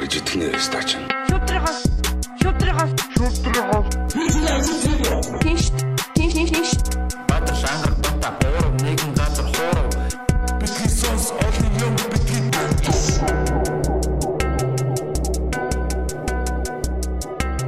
гарч 0.00 0.16
итгэнэ 0.16 0.56
стач. 0.56 0.96
Шүтрихас 1.28 1.78
шүтрихас 2.40 2.90
шүтрихас 3.20 3.86
Тинш 5.44 5.64
тинш 6.16 6.32
тинш 6.32 6.70
Баатар 7.28 7.56
шангар 7.60 7.92
бата 8.00 8.32
буурав 8.40 8.72
нэгэн 8.80 9.12
газар 9.12 9.44
хуурав 9.52 9.88
Бидний 10.56 10.88
сонс 10.88 11.36
олон 11.36 11.72
юм 11.84 11.94
бидний 12.08 12.48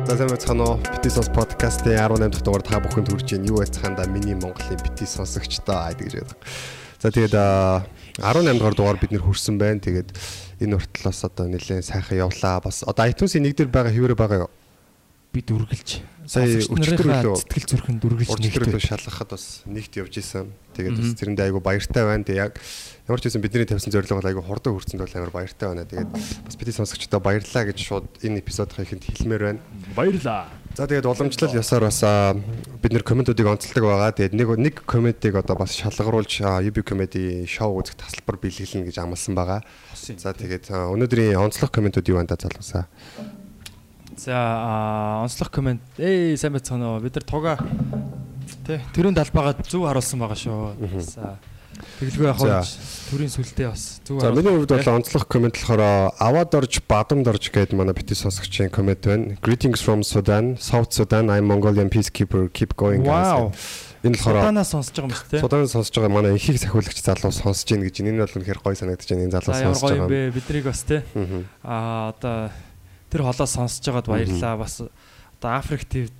За 0.08 0.16
сайн 0.16 0.30
байцгаана 0.32 0.64
уу. 0.64 0.80
Бити 0.80 1.12
сонс 1.12 1.28
подкастын 1.28 2.00
18 2.00 2.32
дахь 2.32 2.44
дугаар 2.44 2.64
та 2.64 2.80
бүхэнд 2.80 3.12
хүрч 3.12 3.28
байна. 3.28 3.44
Юу 3.44 3.60
байцгаанда 3.60 4.08
миний 4.08 4.40
Монголын 4.40 4.80
бити 4.80 5.04
сонсогчдоо 5.04 5.84
айд 5.84 6.00
гэж 6.00 6.12
байдаг. 6.16 6.36
За 7.02 7.12
тэгээд 7.12 7.34
аа, 7.36 7.84
18 8.24 8.56
дахь 8.56 8.76
дугаар 8.76 8.96
бид 8.96 9.12
нэр 9.12 9.20
хүрсэн 9.20 9.56
байна. 9.60 9.80
Тэгээд 9.84 10.16
энэ 10.62 10.78
уртлаас 11.02 11.26
одоо 11.26 11.50
нэлээд 11.50 11.82
сайхан 11.82 12.30
явлаа. 12.30 12.62
Бас 12.62 12.86
одоо 12.86 13.10
iTunes-ийн 13.10 13.42
нэг 13.42 13.58
дээр 13.58 13.74
байгаа 13.74 13.90
хэвээр 13.90 14.14
байгаа 14.14 14.46
юу? 14.46 14.50
бид 15.32 15.48
үргэлж 15.48 16.04
Сая 16.28 16.44
өчтөр 16.60 17.08
үлээ. 17.08 17.40
сэтгэл 17.40 17.66
зүрхэнд 17.66 18.04
үргэлж 18.04 18.30
Урдлын 18.36 18.52
нэгтэй. 18.52 18.84
шалгахад 18.84 19.32
бас 19.32 19.64
нэгт 19.64 19.96
явж 19.98 20.20
исэн. 20.20 20.52
Тэгээд 20.76 20.96
бас 21.00 21.10
тэрэндээ 21.18 21.46
айгу 21.50 21.58
баяртай 21.64 22.04
байна. 22.04 22.22
Тэгээд 22.22 22.42
яг 22.46 22.52
ямар 23.08 23.18
ч 23.18 23.26
байсан 23.26 23.42
бидний 23.42 23.66
тавьсан 23.66 23.90
зорилго 23.90 24.20
бол 24.20 24.28
айгу 24.30 24.44
хурдан 24.44 24.76
хүрсэнд 24.76 25.02
бол 25.02 25.16
амар 25.18 25.32
баяртай 25.32 25.66
байна. 25.72 25.88
Тэгээд 25.88 26.12
бас 26.12 26.54
бидний 26.54 26.76
сонсогчдоо 26.76 27.18
баярлалаа 27.18 27.64
гэж 27.64 27.78
шууд 27.80 28.06
энэ 28.22 28.38
эпизодын 28.44 28.84
ихэнд 28.86 29.02
хэлмээр 29.08 29.42
байна. 29.42 29.60
Баярлаа. 29.96 30.46
За 30.72 30.88
тэгээд 30.88 31.04
уламжлал 31.04 31.52
ёсоор 31.52 31.84
бас 31.84 32.00
бид 32.80 32.92
нэр 32.96 33.04
комментуудыг 33.04 33.44
онцолдог 33.44 33.84
байгаа. 33.84 34.16
Тэгээд 34.16 34.32
нэг 34.32 34.48
нэг 34.56 34.74
комментиг 34.88 35.36
одоо 35.36 35.60
бас 35.60 35.76
шалгаруулж 35.76 36.40
UB 36.40 36.80
comedy 36.80 37.44
шоу 37.44 37.76
үзэх 37.84 38.00
тасалбар 38.00 38.40
биелгэлнэ 38.40 38.88
гэж 38.88 38.96
амласан 39.04 39.36
байгаа. 39.36 39.60
За 39.92 40.32
тэгээд 40.32 40.72
өнөөдрийн 40.72 41.36
онцлог 41.36 41.68
комментууд 41.68 42.08
юу 42.08 42.16
байна 42.16 42.32
да 42.32 42.40
залуусаа. 42.40 42.88
За 44.16 45.20
онцлог 45.20 45.52
комент. 45.52 45.84
Эй 46.00 46.40
сайн 46.40 46.56
байцгаана 46.56 46.96
уу. 46.96 47.04
Бид 47.04 47.20
нар 47.20 47.28
туга 47.28 47.60
тэ 48.64 48.80
төрийн 48.96 49.12
талбайгаа 49.12 49.60
зөв 49.68 49.84
харуулсан 49.84 50.24
байгаа 50.24 50.40
шүү. 50.40 50.72
За 51.04 51.36
тэглгүй 52.00 52.32
хоо 52.34 52.62
төрийн 53.12 53.32
сүлдээ 53.32 53.68
бас 53.70 54.00
зөв 54.04 54.20
За 54.20 54.32
миний 54.32 54.52
хувьд 54.52 54.72
бол 54.72 54.88
онцлог 54.96 55.24
коммент 55.28 55.56
болохоор 55.56 56.12
аваад 56.18 56.50
орж 56.54 56.80
бадамд 56.88 57.26
орж 57.28 57.50
гэдэг 57.52 57.76
манай 57.76 57.94
бити 57.94 58.14
сонсогчийн 58.14 58.70
коммент 58.70 59.04
байна. 59.06 59.36
Greetings 59.42 59.80
from 59.84 60.02
Sudan, 60.02 60.56
South 60.58 60.92
Sudan. 60.92 61.28
I'm 61.30 61.46
Mongolian 61.46 61.88
peacekeeper. 61.90 62.48
Keep 62.52 62.76
going. 62.76 63.02
guys. 63.04 63.54
Энэ 64.02 64.18
болохоор 64.18 64.42
Суданаас 64.42 64.68
сонсож 64.74 64.94
байгаа 64.98 65.06
юм 65.06 65.14
шүү 65.14 65.28
дээ. 65.30 65.40
Судан 65.46 65.68
сонсож 65.70 65.94
байгаа 65.94 66.10
манай 66.10 66.32
ихийг 66.34 66.58
сахиулагч 66.58 66.98
залуу 67.06 67.30
сонсож 67.30 67.68
байна 67.70 67.86
гэж 67.86 67.96
энэ 68.02 68.10
нь 68.10 68.18
бол 68.18 68.34
үнэхээр 68.34 68.58
гоё 68.58 68.74
санагдаж 68.74 69.06
байна. 69.06 69.22
Энэ 69.30 69.34
залуу 69.38 69.54
сонсож 69.54 69.82
гоё 69.86 69.94
юм 69.94 70.02
байгаа. 70.10 70.10
бэ? 70.10 70.34
Биднийг 70.34 70.64
бас 70.66 70.80
Мгм. 70.90 71.40
аа 71.62 72.10
одоо 72.10 72.50
тэр 73.14 73.20
холоос 73.22 73.52
сонсож 73.54 73.84
байгаад 73.86 74.08
баярлаа. 74.10 74.58
Бас 74.58 74.74
одоо 74.82 75.50
Африк 75.54 75.86
твд 75.86 76.18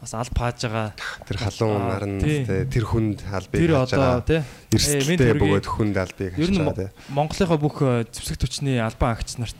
бас 0.00 0.14
аль 0.14 0.30
пааж 0.30 0.62
байгаа. 0.62 0.94
Тэр 1.26 1.36
халуун 1.42 1.82
Аа, 1.82 1.90
наран 1.98 2.18
тий. 2.22 2.44
тэ, 2.46 2.64
тэр 2.70 2.84
хүнд 2.86 3.18
албыг 3.26 3.58
Тэр 3.58 3.72
одоо 3.74 4.22
тэ 4.22 4.42
Эрсдэлтэй 4.70 5.34
бөгөөд 5.34 5.66
хүнд 5.66 5.96
албыг 5.98 6.32
нь 6.38 6.54
байгаа 6.62 6.76
тий. 6.78 6.90
Монголынхаа 7.10 7.58
бүх 7.58 7.76
э, 7.82 8.06
зэвсэг 8.14 8.38
төчний 8.38 8.78
албан 8.78 9.18
агч 9.18 9.34
нарт 9.42 9.58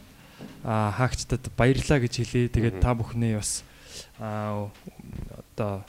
аа 0.63 0.95
хаагчдад 0.95 1.51
баярлаа 1.59 1.99
гэж 1.99 2.15
хэлье. 2.23 2.47
Тэгээд 2.55 2.79
та 2.79 2.95
бүхний 2.95 3.35
бас 3.35 3.67
одоо 4.19 5.83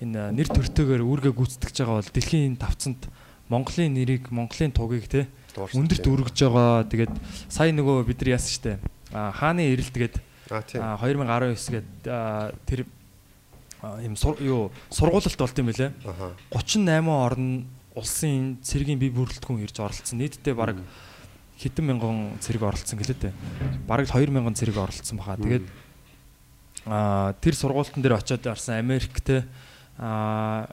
энэ 0.00 0.32
нэр 0.36 0.48
төртөөгөр 0.48 1.02
үүргээ 1.04 1.32
гүйцэтгэж 1.36 1.76
байгаа 1.84 1.96
бол 2.00 2.12
дэлхийн 2.16 2.56
тавцанд 2.56 3.08
Монголын 3.52 3.92
нэрийг, 3.92 4.32
Монголын 4.32 4.72
тугийг 4.72 5.04
Дуурсан, 5.52 5.84
өндөрт 5.84 6.00
тий. 6.00 6.12
өргөж 6.12 6.38
байгаа. 6.48 6.88
Тэгээд 6.88 7.12
сая 7.52 7.68
нөгөө 7.76 8.08
бид 8.08 8.18
нар 8.24 8.40
яасан 8.40 8.52
штэ. 8.56 8.72
Аа 9.12 9.28
хааны 9.36 9.68
эрэлт 9.68 9.92
гээд 9.92 10.16
Аа 10.48 10.64
тийм. 10.64 10.80
аа 10.80 10.96
2019 10.96 11.76
гээд 11.76 11.88
тэр 12.64 12.80
юм 13.82 14.14
юу 14.40 14.70
сургуулалт 14.90 15.38
болт 15.38 15.58
юм. 15.58 15.68
Аха. 15.68 16.32
38 16.50 17.08
орн 17.10 17.66
улсын 17.94 18.58
цэргийн 18.62 18.98
бие 18.98 19.10
бүрэлдэхүүн 19.10 19.66
ирж 19.66 19.76
оролцсон. 19.82 20.18
Нийтдээ 20.22 20.54
бараг 20.54 20.78
хэдэн 21.58 21.84
мянган 21.84 22.38
цэрэг 22.40 22.62
оролцсон 22.62 22.98
гэлээ 22.98 23.18
дээ. 23.18 23.34
Бараг 23.86 24.06
2 24.06 24.30
мянган 24.30 24.54
цэрэг 24.54 24.78
оролцсон 24.78 25.18
баха. 25.18 25.36
Тэгээд 25.36 25.66
аа 26.86 27.34
тэр 27.42 27.54
сургуультан 27.54 28.02
дээр 28.02 28.18
очиод 28.22 28.46
арсан 28.46 28.78
Америктэй 28.78 29.44
аа 29.98 30.70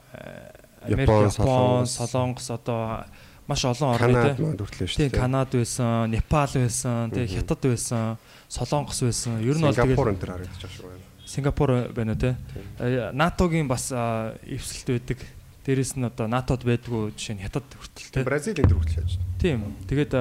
Америк, 0.82 1.08
Япон, 1.10 1.86
Солонгос. 1.86 2.50
Одоо 2.50 3.04
маш 3.46 3.64
олон 3.64 3.94
орны 3.94 4.56
Тийм. 4.96 5.10
Канад 5.10 5.50
байсан, 5.52 6.10
Непал 6.10 6.48
байсан, 6.48 7.10
тэгээ 7.10 7.42
Хятад 7.42 7.60
байсан, 7.60 8.16
Солонгос 8.48 9.02
байсан. 9.02 9.42
Ер 9.44 9.58
нь 9.58 9.66
бол 9.66 9.74
Сингапур 9.74 10.08
тэгээд 10.08 10.14
энэ 10.14 10.22
төр 10.22 10.30
харагдаж 10.30 10.56
байгаа 10.56 10.76
шүү 10.78 10.86
байна. 10.88 11.09
Сингапур 11.30 11.94
байна 11.94 12.12
уу 12.12 12.18
те. 12.18 12.34
Э, 12.82 13.14
НАТО-гийн 13.14 13.68
бас 13.70 13.94
эвсэлт 13.94 14.90
байдаг. 14.98 15.18
Дээрэс 15.62 15.94
нь 15.94 16.02
одоо 16.02 16.26
НАТО-д 16.26 16.66
байдгүй 16.66 17.14
жишээ 17.14 17.38
нь 17.38 17.42
Хятад 17.46 17.62
хүртэл 17.70 18.10
те. 18.10 18.26
Бразилийн 18.26 18.66
төр 18.66 18.82
хүртлээ 18.82 19.02
яаж. 19.06 19.14
Тийм. 19.38 19.78
Тэгээд 19.86 20.12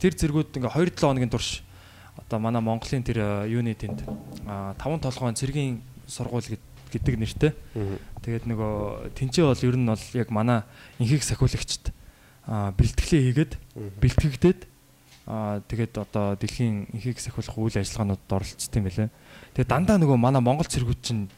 тэр 0.00 0.12
зэргүүд 0.16 0.56
ингээ 0.56 0.72
2-7 0.72 1.04
хоногийн 1.04 1.28
турш 1.28 1.60
одоо 2.16 2.38
манай 2.40 2.62
Монголын 2.64 3.04
тэр 3.04 3.44
юуны 3.44 3.74
тэнд 3.76 4.00
5 4.48 4.80
толгойн 5.04 5.36
цэргийн 5.36 5.82
сургууль 6.08 6.46
гэд- 6.46 6.72
гэдэг 6.94 7.14
нэртэй. 7.20 7.52
Тэгээд 8.22 8.46
нөгөө 8.48 9.12
тэнцээ 9.18 9.44
бол 9.44 9.66
ер 9.66 9.76
нь 9.76 9.84
бол 9.90 10.06
яг 10.14 10.28
манай 10.30 10.62
инхийг 11.02 11.26
сахиулагчд 11.26 11.90
бэлтгэлээ 12.46 13.20
хийгээд 13.34 13.52
бэлтгэгдээд 13.98 14.60
тэгээд 15.68 15.92
одоо 15.98 16.38
дэлхийн 16.38 16.86
инхийг 16.94 17.18
сахиулах 17.18 17.56
үйл 17.58 17.76
ажиллагаануудад 17.82 18.30
оролцсон 18.30 18.78
юм 18.78 18.84
байлаа. 18.86 19.08
Тэгээд 19.54 19.70
дандаа 19.70 19.96
нөгөө 20.02 20.18
манай 20.18 20.42
Монгол 20.42 20.66
цэргүүд 20.66 21.00
чинь 21.02 21.30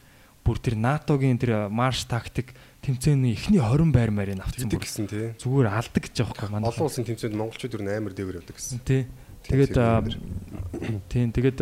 бүр 0.47 0.56
тэр 0.62 0.77
НАТО-гийн 0.78 1.37
тэр 1.37 1.69
марш 1.69 2.06
тактик 2.09 2.54
тэмцээний 2.81 3.34
эхний 3.34 3.59
20 3.60 3.91
байр 3.93 4.10
авчихсан 4.41 4.71
Тэгдэг 4.71 4.78
бүр 4.78 4.87
гэсэн 4.87 5.06
тий. 5.10 5.27
зүгээр 5.43 5.69
алдаг 5.69 6.03
гэж 6.06 6.15
байгаа 6.16 6.32
байхгүй 6.32 6.50
манай. 6.54 6.69
Олон 6.71 6.87
улсын 6.87 7.04
тэмцээнд 7.04 7.34
монголчууд 7.34 7.75
нь 7.82 7.91
амар 7.91 8.15
дээгүүр 8.15 8.38
явдаг 8.41 8.56
гэсэн. 8.56 8.78
Тий. 8.87 9.03
Тэгээд 9.47 9.75
аа, 9.78 10.03
тийм 11.10 11.31
тэгээд 11.34 11.59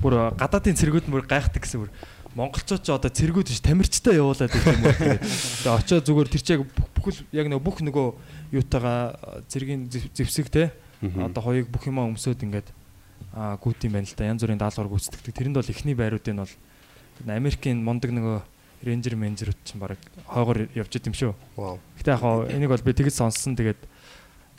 бүр 0.00 0.12
аа, 0.16 0.30
гадаадын 0.36 0.76
цэргүүд 0.76 1.08
бүр 1.08 1.24
гайхдаг 1.24 1.60
гэсэн 1.64 1.88
бүр 1.88 1.90
монголчууд 2.36 2.82
ч 2.84 2.88
одоо 2.92 3.08
цэргүүд 3.10 3.48
биш 3.48 3.60
тамирчтай 3.64 4.20
явуулаад 4.20 4.52
гэх 4.52 4.64
юм 4.68 4.84
уу. 4.84 4.92
Тэгээд 4.92 5.24
тэгээ 5.24 5.76
очиод 5.76 6.04
зүгээр 6.04 6.28
тэр 6.28 6.42
бүх- 6.68 6.92
бүхэл 7.00 7.18
яг 7.32 7.46
нэг 7.48 7.60
бүх 7.64 7.80
нөгөө 7.80 8.06
юутайгаа 8.52 8.96
аа, 9.16 9.40
цэргийн 9.48 9.88
зэвсэг 9.88 10.48
те 10.52 10.72
одоо 11.00 11.42
хоёуг 11.42 11.68
бүх 11.72 11.84
юмаа 11.88 12.08
өмсөд 12.12 12.44
ингээд 12.44 12.68
аа 13.38 13.54
гүйт 13.62 13.86
юм 13.86 13.92
байна 13.94 14.06
л 14.10 14.16
да. 14.18 14.26
Янз 14.34 14.42
бүрийн 14.42 14.58
даалгавар 14.58 14.90
гүйцэтгэдэг. 14.90 15.30
Тэрэнд 15.38 15.56
бол 15.62 15.70
эхний 15.70 15.94
байрууд 15.94 16.26
нь 16.26 16.42
бол 16.42 16.54
Америкийн 17.30 17.78
мундаг 17.86 18.10
нөгөө 18.10 18.38
рейнжер 18.82 19.14
менежерүүд 19.14 19.58
чинь 19.62 19.78
баг 19.78 19.94
хойгоор 20.26 20.66
явж 20.74 20.90
идэм 20.98 21.14
шүү. 21.14 21.34
Вау. 21.54 21.78
Гэтэ 22.02 22.18
яг 22.18 22.22
энийг 22.50 22.70
бол 22.74 22.82
би 22.82 22.92
тэгж 22.98 23.14
сонссон. 23.14 23.54
Тэгээд 23.54 23.78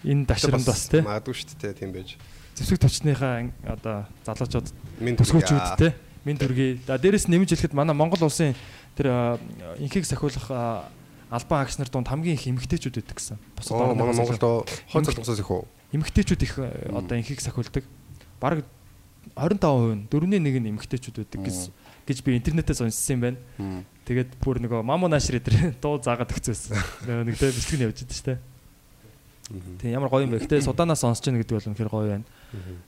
энэ 0.07 0.23
дашрамд 0.27 0.63
бас 0.63 0.87
те 0.87 1.03
Магадгүй 1.03 1.35
шүү 1.35 1.59
дээ 1.59 1.75
тийм 1.75 1.91
байж. 1.91 2.15
зэвсэг 2.55 2.79
төвчнийхаа 2.83 3.43
ан- 3.43 3.55
одоо 3.67 4.07
залуучууд 4.27 4.67
төсгөөчүүд 4.99 5.67
те 5.79 5.95
минь 6.27 6.35
төргий. 6.39 6.79
За 6.87 6.95
дээрэс 6.99 7.27
нэмж 7.31 7.51
хэлэхэд 7.55 7.71
манай 7.75 7.95
Монгол 7.95 8.23
улсын 8.27 8.55
тэр 8.95 9.39
инхийг 9.79 10.03
сахиулах 10.03 10.87
албан 11.31 11.59
агч 11.63 11.79
нар 11.79 11.87
донд 11.87 12.07
хамгийн 12.11 12.35
их 12.35 12.47
эмгтээчүүд 12.47 12.95
байдаг 12.99 13.15
гэсэн. 13.15 13.37
Орны 13.71 13.95
манай 13.95 14.15
Монголд 14.19 14.43
залгасаас 14.91 15.39
их 15.39 15.47
үү? 15.51 15.63
эмгтээчүүд 15.95 16.41
их 16.43 16.53
одоо 16.59 17.15
инхийг 17.15 17.39
сахиулдаг. 17.39 17.83
Бараг 18.39 18.65
25% 19.35 19.95
нь 19.95 20.07
дөрөвний 20.09 20.39
нэг 20.39 20.55
нь 20.59 20.69
эмгтээчүүд 20.73 21.23
байдаг 21.23 21.41
гэж 21.45 21.57
гэж 22.09 22.17
би 22.25 22.39
интернетээс 22.39 22.81
уншсан 22.81 23.13
юм 23.15 23.21
байна. 23.21 23.37
Тэгээд 24.09 24.39
бүр 24.41 24.57
нөгөө 24.63 24.81
мамо 24.81 25.05
наашир 25.11 25.37
дээр 25.37 25.77
дуу 25.77 26.01
заагаад 26.05 26.33
өгцөөсөн. 26.33 26.73
Нөгөө 27.05 27.25
нэг 27.29 27.37
тэ 27.37 27.53
бичлэг 27.53 27.77
нь 27.77 27.85
явж 27.85 28.01
идэв 28.01 28.17
штэ. 28.17 28.33
Тийм 29.81 29.93
ямар 29.93 30.09
гоё 30.09 30.25
юм 30.25 30.33
бэ. 30.33 30.41
Гэтэ 30.45 30.65
суданаас 30.65 31.05
сонсож 31.05 31.29
байгаа 31.29 31.45
гэдэг 31.45 31.55
бол 31.57 31.69
үнэхээр 31.69 31.93
гоё 31.93 32.07
байна. 32.09 32.25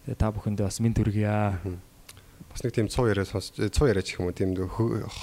Тэгээ 0.09 0.17
та 0.17 0.33
бүхэндээ 0.33 0.65
бас 0.65 0.79
минь 0.81 0.97
төргийа. 0.97 1.61
Бас 2.51 2.61
нэг 2.65 2.73
тийм 2.73 2.89
цуу 2.89 3.07
яриа 3.07 3.25
сонсч 3.25 3.61
цуу 3.71 3.85
яриач 3.87 4.11
гэх 4.11 4.19
юм 4.19 4.27
уу 4.27 4.35
тийм 4.35 4.57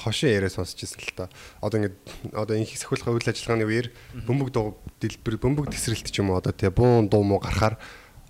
хошин 0.07 0.33
яриа 0.33 0.49
сонсч 0.49 0.87
ирсэн 0.87 1.03
л 1.03 1.15
та. 1.15 1.27
Одоо 1.61 1.83
ингэ 1.83 1.93
одоо 2.33 2.55
инхийг 2.57 2.79
сахиулах 2.79 3.19
үйл 3.19 3.31
ажиллагааны 3.35 3.67
үеэр 3.67 3.87
бөмбөг 4.25 4.49
дуу 4.55 4.79
дэлбэр 5.03 5.37
бөмбөг 5.37 5.67
тесрэлт 5.69 6.09
ч 6.09 6.23
юм 6.23 6.31
уу 6.33 6.41
одоо 6.41 6.55
тий 6.55 6.71
буун 6.73 7.11
дуу 7.11 7.23
муу 7.27 7.43
гарахаар 7.43 7.77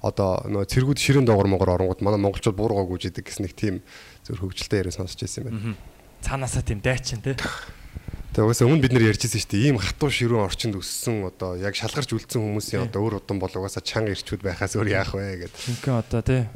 одоо 0.02 0.46
нөө 0.46 0.68
цэргүүд 0.70 0.98
ширэн 0.98 1.26
доогор 1.26 1.50
монгор 1.50 1.74
оронгууд 1.74 2.02
манай 2.06 2.20
монголчууд 2.22 2.54
буургаа 2.54 2.86
гүйжидэг 2.86 3.26
гэсэн 3.26 3.46
нэг 3.46 3.54
тийм 3.58 3.82
зөв 4.22 4.38
хөвгөлтэй 4.38 4.86
яриа 4.86 4.94
сонсч 4.94 5.26
ирсэн 5.26 5.50
юм 5.50 5.50
байна. 5.50 5.74
Цаанаасаа 6.22 6.62
тийм 6.62 6.78
дайчин 6.78 7.18
те. 7.18 7.34
Тэгээ 7.34 8.44
угаасаа 8.46 8.68
өмнө 8.70 8.84
бид 8.86 8.94
нэр 8.94 9.10
ярьжсэн 9.10 9.42
шүү 9.42 9.50
дээ. 9.50 9.66
Ийм 9.72 9.78
хатуу 9.82 10.10
ширүүн 10.14 10.46
орчинд 10.46 10.78
өссөн 10.78 11.26
одоо 11.26 11.58
яг 11.58 11.74
шалгарч 11.74 12.14
үлдсэн 12.14 12.38
хүмүүсийн 12.38 12.86
одоо 12.86 13.00
өөр 13.02 13.18
удам 13.18 13.42
бол 13.42 13.50
угаасаа 13.50 13.82
чанга 13.82 14.14
ирчүүд 14.14 14.46
байхаас 14.46 14.78
өөр 14.78 14.94
яах 14.94 15.16
вэ 15.16 15.48
гэд. 15.48 15.54
Шинхэн 15.58 15.98
одоо 15.98 16.22
те 16.22 16.46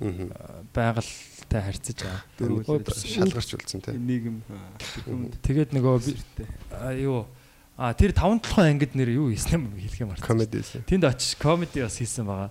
байгальтай 0.70 1.60
харьцаж 1.66 1.98
байгаа. 2.38 2.86
Шалгарч 2.86 3.50
үлдсэн 3.58 3.80
тий. 3.82 3.98
нийгэм 3.98 4.46
Тэгээд 5.42 5.74
нөгөө 5.74 5.94
юу 7.02 7.26
а 7.76 7.94
тэр 7.96 8.12
5 8.12 8.44
толгой 8.44 8.68
ангид 8.68 8.92
нэр 8.92 9.16
юу 9.16 9.32
хийсэн 9.32 9.56
юм 9.56 9.72
хэлэх 9.80 10.00
юм 10.04 10.08
байна. 10.12 10.20
Комеди. 10.20 10.60
Тэнд 10.60 11.04
очиж 11.08 11.40
комеди 11.40 11.80
бас 11.80 11.96
хийсэн 11.96 12.26
байгаа. 12.28 12.50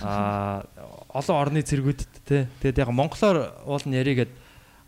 Аа 0.00 0.64
олон 1.12 1.36
орны 1.36 1.60
цэргүүдэд 1.60 2.12
те. 2.24 2.48
Тэгээд 2.64 2.80
яг 2.80 2.90
монголоор 2.90 3.60
уулын 3.68 3.92
яригээд 3.92 4.32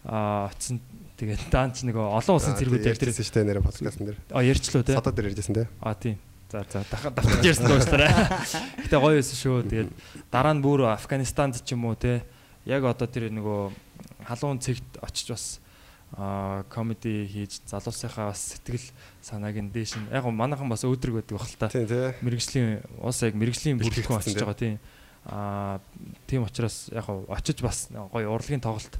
аа 0.08 0.48
очсон. 0.48 0.80
Тэгээд 1.20 1.52
даанч 1.52 1.84
нэг 1.84 1.96
олон 1.96 2.34
улсын 2.40 2.56
цэргүүд 2.56 2.88
ярьжсэн 2.88 3.20
шүү 3.20 3.36
дээ 3.36 3.48
нэрэ 3.52 3.60
подкастн 3.60 4.04
дээр. 4.04 4.18
а 4.32 4.40
ярьчлаа 4.40 4.82
те. 4.84 4.96
Садад 4.96 5.12
дээр 5.12 5.32
ярьжсэн 5.36 5.54
те. 5.54 5.68
А 5.80 5.92
тийм. 5.92 6.16
За 6.48 6.64
за 6.64 6.80
дахиад 6.88 7.14
давтаж 7.14 7.44
ярьсан 7.44 7.66
дуустараа. 7.68 8.40
Гэтэ 8.80 8.96
гоё 8.96 9.18
байсан 9.20 9.36
шүү. 9.36 9.56
Тэгээд 9.68 9.90
дараа 10.32 10.54
нь 10.56 10.64
бүр 10.64 10.88
Афганистанд 10.94 11.60
ч 11.60 11.76
юм 11.76 11.84
уу 11.84 11.96
те. 11.98 12.24
Яг 12.64 12.84
одоо 12.84 13.08
тэр 13.08 13.28
нөгөө 13.28 13.72
халуун 14.24 14.60
цэгт 14.62 15.02
очиж 15.02 15.30
бас 15.32 15.44
а 15.58 15.65
комеди 16.70 17.26
хийж 17.26 17.60
залуусынхаа 17.66 18.30
бас 18.30 18.40
сэтгэл 18.54 18.86
санааг 19.20 19.58
нь 19.58 19.70
дээш 19.74 19.98
нь 19.98 20.08
яг 20.14 20.22
гоо 20.22 20.30
манайхан 20.30 20.70
бас 20.70 20.86
өөдрөг 20.86 21.20
байдаг 21.20 21.34
бахал 21.34 21.58
та. 21.58 21.68
Мэргэжлийн 22.22 22.86
уус 23.02 23.20
яг 23.26 23.34
мэргэжлийн 23.34 23.76
бүрэлдэхүүн 23.82 24.22
очиж 24.22 24.38
байгаа 24.38 24.54
тийм. 24.54 24.78
Аа 25.26 25.82
тийм 26.30 26.46
учраас 26.46 26.88
яг 26.94 27.10
гоо 27.10 27.26
очиж 27.28 27.58
бас 27.60 27.90
гоё 27.90 28.30
урлагийн 28.30 28.62
тоглолт 28.62 28.96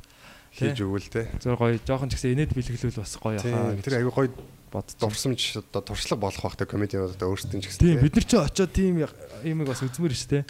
Хийж 0.50 0.80
өгвөл 0.82 1.08
те. 1.08 1.30
зөв 1.38 1.56
гоё 1.56 1.78
жоохон 1.78 2.10
ч 2.10 2.18
гэсэн 2.18 2.32
инээд 2.34 2.52
бэлгэлвэл 2.56 3.00
бас 3.00 3.14
гоё 3.22 3.38
хаа. 3.38 3.76
Тэр 3.78 3.96
аягүй 4.02 4.12
гоё 4.12 4.30
бодсон. 4.72 4.98
дурсамж 4.98 5.40
одоо 5.62 5.82
туршлага 5.84 6.20
болох 6.20 6.42
бахтай 6.42 6.66
комедианууд 6.66 7.14
одоо 7.14 7.36
өөрсдөө 7.36 7.60
ч 7.60 7.66
гэсэн. 7.70 7.80
Тийм 7.80 7.96
те. 7.96 8.02
бид 8.02 8.14
нар 8.16 8.26
ч 8.26 8.32
очоод 8.34 8.72
тийм 8.72 8.94
юмыг 9.44 9.68
бас 9.68 9.84
үзмээр 9.84 10.16
шүү 10.16 10.30
дээ. 10.32 10.44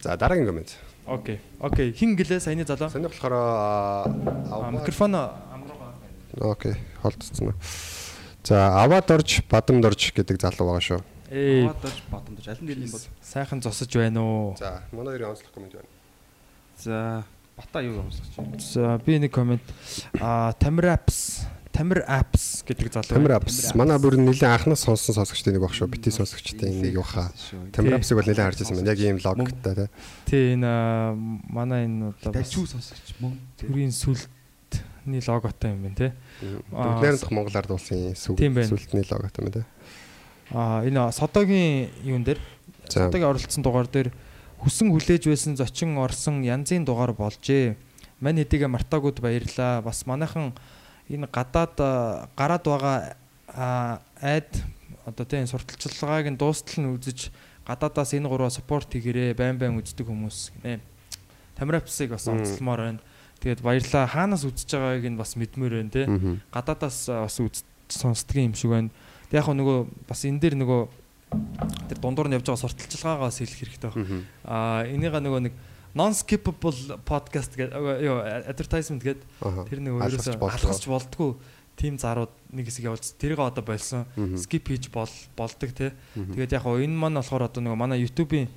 За 0.00 0.16
дараагийн 0.16 0.46
комент. 0.46 0.78
Окей. 1.06 1.40
Окей. 1.60 1.92
Хин 1.92 2.16
гэлээ 2.16 2.40
саяны 2.40 2.64
залуу. 2.64 2.88
Саний 2.88 3.08
болохоор 3.08 3.32
аа 3.36 4.70
Микрофон 4.72 5.14
амруугаа. 5.14 5.92
окей 6.40 6.74
холдсон. 7.02 7.54
За 8.44 8.82
аваад 8.82 9.10
орж 9.10 9.42
бадамд 9.50 9.84
орж 9.84 10.12
гэдэг 10.16 10.40
залуу 10.40 10.72
байгаа 10.72 10.80
шүү. 10.80 11.00
Эй 11.30 11.64
Аваад 11.68 11.92
бодомдож 12.10 12.48
аль 12.48 12.60
нь 12.60 12.66
дээр 12.68 12.78
юм 12.84 12.90
бол. 12.92 13.04
сайхан 13.22 13.60
зосож 13.62 13.88
байна 13.92 14.20
уу? 14.24 14.56
За 14.58 14.82
манай 14.92 15.16
хоёрын 15.16 15.30
онцлог 15.32 15.52
комент 15.52 15.72
байна. 15.76 15.88
За 16.78 17.24
бата 17.56 17.80
юу 17.84 18.00
байна. 18.36 18.58
За 18.60 19.00
би 19.04 19.18
нэг 19.18 19.32
комент 19.32 19.62
а 20.20 20.52
Тамир 20.58 20.88
апс 20.92 21.46
Тамир 21.74 22.04
апс 22.06 22.62
гэдэг 22.62 22.92
залуу. 22.94 23.10
Тамир 23.10 23.32
апс. 23.34 23.74
Манай 23.74 23.98
бүр 23.98 24.14
нэлийн 24.14 24.46
анхнаас 24.54 24.86
сонссон 24.86 25.16
сонсогчтой 25.18 25.58
нэг 25.58 25.62
баг 25.66 25.74
шүү. 25.74 25.90
Бити 25.90 26.12
сонсогчтой 26.14 26.70
нэг 26.70 26.94
хаа. 27.02 27.34
Тамир 27.74 27.98
апсыг 27.98 28.14
бол 28.14 28.26
нэлийн 28.30 28.46
харж 28.46 28.62
байсан 28.62 28.78
байна. 28.78 28.94
Яг 28.94 29.00
ийм 29.02 29.18
логиктай 29.18 29.74
те. 29.74 29.86
Тий 30.30 30.54
энэ 30.54 30.70
манай 31.50 31.90
энэ 31.90 32.14
одоо 32.14 32.30
бас 32.30 32.46
Дажуу 32.46 32.66
сонсогч 32.70 33.18
мөн. 33.18 33.34
төрийн 33.58 33.90
сүлтний 33.90 35.18
логотой 35.26 35.74
юм 35.74 35.82
байна 35.82 35.98
те. 35.98 36.08
Аа, 36.70 36.94
Бүгдээр 37.02 37.18
дахь 37.18 37.34
Монгол 37.34 37.56
ард 37.58 37.70
улсын 37.74 38.14
сүг 38.14 38.38
Тийм 38.38 38.54
байна. 38.54 38.70
сүлтний 38.70 39.02
логотой 39.10 39.42
юм 39.42 39.50
те. 39.50 39.66
А 40.54 40.86
энэ 40.86 41.10
содогийн 41.10 41.90
юун 42.06 42.22
дээр 42.22 42.38
содогийн 42.86 43.26
оролцсон 43.34 43.66
дугаар 43.66 43.90
дээр 43.90 44.14
хүсэн 44.62 44.94
хүлээж 44.94 45.26
байсан 45.26 45.58
зочин 45.58 45.98
орсон 45.98 46.46
янзын 46.46 46.86
дугаар 46.86 47.10
болжээ. 47.18 47.74
Мань 48.22 48.38
хэдийгэ 48.38 48.70
мартаагууд 48.70 49.18
баярлаа. 49.18 49.82
Бас 49.82 50.06
манайхан 50.06 50.54
энэ 51.10 51.28
гадаад 51.28 51.74
а, 51.80 52.28
гараад 52.36 52.64
байгаа 52.64 52.96
айд 54.20 54.50
одоо 55.04 55.24
тийм 55.24 55.46
сурталчилгааг 55.46 56.32
нь 56.32 56.40
дуустал 56.40 56.80
нь 56.84 56.92
үзэж 56.96 57.28
гадаадаас 57.68 58.16
энэ 58.16 58.28
гурваа 58.28 58.50
спорт 58.50 58.92
хийгэрээ 58.92 59.36
байн 59.36 59.58
байн 59.60 59.76
үздэг 59.80 60.08
хүмүүс 60.08 60.52
гинэ. 60.60 60.80
Тамирапсыг 61.56 62.12
бас 62.16 62.28
онцлмоор 62.28 62.80
байна. 62.80 63.00
Тэгээд 63.40 63.60
баярлаа. 63.60 64.08
Хаанаас 64.08 64.44
үзэж 64.48 64.68
байгааг 64.76 65.04
нь 65.04 65.20
бас 65.20 65.36
мэдмээр 65.36 65.74
байна 65.80 65.92
те. 65.92 66.04
гадаадаас 66.52 67.08
а, 67.08 67.28
бас 67.28 67.36
үз 67.40 67.64
сонсдгийн 67.88 68.52
юм 68.52 68.54
шиг 68.56 68.70
байна. 68.72 68.90
Тэг 69.28 69.44
яг 69.44 69.48
нөгөө 69.52 70.08
бас 70.08 70.24
энэ 70.24 70.40
дээр 70.40 70.56
нөгөө 70.60 70.82
тэр 71.88 71.98
дундуур 72.00 72.28
нь 72.28 72.36
явж 72.36 72.48
байгаа 72.48 72.64
сурталчилгаагаа 72.64 73.28
бас 73.28 73.38
хэлэх 73.40 73.60
хэрэгтэй 73.60 73.90
байна. 73.92 74.24
Аа 74.44 74.88
энийга 74.88 75.20
нөгөө 75.20 75.40
нэг 75.48 75.54
non 75.94 76.10
skippable 76.10 76.98
podcast 77.06 77.54
гэдэг 77.54 78.02
юу 78.02 78.18
advertisement 78.50 79.02
гэдэг 79.02 79.24
тэр 79.70 79.78
ерөөсөө 79.78 80.36
болдгоо. 80.42 80.50
алхасч 80.50 80.84
болдгоо 80.90 81.38
тим 81.78 81.98
зарууд 81.98 82.30
нэг 82.50 82.66
хэсэг 82.66 82.86
явуулж 82.86 83.14
тэрийг 83.18 83.38
одоо 83.38 83.62
болсон 83.62 84.06
skip 84.38 84.66
хийж 84.70 84.90
бол 84.90 85.10
болдог 85.38 85.70
те. 85.74 85.94
Тэгээд 86.14 86.54
яг 86.58 86.66
энэ 86.66 86.94
маань 86.94 87.18
болохоор 87.18 87.46
одоо 87.50 87.62
нөгөө 87.62 87.78
манай 87.78 88.02
YouTube-ийн 88.02 88.50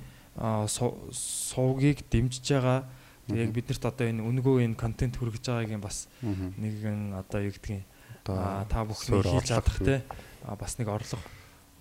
сувгийг 1.14 2.06
дэмжиж 2.10 2.46
байгаа. 2.46 2.86
Тэгээд 3.26 3.54
биднэрт 3.54 3.84
одоо 3.86 4.06
энэ 4.06 4.22
үнгөө 4.22 4.62
энэ 4.66 4.78
контент 4.78 5.18
хүргэж 5.18 5.50
байгаагийн 5.50 5.82
бас 5.82 6.06
нэгэн 6.22 7.18
одоо 7.18 7.38
юу 7.42 7.54
гэдгийг 7.54 7.86
та 8.26 8.82
бүхэн 8.86 9.22
хийж 9.22 9.46
чадах 9.50 9.78
те 9.82 10.02
бас 10.42 10.78
нэг 10.78 10.88
орлого 10.90 11.22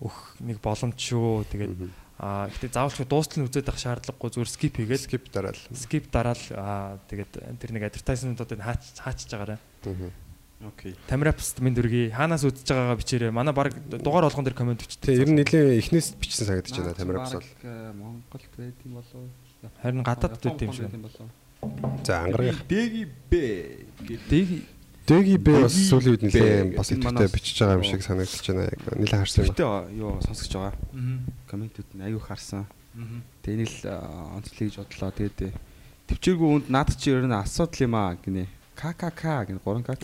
өөх 0.01 0.42
нэг 0.42 0.57
боломж 0.62 0.98
шүү. 0.98 1.45
Тэгээд. 1.50 1.74
Аа 2.17 2.49
гэтээ 2.49 2.73
заавал 2.73 3.05
дуустал 3.05 3.39
нь 3.41 3.47
үзээд 3.47 3.69
авах 3.69 3.81
шаардлагагүй 3.81 4.29
зүгээр 4.33 4.49
skip 4.49 4.73
хийгээл 4.81 5.05
skip 5.05 5.25
дараал. 5.29 5.61
skip 5.69 6.05
дараал 6.09 6.43
аа 6.57 6.97
тэгээд 7.09 7.61
тэр 7.61 7.71
нэг 7.77 7.93
advertisement-уудыг 7.93 8.57
хаач 8.57 8.83
хаачж 8.97 9.29
байгаарай. 9.29 9.59
Мгм. 9.85 10.09
Окей. 10.65 10.95
Тамирапст 11.05 11.61
минь 11.61 11.77
дүргий 11.77 12.09
хаанаас 12.09 12.41
үзэж 12.41 12.65
байгаагаа 12.65 12.97
бичээрэй. 12.97 13.29
Манай 13.29 13.53
баг 13.53 13.77
дугаар 13.85 14.25
болгон 14.25 14.41
дээр 14.41 14.57
комент 14.57 14.81
бичдэг. 14.81 15.13
Тэгээ 15.13 15.21
ер 15.21 15.29
нь 15.29 15.37
нэлийн 15.37 15.77
эхнээс 15.77 16.17
бичсэн 16.17 16.49
санагдаж 16.49 16.73
байна 16.73 16.97
Тамир 16.97 17.21
апс 17.21 17.37
бол. 17.37 17.45
Монголд 17.93 18.53
байд 18.57 18.77
юм 18.81 18.93
болов? 18.97 19.29
Харин 19.85 20.01
гадаад 20.01 20.41
байд 20.41 20.61
юм 20.65 20.73
шиг. 20.73 20.89
За 22.01 22.25
ангараг. 22.25 22.65
Дэги 22.65 23.05
бэ 23.29 23.45
гэдэг. 24.01 24.76
Дэг 25.07 25.24
Дэги 25.24 25.38
бэ 25.39 25.63
бас 25.63 25.75
сүүлийн 25.88 26.13
үед 26.13 26.24
нэлээд 26.27 26.75
бас 26.75 26.92
идэвхтэй 26.92 27.31
бичиж 27.31 27.57
байгаа 27.63 27.80
юм 27.80 27.88
шиг 27.88 28.04
санагдаж 28.04 28.44
байна. 28.44 28.68
Яг 28.68 28.81
нэлээд 28.92 29.21
харсан 29.24 29.39
юм. 29.39 29.50
Гэтэ 29.56 29.65
юу 29.95 30.12
сонсож 30.19 30.51
байгаа. 30.51 30.75
Комментүүд 31.48 31.89
нь 31.95 32.04
аюу 32.04 32.19
харсан. 32.19 32.68
Тэгээ 33.42 33.56
энэ 33.56 33.68
л 33.71 33.80
онцлог 34.36 34.59
гэж 34.59 34.75
бодлоо. 34.83 35.12
Тэгээд 35.15 35.39
э, 35.48 35.56
төвчээргүй 36.12 36.50
үнд 36.59 36.68
наад 36.68 36.92
чи 37.00 37.15
ер 37.15 37.24
нь 37.24 37.31
асуудал 37.31 37.88
юм 37.88 37.95
аа 37.95 38.19
гинэ. 38.19 38.51
ККК 38.75 39.48
гин 39.48 39.63
3 39.63 39.88
КК. 39.88 40.04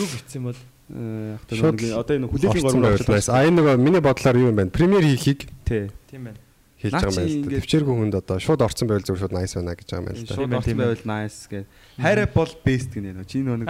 юу 0.00 0.08
бичсэн 0.08 0.48
бол 0.48 0.56
Э, 0.90 1.38
нэг 1.50 1.94
одоо 1.94 2.16
энэ 2.18 2.26
хүлээлийн 2.26 2.66
гормон 2.66 2.98
nice. 2.98 3.30
А 3.30 3.46
энэ 3.46 3.62
нөгөө 3.62 3.76
миний 3.78 4.02
бодлоор 4.02 4.36
юу 4.42 4.50
юм 4.50 4.58
бэ? 4.58 4.74
Премьер 4.74 5.06
хийхийг 5.06 5.46
Тий. 5.62 5.86
тийм 6.10 6.26
байна. 6.26 6.38
Хийж 6.80 6.92
байгаа 6.96 7.12
юм 7.12 7.16
байна 7.16 7.28
л 7.28 7.30
да. 7.30 7.36
ингээд- 7.36 7.60
Төвчээргүй 7.60 7.94
хүнд 8.00 8.14
одоо 8.16 8.36
шууд 8.40 8.60
орцсон 8.64 8.86
байвал 8.88 9.04
зүгээр 9.04 9.20
шууд 9.20 9.34
nice 9.36 9.52
байна 9.60 9.72
гэж 9.76 9.88
байгаа 9.92 10.00
юм 10.00 10.06
байна 10.08 10.16
л 10.16 10.24
да. 10.24 10.34
Шууд 10.34 10.50
ээ. 10.50 10.78
байвал 10.80 11.04
nice 11.04 11.38
гэдэг. 11.50 11.66
Хайраа 12.00 12.28
бол 12.32 12.52
best 12.64 12.88
гинэ 12.96 13.10
нөө. 13.20 13.26
Чи 13.28 13.38
нөө 13.44 13.56
нэг 13.60 13.68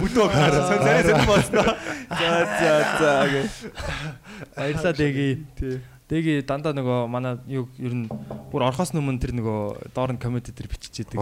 бүдөө 0.00 0.26
харсан. 0.32 0.78
Царай 0.80 1.02
царай 1.04 1.26
болсон. 1.28 1.66
За 2.16 2.30
за 2.56 2.72
за 2.96 3.10
гэ. 3.28 3.42
Баярлалаа 4.56 4.94
дэги. 4.96 5.28
Дэги 6.06 6.32
дандаа 6.46 6.72
нөгөө 6.72 6.98
манай 7.10 7.34
юу 7.50 7.66
ер 7.82 7.92
нь 7.92 8.06
бүр 8.52 8.62
орхоос 8.70 8.94
өмнө 8.94 9.18
тэр 9.20 9.34
нөгөө 9.36 9.92
доор 9.92 10.14
нь 10.14 10.20
коммент 10.22 10.48
дээр 10.54 10.70
бичиж 10.70 11.02
идэг. 11.02 11.18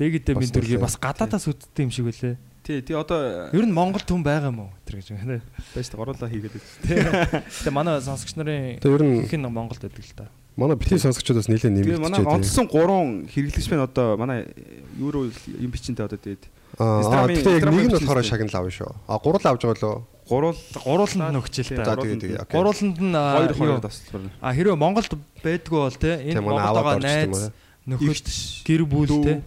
Дэгидээ 0.00 0.34
минь 0.34 0.50
нэлээд. 0.50 0.82
бас 0.82 0.96
гадаадаас 0.98 1.46
үздэг 1.46 1.78
юм 1.86 1.92
шиг 1.94 2.10
үлээ. 2.10 2.34
Тий, 2.70 2.82
тий 2.86 2.94
одоо 2.94 3.50
Ер 3.50 3.66
нь 3.66 3.74
Монгол 3.74 3.98
түн 4.06 4.22
байгаа 4.22 4.54
юм 4.54 4.62
уу? 4.62 4.70
Тэр 4.86 5.02
гэж 5.02 5.10
байна. 5.18 5.42
байж 5.74 5.90
та 5.90 5.98
гурлаа 5.98 6.30
хийгээд 6.30 6.54
байж. 6.54 6.66
Тэгээ 6.86 7.74
манай 7.74 7.98
сонсогч 7.98 8.38
нарын 8.38 8.78
Тэгээ 8.78 8.94
ер 8.94 9.02
нь 9.02 9.14
их 9.26 9.34
нь 9.34 9.42
Монголд 9.42 9.82
байдаг 9.82 9.98
л 10.06 10.14
та. 10.14 10.30
манай 10.54 10.78
бити 10.78 10.94
сонсогчдоос 11.02 11.50
нэлээд 11.50 11.74
Тэгээ 11.82 11.98
нэмэгдэж 11.98 12.06
манай 12.06 12.22
онцсон 12.22 12.70
3 12.70 13.26
хэрэглэгч 13.26 13.66
байна 13.74 13.90
одоо 13.90 14.14
манай 14.14 14.46
руу 15.02 15.34
юм 15.34 15.70
бичэнтэй 15.74 16.06
одоо 16.06 16.14
тэгээд 16.14 16.46
Аа 16.78 17.26
тэгээ 17.26 17.58
яг 17.58 17.66
нэг 17.66 17.86
нь 17.90 17.94
болохоор 18.06 18.22
шагнал 18.22 18.54
авна 18.54 18.70
шүү. 18.70 18.94
А 19.10 19.18
гурал 19.18 19.42
авж 19.42 19.62
байгаа 19.66 19.82
лөө. 19.82 19.98
гурвал 20.30 20.60
Гурууланд 20.86 21.34
нь 21.34 21.38
өгчээ 21.42 21.64
л 21.66 21.70
За 21.74 21.82
та. 21.82 21.98
тэгээ 21.98 22.22
тэгээ. 22.22 22.54
Гурууланд 22.54 22.98
нь 23.02 23.14
аа, 23.18 23.34
хоёр 23.34 23.52
хоёр 23.58 23.70
юу, 23.74 23.82
тасалбар. 23.82 24.30
А 24.38 24.54
хэрвээ 24.54 24.78
Монголд 24.78 25.10
байдгүй 25.42 25.74
бол 25.74 25.98
те 25.98 26.10
энэ 26.22 26.38
Тэгээ 26.38 26.46
Монголд 26.46 26.76
байгаа 26.78 27.02
найз 27.02 27.50
нөхөд 27.82 28.26
гэр 28.62 28.82
бүл 28.86 29.10
те 29.26 29.42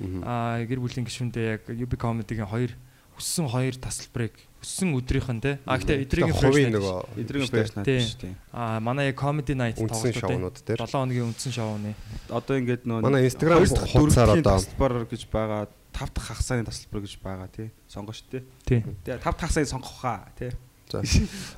Мгм. 0.00 0.20
а 0.24 0.60
гэр 0.64 0.80
бүлийн 0.80 1.06
гишүүндээ 1.08 1.46
яг 1.56 1.62
UB 1.72 1.92
comedy-гийн 1.96 2.48
хоёр 2.50 2.72
өссөн 3.16 3.48
хоёр 3.48 3.74
тасалбарыг 3.80 4.36
өссөн 4.60 4.92
өдрийнх 4.92 5.30
нь 5.32 5.40
те 5.40 5.56
а 5.64 5.80
гэтээ 5.80 6.04
эдрийн 6.04 6.32
хувийн 6.36 6.68
нөгөө 6.76 7.16
Эдрийн 7.16 7.48
Тий. 7.80 7.96
биш 7.96 8.14
тий. 8.20 8.34
а 8.52 8.76
манай 8.80 9.08
яг 9.08 9.16
comedy 9.16 9.56
night 9.56 9.80
тоглолтууд 9.80 10.20
шоунууд 10.20 10.56
дээр. 10.68 10.80
7 10.84 10.92
хоногийн 10.92 11.26
үндсэн 11.32 11.52
шоуны 11.56 11.94
Одоо 12.28 12.54
ингээд 12.60 12.84
нөө 12.84 13.00
Манай 13.00 13.24
Instagram 13.24 13.64
хуудасаар 13.64 14.36
одоо- 14.36 14.60
тасалбар 14.60 14.92
гэж 15.08 15.22
байгаа. 15.32 15.68
Тав 15.96 16.12
дахь 16.12 16.28
хагасны 16.28 16.60
тасалбар 16.68 17.00
гэж 17.08 17.14
байгаа 17.24 17.48
тий. 17.48 17.70
Сонгош 17.88 18.20
тий. 18.28 18.44
тий 18.68 18.84
Тэгээ 18.84 19.22
тав 19.24 19.32
дахь 19.32 19.48
хагасыг 19.48 19.64
сонгох 19.64 19.96
хаа 20.04 20.28
тий. 20.36 20.52
За. 20.92 21.00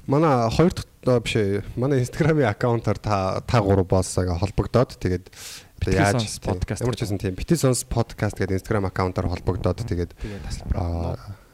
Манай 0.07 0.47
хоёр 0.54 0.71
дахь 0.71 1.23
биш 1.26 1.35
ээ. 1.37 1.62
Манай 1.75 2.07
Instagram-ийн 2.07 2.47
аккаунтаар 2.54 2.99
та 3.02 3.40
та 3.42 3.59
гурав 3.61 3.87
боссоо 3.88 4.30
холбогдоод 4.38 4.95
тэгээд 4.95 5.26
одоо 5.78 5.94
яаж 5.94 6.26
podcast 6.42 6.82
ямар 6.82 6.97
ч 6.99 7.06
байсан 7.06 7.18
тийм 7.23 7.35
Бити 7.38 7.54
Сонс 7.54 7.87
podcast 7.87 8.35
гэдэг 8.35 8.58
Instagram 8.58 8.90
аккаунтаар 8.90 9.30
холбогдоод 9.30 9.87
тэгээд 9.87 10.12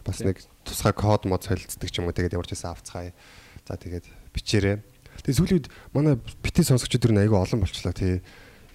бас 0.04 0.20
нэг 0.20 0.40
тусгай 0.64 0.92
код 0.92 1.24
мод 1.24 1.44
солилцдог 1.44 1.88
ч 1.88 2.00
юм 2.00 2.08
уу 2.08 2.16
тэгээд 2.16 2.36
ямар 2.36 2.48
ч 2.48 2.52
байсан 2.56 2.76
авцгаая. 2.76 3.12
За 3.64 3.76
тэгээд 3.80 4.04
бичээрэй. 4.36 4.84
Тэгээд 5.24 5.38
сүүлийн 5.40 5.58
үед 5.64 5.68
манай 5.96 6.20
бити 6.44 6.60
сонсогчдод 6.60 7.08
ер 7.08 7.12
нь 7.16 7.22
айгүй 7.24 7.40
олон 7.40 7.64
болчлаа 7.64 7.96
тий. 7.96 8.20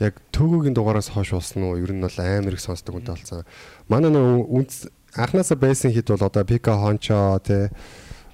Яг 0.02 0.18
төгөөгийн 0.34 0.74
дугаараас 0.74 1.14
хойш 1.14 1.38
болсон 1.38 1.70
уу? 1.70 1.78
Ер 1.78 1.94
нь 1.94 2.02
бол 2.02 2.18
амар 2.18 2.58
их 2.58 2.64
сонсдог 2.64 2.98
үнтэй 2.98 3.14
болсон. 3.14 3.46
Манай 3.86 4.10
нөө 4.10 4.50
үнс 4.50 4.90
анханасаа 5.14 5.58
байсан 5.62 5.94
хит 5.94 6.10
бол 6.10 6.26
одоо 6.26 6.42
Пика 6.42 6.74
Хончо 6.74 7.38
тий 7.46 7.70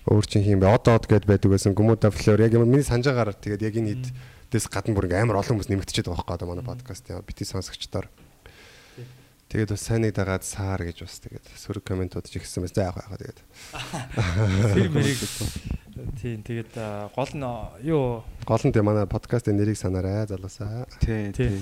өөр 0.08 0.26
чинь 0.30 0.46
хийм 0.48 0.64
бэ? 0.64 0.72
Одод 0.72 1.10
гэд 1.10 1.28
байдаг 1.28 1.52
байсан. 1.52 1.76
Гүмүда 1.76 2.14
флор 2.16 2.40
яг 2.40 2.56
миний 2.56 2.86
санджаагаар 2.86 3.36
тэгээд 3.36 3.66
яг 3.66 3.76
энэ 3.76 3.92
хит 3.92 4.06
дэс 4.52 4.68
гадна 4.70 4.96
бүр 4.96 5.08
ингээм 5.10 5.30
амар 5.30 5.42
олон 5.42 5.58
хүмүүс 5.58 5.70
нэмэгдчихэд 5.72 6.08
байгаа 6.10 6.22
байхгүй 6.24 6.36
одоо 6.38 6.48
манай 6.52 6.66
подкаст 6.66 7.10
яа 7.10 7.22
бити 7.26 7.46
сонсогчдоор. 7.46 8.08
Тэгээд 9.46 9.72
бас 9.78 9.84
сайныг 9.86 10.12
дагаад 10.18 10.42
саар 10.42 10.82
гэж 10.84 11.06
бас 11.06 11.22
тэгээд 11.22 11.46
сөрөг 11.54 11.86
комментууд 11.86 12.26
ч 12.26 12.42
ихсэн 12.42 12.66
байсан. 12.66 12.76
За 12.76 12.90
яах 12.90 12.98
яах 12.98 13.20
тэгээд. 13.22 13.40
Тэр 14.74 14.90
мэрийг 14.90 15.22
тийм 16.18 16.42
тэгээд 16.42 16.74
гол 17.14 17.32
нь 17.38 17.46
юу 17.86 18.26
Гол 18.44 18.64
нь 18.66 18.74
тийм 18.74 18.86
манай 18.90 19.06
подкастын 19.06 19.54
нэрийг 19.54 19.78
санаарай 19.78 20.26
залуусаа. 20.26 20.90
Тий, 20.98 21.30
Тий. 21.32 21.62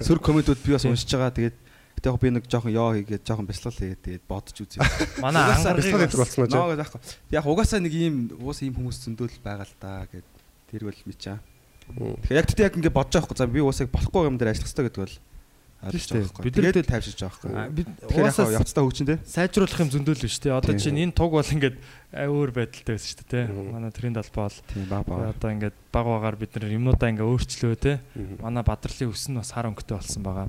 Сүр 0.00 0.24
комментүүд 0.24 0.64
би 0.64 0.72
бас 0.72 0.88
уншиж 0.88 1.12
байгаа. 1.12 1.36
Тэгээд 1.36 1.56
гэтээ 2.00 2.10
яг 2.10 2.18
би 2.18 2.28
нэг 2.32 2.44
жоохон 2.48 2.72
ёо 2.72 2.96
хийгээд 2.96 3.22
жоохон 3.28 3.46
бяцлал 3.46 3.76
хийгээд 3.76 4.02
тэгээд 4.02 4.24
бодож 4.26 4.56
үзье. 4.56 4.80
манай 5.20 5.52
ангарыг 5.52 6.16
болсон 6.16 6.48
яахгүй. 6.48 7.00
Яг 7.28 7.44
угаасаа 7.44 7.78
нэг 7.84 7.92
ийм 7.92 8.32
уус 8.40 8.64
ийм 8.64 8.72
хүмүүс 8.72 9.04
зөндөл 9.04 9.36
байгаа 9.44 9.68
л 9.68 9.76
да 9.78 10.08
гэд 10.08 10.26
тэр 10.72 10.88
бол 10.88 11.00
мэдчаа. 11.06 11.38
Тэгэхээр 11.90 12.38
яг 12.38 12.46
тэгтээ 12.48 12.66
яг 12.70 12.76
ингэ 12.78 12.90
бодож 12.94 13.14
байгаа 13.18 13.26
хгүй. 13.28 13.38
За 13.38 13.46
би 13.50 13.60
уусаа 13.60 13.86
болохгүй 13.90 14.28
юм 14.28 14.36
дээр 14.38 14.52
ажиллах 14.54 14.70
хэрэгтэй 14.70 14.86
гэдэг 14.86 15.02
бол 15.02 15.16
шүү 15.82 16.14
дээ. 16.14 16.46
Бид 16.46 16.54
тэгээд 16.54 16.86
тайвширч 16.86 17.20
байгаа 17.26 17.66
бид 17.74 17.88
угаасаа 18.06 18.54
явцдаа 18.54 18.86
хөгжин 18.86 19.06
дээ. 19.10 19.18
сайжруулах 19.26 19.82
юм 19.82 19.90
зөндөл 19.90 20.22
биш 20.22 20.38
тий. 20.38 20.54
Одоо 20.54 20.78
чинь 20.78 21.02
энэ 21.02 21.10
туг 21.10 21.34
бол 21.34 21.42
ингээд 21.42 21.76
өөр 22.14 22.50
байдалтай 22.54 22.94
байсан 22.94 23.10
шүү 23.18 23.26
дээ. 23.26 23.44
Мгм. 23.50 23.70
Манай 23.74 23.90
трend 23.90 24.16
албаа 24.22 24.46
бол 24.46 24.58
Тийм 24.70 24.86
баг 24.86 25.02
баг. 25.10 25.34
одоо 25.34 25.50
ингээд 25.50 25.76
баг 25.90 26.06
багаар 26.06 26.36
бид 26.38 26.54
нар 26.54 26.70
юмнуудаа 26.70 27.10
ингээ 27.10 27.26
өөрчлөө. 27.26 27.74
Мгм. 28.14 28.34
Манай 28.46 28.62
бадралын 28.62 29.10
өс 29.10 29.26
нь 29.26 29.34
бас 29.34 29.50
хар 29.50 29.66
өнгөтэй 29.66 29.96
болсон 29.98 30.22
байгаа. 30.22 30.46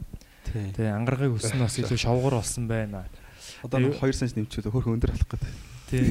Тий 0.54 0.86
ангаргийн 0.86 1.34
өс 1.34 1.50
нь 1.50 1.66
бас 1.66 1.82
илүү 1.82 1.98
шавгар 1.98 2.38
болсон 2.38 2.70
байна. 2.70 3.10
Одоо 3.66 3.80
нэг 3.82 3.98
2 3.98 4.13
сая 4.13 4.30
нэмчүүд 4.38 4.70
хөрх 4.70 4.86
өндөр 4.86 5.12
болох 5.18 5.30
гэдэг. 5.34 5.52
Тий. 5.90 6.06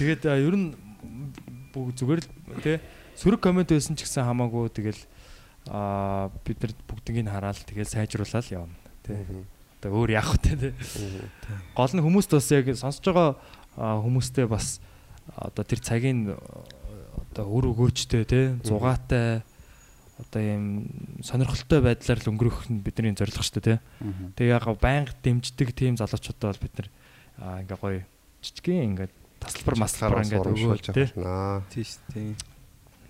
Тэгээд 0.00 0.24
ер 0.32 0.56
нь 0.56 0.72
бүгд 1.76 2.00
зүгээр 2.00 2.20
л 2.24 2.62
тий 2.64 2.80
сөрөг 3.16 3.40
комент 3.40 3.72
байсан 3.72 3.96
ч 3.96 4.04
гэсэн 4.04 4.28
хамаагүй 4.28 4.70
тэгэл 4.72 5.02
а 5.66 6.30
бид 6.46 6.62
нар 6.62 6.72
бүгднийг 6.86 7.26
хараад 7.26 7.58
тэгэл 7.66 7.90
сайжруулаад 7.90 8.46
явна. 8.54 8.76
Тий. 9.02 9.18
Одоо 9.82 9.90
өөр 10.04 10.14
вэ 10.14 10.22
тий. 10.54 10.72
Гол 11.74 11.92
нь 11.92 12.04
хүмүүст 12.04 12.30
бас 12.30 12.50
яг 12.54 12.70
сонсож 12.78 13.02
байгаа 13.02 13.34
хүмүүстээ 13.76 14.46
бас 14.46 14.78
одоо 15.34 15.64
тэр 15.66 15.80
цагийн 15.82 16.38
одоо 17.34 17.46
өр 17.50 17.74
өгөөчтэй 17.74 18.24
тий 18.24 18.44
зугаатай 18.62 19.42
одоо 20.16 20.40
ийм 20.40 21.20
сонирхолтой 21.20 21.82
байдлаар 21.82 22.20
л 22.22 22.30
өнгөрөх 22.30 22.70
нь 22.70 22.80
бидний 22.80 23.12
зорилго 23.12 23.42
шүү 23.42 23.60
дээ 23.60 23.66
тий. 23.66 23.78
Тэгээ 24.38 24.54
яг 24.54 24.66
байнга 24.80 25.12
дэмждэг 25.20 25.74
тийм 25.74 25.98
залуучуудаа 25.98 26.54
бол 26.54 26.62
бид 26.62 26.74
нар 26.78 26.88
ингээ 27.66 27.78
гоё 27.82 28.00
жижигхэн 28.40 28.86
ингээ 28.96 29.08
таслбар 29.42 29.76
маслбар 29.76 30.24
ингээ 30.24 30.40
өгөөл 30.40 30.84
тий. 30.94 31.08
Аа. 31.20 31.60
Тийш 31.68 32.00
тийм. 32.14 32.32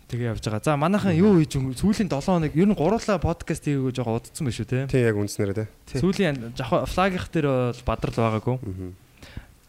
Тэгээ 0.07 0.31
явж 0.39 0.45
байгаа. 0.47 0.63
За 0.63 0.77
манайхан 0.79 1.19
юу 1.19 1.35
хийж 1.43 1.59
өнгө- 1.59 1.79
сүүлийн 1.83 2.07
7 2.07 2.23
хоног 2.23 2.55
ер 2.55 2.69
нь 2.71 2.79
гурлаа 2.79 3.19
подкаст 3.19 3.67
хийгөө 3.67 3.91
жоо 3.91 4.23
удцсан 4.23 4.47
байх 4.47 4.55
шүү 4.55 4.69
тий. 4.71 4.83
Тийм 4.87 5.03
яг 5.03 5.17
үндснэрээ 5.19 5.57
тий. 5.59 5.67
Тий. 5.91 5.99
Сүүлийн 5.99 6.55
жоохон 6.55 6.87
флагийнх 6.87 7.27
дээр 7.35 7.47
бол 7.75 7.83
бадрал 7.83 8.15
байгаагүй. 8.39 8.57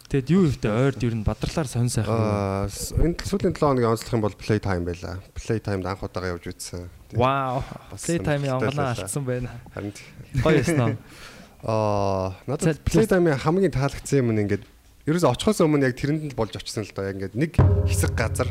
Тэгэд 0.08 0.28
юу 0.32 0.46
ихтэй 0.48 0.70
ойрд 0.72 1.02
ер 1.04 1.14
нь 1.18 1.26
бадралаар 1.26 1.66
сонь 1.68 1.90
сайхан. 1.90 2.14
Аа 2.14 2.70
энэ 3.02 3.18
сүүлийн 3.18 3.50
7 3.50 3.60
хоногийн 3.60 3.90
онцлох 3.92 4.14
юм 4.14 4.22
бол 4.22 4.38
play 4.38 4.62
time 4.62 4.86
байла. 4.86 5.18
Play 5.34 5.58
time 5.58 5.82
анх 5.84 6.00
удаага 6.06 6.32
явж 6.38 6.46
үзсэн. 6.54 6.86
Тий. 7.10 7.18
Вау. 7.18 7.60
Play 7.98 8.22
time-ийн 8.22 8.56
байлаа. 8.62 8.94
алдсан 8.94 9.24
байна. 9.26 9.50
Харин 9.74 9.92
Гоё 10.38 10.54
яснаа. 10.62 10.96
Аа 11.66 12.30
За, 12.30 12.46
надад 12.46 12.78
play 12.86 13.04
time-ийн 13.10 13.36
хамгийн 13.42 13.74
таалагдсан 13.74 14.22
юм 14.22 14.30
нь 14.32 14.46
ингээд 14.46 14.62
ерөөсөө 15.10 15.34
очихоос 15.34 15.60
өмнө 15.66 15.90
яг 15.90 15.98
тэрэнд 15.98 16.30
л 16.32 16.38
болж 16.38 16.54
очсон 16.56 16.86
л 16.86 16.92
доо. 16.94 17.04
Яг 17.10 17.18
ингээд 17.18 17.34
нэг 17.36 17.52
хэсэг 17.90 18.14
газар 18.14 18.48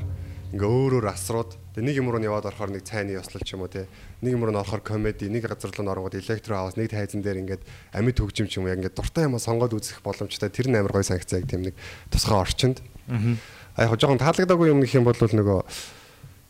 ингээ 0.56 0.70
өөр 0.70 0.94
өөр 1.04 1.08
асрууд. 1.12 1.52
Тэгээ 1.76 1.88
нэг 1.92 1.96
юм 2.00 2.08
руу 2.08 2.22
нь 2.24 2.28
яваад 2.28 2.48
орохоор 2.48 2.72
нэг 2.72 2.88
цайны 2.88 3.20
ёслол 3.20 3.44
ч 3.44 3.54
юм 3.58 3.68
уу 3.68 3.72
те 3.72 3.90
нэг 4.24 4.32
юм 4.32 4.48
руу 4.48 4.56
нь 4.56 4.62
орохоор 4.62 4.80
комеди 4.80 5.28
нэг 5.28 5.44
газар 5.44 5.76
руу 5.76 5.84
нь 5.84 5.92
оронгод 5.92 6.16
электро 6.16 6.56
хаус 6.56 6.80
нэг 6.80 6.88
тайзан 6.88 7.20
дээр 7.20 7.44
ингээд 7.44 7.64
амьд 7.92 8.18
хөгжим 8.18 8.48
ч 8.48 8.58
юм 8.58 8.66
уу 8.66 8.72
яг 8.72 8.80
ингээд 8.80 8.96
дуртай 8.96 9.28
юм 9.28 9.36
сонгоод 9.36 9.76
үзэх 9.76 10.00
боломжтой. 10.00 10.48
Тэр 10.48 10.72
нь 10.72 10.80
амар 10.80 10.96
гоё 10.96 11.04
санагцаа 11.04 11.44
яг 11.44 11.52
тийм 11.52 11.68
нэг 11.68 11.76
тусгай 12.08 12.40
орчинд. 12.40 12.80
Аа. 13.12 13.36
яг 13.84 14.00
жоохон 14.00 14.24
таалагдаагүй 14.24 14.72
юм 14.72 14.80
гэх 14.82 14.96
юм 14.96 15.06
бол 15.06 15.20
нөгөө 15.20 15.60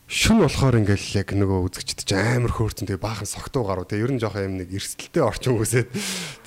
шүн 0.08 0.40
болохоор 0.40 0.80
ингээл 0.80 1.20
яг 1.20 1.28
нөгөө 1.36 1.58
үзэгчд 1.68 2.08
ч 2.08 2.16
амар 2.16 2.54
хөөрцөн 2.54 2.88
тэгээ 2.88 3.04
баахан 3.04 3.28
согтуу 3.28 3.68
гаруу 3.68 3.84
тэгээ 3.84 4.04
ер 4.08 4.12
нь 4.16 4.22
жоохон 4.22 4.46
юм 4.48 4.54
нэг 4.56 4.72
эрсдэлтэй 4.72 5.20
орчин 5.20 5.60
үсээд. 5.60 5.92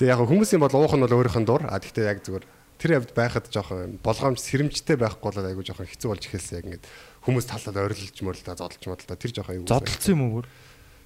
Тэгээ 0.01 0.17
яг 0.17 0.25
хүмүүсийн 0.25 0.57
бол 0.57 0.73
уух 0.73 0.97
нь 0.97 1.05
бол 1.05 1.13
өөрийнх 1.21 1.37
нь 1.37 1.45
дур. 1.45 1.69
А 1.69 1.77
тэгтээ 1.77 2.09
яг 2.09 2.25
зүгээр 2.25 2.45
тэр 2.81 2.97
явд 2.97 3.13
байхад 3.13 3.45
жоохон 3.53 4.01
болгоомж 4.01 4.41
сэрэмжтэй 4.41 4.97
байхгүй 4.97 5.29
бол 5.29 5.45
айгу 5.45 5.61
жоохон 5.61 5.85
хэцүү 5.85 6.09
болж 6.09 6.25
эхэлсэн 6.25 6.57
яг 6.57 6.65
ингээд 6.65 6.85
хүмүүс 7.25 7.45
талаад 7.49 7.77
ойрлолж 7.91 8.17
мөрлөлтөө 8.21 8.55
зодолж 8.57 8.83
модолтоо 8.85 9.17
тэр 9.17 9.31
жоохон 9.35 9.55
аюу 9.61 9.69
Зодолцсон 9.69 10.13
юм 10.13 10.21
уу 10.25 10.43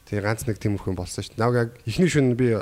тэгээ 0.07 0.25
ганц 0.25 0.47
нэг 0.47 0.57
тиймэрхүү 0.59 0.95
болсон 0.95 1.23
шүү 1.23 1.35
дээ 1.35 1.45
яг 1.45 1.55
яг 1.55 1.69
ихний 1.83 2.09
шүн 2.11 2.35
би 2.39 2.55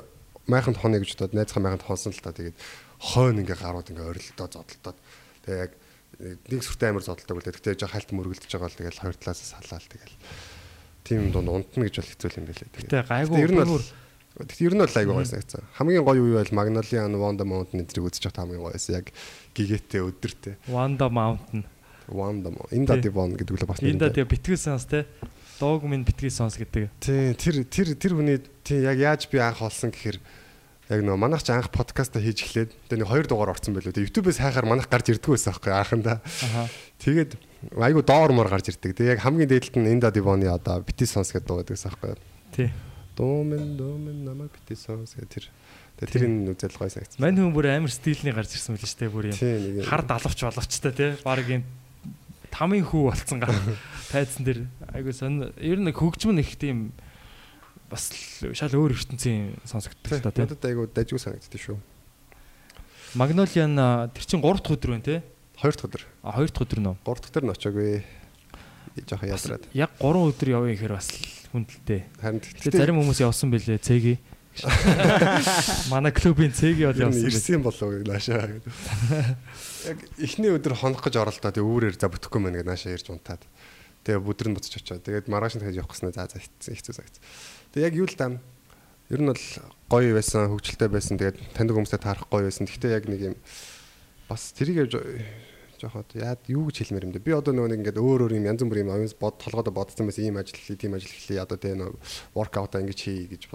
майханд 0.50 0.82
хоно 0.82 0.98
гэж 0.98 1.14
бодоод 1.14 1.38
найзхан 1.38 1.64
майханд 1.64 1.86
хонсон 1.86 2.12
л 2.16 2.24
та 2.24 2.34
тэгээд 2.34 2.58
хойно 3.00 3.42
ингээ 3.46 3.60
гарууд 3.62 3.92
ингээ 3.94 4.10
ойрлолтоо 4.10 4.48
зодолтоод 4.50 4.98
тэгээ 5.46 5.64
яг 5.64 5.72
нэг 6.20 6.62
сүртэй 6.62 6.94
амар 6.94 7.04
зодолдог 7.04 7.42
үлдээ. 7.42 7.56
Тэгтээ 7.58 7.80
жоо 7.84 7.90
хальт 7.90 8.10
мөргөлдөж 8.14 8.52
байгаа 8.54 8.70
бол 8.70 8.80
тэгэл 8.80 9.02
хоёр 9.02 9.18
талаас 9.18 9.42
салаал 9.42 9.88
тэгэл. 9.90 10.16
Тим 11.04 11.32
дунд 11.34 11.50
унтна 11.50 11.90
гэж 11.90 11.96
бол 12.00 12.12
хэцүү 12.14 12.30
юм 12.38 12.46
байлээ. 12.48 12.70
Гэтэ 12.70 13.02
гайгүй 13.10 13.42
ер 13.42 13.52
нь 13.52 13.60
бол 13.60 13.86
Тэгтээ 14.34 14.68
ер 14.70 14.76
нь 14.78 14.84
бол 14.84 14.98
айгүй 14.98 15.14
гоё 15.14 15.30
санагцсан. 15.30 15.64
Хамгийн 15.78 16.06
гоё 16.06 16.22
үе 16.22 16.38
бол 16.38 16.54
Magnolia 16.54 17.06
and 17.06 17.18
Wanda 17.18 17.46
Mountain 17.46 17.82
эдрийг 17.84 18.06
байхад 18.08 18.38
хамгийн 18.38 18.62
гоё 18.62 18.74
байсан. 18.74 19.02
Яг 19.02 19.08
гигээтэй 19.58 20.02
өдөртэй. 20.02 20.54
Wanda 20.70 21.10
Mountain. 21.10 21.66
Wanda 22.08 22.52
Inda 22.72 23.00
Devon 23.00 23.38
гэдэг 23.38 23.64
л 23.64 23.68
бас 23.68 23.80
Энда 23.80 24.12
тэгээ 24.12 24.28
битгий 24.28 24.58
сонс 24.58 24.86
те. 24.86 25.06
Дууг 25.60 25.84
минь 25.88 26.04
битгий 26.04 26.30
сонс 26.30 26.60
гэдэг. 26.60 26.92
Тий, 27.00 27.34
тэр 27.38 27.64
тэр 27.64 27.88
тэр 27.96 28.14
хүний 28.20 28.40
тий 28.64 28.84
яг 28.84 28.98
яаж 29.00 29.30
би 29.32 29.40
анх 29.40 29.64
олсон 29.64 29.94
гэхээр 29.94 30.20
яг 30.92 31.00
нөө 31.00 31.16
манайх 31.16 31.44
ч 31.48 31.56
анх 31.56 31.72
подкаста 31.72 32.20
хийж 32.20 32.44
эхлээд 32.44 32.72
тэгээ 32.92 33.00
нэг 33.00 33.08
хоёр 33.08 33.26
дугаар 33.28 33.56
орсон 33.56 33.72
байлоо. 33.72 33.96
Тэгээ 33.96 34.08
YouTube-ээс 34.12 34.40
хайхаар 34.44 34.68
манайх 34.68 34.92
гарч 34.92 35.16
ирдгүү 35.16 35.40
байсан 35.40 35.56
аахгүй 35.56 35.72
анхандаа. 35.72 36.20
Тэгээд 37.00 37.32
айгу 37.80 38.02
доор 38.04 38.32
мор 38.36 38.52
гарч 38.52 38.76
ирдэг. 38.76 39.00
Тэгээ 39.00 39.16
яг 39.16 39.24
хамгийн 39.24 39.48
дээдлэлт 39.48 39.80
нь 39.80 39.92
Инда 39.96 40.12
Дивоны 40.12 40.52
одоо 40.52 40.84
бити 40.84 41.08
сонс 41.08 41.32
гэдэг 41.32 41.48
дуу 41.48 41.64
байдаг 41.64 41.80
аахгүй. 41.80 42.20
Тий. 42.52 42.70
Дуумен 43.16 43.78
дуумен 43.78 44.26
намайг 44.28 44.52
бити 44.52 44.76
сонс 44.76 45.16
гэх 45.16 45.32
тэр. 45.32 45.46
Тэгээ 46.02 46.12
тэрийн 46.12 46.36
үзэл 46.52 46.76
гой 46.76 46.90
санагц. 46.90 47.16
Мань 47.22 47.38
хүн 47.38 47.54
бүр 47.54 47.70
амар 47.72 47.94
стилний 47.94 48.34
гарч 48.34 48.58
ирсэн 48.58 48.76
мэл 48.76 48.90
штэ 48.90 49.08
бүр 49.08 49.32
юм. 49.32 49.38
Нэг 49.38 49.86
Хар 49.86 50.02
далавч 50.04 50.42
боловчтой 50.42 50.92
те. 50.92 51.14
Бараг 51.22 51.48
юм 51.48 51.64
тамийн 52.54 52.86
хүү 52.86 53.10
болцсон 53.10 53.42
гар. 53.42 53.50
Тайцсан 54.14 54.46
дээр 54.46 54.60
айгу 54.94 55.10
сон 55.10 55.50
ер 55.58 55.80
нь 55.82 55.90
хөгжим 55.90 56.38
нь 56.38 56.46
их 56.46 56.54
тийм 56.62 56.94
бас 57.90 58.14
шал 58.54 58.78
өөр 58.78 58.94
ертөнцийн 58.94 59.58
сонсогддог 59.66 60.22
та 60.22 60.30
те. 60.30 60.46
надад 60.46 60.62
айгу 60.70 60.86
дажгүй 60.86 61.18
санагддаг 61.18 61.62
шүү. 61.62 61.78
Нь 63.74 63.78
тэр 64.14 64.26
чин 64.26 64.42
3 64.42 64.62
дахь 64.62 64.74
өдөр 64.78 64.92
байна 64.94 65.06
те. 65.06 65.16
Хоёр 65.58 65.74
дахь 65.74 65.90
өдөр. 65.90 66.04
А 66.22 66.38
2 66.38 66.50
дахь 66.54 66.66
өдөр 66.66 66.80
нөө. 66.82 66.96
Гурав 67.06 67.22
дахь 67.22 67.34
өдөр 67.34 67.46
нь 67.46 67.54
очоогүй. 67.54 67.92
Жохоо 69.10 69.30
Бас 69.30 69.46
ядраад. 69.46 69.66
Яг 69.74 69.90
3 70.02 70.26
өдөр 70.30 70.50
явъя 70.54 70.74
гэхээр 70.78 70.94
бас 70.98 71.10
хүндэлтэй. 71.54 72.02
Харин 72.22 72.42
Тэгээ 72.42 72.82
зарим 72.82 72.98
хүмүүс 73.02 73.22
явсан 73.22 73.50
бэлээ 73.54 73.78
цэги. 73.82 74.18
Манай 75.94 76.14
клубын 76.14 76.54
цэги 76.54 76.86
бол 76.86 77.00
явсан 77.10 77.26
ирсэн 77.26 77.64
болов 77.66 77.90
уу 77.90 78.06
наашаа. 78.06 78.62
Яг 79.90 80.00
эхний 80.22 80.54
өдөр 80.54 80.78
хонох 80.78 81.02
гэж 81.02 81.18
оролдоо 81.18 81.50
тэгээ 81.50 81.66
үүрээр 81.66 81.98
за 81.98 82.12
бүтэхгүй 82.14 82.42
мэн 82.42 82.62
гэж 82.62 82.68
наашаа 82.70 82.94
ирж 82.94 83.10
унтаад. 83.10 83.42
Тэгээ 84.06 84.22
бүдэр 84.22 84.48
нь 84.54 84.58
буцаж 84.58 84.78
очоод 84.78 85.02
тэгээд 85.02 85.32
маргааш 85.32 85.58
нь 85.58 85.62
дахиж 85.66 85.82
явах 85.82 85.98
гэснээр 85.98 86.14
за 86.14 86.30
за 86.30 86.70
хэцүү 86.70 86.94
цагт. 86.94 87.18
Тэгээ 87.74 87.88
яг 87.90 87.96
юу 87.98 88.06
л 88.06 88.14
дам. 88.14 88.34
Ер 89.10 89.22
нь 89.26 89.32
бол 89.34 89.46
гоё 89.90 90.14
байсан, 90.14 90.54
хөвгчлөлтэй 90.54 90.90
байсан. 90.92 91.18
Тэгээд 91.18 91.38
таньдаг 91.58 91.74
хүмүүстэй 91.74 92.02
таарах 92.04 92.30
гоё 92.30 92.46
байсан. 92.46 92.70
Гэхдээ 92.70 92.94
яг 92.94 93.10
нэг 93.10 93.34
юм 93.34 93.36
бас 94.30 94.54
тэрийг 94.54 94.86
явж 94.86 95.02
жоохот 95.82 96.16
яад 96.16 96.46
юу 96.48 96.70
гэж 96.70 96.86
хэлмээр 96.86 97.08
юм 97.10 97.14
бэ? 97.18 97.26
Би 97.26 97.34
одоо 97.36 97.52
нөгөө 97.52 97.70
нэг 97.74 97.80
ингээд 97.84 98.00
өөр 98.00 98.28
өөр 98.30 98.38
юм 98.40 98.48
янз 98.48 98.64
бүр 98.64 98.84
юм 98.86 98.94
бод 99.20 99.36
толгойдо 99.42 99.72
бодсон 99.76 100.08
байсан 100.08 100.24
ийм 100.24 100.40
ажил 100.40 100.56
хийх, 100.56 100.80
тийм 100.80 100.96
ажил 100.96 101.12
хийх. 101.12 101.44
Одоо 101.44 101.60
тэгээ 101.60 101.80
нөгөө 101.84 102.00
воркаут 102.32 102.80
ингэж 102.80 103.00
хий 103.04 103.28
гэж 103.28 103.52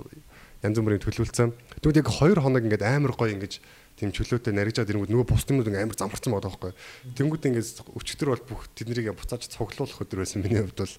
янз 0.62 0.78
бүрийн 0.78 1.02
төлөвлөсөн. 1.02 1.52
Тэгвэл 1.78 2.00
яг 2.02 2.08
2 2.10 2.42
хоног 2.42 2.62
ингээд 2.66 2.82
амар 2.82 3.14
гоё 3.14 3.34
ингэж 3.34 3.62
тийм 3.98 4.14
чөлөөтэй 4.14 4.54
наригжаад 4.54 4.90
ирэнгүүт 4.90 5.10
нөгөө 5.10 5.26
бус 5.26 5.42
юмнууд 5.50 5.70
ингээд 5.70 5.86
амар 5.86 5.98
замарсан 5.98 6.30
байгаа 6.30 6.50
байхгүй. 6.50 6.72
Тэнгүүд 7.18 7.46
ингээд 7.50 7.82
өчтөр 7.98 8.28
бол 8.30 8.44
бүх 8.46 8.62
тэднийг 8.78 9.10
буцааж 9.14 9.46
цуглуулах 9.50 10.02
өдөр 10.02 10.22
байсан. 10.22 10.42
Миний 10.42 10.62
хувьд 10.62 10.78
бол 10.78 10.94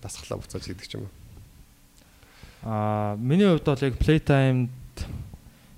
дасглаа 0.00 0.40
буцааж 0.40 0.64
ч 0.64 0.96
юм. 0.96 1.08
Аа 2.64 3.16
миний 3.20 3.44
хувьд 3.44 3.68
бол 3.68 3.84
яг 3.84 3.96
playtime 4.00 4.72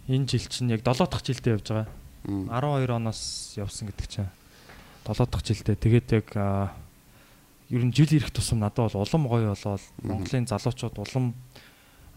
энэ 0.07 0.27
жил 0.27 0.47
чинь 0.47 0.71
яг 0.71 0.87
7 0.87 1.07
дахь 1.07 1.27
жилдээ 1.27 1.59
явж 1.59 1.67
байгаа. 1.67 1.91
12 2.27 2.95
оноос 2.95 3.55
явсан 3.59 3.91
гэдэг 3.91 4.07
чинь 4.07 4.31
7 5.07 5.27
дахь 5.27 5.43
жилдээ. 5.43 5.77
Тэгээд 5.79 6.09
яг 6.15 6.29
ер 7.71 7.83
нь 7.83 7.95
жил 7.95 8.11
ирэх 8.11 8.31
тусам 8.31 8.63
надад 8.63 8.95
бол 8.95 9.03
улам 9.03 9.27
гоё 9.27 9.51
болоод 9.51 9.83
Монголын 10.03 10.47
залуучууд 10.47 10.99
улам 10.99 11.35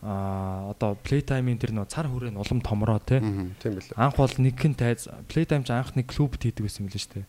аа 0.06 0.70
одоо 0.70 0.94
playtime-ийн 1.02 1.58
тэр 1.58 1.74
нөө 1.74 1.90
цар 1.90 2.06
хүрээ 2.06 2.30
нь 2.30 2.38
улам 2.38 2.62
томроо 2.62 3.02
те. 3.02 3.18
Тийм 3.58 3.82
билээ. 3.82 3.98
Анх 3.98 4.16
бол 4.22 4.30
нэгэн 4.30 4.78
тайз 4.78 5.10
playtime 5.26 5.66
ч 5.66 5.74
анх 5.74 5.98
нэг 5.98 6.14
клуб 6.14 6.38
хийдэг 6.38 6.62
байсан 6.62 6.86
юм 6.86 6.94
лээ 6.94 7.02
шүү 7.02 7.14
дээ. 7.18 7.26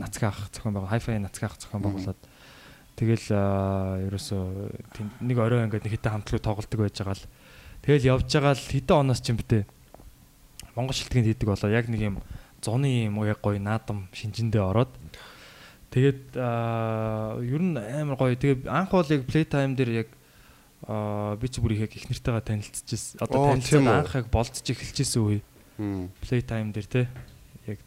Нацгийн 0.00 0.32
ах 0.32 0.48
зохион 0.48 0.72
байгуул, 0.72 0.94
hi-fi 0.96 1.20
нацгийн 1.20 1.52
ах 1.52 1.60
зохион 1.60 1.84
байгуулад. 1.84 2.20
Тэгэл 2.96 3.28
ерөөсөө 4.08 4.44
нэг 5.20 5.36
орой 5.36 5.68
ингээд 5.68 5.84
нэг 5.84 5.92
хитэ 6.00 6.08
хамтлаг 6.08 6.40
тоглолдог 6.40 6.80
байж 6.80 6.96
байгаа 6.96 7.20
л. 7.20 7.28
Тэгэл 7.84 8.08
явж 8.16 8.32
байгаа 8.32 8.56
л 8.56 8.64
хэдэн 8.72 8.96
оноос 8.96 9.20
ч 9.20 9.36
юм 9.36 9.36
битээ. 9.36 9.68
Монгол 10.72 10.96
шилтгэнд 10.96 11.28
хийдэг 11.28 11.48
болоо 11.52 11.68
яг 11.68 11.92
нэг 11.92 12.00
юм 12.00 12.16
зуны 12.64 13.12
юм 13.12 13.20
яг 13.28 13.44
гоё 13.44 13.60
наадам 13.60 14.08
шинжэндээ 14.16 14.64
ороод 14.64 14.88
тэгээд 15.92 16.40
ер 16.40 17.60
нь 17.60 17.76
амар 17.76 18.16
гоё. 18.16 18.32
Тэгээд 18.32 18.64
анх 18.64 18.96
бол 18.96 19.04
яг 19.04 19.28
playtime 19.28 19.76
дээр 19.76 20.06
яг 20.06 20.08
аа 20.86 21.34
би 21.34 21.46
ч 21.50 21.58
бүр 21.58 21.74
их 21.74 21.90
яг 21.90 21.92
их 21.98 22.06
нартайгаа 22.06 22.42
танилцчихсэн. 22.46 23.18
Одоо 23.18 23.38
Оо, 23.42 23.58
тийм 23.58 23.82
танилцаад 23.82 23.86
үү? 23.86 23.98
анх 24.06 24.14
яг 24.14 24.26
болцож 24.30 24.66
эхэлжсэн 24.70 25.22
үе. 25.22 25.40
Мм. 25.78 26.10
Playtime 26.22 26.70
дээр 26.70 26.86
те 26.86 27.02
яг 27.66 27.78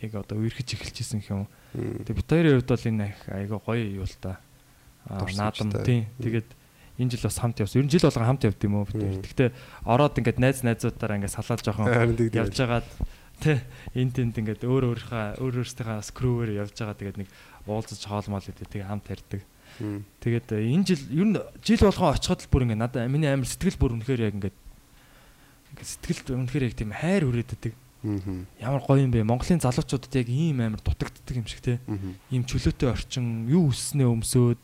яг 0.00 0.12
одоо 0.12 0.36
үерхэж 0.38 0.76
гэх 0.76 0.92
юм. 1.32 1.48
Тэгээ 1.72 2.18
бит 2.20 2.28
хоёрын 2.28 2.54
хувьд 2.60 2.68
бол 2.68 2.88
энэ 2.92 3.06
их 3.16 3.20
айгаа 3.32 3.60
гоё 3.64 3.84
юу 3.96 4.04
л 4.04 4.16
та. 4.20 4.38
Аа 5.08 5.24
наадам 5.24 5.72
тийм. 5.82 6.04
Тэгээд 6.20 6.48
энэ 7.00 7.10
жил 7.10 7.26
бас 7.26 7.38
хамт 7.40 7.58
явсан. 7.58 7.80
Ер 7.82 7.86
нь 7.88 7.92
жил 7.92 8.06
болгон 8.06 8.28
хамт 8.28 8.44
явд 8.44 8.60
юм 8.62 8.74
уу 8.76 8.86
бид 8.86 9.00
хоёр. 9.00 9.18
Гэхдээ 9.24 9.50
ороод 9.88 10.18
ингээд 10.20 10.38
найз 10.38 10.62
найзуудаараа 10.62 11.18
ингээд 11.18 11.34
салаад 11.34 11.64
жоохон 11.64 11.88
явж 12.28 12.54
байгаад 12.54 12.88
тий 13.42 13.58
энэ 13.98 14.12
тэнд 14.14 14.38
ингээд 14.38 14.62
өөр 14.62 14.94
өөрийнхөө 14.94 15.42
өөр 15.42 15.54
өөрсдийнхээ 15.64 16.06
скрүүвэр 16.06 16.50
явж 16.54 16.76
байгаа 16.78 16.94
тэгээд 17.00 17.18
нэг 17.24 17.28
уулзаж 17.66 18.00
хоолмол 18.06 18.46
гэдэг 18.46 18.68
тэгээ 18.70 18.86
хамт 18.86 19.10
ярьдаг. 19.10 19.42
Тэгээд 19.78 20.48
э, 20.54 20.70
энэ 20.70 20.86
жил 20.86 21.02
ер 21.10 21.26
нь 21.26 21.38
жил 21.64 21.82
болгон 21.82 22.14
очиход 22.14 22.40
л 22.44 22.50
бүр 22.50 22.64
ингээд 22.68 22.82
надад 22.82 23.10
миний 23.10 23.30
амар 23.30 23.48
сэтгэл 23.48 23.78
бүр 23.80 23.94
үнэхээр 23.98 24.26
яг 24.30 24.34
ингээд 24.38 24.56
ингээд 25.74 25.90
сэтгэл 25.98 26.38
үнэхээр 26.38 26.66
яг 26.70 26.74
тийм 26.78 26.92
хайр 26.94 27.26
хүрээддэг. 27.26 27.74
Мм. 28.04 28.44
Ямар 28.60 28.84
гоё 28.84 29.00
юм 29.00 29.10
бэ? 29.10 29.24
Монголын 29.24 29.64
залуучуудад 29.64 30.12
яг 30.12 30.28
ийм 30.28 30.60
амар 30.60 30.78
дутагддаг 30.84 31.34
юм 31.34 31.48
шиг 31.48 31.64
те. 31.64 31.80
Ийм 32.28 32.44
чөлөөтэй 32.44 32.92
орчин, 32.92 33.48
юу 33.48 33.72
өсснээ 33.72 34.04
өмсөөд 34.04 34.60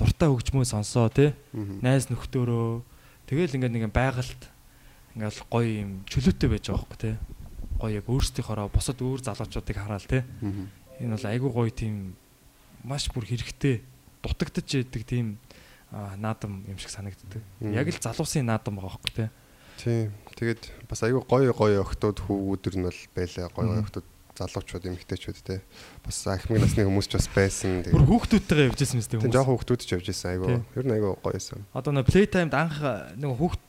дуртай 0.00 0.28
хөгжмөө 0.32 0.64
сонсоо 0.64 1.12
те. 1.12 1.36
Найз 1.52 2.08
нөхдөөрөө 2.08 2.80
тэгэл 3.28 3.60
ингээд 3.60 3.74
нэг 3.76 3.92
байгальд 3.92 4.42
ингээд 5.12 5.36
гоё 5.52 5.68
юм 5.84 5.90
чөлөөтэй 6.08 6.48
байж 6.48 6.64
байгаа 6.72 6.80
байхгүй 6.80 6.98
те. 6.98 7.12
Гоё 7.76 7.92
яг 7.92 8.06
өөрсдийнхоороо 8.08 8.72
босод 8.72 8.98
өөр 9.04 9.20
залуучуудыг 9.20 9.76
хараал 9.76 10.08
те. 10.08 10.24
Энэ 10.98 11.12
бол 11.12 11.28
айгүй 11.28 11.50
гоё 11.52 11.70
тийм 11.70 12.16
маш 12.88 13.12
бүр 13.12 13.28
хэрэгтэй 13.28 13.84
дутагдж 14.36 14.82
яадаг 14.82 15.02
тийм 15.08 15.38
аа, 15.92 16.16
наадам 16.20 16.64
юм 16.68 16.76
шиг 16.76 16.92
санагддаг. 16.92 17.40
Яг 17.62 17.88
л 17.88 17.96
залуусын 18.02 18.44
наадам 18.44 18.76
байгаа 18.76 18.98
байхгүй 18.98 19.14
те. 19.16 19.26
Тийм. 19.78 20.12
Тэгээд 20.36 20.62
бас 20.90 21.02
аюу 21.06 21.22
гоё 21.24 21.54
гоё 21.54 21.80
охтууд 21.86 22.18
хүүгүүдэр 22.26 22.74
нь 22.76 22.86
бол 22.86 23.00
байлаа. 23.14 23.48
Гоё 23.54 23.66
гоё 23.72 23.82
охтууд 23.86 24.06
залуучууд 24.38 24.86
эмэгтэйчүүд 24.86 25.38
те. 25.42 25.62
Бас 26.06 26.22
ахмад 26.30 26.62
насны 26.62 26.86
хүмүүс 26.86 27.10
ч 27.10 27.18
бас 27.18 27.26
байсан. 27.34 27.82
Бүр 27.90 28.06
хүүхдүүдтэйгээ 28.06 28.68
явж 28.70 28.78
байсан 28.78 28.98
мэт 29.02 29.10
Тийм 29.10 29.20
хүмүүс. 29.22 29.34
жоохон 29.34 29.54
хүүхдүүд 29.58 29.82
ч 29.82 29.90
явж 29.98 30.06
аюу. 30.14 30.46
Тийм. 30.46 30.62
Ер 30.78 30.86
нь 30.86 30.94
аюу 30.94 31.18
гоёсэн. 31.18 31.66
Одоо 31.74 31.90
нэг 31.90 32.06
playtime-д 32.06 32.54
анх 32.54 32.78
нэг 33.18 33.30
хүүхд 33.34 33.60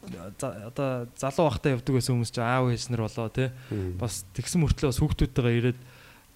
одоо 0.69 0.89
залуу 1.17 1.45
байхдаа 1.49 1.73
явдаг 1.73 1.93
байсан 1.97 2.13
хүмүүс 2.13 2.31
чинь 2.33 2.45
аав 2.45 2.69
ээжнэр 2.69 3.01
болоо 3.01 3.29
те. 3.33 3.49
Бас 3.97 4.25
тэгсэн 4.37 4.61
мөртлөө 4.61 4.89
бас 4.93 5.01
хүүхдүүдтэйгээ 5.01 5.57
ирээд 5.57 5.79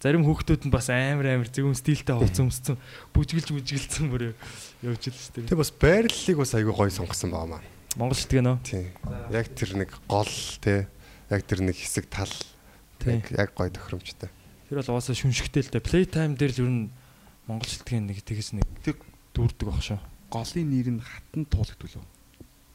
зарим 0.04 0.28
хүүхдүүд 0.28 0.68
нь 0.68 0.74
бас 0.76 0.92
амар 0.92 1.32
амар 1.32 1.48
зөвхөн 1.48 1.80
стилтэй 1.80 2.12
хувц 2.12 2.44
өмссөн 2.44 2.76
бүжгэлж 3.16 3.56
бүжгэлцэн 3.56 4.12
бүр 4.12 4.36
явж 4.84 5.08
л 5.08 5.16
шүү 5.16 5.48
дээ. 5.48 5.48
Тэгээ 5.48 5.64
бас 5.64 5.72
байрлалыг 5.80 6.38
бас 6.44 6.52
аюу 6.60 6.76
гоё 6.76 6.92
сонгосон 6.92 7.32
байгаа 7.32 7.48
маа. 7.56 7.64
Монгол 7.96 8.20
шилдэг 8.20 8.44
нөө. 8.44 8.58
Тийм. 8.68 8.92
Яг 9.32 9.48
тэр 9.56 9.72
нэг 9.80 9.96
гол 10.12 10.36
те. 10.60 10.92
Яг 11.32 11.48
тэр 11.48 11.64
нэг 11.64 11.80
хэсэг 11.80 12.12
тал. 12.12 12.36
Яг 13.08 13.32
яг 13.32 13.56
гоё 13.56 13.72
тохиромжтой. 13.72 14.28
Тэр 14.68 14.84
бол 14.84 14.92
угаасаа 14.92 15.16
шүншигтэй 15.16 15.64
л 15.64 15.72
дээ. 15.72 15.88
Playtime 15.88 16.36
дээр 16.36 16.52
л 16.52 16.62
ер 16.68 16.72
нь 16.74 16.92
Монгол 17.48 17.72
шилдгийн 17.72 18.12
нэг 18.12 18.28
тэгээс 18.28 18.60
нэг 18.60 18.68
дүүрдэг 19.32 19.68
баг 19.72 19.80
шүү. 19.80 20.00
голын 20.34 20.68
нэр 20.68 20.90
нь 20.98 21.04
хатан 21.06 21.46
туулагдвал. 21.46 22.04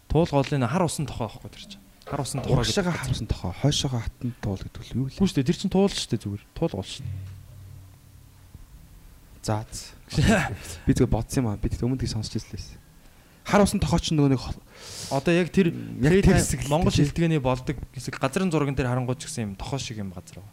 Туул 0.06 0.30
голын 0.30 0.64
хар 0.70 0.86
усан 0.86 1.04
тохоо 1.10 1.26
байхгүй 1.26 1.50
тэр 1.50 1.64
чинь. 1.74 1.82
Хар 2.08 2.20
усан 2.24 2.40
тохоо 2.40 2.56
гэдэг. 2.56 2.72
Урагшаага 2.72 2.92
харсан 2.92 3.28
тохоо, 3.28 3.52
хойшоогоо 3.52 4.00
хатан 4.00 4.32
туулагдвал 4.40 4.92
юу 4.96 5.04
вэ? 5.06 5.12
Үгүй 5.12 5.28
шүү 5.28 5.36
дээ. 5.38 5.48
Тэр 5.48 5.58
чинь 5.60 5.72
туул 5.72 5.92
шүү 5.92 6.08
дээ 6.08 6.22
зүгээр. 6.24 6.44
Туул 6.56 6.84
шүү 6.84 7.04
дээ. 7.04 7.16
За. 9.44 9.64
Би 10.88 10.92
тэгээ 10.96 11.12
бодсон 11.12 11.44
юм 11.44 11.48
аа. 11.52 11.60
Би 11.60 11.68
өмнө 11.68 12.00
тийг 12.00 12.12
сонсч 12.12 12.32
ирсэн. 12.40 12.80
Хар 13.48 13.64
усан 13.64 13.80
тохоо 13.80 14.00
ч 14.00 14.12
нөгөө 14.12 14.36
нэг 14.36 14.40
Одоо 15.08 15.32
яг 15.32 15.48
тэр 15.52 15.72
яг 15.72 16.68
Монгол 16.68 16.92
дээ. 16.92 17.08
шилдгээний 17.08 17.40
болдог 17.40 17.76
хэсэг 17.96 18.20
газрын 18.20 18.52
зурган 18.52 18.76
дээр 18.76 18.92
харангуйч 18.92 19.24
гэсэн 19.24 19.52
юм 19.52 19.52
тохоо 19.56 19.80
шиг 19.80 19.96
юм 20.00 20.12
газар. 20.12 20.44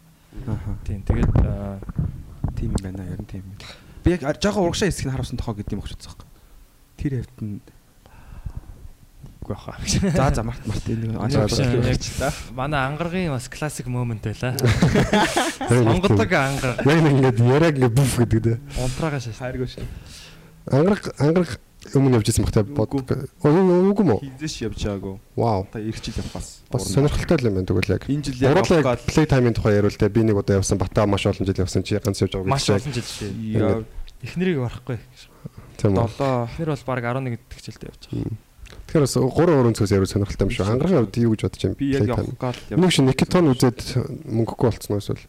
Ааха. 0.48 0.76
Тийм. 0.84 1.04
Тэгээд 1.04 1.32
аа, 1.44 1.76
Тийм 2.56 2.72
юм 2.72 2.80
байна. 2.82 3.04
Нь 3.04 3.28
тийм 3.28 3.44
юм. 3.44 3.56
Би 4.02 4.16
яг 4.16 4.24
жоохон 4.40 4.64
урагшаа 4.64 4.88
хэсгийг 4.88 5.12
хар 5.12 5.20
усан 5.20 5.36
тохоо 5.36 5.54
гэдэг 5.54 5.76
юм 5.76 5.80
багч 5.84 5.92
үзсэн. 5.92 6.24
Тэр 6.96 7.20
хэвт 7.20 7.36
нь 9.46 9.46
үгүй 9.46 9.54
баха. 9.54 9.78
за 10.10 10.34
за 10.34 10.42
март 10.42 10.66
март 10.66 10.82
энэ 10.90 11.14
анаа 11.14 11.46
та. 11.46 12.34
манай 12.50 12.82
ангаргийн 12.90 13.30
бас 13.30 13.46
классик 13.48 13.86
момент 13.86 14.26
Сонголдог 14.26 16.26
тийм. 16.26 16.34
ангар 16.34 16.74
Яг 16.82 16.98
нэг 17.02 17.12
ингээд 17.14 17.38
яриаг 17.38 17.78
ингээд 17.78 17.94
бүф 17.94 18.18
гэдэг 18.18 18.42
дээ. 18.42 18.58
унтраагаа 18.82 19.22
шаш. 19.22 19.38
Хайргүй 19.38 19.70
шүү. 19.70 19.86
Ангараг 20.66 21.14
ангараг 21.18 21.50
өмнө 21.94 22.18
явж 22.18 22.34
исэн 22.34 22.42
бахтай 22.42 22.66
бод. 22.66 22.90
Оо 23.46 23.94
үгүй 23.94 24.06
мó. 24.06 24.18
Хизээш 24.18 24.66
явж 24.66 24.82
байгаагүй. 24.82 25.14
Вау. 25.38 25.70
Одоо 25.70 25.82
ирэх 25.82 26.02
жил 26.02 26.18
явахаас. 26.18 26.66
Бас 26.70 26.82
сонирхолтой 26.90 27.38
л 27.38 27.46
юм 27.46 27.54
байна 27.62 27.70
тэгвэл 27.70 27.94
яг. 27.94 28.02
Энэ 28.10 28.26
жил 28.26 28.42
авах 28.50 28.74
яг 28.74 29.06
play 29.06 29.26
time-ийн 29.30 29.54
тухай 29.54 29.78
яриул 29.78 29.94
те. 29.94 30.10
Би 30.10 30.26
нэг 30.26 30.34
удаа 30.34 30.58
явсан 30.58 30.82
Батаа 30.82 31.06
маш 31.06 31.22
олон 31.30 31.46
жил 31.46 31.62
явсан 31.62 31.86
чи 31.86 31.94
ганц 31.94 32.18
явж 32.18 32.34
байгаа. 32.34 32.50
Маш 32.50 32.66
олон 32.66 32.90
жил 32.90 33.06
гал 33.54 33.86
Эхнэрийг 34.26 34.58
барахгүй. 34.58 34.98
Тийм 35.76 35.94
үү. 35.94 36.08
7 36.08 36.48
Эхнэр 36.50 36.70
бол 36.72 36.84
баг 36.88 37.04
11 37.04 37.38
дэх 37.38 37.60
жилдээ 37.62 37.92
явж 37.92 38.02
байгаа. 38.10 38.45
Тэгэхээр 38.86 39.02
бас 39.02 39.14
гурван 39.18 39.58
өрөн 39.66 39.74
цөс 39.74 39.90
яриул 39.90 40.06
сонирхолтой 40.06 40.46
юм 40.46 40.52
шүү. 40.54 40.66
Ангарагын 40.70 41.02
хувьд 41.10 41.18
юу 41.18 41.32
гэж 41.34 41.42
бодож 41.42 41.62
байна? 41.66 41.76
би 41.76 41.86
яг 41.90 42.06
явах 42.06 42.38
гал 42.38 42.58
Нэг 42.70 42.90
шиг 42.94 43.04
Никитон 43.10 43.50
үзээд 43.50 43.80
мөнгөгүй 44.30 44.66
болцсон 44.70 44.94
уу 44.94 45.02
эсвэл? 45.02 45.26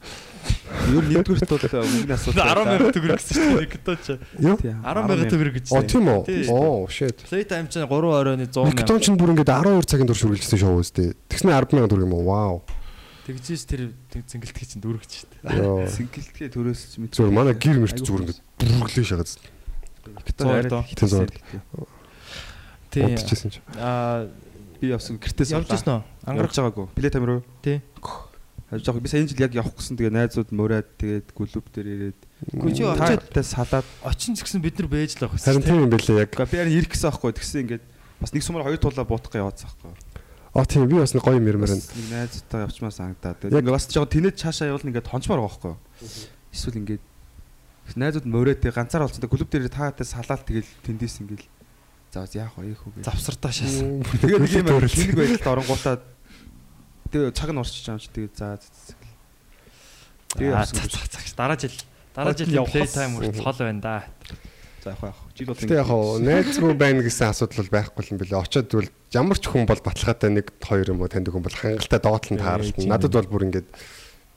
Нь 0.94 1.10
нэгдүгürt 1.10 1.50
бол 1.50 1.66
мөнгөний 1.66 2.14
асуудал. 2.14 2.54
10 2.54 2.70
мянга 2.70 2.92
төгрөг 2.94 3.18
гэсэн 3.18 3.34
чинь 3.34 3.58
Никитон 3.58 3.98
ч 3.98 4.08
Юу? 4.38 4.58
10 4.62 4.78
мянга 4.86 5.26
төгрөг 5.26 5.54
гэж. 5.58 5.66
Оо 5.74 5.82
тийм 5.82 6.06
үү? 6.06 6.22
Оо 6.54 6.86
shit. 6.86 7.18
Playtime 7.26 7.66
чинь 7.74 7.90
3 7.90 7.90
оройны 7.90 8.46
100 8.46 8.62
мянга. 8.62 8.78
Никитон 8.78 9.02
ч 9.02 9.06
бүр 9.18 9.34
ингээд 9.34 9.50
12 9.50 9.90
цагийн 9.90 10.06
турш 10.06 10.22
үргэлжлэсэн 10.22 10.62
шоу 10.62 10.78
үстэй. 10.78 11.18
Тэгснэ 11.26 11.58
100000 11.58 11.90
төгрөг 11.90 12.06
юм 12.06 12.14
уу? 12.14 12.30
Вау. 12.30 12.62
Тэгжээс 13.26 13.66
тэр 13.68 13.92
зингэлтгий 14.14 14.70
чинь 14.70 14.80
дүүргэж 14.86 15.12
шүү 15.12 15.28
дээ. 15.34 15.60
Йоо. 15.60 15.84
Сингэлтгээ 15.92 16.48
төрөөс 16.48 16.82
ч 16.88 17.04
мэд. 17.04 17.12
Зүгээр 17.12 17.36
манай 17.36 17.58
гэр 17.60 17.84
мэрт 17.84 18.00
зүгээр 18.00 18.24
ингээд 18.24 18.40
бүрглээ 18.64 19.04
шагаад 19.04 19.28
Гитар 20.24 20.48
арай 20.48 20.72
Зоо, 21.04 21.28
унтчихсэн 23.06 23.50
чи. 23.54 23.62
Аа 23.78 24.32
Би 24.82 24.94
явсан 24.94 25.18
гэртээс 25.18 25.54
явж 25.58 25.70
гисэн 25.74 25.90
үү? 25.90 26.02
Ангарах. 26.30 26.54
байгаагүй. 26.54 26.86
Билет 26.94 27.14
тамир 27.14 27.42
уу? 27.42 27.44
Тий. 27.66 27.82
Явж 28.70 28.86
байгаа. 28.86 29.02
Би 29.02 29.10
сая 29.10 29.22
энэ 29.26 29.34
жил 29.34 29.42
яг 29.42 29.54
явах 29.58 29.74
гэсэн 29.74 29.98
тэгээ 29.98 30.14
найзууд 30.14 30.50
мөрөөд 30.54 30.90
тэгээд 31.02 31.28
клуб 31.34 31.66
дээр 31.74 31.88
ирээд 32.14 32.20
Гү 32.54 32.70
чи 32.78 32.86
очиод 32.86 33.26
таатай 33.26 33.42
салаад 33.42 33.88
очин 34.06 34.38
ч 34.38 34.46
гэсэн 34.46 34.62
бид 34.62 34.78
нар 34.78 34.90
бэж 34.92 35.18
л 35.18 35.26
авах 35.26 35.42
Харин 35.42 35.66
тийм 35.66 35.82
юм 35.82 35.90
бэлээ 35.90 36.30
яг. 36.30 36.38
Би 36.38 36.58
харин 36.62 36.78
ирэх 36.78 36.94
гэсэн 36.94 37.10
аахгүй 37.10 37.34
тэгсэн 37.34 37.62
ингээд 37.66 37.86
бас 38.22 38.32
нэг 38.38 38.44
сумаар 38.46 38.70
хоёр 38.70 38.78
тулаа 38.78 39.08
буутах 39.08 39.34
гэж 39.34 39.42
яваадсан 39.42 39.66
аахгүй. 39.66 39.94
А 40.54 40.66
тийм 40.70 40.86
би 40.86 41.02
бас 41.02 41.14
нэг 41.18 41.26
гоё 41.26 41.42
юм 41.42 41.50
ярмаар 41.50 41.74
Нэг 41.74 42.08
найзтай 42.14 42.62
явчмаа 42.70 42.94
санагдаад. 42.94 43.38
Тэгээд 43.42 43.58
ингээд 43.66 43.78
бас 43.82 43.90
жоохон 43.90 44.14
тэнэж 44.14 44.36
цаашаа 44.38 44.70
явал 44.70 44.86
ингээд 44.86 45.10
хончмоор 45.10 45.42
байгаа 45.42 45.74
аахгүй. 45.74 45.76
Эсвэл 46.54 46.80
ингээд 46.86 47.04
найзууд 47.98 48.28
мөрөөдөө 48.30 48.72
ганцаар 48.78 49.10
болсон. 49.10 49.26
Клуб 49.26 49.50
дээр 49.50 49.72
таатай 49.74 50.06
салаад 50.06 50.44
тэгэл 50.46 50.70
тэндээс 50.86 51.24
ингээд 51.24 51.46
за 52.14 52.26
яах 52.38 52.56
вэ 52.58 52.72
ийх 52.74 52.82
үү 52.88 52.92
гэж. 52.98 53.04
завсартаа 53.06 53.52
шаасан. 53.52 54.02
Тэгээд 54.22 54.42
нэг 54.42 54.54
юм 54.54 54.88
тэнэг 54.88 55.16
байдалд 55.18 55.48
оронгуудаа 55.48 55.96
тэгээ 57.12 57.32
цаг 57.36 57.50
нь 57.52 57.60
урсчих 57.62 57.88
юм 57.92 58.00
чи 58.00 58.10
тэгээд 58.12 58.34
за. 58.38 58.58
Тэгээ 60.36 60.54
цац 60.66 60.72
гэж. 60.76 60.94
цац 61.12 61.32
дараа 61.36 61.58
жил 61.58 61.76
дараа 62.16 62.34
жил 62.36 62.50
явахаас- 62.52 62.94
playtime 62.96 63.14
хүртэл 63.18 63.44
хол 63.44 63.60
байна 63.60 63.82
да. 63.82 63.96
За 64.84 64.90
яах 64.92 65.02
вэ? 65.04 65.12
Жил 65.36 65.48
бол 65.48 65.60
яг 65.62 65.86
хоо 65.88 66.20
найзгүй 66.20 66.74
байна 66.78 67.02
гэсэн 67.04 67.32
асуудал 67.32 67.64
бол 67.64 67.74
байхгүй 67.76 68.04
юм 68.12 68.18
билээ. 68.22 68.40
Очоод 68.44 68.68
бол 68.72 68.90
ямар 69.12 69.38
ч 69.40 69.46
хүн 69.48 69.66
бол 69.68 69.82
баталгаатай 69.84 70.30
нэг 70.32 70.48
хоёр 70.64 70.88
юм 70.96 71.02
уу 71.04 71.10
таньдаг 71.12 71.34
хүн 71.36 71.44
бол 71.44 71.56
хангалттай 71.60 72.00
доотлон 72.00 72.38
тааралт. 72.40 72.78
Надад 72.88 73.12
бол 73.12 73.28
бүр 73.28 73.48
ингээд 73.52 73.68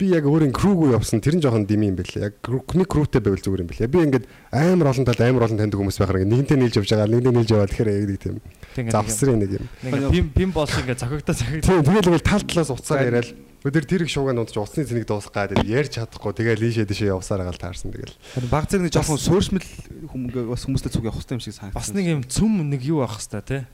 би 0.01 0.09
яг 0.09 0.25
өөрийн 0.25 0.53
крүүгөө 0.57 0.97
явсан 0.97 1.21
тэр 1.21 1.37
нь 1.37 1.43
жоохон 1.45 1.69
дими 1.69 1.93
юм 1.93 1.97
билээ. 2.01 2.33
Яг 2.33 2.41
нэг 2.41 2.89
крүүтэй 2.89 3.21
байвал 3.21 3.37
зүгээр 3.37 3.61
юм 3.61 3.69
билээ. 3.69 3.93
Би 3.93 4.01
ингээд 4.01 4.25
амар 4.49 4.89
олон 4.89 5.05
талд 5.05 5.21
амар 5.21 5.45
олон 5.45 5.59
таньдаг 5.61 5.77
хүмүүс 5.77 6.01
байхаар 6.01 6.25
ингээд 6.25 6.33
нэгэнтэй 6.33 6.57
нийлж 6.57 6.75
явж 6.81 6.89
байгаа, 6.89 7.09
нэгэнтэй 7.13 7.33
нийлж 7.37 7.49
яваа 7.53 7.69
тэгэхээр 7.69 7.89
яг 7.93 8.05
нэг 8.09 8.19
тийм 8.25 8.89
завсрын 8.89 9.37
нэг 9.37 9.51
юм. 9.61 9.65
Пим 10.09 10.25
пим 10.33 10.49
босс 10.49 10.73
ингээ 10.73 10.97
цогогдоо 10.97 11.37
цогогдоо. 11.37 11.69
Тийм 11.69 11.85
тэгэл 11.85 12.09
ингээл 12.09 12.25
тал 12.25 12.41
талаас 12.49 12.73
уцаар 12.73 13.05
яриад 13.05 13.29
өдөр 13.61 13.85
тэр 13.85 14.01
их 14.01 14.09
шуугаан 14.09 14.41
унтж 14.41 14.57
уцны 14.57 14.81
цэнийг 14.81 15.05
дуусгаад 15.05 15.53
ярьж 15.61 16.01
чадахгүй 16.01 16.33
тэгэл 16.33 16.65
ийшээ 16.65 16.89
дэшээ 16.89 17.13
явсаар 17.13 17.45
агаал 17.45 17.61
таарсан 17.61 17.93
тэгэл. 17.93 18.17
баг 18.49 18.65
зэрэг 18.65 18.89
нэг 18.89 18.93
жоохон 18.97 19.21
сууршмал 19.21 19.61
хүмүүс 19.61 20.49
бас 20.49 20.65
хүмүүстэй 20.65 20.89
цуг 20.89 21.05
явах 21.05 21.21
хэрэгтэй 21.21 21.37
юм 21.37 21.45
шиг 21.45 21.53
санагдсан. 21.61 21.77
Бас 21.77 21.93
нэг 21.93 22.05
юм 22.09 22.25
цөм 22.25 22.57
нэг 22.73 22.81
юу 22.81 23.05
авах 23.05 23.21
хэвээр 23.21 23.45
те. 23.45 23.69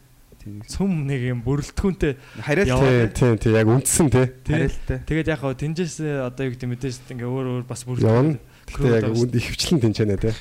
Цөм 0.68 0.92
нэг 1.08 1.22
юм 1.28 1.40
бүрэлдэхүүнтэй. 1.44 2.14
харилт 2.42 3.14
тийм 3.14 3.36
тийм 3.38 3.54
яг 3.56 3.68
үндсэн 3.68 4.08
тий. 4.12 4.26
харилттай. 4.48 4.98
Тэгээд 5.06 5.32
яг 5.32 5.40
хаа 5.42 5.56
тэнжээс 5.56 5.96
одоо 6.24 6.44
юу 6.48 6.54
гэдэг 6.56 6.70
мэдээж 6.72 6.96
ингээ 7.12 7.28
өөр 7.28 7.48
өөр 7.62 7.66
бас 7.68 7.82
бүрэлдэхүүн. 7.88 8.40
Гэтэ 8.72 8.96
яг 8.98 9.12
үнд 9.12 9.34
ихвчлэн 9.36 9.82
тэнчэнэ 9.84 10.18
тий. 10.18 10.34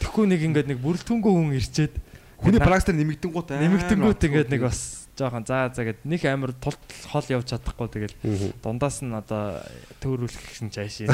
Тэгэхгүй 0.00 0.24
нэг 0.28 0.40
ингээд 0.44 0.68
нэг 0.70 0.78
бүрэлдэхүүнгүй 0.84 1.32
хүн 1.32 1.56
ирчээд 1.56 1.94
Хүний 2.36 2.60
пластер 2.60 2.92
нэмэгдэнгууд 2.92 3.48
нэмэгдэнгүүт 3.48 4.20
ингээд 4.28 4.50
нэг 4.52 4.62
бас 4.68 5.05
жоохон 5.16 5.44
заа 5.48 5.72
заа 5.72 5.84
гэд 5.88 6.04
нэг 6.04 6.22
амар 6.28 6.52
тул 6.60 6.76
хол 7.08 7.26
явж 7.28 7.48
чадахгүй 7.50 7.88
тэгэл 7.88 8.14
дундаас 8.60 9.00
нь 9.00 9.16
одоо 9.16 9.64
төөрүүлэх 10.04 10.44
гэсэн 10.52 10.68
чааш. 10.70 11.08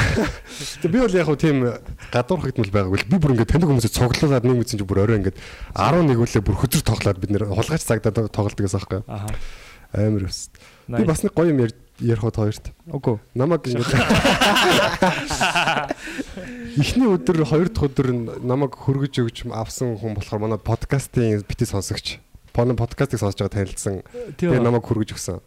Тэг 0.82 0.90
би 0.90 0.98
бол 0.98 1.14
яг 1.14 1.26
хөө 1.30 1.38
тийм 1.38 1.62
гадуур 2.10 2.42
хөгдмөл 2.42 2.74
байгаагүй 2.74 2.98
л 2.98 3.10
би 3.10 3.16
бүр 3.22 3.32
ингээд 3.38 3.50
таньдаг 3.54 3.70
хүмүүсээ 3.70 3.94
цуглуулад 3.94 4.42
нэг 4.42 4.58
мэдсэн 4.58 4.82
чи 4.82 4.86
бүр 4.86 5.06
орой 5.06 5.22
ингээд 5.22 5.38
11 5.78 6.18
үлээ 6.18 6.42
бүр 6.42 6.58
хөдөр 6.58 6.82
тоглоод 6.82 7.18
бид 7.22 7.30
нэр 7.30 7.46
хулгайч 7.54 7.82
цагдаа 7.86 8.26
тоглолдог 8.26 8.58
гэсэн 8.66 8.82
байхгүй 8.82 9.00
Аха. 9.06 9.30
амар 9.94 10.26
өс. 10.26 10.50
Би 10.90 11.04
бас 11.06 11.22
нэг 11.22 11.32
гоё 11.38 11.54
юм 11.54 11.62
ярих 12.02 12.22
хот 12.26 12.36
хоёрт. 12.36 12.74
үгүй. 12.90 13.22
Намаг 13.38 13.62
ингээд 13.70 13.86
Эхний 16.82 17.06
өдөр 17.06 17.44
хоёр 17.44 17.68
дахь 17.68 17.86
өдөр 17.86 18.08
нь 18.10 18.24
намайг 18.42 18.74
хөргөж 18.74 19.22
өгч 19.22 19.38
авсан 19.52 19.94
хүн 20.00 20.16
болохоор 20.16 20.40
манай 20.42 20.58
подкастын 20.58 21.44
бити 21.46 21.68
сонсогч. 21.68 22.18
Поно 22.52 22.76
подкастыг 22.76 23.20
сонсож 23.20 23.40
байгаа 23.40 23.56
танилцсан. 23.64 24.02
Тэгээ 24.36 24.60
намайг 24.60 24.84
хөргөж 24.84 25.16
өгсөн. 25.16 25.40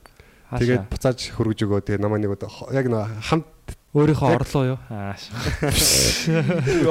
Тэгээд 0.58 0.90
буцааж 0.90 1.20
хөргөж 1.38 1.60
өгөө. 1.66 1.82
Тэгээ 1.86 2.02
намайг 2.02 2.26
нэг 2.26 2.34
удаа 2.34 2.50
яг 2.74 2.86
нэг 2.90 3.10
хамт 3.30 3.46
өөрийнхөө 3.96 4.30
орлоо 4.36 4.64
юу? 4.76 4.80
Ааш. 4.92 5.32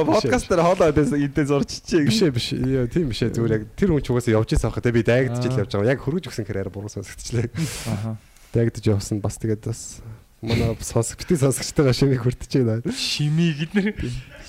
подкастер 0.08 0.62
хоолоо 0.64 0.88
дэс 0.94 1.12
эдэн 1.12 1.46
зурч 1.46 1.84
чий. 1.84 2.06
биш 2.08 2.22
ээ 2.22 2.32
биш. 2.32 2.46
Яа 2.56 2.88
тийм 2.88 3.12
биш 3.12 3.20
ээ. 3.26 3.36
Зүгээр 3.36 3.54
яг 3.60 3.62
тэр 3.76 3.92
хүн 3.92 4.00
ч 4.00 4.08
угаасаа 4.08 4.38
явж 4.40 4.50
аах. 4.56 4.80
Тэгээ 4.80 4.96
би 4.96 5.02
дайгдж 5.04 5.44
ил 5.44 5.52
Аа. 5.52 5.60
явж 5.66 5.70
байгаа. 5.76 5.92
Яг 5.92 6.00
хөргөж 6.00 6.24
өгсөн 6.32 6.46
хэрэг 6.48 6.72
буруу 6.72 6.88
сонсогдчихлээ. 6.88 7.52
Аха. 7.92 8.16
Дайгдж 8.56 8.84
явсан 8.88 9.20
бас 9.20 9.36
тэгээд 9.36 9.68
бас 9.68 10.00
манай 10.44 10.76
сонсог 10.80 11.18
бити 11.18 11.34
сонсогчтойгоо 11.40 11.92
шимийг 11.96 12.22
хүртэж 12.22 12.52
байна. 12.62 12.82
Шими 12.92 13.50
гэднэр 13.58 13.86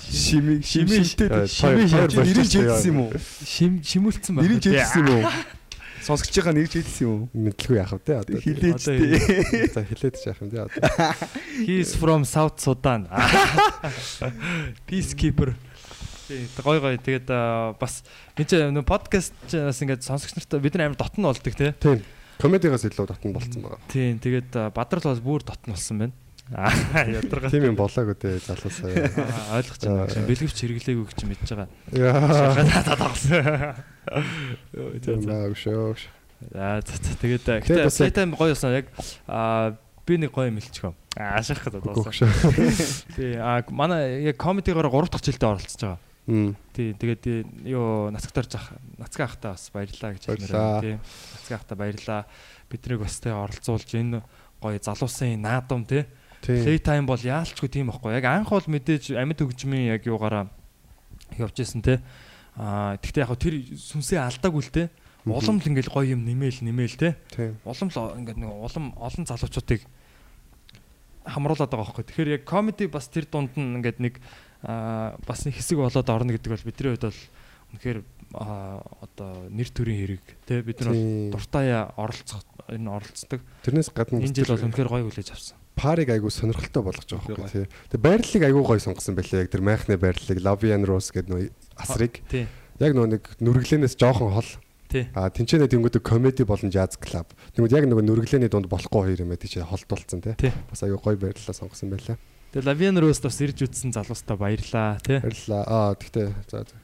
Шими 0.06 0.62
Шими- 0.62 1.02
шимтэй. 1.02 1.48
шими 1.50 1.88
Хоёр- 1.88 1.90
хоёр 1.90 2.10
Чи 2.12 2.18
нэрийг 2.22 2.46
жийдсэн 2.46 2.90
юм 2.94 2.98
уу? 3.00 3.10
шим 3.42 3.72
шимүүлсэн 3.82 4.32
байна. 4.38 4.44
Нэрийг 4.46 4.62
жийдсэн 4.62 5.02
юм 5.02 5.10
уу? 5.18 5.30
Сонсогчийнхаа 6.06 6.54
нэрийг 6.54 6.70
жийдсэн 6.70 7.02
юм 7.02 7.10
уу? 7.10 7.28
Мэдлгүй 7.34 7.76
яах 7.82 7.90
вэ 7.90 8.14
одоо. 8.22 8.38
Хилээч 8.38 8.86
тээ. 8.86 9.74
За 9.74 9.82
хилээд 9.82 10.14
яах 10.30 10.38
юм 10.38 10.48
дээ 10.54 10.62
одоо. 10.62 10.80
He 11.66 11.82
is 11.82 11.98
from 11.98 12.22
South 12.22 12.62
Sudan. 12.62 13.10
Peacekeeper. 14.86 15.54
Тий, 16.28 16.46
гой 16.62 16.80
гой. 16.80 16.98
Тэгээд 16.98 17.26
бас 17.78 18.02
энэ 18.38 18.82
подкаст 18.86 19.34
бас 19.50 19.78
ингээд 19.82 20.02
сонсогч 20.06 20.34
нартай 20.38 20.58
бид 20.60 20.74
нар 20.74 20.86
амар 20.90 20.98
дотн 20.98 21.22
болдог 21.22 21.54
тий. 21.54 21.72
Тийм. 21.82 22.02
Комедигаас 22.40 22.84
илүү 22.84 23.06
татан 23.08 23.32
болцсон 23.36 23.62
байгаа. 23.64 23.80
Тийм, 23.88 24.18
тэгээд 24.20 24.50
бадрал 24.76 25.06
бас 25.12 25.20
бүр 25.24 25.44
дотн 25.46 25.72
болсон 25.72 25.98
байна. 26.04 26.14
Аа, 26.54 26.70
ядаргаа. 27.10 27.50
Тийм 27.50 27.64
юм 27.66 27.76
болоогүй 27.78 28.14
дээ 28.22 28.38
залуусаа. 28.44 28.92
Аа, 29.18 29.58
ойлгож 29.58 29.82
байна. 29.82 30.26
Бэлгэвч 30.30 30.58
хэрэглээгүй 30.62 31.06
гэж 31.10 31.20
мэдж 31.26 31.48
байгаа. 31.50 31.68
Яа. 31.90 32.54
Надад 32.62 33.02
авсан. 33.02 33.74
Тийм 35.02 35.26
баа 35.26 35.50
шүү. 35.56 35.96
За 36.52 36.78
за. 36.86 37.16
Тэгээд 37.18 37.44
яг- 37.50 37.90
playtime 37.90 38.36
гоё 38.38 38.52
болсон. 38.54 38.70
Яг 38.78 38.86
аа 39.26 39.74
би 40.06 40.20
нэг 40.22 40.30
гоё 40.30 40.52
хэлчихв. 40.54 40.94
Аа, 41.18 41.42
шахах 41.42 41.72
гэдэг 41.72 41.82
болсон. 41.82 42.30
Тий, 43.16 43.34
аа 43.40 43.64
манай 43.72 44.22
яг 44.30 44.36
комедигоор 44.38 44.86
3 44.92 45.10
дахь 45.10 45.24
жилдээ 45.26 45.50
оролцож 45.50 45.82
байгаа. 45.82 45.98
Тий, 46.74 46.90
тэгээд 46.94 47.22
э, 47.26 47.42
юу 47.70 48.10
нацагтар 48.14 48.46
зах 48.50 48.70
нацгаа 48.98 49.26
ахтаа 49.30 49.54
бас 49.54 49.70
баярлаа 49.74 50.14
гэж 50.14 50.26
хэлмээр 50.26 50.52
байна. 50.52 50.82
Тий. 50.82 50.94
Нацгаа 51.46 51.62
ахтаа 51.62 51.78
баярлаа. 51.78 52.26
Биднийг 52.66 53.06
бас 53.06 53.22
тэ 53.22 53.30
оролцуулж 53.30 53.94
энэ 53.94 54.18
гоё 54.58 54.78
залуусын 54.82 55.38
наадам 55.38 55.86
тий. 55.86 56.02
Playtime 56.42 57.06
бол 57.06 57.22
яалчгүй 57.22 57.70
тийм 57.70 57.86
байхгүй. 57.94 58.18
Яг 58.18 58.26
анх 58.26 58.50
бол 58.50 58.66
мэдээж 58.66 59.14
амьд 59.14 59.38
хөгжмийн 59.38 59.94
яг 59.94 60.02
юугаараа 60.10 60.50
явж 61.38 61.62
исэн 61.62 61.86
тий. 61.86 62.02
Аа 62.58 62.98
тэгтээ 62.98 63.22
яг 63.22 63.38
тэр 63.38 63.54
сүнсээ 63.62 64.18
алдаагүй 64.26 64.62
л 64.66 64.74
тий. 64.74 64.86
Улам 65.26 65.62
л 65.62 65.68
ингээл 65.70 65.94
гоё 65.94 66.18
юм 66.18 66.26
нэмээл 66.26 66.66
нэмээл 66.66 66.98
тий. 66.98 67.14
Улам 67.62 67.90
л 67.94 67.98
ингээд 68.26 68.42
нэг 68.42 68.50
улам 68.50 68.90
олон 68.98 69.24
залуучуудыг 69.26 69.86
хамруулад 71.26 71.70
байгаа 71.70 71.86
байхгүй. 71.86 72.06
Тэгэхээр 72.10 72.34
яг 72.38 72.42
комеди 72.46 72.90
бас 72.90 73.06
тэр 73.06 73.26
дунд 73.30 73.54
нь 73.54 73.78
ингээд 73.78 73.98
нэг 74.02 74.18
аа 74.66 75.14
бас 75.26 75.46
нэг 75.46 75.58
хэсэг 75.58 75.78
болоод 75.78 76.10
орно 76.10 76.34
гэдэг 76.34 76.50
бол 76.50 76.66
бидний 76.66 76.90
хувьд 76.94 77.10
бол 77.10 77.22
үнэхээр 77.76 78.00
одоо 78.34 79.30
нэр 79.52 79.68
төрийн 79.70 80.00
хэрэг 80.18 80.24
тий 80.48 80.60
бид 80.64 80.80
нар 80.82 80.96
дуртай 81.32 81.70
оролцох 81.94 82.42
энэ 82.68 82.90
оролцдог. 82.90 83.40
Тэрнээс 83.62 83.92
гадна 83.94 84.20
Энэ 84.24 84.34
жил 84.34 84.50
бол 84.50 84.66
үнэхээр 84.66 84.90
гоё 84.90 85.04
хүлээж 85.06 85.30
авсан. 85.30 85.56
париг 85.76 86.08
айгу 86.10 86.32
сонирхолтой 86.32 86.82
болгож 86.82 87.04
байгаа 87.04 87.36
байхгүй 87.36 87.52
тий. 87.52 87.66
Тэгээ 87.92 88.02
байрлалыг 88.02 88.42
айгу 88.48 88.60
гоё 88.64 88.80
сонгосон 88.80 89.14
байлээ. 89.14 89.44
Яг 89.44 89.50
тэр 89.52 89.62
майхны 89.62 89.94
байрлалыг 90.00 90.40
Lavian 90.40 90.88
Rose 90.88 91.12
гэдэг 91.12 91.30
нөө 91.30 91.42
асрыг 91.76 92.14
Тий. 92.32 92.48
яг 92.80 92.92
нөө 92.96 93.06
нэг 93.12 93.22
нүргэлэнээс 93.44 93.94
жоохон 94.00 94.32
хол 94.32 94.50
Тий. 94.88 95.10
А 95.12 95.28
тэнцэнэ 95.28 95.66
тэнгүүд 95.68 96.00
комеди 96.00 96.46
болон 96.46 96.70
jazz 96.70 96.96
club. 96.96 97.26
Тэнгүүд 97.58 97.74
яг 97.74 97.84
нөгөө 97.90 98.06
нүргэлээний 98.06 98.48
дунд 98.48 98.70
болохгүй 98.70 99.18
хоёр 99.18 99.20
юм 99.26 99.34
чи 99.36 99.60
холдуулсан 99.60 100.22
тий. 100.22 100.34
Тий. 100.38 100.52
Бас 100.70 100.80
аюу 100.86 101.02
гоё 101.02 101.18
байрлалаа 101.18 101.52
сонгосон 101.58 101.90
байлаа. 101.90 102.16
Тэгээ 102.54 102.66
Lavian 102.70 102.96
Rose 103.02 103.20
бас 103.20 103.36
ирж 103.42 103.66
үтсэн 103.66 103.90
залуустаа 103.92 104.38
баярлаа 104.38 105.02
тий. 105.02 105.18
Баярлалаа. 105.18 105.62
Аа 105.66 105.98
тэгтээ 105.98 106.26
за 106.46 106.62
за. 106.64 106.76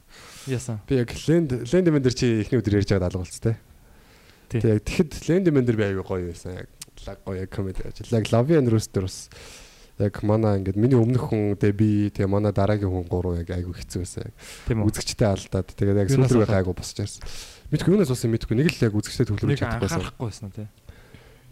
Яасан. 0.46 0.80
би 0.88 0.96
яг 0.98 1.10
ленд 1.28 1.50
лендмен 1.72 2.02
дээр 2.02 2.14
чи 2.14 2.26
эхний 2.42 2.58
өдөр 2.58 2.78
ярьж 2.80 2.90
байгаад 2.90 3.12
алга 3.12 3.22
болц 3.22 3.38
тий. 3.38 3.56
Яг 4.60 4.82
тэгэхэд 4.84 5.28
лендмен 5.28 5.64
дээр 5.64 5.78
би 5.78 5.84
аюу 5.90 6.04
гоё 6.04 6.30
байсан. 6.30 6.64
Яг 6.64 6.68
лаг 7.06 7.18
гоё 7.24 7.46
комеди 7.46 7.82
ажил. 7.86 8.10
Яг 8.10 8.26
Lavian 8.32 8.68
Rose 8.68 8.90
дээр 8.92 9.06
бас 9.06 9.30
яг 9.98 10.22
манай 10.22 10.58
ингээд 10.58 10.76
миний 10.76 10.98
өмнөх 10.98 11.30
хүн 11.30 11.54
тэгээ 11.56 11.76
би 11.76 11.90
тэгээ 12.10 12.30
манай 12.30 12.52
дараагийн 12.52 12.90
хүн 12.90 13.06
гурав 13.06 13.36
яг 13.38 13.50
айгу 13.52 13.76
хэцүү 13.76 14.02
байсан. 14.02 14.32
Үзэгчтэй 14.68 15.28
алдаад 15.28 15.68
тэгээд 15.68 16.00
яг 16.00 16.08
болоод? 16.10 16.50
айгу 16.50 16.74
босч 16.74 16.96
ярьсан. 16.98 17.22
Мэдгүй 17.70 17.92
юунаас 17.94 18.10
болсон 18.10 18.32
мэдгүй 18.32 18.56
нэг 18.56 18.72
л 18.72 18.84
яг 18.88 18.96
үзэгчтэй 18.96 19.26
төлөвлөж 19.28 19.60
чадахгүй 19.60 20.26
байсан. 20.26 20.50
тий. 20.52 20.66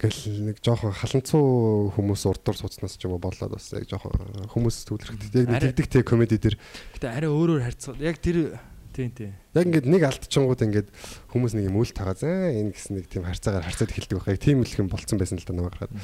Гэл 0.01 0.49
нэг 0.49 0.57
жоохон 0.65 0.97
халанцуу 0.97 1.93
хүмүүс 1.93 2.25
урдуур 2.25 2.57
сууцнаас 2.57 2.97
ч 2.97 3.05
юм 3.05 3.21
уу 3.21 3.21
болоод 3.21 3.53
бас 3.53 3.69
яг 3.77 3.85
жоохон 3.85 4.49
хүмүүс 4.49 4.89
төвлөрөхтэй. 4.89 5.45
Яг 5.45 5.49
нэг 5.53 5.77
тэгдэг 5.77 5.87
те 5.93 6.01
комеди 6.01 6.41
дээр 6.41 6.57
Гэтэ 6.97 7.13
арай 7.13 7.29
өөрөөр 7.29 7.69
харьцаа. 7.69 8.01
Яг 8.01 8.17
тэр 8.17 8.57
тий 8.91 9.09
тий. 9.11 9.31
яг 9.55 9.65
ингээд 9.67 9.87
нэг 9.87 10.03
алдчихангууд 10.05 10.63
ингээд 10.67 10.89
хүмүүс 11.31 11.53
нэг 11.57 11.65
юм 11.71 11.79
үйл 11.81 11.95
тагаа 11.95 12.19
заа 12.19 12.51
энэ 12.51 12.75
гэсэн 12.75 12.99
нэг 12.99 13.07
тийм 13.07 13.25
харьцаагаар 13.25 13.67
харьцаад 13.67 13.91
эхэлдэг 13.91 14.17
байх. 14.19 14.31
Яг 14.35 14.43
тийм 14.43 14.63
л 14.63 14.79
юм 14.79 14.89
болцсон 14.91 15.19
байсан 15.19 15.39
л 15.39 15.47
да 15.47 15.55
намайг 15.55 15.75
хараад. 15.79 15.95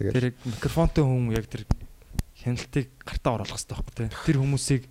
Тэгээд 0.00 0.12
Тэр 0.16 0.26
микрофонтой 0.48 1.04
хүн 1.04 1.32
яг 1.36 1.46
тэр 1.46 1.64
хяналтыг 2.40 2.88
гартаа 3.04 3.32
оруулах 3.38 3.56
хэрэгтэй 3.60 3.76
байхгүй 3.76 3.94
тий. 3.96 4.08
Тэр 4.26 4.38
хүмүүсийг 4.40 4.82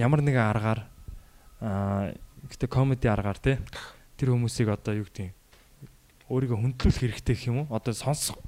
ямар 0.00 0.20
нэгэн 0.24 0.48
аргаар 0.50 0.80
аа 1.60 2.16
гэтээ 2.50 2.68
комеди 2.68 3.06
аргаар 3.06 3.38
тий. 3.38 3.56
Тэр 4.18 4.34
хүмүүсийг 4.34 4.68
одоо 4.72 4.96
юу 4.98 5.06
гэдэг 5.06 5.30
өөрийгөө 6.32 6.58
хөндлүүлэх 6.58 7.00
хэрэгтэй 7.12 7.36
гэх 7.36 7.48
юм 7.52 7.68
уу? 7.68 7.76
Одоо 7.76 7.92
сонсох 7.92 8.40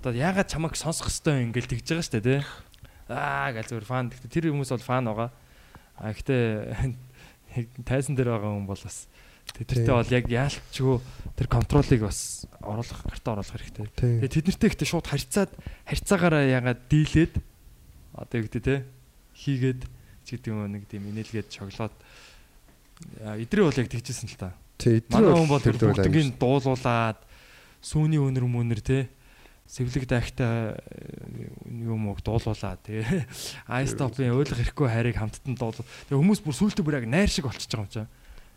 одоо 0.00 0.16
яагаад 0.16 0.48
чамайг 0.48 0.78
сонсох 0.78 1.12
юм 1.28 1.52
ингээл 1.52 1.76
тэгж 1.76 1.86
байгаа 1.92 2.06
шүү 2.06 2.14
дээ 2.16 2.24
тий. 2.24 2.40
Аа 3.10 3.52
гал 3.52 3.68
зүгээр 3.68 3.84
фан. 3.84 4.08
Гэтээ 4.08 4.30
тэр 4.30 4.54
хүмүүс 4.54 4.70
бол 4.72 4.86
фан 4.86 5.04
байгаа. 5.10 5.30
А 6.00 6.14
гэтээ 6.14 6.42
тайсан 7.84 8.14
дээр 8.14 8.36
байгаа 8.36 8.52
хүн 8.54 8.66
бол 8.68 8.80
бас 8.80 9.06
тэдэртээ 9.54 9.94
бол 9.94 10.14
яг 10.14 10.26
яалтчгүй 10.30 10.96
тэр 11.34 11.48
контролыг 11.50 12.00
бас 12.06 12.46
оруулах 12.62 13.02
гартаа 13.06 13.32
оруулах 13.40 13.54
хэрэгтэй. 13.58 13.86
Тэгээ 13.98 14.30
тэднэртэй 14.30 14.68
ихтэй 14.70 14.88
шууд 14.88 15.06
харьцаад 15.10 15.50
харьцаагаараа 15.86 16.44
ягаад 16.46 16.80
дийлээд 16.86 17.34
одоо 18.14 18.36
юу 18.38 18.46
гэдэг 18.46 18.62
те 18.62 18.76
хийгээд 19.34 19.80
ч 20.24 20.28
гэдэг 20.38 20.50
юм 20.54 20.66
нэг 20.70 20.86
тийм 20.86 21.10
инээлгээд 21.10 21.48
шоглоод 21.50 21.94
а, 23.24 23.34
эдрээ 23.40 23.64
бол 23.66 23.80
яг 23.80 23.88
тэгжсэн 23.90 24.30
л 24.30 24.38
та. 24.38 24.54
Манай 25.10 25.34
хүн 25.34 25.50
бол 25.50 25.62
тэр 25.62 25.76
тэр 25.76 25.92
бүгднийг 25.96 26.38
дуулуулад 26.38 27.18
сүүний 27.80 28.20
өнөр 28.20 28.46
мөнөр 28.46 28.80
те 28.84 29.08
сэвлэг 29.70 30.04
дахтай 30.10 30.74
юм 31.70 32.10
уу 32.10 32.18
дуулуулаад 32.18 32.82
тэгээ 32.82 33.22
айстопын 33.78 34.34
ойлгох 34.34 34.58
хэрэггүй 34.58 34.88
хайрыг 34.90 35.16
хамттан 35.22 35.54
дуулуу. 35.54 35.86
Тэгээ 36.10 36.18
хүмүүс 36.18 36.42
бүр 36.42 36.56
сүултээ 36.58 36.82
бүр 36.82 36.98
яг 36.98 37.06
найр 37.06 37.30
шиг 37.30 37.46
болчихж 37.46 37.70
байгаа 37.70 37.86
юм 37.86 37.94
чаа. 37.94 38.08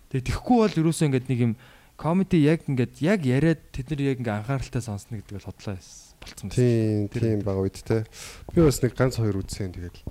Тэгээ 0.10 0.28
тэхгүй 0.34 0.58
бол 0.58 0.80
ерөөсөө 0.82 1.08
ингээд 1.14 1.30
нэг 1.30 1.40
юм 1.46 1.54
комеди 2.02 2.42
яг 2.42 2.66
ингээд 2.66 2.98
яг 3.06 3.22
яриад 3.30 3.62
тэд 3.70 3.94
нар 3.94 4.02
яг 4.02 4.18
ингээ 4.26 4.38
анхааралтай 4.42 4.82
сонсно 4.82 5.22
гэдэг 5.22 5.38
бол 5.38 5.48
хотлоо 5.54 5.78
болцсон 5.78 6.50
байна. 6.50 6.58
Тийм, 6.58 7.08
тийм 7.14 7.40
бага 7.46 7.62
үед 7.62 7.78
те. 7.78 8.04
Би 8.50 8.66
бас 8.66 8.82
нэг 8.82 8.98
ганц 8.98 9.22
хоёр 9.22 9.38
үзсэн 9.46 9.70
тэгэл. 9.70 10.02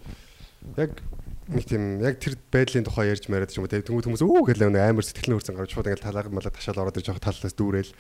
Яг 0.78 1.02
нэг 1.50 1.64
тийм 1.66 1.98
яг 1.98 2.22
тэр 2.22 2.38
байдлын 2.54 2.86
тухай 2.86 3.10
ярьж 3.10 3.26
мариад 3.26 3.50
ч 3.50 3.58
юм 3.58 3.66
уу. 3.66 3.72
Тэнгүүд 3.72 4.06
хүмүүс 4.06 4.22
өө 4.22 4.54
нэг 4.62 4.78
амар 4.78 5.02
сэтгэлэн 5.02 5.36
хөрсөн 5.42 5.58
гарч 5.58 5.74
шууд 5.74 5.90
ингээл 5.90 6.06
талаа 6.06 6.30
малаа 6.30 6.54
ташаал 6.54 6.86
ороод 6.86 6.98
ирж 7.02 7.10
байгаа 7.10 7.26
талаас 7.26 7.56
дүүрэл. 7.58 7.92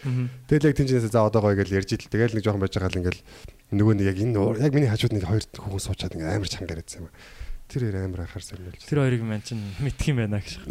Тэгэл 0.46 0.68
яг 0.70 0.76
тэнцэнээс 0.78 1.10
за 1.10 1.26
одоо 1.26 1.42
гоё 1.42 1.58
гэж 1.58 1.74
ярьж 1.74 1.90
идэл. 1.98 2.12
Тэгэл 2.14 2.36
нэг 2.38 2.44
жоохон 2.46 2.62
байж 2.62 2.74
байгаа 2.78 2.92
л 2.94 3.00
ингээл 3.02 3.22
нөгөө 3.74 3.94
нэг 3.98 4.06
яг 4.06 4.18
энэ 4.22 4.38
яг 4.62 4.72
миний 4.72 4.90
хажууд 4.90 5.14
нэг 5.18 5.26
хоёр 5.26 5.44
хүмүүс 5.58 5.84
суучаад 5.90 6.14
ингээл 6.14 6.36
амар 6.38 6.50
чангаар 6.54 6.82
ярьсан 6.86 7.02
юм. 7.02 7.10
Тэр 7.66 7.82
хоёр 7.82 7.96
амар 7.98 8.20
анхаар 8.22 8.44
сэрнэлж. 8.46 8.82
Тэр 8.86 9.00
хоёрыг 9.02 9.22
маань 9.26 9.42
чинь 9.42 9.64
мэдх 9.82 10.06
юм 10.06 10.16
байна 10.22 10.38
гэж. 10.38 10.62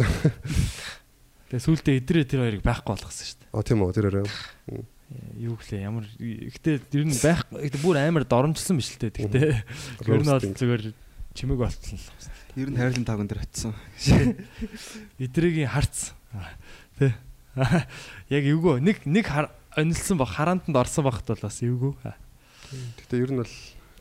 Тэгээ 1.52 1.66
сүултээ 1.68 2.00
эдрээ 2.00 2.24
тэр 2.24 2.40
хоёрыг 2.48 2.64
байхгүй 2.64 2.92
болгосон 2.96 3.26
шүү 3.28 3.40
дээ. 3.44 3.52
А 3.52 3.66
тийм 3.68 3.84
үү 3.84 3.92
тэр 3.92 4.08
хоёр. 4.08 4.32
Э, 4.72 4.86
Юу 5.36 5.60
гэлээ 5.60 5.84
ямар 5.84 6.08
гэтээ 6.08 6.88
ер 6.96 7.04
нь 7.04 7.20
байх 7.20 7.44
бүр 7.84 8.00
амар 8.00 8.24
доромжсон 8.24 8.80
биш 8.80 8.96
л 8.96 9.04
дээ. 9.04 9.28
Гэтээ 9.28 9.60
ер 10.08 10.22
нь 10.24 10.32
бол 10.32 10.40
зүгээр 10.40 10.84
чимэг 11.36 11.60
болтол. 11.60 12.00
Ер 12.56 12.68
нь 12.68 12.76
хайрлан 12.76 13.06
тавган 13.08 13.28
дээр 13.32 13.44
очисон. 13.48 13.76
Эдрийн 15.20 15.72
харц. 15.72 16.12
Тэ. 17.00 17.16
Яг 18.32 18.44
эвгүй 18.44 18.84
нэг 18.84 19.04
нэг 19.08 19.28
онилсан 19.76 20.20
баг 20.20 20.36
хараанданд 20.36 20.76
орсон 20.76 21.08
багт 21.08 21.28
бол 21.32 21.44
бас 21.48 21.64
эвгүй. 21.64 21.96
Гэтэ 23.00 23.24
ер 23.24 23.32
нь 23.32 23.40
бол 23.40 23.54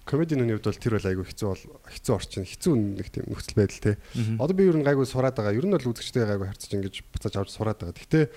комедийн 0.02 0.42
үний 0.42 0.58
хувьд 0.58 0.66
бол 0.66 0.82
тэр 0.82 0.94
бол 0.98 1.10
айгүй 1.10 1.26
хэцүү 1.30 1.46
бол 1.46 1.64
хэцүү 1.94 2.14
орчин 2.14 2.46
хэцүү 2.46 2.74
нэг 2.74 3.08
тийм 3.14 3.30
нөхцөл 3.30 3.54
байдал 3.54 3.82
те. 3.82 3.92
Одоо 4.38 4.54
би 4.54 4.66
ер 4.66 4.78
нь 4.78 4.86
гайгүй 4.86 5.06
сураад 5.06 5.38
байгаа. 5.38 5.54
Ер 5.54 5.66
нь 5.66 5.74
бол 5.74 5.90
үзэгчтэй 5.94 6.26
гайгүй 6.26 6.50
харцаж 6.50 6.70
ингэж 6.74 6.94
буцааж 7.06 7.34
авч 7.38 7.50
сураад 7.54 7.78
байгаа. 7.78 7.94
Гэтэ 7.94 8.30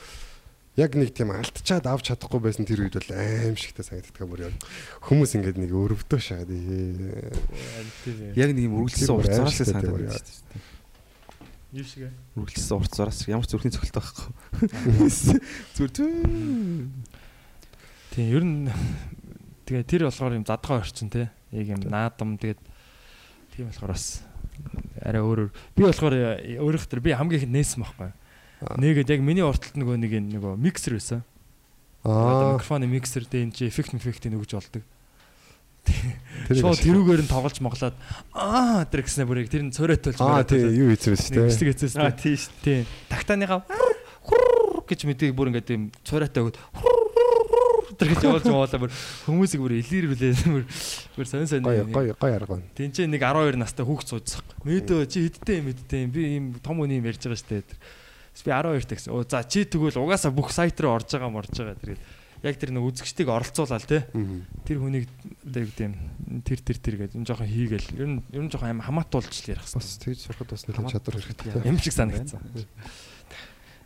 яг 0.77 0.95
нэг 0.97 1.13
тийм 1.13 1.29
алтчаад 1.29 1.85
авч 1.85 2.09
чадахгүй 2.09 2.41
байсан 2.41 2.65
тэр 2.65 2.89
үед 2.89 2.97
бол 2.97 3.13
аим 3.13 3.53
шигтэй 3.53 3.85
санагддаг 3.85 4.25
юм 4.25 4.33
яг 4.41 4.57
хүмүүс 5.05 5.37
ингээд 5.37 5.61
нэг 5.61 5.69
өрөвдөө 5.69 6.17
шаад 6.17 6.49
яг 6.49 8.49
нэг 8.57 8.65
юм 8.65 8.81
үргэлжлсэн 8.81 9.13
урт 9.13 9.29
зураас 9.29 9.61
санагдаад 9.61 10.01
байна 10.01 10.17
шүү 10.17 10.49
дээ. 10.49 10.65
Юу 11.73 11.81
шиг 11.85 12.05
ээ. 12.09 12.13
Үргэлжлсэн 12.37 12.77
урт 12.77 12.89
зураас 12.89 13.21
ямар 13.29 13.45
ч 13.45 13.53
зүрхний 13.53 13.69
цогцолтой 13.69 14.01
байхгүй. 14.01 14.33
Зүр 15.77 15.93
Тийм 18.13 18.29
ер 18.29 18.45
нь 18.45 18.69
тэгээ 19.65 19.89
тэр 19.89 20.05
болохоор 20.05 20.37
юм 20.37 20.45
задгаа 20.45 20.85
орчин 20.85 21.09
те. 21.09 21.33
Яг 21.49 21.65
юм 21.69 21.81
наадам 21.85 22.37
тэгээд 22.37 22.61
тийм 23.57 23.73
болохоор 23.73 23.97
бас 23.97 24.21
арай 25.01 25.21
өөрөөр 25.21 25.49
би 25.49 25.81
болохоор 25.81 26.13
өөрөөх 26.61 26.85
төр 26.85 27.01
би 27.01 27.17
хамгийн 27.17 27.41
их 27.41 27.49
нээсэн 27.49 27.81
байхгүй. 27.81 28.13
Нэгэд 28.79 29.09
яг 29.11 29.21
миний 29.21 29.43
урталт 29.43 29.75
нөгөө 29.75 29.97
нэг 29.99 30.13
нөгөө 30.33 30.55
миксер 30.57 30.95
байсан. 30.95 31.23
Аа 32.03 32.55
микрофоны 32.55 32.87
миксер 32.87 33.27
дээр 33.27 33.49
энэ 33.49 33.55
чи 33.55 33.67
эффект 33.67 33.95
эффектийг 33.95 34.39
өгж 34.39 34.55
болдог. 34.55 34.83
Шууд 36.47 36.79
тэрүүгээр 36.79 37.23
нь 37.27 37.31
тоглож 37.31 37.59
моглоод 37.59 37.95
аа 38.31 38.87
тэр 38.87 39.03
гэснээр 39.03 39.27
бүрийг 39.27 39.51
тэр 39.51 39.67
нь 39.67 39.75
цоройт 39.75 40.03
болж 40.03 40.19
Аа 40.23 40.47
тий 40.47 40.63
юу 40.63 40.95
хийсэн 40.95 41.11
бэ 41.11 41.19
шүү 41.19 41.33
дээ. 41.35 41.47
Хэсэг 41.51 41.67
хэсээс 41.75 41.95
Аа 41.99 42.15
тий 42.15 42.35
шүү. 42.39 42.55
Тий. 42.63 42.79
Тактаныгаа 43.11 43.67
гэж 44.87 44.99
мэдээ 45.07 45.35
бүр 45.35 45.51
ингээд 45.51 45.75
юм 45.75 45.83
цоройтой 46.07 46.43
өгд 46.47 46.57
тэр 47.99 48.07
гэж 48.15 48.21
явуулж 48.25 48.47
явуулаа 48.47 48.79
бүр 48.79 48.91
хүмүүсийг 49.27 49.61
бүр 49.63 49.75
илэрүүлээ 49.79 50.33
бүр 50.55 50.63
бүр 51.19 51.27
сонь 51.27 51.47
сонь 51.47 51.63
гой 51.63 51.83
гой 51.87 52.15
гой 52.15 52.31
арга 52.31 52.57
байна. 52.57 52.67
Тинчээ 52.75 53.07
нэг 53.11 53.21
12 53.21 53.59
настай 53.59 53.83
хүүхд 53.85 54.07
суудсах. 54.07 54.43
Мэдөө 54.63 55.07
чи 55.07 55.27
хэдтэй 55.27 55.61
юм 55.61 55.67
хэдтэй 55.71 55.99
юм 56.07 56.11
би 56.11 56.21
ийм 56.23 56.45
том 56.63 56.79
үний 56.79 56.99
юм 56.99 57.07
ярьж 57.07 57.21
байгаа 57.21 57.37
шүү 57.37 57.51
дээ. 57.59 58.02
Би 58.41 58.49
12 58.49 58.89
та 58.89 58.95
гэсэн. 58.97 59.13
Оо 59.13 59.21
за 59.23 59.45
чи 59.45 59.63
тэгвэл 59.63 60.01
угаасаа 60.01 60.33
бүх 60.33 60.49
сайт 60.49 60.79
руу 60.81 60.97
орж 60.97 61.13
байгаа 61.13 61.29
морж 61.29 61.53
байгаа. 61.53 61.77
Тэгээд 61.77 62.01
яг 62.43 62.55
тэр 62.59 62.71
нэг 62.75 62.83
үзэгчдийг 62.83 63.29
оролцуулаад 63.29 63.85
те. 63.87 64.03
Тэр 64.67 64.77
хүнийг 64.81 65.07
одоо 65.45 65.63
юу 65.63 65.69
гэдэм 65.71 65.93
тэр 66.43 66.59
тэр 66.59 66.77
тэр 66.81 66.95
гэж 67.05 67.11
энэ 67.15 67.27
жоохон 67.29 67.47
хийгээл. 67.47 67.87
Ер 67.95 68.09
нь 68.09 68.19
ер 68.35 68.43
нь 68.43 68.51
жоохон 68.51 68.73
аим 68.73 68.83
хамаатуулж 68.83 69.31
ярих 69.47 69.63
бас 69.63 69.95
тэгж 70.01 70.27
сурахад 70.27 70.51
бас 70.51 70.67
нэлээд 70.67 70.91
чадвар 70.91 71.15
хэрэгтэй. 71.23 71.63
Юм 71.63 71.77
шиг 71.79 71.93
санагдсан. 71.95 72.41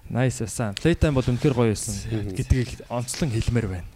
Nice 0.10 0.40
байсан. 0.42 0.74
Playtime 0.80 1.14
бол 1.20 1.28
үнэхээр 1.28 1.54
гоё 1.54 1.76
байсан 1.76 1.94
гэдгийг 2.34 2.88
онцлон 2.90 3.30
хэлмээр 3.30 3.68
байна. 3.68 3.88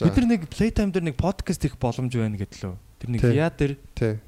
Бид 0.00 0.16
нар 0.16 0.26
нэг 0.26 0.48
Playtime 0.48 0.90
дээр 0.90 1.06
нэг 1.12 1.16
подкаст 1.20 1.62
хийх 1.62 1.76
боломж 1.78 2.16
байна 2.16 2.40
гэдлөө. 2.40 2.74
Тэр 2.98 3.08
нэг 3.12 3.20
яа 3.30 3.52
дээр 3.52 3.76
Тий. 3.94 4.18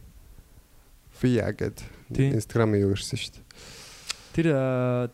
Фия 1.18 1.50
гэд 1.50 1.82
Instagram-ыг 2.14 2.84
юу 2.86 2.94
ирсэн 2.94 3.18
шүү 3.18 3.32
дээ. 3.34 3.44
Тэр 4.38 4.54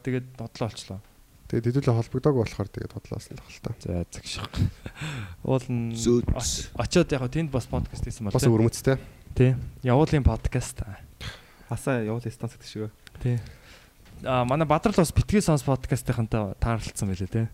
тэгээд 0.04 0.36
бодлоо 0.36 0.68
олчлоо. 0.68 1.00
Тэгээд 1.48 1.80
хэдүүлээ 1.80 1.96
холбогдоог 1.96 2.44
болохоор 2.44 2.68
тэгээд 2.68 2.92
бодлоосон 2.92 3.40
л 3.40 3.48
хэл 3.48 3.64
та. 3.64 3.72
За 3.80 4.04
загших. 4.12 4.44
Уул 5.48 5.64
нь 5.72 5.96
очоод 5.96 7.08
яг 7.08 7.24
тэнд 7.32 7.48
бас 7.48 7.64
подкаст 7.64 8.04
хийсэн 8.04 8.28
бол. 8.28 8.36
Бас 8.36 8.44
өрмөцтэй. 8.44 9.00
Тий. 9.32 9.56
Явуулын 9.80 10.28
подкаст. 10.28 10.84
Асаа 11.72 12.04
явуул 12.04 12.20
станц 12.20 12.52
гэдэг 12.52 12.68
шиг. 12.68 12.92
Тий. 13.24 13.40
А 14.28 14.44
манай 14.44 14.68
Бадрал 14.68 14.92
бас 14.92 15.08
битгий 15.16 15.40
сонс 15.40 15.64
подкастынхантай 15.64 16.52
таарлцсан 16.60 17.08
байлээ 17.08 17.32
тий. 17.32 17.46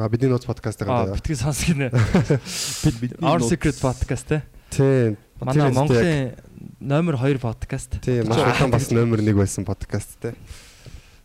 А 0.00 0.08
бидний 0.08 0.32
ноц 0.32 0.48
подкастынхантай. 0.48 1.12
А 1.12 1.16
битгий 1.16 1.36
сонс 1.36 1.60
гинэ. 1.60 1.92
Our 3.20 3.44
Secret 3.44 3.76
podcast 3.84 4.32
тий. 4.32 4.40
Тий. 4.72 5.20
Манай 5.44 5.76
Монголын 5.76 6.40
номер 6.80 7.20
2 7.20 7.36
подкаст. 7.36 8.00
Тий, 8.00 8.24
маш 8.24 8.40
удаан 8.40 8.72
бас 8.72 8.90
номер 8.90 9.20
1 9.20 9.36
байсан 9.36 9.68
подкаст 9.68 10.16
тий. 10.24 10.32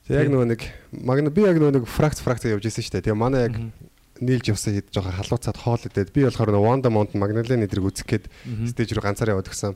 Тэг 0.04 0.20
яг 0.20 0.30
нөгөө 0.34 0.48
нэг 0.52 0.62
магна 0.92 1.32
би 1.32 1.48
яг 1.48 1.58
нөгөө 1.60 1.80
нэг 1.80 1.86
фракц 1.88 2.20
фракц 2.20 2.44
явж 2.44 2.68
исэн 2.68 2.84
шүү 2.84 2.94
дээ. 3.00 3.06
Тэгээ 3.08 3.20
манай 3.20 3.48
яг 3.48 3.56
нийлж 4.20 4.52
явсан 4.52 4.76
хэд 4.76 4.92
жоохон 4.92 5.16
халууцаад 5.16 5.58
хоол 5.58 5.84
идээд 5.88 6.12
би 6.12 6.28
болохоор 6.28 6.52
нөгөө 6.52 6.68
Wanda 6.68 6.90
Mountain 6.92 7.20
Magdalene 7.24 7.66
эдрийг 7.66 7.88
үзэх 7.88 8.08
гээд 8.08 8.26
стейж 8.68 8.94
рүү 8.94 9.04
ганцаараа 9.04 9.40
яваад 9.40 9.48
гисэн. 9.48 9.74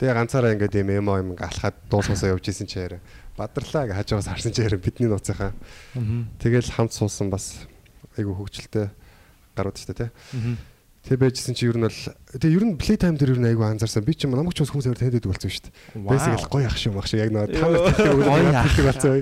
Тэгээ 0.00 0.16
ганцаараа 0.16 0.52
ингээд 0.56 0.80
юм 0.80 0.90
эмо 0.96 1.20
юм 1.20 1.28
алхаад 1.36 1.76
дуусгасаа 1.92 2.32
явж 2.32 2.48
исэн 2.48 2.66
чи 2.66 2.80
яриа. 2.80 3.04
Бадарлаа 3.36 3.92
гэж 3.92 3.96
хажуугаас 4.02 4.28
харсан 4.32 4.52
чи 4.56 4.64
яриа 4.64 4.80
бидний 4.80 5.08
нууцынхаа. 5.08 5.52
Тэгэл 6.40 6.72
хамт 6.72 6.92
суусан 6.96 7.28
бас 7.30 7.68
айгу 8.18 8.34
хөвгчлээ 8.34 8.88
гарууд 9.56 9.76
шүү 9.78 9.94
дээ. 9.94 10.10
Тэг 11.02 11.18
байжсэн 11.18 11.58
чи 11.58 11.66
ер 11.66 11.74
нь 11.74 11.82
бол 11.82 11.98
тэг 12.38 12.46
ер 12.46 12.62
нь 12.62 12.78
play 12.78 12.94
time 12.94 13.18
дээр 13.18 13.34
ер 13.34 13.40
нь 13.42 13.48
айгүй 13.50 13.66
анзаарсан. 13.74 14.06
Би 14.06 14.14
ч 14.14 14.22
юм 14.22 14.38
намайг 14.38 14.54
ч 14.54 14.62
хүмүүс 14.62 14.86
амар 14.86 15.02
таниад 15.02 15.26
болсон 15.26 15.50
шүү 15.50 15.66
дээ. 15.66 16.06
Basic 16.06 16.38
л 16.38 16.46
гоё 16.46 16.66
ах 16.70 16.78
шиг 16.78 16.94
шиг 17.10 17.18
яг 17.18 17.34
нэг 17.34 17.50
та 17.50 17.66
нар 17.66 17.90
тэгдэг 17.90 18.22
гоё 18.22 18.50
ах 18.54 18.70
шиг 18.70 18.86
болсон. 18.86 19.12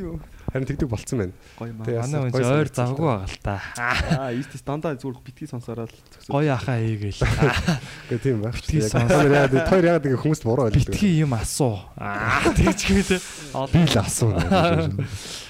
Юу? 0.00 0.16
Харин 0.52 0.68
тэгдэг 0.72 0.88
болцсон 0.88 1.18
байна. 1.20 1.34
Гоё 1.60 1.72
маа. 1.76 1.84
Манай 1.84 2.32
хүн 2.32 2.48
ойр 2.48 2.70
завгүй 2.72 3.06
байгаа 3.12 3.28
л 3.28 3.38
та. 3.44 3.56
Аа, 3.76 4.32
ийс 4.32 4.48
дандаа 4.64 4.96
зүгээр 4.96 5.20
битгий 5.20 5.48
сонсороод 5.52 5.92
гоё 6.32 6.52
ахаа 6.56 6.80
хийгээл. 6.80 7.20
Гэ 8.08 8.16
тийм 8.16 8.40
байх. 8.40 8.56
Битгий 8.56 8.80
сонсоо. 8.80 9.28
Яг 9.28 9.52
тойр 9.68 9.84
яг 9.84 10.04
нэг 10.08 10.16
хүмүүст 10.16 10.48
буруу 10.48 10.72
ойлгдог. 10.72 10.96
Битгий 10.96 11.20
юм 11.20 11.36
асуу. 11.36 11.76
Аа, 12.00 12.40
тэгж 12.56 12.88
хэмээн. 12.88 13.20
Би 13.68 13.80
л 13.84 13.96
асуу. 14.00 14.32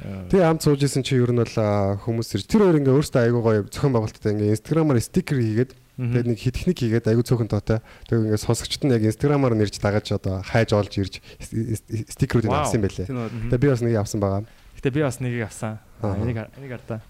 Тэгээ 0.00 0.46
хамт 0.48 0.64
сууж 0.64 0.80
исэн 0.82 1.04
чи 1.04 1.20
ер 1.20 1.32
нь 1.32 1.40
бол 1.42 1.56
хүмүүс 2.00 2.28
ирж 2.38 2.46
тэр 2.48 2.64
хоёр 2.64 2.80
ингээ 2.80 2.96
өөртөө 2.96 3.22
айгуу 3.28 3.42
гоё 3.44 3.60
зохион 3.68 3.92
байгуулалттай 3.92 4.32
ингээ 4.32 4.54
инстаграмаар 4.56 5.00
стикер 5.04 5.38
хийгээд 5.38 5.72
тэгээд 6.00 6.28
нэг 6.32 6.38
хит 6.40 6.54
техник 6.56 6.78
хийгээд 6.80 7.10
айгуу 7.12 7.26
цөөхөн 7.28 7.52
тоотой. 7.52 7.84
Тэгээд 8.08 8.24
ингээ 8.32 8.40
сонсогчд 8.40 8.82
нь 8.88 8.94
яг 8.96 9.04
инстаграмаар 9.04 9.52
нэрж 9.52 9.76
дагаж 9.76 10.08
одоо 10.16 10.40
хайж 10.40 10.72
олж 10.72 10.92
ирж 10.96 11.14
стикерүүдийг 12.08 12.56
авсан 12.56 12.80
байлээ. 12.80 13.08
Тэгээд 13.12 13.60
би 13.60 13.68
бас 13.68 13.82
нэг 13.84 14.00
авсан 14.00 14.20
байгаа. 14.24 14.48
Гэтэ 14.80 14.90
би 14.96 15.00
бас 15.04 15.20
нэгийг 15.20 15.44
авсан. 15.44 15.78
Энийг 16.00 16.40
энийг 16.56 16.72
ардаа. 16.72 17.00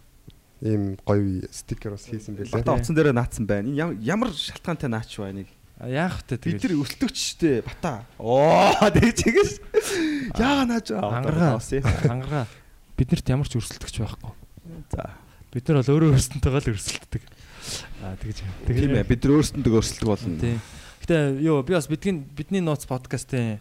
Ийм 0.58 0.98
гоё 1.06 1.46
стикер 1.54 1.94
бас 1.94 2.10
хийсэн 2.10 2.34
байлээ. 2.34 2.58
Бата 2.58 2.74
утсан 2.74 2.98
дээр 2.98 3.14
наацсан 3.14 3.46
байна. 3.46 3.70
Энэ 3.70 4.02
ямар 4.02 4.34
шалтгаантай 4.34 4.90
наач 4.90 5.14
ба 5.22 5.30
энийг 5.30 5.48
Яах 5.82 6.22
вэ 6.22 6.38
тэгээд 6.38 6.62
бид 6.62 6.62
нар 6.62 6.78
өсөлтөгч 6.78 7.16
штэ 7.18 7.50
бата. 7.66 8.06
Оо 8.22 8.70
тэгж 8.94 9.18
чигээс 9.18 9.52
яага 10.38 10.62
нааж 10.70 10.86
ангараа 10.94 11.58
ангараа 12.06 12.46
биднэрт 13.02 13.26
ямар 13.34 13.50
ч 13.50 13.58
өрсөлдөгч 13.58 13.98
байхгүй. 13.98 14.32
За 14.94 15.10
бид 15.50 15.68
нар 15.68 15.82
бол 15.82 15.92
өөрөө 15.98 16.14
өөрсөнтэйгээ 16.14 16.62
л 16.62 16.72
өрсөлддөг. 16.72 17.22
Аа 18.06 18.14
тэгэж. 18.22 18.38
Тийм 18.70 18.94
ээ 18.94 19.10
бид 19.10 19.20
нар 19.26 19.34
өөрсөндөө 19.42 19.72
өрсөлдөг 19.82 20.08
болно. 20.08 20.38
Тийм. 20.38 20.58
Гэтэ 21.02 21.16
юу 21.42 21.60
би 21.66 21.74
бас 21.74 21.90
бидний 21.90 22.22
бидний 22.22 22.62
нууц 22.62 22.86
подкастын 22.86 23.58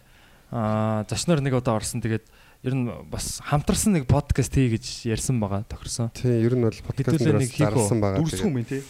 аа 0.54 1.04
зочноор 1.10 1.42
нэг 1.42 1.58
удаа 1.58 1.82
орсон 1.82 2.06
тэгээд 2.06 2.26
ер 2.64 2.74
нь 2.78 2.86
бас 3.10 3.42
хамтарсан 3.42 3.98
нэг 3.98 4.06
подкаст 4.06 4.54
хий 4.54 4.70
гэж 4.70 5.10
ярьсан 5.10 5.42
байгаа 5.42 5.66
тохирсон. 5.66 6.14
Тийм 6.14 6.38
ер 6.38 6.54
нь 6.54 6.64
бол 6.64 6.80
подкаст 6.86 7.18
дээр 7.18 7.42
зарсан 7.42 7.98
байгаа. 7.98 8.22
Дүрсгүй 8.22 8.50
юм 8.52 8.62
тий. 8.62 8.86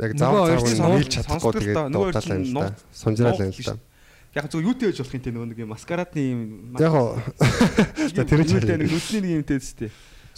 Яг 0.00 0.16
зав 0.16 0.32
зав 0.48 0.90
нийлж 0.96 1.12
чадахгүй 1.12 1.52
тэгээд 1.60 1.92
дуудаал 1.92 2.30
юм 2.32 2.42
л 2.46 2.54
да. 2.56 2.72
Сунжраал 2.94 3.42
юм 3.42 3.52
л 3.52 3.62
да. 3.66 3.76
Яг 4.36 4.50
зөв 4.52 4.60
юутэй 4.60 4.92
байж 4.92 5.00
болох 5.00 5.14
юм 5.16 5.22
те 5.24 5.32
нөгөө 5.32 5.48
нэг 5.48 5.60
маскарадны 5.70 6.20
юм. 6.20 6.40
Яг. 6.76 6.92
Тэр 8.12 8.44
ч 8.44 8.52
нэг 8.52 8.88
нүдний 8.88 9.20
нэг 9.24 9.32
юмтэй 9.40 9.58
зү. 9.62 9.88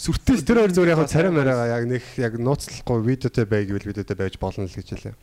Сүртэй 0.01 0.41
тэр 0.41 0.65
хоёр 0.65 0.73
зүгээр 0.73 0.95
яг 0.97 1.11
царай 1.13 1.29
мараа 1.35 1.67
яг 1.69 1.85
нэг 1.85 2.05
яг 2.17 2.39
нууцлахгүй 2.41 3.05
видеотэй 3.05 3.45
бай 3.45 3.69
гэвэл 3.69 3.91
видеотэй 3.93 4.17
байж 4.17 4.41
болно 4.41 4.65
л 4.65 4.73
гэж 4.73 4.97
хэлээ. 4.97 5.15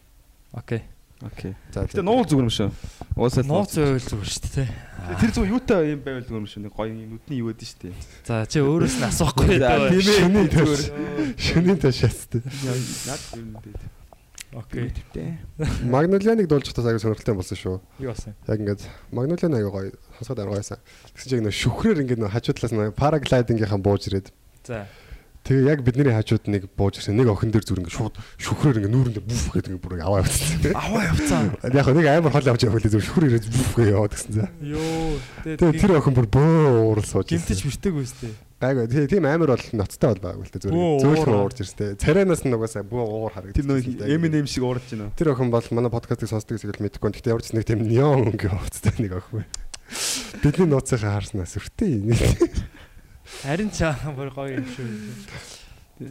Окей. 0.53 0.85
Окей. 1.25 1.57
За 1.73 1.81
тэгээ 1.89 2.05
нуул 2.05 2.29
зүгээр 2.29 2.45
юм 2.45 2.53
шүү. 2.53 2.69
Уусаа 3.17 3.41
нууц 3.41 3.73
байвал 3.73 3.97
зүгээр 3.97 4.29
шүү 4.37 4.53
дээ. 4.53 4.69
Тэр 5.17 5.31
зүгээр 5.33 5.49
юутай 5.49 5.97
юм 5.97 6.01
байвал 6.05 6.25
зүгээр 6.29 6.41
юм 6.45 6.49
шүү. 6.53 6.61
Нэг 6.61 6.73
гоё 6.77 6.93
нүдний 6.93 7.41
юу 7.41 7.49
байдэн 7.49 7.69
шүү 7.73 7.81
дээ. 7.89 7.93
За 8.21 8.45
чи 8.45 8.61
өөрөөс 8.61 8.95
нь 9.01 9.07
асуухгүй. 9.09 9.57
Тийм 9.57 9.65
ээ. 9.65 9.97
Шүний 9.97 10.45
төш. 10.45 10.81
Шүний 11.41 11.77
төш 11.81 11.97
шаттай. 12.05 12.45
Наад 12.45 13.23
юм 13.33 13.57
дээ. 13.65 13.96
Окей. 14.57 14.89
Магнолианыг 15.93 16.49
дуулж 16.49 16.73
тас 16.73 16.85
аягүй 16.85 17.01
сонирхолтой 17.01 17.37
болсон 17.37 17.57
шүү. 17.57 17.77
Юу 18.01 18.09
басан? 18.09 18.33
Яг 18.49 18.57
ингээд 18.57 18.81
Магнолиан 19.13 19.53
аягүй 19.53 19.71
гоё 19.71 19.91
сонсоод 20.17 20.41
аягүй 20.41 20.57
гоёсан. 20.57 20.81
Тэгсэн 21.13 21.29
чинь 21.29 21.45
нөө 21.45 21.53
шүхрээр 21.53 22.01
ингээд 22.01 22.21
нөө 22.25 22.33
хажуу 22.33 22.57
талаас 22.57 22.73
нөө 22.73 22.95
параглайдингийнхан 22.97 23.85
бууж 23.85 24.09
ирээд. 24.09 24.33
За. 24.65 24.87
Тэгээ 25.45 25.69
яг 25.69 25.79
бидний 25.85 26.11
хажууд 26.11 26.49
нэг 26.49 26.67
бууж 26.73 26.97
ирсэн. 26.99 27.15
Нэг 27.15 27.29
охин 27.29 27.53
дээр 27.53 27.63
зүр 27.69 27.79
ингээд 27.85 27.95
шууд 27.95 28.17
шүхрээр 28.41 28.81
ингээд 28.81 28.95
нүүрэндээ 28.97 29.23
бүф 29.29 29.47
гэдэг 29.53 29.71
ингээд 29.77 29.85
бүр 29.85 30.01
аваа 30.09 30.25
явцсан. 30.25 30.75
Аваа 30.75 31.03
явцсан. 31.07 31.45
Яг 31.71 31.87
нэг 31.93 32.07
амар 32.09 32.33
хол 32.33 32.49
авч 32.51 32.61
явах 32.65 32.81
үлээ 32.81 32.93
зүр 32.97 33.05
шүхрээр 33.07 33.31
ирээд 33.37 33.47
бүф 33.47 33.71
гээ 33.77 33.93
яваад 33.95 34.11
гэсэн 34.11 34.33
за. 34.35 34.49
Йоо. 34.59 35.21
Тэгээ 35.45 35.79
тэр 35.79 35.95
охин 36.01 36.17
бүр 36.17 36.27
бөө 36.27 36.91
уурал 36.91 37.07
сууж. 37.07 37.31
Гимтэж 37.31 37.63
мөртэйг 37.63 37.95
үстэй. 37.95 38.33
Гайгүй. 38.57 38.87
Тэгээ 38.89 39.11
тийм 39.13 39.25
амар 39.29 39.51
бол 39.53 39.65
ноцтой 39.77 40.09
бол 40.17 40.23
байггүй 40.25 40.45
л 40.47 40.49
тэ 40.49 40.59
Бүү, 40.65 40.73
зүгээр. 40.73 41.01
Зөөлхөн 41.05 41.33
уур. 41.37 41.45
уурж 41.45 41.57
ирс 41.61 41.73
тэ. 41.77 41.93
Царайнаас 42.01 42.41
нь 42.41 42.55
угаасаа 42.57 42.81
бүү 42.89 43.03
уур 43.05 43.31
харагдаж. 43.37 43.53
Тэр 43.53 43.67
нөө 43.69 44.09
Eminem 44.09 44.49
шиг 44.49 44.65
уурж 44.65 44.81
байна. 44.97 45.13
Тэр 45.13 45.29
охин 45.37 45.53
бол 45.53 45.67
манай 45.77 45.93
подкастыг 45.93 46.25
сонсдог 46.25 46.57
гэсэн 46.57 46.81
мэдэхгүй. 46.81 47.13
Гэхдээ 47.13 47.33
ямар 47.37 47.45
ч 47.45 47.53
нэг 47.53 47.69
тийм 47.69 47.85
неон 47.85 48.33
өнгө 48.33 48.49
хувцастай 48.49 48.97
нэг 48.97 49.13
охин 49.21 49.45
байна. 49.45 49.53
Бидний 50.41 50.67
нууцынхаа 50.73 51.21
харснаас 51.21 51.53
өртөө. 51.61 52.17
Харин 53.45 53.69
чаа 53.69 53.93
бүр 54.17 54.33
гоё 54.33 54.57
юм 54.57 54.65
шүү. 54.73 54.89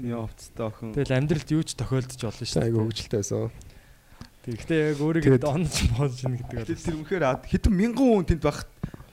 Яа 0.06 0.22
хувцастай 0.30 0.64
охин. 0.70 0.94
Тэгэл 0.94 1.18
амьдралд 1.18 1.50
юу 1.50 1.62
ч 1.66 1.74
тохиолдож 1.74 2.20
болно 2.22 2.46
шүү. 2.46 2.62
Айгу 2.62 2.78
хөвгөлтэй 2.86 3.20
байсан. 3.26 3.50
Тэгэхдээ 4.46 4.80
яг 4.94 4.98
өөрийгөө 5.02 5.38
донж 5.42 5.74
боож 5.98 6.14
ийн 6.22 6.38
гэдэг 6.38 6.62
Тэр 6.62 6.62
бол. 6.62 6.78
тэр 6.78 6.94
үнэхээр 7.02 7.24
хэдэн 7.50 7.74
мянган 7.74 8.06
хүн 8.06 8.26
тэнд 8.30 8.42
байх 8.46 8.62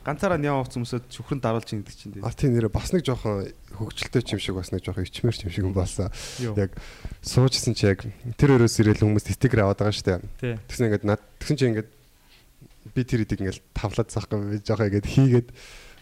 ганцаараа 0.04 0.40
няа 0.40 0.60
хувцас 0.60 0.78
хүмүүсэд 0.78 1.06
шүхрэн 1.10 1.40
даруулж 1.40 1.70
ийн 1.72 1.82
гэдэг 1.84 1.96
чинь. 1.96 2.20
А 2.20 2.36
тийм 2.36 2.54
нэрэ 2.54 2.68
бас 2.68 2.92
нэг 2.92 3.08
жоохон 3.08 3.48
хөвгөлтэй 3.72 4.36
юм 4.36 4.42
шиг 4.44 4.56
бас 4.60 4.70
нэг 4.76 4.84
жоохон 4.84 5.08
ичмэр 5.08 5.36
юм 5.48 5.52
шиг 5.52 5.64
юм 5.64 5.74
болсон. 5.74 6.12
Яг 6.60 6.76
суужсэн 7.24 7.74
чи 7.74 7.88
яг 7.88 8.04
тэр 8.36 8.60
өрөөс 8.60 8.76
ирэл 8.84 9.00
хүмүүс 9.00 9.32
стикер 9.32 9.64
аваад 9.64 9.80
байгаа 9.80 9.96
шүү 9.96 10.08
дээ. 10.12 10.20
Тий. 10.44 10.56
Тэгсэн 10.68 10.88
ингээд 10.92 11.08
над 11.08 11.22
тэгсэн 11.40 11.56
чи 11.56 11.66
ингээд 11.72 11.90
би 12.92 13.02
тэр 13.08 13.24
хэдийг 13.24 13.40
ингээд 13.48 13.60
тавлаад 13.72 14.10
заахгүй 14.12 14.38
би 14.44 14.58
жоохон 14.60 14.88
ингээд 14.92 15.08
хийгээд 15.08 15.48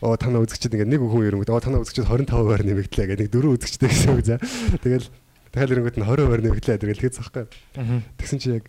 оо 0.02 0.18
танаа 0.18 0.42
үзэгчд 0.42 0.74
ингээд 0.74 0.90
нэг 0.90 1.02
хүн 1.06 1.30
ирэнгүүт 1.30 1.54
оо 1.54 1.62
танаа 1.62 1.86
үзэгчд 1.86 2.10
25%-аар 2.10 2.66
нэмэгдлээ 2.66 3.06
гэдэг 3.06 3.22
нэг 3.22 3.30
дөрөв 3.30 3.54
үзэгчтэй 3.62 3.90
гэсэн 3.94 4.12
үг 4.18 4.26
за. 4.26 4.42
Тэгэл 4.82 5.06
дахиад 5.54 5.74
ирэнгүүт 5.78 5.98
нь 6.02 6.06
20%-аар 6.10 6.42
нэмэгдлээ 6.42 6.76
гэдэг 6.82 6.90
л 6.90 7.04
хэлж 7.06 7.16
заахгүй. 7.22 7.46
Аа. 7.78 8.02
Тэгсэн 8.18 8.40
чи 8.42 8.50
яг 8.58 8.66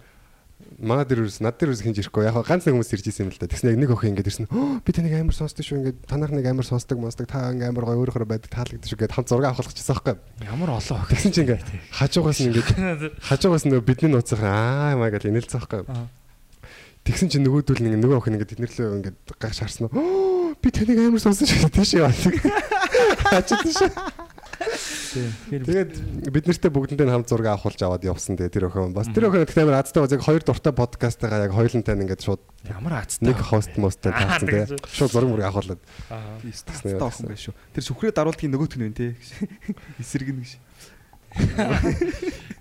манай 0.79 1.05
дээр 1.05 1.27
ерөөс 1.27 1.41
над 1.43 1.59
дээр 1.59 1.73
ерөөс 1.73 1.83
хинж 1.83 1.99
ирэхгүй 2.01 2.25
яг 2.29 2.39
ганц 2.47 2.65
нэг 2.65 2.75
хүмүүс 2.77 2.93
ирж 2.95 3.07
исэн 3.11 3.27
юм 3.27 3.33
л 3.33 3.41
да. 3.41 3.51
Тэгсэн 3.51 3.73
яг 3.73 3.79
нэг 3.83 3.91
охин 3.93 4.13
ингээд 4.15 4.31
ирсэн. 4.31 4.47
Би 4.87 4.91
таныг 4.93 5.13
амар 5.13 5.37
сонсдог 5.37 5.65
шүү 5.67 5.79
ингээд 5.83 5.99
танах 6.07 6.33
нэг 6.33 6.47
амар 6.49 6.67
сонсдог 6.67 6.99
монсдог 7.03 7.27
та 7.29 7.53
ингээд 7.53 7.73
амар 7.75 7.85
гоё 7.91 8.01
өөрөөр 8.07 8.25
байдаг 8.25 8.49
таалагддаг 8.49 8.89
шүү 8.89 9.01
гэдэг 9.03 9.17
хамт 9.19 9.29
зураг 9.29 9.53
авах 9.53 9.69
гэсэн 9.69 9.93
байхгүй. 9.93 10.17
Ямар 10.47 10.71
олон 10.79 10.99
охин. 11.03 11.17
Тэгсэн 11.19 11.33
чи 11.33 11.41
ингээд 11.43 11.65
хажуугаас 11.93 12.39
нь 12.41 12.49
ингээд 12.49 12.69
хажуугаас 13.29 13.65
нь 13.69 13.75
бидний 13.83 14.11
нууцсан 14.13 14.41
аа 14.47 14.97
маа 14.97 15.11
гэж 15.13 15.29
инээлцсэн 15.29 15.61
байхгүй. 15.61 15.83
Тэгсэн 17.03 17.29
чи 17.35 17.39
нөгөөдөл 17.43 17.83
нэг 17.83 17.99
нөгөө 17.99 18.19
охин 18.23 18.39
ингээд 18.39 18.53
тэднэрлөө 18.55 18.97
ингээд 19.03 19.19
гаш 19.43 19.59
харсан. 19.59 19.91
Би 20.63 20.69
таныг 20.71 20.99
амар 21.03 21.19
сонсон 21.19 21.51
шүү 21.51 21.71
тийш 21.75 21.99
яа. 21.99 22.15
Хачаад 23.27 23.67
тийш. 23.67 23.83
Тэгээд 25.13 25.93
бид 26.33 26.45
нартэй 26.49 26.71
бүгдэндээ 26.73 27.13
хамт 27.13 27.29
зураг 27.29 27.53
авахулж 27.53 27.81
аваад 27.85 28.05
явсан 28.05 28.41
тэгээ 28.41 28.53
тэр 28.53 28.65
охин 28.73 28.97
бас 28.97 29.13
тэр 29.13 29.29
охин 29.29 29.45
гэхдээ 29.45 29.65
амар 29.69 29.85
азтай 29.85 30.01
бас 30.01 30.13
яг 30.17 30.25
хоёр 30.25 30.43
дуртай 30.43 30.73
подкастаа 30.73 31.45
яг 31.45 31.53
хоёулантай 31.53 31.95
ингээд 32.01 32.25
шууд 32.25 32.41
ямар 32.65 33.05
азтай. 33.05 33.29
нэг 33.29 33.39
хост 33.45 33.77
мостой 33.77 34.13
тэгэж. 34.17 34.41
тэгээ 34.41 34.67
шууд 34.89 35.13
зураг 35.13 35.29
мөрөг 35.29 35.47
авахулаад 35.53 35.81
Аа. 36.09 36.41
Статтай 36.49 36.97
охин 36.97 37.29
байх 37.29 37.41
шүү. 37.45 37.55
Тэр 37.77 37.85
шүхрээ 37.85 38.13
даруулдгийн 38.17 38.53
нөгөөт 38.57 38.75
нь 38.81 38.85
вэ 38.89 38.97
те. 38.97 39.07
Эсрэг 40.01 40.33
нэг 40.33 40.49
ш. 40.49 40.57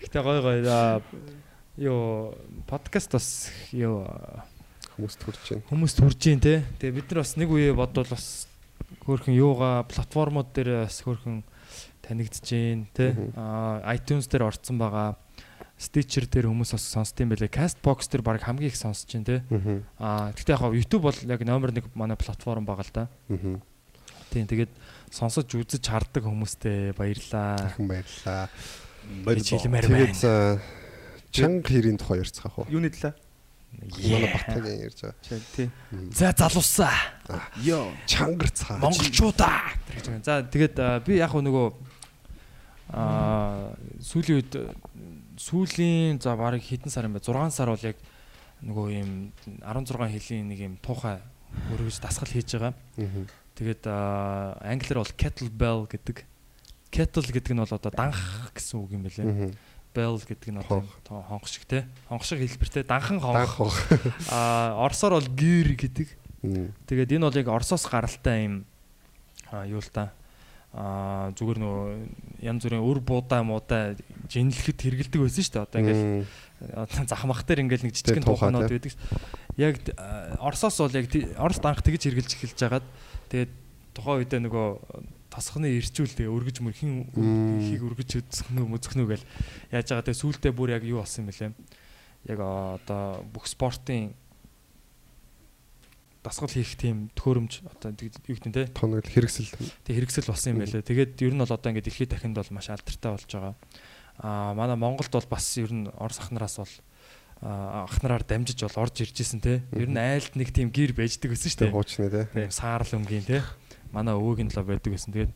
Гэтэ 0.04 0.20
гой 0.20 0.40
гой 0.44 0.60
юу 1.80 2.36
подкаст 2.68 3.16
бас 3.16 3.28
юу 3.72 4.04
хүмүүст 5.00 5.24
хүрч 5.24 5.44
байна. 5.56 5.64
хүмүүст 5.72 5.98
хүрж 6.04 6.20
гин 6.20 6.44
те. 6.44 6.64
Тэгээ 6.84 6.96
бид 7.00 7.08
нар 7.12 7.24
бас 7.24 7.34
нэг 7.40 7.50
үе 7.50 7.72
бодвол 7.72 8.12
бас 8.12 8.48
хөөрхөн 9.08 9.36
юугаа 9.36 9.88
платформуд 9.88 10.52
дээр 10.52 10.86
бас 10.86 11.00
хөөрхөн 11.02 11.44
те. 12.94 13.14
Мгм. 13.14 13.34
Аа 13.38 13.96
iTunes 13.96 14.28
дээр 14.28 14.50
орцсон 14.50 14.78
байгаа. 14.78 15.16
Stitcher 15.82 16.30
дээр 16.30 16.46
хүмүүс 16.46 16.78
бас 16.78 16.86
сонсд 16.86 17.18
юм 17.18 17.34
байлээ. 17.34 17.50
Castbox 17.50 18.06
дээр 18.12 18.22
баг 18.22 18.42
хамгийн 18.46 18.70
их 18.70 18.78
сонсож 18.78 19.10
гин 19.10 19.26
те. 19.26 19.42
Аа. 19.98 20.30
Гэхдээ 20.34 20.54
яг 20.54 20.62
YouTube 20.78 21.10
бол 21.10 21.18
яг 21.26 21.42
номер 21.42 21.74
1 21.74 21.90
манай 21.98 22.18
платформ 22.18 22.66
байгаа 22.66 22.86
л 22.86 22.94
да. 22.94 23.10
Тийм 24.30 24.46
тэгээд 24.46 24.70
сонсож 25.10 25.50
үзэж 25.50 25.82
хардаг 25.82 26.24
хүмүүстээ 26.24 26.94
баярлаа. 26.94 27.58
Ахын 27.66 27.88
баярлаа. 27.90 28.48
Байна. 29.26 29.42
Тэгээд 29.42 30.62
чанга 31.34 31.68
хэрийн 31.68 31.98
тухай 31.98 32.22
ярьцгаах 32.22 32.60
уу? 32.62 32.68
Юуны 32.70 32.92
талаа? 32.94 33.16
Манай 33.72 34.30
батагийн 34.32 34.86
ярьж 34.86 35.02
байгаа. 35.02 35.16
Чи 35.24 35.36
тий. 35.56 35.70
За 36.14 36.32
залуусаа. 36.38 36.94
Йоо. 37.64 37.92
Чангар 38.06 38.52
цаа. 38.52 38.78
Монголчуудаа 38.78 39.74
гэж 39.96 40.06
байна. 40.12 40.24
За 40.24 40.44
тэгээд 40.44 40.76
би 41.08 41.18
яг 41.18 41.32
нөгөө 41.34 41.91
аа 42.92 43.76
сүүлийн 44.04 44.38
үед 44.44 44.54
сүүлийн 45.40 46.20
за 46.20 46.36
барыг 46.36 46.64
хэдэн 46.64 46.92
сар 46.92 47.08
юм 47.08 47.16
бэ? 47.16 47.24
6 47.24 47.56
сар 47.56 47.72
бол 47.72 47.88
яг 47.88 47.98
нөгөө 48.62 48.88
ийм 48.92 49.32
16 49.64 49.96
хэлийн 50.12 50.48
нэг 50.52 50.60
ийм 50.60 50.76
туухай 50.84 51.24
өргөж 51.72 52.00
дасгал 52.04 52.30
хийж 52.30 52.56
байгаа. 52.60 52.74
Аа. 52.76 53.26
Тэгээд 53.56 53.84
англиар 53.88 55.00
бол 55.02 55.14
kettlebell 55.18 55.88
гэдэг. 55.88 56.18
Kettle 56.92 57.32
гэдэг 57.32 57.54
нь 57.56 57.62
бол 57.64 57.76
одоо 57.76 57.92
данх 57.92 58.52
гэсэн 58.56 58.76
үг 58.80 58.92
юм 58.96 59.04
байлээ. 59.08 59.26
Аа. 59.28 59.52
Bell 59.92 60.20
гэдэг 60.24 60.50
нь 60.56 60.60
одоо 60.60 60.88
Хонх. 61.08 61.48
шиг 61.48 61.68
те. 61.68 61.88
Хонх 62.08 62.24
шиг 62.24 62.40
хэлбэртэй 62.40 62.84
данхан 62.88 63.20
Данх 63.20 63.60
хонх. 63.60 63.76
уу. 63.76 64.04
А 64.32 64.76
орсоор 64.80 65.20
бол 65.20 65.30
gear 65.36 65.76
гэдэг. 65.76 66.08
Тэгээд 66.88 67.20
энэ 67.20 67.28
бол 67.28 67.40
яг 67.40 67.48
Оросоос 67.52 67.86
гаралтай 67.88 68.48
юм 68.48 68.56
юу 69.68 69.84
л 69.84 69.92
та 69.92 70.16
а 70.72 71.32
зүгээр 71.36 71.60
нөө 71.60 71.80
янз 72.48 72.64
бүрийн 72.64 72.80
өр 72.86 73.00
буудаа 73.04 73.44
муудаа 73.44 73.96
жинлэхэд 74.32 74.80
хэрэгэлдэг 74.80 75.20
байсан 75.20 75.44
шүү 75.44 75.54
дээ. 75.60 75.66
Одоо 75.68 75.80
ингээл 75.84 77.08
захмах 77.12 77.44
дээр 77.44 77.68
ингээл 77.68 77.86
нэг 77.92 77.96
тухайнууд 78.24 78.72
тий. 78.72 78.80
байдаг. 78.80 78.96
Яг 79.60 79.76
Оросоос 80.40 80.80
бол 80.80 80.96
яг 80.96 81.12
тий- 81.12 81.28
Орос 81.36 81.60
данх 81.60 81.84
тэгж 81.84 82.08
хэрэгжилж 82.08 82.32
эхэлж 82.40 82.60
хагаад 82.64 82.86
тэгээд 83.28 83.52
тухайн 83.92 84.24
үедээ 84.24 84.42
нөгөө 84.48 84.68
тасхны 85.28 85.68
ирчүүл 85.76 86.16
тэгээ 86.16 86.32
өргөж 86.32 86.58
мөр 86.64 86.76
хин 86.76 87.08
Мм. 87.16 87.60
ихийг 87.60 87.84
өргөж 87.88 88.10
өдсгнөө 88.24 88.68
мөзгнөө 88.72 89.08
гэл 89.12 89.26
яаж 89.76 89.88
байгаа 89.92 90.08
тэгээ 90.08 90.22
сүултээ 90.24 90.52
бүр 90.56 90.76
яг 90.76 90.84
юу 90.88 91.04
болсон 91.04 91.28
юм 91.28 91.32
бэлээ. 91.32 91.52
Яг 92.32 92.40
одоо 92.40 93.24
бүх 93.32 93.48
спортын 93.48 94.12
дасгал 96.22 96.54
хийх 96.54 96.78
тийм 96.78 97.10
төхөөрөмж 97.18 97.66
одоо 97.66 97.90
юу 97.98 98.38
гэдэг 98.38 98.50
нь 98.50 98.56
те 98.56 98.70
Тоног 98.70 99.06
хэрэгсэл. 99.10 99.50
тэг 99.82 99.94
хэрэгсэл 99.98 100.30
болсон 100.30 100.54
юм 100.54 100.62
байлээ. 100.62 100.86
Тэгээд 100.86 101.18
ер 101.18 101.34
нь 101.34 101.42
бол 101.42 101.50
одоо 101.50 101.70
ингээд 101.74 101.90
дэлхийд 101.90 102.14
дахинд 102.14 102.38
бол 102.38 102.54
маш 102.54 102.70
алдартай 102.70 103.12
болж 103.12 103.26
байгаа. 103.26 103.56
Аа 104.22 104.54
манай 104.54 104.78
Монголд 104.78 105.10
бол 105.10 105.30
бас 105.34 105.46
ер 105.58 105.74
нь 105.74 105.90
Орос 105.98 106.22
ахнараас 106.22 106.62
бол 106.62 106.74
аа, 107.42 107.90
ахнараар 107.90 108.22
дамжиж 108.22 108.62
бол 108.62 108.86
орж 108.86 109.02
ирж 109.02 109.18
исэн 109.18 109.42
те. 109.42 109.66
Ер 109.74 109.90
нь 109.90 109.98
айлд 109.98 110.38
нэг 110.38 110.54
тийм 110.54 110.70
гэр 110.70 110.94
байждаг 110.94 111.34
гэсэн 111.34 111.50
шүү 111.50 111.62
дээ. 111.66 111.74
хуучны 111.74 112.10
те. 112.14 112.30
Тийм 112.30 112.54
саарл 112.54 113.02
өнгийн 113.02 113.26
те. 113.26 113.42
Манай 113.90 114.14
өвөгийн 114.14 114.54
талаа 114.54 114.78
байдаг 114.78 114.94
гэсэн. 114.94 115.10
Тэгээд 115.10 115.34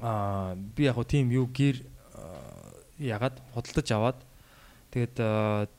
аа 0.00 0.56
би 0.56 0.88
яг 0.88 0.96
хөө 0.96 1.04
тийм 1.04 1.28
юу 1.28 1.52
гэр 1.52 1.84
аа, 2.16 2.80
ягаад 2.96 3.36
худалдаж 3.52 3.88
аваад 3.92 4.18
тэгээд 4.96 5.20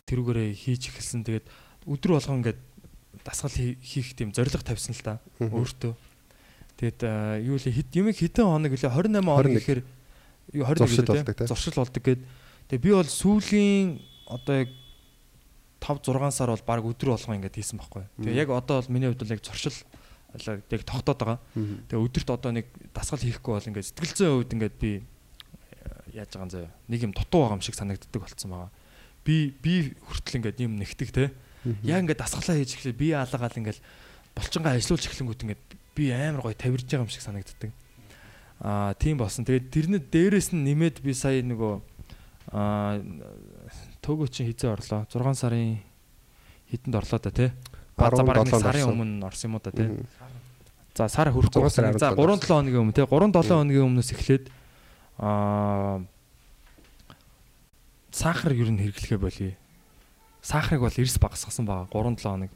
тэрүүгээрээ 0.05 0.53
хийж 0.53 0.93
эхэлсэн. 0.93 1.25
Тэгээд 1.25 1.49
өдөр 1.89 2.21
болгон 2.21 2.45
ингээд 2.45 2.62
дасгал 3.23 3.51
хий- 3.51 3.77
хийх 3.82 4.13
тийм 4.15 4.34
зориг 4.34 4.51
тавьсан 4.63 4.93
л 4.93 5.19
Мгм. 5.39 5.53
өөртөө. 5.62 5.93
Тэгээд 6.77 6.99
аа, 7.03 7.38
юу 7.41 7.58
л 7.58 7.65
хэд 7.65 7.89
юм 7.97 8.08
хэдэн 8.13 8.45
хоног 8.45 8.71
лээ 8.73 8.89
28 8.89 9.25
хоног 9.25 9.49
21. 9.49 9.58
гэхээр 9.58 9.82
юу 10.53 10.63
21 10.65 10.77
Зуршил 10.77 11.06
гэлээ, 11.06 11.23
болдог, 11.25 11.36
те? 11.38 11.45
Зуршил 11.49 11.73
болдог 11.82 12.03
гээд 12.06 12.21
тэгээд 12.69 12.84
би 12.86 12.91
бол 12.93 13.10
сүүлийн 13.10 13.88
одоо 14.30 14.56
яг 14.62 14.69
5 15.82 16.06
6 16.06 16.32
сар 16.38 16.49
бол 16.53 16.63
баг 16.65 16.82
өдөр 16.86 17.10
болгон 17.17 17.38
ингээд 17.41 17.58
хийсэн 17.58 17.77
байхгүй. 17.82 18.03
Тэгээ 18.21 18.41
яг 18.45 18.49
одоо 18.53 18.82
бол 18.82 18.91
миний 18.93 19.10
хувьд 19.10 19.21
бол 19.25 19.34
яг 19.34 19.41
зуршил 19.41 19.77
яг 20.38 20.84
тогтоод 20.86 21.17
байгаа. 21.17 21.39
Тэгээ 21.89 22.01
өдөрт 22.06 22.30
одоо 22.30 22.51
нэг 22.53 22.65
дасгал 22.93 23.21
хийхгүй 23.25 23.51
бол 23.58 23.67
ингээд 23.73 23.88
сэтгэл 23.93 24.13
зүйн 24.13 24.34
хувьд 24.38 24.53
ингээд 24.53 24.75
би 24.77 24.91
э, 25.01 26.21
яаж 26.21 26.30
байгаа 26.34 26.45
юм 26.45 26.53
заяа. 26.53 26.71
Нэг 26.89 26.99
юм 27.10 27.13
дутуу 27.13 27.41
байгаа 27.45 27.58
юм 27.58 27.65
шиг 27.65 27.73
санагддаг 27.77 28.21
болцсон 28.21 28.51
байгаа. 28.53 28.69
Би 29.25 29.49
би 29.49 29.93
хүртэл 30.06 30.38
ингээд 30.45 30.62
юм 30.62 30.77
нэгтэг 30.77 31.10
те. 31.13 31.32
Яг 31.84 32.03
ингээд 32.03 32.21
дасгалаа 32.21 32.56
хийж 32.58 32.71
эхлэв 32.77 32.95
би 32.97 33.12
алгаал 33.13 33.60
ингээд 33.60 33.80
болчингаа 34.38 34.77
ажиллуулж 34.77 35.06
эхлэнгүүт 35.08 35.43
ингээд 35.43 35.63
би 35.97 36.12
амар 36.13 36.41
гоё 36.45 36.53
тавирж 36.53 36.86
байгаа 36.86 37.06
юм 37.06 37.12
шиг 37.12 37.25
санагддаг. 37.25 37.71
Аа 38.62 38.93
тийм 38.97 39.17
болсон. 39.17 39.45
Тэгээд 39.45 39.69
тэрнээ 39.73 40.01
дээрээс 40.10 40.53
нь 40.53 40.62
нэмээд 40.65 41.01
би 41.01 41.13
сая 41.13 41.41
нөгөө 41.41 41.73
аа 42.53 43.01
төгөө 44.06 44.27
чинь 44.30 44.49
хизээ 44.53 44.73
орлоо. 44.77 45.06
6 45.10 45.41
сарын 45.41 45.82
хэдэнд 46.71 46.95
орлоо 46.95 47.19
да 47.19 47.32
тий. 47.34 47.49
Бараг 47.97 48.21
17-нд 48.21 48.62
сарын 48.62 48.89
өмнө 48.93 49.25
орсон 49.25 49.49
юм 49.51 49.56
уу 49.58 49.63
да 49.65 49.71
тий. 49.73 49.89
За 50.93 51.10
сар 51.10 51.34
хүрэхгүй. 51.34 51.65
6 51.65 51.73
сарын 51.73 51.98
За 51.98 52.13
17-нд 52.13 52.46
3 52.46 52.46
7 52.46 52.50
хоногийн 52.50 52.81
өмнө 52.85 52.96
тий 52.98 53.06
3 53.06 53.33
7 53.33 53.58
хоногийн 53.58 53.87
өмнөөс 53.89 54.10
эхлээд 54.13 54.46
аа 55.17 56.02
сахар 58.13 58.54
ер 58.54 58.69
нь 58.73 58.81
хэрэглэхэ 58.81 59.17
болъё. 59.17 59.54
Сахарыг 60.48 60.79
бол 60.79 60.95
эрс 60.95 61.19
багасгасан 61.19 61.67
байгаа 61.67 61.91
3 61.91 62.15
7 62.15 62.23
хоног. 62.23 62.52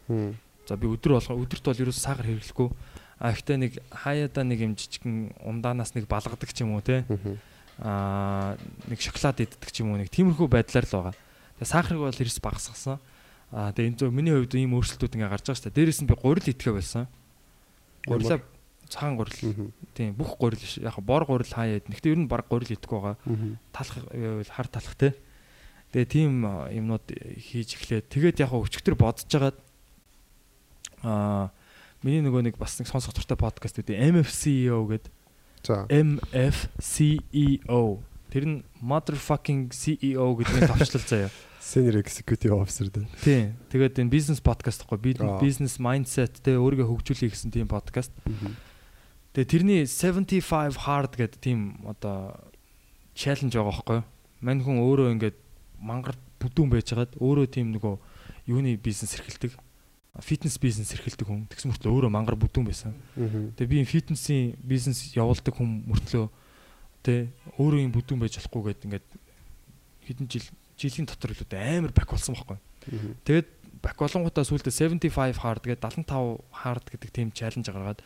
За 0.63 0.77
би 0.79 0.87
өдөр 0.87 1.19
болго 1.19 1.43
өдөрт 1.43 1.65
бол 1.67 1.81
ерөөс 1.83 1.99
сахар 1.99 2.23
хэрэглэхгүй. 2.23 2.69
А 3.19 3.35
ихтэй 3.35 3.57
нэг 3.59 3.83
хаяада 3.91 4.47
нэг 4.47 4.59
юм 4.63 4.73
жижигэн 4.79 5.35
ундаанаас 5.43 5.91
нэг 5.91 6.07
балгадаг 6.07 6.55
ч 6.55 6.63
юм 6.63 6.71
уу 6.71 6.81
те. 6.81 7.03
Аа 7.83 8.55
нэг 8.87 8.99
шоколад 9.03 9.43
иддэг 9.43 9.69
ч 9.75 9.83
юм 9.83 9.91
уу 9.91 9.99
нэг 9.99 10.07
тиймэрхүү 10.07 10.47
байдлаар 10.47 10.87
л 10.87 10.95
байгаа. 11.11 11.15
Тэгээ 11.59 11.67
сахарыг 11.67 11.99
бол 11.99 12.15
эрс 12.15 12.39
багасгасан. 12.39 12.97
Аа 13.51 13.75
тэгээ 13.75 13.91
энэ 13.91 13.99
зөв 13.99 14.15
миний 14.15 14.31
хувьд 14.39 14.55
ийм 14.55 14.71
өөрчлөлтүүд 14.79 15.15
ингээ 15.19 15.27
гарч 15.27 15.45
байгаа 15.51 15.59
шүү 15.59 15.67
дээ. 15.67 15.75
Дээрээс 15.75 15.99
нь 15.99 16.07
би 16.07 16.15
гурил 16.15 16.47
идэхэ 16.47 16.71
болсон. 16.71 17.05
Гурилаа 18.07 18.39
цагаан 18.87 19.19
гурил. 19.19 19.71
Тийм 19.91 20.15
бүх 20.15 20.39
гурил. 20.39 20.63
Яг 20.79 20.95
бор 21.03 21.27
гурил 21.27 21.51
хаяа. 21.51 21.83
Гэхдээ 21.83 22.15
ер 22.15 22.19
нь 22.23 22.31
баг 22.31 22.47
гурил 22.47 22.71
идэхгүй 22.71 22.99
байгаа. 23.03 23.19
Талах 23.75 23.99
хар 24.47 24.67
талах 24.71 24.95
те. 24.95 25.11
Тэгээ 25.91 26.07
тийм 26.07 26.43
юмнууд 26.47 27.05
хийж 27.39 27.75
эхлээд 27.75 28.07
тэгээд 28.07 28.41
яг 28.43 28.51
өчигдөр 28.55 28.95
бодож 28.95 29.27
жагаад 29.27 29.57
аа 31.03 31.51
миний 32.01 32.23
нөгөө 32.23 32.47
нэг 32.51 32.55
бас 32.57 32.79
нэг 32.79 32.87
сонсох 32.87 33.13
дуртай 33.13 33.35
подкаст 33.37 33.77
үүдээ 33.79 34.09
MFCEO 34.15 34.87
гэдэг 34.87 35.11
За. 35.63 35.85
MFCEO 35.89 37.83
тэр 38.31 38.43
нь 38.47 38.63
motherfucking 38.81 39.69
CEO 39.69 40.33
гэдгийг 40.39 40.71
товчлол 40.71 41.05
заяа. 41.05 41.29
Senior 41.61 42.01
Executive 42.01 42.55
Officer 42.55 42.89
дээ. 42.89 43.05
Тийм. 43.21 43.53
Тэгээд 43.69 44.01
энэ 44.01 44.09
бизнес 44.09 44.41
подкаст 44.41 44.87
гэхгүй. 44.87 45.21
Бизнес 45.37 45.77
mindset 45.77 46.41
тэ 46.41 46.57
өөрийгөө 46.57 46.89
хөгжүүлэх 46.89 47.35
гэсэн 47.35 47.53
тийм 47.53 47.69
подкаст. 47.69 48.09
Тэгээ 49.37 49.51
тэрний 49.51 49.81
75 49.85 50.81
hard 50.87 51.13
гэдэг 51.13 51.37
тийм 51.43 51.77
одоо 51.85 52.33
challenge 53.13 53.53
байгаа 53.53 53.69
байхгүй 53.69 53.95
юу? 54.01 54.07
Мань 54.41 54.63
хүн 54.65 54.81
өөрөө 54.81 55.13
ингээд 55.13 55.37
мангар 55.81 56.15
бүдүүн 56.39 56.69
байжгаад 56.71 57.17
өөрөө 57.17 57.47
тийм 57.49 57.73
нөгөө 57.75 57.97
юуны 58.47 58.77
бизнес 58.77 59.17
эрхэлдэг. 59.17 59.57
Фитнес 60.21 60.59
бизнес 60.61 60.93
эрхэлдэг 60.93 61.27
хүн. 61.27 61.47
Тэгсэн 61.49 61.71
мөртлөө 61.73 61.91
өөрөө 61.91 62.11
мангар 62.13 62.37
бүдүүн 62.37 62.67
байсан. 62.67 62.93
Тэгээ 63.57 63.71
би 63.71 63.85
фитнесийн 63.87 64.55
бизнес 64.61 65.15
явуулдаг 65.17 65.55
хүн 65.55 65.83
мөртлөө 65.89 66.27
тэ 67.01 67.33
өөрөө 67.57 67.81
юм 67.81 67.93
бүдүүн 67.95 68.21
байж 68.21 68.37
болохгүй 68.37 68.75
гэдэг 68.75 68.85
ингээд 68.85 69.07
хэдэн 70.05 70.27
жил 70.29 70.47
жилийн 70.77 71.07
дотор 71.09 71.33
л 71.33 71.41
үүдээ 71.41 71.81
амар 71.81 71.93
бак 71.93 72.09
болсон 72.13 72.37
байхгүй 72.37 72.57
юу? 72.57 73.15
Тэгээд 73.25 73.49
бак 73.81 73.97
болонгуудаа 73.97 74.45
сүүлдээ 74.45 75.09
75 75.09 75.41
hard 75.41 75.63
гэдэг 75.65 75.81
75 75.81 76.41
hard 76.61 76.85
гэдэг 76.89 77.09
тийм 77.09 77.29
чаленж 77.33 77.65
гаргаад 77.69 78.01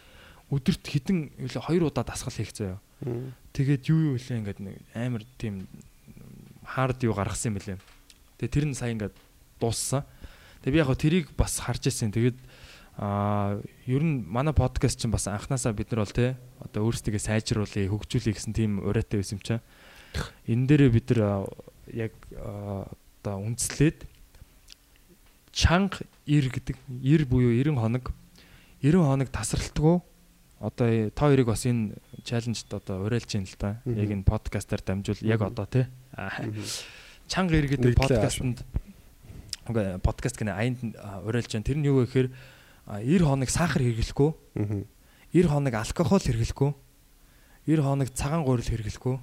өдөрт 0.51 0.83
хэдэн 0.85 1.19
үлээ 1.41 1.63
2 1.71 1.83
удаа 1.83 2.05
дасгал 2.07 2.35
хийх 2.35 2.55
заяа. 2.55 2.79
Тэгээд 3.51 3.89
юу 3.91 4.13
юу 4.13 4.15
үлээ 4.15 4.39
ингээд 4.39 4.59
нэг 4.63 4.75
амар 4.95 5.23
тийм 5.39 5.67
hard 6.65 6.99
юу 7.05 7.13
гаргасан 7.13 7.53
юм 7.53 7.57
бэлээ. 7.61 7.77
Тэгээд 8.41 8.53
тэр 8.53 8.65
нь 8.65 8.77
сая 8.77 8.91
ингээд 8.91 9.15
дууссан. 9.61 10.03
Тэгээд 10.65 10.73
би 10.73 10.81
яг 10.81 10.89
хөө 10.89 10.99
тэрийг 10.99 11.25
бас 11.37 11.61
харж 11.61 11.87
ирсэн. 11.87 12.11
Тэгээд 12.11 12.37
аа 12.97 13.61
ер 13.85 14.03
нь 14.03 14.25
манай 14.25 14.53
подкаст 14.55 14.99
чинь 14.99 15.11
бас 15.13 15.27
анханасаа 15.27 15.75
бид 15.75 15.91
нар 15.91 16.03
бол 16.03 16.15
те 16.15 16.35
одоо 16.63 16.87
өөрсдөө 16.87 17.19
сайжруулъя, 17.19 17.91
хөгжүүлъя 17.91 18.33
гэсэн 18.33 18.53
тийм 18.55 18.79
урайтай 18.81 19.19
байсан 19.19 19.37
юм 19.37 19.43
чаа. 19.43 19.59
Энэ 20.47 20.67
дээрээ 20.67 20.91
бид 20.95 21.07
нар 21.13 21.51
яг 21.91 22.13
одоо 22.33 23.35
үндэслээд 23.43 24.07
чанга 25.51 26.03
90 26.27 26.51
гэдэг 26.55 26.75
90 26.87 27.27
буюу 27.31 27.51
90 27.51 27.79
хоног 27.79 28.11
90 28.83 29.07
хоног 29.07 29.29
тасралтгүй 29.31 29.95
одоо 30.59 30.87
э, 30.87 31.09
та 31.11 31.27
хоёрыг 31.27 31.47
бас 31.47 31.65
энэ 31.65 31.95
чаленжд 32.23 32.71
одоо 32.73 33.05
уриалж 33.05 33.27
байна 33.27 33.47
л 33.47 33.57
да. 33.59 33.81
Яг 33.85 34.09
энэ 34.11 34.23
подкастаар 34.23 34.81
дамжуул 34.81 35.19
яг 35.21 35.41
одоо 35.41 35.65
тий. 35.65 35.85
Чанга 37.27 37.57
90 37.57 37.69
гэдэг 37.75 37.91
Нийтлээ 37.91 38.01
подкастэнд 38.01 38.59
үгүй 39.65 39.97
подкаст 39.99 40.37
гэнэ 40.37 40.53
аянд 40.53 40.79
уриалж 41.25 41.51
байна. 41.51 41.65
Тэр 41.65 41.77
нь 41.81 41.87
юу 41.89 42.01
вэ 42.01 42.07
гэхээр 42.07 42.29
аа, 42.85 43.01
90 43.01 43.25
хоног 43.25 43.49
сахар 43.49 43.81
хэрэглэхгүй, 43.81 44.31
Мгм. 44.55 44.85
90 45.33 45.49
хоног 45.49 45.73
алкогол 45.73 46.21
хэрэглэхгүй, 46.21 46.71
90 47.65 47.81
хоног 47.81 48.09
цагаан 48.13 48.45
гурил 48.45 48.69
хэрэглэхгүй. 48.69 49.17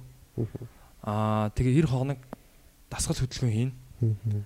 Аа 1.03 1.49
тэгээ 1.55 1.87
90 1.87 1.87
хоног 1.87 2.19
дасгал 2.91 3.17
хөдөлгөөн 3.23 3.55
хийн. 3.55 3.71
Мгм. 4.03 4.43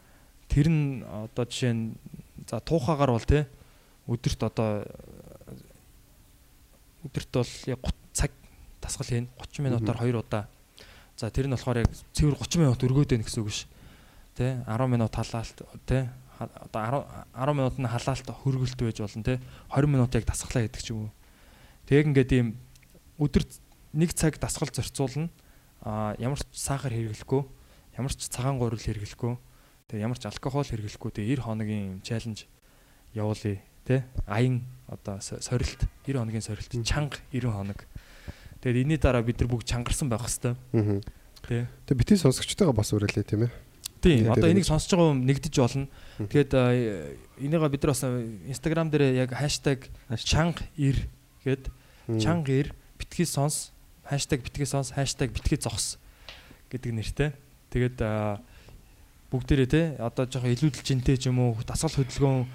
Тэр 0.47 0.67
нь 0.69 1.01
одоо 1.03 1.45
жишээ 1.49 1.73
нь 1.73 1.97
за 2.45 2.61
туухагаар 2.61 3.11
бол 3.11 3.25
те 3.25 3.49
өдөрт 4.05 4.41
одоо 4.45 4.85
өдөрт 7.07 7.31
бол 7.31 7.53
яг 7.71 7.79
30 7.79 8.07
цаг 8.13 8.31
дасгал 8.81 9.07
хийн 9.07 9.27
30 9.39 9.63
минутаар 9.63 9.97
2 10.03 10.19
удаа. 10.19 10.47
За 11.15 11.31
тэр 11.31 11.47
нь 11.47 11.55
болохоор 11.55 11.81
яг 11.81 11.89
цэвэр 12.13 12.35
30 12.35 12.61
минут 12.61 12.83
өргөөд 12.83 13.09
байна 13.15 13.25
гэсэн 13.25 13.41
үг 13.41 13.51
ш. 13.51 13.65
Тэ 14.35 14.61
10 14.67 14.91
минут 14.91 15.15
халаалт 15.15 15.57
тэ 15.87 16.11
одоо 16.37 17.07
10 17.33 17.33
10 17.33 17.57
минут 17.57 17.75
нь 17.79 17.89
халаалт 17.89 18.27
хөргөлт 18.29 18.77
байж 18.77 18.97
болно 19.01 19.23
тэ 19.23 19.39
20 19.71 19.87
минут 19.89 20.11
яг 20.13 20.25
дасглаа 20.27 20.67
гэдэг 20.67 20.81
ч 20.83 20.93
юм 20.93 21.09
уу. 21.09 21.11
Тэг 21.89 22.05
ингээд 22.11 22.31
ийм 22.35 22.47
өдөрт 23.17 23.51
нэг 23.97 24.13
цаг 24.13 24.37
дасгал 24.37 24.69
зорцуулна. 24.69 25.29
А 25.81 26.17
ямар 26.17 26.37
ч 26.41 26.45
сахар 26.57 26.91
хэрэглэхгүй, 26.91 27.45
ямар 27.97 28.13
ч 28.13 28.27
цагаан 28.27 28.57
гурил 28.57 28.81
хэрэглэхгүй, 28.81 29.37
тэгээ 29.87 30.03
ямар 30.03 30.17
ч 30.17 30.25
алкогол 30.25 30.65
хэрэглэхгүй 30.65 31.11
тэгээ 31.15 31.37
90 31.37 31.45
хоногийн 31.45 32.01
чаленж 32.01 32.49
явуулъя 33.13 33.61
тий 33.87 34.03
аян 34.27 34.61
одоо 34.91 35.19
со- 35.23 35.39
сорилт 35.41 35.87
90 36.05 36.19
хоногийн 36.19 36.43
сорилт 36.43 36.71
чанга 36.83 37.17
90 37.31 37.51
хоног. 37.55 37.79
Тэгээд 38.61 38.83
энэний 38.83 38.99
дараа 38.99 39.23
бид 39.23 39.39
нар 39.39 39.47
бүгд 39.47 39.63
чангарсан 39.67 40.09
байх 40.11 40.27
хэвээр 40.27 40.55
тий 41.47 41.63
Тэгээ 41.87 41.95
битгий 41.95 42.17
сонсогчтойгоо 42.19 42.75
бас 42.75 42.91
уриалээ 42.91 43.23
тийм 43.23 43.47
ээ. 43.47 43.51
тийм 44.03 44.17
Тэгээд 44.27 44.35
одоо 44.37 44.49
энийг 44.51 44.65
сонсож 44.67 44.91
байгаа 44.91 45.09
хүн 45.15 45.23
нэгдэж 45.23 45.55
болно. 45.55 45.87
Тэгээд 46.27 46.51
энийгээ 47.39 47.71
бид 47.71 47.81
нар 47.87 47.91
бас 47.95 48.03
инстаграм 48.51 48.87
дээр 48.91 49.15
яг 49.15 49.31
хаштаг 49.31 49.87
чанга 50.19 50.61
90 50.75 51.07
гээд 51.47 51.63
Мгм. 52.07 52.19
чанга 52.19 52.51
90 52.51 52.73
битгий 52.99 53.25
сонс 53.27 53.71
битгий 54.43 54.65
сонс 54.67 54.91
битгий 55.31 55.59
зогс 55.59 55.97
гэдэг 56.71 56.91
нэртэй. 56.95 57.31
Тэгээд 57.71 57.99
бүгдээрээ 59.31 59.67
те 59.69 59.81
одоо 59.99 60.23
жоохон 60.25 60.55
илүүдэл 60.55 60.83
жинтэй 60.87 61.17
ч 61.19 61.27
юм 61.27 61.39
уу 61.43 61.59
дасгал 61.67 61.91
хөдөлгөөн 61.91 62.47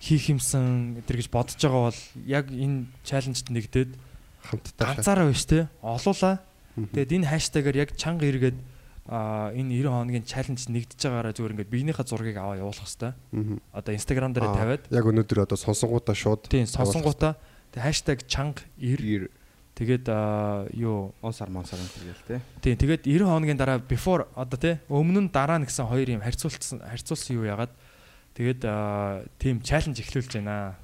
хийх 0.00 0.32
юмсан 0.32 0.96
гэтэр 1.04 1.16
гэж 1.20 1.28
бодож 1.28 1.60
байгаа 1.60 1.92
бол 1.92 2.00
яг 2.24 2.48
энэ 2.48 2.88
чаленжд 3.04 3.52
нэгдээд 3.52 3.92
хамтдаа. 4.40 4.96
ганцаараа 4.96 5.28
биш 5.28 5.44
те 5.44 5.68
олуулаа 5.84 6.40
тэгээд 6.74 7.14
энэ 7.20 7.28
хаштагаар 7.28 7.76
яг 7.76 7.92
чанга 8.00 8.24
эргээд 8.24 8.56
а 9.10 9.50
энэ 9.52 9.82
90 9.82 9.90
хоногийн 9.90 10.24
чаленж 10.24 10.70
нэгдэж 10.70 11.00
байгаараа 11.02 11.34
зүгээр 11.34 11.54
ингээд 11.58 11.74
биенийхээ 11.74 12.06
зургийг 12.06 12.38
аваа 12.38 12.62
явуулах 12.62 12.86
хэвээр. 12.86 13.58
Одоо 13.74 13.92
инстаграм 13.98 14.30
дээр 14.30 14.54
тавиад. 14.54 14.86
яг 14.86 15.04
өнөөдөр 15.04 15.50
одоо 15.50 15.58
сонсонгуудаа 15.58 16.14
шууд 16.14 16.46
тийм 16.46 16.70
сонсонгуудаа. 16.70 17.34
тэг 17.74 17.82
хаштаг 17.82 18.22
чанга 18.30 18.62
90 18.78 19.26
тэгээд 19.74 20.06
юу? 20.78 21.10
Онсар 21.26 21.50
монсар 21.50 21.82
энэ 21.82 21.90
тэгэл 21.90 22.22
те. 22.22 22.36
Тийм 22.62 22.78
тэгээд 22.78 23.02
90 23.10 23.26
хоногийн 23.26 23.58
дараа 23.58 23.82
before 23.82 24.30
одоо 24.38 24.58
тий 24.62 24.78
өмнө 24.86 25.26
нь 25.26 25.30
дараа 25.34 25.58
нь 25.58 25.66
гэсэн 25.66 25.90
хоёр 25.90 26.06
юм 26.06 26.22
харьцуулсан 26.22 26.78
харьцуулсан 26.78 27.34
юу 27.34 27.50
ягаад 27.50 27.74
тэгээд 28.34 28.62
тийм 29.38 29.60
чаленж 29.64 29.98
эхлүүлж 30.00 30.38
байна. 30.38 30.76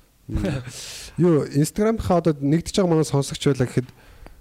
Юу 1.16 1.46
Instagram-хаа 1.46 2.18
одоо 2.18 2.34
нэгдэж 2.34 2.82
байгаа 2.82 2.90
манай 2.90 3.06
сонсогч 3.06 3.46
байлаа 3.46 3.68
гэхэд 3.70 3.88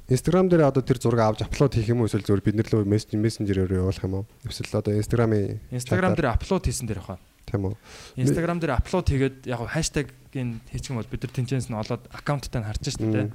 Instagram 0.10 0.50
дээр 0.50 0.70
одоо 0.70 0.82
тэр 0.86 1.02
зураг 1.02 1.22
авч 1.34 1.42
апплод 1.42 1.74
хийх 1.74 1.90
юм 1.90 2.02
уу 2.02 2.10
эсвэл 2.10 2.26
зөвхөн 2.26 2.46
бид 2.46 2.58
нар 2.58 2.70
лөө 2.70 2.86
мессенжерээр 2.86 3.82
явуулах 3.82 4.06
юм 4.06 4.22
уу? 4.22 4.26
Эсвэл 4.46 4.78
одоо 4.78 4.94
Instagram-ийн 4.94 5.62
Instagram 5.74 6.14
дээр 6.14 6.30
апплод 6.34 6.66
хийсэн 6.66 6.86
дээр 6.86 7.02
хаа. 7.02 7.18
тийм 7.50 7.74
үү? 7.74 7.76
Instagram 8.22 8.62
дээр 8.62 8.78
апплод 8.78 9.06
хийгээд 9.10 9.50
яг 9.50 9.66
хаштагийн 9.66 10.62
хийчих 10.70 10.94
юм 10.94 11.02
бол 11.02 11.10
бид 11.10 11.22
нар 11.26 11.34
тэнцэнс 11.34 11.70
нь 11.70 11.78
олоод 11.78 12.06
аккаунттай 12.14 12.62
нь 12.62 12.70
харж 12.70 12.86
штэ 12.86 13.02
тий. 13.02 13.26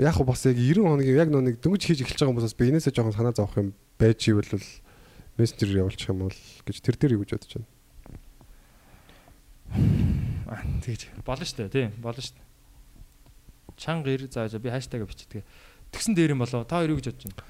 Яг 0.00 0.16
бас 0.20 0.44
яг 0.44 0.56
90 0.56 0.84
хоногийн 0.84 1.16
яг 1.16 1.28
нэг 1.32 1.60
дөнгөж 1.64 1.80
хийж 1.80 2.04
эхэлж 2.04 2.24
байгаа 2.24 2.32
хүмүүсээс 2.36 2.56
би 2.56 2.68
энээсээ 2.68 2.92
жоохон 2.92 3.16
санаа 3.16 3.32
зовох 3.36 3.56
юм 3.56 3.72
байж 3.96 4.20
ивэл 4.28 4.52
мессенжерээр 5.40 5.84
явуулчих 5.84 6.12
юм 6.12 6.28
бол 6.28 6.40
гэж 6.68 6.76
тэр 6.80 6.96
дээр 7.00 7.16
юу 7.16 7.24
гэж 7.24 7.40
бодож 7.40 7.52
байна. 7.56 7.68
Аа 9.72 10.62
тэгж 10.84 11.08
болно 11.24 11.46
штэ 11.46 11.68
тий 11.72 11.88
болно 11.98 12.22
штэ. 12.22 12.40
Чанга 13.76 14.12
90 14.12 14.32
за 14.32 14.48
за 14.48 14.58
би 14.58 14.68
хаштагаа 14.68 15.08
бичдэг. 15.08 15.44
Тэгсэн 15.92 16.14
дээр 16.14 16.36
юм 16.36 16.44
болоо 16.44 16.64
та 16.64 16.80
хоёр 16.80 16.96
юу 16.96 17.00
гэж 17.00 17.12
бодож 17.12 17.24
байна? 17.32 17.44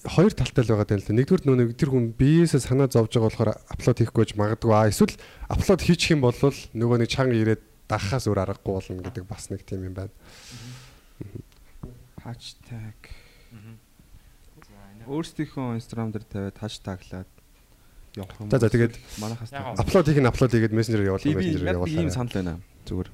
Хоёр 0.00 0.32
талтай 0.32 0.64
л 0.64 0.72
байгаа 0.72 0.94
юм 0.94 1.02
л 1.02 1.08
да. 1.10 1.16
Нэгдүгээр 1.18 1.44
нөө 1.44 1.56
нэг 1.60 1.70
тэр 1.76 1.90
хүн 1.92 2.06
биеэсээ 2.16 2.60
санаа 2.64 2.88
зовж 2.88 3.12
байгаа 3.18 3.28
болохоор 3.28 3.50
апплод 3.68 3.98
хийхгүй 4.00 4.22
гэж 4.24 4.32
магадгүй. 4.38 4.72
Аа 4.72 4.88
эсвэл 4.88 5.14
апплод 5.50 5.80
хийчих 5.82 6.16
юм 6.16 6.24
бол 6.24 6.34
нөгөө 6.38 6.96
нэг 7.02 7.10
чанга 7.10 7.36
ирээд 7.36 7.62
дахахаас 7.90 8.30
өөр 8.30 8.40
аргагүй 8.46 8.72
болно 8.78 9.02
гэдэг 9.04 9.24
бас 9.26 9.50
нэг 9.50 9.66
тийм 9.66 9.90
юм 9.90 9.94
байна. 9.98 10.14
Хаштаг. 12.22 13.10
Өөрсдийнхөө 15.10 15.76
Instagram 15.80 16.14
дээр 16.14 16.24
тавиад 16.28 16.56
хаштаглаад 16.60 17.30
явах 18.16 18.40
юм. 18.40 18.50
За, 18.50 18.58
за, 18.58 18.68
тэгээд 18.70 18.94
тавих. 18.96 19.78
Апплод 19.78 20.06
хийх 20.06 20.18
нь 20.18 20.26
апплод 20.26 20.50
хийгээд 20.50 20.74
мессенжер 20.74 21.06
явуулах 21.06 21.24
Би 21.24 21.34
би 21.34 21.54
мессенжер 21.54 21.66
яг 21.66 21.76
ийм 21.86 22.08
явуулах. 22.08 22.14
санал 22.14 22.34
байна. 22.34 22.54
Зүгээр. 22.86 23.08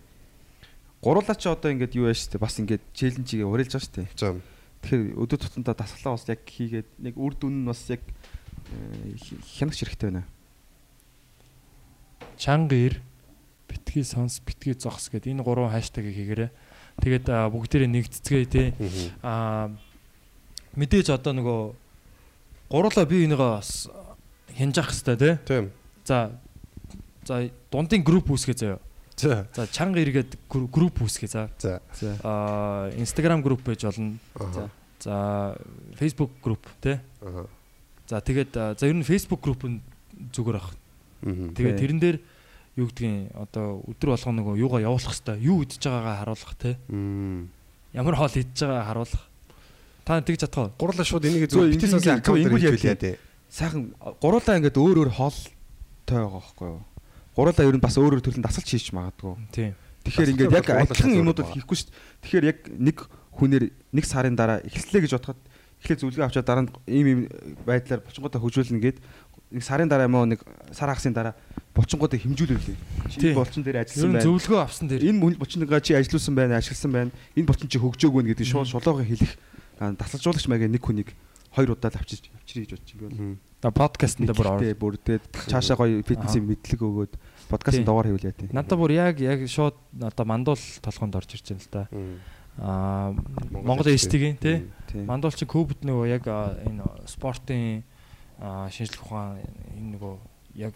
Гуруулаа 1.03 1.37
чи 1.37 1.49
одоо 1.49 1.71
ингээд 1.73 1.95
юу 1.97 2.09
яаш 2.09 2.21
штэ 2.27 2.39
бас 2.41 2.57
ингээд 2.57 2.83
челленжийг 2.97 3.45
уриалж 3.45 3.73
байгаа 3.77 3.87
штэ. 3.87 4.09
За. 4.17 4.35
Тэгэхээр 4.83 5.19
өдөр 5.21 5.39
тутамдаа 5.41 5.75
дасгалаа 5.77 6.17
бас 6.17 6.25
яг 6.29 6.41
хийгээд 6.49 6.89
нэг 6.99 7.15
үр 7.21 7.33
дүн 7.37 7.65
нь 7.65 7.69
бас 7.69 7.81
яг 7.93 8.01
э, 8.03 9.17
хянагч 9.61 9.85
хэрэгтэй 9.85 10.09
байна. 10.11 10.25
чанга 12.37 12.77
90 12.77 13.01
битгий 13.69 14.05
сонс 14.05 14.41
битгий 14.41 14.75
зогс 14.75 15.09
гэдэг 15.11 15.33
энэ 15.33 15.43
гурван 15.43 15.73
хаштагийг 15.73 16.15
хийгээрэй. 16.17 16.51
Тэгээд 17.03 17.27
бүгдээрээ 17.53 17.91
нэгтцгээе 17.93 18.47
те. 18.47 18.73
Мгм. 18.79 19.05
Аа 19.23 19.71
мэдээж 20.77 21.11
одоо 21.17 21.33
нөгөө 21.33 21.61
гурлаа 22.71 23.05
бие 23.09 23.25
бинийгаа 23.25 23.61
бас 23.61 23.89
хянжах 24.55 24.91
хэвээр 24.93 25.19
те. 25.19 25.39
Тийм. 25.47 25.71
За 26.05 26.31
за 27.27 27.51
дундын 27.73 28.03
групп 28.05 28.31
үүсгэж 28.31 28.59
заяа. 28.63 28.79
За. 29.17 29.49
За 29.55 29.67
чанга 29.67 29.99
эргээд 30.05 30.37
гру- 30.49 30.69
групп 30.69 31.01
үүсгэй 31.03 31.29
за. 31.29 31.51
За. 31.59 31.81
За. 31.99 32.15
Аа 32.23 32.91
Instagram 32.95 33.43
групп 33.43 33.65
байж 33.65 33.83
болно. 33.83 34.19
Аа. 34.39 34.69
За 35.01 35.57
Facebook 35.99 36.31
групп 36.43 36.63
тий. 36.81 37.01
Аа. 37.23 37.47
За 38.07 38.21
тэгээд 38.21 38.53
за 38.79 38.87
ер 38.87 38.95
нь 38.95 39.03
Facebook 39.03 39.41
групп 39.43 39.65
нь 39.67 39.81
зүгээр 40.33 40.57
ах. 40.61 40.71
Тэгээд 41.27 41.77
Тий. 41.77 41.81
тэрэн 41.89 41.99
дээр 41.99 42.17
юу 42.77 42.87
гэдгийг 42.93 43.33
одоо 43.35 43.83
өдөр 43.89 44.15
болгоо 44.15 44.33
нөгөө 44.37 44.55
юугаа 44.63 44.81
явуулах 44.85 45.17
хэвээр 45.17 45.41
юу 45.43 45.65
идэж 45.65 45.81
байгаагаа 45.81 46.17
харуулах 46.23 46.55
тий. 46.61 46.75
Ямар 47.97 48.15
хоол 48.15 48.31
идэж 48.37 48.53
байгаагаа 48.63 48.87
харуулах. 48.87 49.25
Та 50.07 50.21
тэгж 50.23 50.45
чадах 50.47 50.71
уу? 50.71 50.73
Гурлаа 50.79 51.03
шууд 51.09 51.25
энийг 51.27 51.51
зөв 51.51 51.67
битээс 51.67 52.07
аккаунт 52.07 52.47
дээр 52.47 52.79
хэлээ 52.79 52.95
дээ. 53.01 53.17
Сайхан 53.57 53.97
гуруулаа 54.21 54.61
ингээд 54.61 54.77
өөр 54.77 55.09
өөр 55.09 55.11
хоолтой 55.17 55.57
байгаа 56.05 56.29
байхгүй 56.29 56.69
юу? 56.77 56.81
Гуруулаа 57.33 57.65
ер 57.65 57.77
нь 57.77 57.81
бас 57.81 57.97
өөр 57.97 58.21
өөр 58.21 58.25
төрлийн 58.25 58.45
дасгалж 58.45 58.69
хийж 58.69 58.93
магадгүй. 58.93 59.33
Тийм. 59.49 59.73
Тэгэхээр 60.05 60.33
ингээд 60.37 60.57
яг 60.61 60.69
адилхан 60.77 61.25
байгаа. 61.25 61.57
хийхгүй 61.57 61.77
шүү 61.81 61.89
дээ. 61.89 61.97
Тэгэхээр 62.21 62.45
яг 62.53 62.59
нэг 62.69 62.97
хүнээр 63.33 63.65
нэг 63.97 64.05
сарын 64.05 64.37
дараа 64.37 64.61
эхэллээ 64.61 65.09
гэж 65.09 65.13
бодоход 65.17 65.41
эхлээ 65.81 65.97
зөвлөгөө 66.05 66.27
авчаад 66.29 66.49
дараа 66.49 66.65
нь 66.69 66.71
ийм 66.85 67.07
ийм 67.09 67.21
байдлаар 67.65 68.05
булчингуудаа 68.05 68.41
хөгжүүлнэ 68.45 68.81
гээд 68.85 68.99
нэг 69.57 69.65
сарын 69.65 69.89
дараа 69.89 70.05
юм 70.05 70.17
уу 70.21 70.29
нэг 70.29 70.41
сар 70.77 70.93
хагасын 70.93 71.17
дараа 71.17 71.33
булчингуудаа 71.73 72.21
хэмжүүлүүлээ. 72.21 72.77
Чи 73.09 73.33
булчин 73.33 73.65
дээр 73.65 73.89
ажилласан 73.89 74.21
байна. 74.21 74.25
зөвлөгөө 74.25 74.61
авсан 74.61 74.89
дээр 74.89 75.01
Энэ 75.01 75.17
мөн 75.17 75.35
булчингаа 75.41 75.81
чи 75.81 75.97
ажилласан 75.97 76.35
байна, 76.37 76.61
ашигласан 76.61 76.93
байна. 76.93 77.11
Энэ 77.33 77.49
булчин 77.49 77.69
чи 77.73 77.81
хөгжөөгүй 77.81 78.21
нэ 78.21 78.29
гэдэг 78.37 78.47
шууд 78.53 78.69
шулууга 78.69 79.05
хэлэх 79.05 79.33
а, 79.81 79.93
дасгалжуулагч 79.93 80.45
маягийн 80.49 80.73
нэг 80.73 80.85
хүнийг 80.85 81.13
хоёр 81.57 81.73
удаа 81.73 81.89
л 81.91 81.97
авчиж 81.99 82.29
авчирий 82.37 82.69
гэж 82.69 82.73
бодчих 82.77 83.01
юм 83.01 83.09
би 83.09 83.17
бол. 83.17 83.37
Да 83.65 83.71
подкастт 83.73 84.21
дээр 84.21 84.37
бүр 84.37 84.47
Тэ 84.61 84.77
орно. 84.77 84.81
бүрдээд 84.85 85.23
цаашаа 85.49 85.77
гоё 85.81 86.05
фитнесийн 86.05 86.45
мэдлэг 86.45 86.81
өгөөд 86.85 87.13
подкастын 87.49 87.83
Тий. 87.83 87.89
дугаар 87.89 88.07
хийвэл 88.13 88.29
яа 88.29 88.37
тий. 88.37 88.49
Надад 88.53 88.77
бүр 88.79 88.93
яг 88.93 89.17
яг 89.25 89.41
шууд 89.49 89.77
одоо 90.05 90.25
мандуул 90.29 90.61
толгонд 90.85 91.17
орж 91.17 91.33
ирж 91.33 91.49
байна 91.57 91.65
л 91.65 91.73
да. 91.73 91.83
Аа 92.61 93.13
Монгол 93.51 93.89
эстигийн. 93.89 94.37
тий. 94.37 94.69
Тий. 94.93 95.03
Мандуул 95.05 95.33
чи 95.33 95.49
көбд 95.49 95.81
нөгөө 95.85 96.07
яг 96.13 96.29
энэ 96.29 96.85
спортын 97.09 97.83
шинжлэх 98.71 99.01
ухаан 99.09 99.41
энэ 99.77 99.97
нөгөө 99.97 100.15
яг 100.61 100.75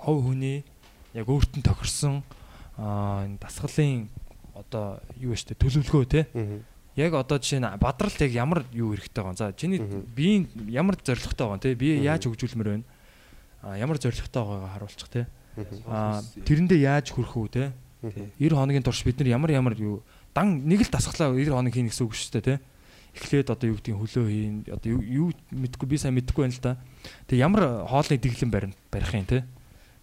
хов 0.00 0.24
хүний 0.24 0.64
яг 1.12 1.28
өөртөө 1.28 1.62
тохирсон 1.62 2.24
а, 2.76 3.24
энэ 3.28 3.38
дасгалын 3.38 4.08
одоо 4.56 5.00
юу 5.20 5.32
вэ 5.32 5.36
штэ 5.40 5.54
төлөвлөгөө 5.60 6.04
тий. 6.08 6.24
Мгм. 6.32 6.64
Яг 6.96 7.14
одоо 7.14 7.38
жишээ 7.38 7.60
нь 7.60 7.68
бадралт 7.80 8.20
яг 8.22 8.32
ямар 8.32 8.64
юу 8.70 8.94
хэрэгтэй 8.94 9.22
байгаа. 9.22 9.34
За 9.34 9.52
чиний 9.52 9.80
биеийн 9.80 10.46
ямар 10.70 10.94
зорилготой 10.94 11.46
байгаа 11.46 11.62
тий. 11.62 11.74
Бие 11.74 12.02
яаж 12.02 12.26
хөгжүүлмээр 12.30 12.70
байна. 12.70 12.86
А 13.62 13.74
ямар 13.78 13.98
зорилготой 13.98 14.42
байгаагаа 14.42 14.72
харуулчих. 14.78 15.26
Мгм. 15.56 15.82
А 15.86 16.22
тэрэндээ 16.46 16.80
яаж 16.82 17.10
хүрэх 17.10 17.34
үү. 17.34 17.72
Мгм. 18.04 18.36
90 18.38 18.54
хоногийн 18.54 18.84
турш 18.84 19.02
бид 19.04 19.18
нар 19.18 19.28
ямар 19.28 19.50
ямар 19.50 19.74
юу 19.80 20.02
дан 20.34 20.66
нэг 20.66 20.84
л 20.84 20.92
дасглаа 20.92 21.32
90 21.32 21.54
хоног 21.54 21.72
хийнэ 21.72 21.88
гэсэн 21.88 22.04
үг 22.04 22.14
шүү 22.14 22.32
дээ 22.36 22.44
тий. 22.44 22.58
Эхлээд 23.14 23.48
одоо 23.54 23.66
юу 23.70 23.78
гэдгийг 23.78 23.96
хөлөө 23.96 24.24
хийн 24.28 24.56
одоо 24.68 24.90
юу 24.98 25.32
мэдгүй 25.54 25.86
би 25.88 25.96
сайн 25.96 26.18
мэдгүй 26.18 26.42
байна 26.44 26.52
л 26.52 26.60
да. 26.60 26.72
Тэгээ 27.30 27.46
ямар 27.46 27.64
хоолны 27.86 28.18
дэглэм 28.18 28.50
барина 28.50 28.74
барих 28.90 29.14
юм 29.14 29.24
тий. 29.24 29.42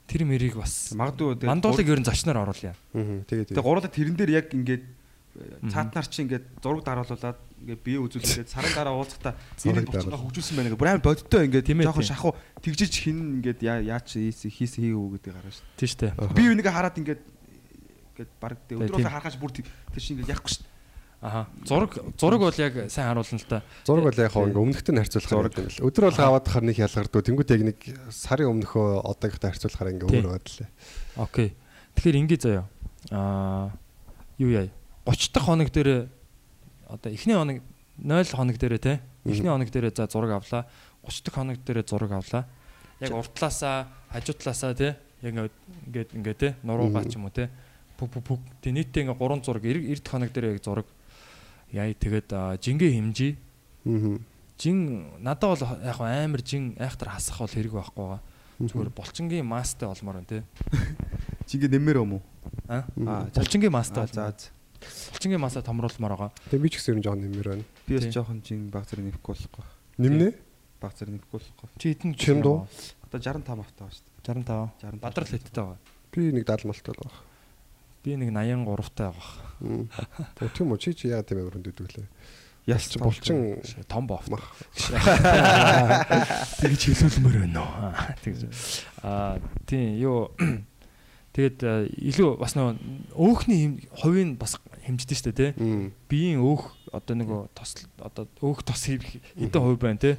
Тэр 0.07 0.23
мэрийг 0.25 0.55
бас 0.57 0.95
Магадгүй 0.95 1.43
тэгээд 1.43 1.51
мандуулыг 1.51 1.87
ер 1.91 1.99
нь 1.99 2.07
зочноор 2.07 2.41
оруулъя. 2.47 2.73
Мгм. 2.95 3.27
Тэгээд 3.27 3.53
Тэгээ 3.53 3.67
гуруула 3.67 3.91
тэрэн 3.91 4.15
дээр 4.15 4.31
яг 4.33 4.47
ингээд. 4.55 4.83
Цаатнаар 5.71 6.07
чи 6.11 6.23
ингээд 6.27 6.45
зураг 6.59 6.84
дараалуулаад 6.84 7.39
ингээд 7.63 7.82
бие 7.86 7.99
үзүүлээд 8.03 8.49
сарын 8.51 8.73
дараа 8.75 8.95
энэ 9.63 9.88
булчингаа 9.88 10.11
дараал. 10.11 10.23
хөгжүүлсэн 10.27 10.55
байна 10.59 10.69
гэх 10.71 10.79
бүр 10.82 10.89
амар 10.91 11.05
бодиттой 11.07 11.41
ингээд 11.47 11.65
Тийм 11.71 11.79
ээ, 11.79 11.88
жоохон 11.88 12.09
шахуу 12.11 12.34
тэгжиж 12.59 12.93
хин 12.99 13.17
ингээд 13.39 13.59
яа 13.63 13.79
яач 13.79 14.07
хийсэн 14.11 14.51
хийсэн 14.51 14.82
хийгээв 14.91 15.11
гэдэг 15.15 15.32
гараа 15.32 15.53
шүү 15.55 15.65
Тий 15.79 15.88
штэ. 15.88 16.11
дээ. 16.19 16.36
Би 16.36 16.43
үнийгээ 16.51 16.73
хараад 16.75 16.97
ингээд 16.99 17.21
ингээд 17.23 18.32
баг 18.43 18.59
Тийм. 18.67 18.84
өдрөөлө 18.84 19.07
харахаж 19.07 19.36
бүр 19.39 19.51
тэр 19.55 20.01
чи 20.03 20.11
ингээд 20.19 20.32
яахгүй 20.36 20.51
шүү. 20.51 20.67
Аха. 21.21 21.45
Зураг 21.69 21.93
зураг 22.17 22.41
бол 22.41 22.57
яг 22.57 22.73
сайн 22.89 23.13
харуулна 23.13 23.38
л 23.38 23.45
та. 23.45 23.61
Зураг 23.86 24.03
бол 24.09 24.17
яг 24.25 24.34
ингээ 24.34 24.57
өмнөхтэй 24.57 24.89
нь 24.89 25.01
харьцуулахаар 25.05 25.53
юм 25.53 25.69
л. 25.69 25.86
Өдөр 25.86 26.03
бол 26.09 26.17
аваад 26.17 26.45
хахаар 26.49 26.65
нэг 26.65 26.77
ялгардуу. 26.82 27.21
Тэнгүүд 27.21 27.53
яг 27.53 27.61
нэг 27.61 27.79
сарын 28.09 28.49
өмнөхөө 28.57 29.05
одоогтой 29.05 29.53
харьцуулахаар 29.53 29.93
ингээ 30.01 30.09
өөр 30.17 30.27
байдлаа. 30.34 30.69
Окей. 31.21 31.53
Тэгэхээр 31.93 32.19
ингэ 32.25 32.38
заяа. 32.41 32.65
Аа 33.13 33.69
юу 34.41 34.49
яа. 34.49 34.65
30 35.05 35.33
дахь 35.33 35.45
хоног 35.45 35.69
дээр 35.71 36.09
одоо 36.87 37.11
эхний 37.11 37.33
хоног 37.35 37.61
0 37.97 38.25
хоног 38.25 38.57
дээр 38.57 38.77
те. 38.77 39.01
Эхний 39.25 39.49
хоног 39.49 39.69
дээр 39.69 39.93
за 39.95 40.07
зураг 40.07 40.31
авлаа. 40.41 40.67
30 41.03 41.23
дахь 41.25 41.35
хоног 41.35 41.57
дээр 41.65 41.83
зураг 41.87 42.11
авлаа. 42.11 42.45
Яг 42.99 43.11
уртлаасаа, 43.11 43.87
хажуу 44.09 44.35
талаасаа 44.35 44.73
те. 44.75 44.97
Яг 45.21 45.33
ингээд 45.33 45.51
ингээд 45.87 46.09
ингээд 46.13 46.37
те. 46.37 46.55
Нуруугаа 46.63 47.05
ч 47.05 47.15
юм 47.15 47.25
уу 47.25 47.33
те. 47.33 47.49
Пүг 47.97 48.09
пүг 48.13 48.23
пүг. 48.23 48.39
Тэ 48.61 48.71
нийтдээ 48.71 49.09
ингээ 49.09 49.17
3 49.17 49.45
зураг 49.45 49.63
90 49.63 50.01
дахь 50.01 50.11
хоног 50.11 50.31
дээр 50.33 50.45
яг 50.53 50.63
зураг 50.63 50.87
яа 51.71 51.89
тэгээд 51.89 52.29
жингээ 52.61 52.91
хэмжээ. 52.93 53.33
Аа. 53.87 54.19
Жин 54.61 54.77
надад 55.17 55.57
бол 55.57 55.65
яг 55.81 55.97
амар 55.97 56.41
жин 56.45 56.75
айхтар 56.77 57.09
хасах 57.09 57.41
бол 57.41 57.49
хэрэг 57.49 57.73
байхгүй 57.73 58.05
байгаа. 58.05 58.21
Зүгээр 58.61 58.93
булчингийн 58.93 59.45
мастай 59.47 59.89
олмоор 59.89 60.21
байна 60.21 60.29
те. 60.29 60.43
Чи 61.49 61.57
ингээд 61.57 61.73
нэмэр 61.73 61.97
юм 62.05 62.19
уу? 62.19 62.23
Аа. 62.69 62.85
Булчингийн 63.33 63.73
мастай 63.73 64.05
за 64.05 64.29
за. 64.29 64.53
Булчингийн 64.82 65.41
масаа 65.41 65.61
томруулмаар 65.63 66.13
байгаа. 66.17 66.32
Тэгээ 66.49 66.63
би 66.65 66.69
ч 66.69 66.75
гэсэн 66.82 66.91
ер 66.93 66.99
нь 66.99 67.05
жоон 67.05 67.19
нэмэр 67.21 67.47
байна. 67.53 67.65
Би 67.88 67.93
бас 67.97 68.05
жоохон 68.09 68.41
чин 68.41 68.69
баг 68.73 68.86
зэрэг 68.89 69.05
нэхгүй 69.13 69.34
болохгүй. 69.38 69.65
Нэмнэ? 70.01 70.27
Баг 70.82 70.93
зэрэг 70.97 71.13
нэхгүй 71.21 71.38
болохгүй. 71.38 71.67
Чи 71.77 71.86
хэдэн 71.93 72.11
Чим 72.17 72.41
дуу? 72.41 72.65
Одоо 73.05 73.19
65 73.21 73.61
автаа 73.61 73.86
ба 73.88 73.93
шүү 73.93 74.03
дээ. 74.05 74.41
65. 74.41 74.82
65. 74.82 75.01
Бадрал 75.01 75.27
хиттэй 75.29 75.63
байгаа. 75.63 75.79
Би 76.11 76.21
нэг 76.34 76.43
70 76.47 76.65
малтай 76.71 76.93
баг. 76.97 77.13
Би 78.01 78.11
нэг 78.17 78.29
83 78.34 78.89
таа 78.97 79.11
байгаа. 79.13 79.86
Тэгээ 80.41 80.53
тийм 80.57 80.67
үү 80.73 80.79
чи 80.82 80.89
чи 80.97 81.05
яа 81.13 81.21
тийм 81.21 81.45
өрөнд 81.45 81.69
өгдөглээ. 81.69 82.09
Яс 82.69 82.86
Чи 82.93 82.97
булчин 83.01 83.57
Том 83.89 84.05
бов. 84.05 84.21
мах. 84.29 84.53
Тэгж 86.61 86.82
хэлүүлмээр 86.93 87.38
байна 87.49 87.61
уу? 87.65 87.93
Тэгж. 88.21 88.41
Аа 89.01 89.38
тийм 89.65 89.97
юу 89.97 90.29
Тэгээд 91.34 91.57
а, 91.63 91.88
илүү 91.88 92.38
бас 92.43 92.53
нөгөө 92.59 92.75
өөхний 93.15 93.59
хэм- 93.63 93.79
хувийн 94.03 94.32
бас 94.36 94.59
хэмждэг 94.86 95.17
шүү 95.17 95.32
дээ 95.34 95.53
тий. 95.55 95.93
Биеийн 96.09 96.39
өөх 96.41 96.63
одоо 96.91 97.15
нөгөө 97.15 97.41
тос 97.53 97.86
одоо 98.01 98.25
өөх 98.41 98.61
тос 98.65 98.88
хэ- 98.89 99.01
хэдэн 99.38 99.61
хувь 99.61 99.79
байна 99.79 99.99
тий. 100.01 100.15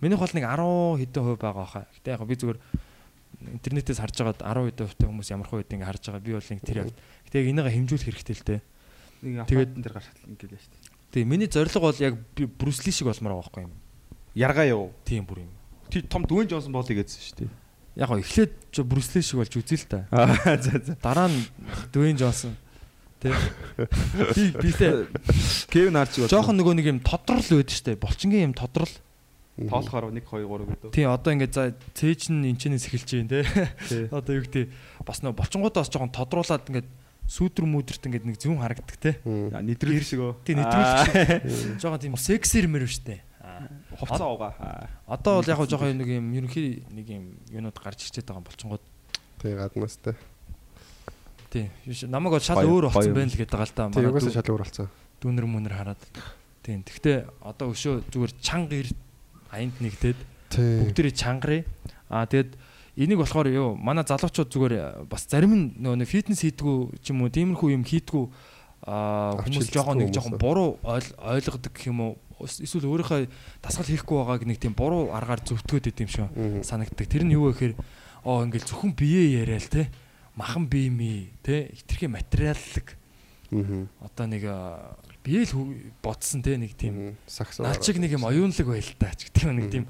Минийх 0.00 0.20
бол 0.20 0.32
нэг 0.32 0.44
10 0.44 1.00
хэдэн 1.04 1.22
хувь 1.24 1.40
байгаа 1.40 1.66
хаа. 1.66 1.84
Гэтэ 2.00 2.16
яг 2.16 2.22
би 2.24 2.34
зүгээр 2.36 2.58
интернетээс 3.60 4.00
харж 4.00 4.16
байгаад 4.16 4.40
10 4.40 4.72
хэдэн 4.72 4.86
хувьтай 4.88 5.06
хүмүүс 5.08 5.28
ямар 5.30 5.48
хувь 5.48 5.60
гэдэг 5.62 5.76
ингээ 5.76 5.90
харж 5.92 6.02
байгаа. 6.08 6.24
Би 6.24 6.32
бол 6.32 6.48
нэг 6.50 6.60
тэр 6.64 6.76
яг 6.80 6.88
гэтэ 7.28 7.36
яг 7.36 7.46
энийгээ 7.52 7.74
хэмжүүлэх 7.76 8.06
хэрэгтэй 8.08 8.36
л 8.36 8.44
тий. 8.48 8.60
Нэг 9.22 9.32
Тэгээд- 9.46 9.72
аппаратн 9.76 9.82
дээр 9.84 9.94
гарч 9.96 10.08
ингээд 10.24 10.52
яа 10.56 10.60
шүү 10.60 10.72
дээ. 10.72 10.84
Тэгээ 11.12 11.28
миний 11.28 11.48
зорилго 11.52 11.80
бол 11.80 11.98
яг 12.00 12.14
Брюсли 12.56 12.90
шиг 12.92 13.06
болмоор 13.08 13.32
байгаа 13.36 13.44
байхгүй 13.46 13.62
юм. 13.68 13.72
Яргаа 14.36 14.66
юу? 14.68 14.84
Тийм 15.04 15.24
бүр 15.28 15.38
юм. 15.44 15.52
Тий 15.92 16.02
том 16.02 16.24
Дүвэн 16.24 16.48
Джонсон 16.50 16.72
болъё 16.72 16.96
гэсэн 16.96 17.20
шүү 17.22 17.36
дээ. 17.44 17.50
Яг 17.96 18.08
гоо 18.12 18.18
эхлээд 18.20 18.52
ч 18.72 18.76
Брюсли 18.84 19.20
шиг 19.22 19.38
болж 19.40 19.52
үзээ 19.56 19.78
л 19.80 19.88
та. 19.88 19.98
Аа 20.12 20.56
за 20.60 20.76
за. 20.82 20.96
Дараа 21.00 21.28
нь 21.32 21.44
Дуэйн 21.92 22.16
Джонсон. 22.20 22.56
Тэ. 23.20 23.32
Би 24.36 24.44
битээ 24.60 25.08
Кевин 25.72 25.96
Арчи 25.96 26.24
бол 26.24 26.32
жоохон 26.32 26.60
нөгөө 26.60 26.74
нэг 26.76 26.86
юм 26.92 27.00
тодрол 27.00 27.40
байдаг 27.40 27.72
штэ. 27.72 27.96
Булчингийн 27.96 28.52
юм 28.52 28.54
тодрол. 28.56 28.92
тоолохоор 29.56 30.12
1 30.12 30.20
2 30.20 30.44
3 30.44 30.68
гэдэг. 30.68 30.92
Тий 30.92 31.08
одоо 31.08 31.32
ингээд 31.32 31.54
за 31.56 31.72
цээж 31.96 32.28
нь 32.28 32.44
энчнээс 32.52 32.92
эхэлж 32.92 33.08
байна 33.24 33.32
те. 33.32 33.40
Тий. 33.88 34.04
Одоо 34.12 34.36
юу 34.36 34.44
гэдэг 34.44 34.68
бас 35.08 35.24
нөгөө 35.24 35.40
булчингуудаас 35.40 35.88
жоохон 35.88 36.12
тодруулаад 36.12 36.68
ингээд 36.68 36.88
сүүдэр 37.24 37.64
мүүдэрт 37.64 38.04
ингээд 38.04 38.28
нэг 38.28 38.36
зүүн 38.36 38.60
харагддаг 38.60 38.96
те. 39.00 39.16
Нэтрүүлэх 39.24 40.04
шиг 40.04 40.20
өө. 40.20 40.32
Тий 40.44 40.60
нэтрүүлэх 40.60 41.48
шиг. 41.48 41.80
Жоохон 41.80 42.04
тийм 42.04 42.20
сексэр 42.20 42.68
мэр 42.68 42.84
штэ. 42.84 43.24
Хувцас 43.96 44.20
уугаа. 44.20 44.52
Аа. 44.60 44.92
Одоо 45.08 45.40
бол 45.40 45.48
яг 45.48 45.64
жоохон 45.64 45.96
нэг 45.96 46.20
юм 46.20 46.26
ерөнхий 46.36 46.84
нэг 46.92 47.06
юм 47.08 47.24
юунууд 47.48 47.80
гарч 47.80 48.04
ирчээд 48.04 48.28
байгаа 48.28 48.44
булчингууд. 48.44 48.84
Тэгээ 49.40 49.56
гаднаас 49.56 49.96
те. 50.04 50.12
Тий. 51.56 52.04
Намайг 52.12 52.36
бол 52.36 52.44
шал 52.44 52.60
өөр 52.60 52.92
болсон 52.92 53.08
юм 53.08 53.16
байна 53.16 53.32
л 53.32 53.38
гэдэг 53.40 53.48
байгаа 53.56 53.64
л 53.64 53.72
та. 53.72 53.88
Манай 53.88 54.10
угаасаа 54.12 54.34
шал 54.36 54.50
өөр 54.52 54.62
болсон. 54.68 54.88
дүүнэр 55.24 55.46
мүнэр 55.48 55.72
хараад. 55.72 56.00
Тийм. 56.60 56.84
Гэхдээ 56.84 57.16
одоо 57.40 57.72
өшөө 57.72 58.04
зүгээр 58.12 58.32
чанга 58.44 58.76
ир 58.76 58.88
аянд 59.48 59.76
нэгдээд 59.80 60.18
Тий. 60.52 60.84
бүгдээрээ 60.84 61.14
чангарыг. 61.16 61.64
Аа 62.12 62.26
тэгэд 62.28 62.52
энийг 63.00 63.18
болохоор 63.24 63.48
юу 63.48 63.72
манай 63.80 64.04
залуучууд 64.04 64.50
зүгээр 64.52 64.74
э, 64.76 64.84
бас 65.08 65.24
зарим 65.24 65.52
нь 65.56 65.64
нөгөө 65.80 66.04
фитнес 66.04 66.44
хийдгүү 66.44 67.00
ч 67.00 67.10
юм 67.16 67.24
уу 67.24 67.32
тиймэрхүү 67.32 67.68
юм 67.72 67.84
хийдгүү 67.84 68.24
аа 68.86 69.40
хүмүүс 69.42 69.68
жоохон 69.72 69.98
нэг 70.04 70.12
жоохон 70.14 70.36
буруу 70.38 70.78
ойл- 70.84 71.16
ойлгодог 71.18 71.72
гэх 71.74 71.88
юм 71.90 72.00
уу 72.00 72.12
эсвэл 72.44 72.86
өөрийнхөө 72.86 73.26
дасгал 73.64 73.88
хийхгүй 73.88 74.16
байгааг 74.20 74.42
нэг 74.46 74.58
тийм 74.60 74.72
буруу 74.76 75.10
аргаар 75.12 75.40
зөвтгөөд 75.44 75.88
идэм 75.92 76.08
шиг 76.08 76.28
Мгм. 76.36 76.62
санагддаг. 76.62 77.08
Тэр 77.08 77.24
нь 77.24 77.32
юу 77.34 77.48
вэ 77.50 77.56
гэхээр 77.56 77.74
оо 78.24 78.44
ингээл 78.44 78.68
зөвхөн 78.68 78.92
бие 78.96 79.40
яриа 79.44 79.58
л 79.60 79.68
те 79.68 79.88
махан 80.36 80.66
бие 80.68 80.90
ми 80.90 81.30
те 81.42 81.70
хитрхи 81.74 82.06
материаллык 82.06 82.96
одоо 84.02 84.26
нэг 84.26 84.44
аа, 84.44 84.96
бие 85.24 85.42
л 85.42 85.50
хүү- 85.50 85.90
бодсон 86.02 86.42
те 86.42 86.56
нэг 86.56 86.76
тийм 86.76 87.16
шиг 87.82 87.96
нэг 87.98 88.12
юм 88.12 88.24
оюунлаг 88.28 88.66
байл 88.66 88.90
та 88.98 89.14
ч 89.16 89.26
гэдэг 89.32 89.50
нэг 89.54 89.70
тийм 89.72 89.84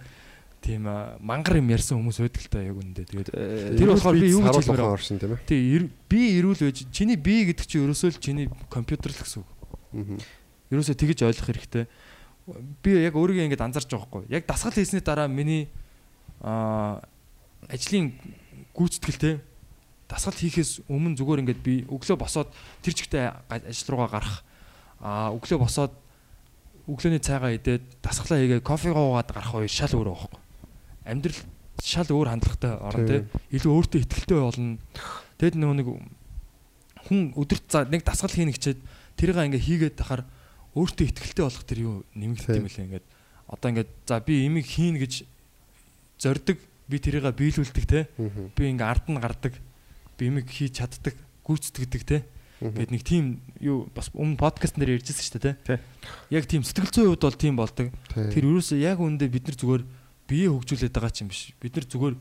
тийм 0.63 0.83
мангар 1.21 1.57
юм 1.59 1.69
ярьсан 1.71 1.99
хүмүүс 1.99 2.21
байдаг 2.23 2.43
л 2.43 2.51
та 2.53 2.61
яг 2.63 2.77
үндэ. 2.77 3.05
Тэгээд 3.07 3.29
Э, 3.33 3.77
тэр 3.79 3.89
болохоор 3.97 4.17
би 4.19 4.29
юу 4.35 4.43
гэж 4.43 4.57
хэлмээр 4.67 4.83
оршин 4.93 5.19
тийм 5.19 5.33
ээ. 5.35 5.41
тий 5.47 5.91
би 6.11 6.21
эрүүл 6.41 6.59
байж 6.63 6.79
чиний 6.91 7.17
би 7.17 7.47
гэдэг 7.51 7.67
чинь 7.67 7.85
ерөөсөө 7.87 8.11
л 8.13 8.19
чиний 8.23 8.47
компьютер 8.69 9.11
л 9.15 9.19
гэсэн 9.23 9.41
үг. 9.43 9.51
Ерөөсөө 10.71 10.95
тэгэж 10.99 11.19
ойлгох 11.23 11.49
хэрэгтэй. 11.55 11.85
Би 12.83 12.91
яг 13.07 13.15
өөрийгөө 13.15 13.47
ингэж 13.47 13.63
анзарч 13.63 13.87
байгаа 13.91 14.07
хгүй. 14.11 14.25
Яг 14.31 14.47
дасгал 14.47 14.75
хийсний 14.75 15.01
дараа 15.03 15.27
миний 15.31 15.71
ажлын 16.43 18.13
гүйцэтгэл 18.75 19.19
те 19.23 19.31
дасгал 20.07 20.39
хийхээс 20.39 20.87
өмнө 20.87 21.19
зүгээр 21.19 21.43
ингээд 21.43 21.63
би 21.63 21.75
өглөө 21.91 22.17
босоод 22.19 22.51
тэр 22.83 22.95
чигтээ 22.95 23.27
ажил 23.51 23.91
руугаа 23.91 24.11
гарах. 24.23 24.37
Аа 25.03 25.35
өглөө 25.35 25.59
босоод 25.67 25.93
өглөөний 26.87 27.19
цайгаа 27.19 27.59
идээд 27.59 27.83
дасгалаа 27.99 28.39
хийгээ 28.39 28.63
кофе 28.63 28.95
уугаад 28.95 29.35
гарах 29.35 29.51
хоёр 29.51 29.71
шал 29.71 29.91
өөр 29.99 30.15
байхгүй. 30.15 30.41
Амьдрал 31.11 31.41
шал 31.83 32.07
өөр 32.07 32.29
хандлагатай 32.31 32.73
орон 32.79 33.07
те. 33.11 33.17
Илүү 33.51 33.73
өөртөө 33.75 34.01
ихтгэлтэй 34.07 34.39
болно. 34.39 34.79
Тэгэд 35.43 35.59
нөгөө 35.59 35.77
нэг 35.83 35.89
хүн 37.11 37.21
өдөрт 37.35 37.67
за 37.67 37.83
нэг 37.91 38.07
дасгал 38.07 38.31
хийнэ 38.31 38.55
гэчээд 38.55 38.79
тэрийг 39.19 39.39
ингээ 39.43 39.67
хийгээд 39.67 39.99
тахаар 39.99 40.23
өөртөө 40.79 41.05
ихтгэлтэй 41.11 41.43
болох 41.43 41.67
тэр 41.67 41.79
юу 41.83 41.95
нэмэгдэх 42.15 42.55
юм 42.63 42.71
лээ 42.71 42.85
ингээд. 42.87 43.07
Одоо 43.51 43.69
ингээд 43.75 43.91
за 44.07 44.23
би 44.23 44.47
имийг 44.47 44.71
хийн 44.71 45.03
гэж 45.03 45.27
зорддог. 46.23 46.63
Би 46.87 47.03
тэрийг 47.03 47.27
биелүүлдэг 47.27 48.15
Мгм. 48.15 48.55
би 48.55 48.63
ингээ 48.71 48.87
ард 48.87 49.11
нь 49.11 49.19
гардаг 49.19 49.59
би 50.17 50.29
имийг 50.29 50.49
хийж 50.49 50.81
чаддаг 50.81 51.15
гүйцэтгэдэг 51.47 52.03
те. 52.03 52.25
Гэт 52.61 52.89
нэг 52.89 53.05
тийм 53.05 53.45
юу 53.61 53.85
бас 53.93 54.09
өмнө 54.17 54.41
подкаст 54.41 54.81
нэр 54.81 54.97
ярьжсэн 54.97 55.21
шүү 55.21 55.41
дээ 55.45 55.57
те. 55.61 55.77
Яг 56.33 56.49
тийм 56.49 56.65
сэтгэл 56.65 56.89
зүйн 56.89 57.09
хувьд 57.13 57.25
бол 57.29 57.37
тийм 57.37 57.55
болдог. 57.61 57.93
Тэр 58.17 58.49
юусэн 58.49 58.81
яг 58.81 58.97
үндэ 58.97 59.29
бид 59.29 59.45
нар 59.45 59.61
зүгээр 59.61 59.83
бие 60.25 60.49
хөгжүүлээд 60.49 60.97
байгаа 60.97 61.13
ч 61.13 61.21
юм 61.21 61.29
биш. 61.29 61.53
Бид 61.61 61.77
нар 61.77 61.85
зүгээр 61.85 62.17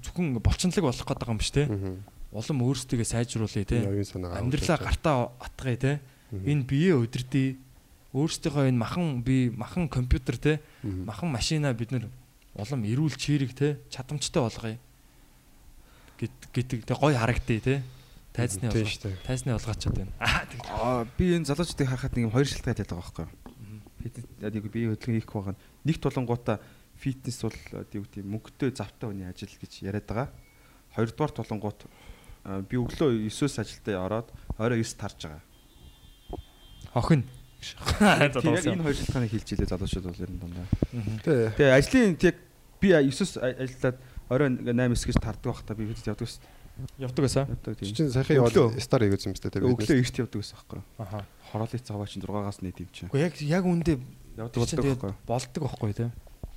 зөвхөн 0.00 0.40
болчнолог 0.40 0.84
болох 0.88 1.04
гэдэг 1.04 1.28
юм 1.28 1.36
биш 1.36 1.52
те. 1.52 1.68
Улам 2.32 2.58
өөрсдөө 2.64 3.04
сайжруулъя 3.04 3.68
те. 3.68 3.84
Амьдралаа 3.84 4.78
гартаа 4.80 5.36
атгая 5.36 5.76
те. 5.76 5.92
Энэ 6.32 6.64
бие 6.64 6.96
өдөрдий 6.96 7.60
өөрсдийнхөө 8.16 8.72
энэ 8.72 8.80
махан 8.80 9.20
бие 9.20 9.52
махан 9.52 9.92
компьютер 9.92 10.40
те. 10.40 10.52
Махан 10.82 11.28
машина 11.28 11.76
бид 11.76 11.92
нар 11.92 12.08
улам 12.56 12.88
эрүүл 12.88 13.20
чирэг 13.20 13.52
те. 13.52 13.76
Чадамжтай 13.92 14.40
болгоё 14.40 14.80
гэдэг 16.18 16.86
те 16.86 16.94
гой 16.94 17.14
харагдъя 17.14 17.60
те 17.60 17.82
тайзны 18.34 18.70
дээ. 18.70 19.18
тайзны 19.26 19.54
болгоочод 19.54 19.94
байна 19.94 20.12
аа 20.18 20.44
тэг 20.46 20.62
би 21.18 21.34
энэ 21.34 21.46
залуучдыг 21.46 21.88
харахад 21.88 22.14
нэг 22.18 22.26
юм 22.28 22.34
хоёр 22.34 22.46
шалтгаан 22.46 22.74
байдаг 22.74 22.98
байхгүй 22.98 23.24
юу? 23.24 23.32
Фитнес 24.04 24.26
яг 24.42 24.64
би 24.68 24.84
хөдөлгөөн 24.84 25.16
хийх 25.16 25.32
байгаа. 25.32 25.56
Нэг 25.84 25.96
тулангуудаа 26.02 26.58
фитнес 26.98 27.38
бол 27.40 27.56
юу 27.94 28.04
гэдэг 28.04 28.24
мөнгөтэй 28.26 28.70
завтай 28.74 29.08
хүний 29.08 29.24
ажил 29.24 29.54
гэж 29.54 29.72
яриад 29.86 30.04
байгаа. 30.04 30.28
Хоёрдугаар 30.92 31.32
тулангууд 31.32 31.80
би 32.68 32.76
өглөө 32.76 33.24
9-өөс 33.32 33.56
ажилдаа 33.64 34.04
ороод 34.04 34.28
орой 34.60 34.84
9 34.84 35.00
тарж 35.00 35.18
байгаа. 35.24 35.42
охин 36.92 37.24
энэ 38.76 38.84
хоёр 38.84 38.96
шалтгааныг 38.98 39.32
хэлж 39.32 39.48
илээ 39.56 39.72
залуучууд 39.72 40.04
бол 40.04 40.20
ер 40.20 40.30
нь 40.30 40.40
дандаа. 40.42 40.66
Тий. 41.24 41.48
Тэгээ 41.56 41.76
ажлын 41.80 42.16
яг 42.20 42.36
би 42.76 42.88
9-өөс 42.92 43.32
ажиллаад 43.40 43.96
орой 44.30 44.48
8-9 44.56 45.06
гэж 45.08 45.16
тардаг 45.20 45.48
байх 45.52 45.62
та 45.66 45.74
би 45.74 45.88
хэд 45.92 46.08
явдаг 46.14 46.28
шүү 46.28 46.42
явдаг 46.98 47.22
байсан 47.22 47.44
дээ. 47.62 47.74
Тийм. 47.78 47.94
Чин 47.94 48.10
сайхан 48.10 48.36
яваад 48.42 48.82
стар 48.82 49.00
хийгээсэн 49.06 49.30
юм 49.30 49.36
байна 49.38 49.52
тий. 49.54 49.62
Өглөө 49.62 49.98
эрт 50.02 50.16
явдаг 50.18 50.38
байсан 50.42 50.56
байхгүй 50.58 50.78
юу? 50.78 50.86
аха 50.98 51.18
Хороолын 51.52 51.84
цагаа 51.86 52.06
чинь 52.10 52.22
6-аас 52.24 52.58
нийт 52.66 52.78
юм 52.82 52.88
чинь. 52.90 53.08
үгүй 53.12 53.20
яг 53.22 53.34
яг 53.42 53.64
үндэ 53.64 53.94
Явдаг 54.34 54.66
чинь 54.66 54.82
байхгүй 54.82 55.10
юу? 55.14 55.18
болдог 55.28 55.62
байхгүй 55.62 55.92
те 55.94 56.06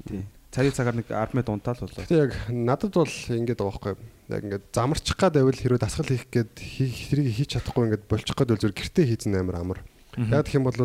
Тийм. 0.08 0.26
Цагийн 0.50 0.74
цагаар 0.74 0.96
нэг 0.96 1.06
10 1.12 1.36
минут 1.36 1.50
унтаал 1.54 1.78
болоо. 1.84 2.02
Гэтэ 2.02 2.18
яг 2.18 2.32
надад 2.50 2.94
бол 2.96 3.06
ингэдэг 3.06 3.60
байгаа 3.60 3.78
байхгүй. 3.78 3.94
Яг 4.32 4.42
ингээд 4.48 4.66
замарчих 4.74 5.18
гад 5.20 5.34
байвал 5.36 5.54
хэрвээ 5.60 5.84
дасгал 5.84 6.08
хийх 6.08 6.26
гээд 6.32 6.54
хий- 6.56 6.98
хэрийг 7.12 7.36
хийж 7.36 7.50
чадахгүй 7.60 7.84
ингээд 7.92 8.08
болчих 8.08 8.32
гад 8.34 8.48
бол 8.50 8.58
зүгээр 8.58 8.74
гэртээ 8.80 9.06
хийцэн 9.12 9.36
амар 9.38 9.56
амар. 9.60 9.80
Яг 10.18 10.48
гэх 10.48 10.56
юм 10.56 10.66
бол 10.72 10.80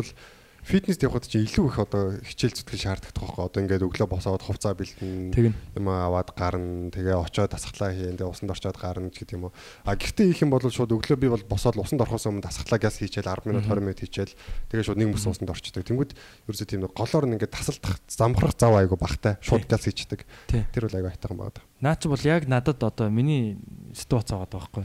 фитнест 0.63 1.03
явхад 1.03 1.27
чинь 1.27 1.43
илүү 1.43 1.65
их 1.67 1.77
одоо 1.79 2.17
хичээл 2.23 2.55
зүтгэл 2.55 2.83
шаарддаг 2.83 3.13
байхгүй. 3.13 3.43
Одоо 3.43 3.59
ингээд 3.63 3.85
өглөө 3.87 4.07
босоод 4.07 4.43
хувцас 4.43 4.73
бэлтэн 4.73 5.53
юм 5.75 5.87
аваад 5.91 6.31
гарна 6.33 6.89
тэгээ 6.89 7.19
очоод 7.19 7.51
дасгалаа 7.51 7.91
хийн 7.91 8.15
тэгээ 8.15 8.31
усанд 8.31 8.51
орчоод 8.55 8.79
гарна 8.79 9.11
ч 9.11 9.27
гэдэг 9.27 9.35
юм 9.35 9.51
уу. 9.51 9.55
А 9.83 9.99
гэртээ 9.99 10.31
хийх 10.31 10.43
юм 10.47 10.55
бол 10.55 10.63
шууд 10.63 10.95
өглөө 10.95 11.17
би 11.19 11.27
бол 11.27 11.43
босоод 11.43 11.75
усанд 11.75 12.01
орохоос 12.01 12.31
өмнө 12.31 12.47
дасгалаа 12.47 12.79
газ 12.79 12.97
хийчихэл 12.97 13.27
10 13.27 13.51
минут 13.51 13.67
20 13.67 13.83
минут 13.83 13.99
хийчихэл 13.99 14.35
тэгээ 14.71 14.87
шууд 14.87 14.99
нэг 15.03 15.09
мөс 15.11 15.27
усанд 15.27 15.51
орчдөг. 15.51 15.83
Тэнгүүд 15.83 16.11
ерөөсөө 16.47 16.67
тийм 16.71 16.87
голоор 16.87 17.25
нь 17.27 17.35
ингээд 17.35 17.53
тасалдах 17.53 17.99
замхрах 18.07 18.55
зав 18.55 18.73
айгу 18.79 18.95
багтай. 18.95 19.35
Шууд 19.43 19.67
газ 19.67 19.83
хийчихдэг. 19.83 20.23
Тэр 20.47 20.87
бол 20.87 20.95
айгу 20.95 21.11
айтайхан 21.11 21.37
байна 21.37 21.61
наа 21.83 21.99
чи 21.99 22.07
бол 22.07 22.23
яг 22.23 22.47
надад 22.47 22.79
одоо 22.79 23.09
миний 23.11 23.59
ситуац 23.91 24.31
байгаа 24.31 24.47
байхгүй. 24.47 24.83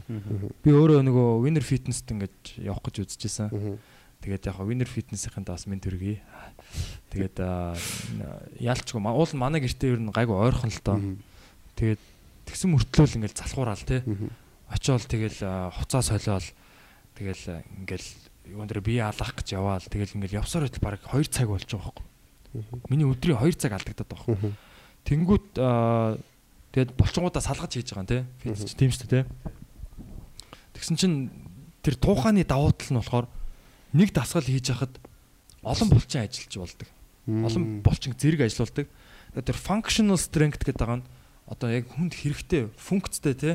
Би 0.67 0.75
өөрөө 0.75 1.07
нөгөө 1.07 1.29
winner 1.47 1.63
fitness-т 1.63 2.11
ингэж 2.11 2.59
явах 2.59 2.83
гэж 2.83 3.07
үзчихсэн 3.07 3.79
Тэгээд 4.19 4.51
яг 4.51 4.59
winner 4.59 4.89
fitness-ийн 4.89 5.47
даас 5.47 5.67
минь 5.71 5.79
төргий. 5.79 6.19
Тэгээд 7.15 7.39
яалчгүй 8.59 8.99
уул 8.99 9.33
манай 9.39 9.63
гэртээ 9.63 9.95
ер 9.95 10.03
нь 10.03 10.11
гайгүй 10.11 10.35
ойрхон 10.35 10.75
л 10.75 10.83
доо. 10.83 10.99
Тэгээд 11.79 12.03
тэгсэн 12.51 12.75
мөртлөөл 12.75 13.23
ингээл 13.23 13.39
залхуураал 13.39 13.85
те. 13.87 14.03
Очоол 14.69 15.07
тэгэл 15.07 15.39
аа, 15.47 15.71
хуцаа 15.71 16.03
солиол 16.03 16.45
тэгэл 17.15 17.63
ингээл 17.79 18.09
дээр 18.69 18.83
бие 18.83 19.07
алаах 19.07 19.39
гэж 19.39 19.55
яваал 19.55 19.87
тэгэл 19.87 20.19
ингээл 20.19 20.43
явсаар 20.43 20.67
байтал 20.67 20.83
баг 20.83 21.01
2 21.15 21.31
цаг 21.31 21.49
болж 21.49 21.69
байгаа 21.69 21.95
байхгүй. 21.95 22.05
Миний 22.91 23.07
өдрийн 23.07 23.39
2 23.39 23.55
цаг 23.55 23.79
алдагдаад 23.79 24.11
байгаа 24.13 24.27
аа, 25.63 26.19
тэгээд 26.75 26.93
болчингуудаа 26.99 27.41
салгаж 27.45 27.73
хийж 27.77 27.95
байгаа 27.95 28.03
юм 28.03 28.11
те. 28.11 28.19
Фитнес 28.43 28.75
тийм 28.77 28.91
шүү 28.93 29.09
дээ 29.09 29.25
те. 29.25 29.31
Тэгсэн 30.77 30.97
чинь 31.01 31.17
тэр 31.81 31.97
туухааны 31.97 32.45
давуу 32.45 32.73
тал 32.77 32.93
нь 32.93 33.01
болохоор 33.01 33.27
нэг 33.93 34.13
дасгал 34.13 34.45
хийж 34.45 34.73
хахад 34.73 34.95
олон 35.63 35.89
булчин 35.89 36.25
ажиллаж 36.25 36.55
болдог. 36.57 36.89
Олон 37.27 37.83
булчин 37.83 38.15
зэрэг 38.17 38.49
ажиллаулдаг. 38.49 38.87
Тэр 39.39 39.57
functional 39.57 40.19
strength 40.19 40.65
гэдэг 40.65 40.81
байгаа 40.81 40.99
нь 41.03 41.09
одоо 41.49 41.69
яг 41.73 41.89
хүнд 41.89 42.13
хэрэгтэй 42.13 42.69
функцтэй 42.77 43.35
те 43.35 43.51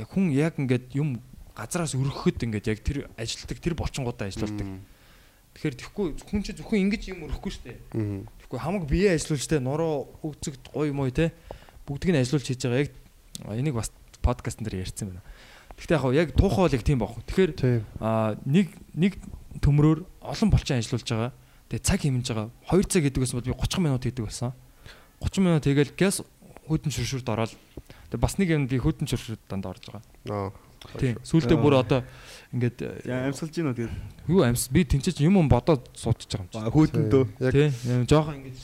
яг 0.00 0.08
хүн 0.12 0.32
яг 0.32 0.56
ингээд 0.56 0.96
юм 0.96 1.20
газараас 1.56 1.96
өргөхөд 1.96 2.44
ингээд 2.44 2.68
яг 2.68 2.80
тэр 2.84 3.08
ажилтдаг 3.16 3.58
тэр 3.60 3.74
булчингуудаа 3.76 4.28
ажиллаулдаг. 4.28 4.68
Тэгэхээр 5.56 5.76
тэгэхгүй 5.80 6.06
хүн 6.20 6.42
чинь 6.44 6.56
зөвхөн 6.60 6.84
ингэж 6.84 7.02
юм 7.16 7.24
өрөхгүй 7.24 7.50
шүү 7.52 7.64
дээ. 7.64 7.78
Тэгэхгүй 8.44 8.60
хамаг 8.60 8.84
бие 8.84 9.16
ажиллуулж 9.16 9.44
те 9.48 9.56
нуруу 9.56 10.12
өгцөгд 10.20 10.68
гоё 10.68 10.92
мой 10.92 11.08
те 11.12 11.32
бүгдийг 11.88 12.12
нь 12.12 12.20
ажиллуулж 12.20 12.44
хийж 12.44 12.60
байгаа 12.60 12.84
яг 12.84 12.92
энийг 13.56 13.76
бас 13.80 13.88
подкастн 14.20 14.68
дээр 14.68 14.84
ярьсан 14.84 15.16
байна. 15.16 15.24
Гэхдээ 15.80 15.96
яг 15.96 16.28
яг 16.28 16.28
туухай 16.36 16.60
бол 16.68 16.76
яг 16.76 16.84
тийм 16.84 17.00
баг. 17.00 17.16
Тэгэхээр 17.24 17.52
тийм 17.56 17.84
а 18.04 18.36
нэг 18.44 18.68
нэг 18.92 19.16
төмрөөр 19.62 20.04
олон 20.20 20.48
булчин 20.50 20.78
ажиллуулж 20.80 21.06
байгаа. 21.06 21.32
Тэгээ 21.70 21.86
цаг 21.86 22.00
хэмнэж 22.02 22.26
байгаа. 22.30 22.48
2 22.70 22.86
цаг 22.86 23.02
гэдэг 23.06 23.20
байсан 23.22 23.36
бол 23.38 23.48
би 23.48 23.54
30 23.54 23.84
минут 23.84 24.02
хийдэг 24.04 24.24
байсан. 24.26 24.52
30 25.20 25.44
минут 25.44 25.64
хийгээл 25.64 25.96
газ 25.96 26.22
хөдөн 26.66 26.92
шүршүрд 26.92 27.28
ороод 27.30 27.52
тэгээ 28.10 28.22
бас 28.22 28.34
нэг 28.38 28.48
юм 28.50 28.66
би 28.66 28.78
хөдөн 28.78 29.06
шүршүрд 29.06 29.42
дандаа 29.48 29.74
орж 29.74 29.84
байгаа. 29.88 30.02
Тийм. 30.96 31.16
Сүүлдээ 31.24 31.58
бүр 31.58 31.74
одоо 31.80 32.00
ингээд 32.54 32.78
Яа 33.04 33.26
амьсгалж 33.26 33.52
гинөө 33.52 33.74
тэгээд 33.74 33.94
юу 34.30 34.40
амьс 34.46 34.70
би 34.70 34.86
тэнцэж 34.86 35.18
юм 35.26 35.36
юм 35.42 35.48
бодоод 35.50 35.90
суудчих 35.98 36.40
байгаа 36.46 36.46
юм 36.46 36.48
чи. 36.48 36.72
хөөдөндөө 36.72 37.24
яг 37.42 37.52
Тий. 37.52 37.68
юм 37.90 38.06
Жохон 38.06 38.34
ингээд 38.38 38.56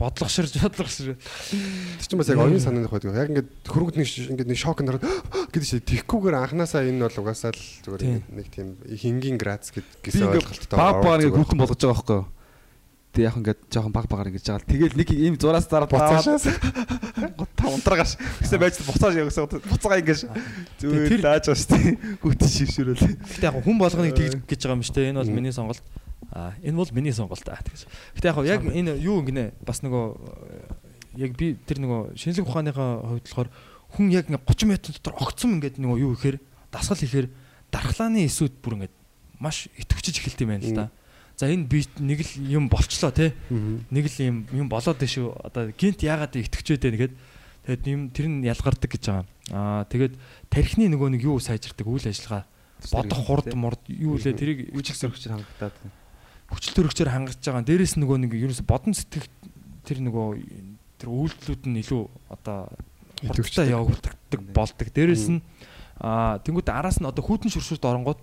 бодлогоширж 0.00 0.52
бодлогошир. 0.64 1.16
тэр 1.20 2.06
чинь 2.08 2.18
бас 2.18 2.28
яг 2.32 2.40
оюун 2.40 2.58
санааны 2.60 2.88
байдаг 2.88 3.14
яг 3.14 3.28
ингээд 3.28 3.48
хөрөнгөд 3.68 3.96
нэг 4.00 4.08
ингээд 4.08 4.48
нэг 4.48 4.58
шок 4.58 4.80
нэрод 4.80 5.04
гэдэг 5.52 5.68
чинь 5.68 5.86
тэгхгүйгээр 5.86 6.36
анханасаа 6.40 6.88
энэ 6.88 7.04
бол 7.04 7.20
угаасаа 7.20 7.52
л 7.52 7.62
зүгээр 7.84 8.00
Тийм. 8.00 8.12
ингээд 8.16 8.32
нэг 8.32 8.46
тийм 8.48 8.68
хингийн 8.96 9.36
би 9.36 9.84
гэсэн 10.02 10.32
ойлголттой 10.32 10.76
орж 10.80 11.04
байгаа 11.04 11.36
хүүхэн 11.36 11.58
болгож 11.60 11.78
байгаа 11.84 11.94
байхгүй 11.94 12.16
юу? 12.16 12.26
Тэг 13.12 13.22
яг 13.24 13.36
ингээд 13.40 13.60
жоохон 13.72 13.92
баг 13.92 14.06
багаар 14.06 14.30
ингэж 14.30 14.44
жагаал. 14.44 14.68
Тэгэл 14.68 14.98
нэг 14.98 15.08
ийм 15.12 15.34
зураас 15.40 15.66
дараа 15.66 15.88
Буцаашаас 15.88 16.44
та 17.58 17.68
унтраагаш. 17.68 18.16
Гэсэн 18.40 18.58
байж 18.60 18.78
буцааш 18.84 19.14
явсан. 19.18 19.48
Буцаага 19.48 19.98
ингэж 20.02 20.20
зүгээр 20.78 21.22
лааж 21.24 21.44
байгаа 21.48 21.58
шүү 21.58 21.70
дээ. 21.74 21.96
Хүүтэн 22.22 22.50
шившрүүл. 22.52 23.02
Гэтэ 23.02 23.46
яг 23.48 23.56
хүн 23.64 23.78
болгоныг 23.78 24.14
тэгж 24.14 24.34
гэж 24.46 24.60
байгаа 24.62 24.76
юм 24.78 24.84
шүү 24.86 24.94
дээ. 24.94 25.10
Энэ 25.10 25.20
бол 25.22 25.34
миний 25.34 25.54
сонголт. 25.54 25.82
Аа 26.30 26.52
энэ 26.62 26.78
бол 26.78 26.92
миний 26.94 27.14
сонголт 27.14 27.46
аа 27.48 27.62
тэгэж. 27.64 27.88
Гэтэ 28.20 28.34
яг 28.46 28.62
энэ 28.62 28.98
юу 29.02 29.24
гинэ 29.26 29.56
бас 29.64 29.82
нөгөө 29.82 30.04
э, 30.14 31.22
яг 31.26 31.32
би 31.34 31.58
тэр 31.66 31.82
нөгөө 31.82 32.14
шинжлэх 32.14 32.46
ухааныхаа 32.46 33.02
хувьд 33.02 33.26
болохоор 33.26 33.50
хүн 33.96 34.06
яг 34.12 34.28
ингээ 34.28 34.44
30 34.44 34.68
минутын 34.68 34.94
дотор 35.00 35.14
огцом 35.18 35.58
ингээд 35.58 35.80
нөгөө 35.80 35.98
юу 35.98 36.12
ихээр 36.14 36.36
дасгал 36.70 37.00
ихээр 37.00 37.26
дархлааны 37.72 38.22
эсүүд 38.28 38.60
бүр 38.60 38.76
ингээд 38.78 38.94
маш 39.40 39.66
итгэвчж 39.80 40.20
эхэлт 40.20 40.42
юм 40.44 40.52
байна 40.52 40.66
л 40.68 40.76
да. 40.76 40.86
За 41.38 41.46
энэ 41.46 41.70
би 41.70 41.86
нэг 42.02 42.26
л 42.26 42.32
юм 42.50 42.64
болчлоо 42.66 43.14
те. 43.14 43.30
Нэг 43.46 44.10
л 44.10 44.18
юм 44.18 44.36
юм 44.50 44.66
болоод 44.66 44.98
шүү. 44.98 45.38
Одоо 45.46 45.70
гинт 45.70 46.02
яагаад 46.02 46.34
итгэвчээд 46.34 46.82
байна 46.82 46.98
гэхэд 46.98 47.14
тэгээд 47.62 47.82
юм 47.86 48.02
тэр 48.10 48.26
нь 48.26 48.42
ялгардаг 48.42 48.90
гэж 48.90 49.04
байгаа. 49.06 49.26
Аа 49.54 49.86
тэгээд 49.86 50.18
тархины 50.50 50.90
нөгөө 50.90 51.14
нэг 51.14 51.22
юу 51.22 51.38
сайжирдаг 51.38 51.86
үйл 51.86 52.10
ажиллагаа 52.10 52.42
бодох 52.90 53.22
хурд 53.22 53.54
мурд 53.54 53.78
юу 53.86 54.18
лээ 54.18 54.34
тэрийг 54.34 54.58
Үжиг 54.74 54.98
сөрөгчөр 54.98 55.38
хангалтаад. 55.38 55.78
хүчил 56.50 56.74
төрөгчөөр 56.74 57.10
хангаж 57.14 57.38
байгаа. 57.38 57.62
Дээрээс 57.62 57.94
нь 57.94 58.02
нөгөө 58.02 58.18
нэг 58.18 58.32
ерөөс 58.34 58.66
бодон 58.66 58.98
сэтгэх 58.98 59.30
тэр 59.86 60.02
нөгөө 60.02 60.26
тэр 60.98 61.06
үйлдэлүүд 61.06 61.62
нь 61.70 61.78
илүү 61.86 62.02
одоо 62.34 62.66
хурдтай 63.30 63.70
явагддаг 63.70 64.42
болдог. 64.50 64.90
Дээрээс 64.90 65.38
нь 65.38 65.38
аа 66.02 66.42
тэнгууд 66.42 66.66
араас 66.66 66.98
нь 66.98 67.06
одоо 67.06 67.22
хүүтэн 67.22 67.54
шүршүүд 67.54 67.86
оронгууд 67.86 68.22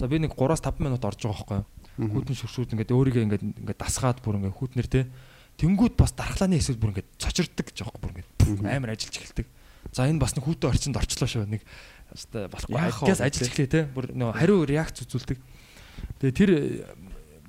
за 0.00 0.08
би 0.08 0.16
нэг 0.16 0.32
3-5 0.32 0.80
минут 0.80 1.04
орж 1.04 1.20
байгаа 1.28 1.44
байхгүй 1.44 1.73
юу? 1.98 2.10
Хүүтэн 2.14 2.36
шүршүүд 2.38 2.74
ингээд 2.74 2.94
өөрийгөө 2.94 3.24
ингээд 3.24 3.44
ингээд 3.64 3.80
дасгаад 3.80 4.18
бүр 4.24 4.38
ингээд 4.42 4.58
хүүтнэр 4.58 4.88
те 4.90 5.06
тэнгууд 5.58 5.94
бас 5.94 6.12
дархлааны 6.14 6.58
эсвэл 6.58 6.80
бүр 6.80 6.92
ингээд 6.94 7.10
цочирдаг 7.18 7.66
байгаа 7.70 8.00
бүр 8.02 8.12
ингээд 8.18 8.66
амар 8.66 8.94
ажиллаж 8.94 9.16
эхэлдэг. 9.22 9.46
За 9.94 10.08
энэ 10.10 10.18
бас 10.18 10.34
нэг 10.34 10.44
хүүтэн 10.44 10.70
орчинд 10.70 10.98
орчлоо 10.98 11.28
шүү 11.28 11.46
нэг 11.46 11.62
хэвээ 12.14 12.50
болохгүй 12.50 12.78
айдгаас 12.78 13.22
ажиллаж 13.22 13.48
эхлэе 13.50 13.70
те 13.70 13.80
бүр 13.90 14.10
нөгөө 14.14 14.34
хариу 14.38 14.66
реакц 14.66 15.02
үзүүлдэг. 15.06 15.38
Тэгээ 16.18 16.34
тэр 16.34 16.50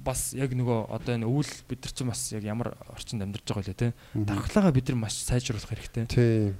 бас 0.05 0.33
яг 0.37 0.53
нөгөө 0.53 0.93
одоо 0.93 1.13
энэ 1.17 1.25
өвөл 1.25 1.49
бид 1.65 1.81
нар 1.81 1.93
чинь 1.93 2.09
бас 2.09 2.21
яг 2.33 2.43
ямар 2.45 2.77
орчинд 2.93 3.25
амьдарч 3.25 3.45
байгаа 3.49 3.65
лээ 3.65 3.81
те 3.81 3.93
дархлаагаа 4.13 4.73
бид 4.73 4.87
нар 4.89 4.99
маш 5.01 5.17
сайжруулах 5.25 5.69
хэрэгтэй. 5.69 6.05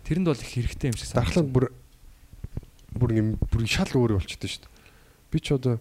Тэрэнд 0.02 0.26
бол 0.26 0.42
их 0.42 0.50
хэрэгтэй 0.50 0.90
юм 0.90 0.98
шиг 0.98 1.14
дархлаа 1.14 1.46
бүр 1.46 1.70
бүр 2.98 3.12
юм 3.14 3.28
бүр 3.38 3.70
шал 3.70 3.90
өөр 3.94 4.18
болчихдээ 4.18 4.50
шүү 4.50 4.66
дээ. 4.66 4.74
Би 5.30 5.38
ч 5.38 5.54
одоо 5.54 5.78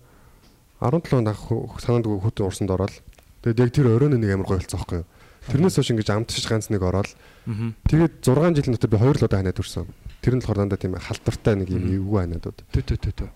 17 0.85 1.25
нах 1.25 1.41
санаанд 1.81 2.05
хүүтэн 2.05 2.45
урсанд 2.45 2.71
ороод 2.71 2.93
тэгээд 3.41 3.63
яг 3.65 3.71
тэр 3.73 3.89
оройн 3.97 4.21
нэг 4.21 4.31
амар 4.37 4.47
гоё 4.53 4.61
болсон 4.61 4.77
байхгүй 4.85 4.99
юу. 5.01 5.09
Тэрнээс 5.49 5.77
хойш 5.81 5.91
ингэж 5.97 6.09
амтшиж 6.13 6.45
ганц 6.49 6.69
нэг 6.69 6.85
ороод 6.85 7.09
Аа. 7.49 7.73
тэгээд 7.89 8.21
6 8.21 8.57
жилийн 8.61 8.77
дотор 8.77 8.91
би 8.93 9.01
хоёр 9.01 9.17
л 9.17 9.25
удаа 9.25 9.41
ханаад 9.41 9.61
үрсэн. 9.61 9.89
Тэр 10.25 10.35
нь 10.37 10.41
болохоор 10.45 10.61
дандаа 10.65 10.81
тийм 10.81 10.97
халдвартай 10.97 11.55
нэг 11.57 11.69
юм 11.73 11.85
эвгүй 11.89 12.21
ханаадууд. 12.25 12.59
Тө 12.73 12.81
тө 12.81 12.97
тө 12.97 13.11
тө. 13.13 13.27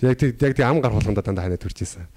Яг 0.00 0.16
тэг 0.16 0.40
яг 0.40 0.52
тэг 0.56 0.64
ам 0.64 0.80
гар 0.80 0.92
болгондоо 0.96 1.20
дандаа 1.24 1.44
ханаад 1.48 1.64
үржсэн. 1.64 2.08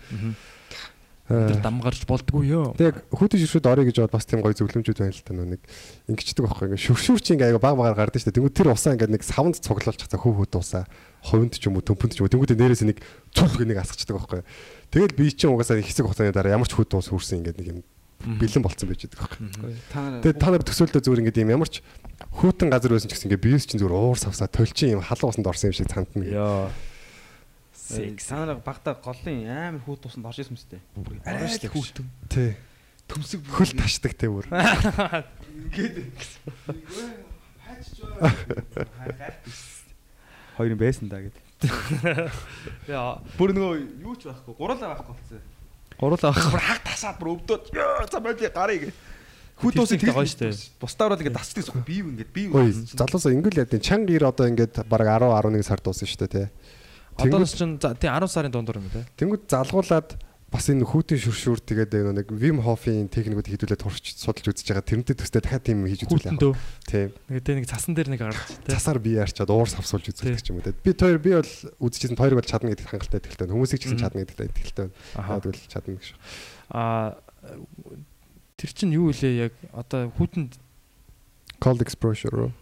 Тэр 1.27 1.59
дам 1.59 1.83
гарч 1.83 2.07
болдгүй 2.07 2.47
ёо. 2.55 2.71
Тэг 2.79 3.03
хүүтэн 3.11 3.39
шишүүд 3.43 3.67
орё 3.67 3.83
гэж 3.83 3.99
бод 3.99 4.15
бас 4.15 4.23
тийм 4.23 4.39
гоё 4.39 4.55
зөвлөмжүүд 4.55 5.03
байна 5.03 5.11
л 5.11 5.27
та 5.27 5.35
нэг 5.35 5.61
ингэчдэг 6.07 6.43
байхгүй 6.47 6.65
ингээ 6.71 6.85
шүршүрч 6.87 7.25
ингээ 7.35 7.51
айгаа 7.51 7.63
баг 7.67 7.75
багаар 7.75 7.99
гардаг 7.99 8.23
шүү 8.23 8.31
дээ. 8.31 8.39
Тэнгүүд 8.39 8.55
тэр 8.55 8.71
усаа 8.71 8.95
ингээ 8.95 9.11
нэг 9.11 9.27
савнд 9.27 9.59
цуглуулж 9.59 9.99
чацаа 9.99 10.23
хөө 10.23 10.47
хөөд 10.47 10.55
усаа 10.55 10.87
хувинд 11.27 11.59
ч 11.59 11.67
юм 11.67 11.75
уу 11.75 11.83
төмпөнд 11.83 12.15
ч 12.15 12.23
юм 12.23 12.31
уу 12.31 12.31
тэнгүүд 12.31 12.55
нэрээс 12.55 12.87
нэг 12.87 13.03
цул 13.35 13.59
нэг 13.59 13.75
асгачдаг 13.75 14.15
байхгүй. 14.15 14.41
Тэгэл 14.87 15.19
би 15.19 15.27
чинь 15.35 15.51
угаасаа 15.51 15.83
хэсэг 15.83 16.07
хугацааны 16.07 16.31
дараа 16.31 16.55
ямар 16.55 16.71
ч 16.71 16.79
хүүт 16.79 16.95
ус 16.95 17.11
хүрсэн 17.11 17.43
ингээ 17.43 17.59
нэг 17.59 17.67
юм 17.75 17.79
бэлэн 18.23 18.63
болцсон 18.63 18.87
байж 18.87 19.03
байгаа 19.03 19.27
байхгүй. 19.27 19.75
Та 19.91 19.99
нар 19.99 20.21
Тэгээд 20.23 20.39
та 20.39 20.47
нар 20.47 20.63
төсөөлдөө 20.63 21.01
зүгээр 21.03 21.21
ингээ 21.27 21.43
юм 21.43 21.53
ямар 21.59 21.69
ч 21.69 21.83
хүүтэн 22.39 22.71
газар 22.71 22.91
байсан 22.95 23.11
ч 23.11 23.13
гэсэн 23.13 23.27
ингээ 23.29 23.45
биес 23.45 23.67
чинь 23.67 23.83
зүгээр 23.83 23.93
уур 23.93 24.17
савсаа 24.17 24.47
толчин 24.47 24.97
юм 24.97 25.03
халуун 25.05 25.35
усанд 25.35 25.47
орсон 25.51 25.69
юм 25.69 25.77
шиг 25.77 25.91
цантна. 25.91 26.25
Ёо. 26.25 26.71
Та 27.87 28.45
нар 28.45 28.59
багтаа 28.63 28.93
голын 28.99 29.47
амар 29.47 29.81
хүүт 29.87 30.01
тусанд 30.03 30.25
орж 30.27 30.39
ирсэн 30.43 30.55
мэт. 30.59 30.81
Арай 31.23 31.47
л 31.47 31.71
хүүтэн. 31.71 32.05
Тий. 32.27 32.55
Төмсөг 33.07 33.47
Хөл 33.47 33.71
ташдаг 33.79 34.13
те 34.19 34.27
бүр. 34.27 34.45
Хоёр 40.57 40.73
юм 40.73 40.79
байсан 40.81 41.07
да 41.07 41.21
гэдэг. 41.21 41.43
Яа. 42.91 43.21
Бүр 43.37 43.53
нөгөө 43.55 44.03
юу 44.03 44.15
ч 44.17 44.27
байхгүй, 44.27 44.53
гурлаа 44.57 44.89
байхгүй 44.91 45.13
болсон. 45.13 45.41
Гурлаа 46.01 46.33
авах. 46.33 46.51
Бүр 46.51 46.63
хаг 46.65 46.81
тасаад 46.83 47.17
бүр 47.21 47.29
өвдөд. 47.37 47.63
Ёо 47.77 48.03
за 48.09 48.19
боли 48.19 48.49
гарыг. 48.49 48.83
Уусыг 49.57 50.01
зүйтэй 50.01 50.13
гоё 50.13 50.29
штэ. 50.29 50.53
Бусдаар 50.81 51.13
бол 51.13 51.21
ингээд 51.21 51.37
зөвхөн 51.65 51.85
бив 51.85 52.05
ингээд. 52.13 52.29
Ой, 52.53 52.69
залуусаа 52.73 53.33
ингээл 53.33 53.65
яа. 53.65 53.81
Чанга 53.81 54.13
ир 54.13 54.29
одоо 54.29 54.49
ингээд 54.49 54.85
баг 54.85 55.01
10 55.01 55.33
11 55.33 55.65
сар 55.65 55.81
дуусна 55.81 56.05
шүү 56.05 56.25
дээ 56.25 56.33
те. 56.33 56.43
Одоос 57.17 57.53
чинь 57.57 57.77
тий 57.81 58.09
10 58.09 58.29
сарын 58.29 58.53
дундуур 58.53 58.81
юм 58.81 58.89
те. 58.93 59.05
Тэнгүүд 59.17 59.49
залгуулад 59.49 60.17
бас 60.47 60.69
энэ 60.71 60.87
хүүтийн 60.87 61.19
шүршүүр 61.19 61.59
тэгээд 61.59 61.91
нэг 61.91 62.15
нэг 62.23 62.27
Вим 62.31 62.63
Хофийн 62.63 63.11
техникүүд 63.11 63.51
хийдүүлээд 63.51 63.83
турч 63.83 64.15
судалж 64.15 64.47
үзэж 64.47 64.71
байгаа. 64.71 64.87
Тэрнтэй 64.87 65.15
төстэй 65.19 65.43
дахиад 65.43 65.65
тийм 65.67 65.83
хийж 65.83 66.07
үзүүлээ. 66.07 66.55
Тийм. 66.87 67.11
Нэг 67.27 67.43
нэг 67.43 67.67
цасан 67.67 67.91
дээр 67.91 68.15
нэг 68.15 68.23
гарч 68.23 68.39
те. 68.63 68.71
Цасаар 68.71 69.03
бие 69.03 69.19
арчаад 69.27 69.51
уур 69.51 69.67
савсуулж 69.67 70.07
үзүүлдэг 70.07 70.39
ч 70.39 70.55
юм 70.55 70.63
уу 70.63 70.65
те. 70.65 70.71
Би 70.71 70.95
тойр 70.95 71.19
би 71.19 71.35
бол 71.35 71.51
үзчихсэн 71.83 72.15
тойрог 72.15 72.39
бол 72.39 72.47
чадна 72.47 72.71
гэдэг 72.71 72.87
хангалттай 72.87 73.19
итгэлтэй. 73.19 73.51
Хүмүүсийг 73.51 73.79
ч 73.83 73.83
гэсэн 73.91 73.99
чадна 73.99 74.23
гэдэгт 74.23 74.47
итгэлтэй. 74.55 74.87
Аха. 75.19 75.43
Тэгвэл 75.43 75.67
чадна 75.67 75.91
гэж. 75.99 76.07
Аа 76.71 77.19
тэр 78.55 78.71
чинь 78.71 78.95
юу 78.95 79.11
вэ 79.11 79.51
яг 79.51 79.53
одоо 79.75 80.07
хүүтэнд 80.15 80.55
Cold 81.59 81.81
exposure. 81.83 82.53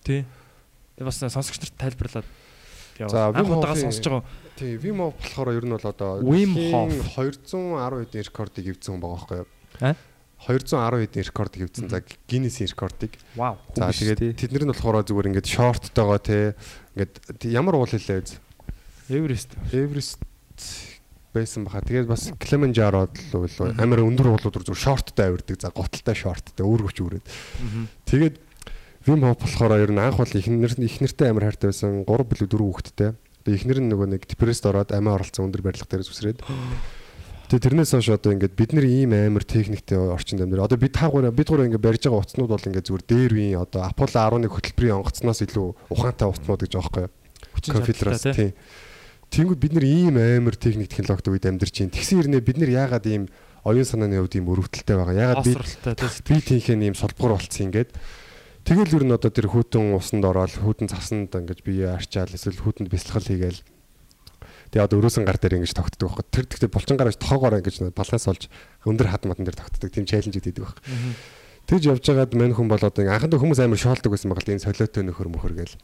тий. 0.00 0.24
Бас 0.96 1.18
сонсогч 1.20 1.60
нарт 1.60 1.76
тайлбарлаад 1.76 2.26
За, 2.98 3.28
яваа. 3.28 3.32
Wim 3.34 3.38
Анх 3.42 3.50
удаага 3.58 3.74
Hof-ийн- 3.74 3.84
сонсож 3.90 4.04
байгаа. 4.06 4.24
Тийм, 4.54 4.78
Хоф 4.78 5.14
болохоор 5.18 5.48
ер 5.58 5.64
нь 5.66 5.74
бол 5.74 5.86
одоо 5.90 6.10
Wim 6.22 6.52
дэлхийн 6.54 6.72
Hof. 6.72 6.92
210 7.18 8.06
хэдийн 8.06 8.24
рекордыг 8.30 8.64
эвдсэн 8.70 8.90
хүн 8.94 9.02
байгаа 9.02 9.18
байхгүй 9.18 9.38
юу? 9.42 9.48
Аа? 9.82 9.94
210 10.44 11.00
хэдийн 11.02 11.26
рекордыг 11.26 11.60
эвдсэн. 11.66 11.88
За 11.90 11.98
Guinness-ийн 12.28 12.68
рекордыг. 12.70 13.12
Вау. 13.34 13.56
За 13.74 13.90
тэгээд 13.90 14.38
тэднэр 14.38 14.64
нь 14.68 14.72
болохоор 14.72 15.02
зүгээр 15.02 15.28
ингээд 15.34 15.48
шорттойгоо 15.50 16.18
те 16.22 16.54
ингээд 16.94 17.42
ямар 17.50 17.74
уул 17.80 17.88
хэлээ 17.90 18.22
үз. 18.22 18.38
Эверест. 19.10 19.50
Эверест 19.72 20.20
байсан 21.34 21.64
баха. 21.66 21.82
Тэгээд 21.82 22.06
бас 22.06 22.30
Kilimanjaro 22.38 23.10
л 23.10 23.32
уу 23.34 23.48
амар 23.74 24.00
өндөр 24.06 24.38
уулууд 24.38 24.54
зүгээр 24.62 24.78
шорттой 24.78 25.26
авирдаг. 25.34 25.58
За 25.58 25.74
готалтай 25.74 26.14
шорттой 26.14 26.62
өөргөч 26.62 26.98
үрээд. 27.02 27.26
Тэгээд 28.06 28.38
Вим 29.04 29.20
Хоф 29.20 29.36
болохоор 29.36 29.76
ер 29.76 29.92
нь 29.92 30.00
анх 30.00 30.16
бол 30.16 30.32
ихнэр 30.32 30.80
ихнэртэй 30.80 31.28
амар 31.28 31.52
хайртай 31.52 31.68
байсан 31.68 32.08
3 32.08 32.24
билүү 32.24 32.48
4 32.48 32.64
хүүхэдтэй. 32.64 33.10
Тэгээд 33.44 33.58
ихнэр 33.60 33.78
нь 33.84 33.90
нөгөө 33.92 34.08
нэг 34.16 34.22
депресд 34.24 34.64
ороод 34.64 34.96
амиа 34.96 35.20
оролцсон 35.20 35.52
өндөр 35.52 35.60
барилга 35.60 35.84
дээрээс 35.84 36.08
үсрээд. 36.08 36.40
Тэгээд 37.52 37.64
тэрнээс 37.68 37.92
хойш 37.92 38.08
одоо 38.16 38.32
ингээд 38.32 38.56
бид 38.56 38.72
нар 38.72 38.88
ийм 38.88 39.12
амар 39.12 39.44
техниктэй 39.44 40.00
орчинд 40.00 40.48
амьдар. 40.48 40.64
Одоо 40.64 40.80
бид 40.80 40.96
таагаараа 40.96 41.36
бид 41.36 41.52
гурав 41.52 41.68
ингээд 41.68 41.84
барьж 41.84 42.08
байгаа 42.08 42.24
утаснууд 42.24 42.48
бол 42.56 42.64
ингээд 42.64 42.88
зүгээр 42.88 43.04
дээр 43.04 43.32
үеийн 43.36 43.60
одоо 43.60 43.84
Apollo 43.84 44.48
11 44.48 44.48
хөтөлбөрийн 44.48 44.96
онгоцноос 44.96 45.40
илүү 45.44 45.68
ухаантай 45.92 46.28
утаснууд 46.32 46.60
гэж 46.64 46.72
байхгүй 46.72 47.02
юу? 47.04 47.12
Конфедерас 47.60 48.24
тийм. 48.24 48.56
Тэнгүүд 49.28 49.60
бид 49.60 49.72
нар 49.76 49.84
ийм 49.84 50.16
амар 50.16 50.56
техник 50.56 50.88
технологид 50.88 51.28
үед 51.28 51.44
амьдарч 51.44 51.84
байна. 51.84 51.92
Тэгсэн 51.92 52.16
хэрнээ 52.24 52.40
бид 52.40 52.56
нар 52.56 52.72
яагаад 52.72 53.04
ийм 53.04 53.28
оюун 53.68 53.84
санааны 53.84 54.24
хувьд 54.24 54.40
ийм 54.40 54.48
өрөвдөлтэй 54.48 54.96
байгаа. 54.96 55.12
Яагаад 55.12 55.44
би 55.44 55.52
тий. 55.52 56.24
би 56.24 56.36
тийхээ 56.40 56.80
ийм 56.80 56.96
солбгор 56.96 57.36
болцсон 57.36 57.68
ингээд. 57.68 57.92
Тэгэл 58.64 58.96
ер 58.96 59.04
нь 59.04 59.12
одоо 59.12 59.28
тэр 59.28 59.52
хүүтэн 59.52 59.92
усанд 59.92 60.24
ороод 60.24 60.56
хүүтэн 60.56 60.88
цасанд 60.88 61.36
ингэж 61.36 61.60
бие 61.60 61.92
арчаал 61.92 62.32
эсвэл 62.32 62.58
хүүтэнд 62.64 62.88
бясалгал 62.88 63.28
хийгээл 63.28 63.60
Тэгээ 64.72 64.90
одоо 64.90 64.98
өрөөсөн 65.04 65.22
гар 65.22 65.38
дээр 65.38 65.62
ингэж 65.62 65.70
тогтдог 65.70 66.10
байхгүй. 66.10 66.24
Тэр 66.34 66.44
тэгтээ 66.50 66.72
булчин 66.72 66.98
гараж 66.98 67.14
тоогоор 67.20 67.62
ингэж 67.62 67.94
баланс 67.94 68.26
олж 68.26 68.50
өндөр 68.88 69.06
хад 69.06 69.22
матан 69.28 69.46
дээр 69.46 69.60
тогтдог 69.60 69.86
тийм 69.86 70.02
чаленжүүд 70.02 70.50
идэг 70.50 70.66
байхгүй. 70.66 70.82
Тэгж 71.64 71.84
явж 71.94 72.04
байгаад 72.04 72.34
мань 72.34 72.52
хүн 72.52 72.68
бол 72.68 72.82
одоо 72.82 73.06
анхандаа 73.06 73.38
хүмүүс 73.38 73.60
амар 73.62 73.78
шоолдог 73.78 74.12
байсан 74.12 74.34
л 74.34 74.50
энэ 74.52 74.66
солиотой 74.66 75.06
нөхөр 75.06 75.28
мөхөр 75.30 75.54
гээл. 75.54 75.78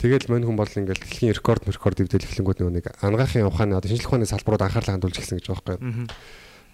Тэгэл 0.00 0.26
мань 0.26 0.42
хүн 0.42 0.56
бол 0.56 0.66
ингээл 0.66 1.04
дэлхийн 1.04 1.36
рекорд 1.38 1.68
рекорд 1.68 2.00
дэвдэл 2.02 2.26
эхлэнгүүд 2.26 2.58
нэг 2.66 2.86
ангаахын 2.98 3.46
ухааны 3.46 3.78
одоо 3.78 3.92
шинжлэх 3.92 4.10
ухааны 4.10 4.26
салбарууд 4.26 4.66
анхаарлаа 4.66 4.98
хандуулж 4.98 5.20
гисэн 5.20 5.38
гэж 5.38 5.46
байгаа 5.54 5.78
байхгүй. 5.78 6.08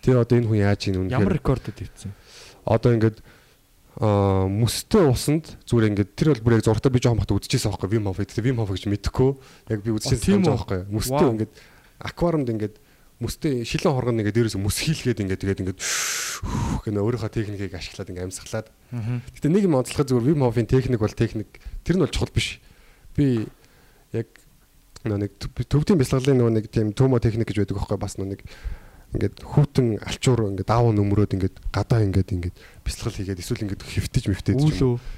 Тэр 0.00 0.16
одоо 0.24 0.36
энэ 0.40 0.48
хүн 0.48 0.60
яаж 0.64 0.80
ийн 0.88 0.96
үнэхээр 1.04 1.20
Ямар 1.20 1.36
рекордод 1.36 1.76
ивцэн? 1.76 2.16
одоо 2.64 2.90
ингээд 2.96 3.18
мөстэй 3.98 5.04
усанд 5.10 5.58
зүгээр 5.66 5.90
ингээд 5.90 6.10
тэр 6.14 6.28
бол 6.38 6.44
бүр 6.46 6.54
яг 6.60 6.64
зургатаа 6.64 6.92
би 6.94 7.02
жоохон 7.02 7.18
бахта 7.20 7.34
үзчихсэн 7.34 7.74
байхгүй 7.74 7.90
Вим 7.90 8.06
Хоф 8.06 8.22
гэдэг 8.22 8.44
Вим 8.46 8.62
Хоф 8.62 8.70
гэж 8.70 8.86
мэдэхгүй 8.86 9.30
яг 9.74 9.80
би 9.82 9.90
үзчихсэн 9.90 10.22
тийм 10.22 10.40
үү? 10.46 10.54
байхгүй 10.54 10.80
мөстэй 10.94 11.26
ингээд 11.34 11.52
аквариумд 11.98 12.48
ингээд 12.54 12.74
мөстэй 13.20 13.52
шилэн 13.66 13.92
хоргон 13.98 14.20
ингээд 14.22 14.36
дээрээс 14.38 14.56
мөс 14.62 14.78
хийлгээд 14.80 15.20
ингээд 15.26 15.40
тэгээд 15.42 15.60
ингээд 15.66 15.80
гэнэ 16.86 17.00
өөрийнхөө 17.04 17.32
техникийг 17.34 17.74
ашиглаад 17.74 18.08
ингээд 18.14 18.28
амьсгалаад 18.30 18.68
Гэтэ 19.36 19.48
нэг 19.52 19.62
юм 19.68 19.76
онцлоход 19.76 20.08
зүгээр 20.08 20.28
Вим 20.32 20.40
Хофын 20.46 20.70
техник 20.70 21.00
бол 21.02 21.12
техник 21.12 21.48
тэр 21.84 21.98
нь 21.98 22.02
бол 22.06 22.14
чухал 22.14 22.32
биш 22.32 22.62
би 23.18 23.44
яг 24.16 24.30
нэг 25.04 25.36
төв- 25.36 25.66
төвдийн 25.68 26.00
бясалгалын 26.00 26.38
нөгөө 26.40 26.54
нэг 26.56 26.66
тийм 26.72 26.94
төмө 26.96 27.20
техник 27.20 27.44
гэж 27.50 27.60
байдаг 27.68 27.76
байхгүй 27.76 27.98
бас 28.00 28.16
нэг 28.16 28.40
ингээд 29.14 29.36
хүүтэн 29.42 29.86
алчуур 30.06 30.54
ингээд 30.54 30.70
давуу 30.70 30.94
нөмрөөд 30.94 31.34
ингээд 31.34 31.56
гадаа 31.74 32.00
ингээд 32.06 32.30
ингээд 32.30 32.56
бясалгал 32.86 33.18
хийгээд 33.18 33.42
эсвэл 33.42 33.64
ингээд 33.66 33.82
хөвтөж 33.82 34.24
мөвтөж 34.30 34.58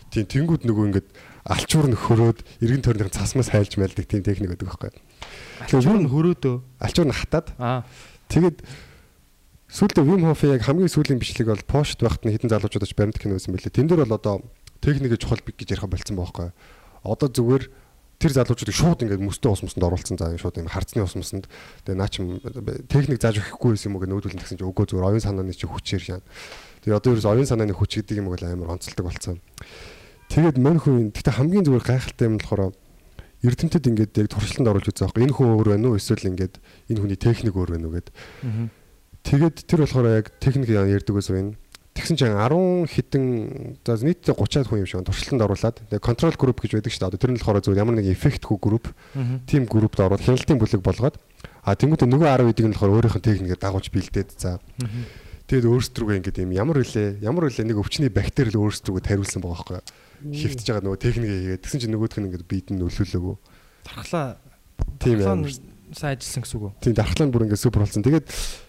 тийм 0.09 0.26
тэнгууд 0.28 0.62
нөгөө 0.64 0.84
ингээд 0.93 1.09
алчуур 1.45 1.86
нөхөрөөд 1.93 2.38
эргэн 2.64 2.84
тойрны 2.84 3.12
цасмаас 3.12 3.53
хайлж 3.53 3.76
мэлдэг 3.76 4.09
тийм 4.09 4.24
техник 4.24 4.53
байдаг 4.55 4.68
байхгүй 4.68 4.93
Ачуур 5.62 5.99
нь 6.03 6.11
хөрөөдөө. 6.11 6.55
алчуур 6.82 7.09
нь 7.09 7.14
хатаад 7.14 7.47
Аа. 7.59 7.84
тэгээд 8.28 8.64
сүүлдээ 9.70 10.05
Вим 10.05 10.26
Хофын 10.26 10.59
яг 10.59 10.62
хамгийн 10.66 10.90
сүүлийн 10.90 11.20
бичлэг 11.22 11.49
бол 11.49 11.64
Пошт 11.64 12.03
байхад 12.03 12.26
нь 12.26 12.34
хитэн 12.34 12.51
залуучуудаж 12.51 12.93
баримт 12.93 13.18
кино 13.18 13.38
байсан 13.38 13.55
байлээ. 13.55 13.72
Тэн 13.72 13.88
дээр 13.88 14.05
бол 14.05 14.18
одоо 14.18 14.34
техникээ 14.82 15.16
чухал 15.16 15.40
гэж 15.40 15.68
ярих 15.72 15.86
болцсон 15.88 16.16
байхгүй. 16.18 16.51
Одоо 17.07 17.28
зүгээр 17.30 17.64
тэр 18.22 18.32
залуучуудыг 18.38 18.76
шууд 18.78 19.02
ингээд 19.02 19.18
мөстэй 19.18 19.50
ус 19.50 19.66
мөсөнд 19.66 19.82
оруулсан 19.82 20.14
заа 20.14 20.38
шууд 20.38 20.62
юм 20.62 20.70
харцны 20.70 21.02
ус 21.02 21.18
мөсөнд 21.18 21.50
тэгээ 21.82 21.98
наа 21.98 22.06
чим 22.06 22.38
техник 22.86 23.18
зааж 23.18 23.42
өгөхгүй 23.42 23.74
байсан 23.74 23.90
юм 23.90 23.98
уу 23.98 24.02
гэж 24.06 24.10
нүүдүүлэн 24.14 24.38
гэсэн 24.38 24.58
чинь 24.62 24.70
үгүй 24.70 24.86
зүгээр 24.86 25.08
оюун 25.10 25.26
санааны 25.26 25.50
чи 25.50 25.66
хүчээр 25.66 26.22
шаана. 26.22 26.26
Тэгээ 26.86 26.98
одоо 27.02 27.10
ерөөс 27.18 27.26
оюун 27.26 27.50
санааны 27.50 27.74
хүч 27.74 27.98
гэдэг 27.98 28.22
юм 28.22 28.30
бол 28.30 28.38
амар 28.46 28.78
онцлдог 28.78 29.02
болцсон. 29.02 29.42
Тэгээд 30.30 30.56
мань 30.62 30.78
хүн 30.78 31.10
гэхдээ 31.10 31.34
хамгийн 31.34 31.66
зүгээр 31.66 31.82
гайхалтай 31.82 32.26
юм 32.30 32.38
болохоор 32.38 32.70
эрдэмтэд 33.42 33.90
ингээд 33.90 34.12
яг 34.22 34.28
туршилтанд 34.30 34.70
оруулж 34.70 34.86
үзсэн 34.86 35.10
байхгүй. 35.10 35.26
Энэ 35.26 35.34
хүн 35.34 35.50
өөр 35.58 35.68
байна 35.74 35.86
уу 35.90 35.98
эсвэл 35.98 36.30
ингээд 36.30 36.62
энэ 36.94 37.00
хүний 37.02 37.18
техник 37.18 37.58
өөр 37.58 37.74
байна 37.74 37.90
уу 37.90 37.94
гэдэг. 37.98 38.14
Тэгээд 39.26 39.56
тэр 39.66 39.80
болохоор 39.82 40.06
яг 40.22 40.26
техник 40.38 40.70
ярьдаг 40.70 41.14
байсан 41.18 41.34
юм. 41.34 41.48
Тэгсэн 41.93 42.16
чинь 42.16 42.32
10 42.32 42.88
хэдэн 42.88 43.24
за 43.84 44.01
нийтдээ 44.01 44.32
30-аад 44.32 44.68
хүн 44.68 44.80
юм 44.80 44.88
шиг 44.88 45.05
туршилтанд 45.05 45.45
оруулаад 45.45 45.76
тэгээ 45.93 46.01
контрол 46.01 46.36
групп 46.40 46.64
гэж 46.64 46.80
байдаг 46.80 46.93
шүү 46.93 47.12
дээ. 47.12 47.20
Тэр 47.20 47.32
нь 47.36 47.40
болохоор 47.40 47.61
зөв 47.61 47.76
ямар 47.76 47.95
нэг 48.01 48.09
эффектгүй 48.16 48.57
групп, 48.57 48.88
тим 49.45 49.68
группт 49.68 50.01
ороод 50.01 50.24
хяналтын 50.24 50.57
бүлэг 50.57 50.80
болгоод 50.80 51.20
а 51.62 51.76
тэнгуүтэ 51.76 52.09
нөгөө 52.09 52.49
10 52.49 52.49
хэдийг 52.49 52.66
нь 52.72 52.74
болохоор 52.80 52.97
өөрийнх 52.97 53.16
нь 53.20 53.26
техникээр 53.28 53.61
дагуулж 53.61 53.93
бэлдээд 53.93 54.30
за. 54.40 54.57
Тэгээд 55.53 55.68
өөрсдрүүгээ 55.68 56.18
ингээд 56.32 56.43
юм. 56.49 56.57
Ямар 56.57 56.80
үлээ 56.80 57.20
ямар 57.20 57.53
үлээ 57.53 57.68
нэг 57.68 57.76
өвчний 57.76 58.09
бактери 58.09 58.49
л 58.49 58.62
өөрсдрүүгээ 58.64 59.05
тариулсан 59.05 59.45
байгаа 59.45 59.84
байхгүй 59.84 59.84
хөвтөж 60.30 60.66
байгаа 60.70 60.84
нөгөө 60.86 61.03
техникээ 61.03 61.38
хийгээд 61.43 61.62
тэгсэн 61.66 61.80
чинь 61.82 61.93
нөгөөх 61.95 62.18
нь 62.22 62.26
ингээд 62.30 62.47
бид 62.47 62.66
нь 62.70 62.78
нөлөөлөөгөө. 62.78 63.36
Тархлаа 63.82 64.38
тийм 65.03 65.18
нь 65.18 65.51
сайн 65.90 66.14
ажилласан 66.14 66.43
гэсэн 66.47 66.57
үг 66.62 66.64
үү? 66.70 66.72
тийм 66.78 66.95
дархлаа 66.95 67.26
нь 67.26 67.32
бүр 67.34 67.45
ингээд 67.51 67.62
супер 67.62 67.82
болсон. 67.82 68.07
Тэгээд 68.07 68.26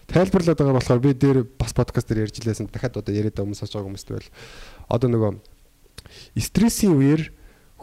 тайлбарлаад 0.08 0.58
байгаа 0.58 0.76
болохоор 0.78 1.00
би 1.00 1.12
дээр 1.14 1.38
бас 1.58 1.72
подкаст 1.72 2.08
дээр 2.08 2.28
ярьж 2.28 2.38
илээсэн 2.40 2.68
дахиад 2.72 2.98
одоо 2.98 3.14
яриад 3.14 3.34
байгаа 3.34 3.48
хүмүүс 3.48 3.62
байгаа 3.64 3.88
хүмүүст 3.88 4.08
байл 4.12 4.28
одоо 4.88 5.08
нөгөө 5.08 5.32
стрессийн 6.38 6.94
үеэр 6.96 7.22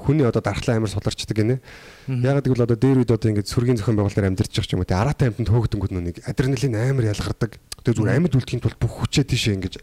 хүний 0.02 0.26
одоо 0.26 0.42
дархлаа 0.42 0.78
амар 0.78 0.90
суларчдаг 0.90 1.38
гинэ. 1.38 1.62
Яг 2.10 2.42
гэвэл 2.42 2.66
одоо 2.66 2.78
дээр 2.78 3.06
үед 3.06 3.12
одоо 3.14 3.30
ингээд 3.30 3.50
сүргийн 3.50 3.78
зохион 3.78 4.02
байгуулалтаар 4.02 4.34
амьдарч 4.34 4.50
байгаа 4.50 4.66
ч 4.66 4.74
юм 4.74 4.82
уу. 4.82 4.90
Тэгээ 4.90 5.02
араатай 5.02 5.28
амьтанд 5.30 5.50
хөөгдөнгүүд 5.54 5.94
нүг 5.94 6.18
адреналин 6.26 6.74
амар 6.74 7.06
ялгардаг. 7.14 7.52
Тэгээ 7.86 7.98
зүгээр 8.02 8.16
амьд 8.18 8.34
үлдэхийн 8.34 8.64
тулд 8.66 8.80
бүх 8.82 8.94
хүчээ 8.98 9.26
тийшээ 9.30 9.56
ингээд 9.62 9.76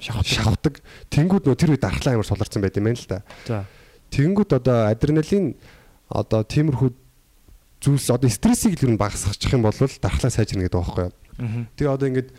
шахавдаг. 0.00 0.32
шахавдаг. 0.32 0.74
Тэнгүүд 1.12 1.44
нөө 1.44 1.56
тэр 1.60 1.70
үед 1.76 1.84
дархлаа 1.84 2.16
амар 2.16 2.28
суларсан 2.28 2.64
байт 2.64 2.76
юм 2.80 2.88
байна 2.88 2.96
л. 2.96 3.08
За. 3.44 3.64
Тэнгүүд 4.08 4.50
одоо 4.56 4.88
адреналин 4.88 5.56
одоо 6.08 6.40
тиймэрхүү 6.40 6.90
зүйлс 7.84 8.08
одоо 8.08 8.30
стрессийг 8.32 8.80
л 8.80 8.96
нь 8.96 9.00
багасгачих 9.00 9.52
юм 9.52 9.68
бол 9.68 9.76
дархлаа 9.76 10.32
сайжирна 10.32 10.64
гэдэг 10.64 10.80
байгаа 10.80 10.96
байхгүй 10.96 11.04
юу. 11.12 11.25
Тэгээ 11.36 11.92
одоо 11.92 12.08
ингээд 12.08 12.30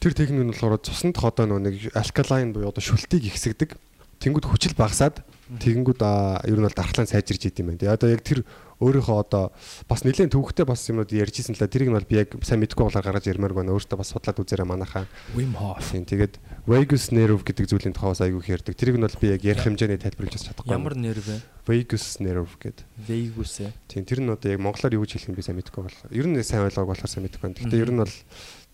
тэр 0.00 0.12
техник 0.14 0.42
нь 0.46 0.52
болохоор 0.54 0.80
цуснд 0.80 1.18
одоо 1.20 1.58
нэг 1.58 1.92
алкалайн 1.92 2.54
буюу 2.54 2.70
одоо 2.70 2.82
шүлтийг 2.82 3.28
ихсэгдэг. 3.28 3.76
Тэнгүүд 4.20 4.46
хүчил 4.48 4.76
багасаад 4.76 5.24
тэгэнгүүт 5.58 6.00
аа 6.04 6.44
ер 6.46 6.60
нь 6.60 6.66
бол 6.68 6.76
дархлаа 6.76 7.08
сайжирж 7.08 7.50
идэм 7.50 7.74
байх. 7.74 7.80
Тэгээ 7.80 7.96
одоо 7.96 8.08
яг 8.12 8.22
тэр 8.22 8.44
өөрийнхөө 8.78 9.16
одоо 9.16 9.50
бас 9.88 10.04
нэлээд 10.04 10.36
төвхтэй 10.36 10.64
бас 10.68 10.84
юмнууд 10.86 11.10
ярьжсэн 11.10 11.56
л 11.56 11.60
да. 11.60 11.66
Тэрийг 11.66 11.90
нь 11.90 11.96
бол 11.96 12.06
би 12.06 12.20
яг 12.20 12.36
сайн 12.44 12.60
мэдгүй 12.62 12.84
болохоор 12.86 13.04
гаргаж 13.04 13.26
ярмаар 13.26 13.56
байна. 13.56 13.72
Өөртөө 13.74 13.98
бас 13.98 14.12
судлаад 14.12 14.40
үзээрэй 14.40 14.68
манайхаа. 14.68 15.08
Wim 15.34 15.56
Hof. 15.56 15.84
Тийм 15.90 16.04
тэгээд 16.04 16.36
vagus 16.66 17.08
nerve 17.12 17.40
гэдэг 17.44 17.66
зүйлийн 17.70 17.94
тухайс 17.96 18.20
айгүй 18.20 18.40
их 18.44 18.48
ярьдаг. 18.50 18.74
Тэрийг 18.76 18.96
нь 19.00 19.04
бол 19.06 19.16
би 19.20 19.28
яг 19.32 19.42
ярих 19.44 19.64
хэмжээний 19.64 19.96
тайлбарлаж 20.00 20.42
чадахгүй. 20.44 20.70
Ямар 20.72 20.94
нерв 20.96 21.24
вэ? 21.24 21.40
vagus 21.66 22.18
nerve 22.20 22.50
гэдэг. 22.60 22.84
Vagus 23.08 23.52
ээ. 23.64 23.72
Тийм 23.88 24.04
тэр 24.04 24.20
нь 24.20 24.30
одоо 24.30 24.50
яг 24.52 24.60
монголоор 24.60 24.94
юу 24.98 25.04
гэж 25.06 25.16
хэлэх 25.16 25.28
юм 25.30 25.36
би 25.38 25.42
сайн 25.46 25.56
мэдэхгүй 25.58 25.82
байна. 25.88 26.12
Ер 26.12 26.26
нь 26.28 26.36
сайн 26.44 26.66
ойлгоог 26.68 26.88
болохоор 26.92 27.10
сайн 27.10 27.24
мэдэхгүй 27.26 27.44
байна. 27.48 27.58
Гэхдээ 27.58 27.80
ер 27.80 27.90
нь 27.90 28.00
бол 28.04 28.16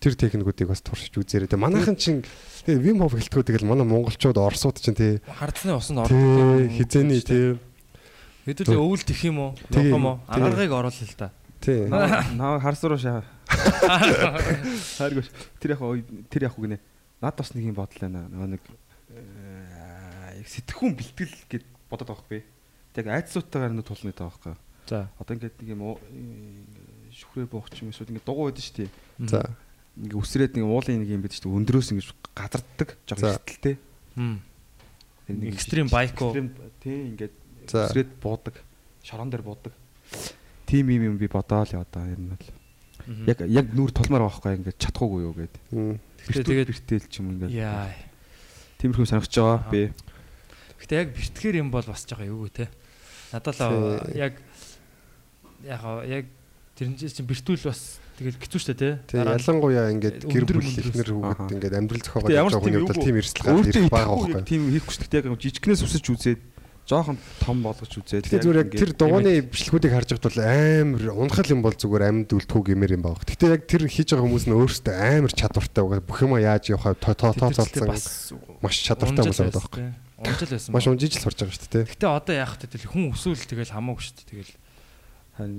тэр 0.03 0.13
техникүүдийг 0.17 0.67
бас 0.69 0.81
туршиж 0.85 1.13
үзээрэй. 1.17 1.47
Тэгээ 1.49 1.63
манайхан 1.63 1.95
чинь 1.97 2.21
тэгээ 2.67 2.83
Wim 2.85 3.01
Hof 3.01 3.15
хэлтгүү 3.17 3.43
тэгэл 3.49 3.65
манай 3.69 3.87
монголчууд 3.87 4.37
орсууд 4.37 4.77
чинь 4.83 4.97
тий 4.97 5.13
Хардсны 5.25 5.73
усанд 5.73 6.05
тий 6.05 6.17
ордог. 6.17 6.69
хизээний 6.75 7.21
тий 7.25 7.57
Хэдүүлээ 8.45 8.79
өвөл 8.79 9.03
тэх 9.03 9.19
юм 9.27 9.37
уу? 9.41 9.51
Юм 9.73 10.05
уу? 10.05 10.17
Ангаргыг 10.29 10.71
оруулах 10.71 11.01
л 11.01 11.17
та. 11.17 11.31
тий 11.59 11.89
Наа 11.89 12.59
харс 12.61 12.83
руу 12.85 12.95
шаа. 13.01 13.25
Хайргүй. 14.97 15.25
Тэр 15.59 15.71
яг 15.75 15.81
уу- 15.81 16.03
тэр 16.29 16.43
яг 16.47 16.55
уу 16.57 16.63
гинэ. 16.67 16.79
Над 17.21 17.35
бас 17.37 17.53
нэг 17.53 17.69
юм 17.71 17.77
бодол 17.77 18.01
байна. 18.01 18.27
Нөгөө 18.29 18.49
нэг 18.53 18.63
э, 19.13 20.37
яг 20.37 20.47
сэтгхүүн 20.47 20.93
бэлтгэл 20.97 21.35
гэд 21.49 21.65
бодоод 21.89 22.09
байгаа 22.13 22.23
байхгүй. 22.23 22.41
Тэг 22.93 23.05
тулна 23.85 24.11
гэдэг 24.11 24.21
байгаа 24.21 24.37
байхгүй. 24.37 24.55
За. 24.87 25.09
Одоо 25.19 25.33
ингээд 25.35 25.57
нэг 25.61 25.69
юм 25.73 25.81
шүхрээ 27.11 27.47
буух 27.49 27.67
ч 27.73 27.83
юм 27.83 27.91
эсвэл 27.91 28.13
ингээд 28.13 28.27
дугуй 28.27 28.51
байдаг 28.51 28.63
шүү 28.63 28.77
дээ. 28.77 28.89
за 29.27 29.41
Ингээ 29.97 30.21
үсрээд 30.21 30.53
нэг 30.55 30.65
уулын 30.69 31.01
нэг 31.01 31.09
юм 31.09 31.21
байдаг 31.25 31.37
шүү 31.41 31.49
дээ. 31.49 31.57
Өндрөөс 31.57 31.89
ингэж 31.91 32.07
газарддаг. 32.37 32.89
Жог 33.09 33.17
За. 33.17 33.33
эртэлтэй. 33.33 33.75
Хм. 34.13 34.37
Extreme 35.27 35.89
bike 35.89 36.21
уу? 36.21 36.31
Тий 36.79 36.97
ингээд 37.17 37.35
үсрээд 37.65 38.11
буудаг. 38.21 38.61
Шорон 39.01 39.33
дээр 39.33 39.41
буудаг. 39.41 39.73
Тим 40.69 40.93
юм 40.93 41.03
юм 41.03 41.17
би 41.17 41.25
бодоол 41.25 41.67
яваа 41.73 41.89
даа 41.89 42.05
ер 42.07 42.21
нь 42.21 42.29
бол. 42.29 42.47
Яг 43.25 43.41
яг 43.49 43.73
нүур 43.73 43.89
байгаа 43.89 44.29
байхгүй 44.29 44.55
ингээд 44.61 44.77
чадахгүй 44.77 45.21
юу 45.25 45.33
гэдэг. 45.33 45.63
Тэгээд 46.33 46.69
бэртэл 46.73 47.05
ч 47.07 47.13
юм 47.23 47.27
ингээд. 47.37 47.51
яа. 47.55 47.91
Тиймэрхүү 48.77 49.07
санагч 49.07 49.33
байгаа 49.33 49.59
Аа. 49.63 49.71
би. 49.71 49.81
Гэтэ 50.83 50.93
яг 51.01 51.09
бэртгэр 51.15 51.55
юм 51.63 51.69
бол 51.71 51.85
бас 51.87 52.03
жоохон 52.05 52.27
эвгүй 52.27 52.51
те. 52.53 52.65
Надад 53.33 53.57
л 53.57 54.03
яг 54.13 54.33
яг 55.65 55.81
яг 56.05 56.25
тэрэн 56.77 56.93
чинь 56.97 57.25
бэртүүл 57.25 57.65
бас 57.65 57.97
тэгэл 58.21 58.37
хэцүү 58.37 58.59
шттэ 58.61 58.75
те. 58.77 58.89
тий 59.09 59.17
ялангуяа 59.17 59.89
ингээд 59.97 60.29
гэр 60.29 60.45
бүл 60.45 60.61
ихнэр 60.61 61.09
хүүхэд 61.09 61.53
ингээд 61.57 61.73
амьдрал 61.73 62.03
зохиогоод 62.05 62.29
байгаа 62.29 62.61
хувьд 62.61 62.85
бол 62.85 63.01
тийм 63.01 63.17
эрсдэл 63.17 63.45
гарч 63.45 63.57
Өөртөө 63.57 63.81
ирэх 63.81 63.89
байгаа 63.89 64.13
итгэхгүй 64.13 64.33
байхгүй 64.37 64.45
тийм 64.45 64.61
хийхгүй 64.77 64.93
шүү 64.93 65.09
дээ. 65.09 65.21
Яг 65.25 65.41
жижигнээс 65.41 65.81
үсэж 65.81 66.05
үзээд 66.13 66.41
жоохон 66.87 67.17
том 67.43 67.59
болгож 67.59 67.91
үзээд. 67.99 68.31
Тэгээ 68.31 68.43
зүгээр 68.47 68.61
яг 68.63 68.69
тэр 68.71 68.91
дугууны 68.95 69.31
бичлэгүүдийг 69.51 69.91
харж 69.91 70.09
байхад 70.15 70.27
бол 70.31 70.39
амар 70.47 71.03
унахал 71.19 71.51
юм 71.51 71.61
бол 71.61 71.75
зүгээр 71.75 72.07
амьд 72.07 72.31
үлдэхүү 72.31 72.63
гэмээр 72.71 72.95
юм 72.95 73.03
баг. 73.03 73.27
Гэтэ 73.27 73.51
яг 73.51 73.63
тэр 73.67 73.83
хийж 73.91 74.15
байгаа 74.15 74.23
хүмүүс 74.23 74.45
нь 74.47 74.55
өөрсдөө 74.55 74.95
амар 74.95 75.33
чадвартай 75.35 75.83
байгаа. 75.83 76.07
Бүх 76.07 76.19
юма 76.23 76.39
яаж 76.39 76.71
явахаа 76.71 76.95
тоо 76.95 77.13
тоо 77.13 77.33
тоо 77.35 77.51
цолцсон 77.51 77.91
бас 77.91 78.31
маш 78.63 78.75
чадвартай 78.87 79.19
хүмүүс 79.19 79.41
байгаа 79.43 79.59
байхгүй. 79.59 79.83
Унжил 80.17 80.49
байсан. 80.55 80.71
Маш 80.71 80.87
унжиж 80.87 81.11
л 81.19 81.23
сурж 81.27 81.37
байгаа 81.43 81.55
шүү 81.59 81.71
дээ. 81.75 81.85
Гэтэ 81.91 82.07
одоо 82.07 82.35
яах 82.39 82.55
вэ 82.55 82.87
хүн 82.87 83.11
өсөөл 83.11 83.43
тэгэл 83.43 83.75
хамаагүй 83.75 84.03
шүү 84.07 84.15
дээ. 84.15 84.29
Тэгэл 84.31 84.53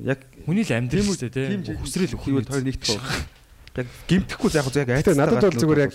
яг 0.09 0.21
хүний 0.49 0.65
л 0.65 0.73
амьдрал 0.75 1.13
шүү 1.13 1.29
дээ 1.29 1.77
Хүсрэл 1.79 2.17
хийвэл 2.19 2.49
өхөн. 2.49 2.53
хоёр 2.57 2.67
нэгтгэв. 2.67 2.99
Яг 3.79 3.87
гимтэхгүй 4.11 4.51
яг 4.57 4.67
яг 4.75 4.89
Гэтэ 5.05 5.15
надад 5.15 5.45
бол 5.47 5.61
зүгээр 5.63 5.85
яг 5.87 5.95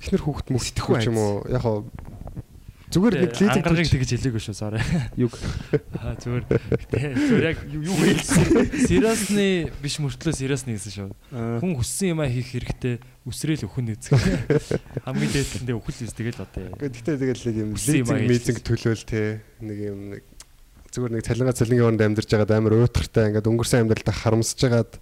ихнэр 0.00 0.22
хүүхэд 0.24 0.48
мөсдөхгүй 0.54 0.96
ч 1.02 1.12
юм 1.12 1.18
уу 1.20 1.44
яг 1.52 1.66
зүгээр 2.88 3.14
нэг 3.20 3.32
лидер 3.36 3.60
ангарыг 3.60 3.88
тэгж 3.92 4.10
хэлээгүй 4.16 4.42
шүү 4.42 4.56
сараа. 4.56 4.82
юг 5.20 5.36
Аа 6.00 6.16
зүгээр. 6.16 6.44
Зүгээр 6.88 7.46
яг 7.52 7.58
юу 7.68 7.96
хэлсэн. 7.96 8.88
Сериасны 8.88 9.46
биш 9.84 10.00
мөртлөө 10.00 10.32
сериасны 10.32 10.76
гэсэн 10.76 10.92
шүү. 10.96 11.08
Хүн 11.60 11.72
хүссэн 11.76 12.16
юм 12.16 12.24
а 12.24 12.28
хийх 12.28 12.48
хэрэгтэй 12.48 13.00
үсрээл 13.28 13.68
өхөн 13.68 13.92
үзэх. 13.92 14.16
Хамгийн 15.04 15.32
дээдлэндээ 15.36 15.76
өхөл 15.76 16.00
үз 16.08 16.14
тэгэл 16.16 16.40
одоо. 16.40 16.72
Гэтэ 16.80 17.20
тэгэл 17.20 17.60
юм 17.60 17.76
лизинг 17.76 18.08
мизинг 18.24 18.58
төлөөл 18.64 19.04
те 19.04 19.44
нэг 19.60 19.78
юм 19.84 20.00
нэг 20.16 20.22
зүгээр 20.88 21.12
нэг 21.12 21.24
цалингаа 21.28 21.52
цалингийн 21.52 21.88
оронд 21.92 22.00
амьдарч 22.00 22.28
байгаад 22.32 22.56
амар 22.56 22.74
уйтгартай 22.80 23.28
ингээд 23.28 23.50
өнгөрсөн 23.52 23.84
амьдралдаа 23.84 24.16
харамсаж 24.16 24.58
байгаад 24.64 24.92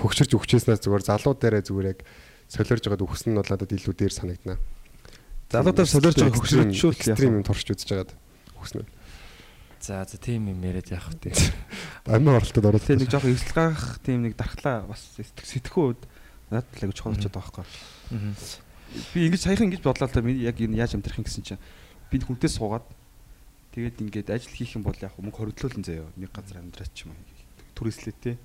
хөгшөрж 0.00 0.32
өгчээснээс 0.32 0.80
зүгээр 0.80 1.04
залуу 1.04 1.36
дээрээ 1.36 1.68
зүгээр 1.68 1.90
яг 1.92 2.00
солиорж 2.48 2.84
байгаад 2.88 3.04
өгсөн 3.04 3.36
нь 3.36 3.38
бол 3.38 3.50
надад 3.52 3.68
илүү 3.68 3.92
дээр 3.92 4.14
санагданаа. 4.16 4.58
Залуудаар 5.50 5.88
солиорж 5.88 6.16
байгаа 6.18 6.36
хөгшрөөд 6.38 6.72
шүүл 6.74 6.96
стрим 6.96 7.40
юм 7.40 7.44
туршиж 7.44 7.74
үзэж 7.74 7.88
байгаад 7.90 8.12
өгсөн. 8.58 8.86
За 9.84 10.04
за 10.08 10.16
тийм 10.16 10.48
юм 10.48 10.64
яриад 10.64 10.88
яах 10.88 11.12
вэ. 11.12 11.36
Амин 12.08 12.40
оролтод 12.40 12.64
ороод 12.64 12.80
Тэгээ 12.80 13.04
нэг 13.04 13.12
жоох 13.12 13.28
эвсэл 13.28 13.52
гаргах 13.52 14.00
тийм 14.00 14.24
нэг 14.24 14.32
дархлаа 14.40 14.88
бас 14.88 15.04
сэтгэхүй 15.20 15.92
үед 15.92 16.00
надад 16.48 16.72
л 16.80 16.96
чухал 16.96 17.12
болчиход 17.12 17.36
байгаа 17.36 17.52
байхгүй. 17.60 17.66
Би 19.12 19.28
ингэж 19.28 19.42
саяхан 19.44 19.68
ингэж 19.68 19.84
бодлоо 19.84 20.08
л 20.08 20.14
да. 20.16 20.24
Би 20.24 20.40
яг 20.40 20.56
энэ 20.56 20.80
яаж 20.80 20.96
амтрах 20.96 21.20
юм 21.20 21.28
гэсэн 21.28 21.44
чинь 21.44 21.62
би 22.08 22.16
хүнтэй 22.16 22.48
суугаад 22.48 22.88
тэгээд 23.76 24.00
ингээд 24.00 24.32
ажил 24.32 24.56
хийх 24.56 24.72
юм 24.80 24.88
бол 24.88 24.96
яг 24.96 25.12
мөнгө 25.20 25.52
хоригдлуулан 25.52 25.84
заяа. 25.84 26.08
Нэг 26.16 26.32
газар 26.32 26.64
амьдраач 26.64 27.04
юм 27.04 27.12
уу? 27.12 27.20
Түрээслээ 27.76 28.16
те. 28.24 28.40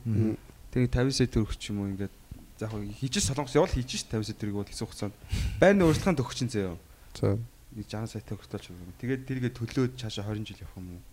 Тэгээд 0.75 0.91
50 0.91 1.15
сая 1.15 1.31
төгрөг 1.31 1.55
ч 1.55 1.71
юм 1.71 1.87
уу? 1.87 1.91
Ингээд 1.95 2.11
яг 2.59 2.71
хийжээс 2.75 3.31
солонгос 3.31 3.55
явал 3.55 3.71
хийжээс 3.71 4.11
50 4.11 4.27
сая 4.27 4.35
төгрөг 4.35 4.57
бол 4.59 4.67
хэсэг 4.67 4.89
хугацаанд. 4.91 5.15
Байрны 5.61 5.87
урьдчилгаан 5.87 6.19
төгчин 6.19 6.51
заяа 6.51 6.75
За 7.19 7.35
нэг 7.75 7.85
60 7.85 8.07
сая 8.07 8.23
төгрөгтэй 8.23 8.59
ч 8.63 8.71
юм. 8.71 8.95
Тэгээд 8.97 9.27
тэргээ 9.27 9.51
төлөөд 9.53 9.93
цаашаа 9.99 10.31
20 10.31 10.47
жил 10.47 10.63
явах 10.63 10.79
юм 10.79 10.87
уу? 10.97 11.03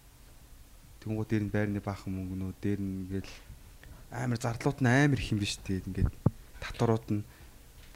Тэнгууд 1.04 1.28
дээр 1.28 1.44
нь 1.44 1.52
байрны 1.52 1.80
баахан 1.82 2.14
мөнгнүүд 2.14 2.58
дээр 2.62 2.80
нь 2.80 2.94
ингээл 3.10 3.32
амар 4.14 4.38
зардлууд 4.40 4.80
нь 4.80 4.88
амар 4.88 5.18
их 5.20 5.30
юм 5.34 5.42
биш 5.42 5.58
тэгээд 5.60 5.90
ингээд 5.90 6.12
татварууд 6.64 7.06
нь 7.10 7.22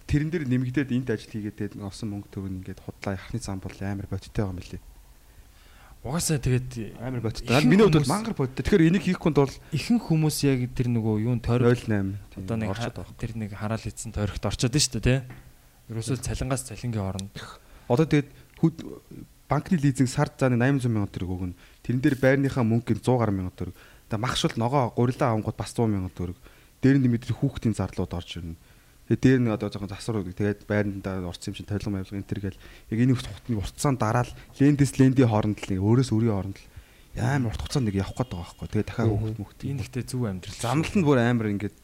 тэрэн 0.05 0.29
дээр 0.29 0.45
нэмэгдээд 0.51 0.91
энд 0.93 1.09
ажил 1.09 1.33
хийгээд 1.33 1.57
тэгээд 1.57 1.75
осон 1.81 2.13
мөнгө 2.13 2.29
төгөн 2.35 2.59
ингээд 2.61 2.85
худлаа 2.85 3.17
яхны 3.17 3.39
зам 3.41 3.63
бол 3.63 3.79
амар 3.81 4.07
бодиттой 4.11 4.45
байгаа 4.45 4.53
юм 4.53 4.61
лээ. 4.61 4.83
Угаасаа 6.01 6.41
тэгээд 6.41 6.97
Амар 7.01 7.21
бодиттой. 7.21 7.65
Миний 7.65 7.85
хувьд 7.85 8.01
бол 8.01 8.13
мангар 8.13 8.35
бодиттой. 8.37 8.65
Тэгэхээр 8.65 8.89
энийг 8.89 9.05
хийхгүй 9.05 9.33
бол 9.37 9.53
ихэнх 9.73 10.05
хүмүүс 10.09 10.37
яг 10.49 10.65
тэр 10.73 10.89
нөгөө 10.97 11.29
юун 11.29 11.41
тойрог 11.45 11.77
08 11.77 12.41
одоо 12.41 12.57
нэг 12.57 12.73
тэр 13.21 13.33
нэг 13.37 13.53
хараал 13.53 13.85
ийдсэн 13.85 14.13
тойрогт 14.17 14.45
орчод 14.49 14.73
нь 14.73 14.81
шүү 14.81 14.97
дээ 14.97 15.05
те. 15.05 15.17
Ерөөсөө 15.93 16.25
цалингаас 16.25 16.65
цалингийн 16.65 17.05
хооронд 17.05 17.37
Одоо 17.91 18.07
тэгээд 18.07 18.31
банкны 19.51 19.77
лизинг 19.83 20.07
сард 20.07 20.39
заа 20.39 20.55
нэг 20.55 20.63
800 20.63 20.87
сая 20.87 21.11
төгрөг 21.11 21.31
өгнө. 21.35 21.59
Тэрэн 21.83 22.01
дээр 22.01 22.17
байрныхаа 22.23 22.63
мөнгөнд 22.63 23.03
100 23.03 23.19
гаруй 23.19 23.35
мянга 23.35 23.55
төгрөг. 23.59 23.75
Тэгээ 24.07 24.23
махшил 24.23 24.55
ногоо 24.55 24.95
гурилаа 24.95 25.35
авангууд 25.35 25.59
бас 25.59 25.75
100 25.75 25.91
мянга 25.91 26.15
төгрөг. 26.15 26.39
Дээр 26.79 27.03
нь 27.03 27.05
нэмээд 27.11 27.35
хүүхдийн 27.35 27.75
зарлууд 27.75 28.15
орж 28.15 28.31
ирнэ. 28.39 28.55
Тэгээ 29.11 29.23
дээр 29.27 29.41
нь 29.43 29.51
одоо 29.51 29.67
жоохон 29.75 29.91
засвар 29.91 30.23
өгдөг. 30.23 30.39
Тэгээд 30.39 30.71
байрандаа 30.71 31.27
орсон 31.27 31.51
юм 31.51 31.57
чинь 31.59 31.67
тавилга 31.67 31.91
мавилга 31.91 32.15
энэ 32.15 32.31
төр 32.31 32.41
гэл 32.47 32.63
яг 32.95 32.99
энэ 33.03 33.11
их 33.11 33.27
хутны 33.27 33.59
уртцаан 33.59 33.99
дараал 33.99 34.31
лендээс 34.55 34.95
ленди 35.03 35.27
хооронд 35.27 35.59
л 35.59 35.71
нэг 35.75 35.83
өөрөөс 35.83 36.15
өөрийн 36.15 36.31
хооронд 36.31 36.59
л 36.63 36.67
амар 37.19 37.51
урт 37.51 37.59
хугацаанд 37.67 37.91
нэг 37.91 37.99
явах 37.99 38.15
гээд 38.15 38.31
байгаа 38.31 38.55
байхгүй. 38.55 38.69
Тэгээд 38.71 38.87
дахиад 38.87 39.11
хүүхд 39.11 39.39
мөхт. 39.43 39.59
энэ 39.67 39.83
ихтэй 39.83 40.05
зөв 40.07 40.23
амьдрал. 40.31 40.63
замнал 40.63 40.95
нь 40.95 41.03
бүр 41.03 41.19
амар 41.19 41.51
ингээд 41.51 41.77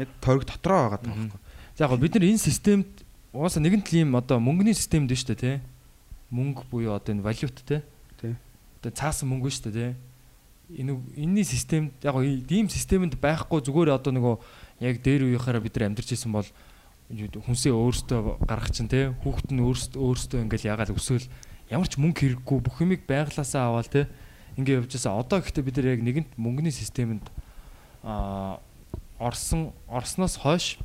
яг 0.00 0.08
тойрог 0.24 0.44
дотроо 0.48 0.80
байгаа 0.88 1.04
байхгүй. 1.04 1.40
За 1.76 1.84
яг 1.84 2.00
бид 2.00 2.14
нар 2.16 2.24
энэ 2.24 2.40
системд 2.40 2.88
угаасаа 3.32 3.62
нэгэн 3.62 3.82
тал 3.86 3.98
ийм 4.02 4.14
одоо 4.18 4.42
мөнгөний 4.42 4.74
системд 4.74 5.10
нь 5.10 5.18
шүү 5.18 5.34
дээ 5.34 5.38
тий. 5.38 5.56
Мөнгө 6.34 6.66
буюу 6.70 6.98
одоо 6.98 7.14
энэ 7.14 7.22
валют 7.22 7.62
тий. 7.62 7.82
Тий. 8.18 8.34
Одоо 8.82 8.90
цаасан 8.90 9.30
мөнгө 9.30 9.50
шүү 9.50 9.70
дээ 9.70 9.74
тий. 9.74 9.90
Энэ 10.82 10.98
энэний 11.14 11.46
системд 11.46 11.94
яг 12.02 12.14
гоо 12.14 12.26
ийм 12.26 12.66
системд 12.66 13.14
байхгүй 13.22 13.62
зүгээр 13.62 13.94
одоо 13.94 14.10
нөгөө 14.14 14.34
яг 14.82 15.02
дээр 15.02 15.30
үеийнхаараа 15.30 15.62
бид 15.62 15.74
нар 15.78 15.94
амьдарч 15.94 16.14
исэн 16.14 16.30
бол 16.34 16.46
хүнсээ 17.10 17.74
өөртөө 17.74 18.46
гаргах 18.46 18.74
чинь 18.74 18.90
тий. 18.90 19.14
Хүүхэд 19.22 19.50
нь 19.54 19.62
өөртөө 19.62 19.98
өөртөө 19.98 20.38
ингээл 20.46 20.70
ягаал 20.74 20.94
өсөөл 20.94 21.26
ямар 21.70 21.86
ч 21.86 21.98
мөнгө 21.98 22.18
хэрэггүй 22.22 22.58
бүх 22.62 22.76
юмыг 22.82 23.02
байглаасаа 23.06 23.70
аваал 23.70 23.86
тий. 23.86 24.06
Ингээ 24.58 24.82
явж 24.82 24.94
байгаа. 24.94 25.22
Одоо 25.22 25.38
гэхдээ 25.42 25.66
бид 25.66 25.76
нар 25.78 25.90
яг 25.94 26.02
нэгэнт 26.02 26.30
мөнгөний 26.34 26.74
системд 26.74 27.26
аа 28.02 28.58
орсон 29.18 29.70
орсноос 29.86 30.38
хойш 30.38 30.78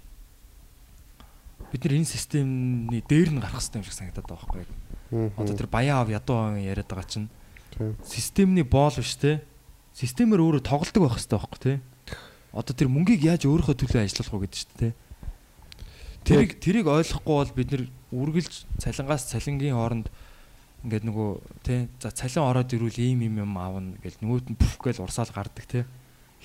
бид 1.75 1.83
нар 1.83 1.99
энэ 1.99 2.07
системний 2.07 3.03
дээр 3.03 3.35
нь 3.35 3.43
гарах 3.43 3.59
хэрэгтэй 3.59 3.83
юм 3.83 3.85
шиг 3.85 3.99
санагдаад 3.99 4.27
байгаа 4.31 4.47
байхгүй 4.47 4.63
юу. 4.63 5.35
Одоо 5.35 5.53
тэр 5.59 5.67
баян 5.67 5.99
аав 5.99 6.09
ядуу 6.15 6.35
аав 6.39 6.55
яриад 6.55 6.87
байгаа 6.87 7.11
чинь 7.11 7.27
системний 8.07 8.63
боол 8.63 8.95
биш 8.95 9.19
те. 9.19 9.43
Системээр 9.91 10.39
өөрөө 10.39 10.63
тоглолдог 10.63 11.03
байх 11.03 11.19
хэрэгтэй 11.19 11.35
байхгүй 11.35 11.59
те. 11.59 11.73
Одоо 12.55 12.71
тэр 12.71 12.87
мөнгийг 12.87 13.27
яаж 13.27 13.43
өөрийнхөө 13.43 13.75
төлөө 13.75 14.07
ажиллах 14.07 14.31
уу 14.31 14.43
гэдэг 14.47 14.55
чинь 14.55 14.79
те. 14.79 14.89
Тэрийг 16.23 16.63
тэрийг 16.63 16.87
ойлгохгүй 16.87 17.35
бол 17.35 17.51
бид 17.51 17.69
нэр 17.75 17.83
үргэлж 18.15 18.53
цалингаас 18.79 19.27
цалингийн 19.27 19.75
хооронд 19.75 20.07
ингээд 20.87 21.05
нөгөө 21.09 21.29
те 21.65 21.89
за 21.99 22.13
цалин 22.15 22.45
ороод 22.45 22.71
ирвэл 22.71 23.01
ийм 23.01 23.25
юм 23.27 23.43
юм 23.43 23.53
аавна 23.57 23.97
гэл 23.99 24.21
нөгөөт 24.21 24.47
нь 24.53 24.57
бүх 24.57 24.77
гээл 24.79 25.03
урсаал 25.03 25.33
гардаг 25.33 25.65
те 25.65 25.83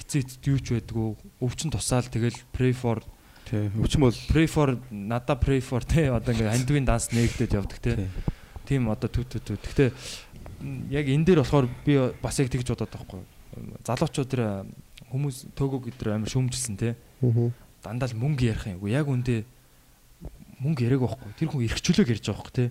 хэцээ 0.00 0.20
хэцээ 0.24 0.48
юу 0.48 0.58
ч 0.64 0.66
байдгүй 0.74 1.08
өвчин 1.44 1.68
тусаал 1.68 2.08
тэгэл 2.08 2.40
pray 2.56 2.72
for 2.72 3.04
Тий. 3.50 3.66
Өчм 3.82 4.06
бол 4.06 4.14
pray 4.30 4.46
for 4.46 4.78
надаа 4.94 5.34
pray 5.34 5.58
for 5.58 5.82
те 5.82 6.06
одоо 6.14 6.30
ингээ 6.30 6.54
хандвийн 6.54 6.86
данс 6.86 7.10
нээгдээд 7.10 7.58
явдаг 7.58 7.82
те. 7.82 8.06
Тийм 8.62 8.86
одоо 8.86 9.10
түү 9.10 9.26
түү 9.26 9.42
түү. 9.42 9.56
Гэхдээ 9.58 9.90
яг 10.94 11.10
энэ 11.10 11.26
дээр 11.26 11.42
болохоор 11.42 11.66
би 11.82 11.98
бас 12.22 12.38
яг 12.38 12.46
тэгж 12.46 12.70
бодоод 12.70 12.94
байхгүй. 12.94 13.22
Залуучууд 13.82 14.30
тэр 14.30 14.42
хүмүүс 15.10 15.50
төөгөө 15.58 15.80
гэдэр 15.90 16.14
амар 16.14 16.30
шүүмжилсэн 16.30 16.78
те. 16.78 16.94
Дандаа 17.82 18.06
л 18.06 18.22
мөнгө 18.22 18.54
ярих 18.54 18.70
юм. 18.70 18.86
Яг 18.86 19.10
үндэ 19.10 19.42
мөнгө 20.62 20.86
яриаг 20.86 21.02
байхгүй. 21.10 21.34
Тэр 21.42 21.50
хүн 21.50 21.66
эрхчлөөг 21.66 22.06
ярьж 22.06 22.30
байгаа 22.30 22.38
байхгүй 22.38 22.54
те. 22.54 22.66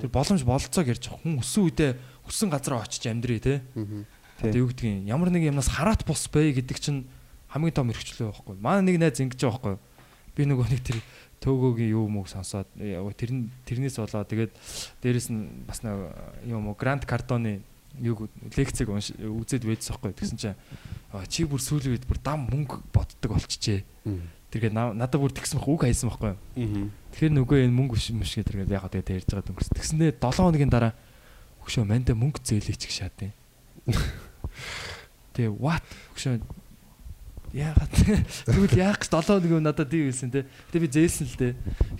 Тэр 0.00 0.08
боломж 0.16 0.42
бололцоог 0.48 0.88
ярьж 0.96 1.12
байгаа. 1.12 1.20
Хүн 1.28 1.44
өссөн 1.44 1.68
үедээ 1.68 1.92
өссөн 2.24 2.48
газараа 2.48 2.88
очиж 2.88 3.04
амьдрий 3.04 3.36
те. 3.36 3.60
Тэгээ 4.40 4.64
юу 4.64 4.72
гэдгийг 4.72 5.12
ямар 5.12 5.28
нэг 5.28 5.44
юмнаас 5.44 5.68
хараат 5.68 6.08
бус 6.08 6.24
бай 6.32 6.56
гэдэг 6.56 6.80
чинь 6.80 7.04
хамгийн 7.52 7.76
том 7.76 7.92
эрхчлөө 7.92 8.32
байхгүй. 8.32 8.56
Манай 8.56 8.80
нэг 8.80 8.96
найз 8.96 9.20
ингэж 9.20 9.44
байгаа 9.44 9.76
байхгүй 9.76 9.76
би 10.36 10.44
нөгөө 10.44 10.66
нэг 10.70 10.82
тэр 10.84 11.00
төөгөөгийн 11.40 11.96
юу 11.96 12.06
мөг 12.12 12.28
сонсоод 12.28 12.68
тэр 12.76 13.30
тэрнээс 13.64 13.96
болоо. 13.96 14.28
Тэгээд 14.28 14.52
дээрэс 15.00 15.28
нь 15.32 15.64
бас 15.64 15.80
нэг 15.80 16.12
юм 16.44 16.68
уу 16.68 16.76
Гранд 16.76 17.08
Кардоны 17.08 17.64
юу 17.96 18.28
лекцийг 18.52 18.92
үзээд 18.92 19.64
байдсан 19.64 19.96
байхгүй 19.96 20.12
тэгсэн 20.12 20.36
чинь 20.36 20.56
чи 21.32 21.48
бүр 21.48 21.60
сүүлийн 21.64 21.96
үед 21.96 22.04
бүр 22.04 22.20
дам 22.20 22.44
мөнгө 22.44 22.84
боддог 22.92 23.32
болчихжээ 23.32 23.80
тэргээ 24.52 24.72
надад 24.76 25.16
бүр 25.16 25.32
тэгсэн 25.32 25.56
баг 25.56 25.68
үг 25.72 25.80
хайсан 25.88 26.12
байхгүй 26.12 26.36
тэгэхээр 27.16 27.32
нөгөө 27.40 27.56
энэ 27.64 27.72
мөнгө 27.72 27.96
биш 27.96 28.12
юм 28.12 28.20
шиг 28.20 28.44
тэргээ 28.44 28.68
яг 28.68 28.84
тэгээд 28.92 29.24
ярьж 29.24 29.28
байгаа 29.32 29.48
дөнгөс 29.48 29.72
тэгснээ 29.72 30.12
7 30.20 30.44
хоногийн 30.44 30.68
дараа 30.68 30.92
хөшөө 31.66 31.82
мандаа 31.82 32.14
мөнгө 32.14 32.46
зээлээч 32.46 32.82
гэж 32.86 32.94
шаадیں۔ 33.02 33.32
Тэгээ 35.34 35.50
what? 35.58 35.82
Хөшөө 36.14 36.38
яагаад 37.56 37.92
тэгвэл 38.52 38.76
яах 38.76 39.00
гэж 39.00 39.08
7 39.08 39.40
хоног 39.40 39.64
надад 39.64 39.88
тийм 39.88 40.12
хэлсэн 40.12 40.30
те. 40.30 40.44
Гэтэ 40.68 40.78
би 40.84 40.88
зээлсэн 40.92 41.26
л 41.26 41.36
дээ. 41.40 41.52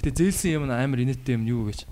Гэтэ 0.05 0.11
зээлсэн 0.21 0.51
юм 0.53 0.65
амар 0.69 1.01
инээдтэй 1.01 1.35
юм 1.41 1.45
юу 1.49 1.63
гэж. 1.73 1.89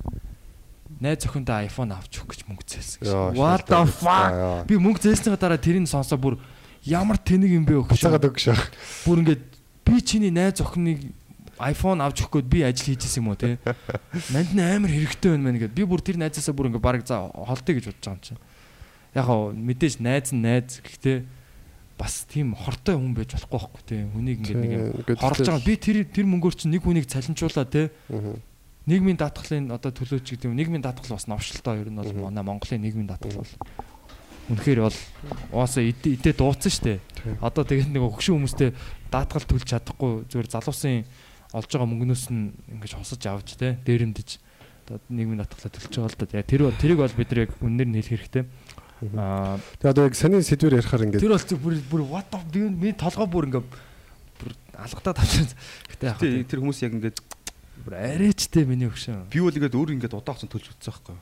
Найз 1.01 1.25
охиндоо 1.25 1.65
iPhone 1.65 1.97
авч 1.97 2.21
өгөх 2.21 2.37
гэж 2.37 2.41
мөнгө 2.45 2.65
зээлсэн. 2.69 3.01
What 3.33 3.65
the 3.65 3.81
fuck? 3.89 4.69
Би 4.69 4.77
мөнгө 4.77 5.01
зээлснийхаа 5.01 5.41
дараа 5.41 5.61
тэрийг 5.61 5.89
сонсоо 5.89 6.21
бүр 6.21 6.37
ямар 6.85 7.17
тэнэг 7.17 7.51
юм 7.51 7.65
бэ 7.65 7.81
өгч. 7.81 8.05
Цагаад 8.05 8.29
өгч. 8.29 8.53
Бүр 9.09 9.25
ингээд 9.25 9.43
би 9.85 9.97
чиний 10.05 10.31
найз 10.31 10.61
охиныг 10.61 11.01
iPhone 11.59 12.03
авч 12.05 12.25
өгөх 12.27 12.45
гээд 12.45 12.49
би 12.51 12.59
ажил 12.67 12.93
хийжсэн 12.93 13.23
юм 13.23 13.33
уу 13.33 13.39
те. 13.39 13.59
Манд 14.35 14.53
нь 14.53 14.61
амар 14.61 14.91
хэрэгтэй 14.91 15.31
байна 15.33 15.45
мэн 15.49 15.59
гээд 15.65 15.75
би 15.75 15.83
бүр 15.87 16.03
тэр 16.03 16.19
найзаасаа 16.19 16.55
бүр 16.55 16.69
ингээд 16.69 16.85
баг 16.85 17.01
за 17.07 17.31
холтё 17.33 17.73
гэж 17.79 17.85
бодож 17.89 18.05
байгаа 18.05 18.19
юм 18.19 18.23
чинь. 18.23 18.43
Яг 19.15 19.25
гоо 19.25 19.55
мэдээж 19.55 19.95
найз 20.03 20.35
нь 20.35 20.43
найз 20.43 20.83
гэхдээ 20.83 21.44
бас 21.99 22.25
тийм 22.27 22.55
хортой 22.59 22.99
хүн 22.99 23.15
байж 23.15 23.35
болохгүй 23.35 23.59
байхгүй 23.59 23.83
тийм 23.87 24.07
хүнийг 24.15 24.39
ингээд 24.43 24.59
нэг 25.07 25.19
хорлож 25.19 25.47
байгаа. 25.47 25.63
Би 25.63 25.75
тэр 25.79 26.03
тэр 26.11 26.27
мөнгөөр 26.27 26.55
чинь 26.59 26.75
нэг 26.75 26.83
хүнийг 26.83 27.07
цалинжуулаа 27.07 27.67
тийм 27.71 27.91
нийгмийн 28.85 29.17
даатгалын 29.17 29.71
одоо 29.71 29.95
төлөөч 29.95 30.27
гэдэг 30.35 30.51
юм. 30.51 30.59
Нийгмийн 30.59 30.83
даатгал 30.83 31.17
бас 31.17 31.31
новшилтоо 31.31 31.79
ер 31.79 31.89
нь 31.89 31.97
бол 31.97 32.13
манай 32.29 32.43
Монголын 32.45 32.83
нийгмийн 32.83 33.09
даатгал 33.09 33.41
бол. 33.41 33.55
Үнэхээр 34.51 34.81
бол 34.85 34.99
уусаа 35.55 35.87
идэ 35.87 36.35
дууцсан 36.37 36.73
штэ. 36.75 37.01
Одоо 37.41 37.65
тэгээд 37.65 37.95
нэг 37.95 38.03
хөгшин 38.05 38.37
хүмүүстэй 38.37 38.77
даатгал 39.09 39.47
төлж 39.49 39.65
чадахгүй 39.65 40.29
зүгээр 40.29 40.53
залуусын 40.53 41.07
олж 41.57 41.71
байгаа 41.71 41.89
мөнгнөөс 41.89 42.25
нь 42.29 42.53
ингэж 42.77 42.93
хосож 42.99 43.23
авч 43.25 43.57
тийм 43.57 43.81
дээрэмдэж 43.87 44.29
одоо 44.85 45.01
нийгмийн 45.09 45.41
даатгалаа 45.41 45.73
төлж 45.73 45.95
байгаа 45.97 46.13
л 46.13 46.19
да. 46.19 46.45
Тэр 46.45 46.63
тэрийг 46.77 46.99
бол 47.01 47.17
бид 47.17 47.33
яг 47.33 47.57
үнээр 47.65 47.89
нь 47.89 47.97
хэлэх 48.05 48.29
хэрэгтэй 48.29 48.45
Аа 49.13 49.61
тэгээ 49.83 49.93
одоо 49.93 50.05
яг 50.09 50.17
саний 50.17 50.41
сэдвэр 50.41 50.81
ярихаар 50.81 51.05
ингээд 51.05 51.21
Тэр 51.21 51.37
бол 51.37 51.61
бүр 51.61 51.75
бүр 51.93 52.03
what 52.09 52.33
of 52.33 52.45
би 52.49 52.65
ми 52.65 52.97
толгой 52.97 53.29
бүр 53.29 53.45
ингээд 53.53 53.69
бүр 54.41 54.51
алгатаа 54.81 55.13
тавьсан. 55.13 55.53
Гэтэ 55.93 56.05
яг 56.09 56.49
тэр 56.49 56.61
хүмүүс 56.65 56.81
яг 56.81 56.97
ингээд 56.97 57.19
бүр 57.85 57.95
арайчтэй 58.01 58.65
миний 58.65 58.89
өгшөн. 58.89 59.29
би 59.29 59.45
бол 59.45 59.53
ингээд 59.53 59.77
өөр 59.77 59.93
ингээд 60.01 60.17
удаахсан 60.17 60.49
төлж 60.49 60.73
үзсэн 60.73 60.89
байхгүй. 60.89 61.17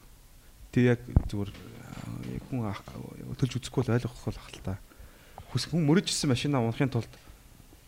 Тэг 0.71 0.83
яг 0.95 1.01
зүгээр 1.27 1.51
яг 1.51 2.45
хүн 2.47 3.37
төлж 3.37 3.53
үзэхгүй 3.59 3.83
л 3.83 3.95
ойлгох 3.99 4.15
бол 4.31 4.39
ахал 4.39 4.63
та. 4.63 4.79
Хүс 5.51 5.67
хүн 5.67 5.83
мөрөжсэн 5.83 6.31
машина 6.31 6.63
унахын 6.63 6.93
тулд 6.93 7.11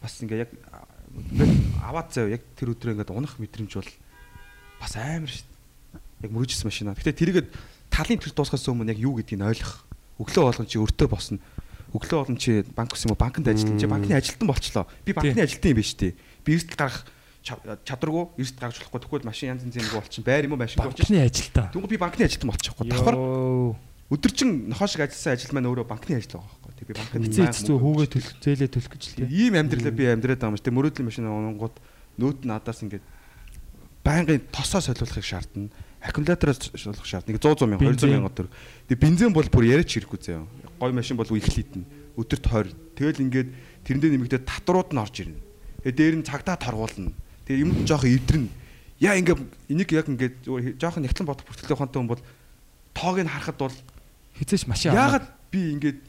бас 0.03 0.18
ингээд 0.18 0.42
яг 0.42 0.51
ингээд 1.14 1.55
аваад 1.86 2.09
заяа 2.11 2.34
яг 2.34 2.42
тэр 2.59 2.74
өдрөө 2.74 2.99
ингээд 2.99 3.14
унах 3.14 3.38
мэдрэмж 3.38 3.72
бол 3.78 3.92
бас 4.82 4.92
амар 4.99 5.30
шүү. 5.30 5.47
Яг 6.26 6.30
мөрөжсэн 6.34 6.66
машина. 6.66 6.99
Гэтэ 6.99 7.14
тэрийгэд 7.14 7.49
талын 7.95 8.18
төр 8.18 8.34
дуусгахаас 8.34 8.66
өмнө 8.66 8.90
яг 8.90 8.99
юу 8.99 9.14
гэдгийг 9.14 9.47
ойлгох. 9.47 9.86
Өглөө 10.18 10.42
болгон 10.51 10.66
чи 10.66 10.78
өртөө 10.82 11.09
босно. 11.11 11.38
Өглөө 11.95 12.18
болгон 12.18 12.38
чи 12.42 12.66
банк 12.74 12.90
ус 12.90 13.07
юм 13.07 13.14
уу 13.14 13.20
банкнд 13.22 13.47
ажиллана. 13.47 13.78
Чи 13.78 13.86
банкны 13.86 14.18
ажилтан 14.18 14.51
болчлоо. 14.51 14.86
Би 15.07 15.14
банкны 15.14 15.47
ажилтан 15.47 15.70
юм 15.70 15.78
биш 15.78 15.95
үү? 15.95 16.14
Би 16.42 16.59
эрсдэл 16.59 16.74
гаргах 16.74 17.07
чадваргүй 17.45 18.24
эрсдэл 18.42 18.62
гаргаж 18.66 18.78
болохгүй. 18.82 19.01
Тэгвэл 19.07 19.28
машин 19.30 19.55
янз 19.55 19.62
янз 19.62 19.78
юм 19.78 19.95
болчихно. 19.95 20.26
Байр 20.26 20.47
юм 20.51 20.59
уу 20.59 20.62
машин 20.62 20.82
болчихно. 20.82 21.07
Банкны 21.07 21.22
ажилтан. 21.22 21.70
Тэгвэл 21.70 21.92
би 21.95 21.99
банкны 22.03 22.24
ажилтан 22.26 22.51
болчихгүй. 22.51 22.84
Давхар 22.90 23.18
өдөржин 24.11 24.51
нохоо 24.74 24.88
шиг 24.90 25.07
ажилласан 25.07 25.34
ажил 25.38 25.55
маань 25.55 25.70
өөрөө 25.70 25.86
банкны 25.86 26.18
ажил 26.18 26.38
байгаа 26.38 26.51
байхгүй. 26.51 26.72
Тэг 26.78 26.86
би 26.90 26.95
банкнд 26.99 27.26
эцээ 27.30 27.47
эцээ 27.47 27.78
хүүгээ 27.78 28.09
төлөх 28.11 28.34
зээлээ 28.42 28.70
төлөх 28.74 28.90
гэж 28.90 29.03
л 29.05 29.16
тийм. 29.16 29.28
Ийм 29.30 29.55
амьдралаа 29.55 29.95
би 29.95 30.05
амьдраад 30.11 30.40
байгаа 30.42 30.53
юм 30.53 30.59
шүү. 30.61 30.66
Тэг 30.68 30.76
мөрөөдлийн 30.76 31.09
машин 31.09 31.30
унгууд 31.30 31.76
нөөт 32.20 32.40
нь 32.45 32.51
надаас 32.53 32.80
ингээд 32.84 33.05
байнгын 34.05 34.45
тосоо 34.53 34.84
солиулахыг 34.84 35.24
шаардна 35.24 35.72
аккумулятороос 36.05 36.70
шуулах 36.76 37.07
шаард. 37.09 37.28
Нэг 37.28 37.40
100 37.40 37.64
100 37.64 37.80
мянга 37.80 37.88
200 37.96 38.12
мянга 38.12 38.30
төгрөг. 38.36 38.52
Тэгээ 38.92 39.00
бензин 39.00 39.32
бол 39.32 39.48
бүр 39.48 39.64
яриач 39.64 39.88
хэрэггүй 39.96 40.20
заяа. 40.20 40.44
Гой 40.78 40.92
машин 40.92 41.16
бол 41.16 41.28
их 41.32 41.48
литнэ. 41.48 41.88
Өдөрт 42.20 42.44
20. 42.44 42.76
Тэгэл 42.94 43.24
ингээд 43.24 43.48
тэрэндээ 43.88 44.11
нэмэгдээд 44.12 44.44
татварууд 44.44 44.92
нь 44.92 45.00
орж 45.00 45.16
ирнэ. 45.24 45.40
Тэгээ 45.80 45.96
дээр 45.96 46.14
нь 46.20 46.28
цагдаа 46.28 46.61
торгуулна. 46.61 47.16
Тэгээ 47.48 47.64
юмд 47.64 47.88
жоох 47.88 48.05
эвдрэн. 48.05 48.52
Яа 49.00 49.16
ингээд 49.16 49.40
энийг 49.72 49.90
яг 49.96 50.07
ингээд 50.12 50.36
жоох 50.76 51.00
нэгтлэн 51.00 51.24
бодох 51.24 51.48
бүртгэлтэй 51.48 51.72
ухаантай 51.72 51.98
хүн 52.05 52.12
бол 52.12 52.22
тоог 52.92 53.16
нь 53.24 53.32
харахад 53.32 53.59
бол 53.59 53.76
хизээч 54.38 54.68
машин 54.68 54.92
яагаад 54.92 55.26
би 55.50 55.72
ингээд 55.74 56.00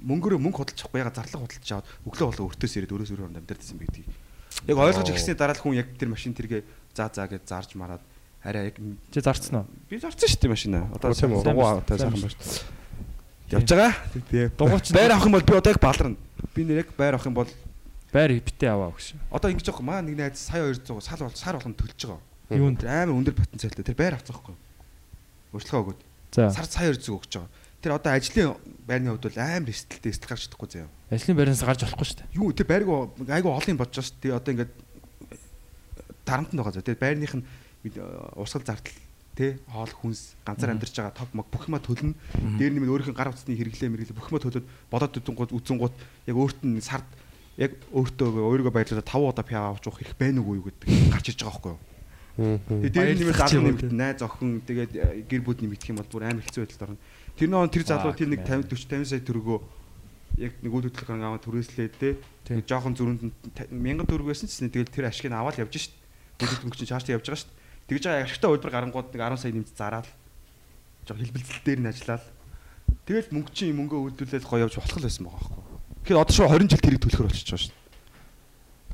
мөнгөөрөө 0.00 0.40
мөнгө 0.40 0.58
худалдахгүй 0.64 0.98
яагаад 1.00 1.18
зарлага 1.18 1.44
худалдаж 1.44 1.70
аваад 1.70 1.88
өглөө 2.08 2.26
болоо 2.32 2.46
өртөөс 2.50 2.74
ирээд 2.80 2.94
өрөөс 2.96 3.12
өрөөр 3.14 3.36
амьдэрдсэн 3.36 3.76
бэ 3.76 3.84
гэдгийг. 3.84 4.08
Яг 4.64 4.76
ойлгож 4.80 5.08
ирсний 5.12 5.36
дараа 5.36 5.56
л 5.56 5.60
хүн 5.60 5.76
яг 5.76 5.88
тэр 6.00 6.08
машин 6.08 6.32
тэргээ 6.32 6.64
заа 6.96 7.12
заа 7.12 7.28
гэж 7.28 7.44
зарж 7.44 7.76
мараад 7.76 8.00
арай 8.42 8.70
яг 8.70 8.76
чи 9.12 9.20
зарцсан 9.20 9.62
уу? 9.62 9.66
Би 9.88 10.00
зарцсан 10.00 10.28
шүү 10.28 10.40
дээ 10.40 10.50
машина. 10.50 10.88
Одоо 10.96 11.12
тийм 11.12 11.36
үү? 11.36 11.44
дугуй 11.44 11.64
аваад 11.64 11.88
сайхан 11.88 12.16
байна 12.16 12.30
шүү 12.30 12.40
дээ. 12.40 12.78
Явж 13.50 13.68
байгаа. 13.68 13.92
Тэгээ 14.14 14.46
дугуйч 14.56 14.86
байр 14.94 15.12
авах 15.12 15.26
юм 15.26 15.34
бол 15.36 15.44
би 15.44 15.54
одоо 15.58 15.72
яг 15.74 15.80
баларна. 15.82 16.16
Би 16.54 16.64
нэр 16.64 16.80
яг 16.86 16.90
байр 16.96 17.14
авах 17.18 17.26
юм 17.28 17.36
бол 17.36 17.50
байр 18.12 18.30
битээ 18.40 18.70
аваа 18.72 18.94
гэж. 18.96 19.18
Одоо 19.28 19.50
ингэж 19.50 19.66
явах 19.68 19.84
маа 19.84 20.00
нэг 20.00 20.16
найз 20.16 20.40
сая 20.40 20.72
200 20.72 21.04
сал 21.04 21.26
бол 21.26 21.36
сар 21.36 21.54
болгоно 21.58 21.76
төлж 21.76 22.00
байгаа. 22.00 22.22
Юунд 22.50 22.80
амар 22.86 23.14
өндөр 23.14 23.34
потенциалтай 23.36 23.84
тэр 23.84 23.98
байр 23.98 24.14
авах 24.16 24.24
байхгүй. 24.24 24.56
Урьдчилгаа 25.52 25.82
өгөөд. 25.84 26.00
Сар 26.32 26.66
сая 26.66 26.94
200 26.94 27.10
өгч 27.10 27.32
байгаа. 27.36 27.50
Тэр 27.80 27.92
одоо 27.96 28.12
ажлын 28.12 28.56
байрны 28.86 29.10
хувьд 29.10 29.24
бол 29.28 29.38
амар 29.40 29.70
эсэлтэлтэй 29.70 30.12
эсэл 30.12 30.28
гарч 30.28 30.42
чадахгүй 30.46 30.68
заяа. 30.68 30.90
Ажлын 31.10 31.36
байраас 31.38 31.64
гарч 31.64 31.80
болохгүй 31.86 32.06
шүү 32.06 32.18
дээ. 32.22 32.34
Юу 32.36 32.52
тэр 32.52 32.68
байрг 32.68 32.88
айгу 33.30 33.50
олон 33.50 33.78
бодож 33.80 33.98
байгаа 33.98 34.10
шүү 34.10 34.20
дээ. 34.20 34.36
Одоо 34.36 34.52
ингээд 34.52 34.72
дарамтнд 36.28 36.58
байгаа 36.60 36.74
заа. 36.76 36.84
Тэр 36.84 37.00
байрных 37.00 37.34
нь 37.34 37.46
урсгал 38.36 38.66
зардал 38.66 38.98
тий 39.36 39.56
хоол 39.72 39.88
хүнс 39.88 40.36
ганцаар 40.44 40.76
амьдарч 40.76 40.94
байгаа 40.96 41.16
тог 41.16 41.30
мог 41.32 41.46
бүх 41.48 41.68
юма 41.68 41.80
төлнө. 41.80 42.14
Дээр 42.58 42.76
нэмээд 42.76 42.92
өөрийнх 42.92 43.10
нь 43.14 43.18
гар 43.18 43.32
утасны 43.32 43.56
хэрэглээ 43.56 43.88
мэрэглээ 43.88 44.18
бүх 44.18 44.28
юма 44.28 44.42
төлөд 44.42 44.66
бодоод 44.90 45.16
үдэнгууд 45.16 45.54
үзэнгууд 45.56 45.94
яг 46.28 46.36
өөрт 46.36 46.60
нь 46.66 46.82
сард 46.84 47.08
яг 47.56 47.76
өөртөө 47.92 48.28
өөрийгөө 48.40 48.74
баярлуулаад 48.74 49.08
5 49.08 49.30
удаа 49.32 49.44
пиа 49.46 49.72
авч 49.72 49.84
уух 49.88 49.98
хэрэг 50.00 50.18
байна 50.18 50.40
уу 50.44 50.60
гэдэг 50.60 50.88
гарч 51.12 51.26
иж 51.32 51.40
байгаа 51.40 51.56
байхгүй 51.56 51.72
юу. 51.72 51.80
Тэгээ 52.40 52.92
дээр 52.94 53.18
нэмээд 53.20 53.40
залуу 53.40 53.60
юм 53.60 53.66
нэмэгдэн 53.68 53.96
найз 54.00 54.20
охин 54.24 54.50
тэгээд 54.64 54.92
э, 54.96 55.24
гэр 55.28 55.42
бүл 55.44 55.60
нэмэгдэх 55.60 55.90
юм 55.92 55.98
бол 56.00 56.08
бүр 56.08 56.24
амар 56.24 56.44
хэцүү 56.46 56.62
байдалд 56.64 56.84
орно. 56.88 57.02
Тэр 57.36 57.48
нөө 57.52 57.68
тэр 57.68 57.84
залуу 57.84 58.12
тэр 58.16 58.28
нэг 58.32 58.40
50 58.48 58.70
40 58.70 59.04
50 59.04 59.08
сая 59.12 59.20
төгрөгөө 59.20 59.58
яг 60.40 60.52
нэг 60.64 60.72
үйл 60.72 60.86
хөдлөх 60.88 61.10
аваад 61.10 61.44
түрээслээд 61.44 61.94
те 62.00 62.16
Тийм. 62.48 62.64
жоохон 62.64 62.94
нь 62.96 63.32
1000 63.68 64.08
төгрөг 64.08 64.32
байсан 64.32 64.48
ч 64.48 64.62
тэгэл 64.62 64.88
тэр 64.88 65.10
ашиг 65.10 65.28
нь 65.28 65.36
аваад 65.36 65.60
явж 65.60 65.74
шít. 65.76 65.94
Үйл 66.40 66.48
хөдлөх 66.48 66.78
чинь 66.80 66.88
цаашдаа 66.88 67.18
явж 67.20 67.28
байгаа 67.28 67.42
шít. 67.44 67.52
Тэгж 67.90 68.06
байгаа 68.06 68.22
ашигтай 68.22 68.50
хөлбөр 68.54 68.70
гарангууд 68.70 69.08
нэг 69.10 69.18
10 69.18 69.42
сая 69.42 69.50
нэмж 69.50 69.68
зараад 69.74 70.06
жоо 71.10 71.16
хэлбэлцэл 71.18 71.66
дээр 71.66 71.80
нь 71.82 71.90
ажиллаад 71.90 72.24
тэгэл 73.02 73.34
мөнгө 73.34 73.50
чинь 73.50 73.74
мөнгөө 73.74 74.14
үйлдвэрлээд 74.14 74.46
гоё 74.46 74.62
явж 74.70 74.78
болох 74.78 74.94
л 74.94 75.06
байсан 75.10 75.26
байгаа 75.26 75.42
байхгүй. 75.42 75.64
Тэгэхээр 76.06 76.22
одоо 76.22 76.34
шууд 76.38 76.54
20 76.54 76.70
жил 76.70 76.84
тэрийг 76.86 77.02
төлөхөр 77.02 77.26
болчихж 77.26 77.50
байгаа 77.50 77.64
шít. 77.66 77.74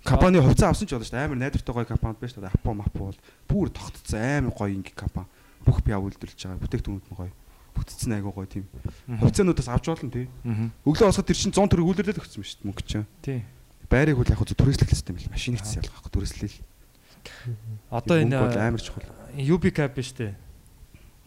Компани 0.06 0.40
хувьцаа 0.40 0.72
авсан 0.72 0.88
ч 0.88 0.96
болно 0.96 1.04
шүү. 1.04 1.20
Амар 1.20 1.36
найдвартай 1.36 1.74
гоё 1.76 1.84
компанид 1.84 2.18
байна 2.24 2.32
шүү 2.32 2.42
дээ. 2.46 2.56
Апо 2.56 2.72
мапо 2.72 2.98
бол 3.12 3.18
бүр 3.50 3.68
тогтцсон 3.68 4.48
амар 4.48 4.54
гоё 4.56 4.72
инги 4.72 4.92
компани. 4.96 5.28
Бүх 5.66 5.84
бие 5.84 5.98
үйлдвэрлэж 5.98 6.40
байгаа. 6.40 6.62
Бүтээгдэхүүнүүд 6.64 7.06
нь 7.10 7.18
гоё. 7.20 7.32
Бүтцэн 7.76 8.16
айгуу 8.16 8.32
гоё 8.32 8.48
тийм. 8.48 8.64
Хувьцаануудаас 9.20 9.68
авч 9.68 9.86
болно 9.92 10.08
тий. 10.14 10.30
Өглөө 10.86 11.10
босоход 11.10 11.28
тэр 11.28 11.36
чинь 11.36 11.52
100 11.52 11.68
төгрөг 11.68 11.90
үйлдвэрлээд 11.90 12.22
өгсөн 12.22 12.40
шүү 12.40 12.58
дээ 12.62 12.68
мөнгө 12.70 12.84
чинь. 12.86 13.06
Тий. 13.20 13.42
Байрыг 13.90 14.16
хөл 14.16 14.30
яг 14.30 14.38
хөө 14.40 14.56
түрээслэх 14.56 14.94
юм 14.94 15.18
бэл. 15.18 15.34
Машиныг 15.34 15.60
цэс 15.60 15.76
ялгах 15.82 16.00
байхгүй 16.06 16.14
түрээслэл. 16.14 16.56
Одоо 17.90 18.16
энэ 18.20 18.36
амар 18.36 18.80
чухал. 18.80 19.04
UB 19.36 19.70
cap 19.70 19.94
биш 19.94 20.12
үү? 20.16 20.34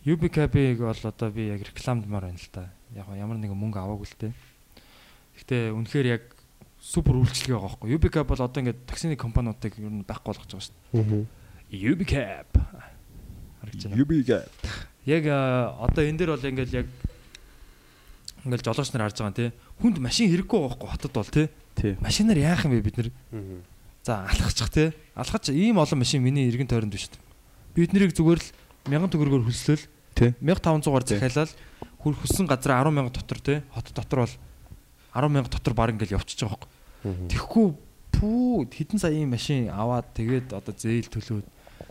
UB 0.06 0.30
cap-ыг 0.32 0.80
бол 0.80 1.04
одоо 1.04 1.30
би 1.32 1.50
яг 1.52 1.62
рекламдмаар 1.62 2.30
байна 2.32 2.40
л 2.40 2.52
та. 2.52 2.70
Яг 2.96 3.08
ямар 3.14 3.38
нэгэн 3.38 3.56
мөнгө 3.58 3.80
аваагүй 3.80 4.08
л 4.08 4.18
те. 4.18 4.32
Гэхдээ 5.36 5.76
үнэхээр 5.76 6.08
яг 6.08 6.24
супер 6.80 7.20
үйлчлэг 7.20 7.54
байгаа 7.54 7.76
байхгүй. 7.76 7.96
UB 7.96 8.06
cap 8.10 8.28
бол 8.32 8.40
одоо 8.40 8.60
ингээд 8.64 8.88
таксины 8.88 9.20
компаниудыг 9.20 9.76
ер 9.76 9.92
нь 9.92 10.08
байхгүй 10.08 10.34
болгож 10.34 10.48
байгаа 10.48 10.66
шүү 10.66 10.76
дээ. 10.96 11.28
UB 11.94 12.02
cap. 12.08 12.50
Харагч 13.62 13.86
байна. 13.86 14.02
UB-гээ 14.02 14.44
Яг 15.06 15.24
а, 15.28 15.76
одоо 15.84 16.04
энэ 16.04 16.18
дээр 16.18 16.32
бол 16.36 16.50
ингээд 16.50 16.72
яг 16.74 16.88
ингээд 18.46 18.64
жолооч 18.64 18.90
нар 18.94 19.10
харж 19.10 19.20
байгаа 19.20 19.36
те. 19.36 19.52
Хүнд 19.84 20.00
машин 20.00 20.32
хэрэггүй 20.32 20.58
байгаа 20.60 20.70
байхгүй 20.70 20.90
хотод 20.96 21.14
бол 21.14 21.32
тий. 21.34 21.48
Машинаар 22.00 22.40
яах 22.40 22.66
юм 22.66 22.72
бэ 22.72 22.82
бид 22.88 22.98
нар? 22.98 23.10
За 24.04 24.26
алхачих 24.26 24.70
те. 24.70 24.94
Алхач 25.16 25.50
ийм 25.50 25.78
олон 25.78 26.00
машин 26.00 26.24
миний 26.24 26.48
эргэн 26.48 26.68
тойронд 26.68 26.94
биш. 26.94 27.10
Бид 27.76 27.94
нарыг 27.94 28.16
зүгээр 28.16 28.40
л 28.40 28.50
1000 28.88 29.12
төгрөгөөр 29.12 29.44
хөлслөл 29.48 29.84
Тий. 30.16 30.34
1500-аар 30.42 31.04
Тий. 31.04 31.20
захиалал 31.20 31.52
хүр 32.00 32.16
хүссэн 32.16 32.48
газар 32.48 32.80
10000 32.84 33.12
дотор 33.12 33.40
те. 33.40 33.64
Хот 33.76 33.92
дотор 33.94 34.26
бол 34.26 34.36
10000 35.14 35.52
дотор 35.52 35.74
баг 35.76 35.92
ингээл 35.94 36.16
явчихж 36.16 36.48
байгаа 36.48 36.60
байхгүй. 36.60 37.28
Тэгэхгүй 37.32 37.68
пүү 38.20 38.68
хэдэн 38.72 39.00
саяын 39.00 39.30
машин 39.32 39.70
аваад 39.72 40.12
тэгээд 40.16 40.52
одоо 40.56 40.74
зээл 40.76 41.08
төлөөд 41.08 41.46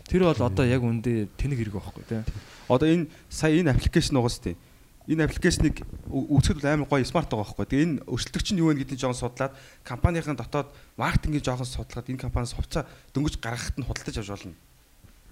тэр 0.09 0.23
бол 0.29 0.41
одоо 0.45 0.65
яг 0.65 0.83
үндэ 0.85 1.29
тэнэг 1.37 1.59
хэрэг 1.61 1.77
байхгүй 1.77 2.05
те. 2.09 2.25
Одоо 2.69 2.89
энэ 2.89 3.09
сая 3.29 3.57
энэ 3.57 3.73
аппликейшн 3.73 4.17
угаас 4.17 4.41
тий. 4.41 4.57
Энэ 5.09 5.25
аппликейшнийг 5.25 5.81
ү- 6.13 6.29
үзэхэд 6.37 6.61
бол 6.61 6.69
амар 6.69 6.89
гоё 6.93 7.05
смарт 7.09 7.33
байгаа 7.33 7.49
байхгүй. 7.49 7.65
Тэгээ 7.65 7.85
энэ 7.89 8.01
өрсөлдөгч 8.13 8.49
нь 8.53 8.61
юу 8.61 8.69
вэ 8.77 8.85
гэдгийг 8.85 9.01
жоохон 9.01 9.17
судлаад 9.25 9.57
компанийн 9.81 10.37
дотоод 10.37 10.69
маркетингийг 11.01 11.45
жоохон 11.49 11.65
судлаад 11.65 12.07
энэ 12.13 12.21
компаниас 12.21 12.53
хувьцаа 12.53 12.85
дөнгөж 13.17 13.41
гаргахад 13.41 13.81
нь 13.81 13.87
худалдаж 13.89 14.17
авч 14.21 14.29
болно. 14.37 14.53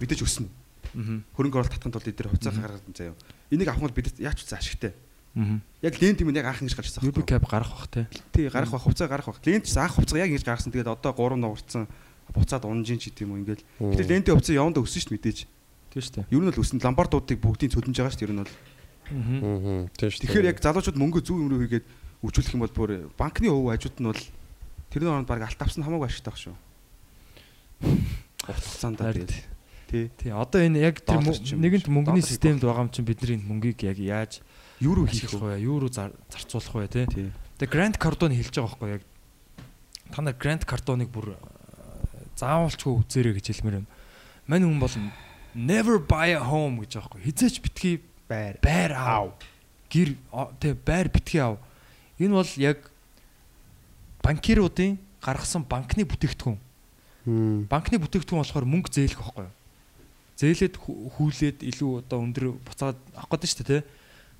Мэдээж 0.01 0.21
өснө. 0.25 0.49
Аа. 0.97 1.21
Хөрөнгө 1.37 1.57
оруулалт 1.61 1.73
татханд 1.77 1.93
бол 1.93 2.09
эдгээр 2.09 2.29
хувьцаа 2.33 2.53
гаргаад 2.57 2.85
заяа. 2.97 3.13
Энийг 3.53 3.69
авах 3.69 3.85
нь 3.85 3.93
бидэд 3.93 4.17
яаж 4.17 4.41
ч 4.41 4.49
ашигтай. 4.57 4.93
Аа. 5.37 5.61
Яг 5.85 5.93
лент 6.01 6.17
юм 6.25 6.33
яг 6.33 6.49
анх 6.49 6.65
ингэж 6.65 6.73
гарч 6.73 6.89
ирсэн 6.97 7.05
UB 7.05 7.21
cap 7.21 7.45
гарах 7.45 7.69
бах 7.69 7.85
те. 7.93 8.09
Тий 8.33 8.49
гарах 8.49 8.73
бах 8.73 8.81
хувьцаа 8.81 9.05
гарах 9.05 9.29
бах. 9.29 9.37
Лент 9.45 9.69
ч 9.69 9.77
анх 9.77 9.93
хувьцаа 9.93 10.17
яг 10.25 10.33
ингэж 10.33 10.41
гаргасан. 10.41 10.73
Тэгээд 10.73 10.89
одоо 10.89 11.13
3 11.13 11.37
нуурцсан 11.37 11.85
буцаад 12.33 12.65
унжин 12.65 12.97
ч 12.97 13.13
гэдэм 13.13 13.29
юм 13.29 13.45
ингээл. 13.45 13.61
Тэгэхээр 13.77 14.09
лентийн 14.09 14.35
хувьцаа 14.41 14.57
явандаа 14.57 14.81
өссөн 14.81 15.01
шүү 15.05 15.11
дээ 15.13 15.17
мэдээж. 15.21 15.39
Тийм 15.93 16.01
шүү 16.01 16.13
дээ. 16.17 16.25
Ер 16.33 16.41
нь 16.41 16.49
бол 16.49 16.61
өснө 16.65 16.81
ламбардуудыг 16.81 17.37
бүгдийг 17.37 17.71
цөлмж 17.77 17.93
байгаа 17.93 18.13
шүү 18.15 18.21
дээ 18.25 18.27
ер 18.27 18.33
нь 18.33 18.41
бол. 18.41 18.53
Аа. 19.07 19.87
Тийм 19.95 20.09
шүү. 20.11 20.21
Тэгэхээр 20.27 20.49
яг 20.51 20.59
залуучууд 20.61 20.97
мөнгө 20.99 21.21
зөв 21.23 21.37
юм 21.39 21.49
руу 21.51 21.61
хийгээд 21.63 21.85
үжүүлэх 22.23 22.53
юм 22.55 22.63
бол 22.65 22.75
бүр 22.75 22.91
банкны 23.15 23.47
өв 23.47 23.67
хажууд 23.71 23.97
нь 24.03 24.09
бол 24.11 24.23
тэрний 24.91 25.11
оронд 25.11 25.27
баг 25.29 25.41
алт 25.47 25.61
авсан 25.61 25.83
хамаагүй 25.85 26.07
ашигтай 26.11 26.31
баг 26.33 26.39
шүү. 26.41 26.55
Харин 28.47 28.97
тэгээд 28.97 29.31
тий 29.87 30.11
Тий, 30.19 30.31
одоо 30.35 30.59
энэ 30.59 30.83
яг 30.83 30.99
тэр 30.99 31.23
нэгэнт 31.23 31.87
мөнгөний 31.87 32.19
системд 32.23 32.59
байгаа 32.59 32.87
юм 32.87 32.91
чинь 32.91 33.07
бидний 33.07 33.39
мөнгийг 33.39 33.87
яг 33.87 33.97
яаж 33.99 34.43
юуруу 34.83 35.07
хийх 35.07 35.31
хийх 35.31 35.39
вэ? 35.39 35.63
Юу 35.63 35.87
зар- 35.87 36.11
зарцуулах 36.27 36.91
вэ? 36.91 37.07
Тий. 37.07 37.31
Тэгээ 37.55 37.71
Grand 37.71 37.95
Cardone 37.95 38.35
хэлж 38.35 38.51
байгаа 38.51 38.75
байхгүй 38.75 38.91
яг 38.99 39.03
та 40.11 40.21
нар 40.21 40.35
Grand 40.35 40.63
Cardone-ыг 40.67 41.07
бүр 41.07 41.35
э, 41.35 41.39
заавалчгүй 42.35 42.99
үзээрэй 42.99 43.39
гэж 43.39 43.63
хэлмээр 43.63 43.79
байна. 43.79 43.89
Мань 44.47 44.67
хүн 44.67 44.79
бол 44.83 44.95
never 45.55 46.03
buy 46.03 46.35
a 46.35 46.43
home 46.43 46.83
гэж 46.83 46.99
байгаа 46.99 47.07
байхгүй. 47.07 47.23
Хизээч 47.31 47.55
битгий 47.63 47.95
Байр. 48.27 48.57
байр 48.61 48.91
аав. 48.93 49.33
Гэр 49.89 50.15
о- 50.31 50.51
тэ 50.59 50.73
байр 50.75 51.07
битгий 51.09 51.39
аав. 51.39 51.57
Энэ 52.19 52.33
бол 52.35 52.51
яг 52.57 52.91
банкируудын 54.23 54.97
гаргасан 55.21 55.63
банкны 55.63 56.03
бүтээгдэхүүн. 56.03 56.57
Банкны 57.71 57.97
бүтээгдэхүүн 57.99 58.41
болохоор 58.43 58.65
мөнгө 58.67 58.91
зээлэх 58.91 59.19
байхгүй 59.21 59.45
юу? 59.47 59.53
Зээлээд 60.37 60.75
хүү- 60.77 61.09
хүүлээд 61.17 61.57
илүү 61.65 61.91
одоо 62.05 62.19
өндөр 62.21 62.45
буцаад 62.61 62.97
авах 63.15 63.29
гэдэг 63.41 63.49
шүү 63.49 63.65
дээ, 63.65 63.81
тэ. 63.81 63.87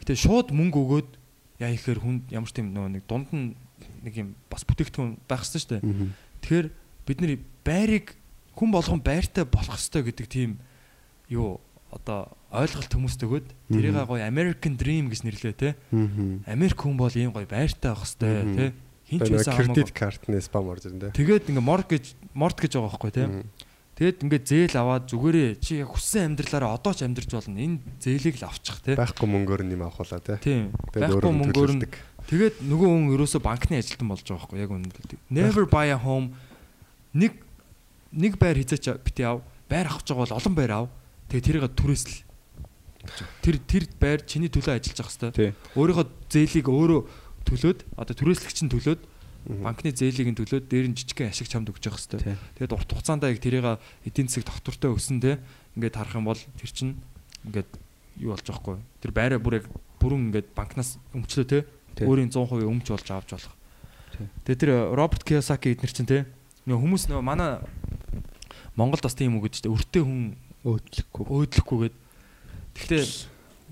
Гэтэ 0.03 0.13
шууд 0.15 0.47
мөнгө 0.53 0.77
өгөөд 0.77 1.09
яа 1.63 1.71
ихээр 1.73 1.99
хүн 2.03 2.21
ямар 2.29 2.49
ч 2.49 2.53
тийм 2.53 2.69
нөгөө 2.75 2.91
нэг 2.93 3.03
дунд 3.09 3.29
нь 3.33 3.55
нэг 4.05 4.13
юм 4.13 4.29
бас 4.51 4.61
бүтээгдэхүүн 4.67 5.17
байх 5.25 5.41
хэрэгтэй 5.41 5.61
шүү 5.63 5.71
дээ. 5.73 5.83
Тэгэхээр 6.43 6.67
бид 7.07 7.17
нар 7.21 7.33
байрыг 7.65 8.05
хүн 8.53 8.69
болгон 8.69 9.01
байртай 9.01 9.45
болох 9.47 9.73
хэрэгтэй 9.73 10.03
гэдэг 10.13 10.27
тийм 10.29 10.59
юу 11.33 11.57
одоо 11.89 12.29
ойлголт 12.51 12.91
хүмүүст 12.91 13.21
өгөөд 13.27 13.47
тэрийг 13.71 13.95
гоё 14.07 14.23
American 14.23 14.73
Dream 14.79 15.11
гэж 15.11 15.21
нэрлээ 15.27 15.55
те. 15.57 15.69
Америк 16.47 16.79
хүн 16.79 16.95
бол 16.95 17.11
ийм 17.11 17.31
гоё 17.35 17.43
байртай 17.47 17.91
байх 17.91 18.07
Мгм. 18.07 18.55
те. 18.55 18.65
Хинч 19.07 19.27
байсан 19.31 19.55
кредит 19.55 19.91
хамаагүй. 19.91 19.95
картны 19.95 20.41
спам 20.43 20.67
орж 20.67 20.83
ирэн 20.87 20.99
дээ. 20.99 21.11
Тэгээд 21.15 21.47
ингээ 21.51 21.63
mortgage 21.63 22.09
mortgage 22.35 22.75
байгаа 22.75 22.91
байхгүй 22.91 23.11
те. 23.15 23.23
Тэгээд 23.97 24.17
ингээ 24.23 24.41
зээл 24.45 24.75
аваад 24.77 25.03
зүгээрээ 25.09 25.49
чи 25.63 25.81
хүссэн 25.81 26.35
амьдралаараа 26.35 26.75
одоо 26.75 26.91
ч 26.93 27.01
амьдрч 27.07 27.31
болно. 27.31 27.55
Энэ 27.55 27.79
зээлийг 28.03 28.35
л 28.37 28.47
авчих 28.51 28.77
те. 28.83 28.99
Байхгүй 28.99 29.27
мөнгөөр 29.31 29.63
нь 29.63 29.73
юм 29.79 29.87
авахулаа 29.87 30.19
тий. 30.19 30.37
Тийм. 30.43 30.63
Байхгүй 30.91 31.31
мөнгөөр 31.33 31.71
нь 31.79 31.83
тэгээд 32.27 32.55
нөгөө 32.67 32.87
хүн 32.91 33.15
ерөөсө 33.15 33.39
банкны 33.39 33.79
ажилтан 33.79 34.07
болж 34.11 34.21
байгаа 34.27 34.43
байхгүй 34.43 34.59
яг 34.59 34.71
үнэндээ. 34.75 35.17
Never 35.31 35.63
buy 35.71 35.87
a 35.87 35.97
home. 35.97 36.35
Нэг 37.15 37.41
нэг 38.11 38.35
байр 38.37 38.59
хизээч 38.59 38.91
бити 39.07 39.23
ав. 39.23 39.39
Байр 39.71 39.87
авах 39.87 40.03
гэж 40.03 40.13
бол 40.13 40.35
олон 40.35 40.53
байр 40.53 40.71
ав. 40.83 40.85
Тэгээд 41.31 41.45
тэрийг 41.47 41.71
түрээсэл. 41.79 42.26
Тэр 43.41 43.57
тэр 43.63 43.83
байр 44.01 44.21
чиний 44.25 44.49
төлөө 44.49 44.77
ажиллаж 44.77 44.99
явах 44.99 45.13
хэвээр. 45.15 45.55
Өөрийнхөө 45.77 46.05
зээлийг 46.27 46.67
өөрөө 46.67 47.01
төлөөд 47.47 47.79
одоо 47.95 48.15
түрээслэгч 48.17 48.57
нь 48.65 48.71
төлөөд 48.73 49.01
банкны 49.63 49.95
зээлийг 49.95 50.27
нь 50.33 50.37
төлөөд 50.37 50.65
дээр 50.67 50.91
нь 50.91 50.97
жижигхэн 50.97 51.31
ашиг 51.31 51.47
чамд 51.47 51.71
өгч 51.71 51.87
явах 51.87 52.03
хэвээр. 52.03 52.35
Тэгээд 52.59 52.75
урт 52.75 52.89
хугацаанд 52.91 53.23
яг 53.23 53.39
тэрийг 53.39 53.79
эдийн 54.03 54.27
засаг 54.27 54.49
доктортой 54.49 54.91
өсөн 54.91 55.23
те 55.23 55.39
ингээд 55.79 55.95
харах 55.95 56.17
юм 56.19 56.27
бол 56.27 56.41
тэр 56.41 56.71
чинь 56.73 56.99
ингээд 57.47 57.69
юу 58.19 58.35
болж 58.35 58.43
байгаа 58.43 58.59
хгүй. 58.59 58.77
Тэр 58.99 59.11
байраа 59.15 59.39
бүр 59.39 59.63
яг 59.63 59.65
бүрэн 60.03 60.33
ингээд 60.33 60.51
банкнаас 60.51 60.99
өмчлөө 61.15 61.45
те 61.47 61.59
өөрийн 62.03 62.33
100% 62.33 62.67
өмч 62.67 62.85
болж 62.91 63.07
авч 63.07 63.29
болох. 63.37 63.55
Тэгээ 64.43 64.59
тэр 64.59 64.71
Роберт 64.91 65.23
Кiyosaki 65.23 65.77
эднэр 65.77 65.93
чинь 65.95 66.09
те 66.09 66.25
нөгөө 66.67 66.81
хүмүүс 66.83 67.03
нөгөө 67.07 67.23
манай 67.23 67.63
Монголд 68.75 69.05
бас 69.05 69.15
тийм 69.15 69.39
үг 69.39 69.47
гэдэг 69.47 69.63
чинь 69.63 69.73
өртөө 69.73 70.03
хүн 70.03 70.21
Өөдлөхгүй. 70.67 71.23
өөдлөхгүйгээд 71.31 71.95
Гэхдээ 72.77 73.03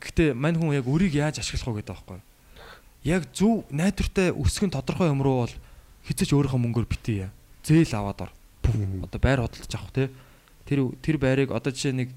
гэхдээ 0.01 0.29
мань 0.33 0.57
хүн 0.57 0.75
яг 0.75 0.89
өрийг 0.89 1.13
яаж 1.13 1.39
ашиглах 1.39 1.77
вэ 1.77 1.85
гэдэг 1.85 1.93
байхгүй. 1.93 2.19
Яг 3.05 3.29
зөв 3.31 3.63
найдвартай 3.69 4.33
өсгөн 4.33 4.73
тодорхой 4.73 5.13
юм 5.13 5.21
руу 5.21 5.45
бол 5.45 5.55
хизэж 6.09 6.33
өөрийнхөө 6.33 6.61
мөнгөөр 6.61 6.87
битээ. 6.89 7.29
Зээл 7.65 7.93
аваад 8.01 8.29
ор. 8.29 8.31
Одоо 9.05 9.19
байр 9.21 9.45
хөдөлж 9.45 9.73
авах 9.77 9.93
те. 9.93 10.09
Тэр 10.65 10.89
тэр 11.01 11.17
байрыг 11.21 11.53
одоо 11.53 11.69
жишээ 11.69 11.93
нэг 11.93 12.09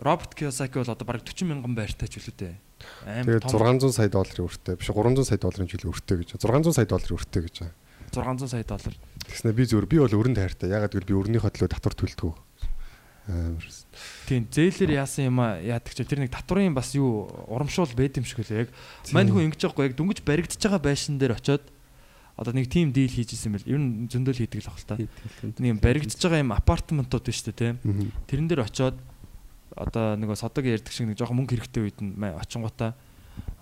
Роберт 0.00 0.34
Кiyosaki 0.34 0.80
бол 0.80 0.90
одоо 0.90 1.06
бараг 1.06 1.22
40 1.22 1.44
мянган 1.44 1.76
байртай 1.76 2.08
ч 2.08 2.18
үлээ 2.18 2.34
дээ. 2.34 2.56
Тэгээд 3.04 3.46
том 3.46 3.60
600 3.60 3.92
сая 3.94 4.08
долларын 4.10 4.48
өртөө 4.48 4.74
биш 4.80 4.88
300 4.90 5.28
сая 5.28 5.38
долларын 5.38 5.70
жилийн 5.70 5.92
өртөө 5.92 6.16
гэж. 6.24 6.28
600 6.40 6.74
сая 6.74 6.88
долларын 6.88 7.16
өртөө 7.20 7.42
гэж. 7.46 7.56
600 8.12 8.48
сая 8.50 8.64
доллар. 8.64 8.94
Тэгснэ 9.24 9.52
би 9.54 9.64
зөвөр 9.64 9.86
би 9.86 9.98
бол 10.02 10.18
өрөнд 10.18 10.38
хайртай. 10.40 10.68
Ягаад 10.72 10.92
гэвэл 10.92 11.08
би 11.08 11.14
өрнийхөө 11.14 11.52
төлөө 11.54 11.70
татвар 11.72 11.94
төлдөг. 11.94 12.34
Амар. 13.24 13.64
Тийм 14.28 14.44
зээлэр 14.52 15.00
яасан 15.00 15.32
юм 15.32 15.40
а? 15.40 15.56
Яадаг 15.60 15.96
чи 15.96 16.04
тэр 16.04 16.24
нэг 16.24 16.32
татврын 16.34 16.76
бас 16.76 16.92
юу 16.92 17.28
урамшуул 17.48 17.92
байд 17.96 18.20
юм 18.20 18.28
шиг 18.28 18.44
үлээ. 18.44 18.68
Яг 18.68 18.70
мань 19.16 19.32
хүн 19.32 19.48
ингэж 19.48 19.64
байгаа 19.64 19.88
яг 19.88 19.96
дүнгиж 19.96 20.20
баригдаж 20.20 20.60
байгаа 20.60 20.82
байшин 20.82 21.16
дээр 21.16 21.36
очиод 21.40 21.64
одоо 22.36 22.52
нэг 22.52 22.68
тим 22.68 22.92
дийл 22.92 23.08
хийж 23.08 23.32
исэн 23.32 23.54
байл 23.54 23.64
ер 23.64 23.80
нь 23.80 24.10
зөндөл 24.10 24.36
хийдэг 24.36 24.60
л 24.60 24.68
баг 24.68 24.78
л 24.78 24.88
та 24.90 24.96
нэг 24.98 25.70
юм 25.72 25.80
баригдаж 25.80 26.18
байгаа 26.18 26.42
юм 26.42 26.52
апартаментууд 26.52 27.24
биш 27.24 27.40
үү 27.46 27.54
те 27.54 27.78
тэрэн 28.26 28.48
дээр 28.50 28.66
очиод 28.66 28.98
одоо 29.72 30.18
нөгөө 30.18 30.36
содог 30.36 30.66
ярьдаг 30.66 30.90
шиг 30.90 31.06
нэг 31.06 31.16
жоохон 31.16 31.38
мөнгө 31.38 31.54
хэрэгтэй 31.54 31.82
үед 31.86 31.98
нь 32.02 32.18
очингуудаа 32.18 32.92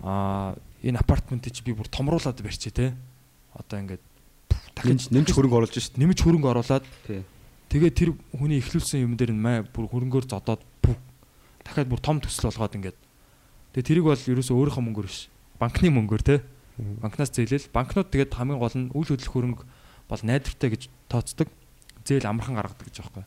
аа 0.01 0.57
энэ 0.81 0.99
апартментыг 0.99 1.53
би 1.61 1.77
бүр 1.77 1.87
томруулаад 1.87 2.41
барьчих 2.41 2.73
те 2.73 2.97
одоо 3.53 3.79
ингээд 3.79 4.03
Нэмж 4.83 5.13
нэмж 5.13 5.29
хөрөнгө 5.31 5.57
оруулж 5.63 5.77
шít. 5.77 5.95
нэмж 6.01 6.17
хөрөнгө 6.25 6.49
оруулаад 6.49 6.83
Тий. 7.69 7.79
Тэгээд 7.79 7.95
тэр 7.97 8.09
хүний 8.33 8.59
ихлүүлсэн 8.59 9.03
юм 9.03 9.13
дээр 9.17 9.33
нь 9.33 9.43
маа 9.43 9.63
бүр 9.63 9.87
хөрөнгөөр 9.91 10.25
зодоод 10.29 10.61
бүх 10.81 10.97
дахиад 11.63 11.89
бүр 11.89 12.01
том 12.01 12.19
төсөл 12.19 12.49
болгоод 12.51 12.77
ингээд. 12.77 12.97
Тэгээд 13.73 13.87
тэрийг 13.87 14.05
бол 14.05 14.17
ерөөсөө 14.17 14.55
өөрийнхөө 14.57 14.83
мөнгөөр 14.83 15.07
биш. 15.07 15.29
Банкны 15.57 15.89
мөнгөөр 15.89 16.23
те. 16.23 16.35
Банкнаас 16.77 17.31
зээлэл 17.33 17.69
банкнууд 17.73 18.09
тэгээд 18.09 18.33
хамгийн 18.33 18.59
гол 18.61 18.75
нь 18.77 18.91
үйл 18.93 19.09
хөдлөх 19.13 19.33
хөрөнгө 19.33 19.63
бол 20.09 20.21
найдвартай 20.25 20.69
гэж 20.73 20.83
тооцдог. 21.09 21.49
Зээл 22.05 22.29
амархан 22.29 22.57
гаргадаг 22.57 22.85
гэж 22.85 23.01
юм. 23.01 23.25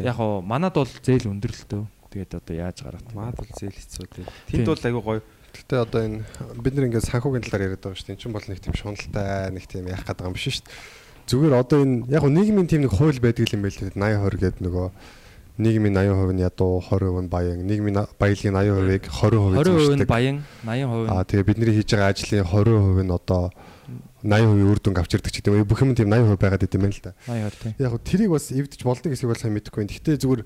Яг 0.00 0.16
оо 0.20 0.40
манад 0.42 0.74
бол 0.76 0.88
зээл 0.88 1.32
өндөр 1.32 1.52
л 1.52 1.64
дөө. 1.68 1.84
Тэгээд 2.08 2.40
одоо 2.40 2.54
яаж 2.56 2.78
гаргах 2.82 3.04
вэ? 3.08 3.16
Маад 3.16 3.36
бол 3.36 3.52
зээл 3.52 3.76
хэцүү. 3.76 4.04
Тийм. 4.48 4.64
Тэнд 4.64 4.68
бол 4.68 4.86
айгүй 4.88 5.02
гоё. 5.04 5.20
Гэтэ 5.52 5.76
одоо 5.76 6.00
энэ 6.04 6.24
бид 6.60 6.74
нар 6.76 6.86
ингээд 6.88 7.08
санхүүгийн 7.08 7.44
талаар 7.44 7.64
яриад 7.68 7.82
байгаа 7.84 7.98
шүү 7.98 8.06
дээ. 8.08 8.14
Энд 8.16 8.22
чинь 8.22 8.36
бол 8.36 8.48
нэг 8.48 8.60
тийм 8.60 8.76
шуналтай, 8.76 9.50
нэг 9.52 9.64
тийм 9.68 9.84
яах 9.88 10.04
гэдэг 10.04 10.24
юм 10.28 10.36
биш 10.36 10.44
шүү 10.48 10.64
дээ. 10.64 10.76
Зүгээр 11.28 11.54
одоо 11.54 11.84
энэ 11.84 12.08
яг 12.08 12.24
нийгмийн 12.24 12.66
тийм 12.66 12.88
нэг 12.88 12.92
хууль 12.96 13.20
байдаг 13.20 13.52
юм 13.52 13.62
байл 13.62 13.76
дээ. 13.76 13.92
80 13.92 14.24
20 14.24 14.40
гэдэг 14.40 14.64
нөгөө 14.64 14.86
нийгмийн 15.58 15.94
80% 15.94 16.32
нь 16.32 16.42
ядуу, 16.46 16.80
20% 16.80 17.26
нь 17.26 17.28
баян, 17.28 17.58
нийгмийн 17.66 18.06
баялагын 18.16 18.56
80%-ыг 18.56 19.04
20% 19.10 19.58
20% 19.60 19.98
нь 19.98 20.06
баян, 20.06 20.36
80% 20.62 21.10
Аа 21.10 21.26
тэгээ 21.26 21.48
бидний 21.50 21.74
хийж 21.74 21.90
байгаа 21.92 22.14
ажлын 22.14 22.46
20% 22.46 23.04
нь 23.04 23.12
одоо 23.12 23.50
80% 24.22 24.70
үр 24.70 24.78
дүнг 24.78 24.98
авчирдаг 25.02 25.34
ч 25.34 25.42
гэдэг 25.42 25.58
юм. 25.58 25.66
Бүх 25.66 25.82
юм 25.82 25.98
тийм 25.98 26.14
80% 26.14 26.38
байгаад 26.38 26.62
идэм 26.62 26.82
байл 26.86 26.94
л 26.94 27.04
да. 27.04 27.12
80% 27.26 27.58
тийм. 27.58 27.72
Яг 27.76 27.92
тэрийг 28.06 28.30
бас 28.30 28.50
эвдэж 28.54 28.80
болдго 28.86 29.10
гэсэн 29.10 29.28
бол 29.28 29.38
сайн 29.38 29.54
мэдэхгүй 29.58 29.82
байна. 29.82 29.94
Гэхдээ 29.94 30.16
зүгээр 30.22 30.42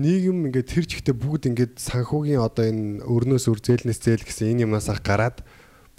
нийгэм 0.00 0.38
ингээд 0.48 0.68
тэр 0.72 0.84
чигтээ 0.88 1.16
бүгд 1.16 1.48
ингээд 1.52 1.74
санхүүгийн 1.76 2.40
одоо 2.40 2.64
энэ 2.64 3.04
өрнөөс 3.04 3.44
өр 3.52 3.60
зээлнээс 3.60 4.00
зээл 4.00 4.24
гэсэн 4.24 4.56
энэ 4.56 4.64
юмнаас 4.64 4.88
ах 4.88 5.04
гараад 5.04 5.44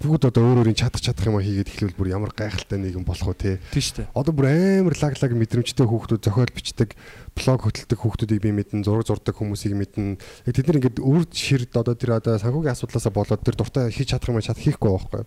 бүгд 0.02 0.26
одоо 0.26 0.42
өөр 0.42 0.58
өөрийн 0.66 0.78
чадах 0.78 0.98
чадах 0.98 1.30
юм 1.30 1.38
хийгээд 1.38 1.70
эхлэвэл 1.70 1.98
бүр 1.98 2.08
ямар 2.10 2.32
гайхалтай 2.34 2.82
нийгэм 2.82 3.06
болох 3.06 3.30
вэ 3.30 3.38
те. 3.38 3.52
Тийм 3.70 3.84
шүү 3.84 3.96
дээ. 4.02 4.12
Одоо 4.18 4.32
бүр 4.34 4.46
амар 4.50 4.96
лаг 4.98 5.14
лаг 5.14 5.32
мэдрэмжтэй 5.38 5.86
хүүхдүүд 5.86 6.22
зохиол 6.26 6.50
бичдэг, 6.50 6.90
блог 7.38 7.60
хөтэлдэг 7.62 7.98
хүүхдүүдийг 8.02 8.42
би 8.42 8.50
мэднэ, 8.58 8.82
зураг 8.82 9.06
зурдаг 9.06 9.38
хүмүүсийг 9.38 9.78
мэднэ. 9.78 10.18
Яг 10.50 10.54
тэд 10.58 10.66
нар 10.66 10.78
ингээд 10.82 10.98
өвөрд 10.98 11.30
ширд 11.30 11.72
одоо 11.78 11.94
тэр 11.94 12.18
одоо 12.18 12.34
санхүүгийн 12.42 12.74
асуудлаасаа 12.74 13.14
болоод 13.14 13.42
тэр 13.46 13.54
дуртай 13.54 13.94
хийж 13.94 14.10
чадах 14.10 14.34
юм 14.34 14.42
чадах 14.42 14.66
хийхгүй 14.66 14.90
байхгүй. 14.90 15.22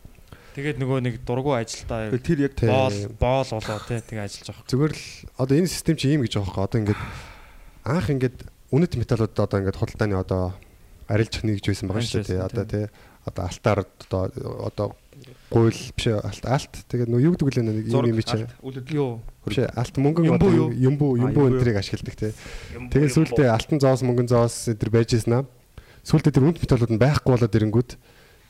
Тэгээд 0.58 0.82
нөгөө 0.82 1.00
нэг 1.06 1.16
дургу 1.22 1.54
ажилдаа 1.54 2.12
тэр 2.18 2.50
яг 2.50 2.58
боол 2.58 2.98
боол 3.22 3.50
болоо 3.56 3.78
тий 3.86 4.02
тэгээ 4.02 4.26
ажиллаж 4.26 4.48
байгаа. 4.52 4.68
Зүгээр 4.68 4.94
л 4.98 5.06
одоо 5.38 5.54
энэ 5.54 5.70
систем 5.70 5.96
чи 5.96 6.10
ийм 6.10 6.26
гэж 6.26 6.34
байгаа 6.42 6.50
байхгүй. 6.50 6.66
Одоо 6.66 6.80
ингээд 6.82 7.02
анх 7.86 8.08
ингээд 8.10 8.38
үнэт 8.74 8.94
металлууд 8.98 9.38
одоо 9.38 9.58
ингээд 9.62 9.78
худалдааны 9.78 10.18
одоо 10.18 10.58
арилжих 11.06 11.46
нэгж 11.46 11.66
байсан 11.70 11.88
байгаа 11.94 12.10
шүү 12.10 12.26
дээ. 12.26 12.42
Одоо 12.42 12.66
тий 12.66 12.86
одоо 13.28 13.44
алтаар 13.46 13.80
одоо 13.84 14.22
одоо 14.66 14.88
гуйл 15.52 15.80
биш 15.96 16.08
алт 16.12 16.46
алт 16.46 16.74
тэгээд 16.88 17.10
нөгөө 17.12 17.26
юу 17.26 17.34
гэдэг 17.36 17.56
лээ 17.56 17.66
нэг 17.68 17.88
юм 17.92 18.06
юм 18.12 18.22
чи 18.24 18.48
Юу? 18.96 19.20
биш 19.48 19.60
алт 19.64 19.96
мөнгөн 19.98 20.36
одоо 20.36 20.52
юмбу 20.52 20.68
А, 20.68 20.76
юмбу 20.76 21.08
юмбу 21.16 21.48
энтрийг 21.48 21.80
ашигладаг 21.80 22.16
тий. 22.16 22.32
Тэгээд 22.92 23.16
сүүлдээ 23.16 23.48
алтан 23.48 23.80
зоос 23.80 24.04
мөнгөн 24.04 24.28
зоос 24.28 24.68
эдэр 24.72 24.92
байж 24.92 25.16
ийсэн 25.16 25.42
аа. 25.42 25.44
Сүүлдээ 26.04 26.36
тэр 26.36 26.46
үнэт 26.52 26.62
металлууд 26.64 26.94
нь 26.94 27.02
байхгүй 27.02 27.32
болоод 27.32 27.56
ирэнгүүт 27.56 27.92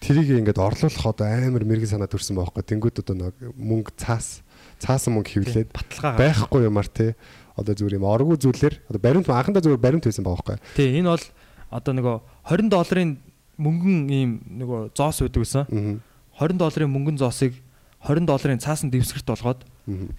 тэрийг 0.02 0.30
ингээд 0.42 0.62
орлуулах 0.62 1.06
одоо 1.06 1.26
амар 1.26 1.64
мэрэгэн 1.66 1.98
санаа 1.98 2.10
төрсэн 2.10 2.38
байхгүй. 2.38 2.66
Тэнгүүд 2.66 3.02
одоо 3.02 3.16
нэг 3.18 3.36
мөнгө 3.58 3.94
цаас 3.98 4.42
цаасан 4.82 5.18
мөнгө 5.18 5.38
хевлээд 5.38 5.70
баталгаа 5.74 6.18
байхгүй 6.18 6.62
юмар 6.70 6.90
тий. 6.90 7.14
Одоо 7.58 7.74
зүгээр 7.74 7.98
юм 7.98 8.06
оргуу 8.06 8.38
зүйлэр 8.38 8.74
одоо 8.94 9.02
баримт 9.02 9.30
анхандаа 9.30 9.62
зүгээр 9.66 9.82
баримт 9.82 10.06
байсан 10.06 10.26
байгаа 10.26 10.62
байхгүй. 10.62 10.78
Тий 10.78 11.02
энэ 11.02 11.14
бол 11.14 11.26
одоо 11.74 11.94
нөгөө 11.98 12.16
20 12.54 12.70
долларын 12.70 13.12
мөнгөн 13.58 14.10
ийм 14.10 14.32
нөгөө 14.62 14.94
зоос 14.98 15.22
байдаг 15.26 15.42
гэсэн. 15.44 15.66
Аа. 15.68 15.98
20 16.38 16.62
долларын 16.62 16.94
мөнгөн 16.94 17.18
зоосыг 17.18 17.58
20 18.06 18.30
долларын 18.30 18.62
цаасан 18.62 18.94
дэвсгэрт 18.94 19.26
болгоод 19.26 19.62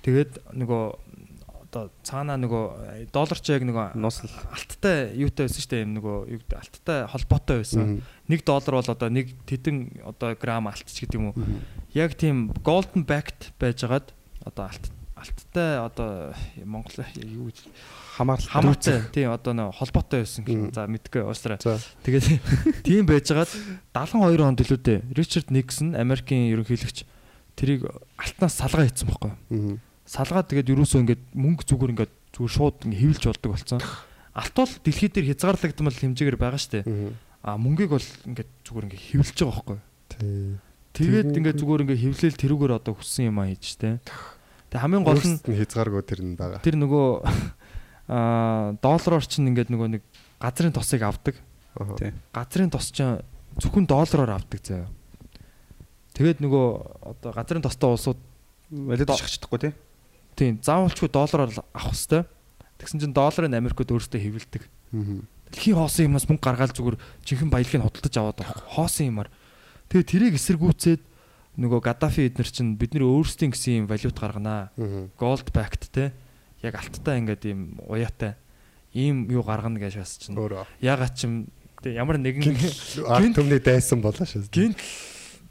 тэгээд 0.02 0.51
нөгөө 0.55 0.82
одоо 1.69 1.93
цаанаа 2.01 2.40
нөгөө 2.40 3.09
долларч 3.12 3.44
яг 3.52 3.62
нөгөө 3.69 4.01
нусал 4.01 4.32
алттай 4.56 5.12
юутай 5.20 5.47
байсан 5.47 5.60
шүү 5.60 5.73
дээ 5.73 5.85
юм 5.85 5.93
нөгөө 6.01 6.16
юу 6.32 6.40
гэдэг 6.40 6.59
алттай 6.59 6.98
холбоотой 7.12 7.56
байсан. 7.60 8.01
1 8.27 8.44
доллар 8.48 8.74
бол 8.81 8.93
одоо 8.97 9.09
нэг 9.12 9.36
тэдэн 9.44 10.01
одоо 10.09 10.32
грамм 10.40 10.73
алт 10.73 10.89
ч 10.89 11.05
гэдэг 11.05 11.20
юм 11.20 11.31
уу. 11.31 11.36
Яг 11.93 12.16
тийм 12.16 12.56
golden 12.65 13.05
backed 13.05 13.52
байжгаад 13.60 14.16
одоо 14.48 14.73
алт 14.73 14.85
алттай 15.12 15.78
одоо 15.85 16.32
Монгол 16.65 17.05
юу 17.20 17.52
гэж 17.52 17.69
хамаарал 18.19 18.51
хамаатай 18.51 18.99
тийм 19.15 19.31
одоо 19.31 19.55
нөө 19.55 19.78
холбоотой 19.78 20.27
байсан 20.27 20.43
гэх. 20.43 20.74
За 20.74 20.90
мэдгүй 20.90 21.23
уусраа. 21.23 21.62
Тэгээд 22.03 22.27
тийм 22.86 23.07
байжгаад 23.07 23.51
72 23.95 24.43
онд 24.43 24.59
илүү 24.66 24.78
дээ. 24.82 24.99
Ричард 25.15 25.55
Никсон 25.55 25.95
Америкийн 25.95 26.51
ерөнхийлөгч 26.51 27.07
тэрийг 27.55 27.86
алтнаас 28.19 28.59
салгаа 28.59 28.90
хийсэн 28.90 29.07
байхгүй 29.07 29.31
юу? 29.31 29.78
Аа. 29.78 29.86
салгаад 30.09 30.49
тэгээд 30.49 30.73
юусоо 30.73 31.05
ингээд 31.05 31.23
мөнгө 31.36 31.69
зүгээр 31.69 31.93
ингээд 31.93 32.15
зүгээр 32.32 32.55
шууд 32.57 32.77
ингээд 32.89 33.03
хөвлж 33.05 33.24
болдог 33.28 33.51
болсон. 33.53 33.81
Алт 34.32 34.55
бол 34.57 34.73
дэлхийд 34.81 35.12
дээр 35.12 35.28
хязгаарлагдмал 35.36 36.01
хэмжээгээр 36.01 36.39
байгаа 36.40 36.61
штэ. 36.61 36.81
А 37.45 37.61
мөнгийг 37.61 37.93
бол 37.93 38.09
ингээд 38.24 38.51
зүгээр 38.65 38.86
ингээд 38.89 39.05
хөвлж 39.12 39.36
байгаа 39.36 39.53
байхгүй. 39.53 39.78
Тэгээд 40.97 41.36
ингээд 41.36 41.61
зүгээр 41.61 41.82
ингээд 41.85 42.03
хөвлөөл 42.09 42.40
тэрүүгээр 42.40 42.77
одоо 42.81 42.93
хүссэн 42.97 43.28
юм 43.28 43.36
аа 43.45 43.53
хийж 43.53 43.77
штэ. 43.77 44.01
Тэг 44.73 44.81
хамгийн 44.81 45.05
гол 45.05 45.20
нь 45.20 45.36
хязгааргүй 45.45 46.03
тэр 46.09 46.20
нь 46.24 46.36
байгаа. 46.40 46.61
тэр 46.65 46.77
нөгөө 46.81 47.07
аа 48.09 48.74
доллараар 48.80 49.24
чинь 49.28 49.52
ингээд 49.52 49.68
нөгөө 49.68 49.89
нэг 49.98 50.02
газрын 50.40 50.72
тосыг 50.72 51.05
авдаг. 51.05 51.36
Аа. 51.76 51.97
Тий. 52.01 52.12
Газрын 52.32 52.72
тос 52.72 52.90
чинь 52.90 53.20
зөвхөн 53.60 53.86
доллараар 53.86 54.40
авдаг 54.40 54.60
заяа. 54.64 54.89
Тэгээд 56.16 56.40
нөгөө 56.43 56.66
одоо 57.14 57.30
газрын 57.36 57.62
тостой 57.62 57.94
улсууд 57.94 58.18
Валют 58.68 59.09
шахаж 59.09 59.39
чадахгүй 59.39 59.60
тий. 59.60 59.72
тийм 60.36 60.59
заавалчгүй 60.60 61.09
доллараар 61.09 61.51
л 61.52 61.62
авах 61.72 61.94
хэвээр. 61.97 62.26
Тэгсэн 62.78 63.01
чинь 63.01 63.16
долларын 63.16 63.56
Америкт 63.56 63.90
өөртөө 63.90 64.20
хэвлдэг. 64.20 64.62
Аа. 64.93 65.22
Дэлхийн 65.51 65.76
хоосон 65.80 66.05
юмас 66.12 66.28
мөнгө 66.28 66.44
гаргаад 66.44 66.76
зүгээр 66.76 66.97
жинхэнэ 67.24 67.52
баялагыг 67.52 67.82
худалдаж 67.82 68.14
аваад 68.20 68.39
байгаа. 68.39 68.64
Хоосон 68.76 69.06
юмар. 69.09 69.28
Тэгээ 69.89 70.05
тэрийг 70.05 70.35
эсэргүүцээд 70.36 71.02
нөгөө 71.59 71.80
Гадафи 71.80 72.28
эднэр 72.28 72.47
чинь 72.47 72.76
бидний 72.76 73.02
өөрсдийн 73.02 73.51
гэсэн 73.51 73.82
юм 73.82 73.86
валют 73.89 74.14
гарганаа. 74.14 74.70
Аа. 74.76 75.09
Gold 75.16 75.48
backed 75.51 75.90
те. 75.90 76.12
Яг 76.62 76.74
алттай 76.74 77.20
ингээд 77.22 77.43
ийм 77.47 77.60
уяатай 77.86 78.35
ийм 78.94 79.28
юу 79.30 79.43
гаргана 79.47 79.78
гэж 79.78 79.98
бас 80.02 80.18
чинь. 80.18 80.35
Ягаад 80.82 81.14
ч 81.14 81.24
юм 81.28 81.47
ямар 81.85 82.18
нэгэн 82.18 82.59
Арт 83.06 83.35
төмний 83.39 83.60
дайсан 83.62 84.02
болоо 84.02 84.26
шүү. 84.26 84.48
гинт 84.51 84.78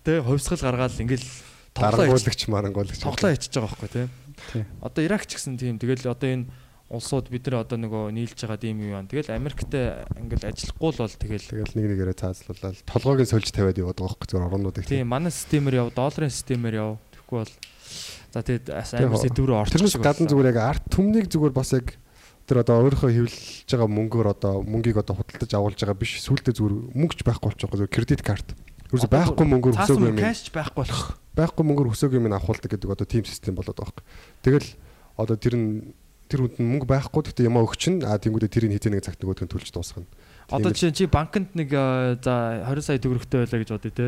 те 0.04 0.20
хувьсгал 0.22 0.60
тоглоо 0.60 0.90
хийж- 0.90 1.44
Дарангуулагч 1.78 2.42
марангуулагч. 2.50 3.00
тоглоо 3.06 3.32
хийчихэж 3.32 3.56
байгаа 3.62 3.78
байхгүй. 3.78 4.10
Тий. 4.52 4.64
Одоо 4.82 5.02
Ирак 5.06 5.24
ч 5.30 5.38
гэсэн 5.38 5.56
тийм 5.62 5.78
тэгэл 5.80 6.10
одоо 6.10 6.28
энэ 6.30 6.46
улсууд 6.90 7.28
бид 7.30 7.46
нар 7.48 7.62
одоо 7.68 7.78
нөгөө 7.78 8.12
нийлж 8.16 8.40
байгаа 8.40 8.66
юм 8.66 8.80
юу 8.82 8.98
юм. 8.98 9.08
Тэгэл 9.08 9.36
Америктэй 9.36 10.04
ингээл 10.18 10.48
ажиллахгүй 10.50 10.90
л 10.90 11.00
бол 11.04 11.16
тэгэл 11.20 11.46
Тэгэл 11.52 11.76
нэг 11.76 11.86
нэгээрээ 11.94 12.18
цаазлуулаад 12.18 12.78
толгойг 12.88 13.28
сольж 13.28 13.48
тавиад 13.52 13.78
яваад 13.78 14.00
байгаа 14.00 14.16
байхгүй 14.18 14.28
зөв 14.32 14.42
орнуудыг. 14.42 14.84
тийм 14.88 15.08
манай 15.12 15.32
системээр 15.32 15.76
яв, 15.86 15.88
долларын 15.94 16.32
системээр 16.32 16.76
яв. 16.80 16.92
Тэгэхгүй 17.14 17.38
бол 17.44 17.54
за 18.34 18.42
тэгээд 18.44 18.66
амар 18.72 19.22
сэдврүү 19.22 19.56
орчих 19.56 19.78
Тэрнээс 19.78 19.98
гадна 20.02 20.28
зүгээр 20.28 20.52
яг 20.52 20.60
арт 20.60 20.84
төмнийг 20.92 21.28
зүгээр 21.32 21.54
бас 21.56 21.72
яг 21.76 21.96
тэр 22.48 22.64
одоо 22.64 22.88
өөрийнхөө 22.88 23.12
хэвлэж 23.12 23.68
байгаа 23.68 23.90
мөнгөөр 23.92 24.28
одоо 24.32 24.54
мөнгийг 24.64 24.98
одоо 25.04 25.20
худалдаж 25.20 25.52
авуулж 25.52 25.80
байгаа 25.84 26.00
биш 26.00 26.24
сүултээ 26.24 26.56
зүгээр 26.56 26.76
мөнгөч 26.96 27.20
байхгүй 27.28 27.48
болчих 27.52 27.68
зүгээр 27.68 27.92
кредит 27.92 28.24
карт. 28.24 28.56
Ерөөсө 28.88 29.12
байхгүй 29.12 29.46
мөнгөөр 29.52 29.76
өсөөгүй 29.84 30.12
юм. 30.16 30.20
кэш 30.24 30.48
байхгүй 30.56 30.80
болох. 30.80 31.20
Байхгүй 31.36 31.64
мөнгөөр 31.68 31.92
өсөөгүй 31.92 32.18
юм 32.24 32.32
авахулдаг 32.32 32.72
гэдэг 32.72 32.88
одоо 32.88 33.04
тим 33.04 33.28
систем 33.28 33.60
болоод 33.60 33.76
байгаа 33.76 33.92
байхгүй. 33.92 34.04
Тэгэл 34.48 34.68
одоо 35.20 35.36
тэр 35.36 35.56
нь 35.60 35.92
тэр 36.32 36.40
хүнд 36.48 36.56
нь 36.56 36.68
мөнгө 36.72 36.88
байхгүй 36.88 37.22
гэхдээ 37.28 37.48
ямаа 37.52 37.68
өгчин 37.68 38.04
а 38.08 38.16
тэнгуүдээ 38.16 38.52
тэрийг 38.52 38.72
хизээ 38.80 38.96
нэг 38.96 39.04
цагт 39.04 39.20
нөгөөдгөө 39.20 39.52
төлж 39.52 39.72
дуусгана. 39.76 40.08
Одоо 40.48 40.72
чи 40.72 40.92
чи 40.96 41.04
банкнд 41.08 41.52
нэг 41.52 41.72
за 42.24 42.64
20 42.64 42.80
сая 42.80 43.00
төгрөгтэй 43.00 43.44
байлаа 43.44 43.60
гэж 43.60 43.70
бодъё 43.76 43.92
те. 43.92 44.08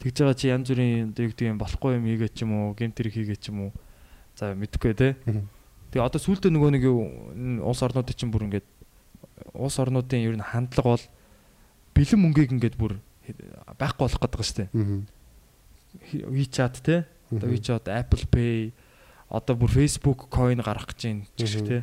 Тэгж 0.00 0.16
байгаа 0.22 0.36
чи 0.36 0.48
янз 0.52 0.68
бүрийн 0.70 1.10
одоо 1.12 1.22
юу 1.24 1.30
гэдэг 1.32 1.46
юм 1.50 1.58
болохгүй 1.58 1.92
юм 1.96 2.04
хийгээ 2.06 2.30
ч 2.32 2.38
юм 2.44 2.52
уу, 2.52 2.74
гемт 2.76 2.96
хэрэг 3.00 3.14
хийгээ 3.16 3.38
ч 3.40 3.48
юм 3.50 3.58
уу. 3.68 3.72
За 4.36 4.52
мэдэхгүй 4.52 4.92
те. 4.92 5.16
Тэгээ 5.92 6.04
одоо 6.04 6.20
сүүлдээ 6.20 6.52
нөгөө 6.52 6.70
нэг 6.76 6.84
улс 7.64 7.80
орнуудын 7.80 8.16
чинь 8.16 8.30
бүр 8.30 8.46
ингээд 8.50 8.66
улс 9.56 9.76
орнуудын 9.80 10.20
ер 10.20 10.36
нь 10.36 10.44
хандлага 10.44 11.00
бол 11.00 11.04
бэлэн 11.96 12.20
мөнгийг 12.20 12.52
ингээд 12.52 12.76
бүр 12.76 13.00
байхгүй 13.80 14.04
болох 14.04 14.20
гэдэг 14.20 14.42
шүү 14.44 14.56
дээ. 14.60 14.68
WeChat 16.28 16.76
те. 16.84 17.08
Одоо. 17.32 17.48
WeChat, 17.50 17.88
Apple 17.88 18.24
Pay 18.28 18.72
одоо 19.28 19.56
бүр 19.56 19.70
Facebook 19.72 20.28
coin 20.30 20.60
гарах 20.62 20.86
гэж 20.92 21.00
байна 21.02 21.24
ч 21.34 21.56
Мгм. 21.56 21.66
те. 21.66 21.76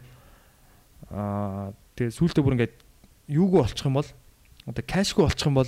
Аа 1.12 1.74
тэгээ 1.98 2.16
сүүлдээ 2.16 2.44
бүр 2.44 2.56
ингээд 2.56 2.76
юугүй 3.28 3.60
болчих 3.66 3.84
юм 3.86 4.00
бол 4.00 4.10
одоо 4.70 4.84
кэшгүй 4.84 5.24
болчих 5.28 5.48
юм 5.48 5.58
бол 5.60 5.68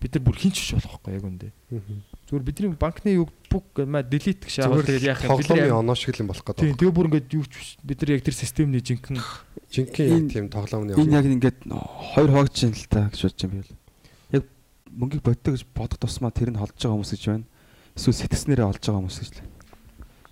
бид 0.00 0.12
нар 0.14 0.22
бүр 0.28 0.36
хинч 0.36 0.56
биш 0.60 0.70
болох 0.76 1.00
байхгүй 1.00 1.12
яг 1.16 1.24
үндэ. 1.24 1.48
Зүгээр 2.28 2.44
бидний 2.44 2.70
банкны 2.76 3.10
юг 3.16 3.30
бүх 3.48 3.64
маа 3.88 4.02
delete 4.04 4.44
гэж 4.44 4.52
шаавал 4.60 4.82
Зүгээр 4.84 4.88
тэгээд 4.92 5.08
яах 5.08 5.22
юм 5.24 5.30
тоглоомын 5.40 5.66
яг- 5.66 5.80
оноо 5.80 5.96
шиг 5.96 6.12
л 6.14 6.20
юм 6.20 6.28
болох 6.30 6.44
Тийм 6.44 6.54
гэдэг. 6.54 6.78
тэгээ 6.78 6.94
бүр 6.96 7.06
ингээд 7.08 7.28
юу 7.32 7.44
ч 7.48 7.52
биш. 7.56 7.68
бид 7.80 7.98
нар 8.02 8.10
яг 8.16 8.22
тэр 8.26 8.36
системний 8.36 8.82
жинхэнэ 8.84 9.22
Жинхэнэ 9.72 10.28
тийм 10.30 10.46
тоглоомны 10.52 10.92
Энэ 11.00 11.16
яг 11.16 11.26
ингээд 11.26 11.58
хоёр 11.66 12.28
хуваагдж 12.30 12.58
байна 12.60 12.76
л 12.76 12.86
та 12.92 13.00
гэж 13.08 13.20
бодож 13.24 13.40
юм 13.42 13.50
би 13.50 13.58
бол. 13.64 13.72
Яг 14.36 14.44
мөнгийг 14.92 15.22
боддог 15.24 15.52
гэж 15.56 15.64
бодох 15.74 15.98
тусмаа 15.98 16.30
тэр 16.30 16.50
нь 16.52 16.60
холж 16.60 16.76
байгаа 16.76 16.94
хүмүүс 17.00 17.12
гэж 17.16 17.24
байна. 17.32 17.46
Эсвэл 17.96 18.20
сэтгснэрээ 18.20 18.66
олж 18.68 18.82
байгаа 18.84 19.00
хүмүүс 19.00 19.18
гэж 19.24 19.30
л. 19.32 19.44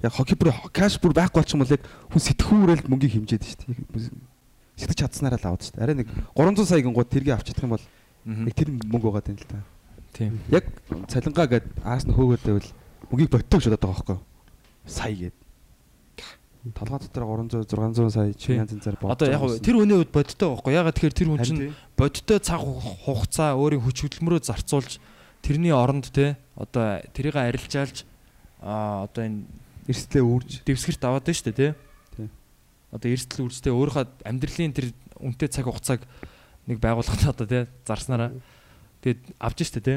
Яг 0.04 0.12
хоккей 0.12 0.36
бүр 0.36 0.52
каш 0.70 1.00
бүр 1.00 1.16
байхгүй 1.16 1.40
болчих 1.40 1.56
юм 1.56 1.64
бол 1.64 1.72
яг 1.72 1.82
хүн 2.12 2.20
сэтгүүрэл 2.28 2.84
мөнгийг 2.92 3.12
хэмжээд 3.16 3.42
шүү 3.48 3.58
дээ. 3.64 4.12
Сэтгэж 4.76 4.98
чадсанараа 5.06 5.38
л 5.40 5.46
аваад 5.48 5.62
шүү 5.64 5.74
дээ. 5.78 5.84
Арай 5.86 5.96
нэг 6.02 6.08
300 6.36 6.66
сая 6.68 6.82
гингууд 6.84 7.08
тэргийг 7.08 7.34
авч 7.38 7.46
чадах 7.54 7.64
юм 7.64 7.74
бол 7.78 7.84
Яг 8.24 8.54
тэр 8.56 8.68
мөнгө 8.72 9.08
байгаа 9.12 9.30
юм 9.32 9.38
л 9.38 9.46
та. 9.48 9.58
Тийм. 10.16 10.40
Яг 10.48 10.64
цалингаа 11.12 11.46
гээд 11.50 11.66
аас 11.84 12.04
нь 12.08 12.14
хөөгөөд 12.14 12.42
байвал 12.46 12.68
мөнгийг 13.12 13.30
боддог 13.30 13.60
бодоод 13.60 13.80
байгаа 13.80 13.92
байхгүй 13.94 14.14
юу? 14.16 14.22
Сая 14.88 15.14
гээд. 15.14 15.36
Толгой 16.72 16.98
дотор 17.04 17.24
300 17.28 17.68
600 17.68 18.08
сая 18.10 18.32
Тийм. 18.32 18.56
янз 18.64 18.72
янзаар 18.72 18.96
бодож. 18.96 19.12
Одоо 19.12 19.28
яг 19.28 19.42
тэр 19.60 19.76
хүний 19.76 19.96
хувьд 20.00 20.12
бодтой 20.16 20.48
байхгүй. 20.48 20.72
Ягаад 20.72 20.94
тэгэхээр 20.96 21.12
тэр 21.20 21.28
хүн 21.28 21.44
чинь 21.44 21.74
бодтой 21.92 22.38
цаг 22.40 22.60
ху- 22.64 22.80
хугацаа 23.04 23.52
өөрийн 23.60 23.84
хүч 23.84 23.98
хөдөлмөрөө 24.08 24.40
зарцуулж 24.48 24.96
тэрний 25.44 25.76
оронд 25.76 26.08
те 26.08 26.40
одоо 26.56 27.04
тэрийг 27.12 27.36
арилжаалж 27.36 28.08
а 28.64 29.04
одоо 29.04 29.28
энэ 29.28 29.44
эрсдлээ 29.92 30.24
үүрж 30.24 30.50
дэвсгэрт 30.64 31.04
аваад 31.04 31.28
байна 31.28 31.36
шүү 31.36 31.52
дээ 31.52 31.76
те. 31.76 31.76
Одоо 32.96 33.08
эрсдэл 33.12 33.44
үржтэй 33.44 33.72
өөрийнхөө 33.76 34.04
амьдралын 34.24 34.72
тэр 34.72 34.86
үнэтэй 35.20 35.48
цаг 35.52 35.68
хугацааг 35.68 36.00
нэг 36.66 36.78
байгууллагад 36.80 37.32
одоо 37.34 37.46
те 37.46 37.66
зарснараа 37.84 38.32
тэгээд 39.04 39.20
авж 39.38 39.58
штэ 39.64 39.80
те. 39.80 39.94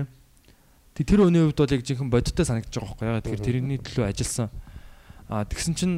Тэг 0.98 1.06
тэр 1.08 1.28
өний 1.30 1.46
хувьд 1.46 1.62
бол 1.62 1.76
яг 1.78 1.84
жинхэнэ 1.86 2.12
бодиттой 2.12 2.46
санагдаж 2.46 2.74
байгаа 2.74 2.90
байхгүй 2.92 3.08
ягаад 3.08 3.26
тэгэхээр 3.26 3.48
тэрний 3.48 3.80
төлөө 3.80 4.06
ажилласан. 4.10 4.50
А 5.30 5.46
тэгсэн 5.46 5.74
чинь 5.78 5.96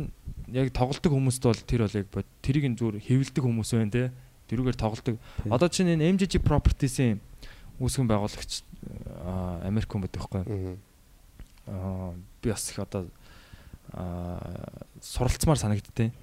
яг 0.53 0.73
тоглолтог 0.73 1.13
хүмүүст 1.13 1.43
бол 1.45 1.61
тэр 1.63 1.85
бол 1.85 1.97
яг 1.97 2.07
бод 2.11 2.27
тэрийг 2.41 2.65
нь 2.69 2.77
зүгээр 2.77 3.01
хэвлдэг 3.01 3.43
хүмүүс 3.45 3.71
байна 3.77 3.93
те. 3.93 4.03
Тэрүүгээр 4.49 4.77
тоглолтог. 4.77 5.15
Одоо 5.45 5.69
чинь 5.69 5.93
энэ 5.93 6.09
MGG 6.17 6.41
Properties-ийн 6.41 7.21
үүсгэн 7.77 8.09
байгуулагч 8.09 8.65
Америк 9.63 9.89
хүн 9.89 10.03
байдаг 10.03 10.21
байхгүй? 10.25 10.77
Аа 11.69 12.13
би 12.41 12.49
бас 12.49 12.65
их 12.71 12.79
одоо 12.81 13.07
суралцмаар 13.89 15.57
санагдтыг. 15.57 16.13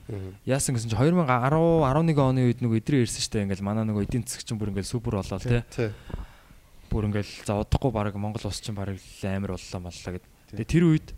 Яасан 0.46 0.78
гэсэн 0.78 0.90
чинь 0.90 0.98
2010 0.98 1.26
11 1.26 2.14
оны 2.14 2.40
үед 2.46 2.60
нөгөө 2.62 2.78
эдрээ 2.78 3.02
ирсэн 3.02 3.22
штэ 3.26 3.42
ингээл 3.42 3.66
манай 3.66 3.82
нөгөө 3.82 4.06
эдийн 4.06 4.22
засаг 4.22 4.46
чинь 4.46 4.58
бүр 4.60 4.70
ингээл 4.70 4.86
супер 4.86 5.18
болоо 5.18 5.38
те. 5.42 5.66
Бүр 6.86 7.10
ингээл 7.10 7.32
за 7.42 7.58
удахгүй 7.58 7.90
баг 7.90 8.14
Монгол 8.14 8.46
улс 8.46 8.62
чинь 8.62 8.78
баг 8.78 8.94
амар 8.94 9.58
боллоо 9.58 9.80
маллаа 9.82 10.12
гэд. 10.14 10.26
Тэгээ 10.54 10.70
тэр 10.70 10.84
үед 10.86 11.08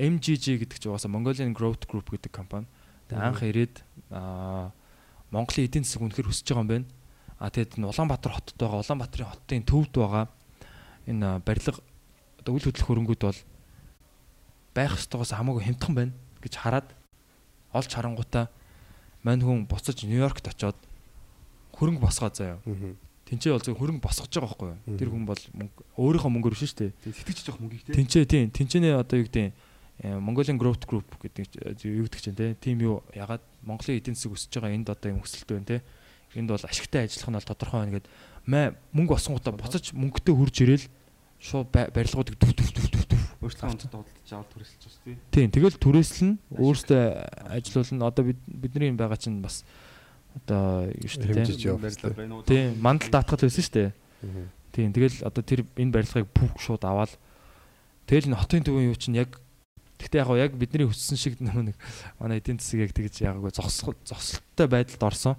MGG 0.00 0.64
гэдэг 0.64 0.78
чинь 0.80 0.90
угаасаа 0.96 1.12
Mongolian 1.12 1.52
Growth 1.52 1.84
Group 1.84 2.08
гэдэг 2.08 2.32
компани. 2.32 2.64
Тэгээ 3.12 3.20
анх 3.20 3.44
ирээд 3.44 3.84
Монголын 5.28 5.66
эдийн 5.68 5.84
засаг 5.84 6.08
үнэхээр 6.08 6.32
өсөж 6.32 6.48
байгаа 6.48 6.64
юм 6.64 6.70
байна. 6.72 6.88
А 7.36 7.52
тэгээд 7.52 7.76
энэ 7.76 7.90
Улаанбаатар 7.92 8.32
хотод 8.32 8.56
байгаа 8.56 8.80
Улаанбаатарын 8.80 9.28
хотын 9.28 9.64
төвд 9.68 9.92
байгаа 9.92 10.24
энэ 11.04 11.44
барилга 11.44 11.76
одоо 12.40 12.52
үйл 12.56 12.66
хөдлөх 12.68 12.88
хөрөнгүүд 12.88 13.20
бол 13.20 13.40
байх 14.74 14.94
ёстойгоос 14.98 15.32
хамаагүй 15.34 15.64
хямдхан 15.66 15.94
байна 15.94 16.12
гэж 16.42 16.54
хараад 16.56 16.88
олж 17.74 17.90
харангуудаа 17.94 18.48
мань 19.24 19.42
хүн 19.42 19.66
буцаж 19.68 20.02
Нью-Йоркт 20.04 20.48
очоод 20.48 20.76
хөрөнгө 21.76 22.00
босгоо 22.02 22.30
заяа. 22.32 22.58
Тинчээ 23.30 23.52
бол 23.54 23.62
зөв 23.62 23.76
хөрөнгө 23.78 24.02
босгож 24.02 24.30
байгаа 24.32 24.48
байхгүй 24.50 24.68
юу? 24.74 24.98
Тэр 24.98 25.08
хүн 25.14 25.24
бол 25.28 25.40
өөрийнхөө 25.96 26.30
мөнгөөр 26.34 26.54
биш 26.58 26.74
шүү 26.74 26.90
дээ. 26.90 27.14
сэтгэж 27.14 27.38
жоох 27.46 27.58
мөнгийг 27.62 27.84
те. 27.86 27.94
Тинчээ 27.94 28.24
тийм 28.26 28.50
тинчэнэ 28.50 28.90
одоо 28.98 29.22
юу 29.22 29.26
гэдэг 29.30 29.52
э, 30.02 30.18
Mongolian 30.18 30.58
Growth 30.58 30.82
Group 30.88 31.06
гэдэг 31.20 31.44
чи- 31.78 31.88
юу 31.94 32.08
гэдэг 32.10 32.20
чинь 32.20 32.56
тим 32.58 32.76
юу 32.82 33.04
ягаад 33.14 33.44
Монголын 33.62 34.00
эдийн 34.02 34.16
засаг 34.18 34.34
өсөж 34.34 34.50
байгаа 34.50 34.74
энд 34.74 34.88
одоо 34.90 35.08
юм 35.14 35.20
өсөлт 35.22 35.46
байна 35.46 35.68
те 35.68 35.76
энд 36.34 36.48
бол 36.50 36.58
ашигтай 36.64 37.04
ажиллах 37.06 37.28
нь 37.30 37.36
бол 37.38 37.48
тодорхой 37.54 37.78
байна 37.86 37.92
гэд 38.00 38.06
мэ 38.50 38.60
мөнгө 38.96 39.14
босгонгуудаа 39.14 39.52
буцаж 39.54 39.84
мөнгөтэй 39.94 40.34
хурж 40.34 40.56
ирээл 40.64 40.86
шууд 41.38 41.68
ба- 41.70 41.86
барилгуудыг 41.94 42.34
дүв 42.40 42.50
дүв 42.56 42.68
дүв 42.74 43.04
дүв 43.14 43.22
Өөрсдөө 43.40 43.64
хамт 43.64 43.84
дуудаж 43.88 44.28
аваад 44.28 44.50
түрээсэлж 44.52 44.82
шүү 44.84 45.02
дээ. 45.08 45.16
Тийм 45.32 45.48
тэгэл 45.48 45.80
түрээслэн 45.80 46.32
өөртөө 46.60 47.02
ажилуулна 47.56 48.04
одоо 48.04 48.24
бид 48.28 48.40
бидний 48.44 48.92
байгаа 48.92 49.16
чинь 49.16 49.40
бас 49.40 49.64
одоо 50.36 50.92
юу 50.92 51.08
шүү 51.08 51.24
дээ 51.24 51.48
тийм. 51.56 51.80
байна 52.12 52.36
мандал 52.76 53.08
даатгал 53.08 53.40
байсан 53.40 53.64
шүү 53.64 53.76
дээ. 53.80 53.90
Тийм 54.76 54.92
тэгэл 54.92 55.24
одоо 55.24 55.42
тэр 55.42 55.64
энэ 55.80 55.94
барилгыг 55.94 56.28
пүг 56.36 56.60
шууд 56.60 56.84
аваад 56.84 57.16
тэгэл 58.04 58.28
энэ 58.28 58.40
хотын 58.44 58.64
төвийн 58.68 58.92
юу 58.92 58.98
чинь 59.00 59.16
яг 59.16 59.40
Гэхдээ 60.00 60.20
яг 60.24 60.28
гоо 60.32 60.38
яг 60.40 60.52
бидний 60.56 60.88
хүссэн 60.88 61.20
шиг 61.20 61.36
нэг 61.44 61.76
манай 62.16 62.40
эдийн 62.40 62.56
засаг 62.56 62.88
яг 62.88 62.92
тэгж 62.96 63.20
ягаагүй 63.20 63.52
зогсол 63.52 63.92
зогсолттой 64.00 64.64
байдалд 64.64 65.04
орсон. 65.04 65.36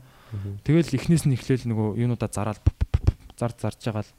Тэгэл 0.62 0.94
эхнээс 1.02 1.26
нь 1.26 1.34
эхлээл 1.34 1.66
нөгөө 1.66 1.98
юунуудаа 1.98 2.30
зараад 2.30 2.62
зарж 3.34 3.58
зарж 3.58 3.82
байгаа 3.82 4.06
л 4.06 4.14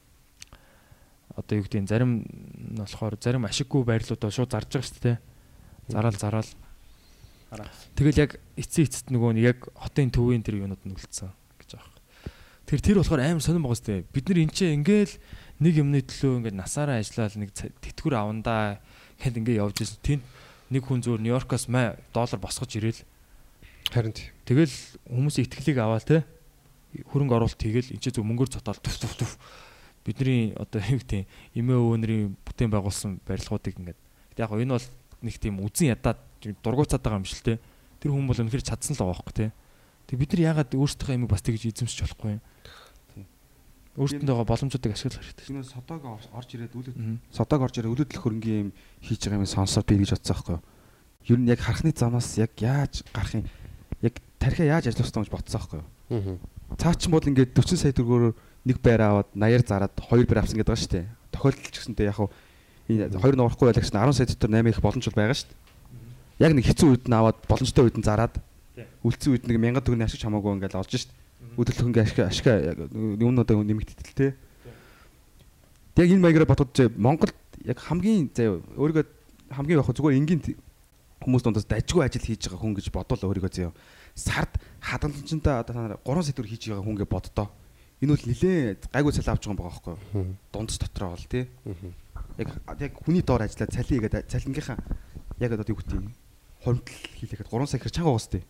одоо 1.35 1.53
юу 1.57 1.65
гэдэг 1.65 1.81
нь 1.83 1.89
зарим 1.89 2.11
нь 2.23 2.77
болохоор 2.77 3.17
зарим 3.17 3.45
ашиггүй 3.49 3.81
байрлуудаа 3.83 4.29
шууд 4.29 4.51
зарж 4.53 4.69
байгаа 4.69 4.87
шүү 4.87 5.01
дээ. 5.01 5.17
Зараал 5.89 6.17
зараал. 6.17 6.51
Тэгэл 7.97 8.21
яг 8.21 8.31
эцсийн 8.57 8.87
эцэст 8.89 9.07
нөгөө 9.13 9.31
нэг 9.37 9.45
яг 9.45 9.59
хотын 9.77 10.09
төвийн 10.09 10.41
тэр 10.41 10.61
юунууд 10.61 10.81
нь 10.85 10.93
үлдсэн 10.93 11.29
гэж 11.61 11.69
байгаа. 11.77 11.93
Тэр 12.65 12.79
тэр 12.81 12.97
болохоор 13.01 13.21
амар 13.21 13.45
сонирн 13.45 13.65
байгаа 13.65 13.81
сте. 13.81 14.05
Бид 14.09 14.25
нар 14.29 14.41
энэ 14.41 14.53
чинь 14.53 14.75
ингээл 14.81 15.13
нэг 15.61 15.73
юмны 15.77 16.01
төлөө 16.01 16.49
ингээд 16.49 16.57
насаараа 16.57 16.97
ажиллаад 17.01 17.37
нэг 17.37 17.49
тэтгэвэр 17.53 18.15
авандаа 18.17 18.81
гэхэд 19.21 19.37
ингээд 19.37 19.61
явж 19.61 19.77
ирсэн. 19.85 20.01
Тэнд 20.01 20.23
нэг 20.73 20.81
хүн 20.81 21.05
зүгээр 21.05 21.21
Нью-Йоркоос 21.21 21.69
маа 21.69 21.97
доллар 22.09 22.41
босгож 22.41 22.73
ирээл 22.73 23.05
Харин. 23.91 24.15
Тэгэл 24.47 24.73
хүмүүсийн 25.05 25.45
итгэлийг 25.45 25.77
аваад 25.77 26.07
те 26.07 26.25
хөрөнгө 27.13 27.35
оруулалт 27.35 27.61
хийгээл 27.61 27.93
энэ 27.93 28.01
ч 28.01 28.09
зөв 28.09 28.25
мөнгөөр 28.25 28.49
цотоол 28.57 28.79
түф 28.81 28.95
түф 29.01 29.13
түф 29.17 29.31
бидний 30.03 30.53
одоо 30.59 30.81
юу 30.91 30.99
гэдэг 30.99 31.25
эмээ 31.55 31.77
өвөнрийн 31.79 32.35
бүтээн 32.43 32.71
байгуулсан 32.71 33.19
барилгуудыг 33.25 33.75
ингээд 33.79 33.99
яг 34.37 34.49
гоо 34.51 34.59
энэ 34.59 34.75
бол 34.75 34.87
нэг 35.23 35.35
тийм 35.39 35.59
үзэн 35.63 35.95
ядаад 35.95 36.19
дургуцаад 36.63 37.01
байгаа 37.03 37.19
юм 37.23 37.27
шиг 37.27 37.39
л 37.43 37.47
те 37.55 37.59
тэр 38.03 38.11
хүн 38.11 38.27
бол 38.27 38.35
үнэхээр 38.39 38.63
чадсан 38.67 38.93
л 38.95 39.01
байгаа 39.03 39.15
байхгүй 39.23 39.35
те 39.35 39.47
Тэг 40.03 40.19
бид 40.19 40.35
нар 40.35 40.59
ягаад 40.59 40.75
өөрсдийнхөө 40.75 41.15
эмийг 41.15 41.31
бас 41.31 41.39
тэгж 41.47 41.63
эзэмсэж 41.71 41.99
болохгүй 42.03 42.31
юм 42.35 42.41
өөртөндөө 43.93 44.43
боломжуудыг 44.49 44.91
ашиглах 44.97 45.21
хэрэгтэй 45.21 45.45
Чиний 45.47 45.63
содог 45.63 46.01
ор- 46.01 46.31
орж 46.33 46.49
ирээд 46.57 46.73
үлээд 46.73 46.97
шүү. 46.97 47.17
содог 47.29 47.61
орж 47.61 47.75
ирээд 47.77 47.93
үлээдэл 47.93 48.21
хөрөнгөний 48.25 48.61
юм 48.65 48.69
хийж 49.05 49.21
байгаа 49.29 49.37
юм 49.37 49.45
сонсоод 49.47 49.85
би 49.85 50.01
гэж 50.01 50.09
бодсон 50.17 50.33
байхгүй 50.33 50.53
юу. 50.57 50.63
Ер 51.29 51.37
нь 51.39 51.47
яг 51.53 51.59
харахны 51.61 51.93
замаас 51.93 52.29
яг 52.41 52.51
яаж 52.57 53.05
гарах 53.13 53.33
юм 53.37 53.45
яг 54.01 54.17
тархиа 54.41 54.65
яаж 54.81 54.89
ажиллах 54.89 55.05
ёстой 55.07 55.21
гэж 55.23 55.29
бодсон 55.29 55.59
байхгүй 55.61 55.79
юу. 55.79 56.41
Цаа 56.73 56.93
чин 56.97 57.11
бол 57.13 57.21
ингээд 57.21 57.53
40 57.53 57.77
сая 57.77 57.93
төгрөгөөр 57.93 58.33
нэг 58.63 58.77
байр 58.79 59.01
аваад 59.03 59.29
80-аар 59.35 59.67
зараад 59.67 59.93
хоёр 59.99 60.25
байр 60.27 60.39
авсан 60.43 60.57
гэдэг 60.57 60.71
байгаа 60.71 60.83
шүү 60.83 60.93
дээ. 60.95 61.05
Тохиолдол 61.31 61.71
ч 61.71 61.75
гэсэнтэй 61.77 62.07
яг 62.07 62.19
энэ 62.87 63.19
хоёр 63.19 63.35
нь 63.35 63.43
урахгүй 63.43 63.67
байлагч 63.71 63.91
нь 63.91 63.99
10 63.99 64.15
сая 64.15 64.27
дотор 64.27 64.49
8 64.51 64.71
их 64.71 64.79
боломж 64.79 65.05
бол 65.07 65.19
байгаа 65.19 65.37
шүү 65.37 65.49
дээ. 65.51 65.59
Яг 66.43 66.51
нэг 66.55 66.65
хэцүү 66.67 66.87
үед 66.93 67.05
нь 67.07 67.17
аваад 67.17 67.37
боломжтой 67.47 67.83
үед 67.87 67.97
нь 67.99 68.07
зараад 68.07 68.35
үлдсэн 69.03 69.31
үед 69.35 69.43
нэг 69.47 69.57
1000 69.59 69.83
төгрөгийн 69.83 70.07
ашиг 70.07 70.23
хамаагүй 70.23 70.51
ингээд 70.57 70.79
олж 70.79 70.91
шүү 70.91 71.11
дээ. 71.11 71.21
Өдөрт 71.59 71.79
хөнгө 71.83 72.01
ашиг 72.03 72.19
ашиг 72.23 72.45
юм 73.19 73.35
одоо 73.39 73.63
нэмэгдэл 73.63 74.15
те. 74.15 74.35
Яг 75.99 76.07
энэ 76.09 76.23
маягаараа 76.23 76.49
бодоход 76.49 76.91
Монголд 76.97 77.37
яг 77.67 77.77
хамгийн 77.79 78.31
заа 78.33 78.59
өөрийгөө 78.79 79.05
хамгийн 79.53 79.79
яг 79.79 79.91
зүгээр 79.91 80.17
энгийн 80.17 80.41
хүмүүс 81.21 81.43
дундаас 81.43 81.67
дажгүй 81.69 82.03
ажил 82.03 82.25
хийж 82.25 82.49
байгаа 82.49 82.59
хүн 82.59 82.75
гэж 82.75 82.87
бодвол 82.91 83.29
өөрийгөө 83.29 83.51
зөө 83.53 83.71
сард 84.15 84.59
хадгаламжтай 84.81 85.59
одоо 85.59 85.73
та 85.73 85.81
нар 85.81 85.97
3 86.05 86.23
сая 86.23 86.33
төгрөг 86.33 86.51
хийж 86.53 86.69
байгаа 86.69 86.85
хүн 86.85 86.97
гэж 86.97 87.09
боддоо. 87.09 87.47
Энэ 88.03 88.11
бол 88.11 88.27
нилээ 88.27 88.83
гайгүй 88.91 89.13
цалин 89.15 89.31
авч 89.31 89.43
байгаа 89.47 89.63
байхгүй 89.63 89.95
юу? 89.95 90.35
Дундас 90.51 90.75
дотроо 90.75 91.15
бол 91.15 91.27
тий. 91.31 91.47
Яг 92.35 92.49
яг 92.83 92.93
хүний 92.99 93.23
доор 93.23 93.47
ажиллаад 93.47 93.71
цалин 93.71 94.03
игээд 94.03 94.27
цалингийнхаа 94.27 94.77
яг 95.39 95.51
одоо 95.55 95.71
юу 95.71 95.79
гэдэг 95.79 95.95
юм 96.03 96.11
хомдол 96.59 96.99
хийлэхэд 97.15 97.47
3 97.47 97.63
сая 97.63 97.79
хэрэг 97.79 97.95
чанга 97.95 98.11
уус 98.11 98.27
тий. 98.27 98.43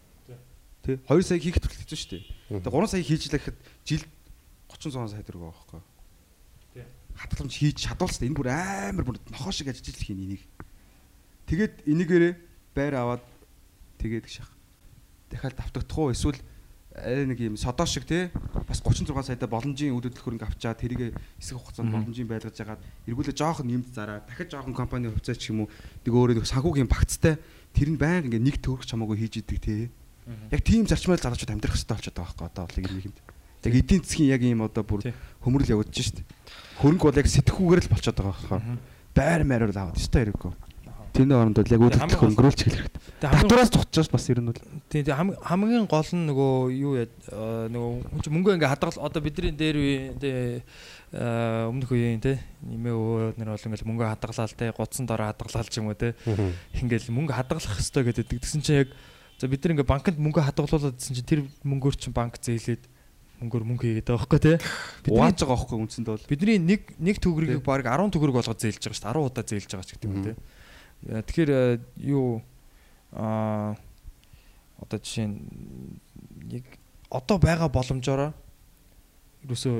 Тий. 0.81 0.97
2 1.05 1.21
сая 1.21 1.37
хүртэл 1.37 1.69
хэцүү 1.69 1.97
шүү 2.01 2.09
дээ. 2.17 2.23
Тэгээ 2.65 2.73
3 2.73 2.89
сая 2.89 3.03
хийж 3.05 3.23
лэхэд 3.29 3.57
жил 3.85 4.03
36 4.73 5.13
сая 5.13 5.21
төгрөг 5.21 5.45
байгаа 5.45 5.53
байхгүй 5.53 5.77
юу? 5.77 5.93
хатгаламж 7.17 7.53
хийж 7.53 7.77
чадвалцсан 7.77 8.27
энэ 8.27 8.37
бүр 8.37 8.49
амар 8.49 9.05
бүр 9.05 9.17
нохоо 9.29 9.53
шиг 9.53 9.69
ажиллаж 9.69 9.93
л 9.93 10.01
хийн 10.01 10.23
энийг. 10.25 10.43
Тэгээд 11.45 11.85
энийгээрээ 11.85 12.33
байр 12.73 12.93
аваад 12.97 13.23
тэгээд 14.01 14.25
гэх 14.25 14.33
шах. 14.41 14.51
Дахиад 15.29 15.57
давтагдах 15.57 15.97
уу 15.97 16.11
эсвэл 16.11 16.39
арай 16.93 17.25
нэг 17.25 17.39
юм 17.41 17.57
содоо 17.57 17.85
шиг 17.85 18.05
те. 18.05 18.29
Бас 18.69 18.81
36 18.85 19.09
саяда 19.25 19.49
боломжийн 19.49 19.97
үйл 19.97 20.05
хөдлөх 20.05 20.21
хөрөнгө 20.21 20.45
авчаад 20.45 20.77
тэрийг 20.77 21.17
хэсэг 21.41 21.57
хугацаанд 21.57 21.89
боломжийн 21.89 22.29
байлгаж 22.29 22.53
ягаад 22.53 22.81
эргүүлээ 23.09 23.33
жоохон 23.33 23.67
нэмд 23.67 23.89
зараа. 23.89 24.21
Дахиад 24.29 24.53
жоохон 24.53 24.77
компани 24.77 25.09
хувьцаа 25.09 25.33
ч 25.33 25.49
юм 25.49 25.65
уу 25.65 25.69
нэг 26.05 26.13
өөрөө 26.13 26.45
санхүүгийн 26.45 26.89
багцтай. 26.89 27.41
Тэр 27.73 27.89
нь 27.89 27.97
байнга 27.97 28.29
ингээ 28.29 28.45
нэг 28.45 28.57
төгрөг 28.61 28.85
чамаагүй 28.85 29.17
хийж 29.25 29.41
идэг 29.41 29.57
те. 29.57 29.89
Яг 30.53 30.61
тийм 30.61 30.85
зарчмаар 30.85 31.17
залуучууд 31.17 31.49
амьдрах 31.49 31.73
хэрэгтэй 31.73 31.97
болчиход 31.97 32.17
байгаа 32.21 32.29
байхгүй 32.29 32.47
одоо 32.53 32.63
бол 32.69 32.77
нэг 32.77 32.87
юм 33.09 33.13
яг 33.63 33.73
эдийн 33.73 34.03
засгийн 34.03 34.29
яг 34.29 34.41
ийм 34.43 34.61
одоо 34.61 34.83
бүр 34.83 35.01
Тий. 35.01 35.13
хөмрөл 35.41 35.71
явагдаж 35.71 35.97
шít 35.97 36.19
хөрөнгө 36.79 37.07
бол 37.09 37.19
яг 37.19 37.27
сэтгүүгээр 37.27 37.81
л 37.83 37.91
болчиход 37.91 38.19
байгаа 38.21 38.37
байхгүй. 38.39 38.77
Байр 39.15 39.41
маяр 39.43 39.71
л 39.71 39.75
аваад 39.75 39.99
өстой 39.99 40.27
хэрэггүй 40.27 40.51
Тэний 41.13 41.37
оронд 41.37 41.57
бол 41.61 41.69
яг 41.69 41.81
үүдэлт 41.85 42.01
хамгийн 42.01 42.29
өнгөрүүлж 42.33 42.59
хэлэх 42.65 42.79
хэрэгтэй. 42.83 43.01
Тэгээ 43.21 43.29
хамгийн 43.29 43.45
Татвараас 43.45 43.69
зогтож 43.69 44.07
бас 44.09 44.25
ер 44.33 44.39
нь 44.41 44.49
бол 44.49 44.61
тий 44.89 45.01
тэгээ 45.05 45.13
хам- 45.21 45.37
хамгийн 45.45 45.85
гол 45.85 46.09
нь 46.09 46.25
нөгөө 46.25 46.51
юу 46.73 46.93
яа 46.97 47.05
э, 47.05 47.69
нөгөө 47.69 47.91
хүн 48.09 48.21
чинь 48.25 48.33
мөнгө 48.33 48.53
ингээ 48.57 48.71
хадгал 48.73 48.97
одоо 48.97 49.21
бидний 49.21 49.53
дээр 49.53 49.77
үе 49.77 49.97
тий 50.17 50.33
э, 51.13 51.69
өмнөх 51.69 51.93
үеийн 51.93 52.17
тий 52.17 52.37
нэмээ 52.65 52.93
өвөө 52.97 53.37
нар 53.37 53.53
бол 53.53 53.65
ингээл 53.69 53.85
мөнгө 53.93 54.05
хадгалаал 54.09 54.53
тий 54.57 54.69
гудсан 54.73 55.05
дороо 55.05 55.29
хадгалаал 55.29 55.69
ч 55.69 55.77
юм 55.77 55.93
уу 55.93 55.97
тий 55.97 56.11
ингээл 56.81 57.13
мөнгө 57.13 57.33
хадгалах 57.37 57.69
хэрэгтэй 57.77 58.03
гэдэг. 58.09 58.25
Тэгсэн 58.41 58.61
чинь 58.65 58.79
яг 58.81 58.89
за 59.37 59.45
бид 59.45 59.61
нар 59.61 59.73
ингээ 59.77 59.85
банкнд 59.93 60.17
мөнгө 60.17 60.41
хадгалуулаад 60.49 60.97
гэсэн 60.97 61.13
чинь 61.13 61.29
тэр 61.29 61.41
мөнгөөр 61.61 61.95
чинь 62.01 62.17
банк 62.17 62.41
зээлээд 62.41 62.89
мөнгөөр 63.43 63.63
мөнгө 63.69 63.85
хийгээд 63.85 64.07
байгаа 64.09 64.23
байхгүй 64.23 64.39
тий. 64.41 64.57
Бидний 65.03 65.19
угааж 65.19 65.37
байгаа 65.43 65.57
байхгүй 65.61 65.77
үндсэндээ 65.83 66.13
бол 66.15 66.29
бидний 66.31 66.57
нэг 66.63 66.81
нэг 66.97 67.15
төгрөгийг 67.19 67.61
баг 67.61 67.83
10 67.85 68.09
төгрөг 68.15 68.35
болгоод 68.39 68.61
зээлж 68.61 68.81
байгаа 68.81 68.97
шүү 68.97 69.03
дээ 69.03 69.13
10 69.13 69.27
удаа 69.29 69.43
зээлж 69.43 69.69
байгаа 69.73 69.85
ч 69.85 69.91
гэдэг 69.99 70.09
юм 70.09 70.23
тий. 70.23 70.35
Э, 71.07 71.21
Тэгэхээр 71.21 71.51
э, 71.51 71.79
юу 71.99 72.41
аа 73.11 73.75
одоо 74.79 74.99
жишээ 74.99 75.27
нь 75.27 75.39
яг 76.49 76.65
одоо 77.11 77.37
байгаа 77.37 77.67
боломжоор 77.67 78.33
ерөөсөө 79.43 79.75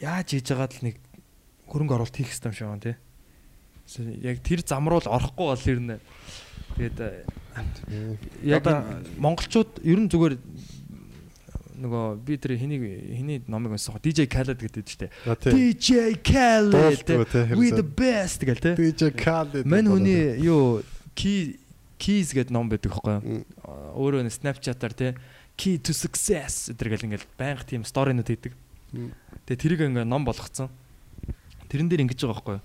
яаж 0.00 0.28
хийж 0.36 0.52
байгаад 0.52 0.72
л 0.76 0.84
нэг 0.92 0.96
хөрөнгө 1.68 1.94
оруулалт 1.96 2.16
хийх 2.16 2.30
хэрэгтэй 2.32 2.52
юм 2.52 2.56
шиг 2.56 2.68
байна 2.68 2.84
тий. 2.84 2.96
Яг 4.22 4.40
тэр 4.44 4.60
зам 4.64 4.88
руу 4.88 5.00
л 5.00 5.08
орохгүй 5.08 5.46
бол 5.48 5.68
ер 5.72 5.80
нь 5.80 5.90
тэгээд 6.76 6.98
э, 7.00 8.16
яг 8.44 8.64
монголчууд 9.16 9.80
ер 9.84 9.98
нь 10.04 10.10
зүгээр 10.12 10.36
нөгөө 11.82 12.22
би 12.22 12.38
тэр 12.38 12.54
хэний 12.56 12.78
хэний 13.18 13.38
номыг 13.50 13.74
унссан 13.74 13.98
хоо 13.98 14.02
DJ 14.02 14.30
Khaled 14.30 14.58
гэдэг 14.62 14.86
дээ. 14.86 15.10
Тий. 15.42 15.52
DJ 15.52 15.90
Khaled 16.22 17.04
we 17.58 17.74
the 17.74 17.82
best 17.82 18.46
гэл 18.46 18.62
те. 18.62 18.78
DJ 18.78 19.10
Khaled. 19.12 19.66
Мань 19.66 19.90
хүний 19.90 20.38
юу 20.40 20.86
key 21.18 21.58
keys 21.98 22.30
гэдэг 22.30 22.54
ном 22.54 22.70
байдаг. 22.70 22.94
А, 23.04 23.20
Өөрөө 23.98 24.26
нэг 24.26 24.34
Snapchat-аар 24.34 24.94
те 24.94 25.08
key 25.58 25.78
to 25.78 25.92
success 25.92 26.70
гэдэг 26.70 26.88
гэл 26.88 27.06
ингээл 27.10 27.26
байнга 27.36 27.66
тийм 27.66 27.84
сторинууд 27.84 28.26
хийдэг. 28.30 28.54
Тэгээ 29.46 29.60
тэрийг 29.60 29.80
ингээ 29.90 30.06
ном 30.06 30.24
болгоцсон. 30.24 30.70
Тэрэн 31.68 31.88
дээр 31.88 32.04
ингэж 32.06 32.24
байгаа 32.24 32.58
юу? 32.58 32.64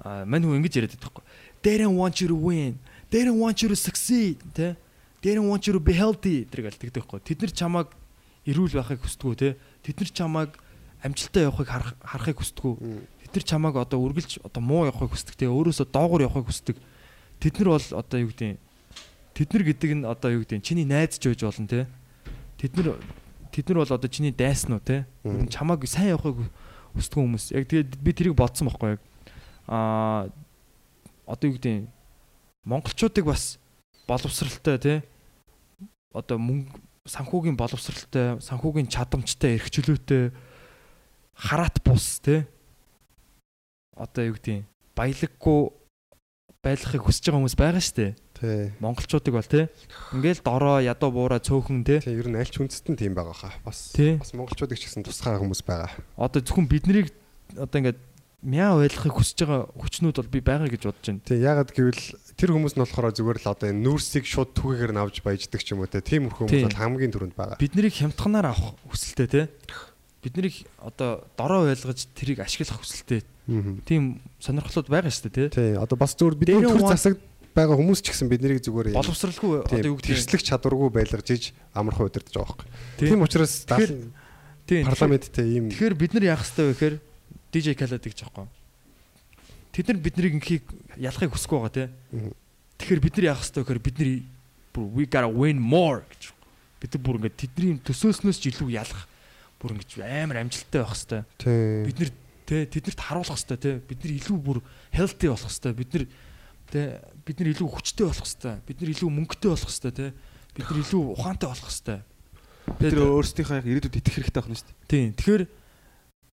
А 0.00 0.24
мань 0.24 0.44
хүн 0.44 0.60
ингэж 0.62 0.80
яриад 0.80 0.94
байдаг 0.96 1.20
юу? 1.20 1.24
They 1.62 1.76
don't 1.76 1.96
want 1.96 2.20
you 2.20 2.28
to 2.28 2.38
win. 2.38 2.80
They 3.10 3.24
don't 3.26 3.40
want 3.40 3.60
you 3.60 3.68
to 3.68 3.76
succeed 3.76 4.38
те. 4.54 4.76
They 5.22 5.36
don't 5.36 5.48
want 5.48 5.68
you 5.68 5.76
to 5.76 5.80
be 5.80 5.92
healthy 5.92 6.48
гэдэг 6.48 6.96
байхгүй 6.96 7.20
юу? 7.20 7.24
Тэд 7.24 7.44
нар 7.44 7.52
чамайг 7.52 7.88
эрүүл 8.46 8.74
байхыг 8.80 9.00
хүсдэггүй 9.04 9.36
те. 9.36 9.48
Тэд 9.84 9.96
нар 10.00 10.10
чамайг 10.10 10.50
амжилттай 11.04 11.42
явахыг 11.48 11.68
харах- 11.68 11.98
харахыг 12.00 12.38
хүсдэггүй. 12.40 12.74
Тэд 13.24 13.32
нар 13.36 13.44
чамайг 13.44 13.74
одоо 13.76 13.98
үргэлж 14.00 14.40
одоо 14.44 14.62
муу 14.62 14.86
явахыг 14.88 15.12
хүсдэг 15.12 15.36
те 15.36 15.46
өөрөөсөө 15.48 15.86
доогуур 15.92 16.24
явахыг 16.24 16.48
хүсдэг. 16.48 16.76
Тэд 17.40 17.54
нар 17.60 17.68
бол 17.76 17.88
одоо 17.96 18.18
юу 18.20 18.30
гэдэг 18.32 18.58
тэд 19.34 19.48
нар 19.52 19.64
гэдэг 19.64 19.90
нь 19.96 20.04
одоо 20.04 20.30
юу 20.34 20.42
гэдэг 20.44 20.60
чиний 20.64 20.84
найз 20.84 21.16
ч 21.20 21.28
байж 21.28 21.40
болно 21.44 21.68
те. 21.68 21.86
Тэд 22.58 22.72
нар 22.76 22.96
тэд 23.52 23.64
нар 23.68 23.78
бол 23.84 23.94
одоо 23.96 24.08
чиний 24.08 24.32
дайснуу 24.32 24.80
те. 24.80 25.06
Чамайг 25.48 25.84
сайн 25.88 26.16
явахыг 26.16 26.36
хүсдэг 26.96 27.16
хүмүүс. 27.20 27.44
Яг 27.54 27.64
тэгээд 27.68 27.96
би 28.00 28.10
тэрийг 28.12 28.34
бодсон 28.36 28.68
байхгүй 28.68 28.96
яг. 28.96 29.00
Аа 29.68 30.28
одоо 31.24 31.46
юу 31.48 31.56
гэдэг 31.56 31.86
монголчуудыг 32.66 33.24
бас 33.24 33.56
боловсралтай 34.08 34.78
те. 34.78 34.94
Одоо 36.12 36.36
мөнгө 36.36 36.74
санхүүгийн 37.08 37.56
боловсралтай, 37.56 38.36
санхүүгийн 38.44 38.88
чадамжтай, 38.92 39.56
эрхчлөөтэй 39.56 40.32
хараат 41.32 41.80
бус 41.80 42.20
те 42.20 42.44
одоо 43.96 44.28
юу 44.28 44.36
гэдэг 44.36 44.54
юм 44.60 44.64
баялаггүй 44.92 45.60
байлгахыг 46.60 47.00
хүсэж 47.00 47.24
байгаа 47.32 47.40
хүмүүс 47.40 47.56
байгаа 47.56 47.80
шүү 47.80 47.96
дээ. 47.96 48.12
Тий. 48.36 48.72
Монголчуудыг 48.84 49.32
бол 49.32 49.48
те 49.48 49.72
ингээл 50.12 50.44
дороо 50.44 50.76
ядуу 50.84 51.08
буураа 51.08 51.40
цөөхөн 51.40 51.84
те 51.88 52.04
Тий, 52.04 52.12
ер 52.20 52.28
нь 52.28 52.36
аль 52.36 52.52
ч 52.52 52.60
үндэст 52.60 52.92
нь 52.92 53.00
тийм 53.00 53.16
байгаа 53.16 53.32
хаа. 53.32 53.54
Бас 53.64 53.96
Тий. 53.96 54.20
бас 54.20 54.36
монголчуудыг 54.36 54.76
ч 54.76 54.84
гэсэн 54.92 55.04
тусгай 55.04 55.40
хүмүүс 55.40 55.64
байгаа. 55.64 55.96
одоо 56.20 56.40
зөвхөн 56.44 56.68
биднийг 56.68 57.08
одоо 57.56 57.80
ингээд 57.80 58.00
мяа 58.44 58.76
байлгахыг 58.76 59.16
хүсэж 59.16 59.48
байгаа 59.48 59.72
хүчнүүд 59.72 60.16
бол 60.20 60.32
би 60.36 60.40
байгаа 60.44 60.68
гэж 60.68 60.82
бодож 60.84 61.06
байна. 61.08 61.24
Тий, 61.24 61.38
ягаад 61.40 61.72
гэвэл 61.72 62.04
тэр 62.40 62.56
хүмүүс 62.56 62.72
нь 62.72 62.80
болохоор 62.80 63.12
зүгээр 63.12 63.38
л 63.44 63.50
одоо 63.52 63.68
энэ 63.68 63.84
нүүрсийг 63.84 64.24
шууд 64.24 64.56
түгээгээр 64.56 64.92
нь 64.96 65.00
авч 65.04 65.20
баяждаг 65.20 65.60
ч 65.60 65.76
юм 65.76 65.84
уу 65.84 65.92
те. 65.92 66.00
Тийм 66.00 66.32
хүмүүс 66.32 66.48
Тий. 66.48 66.64
бол 66.64 66.80
хамгийн 66.80 67.12
түрүүнд 67.12 67.36
байгаа. 67.36 67.60
Биднийг 67.60 67.92
хямдханаар 67.92 68.48
авах 68.56 68.80
хүсэлтэй 68.88 69.28
те. 69.28 69.42
Биднийг 70.24 70.64
одоо 70.80 71.28
дороо 71.36 71.68
байлгаж 71.68 72.08
тэрийг 72.16 72.40
ашиглах 72.40 72.80
хүсэлтэй. 72.80 73.20
Тийм 73.84 74.24
сонирхлууд 74.40 74.88
байгаа 74.88 75.12
шүү 75.12 75.28
дээ 75.28 75.52
те. 75.52 75.52
Тий, 75.52 75.70
одоо 75.76 75.96
бас 76.00 76.16
зүгээр 76.16 76.34
Дээр 76.40 76.64
төр 76.64 76.88
засаг 76.88 77.20
байгаа 77.52 77.76
хүмүүс 77.76 78.00
ч 78.00 78.14
гэсэн 78.14 78.28
биднийг 78.32 78.64
зүгээр 78.64 78.94
юм- 78.94 78.98
Боловсралгүй 79.00 79.60
одоо 79.66 79.78
юу 79.84 79.96
гэдэг 80.00 80.16
тэрслэх 80.16 80.42
чадваргүй 80.48 80.88
байлгаж 80.96 81.28
иж 81.34 81.44
амархан 81.76 82.08
удирдах 82.08 82.32
байгаа 82.32 82.56
байхгүй. 82.56 82.68
Тий. 82.96 83.08
Тийм 83.10 83.20
учраас 83.20 83.52
тийм 84.64 84.86
парламенттэй 84.86 85.46
ийм 85.50 85.64
Тэгэхээр 85.74 85.94
бид 85.98 86.12
нар 86.14 86.24
яах 86.30 86.46
хэрэгтэй 86.46 86.64
вэ 86.64 86.72
гэхээр 86.72 86.94
DJ 87.50 87.66
Khaled 87.74 88.04
гэж 88.06 88.18
аахгүй. 88.22 88.46
Тэд 89.70 89.86
нар 89.90 89.98
биднийг 90.02 90.34
инхийг 90.38 90.64
ялахыг 90.96 91.34
хүсэхгүй 91.34 91.58
байгаа. 91.60 91.88
Мгм. 92.10 92.32
Тэгэхээр 92.78 93.00
бид 93.00 93.14
нар 93.16 93.26
яах 93.30 93.42
вэ 93.44 93.62
гэхээр 93.62 93.82
бид 93.82 93.96
нар 94.00 94.10
бүр 94.74 94.84
we 94.94 95.02
gotta 95.06 95.30
win 95.30 95.58
more 95.60 96.02
гэж. 96.10 96.32
Бид 96.80 96.90
нар 96.94 97.02
бүр 97.04 97.16
ингээд 97.20 97.38
тэдний 97.38 97.78
төсөөснөөс 97.84 98.38
ч 98.40 98.50
илүү 98.50 98.70
ялах 98.74 99.06
бүр 99.60 99.76
ингэж 99.76 99.90
амар 100.00 100.42
амжилттай 100.42 100.80
байх 100.82 100.96
тий. 100.96 101.22
Бид 101.86 101.96
нар 102.00 102.10
те 102.48 102.56
тэднэрт 102.66 103.00
харуулах 103.00 103.38
хэрэгтэй 103.38 103.58
те. 103.60 103.72
Бид 103.84 103.98
нар 104.02 104.12
илүү 104.18 104.38
бүр 104.42 104.58
healthy 104.90 105.26
болох 105.30 105.50
хэрэгтэй. 105.50 105.72
Бид 105.76 105.90
нар 105.94 106.04
те 106.70 106.80
бид 107.22 107.36
нар 107.38 107.50
илүү 107.54 107.68
хүчтэй 107.68 108.06
болох 108.08 108.26
хэрэгтэй. 108.26 108.54
Бид 108.66 108.78
нар 108.80 108.90
илүү 108.90 109.10
мөнгөтэй 109.10 109.50
болох 109.54 109.70
хэрэгтэй 109.70 109.92
те. 109.94 110.06
Бид 110.56 110.66
нар 110.66 110.78
илүү 110.82 111.02
ухаантай 111.14 111.48
болох 111.50 111.68
хэрэгтэй. 111.70 112.00
бид 112.78 112.94
нар 112.94 113.10
өөрсдийнхөө 113.18 113.56
яг 113.58 113.66
ирээдүйд 113.66 113.98
итгэх 113.98 114.16
хэрэгтэй 114.20 114.42
байна 114.42 114.58
шүү 114.58 114.68
дээ. 114.68 114.88
Тийм. 114.90 115.08
Тэгэхээр 115.18 115.42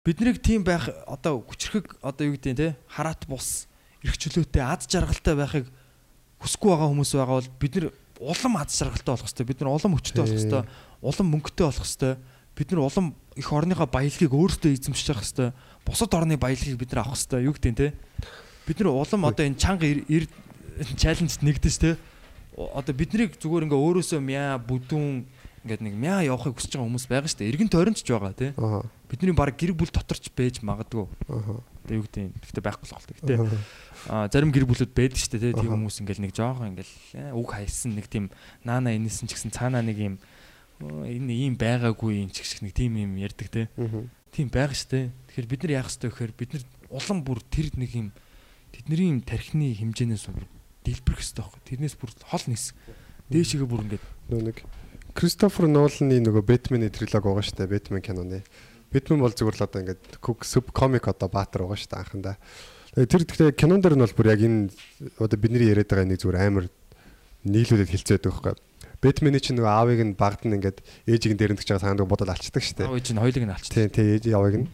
биднийг 0.07 0.39
тийм 0.39 0.63
байх 0.63 0.87
одоо 1.11 1.43
хүчрхэг 1.43 1.99
одоо 1.99 2.31
юу 2.31 2.39
гэдэг 2.39 2.53
нь 2.55 2.61
те 2.63 2.69
хараат 2.87 3.27
бус 3.27 3.67
эрхчлөөтэй 4.07 4.63
аз 4.63 4.87
жаргалтай 4.87 5.35
байхыг 5.35 5.67
хүсэхгүй 6.39 6.71
байгаа 6.71 6.91
хүмүүс 6.95 7.11
байгаа 7.19 7.37
бол 7.43 7.51
бид 7.59 7.75
нар 7.75 7.87
улам 8.23 8.55
аз 8.63 8.79
жаргалтай 8.79 9.13
болох 9.13 9.27
хэрэгтэй. 9.27 9.47
Бид 9.51 9.61
нар 9.61 9.75
улам 9.75 9.99
хүчтэй 9.99 10.23
болох 10.23 10.39
хэрэгтэй. 10.39 10.63
Улам 11.03 11.27
мөнгөтэй 11.35 11.67
болох 11.67 11.83
хэрэгтэй. 11.83 12.15
Бид 12.55 12.69
нар 12.71 12.81
улам 12.87 13.07
их 13.35 13.49
орныхоо 13.53 13.87
баялагийг 13.91 14.33
өөрсдөө 14.33 14.71
эзэмшиж 14.79 15.11
явах 15.11 15.27
хэрэгтэй. 15.27 15.51
Бусад 15.83 16.15
орны 16.15 16.39
баялагийг 16.39 16.79
бид 16.79 16.95
нар 16.95 17.03
авах 17.03 17.19
хэрэгтэй. 17.19 17.45
Юу 17.45 17.55
гэдэг 17.59 17.73
нь 17.75 17.81
те 17.83 17.87
бид 18.71 18.79
нар 18.79 18.95
улам 18.95 19.27
одоо 19.27 19.45
энэ 19.45 19.59
чанга 19.59 19.91
эр 19.91 20.25
чаленжд 20.97 21.43
нэгдэж 21.43 21.75
те 21.83 21.91
одоо 22.57 22.95
биднийг 22.95 23.37
зүгээр 23.37 23.69
ингээ 23.69 23.81
өөрөөсөө 23.85 24.21
мяа 24.23 24.57
бүдүүн 24.57 25.29
ингээд 25.67 25.83
нэг 25.83 25.95
мяа 25.99 26.23
явахыг 26.23 26.55
хүсэж 26.55 26.79
байгаа 26.79 26.87
хүмүүс 26.87 27.07
байгаа 27.11 27.27
шүү 27.27 27.41
дээ. 27.43 27.51
Иргэн 27.51 27.71
тойронч 27.75 28.01
ч 28.07 28.15
байгаа 28.15 28.33
тий. 28.39 28.55
Бидний 29.11 29.35
баг 29.35 29.59
гэр 29.59 29.75
бүл 29.75 29.91
доторч 29.91 30.31
байж 30.31 30.63
магадгүй. 30.63 31.11
Тэгээ 31.91 31.99
юу 31.99 32.07
гэдэг. 32.07 32.31
Гэхдээ 32.39 32.63
байхгүй 32.63 32.87
л 32.87 32.95
болтой. 32.95 33.15
Гэтэ 33.19 33.35
аа 34.07 34.31
зарим 34.31 34.55
гэр 34.55 34.67
бүлүүд 34.71 34.95
байдаг 34.95 35.19
шүү 35.19 35.31
дээ 35.35 35.43
тий. 35.51 35.59
Тийм 35.59 35.75
хүмүүс 35.75 35.99
ингээл 36.07 36.23
нэг 36.23 36.33
жоохон 36.39 36.71
ингээл 36.79 36.95
э, 37.19 37.35
үг 37.35 37.49
хайсан 37.51 37.99
нэг 37.99 38.07
тийм 38.07 38.31
наана 38.63 38.95
инээсэн 38.95 39.27
ч 39.27 39.35
гэсэн 39.35 39.51
цаанаа 39.51 39.83
нэг 39.83 39.99
юм 39.99 40.15
энэ 40.79 41.35
ийм 41.35 41.55
байгаагүй 41.59 42.23
юм 42.23 42.31
ч 42.31 42.47
гэх 42.47 42.63
нэг 42.63 42.75
тийм 42.79 42.95
юм 42.95 43.19
ярьдаг 43.19 43.51
тий. 43.51 43.67
Тийм 44.31 44.47
байгаа 44.55 44.79
шүү 44.79 44.91
дээ. 44.95 45.07
Тэгэхээр 45.35 45.51
бид 45.51 45.61
нар 45.67 45.75
яах 45.83 45.91
ёстой 45.91 46.11
вэ 46.11 46.15
гэхээр 46.15 46.35
бид 46.39 46.51
нар 46.55 46.65
улам 46.95 47.19
бүр 47.27 47.43
тэр 47.51 47.75
нэг 47.75 47.91
юм 47.99 48.09
тэдний 48.71 49.11
юм 49.11 49.21
тархины 49.27 49.75
хэмжээнээс 49.75 50.31
бүр 50.31 50.47
дэлбэрэх 50.87 51.23
ёстой 51.23 51.43
байхгүй. 51.43 51.63
Тэрнээс 51.67 51.97
бүр 51.99 52.11
хол 52.31 52.45
нийс. 52.47 52.71
Дээшээгээ 53.27 53.67
бүр 53.67 53.83
ингээд 53.91 54.05
Нөө 54.27 54.43
нэг 54.51 54.59
Кристофер 55.17 55.65
Ноланы 55.65 56.21
нөгөө 56.21 56.45
Бэтмений 56.45 56.93
трилог 56.93 57.25
байгаа 57.25 57.41
шүү 57.41 57.65
дээ. 57.65 57.73
Бэтмен 57.73 58.05
киноны. 58.05 58.45
Бэтмен 58.93 59.25
бол 59.25 59.33
зүгээр 59.33 59.57
л 59.57 59.65
одоо 59.65 59.81
ингээд 59.81 60.21
кук 60.21 60.45
суб 60.45 60.69
комик 60.77 61.09
одоо 61.09 61.33
баатар 61.33 61.65
байгаа 61.65 61.81
шүү 61.81 61.89
дээ 61.89 62.03
анхандаа. 62.05 62.37
Тэгээ 62.93 63.09
Тэр 63.09 63.23
гэхдээ 63.25 63.57
кинон 63.57 63.81
дээр 63.81 63.97
нь 63.97 64.05
бол 64.05 64.13
бүр 64.13 64.29
яг 64.29 64.45
энэ 64.45 64.69
одоо 65.17 65.39
бидний 65.41 65.73
яриад 65.73 65.89
байгаа 65.89 66.05
нэг 66.05 66.21
зүгээр 66.21 66.37
амар 66.53 66.69
нийлүүлээд 67.49 67.93
хэлцээд 67.97 68.29
байгаа 68.29 68.57
байхгүй. 68.57 68.65
Бэтмений 69.01 69.41
чинь 69.41 69.57
нөгөө 69.57 69.73
аавыг 69.73 70.01
нь 70.05 70.13
багд 70.17 70.45
нь 70.45 70.57
ингээд 70.57 70.85
ээжийг 71.09 71.33
нь 71.33 71.41
дээрэнтэж 71.41 71.65
байгаа 71.65 71.85
санааг 71.97 72.09
бодол 72.09 72.33
алчдаг 72.33 72.61
шүү 72.61 72.77
дээ. 72.77 72.89
аав 72.89 72.97
ээж 73.01 73.09
нь 73.13 73.21
хоёулыг 73.21 73.45
нь 73.45 73.55
алчдаг. 73.57 73.73
Тийм 73.73 73.89
тийм 73.93 74.09
ээж 74.21 74.25
яваг 74.33 74.55
нь. 74.61 74.69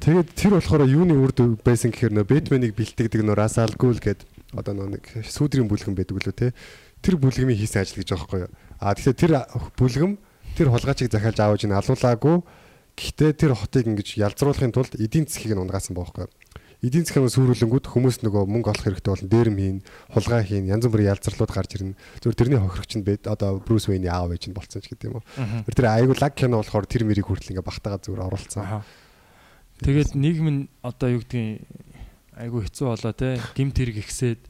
Тэгээд 0.00 0.28
тэр 0.32 0.52
болохоор 0.56 0.84
юуны 0.88 1.12
үрд 1.16 1.38
байсан 1.60 1.92
гэхээр 1.92 2.16
нөө 2.16 2.28
Бэтменийг 2.28 2.72
бэлтгэдэг 2.72 3.20
нөө 3.20 3.36
Расалгул 3.36 4.00
гээд 4.00 4.24
одоо 4.52 4.72
нэг 4.76 5.04
сүүдрийн 5.28 5.68
бүлгэн 5.68 5.96
байдаг 5.96 6.16
лөө 6.20 6.36
те. 6.36 6.56
Тэр 7.00 7.16
бүлгэмийн 7.16 7.56
хийсэн 7.56 7.84
ажил 7.84 8.00
гэж 8.00 8.12
байгаа 8.12 8.24
байхгүй 8.28 8.40
юу. 8.44 8.52
А 8.78 8.94
тэгэхээр 8.94 9.18
тэр 9.18 9.32
бүлгэм 9.76 10.18
тэр 10.54 10.70
хулгайчийг 10.70 11.10
захиалж 11.12 11.38
аавж 11.38 11.62
нь 11.66 11.74
алуулаагүй. 11.74 12.42
Гэхдээ 12.98 13.30
тэр 13.34 13.52
хотыг 13.54 13.86
ингэж 13.86 14.18
ялзруулахын 14.18 14.74
тулд 14.74 14.98
эдийн 14.98 15.26
засгийг 15.26 15.54
нь 15.54 15.62
унгаасан 15.62 15.94
байхгүй. 15.94 16.26
Эдийн 16.82 17.06
засгийн 17.06 17.30
сүрүүлэнгүүд 17.30 17.86
хүмүүс 17.90 18.22
нөгөө 18.22 18.42
мөнгө 18.46 18.70
олох 18.70 18.86
хэрэгтэй 18.86 19.10
болон 19.10 19.30
дээрэм 19.30 19.58
хийн, 19.58 19.78
хулгай 20.14 20.42
хийн, 20.46 20.70
янз 20.70 20.86
бүрийн 20.86 21.10
ялзарлууд 21.10 21.50
гарч 21.50 21.70
ирнэ. 21.74 21.98
Зүгээр 22.22 22.38
тэрний 22.38 22.58
хохирогч 22.62 22.92
нь 22.98 23.06
бед 23.06 23.26
одоо 23.26 23.58
Брюс 23.58 23.90
Вейний 23.90 24.10
аав 24.10 24.30
ээж 24.30 24.50
нь 24.50 24.54
болцсон 24.54 24.82
ч 24.82 24.94
гэдэг 24.94 25.10
юм 25.10 25.18
уу. 25.18 25.26
Тэр 25.66 25.74
тэр 25.74 25.90
айгу 25.90 26.14
лаг 26.14 26.34
кино 26.38 26.62
болохоор 26.62 26.86
тэр 26.86 27.02
мэрийг 27.02 27.26
хүртэл 27.26 27.58
ингээ 27.58 27.66
багтаага 27.66 28.02
зүгээр 28.02 28.26
оруулсан. 28.30 28.86
Тэгээд 29.82 30.14
нийгэм 30.14 30.46
нь 30.54 30.62
одоо 30.86 31.18
юу 31.18 31.22
гэдгийг 31.22 31.66
айгүй 32.38 32.60
хэцүү 32.70 32.86
болоо 32.94 33.14
те 33.14 33.42
гимт 33.58 33.74
хэрэг 33.74 33.98
ихсээд 33.98 34.42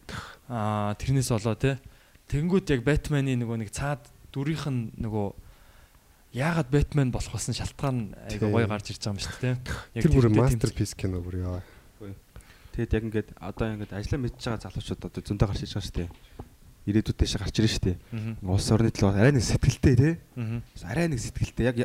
Аа 0.49 0.97
тэрнээс 0.97 1.29
болоо 1.29 1.55
те. 1.61 1.77
Тэнгүүд 2.33 2.73
яг 2.73 2.81
Batman-ы 2.81 3.37
нөгөө 3.37 3.69
нэг 3.69 3.71
цаад 3.73 4.01
дүрийнх 4.33 4.67
нь 4.69 4.93
нөгөө 5.01 5.27
яагаад 6.37 6.69
Batman 6.69 7.11
болох 7.11 7.33
болсон 7.33 7.55
шалтгаан 7.57 8.15
айгаа 8.29 8.51
гоё 8.53 8.69
гарч 8.69 8.93
ирж 8.93 9.01
байгаа 9.01 9.17
юм 9.17 9.23
шүү 9.25 9.37
дээ. 9.41 9.55
Яг 9.97 10.03
Тэр 10.05 10.13
бүр 10.13 10.29
мастерпис 10.37 10.93
кино 10.95 11.23
бүр 11.25 11.41
яа. 11.41 11.61
Тэгээд 12.77 12.93
яг 12.95 13.05
ингээд 13.09 13.29
одоо 13.41 13.67
ингээд 13.73 13.93
ажиллаа 13.97 14.21
мэдж 14.23 14.39
байгаа 14.45 14.65
залуучууд 14.69 15.07
одоо 15.09 15.23
зөндөө 15.25 15.49
гарч 15.49 15.63
иж 15.65 15.73
байгаа 15.73 15.89
шүү 15.89 15.97
дээ. 15.99 16.09
Ирээдүйд 16.89 17.19
дэше 17.19 17.41
гарч 17.41 17.57
ирнэ 17.59 17.73
шүү 17.73 17.85
дээ. 17.89 17.97
Улс 18.45 18.69
орны 18.69 18.93
төлөө 18.93 19.17
арай 19.17 19.33
нэг 19.33 19.45
сэтгэлтэй 19.45 19.97
тий. 19.97 20.15
Арай 20.85 21.09
нэг 21.09 21.21
сэтгэлтэй. 21.21 21.65
Яг 21.73 21.77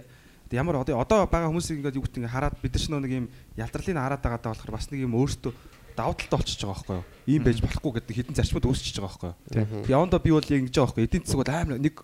ямар 0.53 0.83
одоо 0.83 0.99
одоо 1.01 1.25
байгаа 1.25 1.49
хүмүүсийг 1.49 1.81
ингээд 1.81 1.97
юу 1.97 2.05
гэдэг 2.05 2.19
ингээд 2.23 2.35
хараад 2.35 2.55
бид 2.61 2.75
нар 2.75 2.83
ч 2.83 2.87
нэг 2.93 3.11
юм 3.11 3.27
ялтралыг 3.57 3.97
хараад 3.97 4.21
байгаа 4.21 4.41
даа 4.43 4.53
болохоор 4.53 4.75
бас 4.77 4.87
нэг 4.93 5.01
юм 5.01 5.17
өөртөө 5.17 5.51
давуу 5.97 6.13
талтай 6.13 6.37
болчихж 6.37 6.61
байгаа 6.61 6.77
байхгүй 6.77 6.95
юу? 7.01 7.05
Ийм 7.25 7.41
байж 7.41 7.57
болохгүй 7.61 7.91
гэдэг 7.97 8.15
хідэн 8.21 8.37
зарчмууд 8.37 8.69
үүсчихэж 8.69 8.97
байгаа 9.01 9.09
байхгүй 9.13 9.29
юу? 9.33 9.37
Тийм. 9.49 9.89
Явандаа 9.89 10.19
би 10.21 10.31
бол 10.33 10.45
ингэж 10.45 10.73
байгаа 10.77 10.93
байхгүй. 10.93 11.05
Эдийн 11.09 11.25
засаг 11.25 11.41
бол 11.41 11.53
аим 11.53 11.69
нэг 11.81 11.95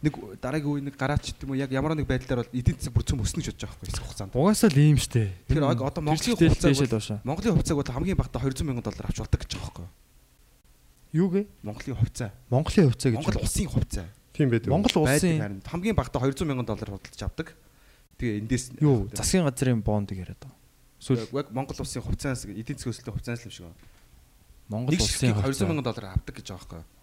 нэг 0.00 0.14
дараагийн 0.40 0.72
үе 0.72 0.82
нэг 0.88 0.96
гараач 0.96 1.28
гэдэг 1.28 1.44
юм 1.44 1.52
уу 1.52 1.60
яг 1.60 1.70
ямар 1.70 1.92
нэг 1.92 2.08
байдлаар 2.08 2.44
бол 2.48 2.56
эдийн 2.56 2.76
засаг 2.80 2.96
бүр 2.96 3.04
цөм 3.04 3.20
өснө 3.20 3.44
гэж 3.44 3.52
бодож 3.52 3.60
байгаа 3.60 3.76
байхгүй 3.76 3.88
хэсэг 3.92 4.04
хугацаанд. 4.08 4.32
Угаасаа 4.32 4.70
л 4.72 4.80
ийм 4.80 4.96
штэ. 4.96 5.28
Тэр 5.44 5.60
одоо 5.68 6.00
Монголын 6.00 6.88
доошоо. 6.88 7.18
Монголын 7.20 7.54
хувьцааг 7.60 7.76
бол 7.76 7.92
хамгийн 7.92 8.16
багтаа 8.16 8.40
200 8.40 8.64
сая 8.64 8.80
доллар 8.80 9.06
авч 9.06 9.18
болдог 9.20 9.40
гэж 9.44 9.50
байгаа 9.52 9.68
байхгүй 9.68 9.84
юу? 9.84 9.92
Юу 11.12 11.28
гэ? 11.28 11.42
Монголын 11.66 11.98
хувьцаа. 12.00 12.30
Монголын 12.48 12.86
хувьцаа 12.88 13.10
гэж. 13.12 13.18
Монгол 13.20 13.42
улсын 13.44 13.68
хувьцаа. 13.68 14.06
Тийм 14.32 14.48
байдаг. 14.48 14.70
Монгол 14.72 14.96
улсын 15.04 15.36
харин 15.36 15.60
хамгийн 15.68 15.96
багтаа 15.98 16.22
200 16.24 16.48
сая 16.48 16.64
доллар 16.64 16.90
худалдаж 16.96 17.22
авдаг. 17.26 17.48
Тэгээ 18.16 18.40
эндээс 18.40 18.64
юу 18.80 19.10
засгийн 19.12 19.44
газрын 19.44 19.82
бондыг 19.84 20.16
яриад 20.22 20.40
байгаа. 20.40 20.56
Эсвэл 20.96 21.28
яг 21.28 21.50
Монгол 21.52 21.76
улсын 21.76 22.00
хувьцаанаас 22.00 22.46
эдийн 22.46 22.78
засгийн 22.78 22.94
өсөлтийн 22.94 23.14
хувьцаанаас 23.16 23.42
л 23.42 23.48
юм 23.50 23.52
шиг 23.52 23.64
байна. 23.68 23.80
Монгол 24.70 24.94
улсын 24.96 25.34
ширхэг 25.34 25.44
200 25.44 25.44
хувьцаа. 25.44 25.66
сая 25.66 25.82
доллар 25.82 26.06
авдаг 26.14 26.34
гэж 26.38 26.46
байгаа 26.46 26.62
байхгүй 26.62 26.78
юу? 26.78 26.99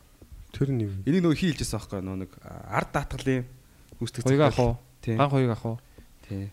Тэр 0.58 0.74
нь 0.74 0.90
юу? 0.90 0.94
Энийг 1.06 1.22
нөгөө 1.22 1.38
хийлжсэн 1.38 1.78
байхгүй 1.78 2.02
юу? 2.02 2.06
Нөгөө 2.10 2.22
нэг 2.26 2.32
ард 2.42 2.90
даатгалын 2.90 3.46
үүсдэг 4.02 4.26
Хоёг 4.26 4.42
ах 4.42 4.58
уу? 4.58 4.74
Тийм. 5.06 5.22
Ган 5.22 5.30
хоёг 5.30 5.54
ах 5.54 5.66
уу? 5.70 5.78
Тий. 6.26 6.50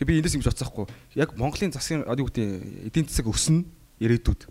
Тэг 0.00 0.08
би 0.08 0.16
эндээс 0.16 0.40
юм 0.40 0.44
бодсоохгүй. 0.48 0.88
Яг 1.20 1.36
Монголын 1.36 1.76
засгийн 1.76 2.08
одоо 2.08 2.24
юу 2.24 2.32
гэдэг 2.32 2.88
эдийн 2.88 3.06
засаг 3.12 3.28
өснө 3.28 3.68
ирээдүйд. 4.00 4.48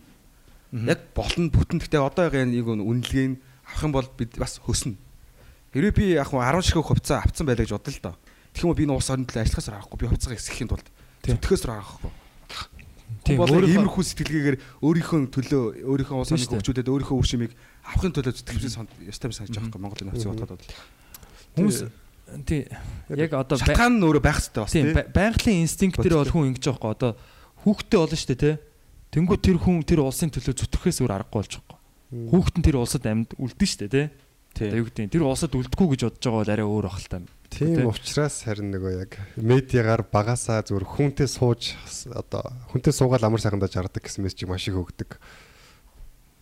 Яг 0.86 1.00
болно 1.18 1.50
бүтэн. 1.50 1.82
Гэтэ 1.82 1.98
одоо 1.98 2.30
яг 2.30 2.38
нэг 2.38 2.70
үнэлгээ 2.70 3.28
нь 3.34 3.42
авах 3.66 3.82
юм 3.82 3.94
бол 3.98 4.08
бид 4.14 4.38
бас 4.38 4.62
хөснө. 4.62 4.94
Хэрвээ 5.74 5.98
би 5.98 6.06
яг 6.22 6.30
10 6.30 6.62
ширхэг 6.62 6.86
хувьцаа 6.86 7.26
авцсан 7.26 7.50
байлаа 7.50 7.66
гэж 7.66 7.74
бодлоо 7.74 7.98
л 7.98 8.06
доо. 8.14 8.16
Тэгэх 8.54 8.62
юм 8.62 8.70
бол 8.70 8.78
би 8.78 8.86
энэ 8.86 8.94
улс 8.94 9.10
орны 9.10 9.26
төлөө 9.26 9.42
ажиллахаас 9.42 9.70
аргагүй. 9.74 9.98
Би 9.98 10.08
хувьцаагаа 10.12 10.38
эсгэхийн 10.38 10.70
тулд 10.70 10.88
зүтгэхээс 11.26 11.66
аргагүй. 11.66 12.12
Тийм, 13.22 13.38
иймэрхүү 13.78 14.04
сэтгэлгээгээр 14.12 14.58
өөрийнхөө 14.82 15.20
төлөө 15.30 15.64
өөрийнхөө 15.86 16.18
шүү 16.42 16.50
дээ. 16.52 16.60
хөгжүүлээд 16.62 16.90
өөрийнхөө 16.92 17.18
үр 17.22 17.28
шимийг 17.28 17.52
авахын 17.86 18.14
төлөө 18.18 18.34
зүтгэхээс 18.34 18.76
ёстой 19.12 19.28
юм 19.30 19.36
санаж 19.36 19.52
байгаа 19.52 19.70
байхгүй 19.70 19.82
Монголын 19.82 20.10
хувьцааг 20.16 20.40
бодоод 20.42 20.62
бол. 20.62 20.78
Хүмүүс 21.58 21.78
тий 22.48 22.62
яг 23.12 23.32
одоо 23.36 23.58
Шалтгаан 23.60 23.94
нь 24.00 24.06
өөрөө 24.08 24.24
байх 24.24 24.38
хэрэгтэй 24.40 24.64
бас 24.64 24.74
бай- 24.96 25.10
байгалийн 25.12 25.60
инстинкт 25.68 26.00
дээр 26.00 26.16
бол 26.24 26.32
хүн 26.32 26.48
ингэж 26.56 26.66
байхгүй 26.72 26.90
одоо 26.96 27.12
хүүхдээ 27.68 28.00
олон 28.00 28.20
штэ 28.24 28.36
тий. 28.40 28.56
Тэнгүү 29.12 29.38
тэр 29.44 29.58
хүн 29.60 29.84
тэр 29.84 30.00
улсын 30.08 30.32
төлөө 30.32 30.56
зүтгэхээс 30.56 31.04
өөр 31.04 31.12
аргагүй 31.20 31.40
болж 31.44 31.54
байгаа. 31.60 31.78
Хүүхэд 32.32 32.56
нь 32.58 32.66
тэр 32.66 32.78
улсад 32.80 33.04
амьд 33.04 33.36
үлдэн 33.36 33.68
штэ 33.68 33.88
тий. 33.92 34.06
Одоо 34.56 34.80
юу 34.80 34.88
гэдэг 34.88 35.04
нь 35.08 35.12
тэр 35.12 35.24
улсад 35.28 35.52
үлдэхгүй 35.52 35.88
гэж 35.96 36.02
бодож 36.08 36.24
байгаа 36.24 36.40
бол 36.40 36.54
арай 36.56 36.68
өөр 36.68 36.86
ах 36.88 37.00
л 37.04 37.08
та. 37.12 37.20
Тийм 37.52 37.86
учраас 37.92 38.42
харин 38.48 38.72
нөгөө 38.72 38.94
яг 39.04 39.20
медиагаар 39.36 40.08
багасаа 40.08 40.64
зүгээр 40.64 40.88
хүнтэй 40.88 41.28
сууж 41.28 41.76
одоо 42.08 42.48
хүнтэй 42.72 42.96
суугаад 42.96 43.28
амар 43.28 43.44
сайхандаа 43.44 43.68
жардаг 43.68 44.08
гэсэн 44.08 44.24
мессеж 44.24 44.48
маш 44.48 44.72
их 44.72 44.80
өгдөг. 44.80 45.20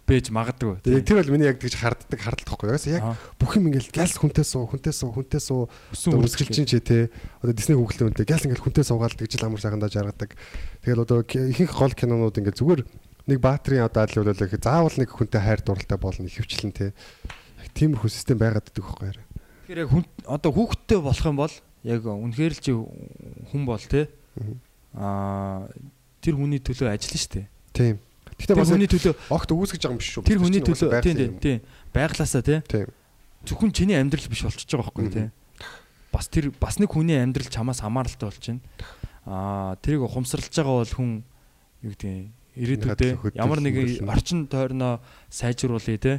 Бэж 0.10 0.30
магадгүй. 0.34 0.82
Тэр 0.86 1.22
бол 1.22 1.34
миний 1.34 1.50
яг 1.50 1.62
тэгж 1.62 1.78
харддаг 1.82 2.18
хардлагатай 2.18 2.82
байхгүй. 2.82 2.98
Ягаад 2.98 3.14
яг 3.14 3.38
бүх 3.38 3.58
юм 3.58 3.70
ингээл 3.70 3.94
гялс 3.94 4.18
хүнтэй 4.18 4.42
суу, 4.42 4.66
хүнтэй 4.66 4.94
суу, 4.94 5.14
хүнтэй 5.14 5.42
суу. 5.42 5.70
Үсгэлчин 5.94 6.66
ч 6.66 6.82
тий. 6.82 7.14
Одоо 7.46 7.54
Disney 7.54 7.78
хүүхэлтэй 7.78 8.10
үнтэй 8.10 8.26
гялс 8.26 8.46
ингээл 8.50 8.66
хүнтэй 8.66 8.86
суугаал 8.90 9.14
тэгж 9.14 9.38
л 9.38 9.46
амар 9.46 9.62
сайхандаа 9.62 9.94
жаргадаг. 9.94 10.34
Тэгэл 10.82 11.06
одоо 11.06 11.22
ихэнх 11.22 11.78
гол 11.78 11.94
кинонууд 11.94 12.42
ингээл 12.42 12.58
зүгээр 12.58 12.82
нэг 13.30 13.38
баатрийн 13.38 13.86
одоо 13.86 14.02
аль 14.02 14.18
бол 14.18 14.34
их 14.34 14.58
заавал 14.58 14.98
нэг 14.98 15.10
хүнтэй 15.14 15.42
хайр 15.46 15.62
дурлалтай 15.62 16.00
болно 16.02 16.26
ихэвчлэн 16.26 16.74
тий. 16.74 16.90
Яг 17.62 17.70
тиймэрхүү 17.78 18.10
систем 18.10 18.42
байгаад 18.42 18.66
байдаг 18.66 18.82
байхгүй 18.82 19.14
яа. 19.14 19.29
Тэгэхээр 19.70 19.86
яг 19.86 19.94
одоо 20.26 20.50
хүүхдтэй 20.50 20.98
болох 20.98 21.26
юм 21.30 21.38
бол 21.38 21.54
яг 21.86 22.02
үнэхээр 22.02 22.54
л 22.58 22.62
чи 22.66 22.74
хүн 22.74 23.64
бол 23.70 23.78
те 23.86 24.10
аа 24.98 25.70
тэр 26.26 26.42
хүний 26.42 26.58
төлөө 26.58 26.90
ажиллана 26.90 27.22
штэ. 27.22 27.46
Тийм. 27.78 28.02
Гэтэ 28.34 28.58
бас 28.58 28.74
хүний 28.74 28.90
төлөө 28.90 29.14
огт 29.30 29.54
үүсгэж 29.54 29.82
байгаа 29.86 29.94
юм 29.94 30.02
биш 30.02 30.10
шүү. 30.10 30.26
тэр 30.26 30.42
хүний 30.42 30.66
төлөө 30.66 30.90
тийм 31.06 31.18
тийм 31.22 31.32
тийм 31.38 31.58
байглаасаа 31.94 32.42
те 32.42 32.66
Тийм. 32.66 32.90
зөвхөн 33.46 33.70
чиний 33.70 33.94
амьдрал 33.94 34.26
биш 34.26 34.42
болчихж 34.42 34.74
байгаа 34.74 34.90
байхгүй 34.90 35.14
те. 35.14 35.30
Бас 36.10 36.26
тэр 36.34 36.50
бас 36.58 36.82
нэг 36.82 36.90
хүний 36.90 37.22
амьдрал 37.22 37.54
чамаас 37.54 37.86
хамааралтай 37.86 38.26
болж 38.26 38.42
байна. 38.42 38.66
Аа 39.30 39.78
тэрийг 39.86 40.02
ухамсарлаж 40.02 40.50
байгаа 40.50 40.82
бол 40.82 40.98
хүн 40.98 41.12
юу 41.86 41.94
гэдэг 41.94 42.26
ирээдүйдээ 42.58 43.38
ямар 43.38 43.62
нэгэн 43.62 44.10
орчин 44.10 44.50
тойрноо 44.50 44.98
сайжруулъя 45.30 46.02
те. 46.02 46.14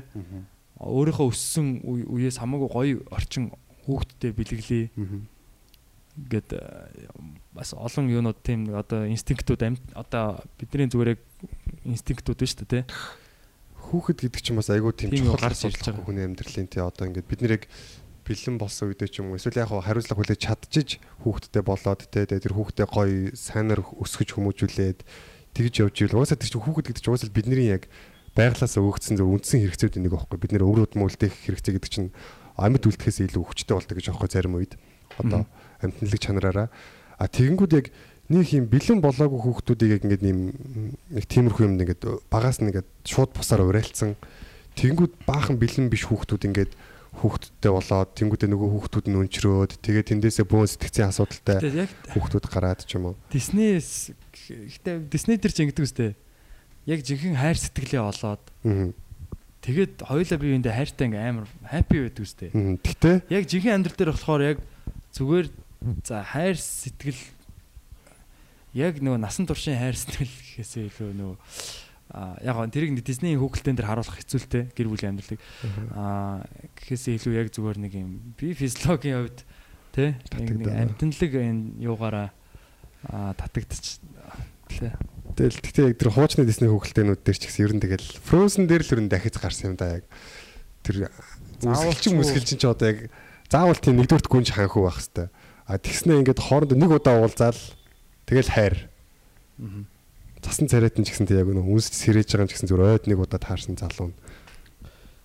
Өөрийнхөө 0.81 1.29
өссөн 1.29 1.67
үе- 1.85 2.09
үеэс 2.09 2.41
хамаагүй 2.41 2.69
гоё 2.73 2.97
орчин 3.13 3.53
хүүхдтэй 3.85 4.33
бэлгэлээ 4.33 4.85
гээд 6.21 6.49
э, 6.53 6.61
бас 7.55 7.73
олон 7.73 8.11
юунууд 8.11 8.41
тийм 8.45 8.69
одоо 8.75 9.07
инстинктүүд 9.09 9.63
одоо 9.95 10.43
бидний 10.59 10.91
зүгээр 10.91 11.15
яг 11.17 11.21
инстинктүүд 11.87 12.41
шүү 12.45 12.67
дээ 12.67 12.83
тий. 12.83 12.85
Хүүхэд 13.89 14.19
гэдэг 14.29 14.41
чинь 14.43 14.59
бас 14.59 14.69
айгүй 14.69 14.93
тийм 14.93 15.11
чухал 15.17 15.41
гарч 15.41 15.65
ирж 15.71 15.81
байгаа. 15.81 16.05
хүний 16.05 16.25
амьдралын 16.27 16.69
тий 16.69 16.83
одоо 16.83 17.05
ингээд 17.09 17.31
бид 17.31 17.41
нэр 17.41 17.55
яг 17.57 17.65
бэлэн 18.27 18.59
болсон 18.61 18.93
үедээ 18.93 19.09
ч 19.09 19.15
юм 19.25 19.33
уу 19.33 19.39
эсвэл 19.41 19.63
яг 19.65 19.71
хариуцлага 19.73 20.21
хүлээж 20.21 20.41
чадчих 20.45 21.01
хүүхдтэй 21.25 21.63
болоод 21.65 22.01
тий 22.11 22.27
тэгээ 22.27 22.45
тэр 22.45 22.55
хүүхдээ 22.59 22.87
гоё 22.91 23.33
сайнаар 23.35 23.81
өсгөж 23.83 24.29
хүмүүжүүлээд 24.37 25.01
тэгж 25.57 25.75
явж 25.83 25.97
ивэл 26.05 26.21
угаасаа 26.21 26.39
тэр 26.39 26.51
чинь 26.53 26.63
хүүхэд 26.63 26.87
гэдэг 26.95 27.03
чинь 27.03 27.11
угаасаа 27.11 27.33
бидний 27.35 27.67
яг 27.71 27.89
байглаасаа 28.37 28.83
өгөгдсөн 28.83 29.19
зөв 29.19 29.29
үндсэн 29.35 29.63
хэрэгцээүүд 29.67 29.97
нэг 30.01 30.15
аахгүй. 30.15 30.39
Бид 30.39 30.53
нэр 30.55 30.67
өөрөө 30.67 30.95
мөлдөх 30.95 31.35
хэрэгцээ 31.35 31.75
гэдэг 31.79 31.91
чинь 31.91 32.09
амьд 32.55 32.85
үлдэхээс 32.87 33.27
илүү 33.27 33.43
хүчтэй 33.43 33.75
болдог 33.75 33.97
гэж 33.99 34.07
аахгүй 34.13 34.31
зарим 34.31 34.55
үед. 34.59 34.79
Одоо 35.19 35.47
амьтналаг 35.83 36.21
чанараараа. 36.21 36.69
А 37.19 37.27
тэгэнгүүт 37.27 37.73
яг 37.75 37.87
нэг 38.31 38.47
юм 38.55 38.71
бэлэн 38.71 39.03
болоогүй 39.03 39.41
хүүхдүүдийг 39.43 39.91
яг 39.99 40.03
ингээд 40.07 40.23
нэм 40.23 40.39
нэг 41.11 41.25
тиймэрхүү 41.27 41.67
юмд 41.67 41.83
ингээд 41.83 42.03
багаас 42.31 42.63
нь 42.63 42.71
ингээд 42.71 42.89
шууд 43.03 43.35
бусаар 43.35 43.67
уриалцсан. 43.67 44.15
Тэгэнгүүт 44.79 45.27
баахан 45.27 45.59
бэлэн 45.59 45.91
биш 45.91 46.07
хүүхдүүд 46.07 46.47
ингээд 46.47 46.73
хүүхдтэй 47.11 47.73
болоод 47.75 48.11
тэнгүүдээ 48.15 48.49
нөгөө 48.55 48.69
хүүхдүүд 48.71 49.07
нь 49.11 49.19
өнчрөөд 49.19 49.73
тэгээд 49.83 50.11
тэндээсээ 50.15 50.47
бөөн 50.47 50.71
сэтгцийн 50.71 51.11
асуудалтай 51.11 51.91
хүүхдүүд 52.15 52.47
гараад 52.47 52.87
ч 52.87 52.95
юм 52.95 53.11
уу. 53.11 53.15
Диснейс 53.35 54.15
гэхдээ 54.31 55.11
Дисней 55.11 55.37
төр 55.43 55.51
ч 55.51 55.67
ингэдэг 55.67 55.85
үстэй. 55.91 56.15
Яг 56.91 57.01
жинхэнэ 57.07 57.39
хайр 57.39 57.59
сэтгэлээ 57.63 58.03
олоод 58.03 58.43
Аа. 58.67 58.91
тэгээд 59.63 60.03
хоёулаа 60.03 60.39
биеиндээ 60.43 60.75
хайртай 60.75 61.07
ингээм 61.07 61.31
амар 61.31 61.49
хаппи 61.63 62.03
байдаг 62.03 62.25
үстэй. 62.27 62.51
Гэтэ 62.51 63.31
Яг 63.31 63.45
жинхэнэ 63.47 63.75
амьдрал 63.79 63.95
дээр 63.97 64.11
болохоор 64.11 64.43
яг 64.43 64.59
зүгээр 65.15 65.47
за 66.03 66.27
хайр 66.27 66.59
сэтгэл 66.59 67.23
яг 68.75 68.99
нөгөө 68.99 69.21
насан 69.23 69.47
туршийн 69.47 69.79
хайр 69.79 69.95
сэтгэл 69.95 70.31
гэхээсээ 70.31 70.91
илүү 70.91 71.11
нөгөө 71.15 71.37
яг 72.43 72.55
гоо 72.59 72.67
тэрийг 72.67 72.99
Диснейн 73.07 73.39
хүүхэлтэн 73.39 73.79
дээр 73.79 73.87
харуулах 73.91 74.19
хэцүүлтэй 74.19 74.75
гэр 74.75 74.89
бүлийн 74.91 75.15
амьдралыг. 75.15 75.41
А 75.95 76.43
гэхээсээ 76.75 77.19
илүү 77.23 77.33
яг 77.39 77.49
зүгээр 77.55 77.79
нэг 77.87 77.93
юм 77.95 78.35
би 78.35 78.51
физиологийн 78.55 79.31
хувьд 79.31 79.41
тий 79.95 80.11
нэг 80.35 80.67
амтналаг 80.67 81.33
энэ 81.39 81.63
юугаараа 81.87 82.31
татагдчих 83.39 84.03
тий 84.71 84.91
тэгэл 85.41 85.65
гэтэ 85.65 85.81
яг 85.89 85.97
тэр 85.97 86.13
хуучны 86.13 86.45
Disney 86.45 86.69
хүүхэлтэйнүүд 86.69 87.21
дээр 87.25 87.39
ч 87.41 87.49
гэсэн 87.49 87.65
ер 87.65 87.73
нь 87.73 87.81
тэгэл 87.81 88.09
Frozen 88.21 88.69
дээр 88.69 88.85
л 88.85 88.93
ер 88.93 89.01
нь 89.01 89.09
дахиж 89.09 89.41
гарсан 89.41 89.73
юм 89.73 89.77
да 89.81 90.01
яг 90.01 90.05
тэр 90.85 91.09
Заавал 91.65 91.97
заавалч 91.97 92.45
ч 92.45 92.65
одоо 92.69 92.87
яг 92.93 92.99
заавал 93.49 93.81
тийм 93.81 93.97
нэгдүгürt 93.97 94.29
гүнж 94.29 94.53
ханхуу 94.53 94.85
байх 94.85 95.01
хэвээр 95.01 95.33
а 95.65 95.81
тэгснэ 95.81 96.21
ингээд 96.21 96.45
хоорондоо 96.45 96.77
нэг 96.77 96.91
удаа 96.93 97.25
уулзаал 97.25 97.61
тэгэл 98.29 98.53
хайр 98.53 98.77
цасан 100.45 100.69
царайтан 100.69 101.09
ч 101.09 101.17
гэсэн 101.17 101.25
тэг 101.25 101.45
яг 101.45 101.49
нөө 101.49 101.69
үнсч 101.73 101.97
сэрэж 101.97 102.37
байгаа 102.37 102.45
юм 102.45 102.51
ч 102.51 102.55
гэсэн 102.61 102.69
зүр 102.69 102.85
ойд 102.85 103.05
нэг 103.09 103.21
удаа 103.21 103.41
таарсан 103.41 103.81
залуу 103.81 104.13
нь 104.13 104.17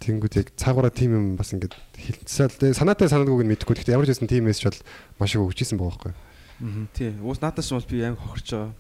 Тэнгүүд 0.06 0.34
яг 0.38 0.48
цаагаараа 0.60 0.92
тим 0.92 1.16
юм 1.16 1.26
бас 1.40 1.56
ингээд 1.56 1.74
хилцэл 1.96 2.76
санаатай 2.76 3.08
санаагүйг 3.08 3.48
нь 3.48 3.52
мэдэхгүй. 3.56 3.80
Гэхдээ 3.80 3.96
ямар 3.96 4.06
ч 4.06 4.14
байсан 4.14 4.28
тим 4.28 4.46
мессеж 4.46 4.70
бол 4.70 4.82
маш 5.24 5.34
их 5.34 5.42
өгчээсэн 5.42 5.80
байгаа 5.80 6.14
байхгүй. 6.14 6.14
Тий. 6.94 7.16
Уус 7.24 7.40
наадаас 7.40 7.66
ч 7.66 7.74
бас 7.74 7.88
би 7.88 8.04
аим 8.04 8.20
хохирч 8.20 8.54
байгаа. 8.54 8.76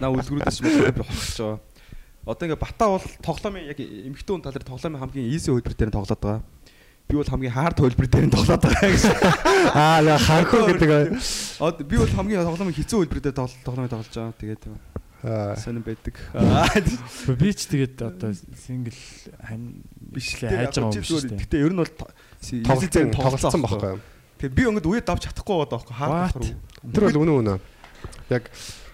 Наа 0.00 0.10
үлгэрүүдээс 0.14 0.56
ч 0.56 0.60
бас 0.64 0.74
би 0.76 1.02
хохирч 1.02 1.36
байгаа. 1.40 1.58
Одоо 2.26 2.44
ингээ 2.46 2.60
бата 2.60 2.84
бол 2.86 3.06
тоглоомын 3.24 3.68
яг 3.70 3.78
эмхтэн 3.80 4.32
хүн 4.38 4.44
тал 4.44 4.54
дээр 4.54 4.68
тоглоомын 4.68 5.00
хамгийн 5.00 5.30
easy 5.32 5.50
хөлбөр 5.50 5.74
дээр 5.76 5.90
нь 5.90 5.96
тоглоод 5.96 6.20
байгаа. 6.20 6.42
Би 7.08 7.14
бол 7.16 7.32
хамгийн 7.32 7.56
hard 7.56 7.76
хөлбөр 7.80 8.08
дээр 8.08 8.26
нь 8.28 8.34
тоглоод 8.34 8.62
байгаа 8.62 8.90
гэсэн. 8.92 9.16
Аа 9.74 10.00
яа 10.04 10.20
ханхуу 10.20 10.68
гэдэг. 10.68 10.90
Одоо 11.58 11.84
би 11.88 11.96
бол 11.96 12.12
хамгийн 12.12 12.44
тоглоомын 12.44 12.76
хэцүү 12.76 12.98
хөлбөр 13.02 13.20
дээр 13.24 13.36
тоглоомыг 13.36 13.90
тоглож 13.90 14.14
байгаа. 14.14 14.36
Тэгээд 14.36 14.62
Аа. 15.20 15.52
сонирн 15.56 15.84
байдаг. 15.84 16.16
Би 17.36 17.52
ч 17.52 17.68
тэгээд 17.68 18.00
одоо 18.00 18.32
сингл 18.64 18.96
хань 19.44 19.84
биш 20.00 20.40
лээ 20.40 20.64
хайж 20.64 20.80
байгаа 20.80 20.96
юм 20.96 21.04
биш 21.04 21.12
үү? 21.12 21.36
Гэтэ 21.36 21.60
ер 21.60 21.72
нь 21.76 21.80
бол 21.84 21.92
тоглолцсон 21.92 23.12
тоглолцсон 23.12 23.60
байхгүй 23.60 23.90
юу? 23.96 24.00
Тэгээ 24.40 24.56
би 24.56 24.62
өнгөд 24.64 24.86
үе 24.88 25.00
давж 25.04 25.28
чадахгүй 25.28 25.56
байгаа 25.60 25.76
байхгүй 25.76 25.96
хаа 26.00 26.08
What? 26.08 26.40
Тэр 26.88 27.02
бол 27.12 27.20
үнэн 27.20 27.36
үнэн. 27.36 27.60
Яг 28.32 28.48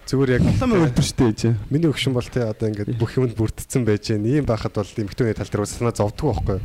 зүгээр 0.07 0.39
яг 0.39 0.43
Улаан 0.47 0.87
өлдөр 0.87 1.03
штэ 1.03 1.27
ээж. 1.27 1.41
Миний 1.67 1.91
өгшин 1.91 2.15
бол 2.15 2.23
те 2.23 2.47
одоо 2.47 2.71
ингээд 2.71 2.95
бүх 2.95 3.19
юмд 3.19 3.35
бүрдсэн 3.35 3.83
байж 3.83 4.15
гэн. 4.15 4.23
Ийм 4.23 4.47
байхад 4.47 4.79
бол 4.79 4.87
эмхтөний 4.87 5.35
тал 5.35 5.51
дээр 5.51 5.67
санаа 5.67 5.91
зовдгоо 5.91 6.31
байхгүй 6.31 6.55
юу? 6.57 6.63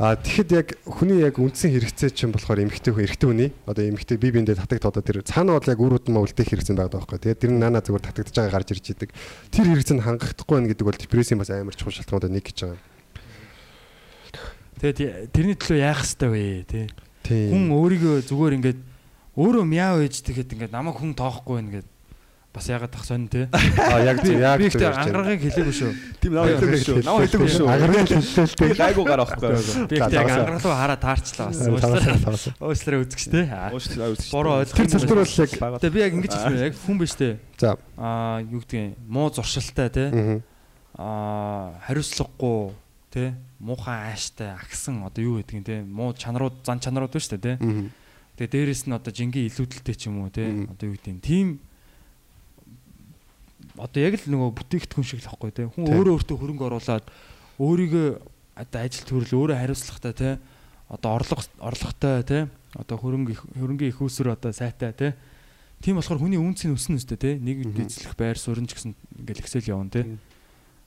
А 0.00 0.16
тэгэхэд 0.16 0.50
яг 0.56 0.68
хүний 0.88 1.20
яг 1.20 1.36
үндсэн 1.36 1.68
хэрэгцээ 1.68 2.16
чинь 2.16 2.32
болохоор 2.32 2.64
эмхтэй 2.64 2.96
хүн 2.96 3.04
эрэгтэй 3.04 3.28
хүний 3.28 3.50
одоо 3.68 3.84
эмхтэй 3.84 4.16
бие 4.16 4.32
биендээ 4.32 4.56
татагт 4.56 4.88
одоо 4.88 5.04
тэр 5.04 5.20
цаана 5.20 5.52
бол 5.60 5.68
яг 5.68 5.76
үрүүд 5.76 6.08
нь 6.08 6.16
үлдэх 6.16 6.48
хэрэгцээ 6.48 6.80
байдаг 6.80 7.04
байхгүй. 7.04 7.20
Тэгээд 7.20 7.42
тэр 7.44 7.52
нь 7.52 7.60
наана 7.60 7.84
зүгээр 7.84 8.06
татагдж 8.08 8.32
байгаа 8.32 8.56
гарч 8.56 8.68
ирж 8.72 8.86
идэг. 8.88 9.10
Тэр 9.52 9.66
хэрэгцээ 9.68 9.96
нь 10.00 10.04
хангахдахгүй 10.08 10.54
байна 10.56 10.70
гэдэг 10.72 10.86
бол 10.88 10.96
депрессийн 10.96 11.36
бас 11.36 11.52
амар 11.52 11.76
чухал 11.76 11.92
шалтгаануудаа 11.92 12.32
нэг 12.32 12.44
гэж 12.48 12.58
байгаа. 12.72 12.80
Тэгээд 14.80 15.28
тэрний 15.36 15.56
төлөө 15.60 15.78
яах 15.84 16.00
хэвтэй 16.00 16.30
вэ 16.32 16.64
тий. 16.64 16.84
Тийм. 17.20 17.52
Хүн 17.52 17.64
өөрийгөө 17.76 18.16
зүгээр 18.32 18.56
ингээд 18.64 18.80
өөрөө 19.36 19.64
мяа 19.68 20.00
ээж 20.00 20.24
тэгэхэд 20.24 20.56
ингээд 20.56 20.72
намайг 20.72 20.96
хүн 20.96 21.12
тоохгүй 21.12 21.60
байна 21.60 21.84
гэд 21.84 21.88
бас 22.52 22.68
яагаад 22.68 22.92
тах 22.92 23.04
сонь 23.08 23.28
тий. 23.32 23.48
А 23.52 23.96
яг 24.04 24.20
зөв 24.20 24.36
яг 24.36 24.60
би 24.60 24.68
ихтэй 24.68 24.84
ангарагыг 24.92 25.40
хэлээгүй 25.40 25.72
шүү. 25.72 25.92
Тийм 26.20 26.32
наваа 26.36 26.52
хэлээгүй 26.60 26.84
шүү. 26.84 26.96
Наваа 27.00 27.24
хэлээгүй 27.24 27.48
шүү. 27.48 27.66
Агарыг 27.72 28.08
хэлсэн 28.12 28.46
Би 28.60 28.76
гайгүй 28.76 29.04
гараа 29.08 29.24
байхгүй. 29.24 29.88
Би 29.88 29.96
ихтэй 29.96 30.18
яг 30.20 30.28
ангараг 30.28 30.60
руу 30.60 30.74
хараа 30.76 30.98
таарчлаа 31.00 31.46
бас. 31.48 32.44
Уучлаарай 32.60 33.00
үзэгч 33.08 33.24
тий. 33.32 33.44
Уучлаарай 33.48 34.12
үзэж. 34.12 34.28
Буруу 34.36 34.52
Тэр 34.68 34.84
ойлгох. 34.84 34.92
цэлбэр 34.92 35.20
бол 35.24 35.32
яг 35.32 35.50
Тэгээ 35.80 35.96
би 35.96 36.00
яг 36.04 36.12
ингэж 36.12 36.32
хэлсэн 36.36 36.60
яг 36.60 36.74
хүн 36.76 36.96
биш 37.00 37.14
тий. 37.16 37.32
за. 37.56 37.70
Аа 37.96 38.44
юу 38.44 38.60
гэдгийг 38.60 39.00
муу 39.08 39.32
зуршилтай 39.32 39.88
тий. 39.88 40.08
мгм. 40.12 40.38
Аа 41.00 41.72
хариуцлагагүй 41.88 42.76
тий. 43.08 43.32
Муухай 43.64 44.12
ааштай 44.12 44.52
агсан 44.52 45.00
одоо 45.08 45.24
юу 45.24 45.34
гэдгийг 45.40 45.64
тий. 45.64 45.80
Муу 45.80 46.12
чанарууд 46.12 46.60
зан 46.68 46.84
чанарууд 46.84 47.16
дээ 47.16 47.40
тий. 47.40 47.56
Мгм. 47.56 47.88
Тэгээ 48.36 48.52
дээрэс 48.52 48.84
нь 48.88 48.92
одоо 48.92 49.08
жингийн 49.08 49.48
илүүдэлтэй 49.48 49.96
ч 49.96 50.12
юм 50.12 50.20
уу 50.20 50.28
тий. 50.28 50.44
Мгм. 50.52 50.76
Одоо 50.76 50.84
юу 50.92 50.96
гэдгийг 51.00 51.20
тийм 51.24 51.48
одоо 53.82 54.00
яг 54.02 54.14
л 54.22 54.30
нөгөө 54.30 54.50
бүтээгдэхүүн 54.62 55.06
шиг 55.06 55.20
л 55.22 55.28
байхгүй 55.34 55.50
тий. 55.50 55.66
Хүн 55.66 55.84
Тий. 55.86 55.94
өөрөө 55.98 56.14
өөртөө 56.22 56.36
хөрөнгө 56.38 56.64
оруулаад 56.70 57.04
өөрийгөө 57.58 58.06
одоо 58.62 58.80
ажил 58.82 59.04
төрөл 59.08 59.34
өөрөө 59.42 59.56
хариуцлагатай 59.58 60.12
тий. 60.14 60.34
Одоо 60.92 61.10
орлого 61.18 61.42
орлоготой 61.58 62.22
тий. 62.22 62.42
Одоо 62.78 62.96
хөрөнгө 63.00 63.32
хөрөнгөний 63.58 63.90
их 63.92 64.00
усэр 64.00 64.32
одоо 64.36 64.52
сайтай 64.54 64.92
тий. 64.94 65.12
Тийм 65.82 65.98
болохоор 65.98 66.20
хүний 66.22 66.38
үнцийн 66.38 66.76
өснө 66.78 66.96
үстэй 67.02 67.18
тий. 67.18 67.34
Нэг 67.42 67.66
Мгм. 67.66 67.86
эзлэх 67.90 68.14
байр 68.14 68.38
суурин 68.38 68.70
ч 68.70 68.76
гэсэн 68.78 68.94
ингээл 69.18 69.42
ихсэл 69.42 69.66
явна 69.72 69.90
тий. 69.90 70.04
Тийм. 70.04 70.18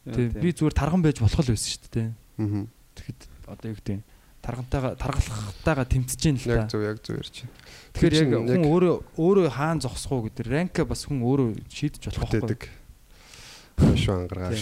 Тэгээ 0.05 0.39
би 0.39 0.49
зүгээр 0.55 0.75
тарган 0.77 1.01
байж 1.03 1.19
болох 1.19 1.41
л 1.43 1.51
байсан 1.51 1.69
шүү 1.75 1.89
дээ. 1.91 2.09
Мгм. 2.39 2.63
Тэгэхэд 2.95 3.19
одоо 3.49 3.67
юу 3.73 3.77
гэдэг 3.81 3.99
таргантайгаа 4.45 4.93
таргалахтайгаа 5.01 5.87
тэмцэж 5.89 6.21
юм 6.29 6.37
л 6.37 6.45
Яг 6.53 6.69
та. 6.69 6.77
зөв 6.77 6.81
яг 6.85 6.97
зөв 7.01 7.17
ярьж 7.17 7.35
байна. 7.43 7.53
Тэгэхээр 7.97 8.13
яг 8.21 8.29
хүн 8.45 8.63
өөрөө 8.69 8.95
өөрөө 9.17 9.45
хаан 9.57 9.77
зогсох 9.81 10.11
уу 10.13 10.23
гэдэг 10.29 10.45
ранка 10.53 10.85
бас 10.85 11.01
хүн 11.09 11.25
өөрөө 11.25 11.47
шийдэж 11.65 12.01
болох 12.13 12.29
байхгүй. 12.29 12.69
Бүтээдэг. 13.75 13.99
Шүү 13.99 14.13
ангаргааш. 14.15 14.61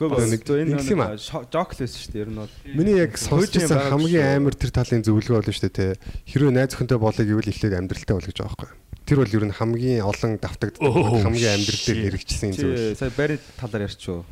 Гэхдээ 0.00 0.32
Нэг- 0.32 0.48
энэ 0.48 0.80
нэг 0.80 0.88
юм 0.88 1.02
аа. 1.04 1.12
жоклес 1.20 1.92
шүү 1.92 2.12
дээ 2.16 2.22
ер 2.24 2.30
нь 2.32 2.40
бол. 2.40 2.54
Миний 2.72 2.96
яг 2.96 3.20
сонсчихсан 3.20 3.92
хамгийн 3.92 4.40
амар 4.40 4.56
тэр 4.56 4.72
талын 4.72 5.04
зөвлөгөө 5.04 5.44
бол 5.44 5.52
шүү 5.52 5.68
дээ 5.68 5.76
те. 5.76 6.00
Хэрвээ 6.24 6.56
найз 6.56 6.72
өхөнтэй 6.72 6.96
болоё 6.96 7.20
гэвэл 7.28 7.52
эхлээд 7.52 7.76
амьдралтай 7.76 8.14
бол 8.16 8.24
гэж 8.24 8.36
байгаа 8.40 8.56
байхгүй. 8.56 8.70
Тэр 9.04 9.18
бол 9.20 9.36
ер 9.36 9.44
нь 9.44 9.56
хамгийн 9.60 10.00
олон 10.00 10.32
давтагддаг 10.40 10.80
хамгийн 10.80 11.52
амьдрал 11.52 11.84
дээр 11.84 12.00
хэрэгжсэн 12.16 12.50
зүйл. 12.56 12.96
Сая 12.96 13.12
байрны 13.12 13.36
талаар 13.60 13.84
ярьчихв. 13.84 14.24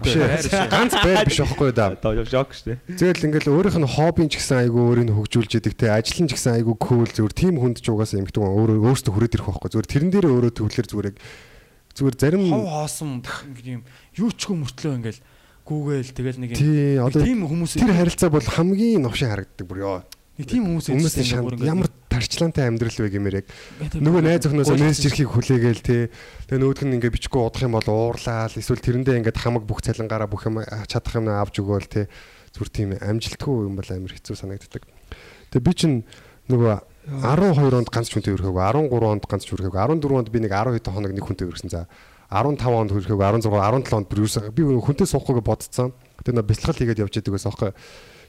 Биш 0.00 0.14
ганц 0.70 0.94
байр 0.94 1.26
биш 1.26 1.38
байхгүй 1.42 1.74
да. 1.74 1.92
Жок 2.32 2.54
шүү 2.54 2.72
дээ. 2.72 2.78
Тэгэл 2.96 3.26
ингээл 3.28 3.50
өөрийнх 3.52 3.82
нь 3.82 3.92
хоббин 3.92 4.30
ч 4.30 4.38
гэсэн 4.38 4.64
айгүй 4.64 4.80
өөрийг 4.80 5.06
нь 5.10 5.16
хөгжүүлж 5.18 5.52
идэг 5.58 5.74
те. 5.74 5.90
Ажил 5.90 6.22
нь 6.22 6.30
ч 6.30 6.38
гэсэн 6.38 6.62
айгүй 6.62 6.76
кул 6.78 7.04
зүгээр 7.10 7.34
тим 7.34 7.58
хүнд 7.58 7.82
ч 7.82 7.90
угаасаа 7.90 8.22
эмгтэн 8.22 8.46
өөрөө 8.46 8.78
өөртөө 8.78 9.10
хүрээд 9.12 9.34
ирэх 9.42 9.48
байхгүй. 9.50 9.68
Зүгээр 9.74 9.90
тэрэн 9.90 10.10
дээр 10.14 10.26
өөрөө 10.30 10.52
төвлөр 10.54 10.86
зүгээр 10.86 11.08
яг 11.10 11.16
зүгээр 11.92 12.16
зарим 12.16 12.44
хов 12.48 12.64
хоосон 12.68 13.20
юм 13.64 13.82
юу 14.16 14.30
ч 14.32 14.40
хүм 14.48 14.64
мөртлөө 14.64 14.96
ингээл 14.98 15.20
гүүгээл 15.62 16.10
тэгэл 16.16 16.40
нэг 16.42 16.50
тийм 16.56 17.46
хүмүүс 17.46 17.78
тэр 17.78 17.94
харилцаа 17.94 18.30
бол 18.32 18.42
хамгийн 18.42 19.04
новшин 19.04 19.30
харагддаг 19.30 19.66
бүр 19.68 19.78
ёо. 19.84 19.98
нэг 20.40 20.46
тийм 20.48 20.64
хүмүүс 20.66 20.86
Хүмүүс 20.90 21.14
ямар 21.62 21.88
тарчлаантай 22.08 22.66
амьдрал 22.66 22.98
вэ 22.98 23.12
гэмээр 23.12 23.36
яг 23.40 23.46
нөгөө 23.94 24.22
найз 24.24 24.48
охноос 24.48 24.72
мессеж 24.74 25.12
ирэхийг 25.12 25.30
хүлээгээл 25.30 25.82
те. 25.84 25.96
Тэгээ 26.48 26.60
нөгөөх 26.60 26.82
нь 26.82 26.94
ингээ 26.98 27.14
бичгүй 27.14 27.40
удах 27.40 27.62
юм 27.62 27.76
бол 27.76 27.88
уурлаал 27.88 28.52
эсвэл 28.52 28.80
тэрэндээ 28.80 29.20
ингээ 29.22 29.38
хамаг 29.38 29.64
бүх 29.68 29.84
цалингаараа 29.84 30.26
бүх 30.26 30.48
юм 30.48 30.64
чадах 30.88 31.14
юм 31.20 31.28
авч 31.30 31.62
өгөөл 31.62 31.88
те. 31.88 32.08
Зүр 32.52 32.68
тийм 32.68 32.96
амжилтгүй 32.96 33.68
юм 33.68 33.76
бол 33.76 33.88
амар 33.88 34.12
хэцүү 34.12 34.36
санагддаг. 34.36 34.82
Тэгээ 35.52 35.66
би 35.68 35.72
чинь 35.72 35.96
нөгөө 36.48 36.91
12 37.02 37.74
онд 37.82 37.90
ганц 37.90 38.08
хүнтэй 38.14 38.34
өрхөөг 38.38 38.54
13 38.54 38.86
онд 38.94 39.24
ганц 39.26 39.44
өрхөөг 39.50 39.74
14 39.74 40.06
онд 40.06 40.28
би 40.30 40.38
нэг 40.38 40.54
10 40.54 40.78
хэдэн 40.78 40.94
хоног 40.94 41.12
нэг 41.12 41.24
хүнтэй 41.26 41.46
өргөсөн 41.50 41.72
за 41.74 41.90
15 42.30 42.62
онд 42.62 42.94
өрхөөг 42.94 43.18
16 43.18 43.50
17 43.50 43.96
онд 43.98 44.06
бүр 44.06 44.22
ерөөсөн 44.22 44.54
би 44.54 44.62
хүнтэй 44.62 45.06
суухгүйгээ 45.10 45.42
бодцсон. 45.42 45.90
Тэгээ 46.22 46.38
нөгөө 46.38 46.48
бэлтгэл 46.48 46.78
хийгээд 46.78 47.02
явж 47.02 47.14
идэг 47.18 47.34
байсан 47.34 47.50
аахгүй. 47.50 47.74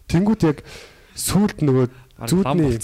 Тэнгүүд 0.10 0.42
яг 0.50 0.58
сүулт 1.14 1.62
нөгөө 1.62 1.86
зүудний. 2.28 2.78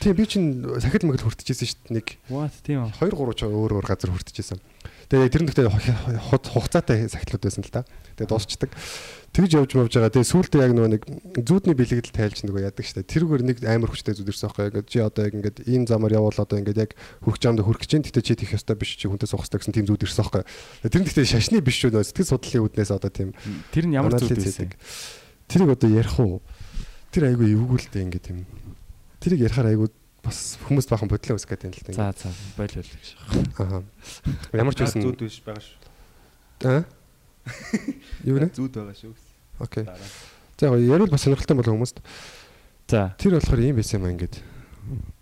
Тийм 0.00 0.14
би 0.16 0.24
чинь 0.28 0.48
сахил 0.80 1.08
мэгэл 1.08 1.24
хүртэжсэн 1.24 1.68
шүү 1.68 1.80
дээ 1.88 1.96
нэг 1.96 2.06
What 2.28 2.54
тийм 2.60 2.84
аа. 2.84 2.92
2 3.00 3.12
3 3.12 3.34
ч 3.36 3.48
өөр 3.48 3.80
өөр 3.80 3.86
газар 3.88 4.12
хүртэжсэн. 4.12 4.60
Тэгээ 5.08 5.32
тэр 5.32 5.42
нэгтээ 5.48 5.68
хугацаатай 6.52 7.08
сахилууд 7.08 7.44
байсан 7.44 7.64
л 7.64 7.72
да. 7.72 7.82
Тэгээ 8.20 8.30
дуусчдаг. 8.30 8.70
Тэгж 9.30 9.50
явж 9.62 9.70
мавж 9.78 9.94
байгаа. 9.94 10.10
Тэгээ 10.10 10.26
сүүлдээ 10.26 10.64
яг 10.66 10.72
нөгөө 10.74 10.90
нэг 10.90 11.02
зүүдний 11.46 11.76
бэлэгдэл 11.78 12.18
тайлж 12.18 12.42
нөгөө 12.42 12.66
яадаг 12.66 12.82
штэ. 12.82 13.06
Тэрүүгээр 13.06 13.42
нэг 13.46 13.58
амар 13.62 13.94
хүчтэй 13.94 14.18
зүдэрсэн 14.18 14.50
байхгүй. 14.50 14.66
Ингээд 14.74 14.90
чи 14.90 14.98
одоо 14.98 15.22
яг 15.22 15.34
ингээд 15.38 15.58
энэ 15.70 15.86
замаар 15.86 16.18
явбал 16.18 16.42
одоо 16.42 16.58
ингээд 16.58 16.82
яг 16.82 16.90
хүрх 17.22 17.38
чамд 17.38 17.62
хүрх 17.62 17.78
гэж. 17.78 18.10
Тэгтээ 18.10 18.26
чи 18.26 18.34
тийх 18.34 18.58
ёстой 18.58 18.74
биш 18.74 18.98
чи 18.98 19.06
хүнтэй 19.06 19.30
суух 19.30 19.46
ёстой 19.46 19.62
гэсэн 19.62 19.70
тийм 19.70 19.86
зүдэрсэн 19.86 20.18
байхгүй. 20.18 20.42
Тэр 20.90 21.02
нэгтээ 21.06 21.30
шашны 21.30 21.62
биш 21.62 21.78
шүү 21.78 21.94
нөө 21.94 22.10
сэтгэл 22.10 22.30
судлалын 22.34 22.64
үүднээс 22.66 22.90
одоо 22.90 23.10
тийм 23.14 23.30
Тэр 23.70 23.86
нь 23.86 23.94
ямар 23.94 24.18
зүйл 24.18 24.34
байсан. 24.34 24.74
Тэрийг 25.46 25.70
одоо 25.78 25.90
ярих 25.94 26.18
уу? 26.18 26.42
Тэр 27.14 27.30
айгүй 27.30 27.54
эвгүүлтэй 27.54 28.02
ингээд 28.02 28.26
тийм. 28.26 28.46
Тэрийг 29.22 29.46
ярихаар 29.46 29.70
айгүй 29.70 29.88
бас 30.26 30.58
хүмүүс 30.66 30.86
бахан 30.90 31.10
бодлоо 31.10 31.38
үсэх 31.38 31.54
гэдэг 31.54 31.70
юм 31.70 31.74
л 31.74 31.82
да. 31.86 32.12
За 32.14 32.28
за 32.28 32.34
бойл 32.58 32.74
бойл 32.74 32.90
гэж. 32.90 33.06
Аа. 33.62 33.82
Ямар 34.54 34.74
ч 34.74 34.84
байсан 34.84 35.02
зүүд 35.06 35.22
биш 35.22 35.38
байгаа 35.42 35.62
шүү. 35.62 35.78
Аа. 36.66 36.82
Юу 38.24 38.38
нэ? 38.40 38.50
Зүүд 38.52 38.74
байгаа 38.76 38.96
шүү. 38.96 39.14
Окей. 39.60 39.84
За 40.58 40.68
яг 40.68 40.80
ярил 40.80 41.10
бас 41.10 41.24
сонирхолтой 41.24 41.56
болов 41.56 41.74
хүмүүст. 41.76 42.00
За 42.88 43.14
Тэр 43.18 43.38
болохоор 43.38 43.60
ийм 43.60 43.76
байсан 43.76 44.00
юм 44.00 44.06
аа 44.08 44.14
ингээд. 44.14 44.36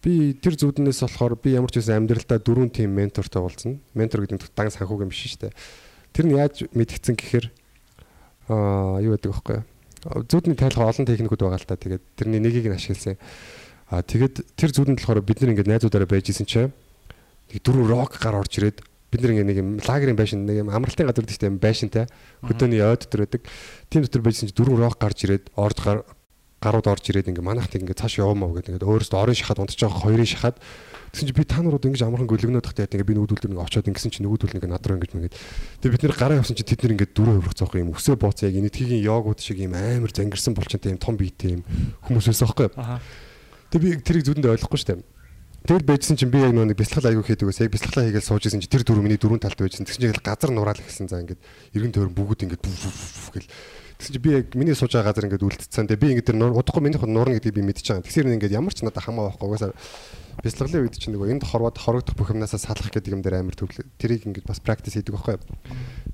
Би 0.03 0.33
тэр 0.39 0.55
зүуднээс 0.57 1.03
болохоор 1.05 1.37
би 1.37 1.55
ямар 1.55 1.71
ч 1.71 1.83
байсан 1.83 2.03
амьдралдаа 2.03 2.39
дөрвөн 2.39 2.71
тим 2.71 2.95
ментортой 2.95 3.43
уулзна. 3.43 3.79
Ментор 3.95 4.25
гэдэг 4.25 4.39
нь 4.39 4.45
дан 4.57 4.71
санхүүг 4.73 5.05
юм 5.05 5.13
биш 5.13 5.27
шүү 5.37 5.51
дээ. 5.51 5.55
Тэр 6.17 6.25
нь 6.27 6.37
яаж 6.39 6.65
мэдгдсэн 6.73 7.15
гэхээр 7.19 7.47
аа 8.49 9.03
юу 9.05 9.15
гэдэг 9.19 9.31
вэ 9.31 9.37
хөөе. 9.37 9.61
Зүудний 10.31 10.57
тайлбар 10.57 10.89
олон 10.89 11.05
техникүүд 11.05 11.43
байгаа 11.43 11.61
л 11.61 11.69
та. 11.69 11.77
Тэгээд 11.77 12.05
тэрний 12.17 12.41
нэгийг 12.41 12.71
нь 12.71 12.79
ашигласан. 12.79 13.19
Аа 13.93 14.01
тэгээд 14.01 14.57
тэр 14.57 14.71
зүудэнд 14.73 15.03
болохоор 15.03 15.21
бид 15.21 15.39
нар 15.43 15.53
ингээд 15.53 15.69
найзуудаараа 15.69 16.09
байж 16.09 16.33
исэн 16.33 16.49
чинь 16.49 16.73
нэг 17.53 17.61
дөрөв 17.65 17.89
рок 17.89 18.13
гар 18.17 18.37
орж 18.41 18.53
ирээд 18.61 18.85
бид 19.09 19.25
ингээд 19.25 19.49
нэг 19.49 19.59
юм 19.59 19.71
лагерын 19.81 20.17
байшин 20.17 20.45
нэг 20.45 20.65
юм 20.65 20.69
амралтын 20.69 21.09
газар 21.09 21.25
дэхтэй 21.25 21.49
юм 21.49 21.59
байшинтай. 21.59 22.05
Хөдөөний 22.45 22.85
ойд 22.85 23.09
дотор 23.09 23.25
байдаг. 23.25 23.43
Тийм 23.89 24.05
дотор 24.05 24.23
байжсэн 24.23 24.53
чинь 24.53 24.59
дөрөв 24.59 24.77
рок 24.85 25.01
гарч 25.01 25.25
ирээд 25.25 25.49
гар 25.57 26.05
гарууд 26.59 26.91
орж 26.91 27.05
ирээд 27.07 27.31
ингээ 27.31 27.47
манахт 27.47 27.71
ингээ 27.71 27.95
цааш 27.95 28.19
явмаа 28.19 28.51
гэдэг. 28.51 28.83
Ингээ 28.83 28.91
өөрөөсөө 28.91 29.15
орон 29.15 29.39
шахаад 29.39 29.63
унтж 29.63 29.79
байгаа 29.79 30.03
хоёрын 30.03 30.27
шахаад. 30.27 30.59
Тэгсэн 31.15 31.27
чинь 31.31 31.39
би 31.39 31.47
та 31.47 31.63
нарууд 31.63 31.87
ингээ 31.87 32.03
амархан 32.03 32.27
гөлгнөөд 32.27 32.67
тахтай 32.67 32.91
ингээ 32.91 33.07
би 33.07 33.15
нөгөөдөл 33.15 33.39
дээр 33.39 33.53
ингээ 33.55 33.67
очоод 33.71 33.87
ингэсэн 33.87 34.11
чинь 34.11 34.27
нөгөөдөл 34.27 34.59
ингээ 34.59 34.67
над 34.75 34.83
руу 34.83 34.99
ингээ 34.99 35.15
мэгээд 35.23 35.37
тэгээ 35.87 35.95
бид 35.95 36.03
нэр 36.03 36.19
гараа 36.19 36.41
явсан 36.43 36.59
чинь 36.59 36.67
тэд 36.67 36.83
нар 36.83 36.95
ингээ 36.99 37.15
дөрөв 37.15 37.35
хөврөх 37.39 37.55
цаахгүй 37.63 37.81
юм 37.87 37.95
өсөө 37.95 38.17
бооц 38.19 38.43
яг 38.43 38.59
энэтхгийн 38.59 39.07
йогууд 39.07 39.39
шиг 39.39 39.63
юм 39.63 39.79
амар 39.79 40.11
зангирсан 40.11 40.59
болчонтой 40.59 40.99
юм 40.99 40.99
том 40.99 41.15
биетэй 41.15 41.57
юм. 41.57 41.63
Хүмүүс 42.11 42.27
байсан 42.27 42.51
байхгүй. 42.51 42.69
Аха. 42.75 42.99
Тэгээ 43.71 43.87
би 43.87 44.03
тэрийг 44.03 44.27
зүудэндээ 44.27 44.53
ойлгохгүй 44.59 44.83
дээ. 44.83 44.99
Тэгэл 45.69 45.85
байжсэн 45.85 46.17
чинь 46.17 46.33
би 46.33 46.41
яг 46.41 46.57
нөгөө 46.57 46.73
нэг 46.73 46.81
бяцлал 46.81 47.05
аягүй 47.05 47.29
хийдэг 47.29 47.45
ус 47.45 47.61
яг 47.61 47.69
бяцлалаа 47.69 48.09
хийгээл 48.09 48.25
сууж 48.25 48.49
исэн 48.49 48.65
чинь 48.65 48.73
тэр 48.73 48.89
дөрөв 48.89 49.05
миний 49.05 49.21
дөрөв 49.21 49.37
талд 49.37 49.61
байжсэн. 49.61 49.85
Тэгсэн 49.85 50.01
чинь 50.01 50.25
газар 50.25 50.49
нураал 50.49 50.81
ихсэн 50.81 51.13
за 51.13 51.21
ингээд 51.21 51.45
эргэн 51.77 51.93
тойрон 51.93 52.17
бүгд 52.17 52.49
ингээд 52.49 52.65
гэл. 52.65 53.53
Тэгсэн 54.01 54.13
чинь 54.17 54.25
би 54.25 54.33
яг 54.33 54.57
миний 54.57 54.73
сууж 54.73 54.97
байгаа 54.97 55.13
газар 55.13 55.29
ингээд 55.29 55.45
үлдчихсэн. 55.45 55.93
Тэгээ 55.93 56.01
би 56.01 56.09
ингээд 56.17 56.29
тэр 56.33 56.41
удахгүй 56.57 56.81
миний 56.81 56.97
хот 56.97 57.13
нуурна 57.13 57.37
гэдгийг 57.37 57.61
би 57.61 57.69
мэдчихэж 57.69 58.01
байгаа. 58.01 58.07
Тэгсэр 58.09 58.33
ингээд 58.33 58.57
ямар 58.57 58.73
ч 58.73 58.81
надад 58.81 59.05
хамаа 59.05 59.29
байхгүй 59.29 59.45
угаасаа 59.45 59.77
бяцлаглын 60.41 60.83
үед 60.89 60.97
чинь 60.97 61.13
нөгөө 61.13 61.37
энд 61.37 61.45
хорвоод 61.45 61.77
хорогдох 61.77 62.17
бүх 62.17 62.33
юмнасаа 62.33 62.57
салах 62.57 62.89
гэдэг 62.89 63.13
юм 63.13 63.21
дээр 63.21 63.45
амар 63.45 63.53
төвлө. 63.53 63.85
Тэрийг 64.01 64.25
ингээд 64.25 64.49
бас 64.49 64.65
практис 64.65 64.97
хийдэг 64.97 65.21
байхгүй. 65.21 65.37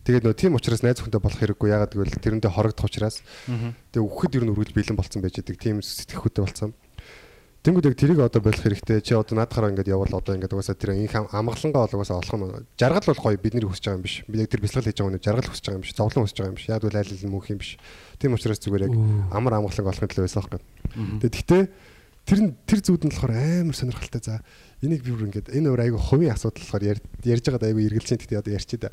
Тэгээд 0.02 0.26
нөгөө 0.26 0.34
тийм 0.40 0.58
учраас 0.58 0.82
найз 0.82 0.98
хүнтэй 0.98 1.22
болох 1.22 1.38
хэрэггүй 1.38 1.68
ягаад 1.70 1.92
гэвэл 1.94 2.18
тэрэндээ 2.24 2.50
хорогдох 2.50 2.88
учраас. 2.88 3.20
Тэгээ 3.92 4.02
үхэхэд 4.02 4.36
ер 4.40 4.44
нь 4.48 4.52
өргөл 4.56 4.74
бэлэн 4.74 4.96
болцсон 4.96 5.20
байж 5.20 5.44
идэг. 5.44 5.60
Тийм 5.60 5.84
сэтгэхүйтэй 5.84 6.40
болцсон. 6.40 6.72
Тэнгүүд 7.64 7.88
яг 7.88 7.96
тэрийг 7.96 8.20
одоо 8.20 8.44
болох 8.44 8.60
хэрэгтэй. 8.60 9.00
Чи 9.00 9.16
одоо 9.16 9.40
наадахаараа 9.40 9.72
ингээд 9.72 9.88
явбал 9.88 10.20
одоо 10.20 10.36
ингээд 10.36 10.52
угаасаа 10.52 10.76
тэр 10.76 11.00
инх 11.00 11.16
амгалангаа 11.16 11.88
бол 11.88 11.96
угаасаа 11.96 12.20
олох 12.20 12.36
нь 12.36 12.68
жаргал 12.76 13.08
бол 13.08 13.24
гоё 13.24 13.40
бидний 13.40 13.64
хүсэж 13.64 13.88
байгаа 13.88 13.96
юм 13.96 14.04
биш. 14.04 14.20
Бид 14.28 14.44
яг 14.44 14.52
тэр 14.52 14.60
бэлтгэл 14.60 14.84
хийж 14.84 15.00
байгаа 15.00 15.16
нь 15.16 15.24
жаргал 15.24 15.48
хүсэж 15.48 15.64
байгаа 15.64 15.78
юм 15.80 15.84
биш. 15.88 15.96
Зовлон 15.96 16.24
хүсэж 16.28 16.36
байгаа 16.44 16.52
юм 16.52 16.58
биш. 16.60 16.68
Яг 16.68 16.84
бол 16.84 17.00
айл 17.00 17.32
мөнх 17.32 17.48
юм 17.48 17.60
биш. 17.64 17.70
Тийм 18.20 18.36
учраас 18.36 18.60
зүгээр 18.60 18.84
яг 18.84 18.92
амар 19.32 19.56
амгалангаа 19.64 19.92
олохын 19.96 20.10
төлөө 20.12 20.24
байсан 20.28 20.40
байхгүй. 20.44 20.60
Тэгээ 21.24 21.32
гэхдээ 21.40 21.62
тэр 22.28 22.40
нь 22.44 22.52
тэр 22.68 22.80
зүүд 22.84 23.02
нь 23.08 23.12
болохоор 23.16 23.32
амар 23.32 23.76
сонирхолтой 23.80 24.20
за. 24.20 24.44
Энийг 24.84 25.00
би 25.00 25.16
бүр 25.16 25.32
ингээд 25.32 25.48
энэ 25.56 25.68
өөр 25.72 25.80
айгу 25.88 25.96
хувийн 25.96 26.36
асуудал 26.36 26.68
болохоор 26.68 27.00
ярьж 27.00 27.44
байгаад 27.48 27.64
айгу 27.64 27.80
эргэлзэн 27.80 28.20
гэхдээ 28.20 28.44
одоо 28.44 28.52
ярьчих 28.52 28.80
да. 28.84 28.92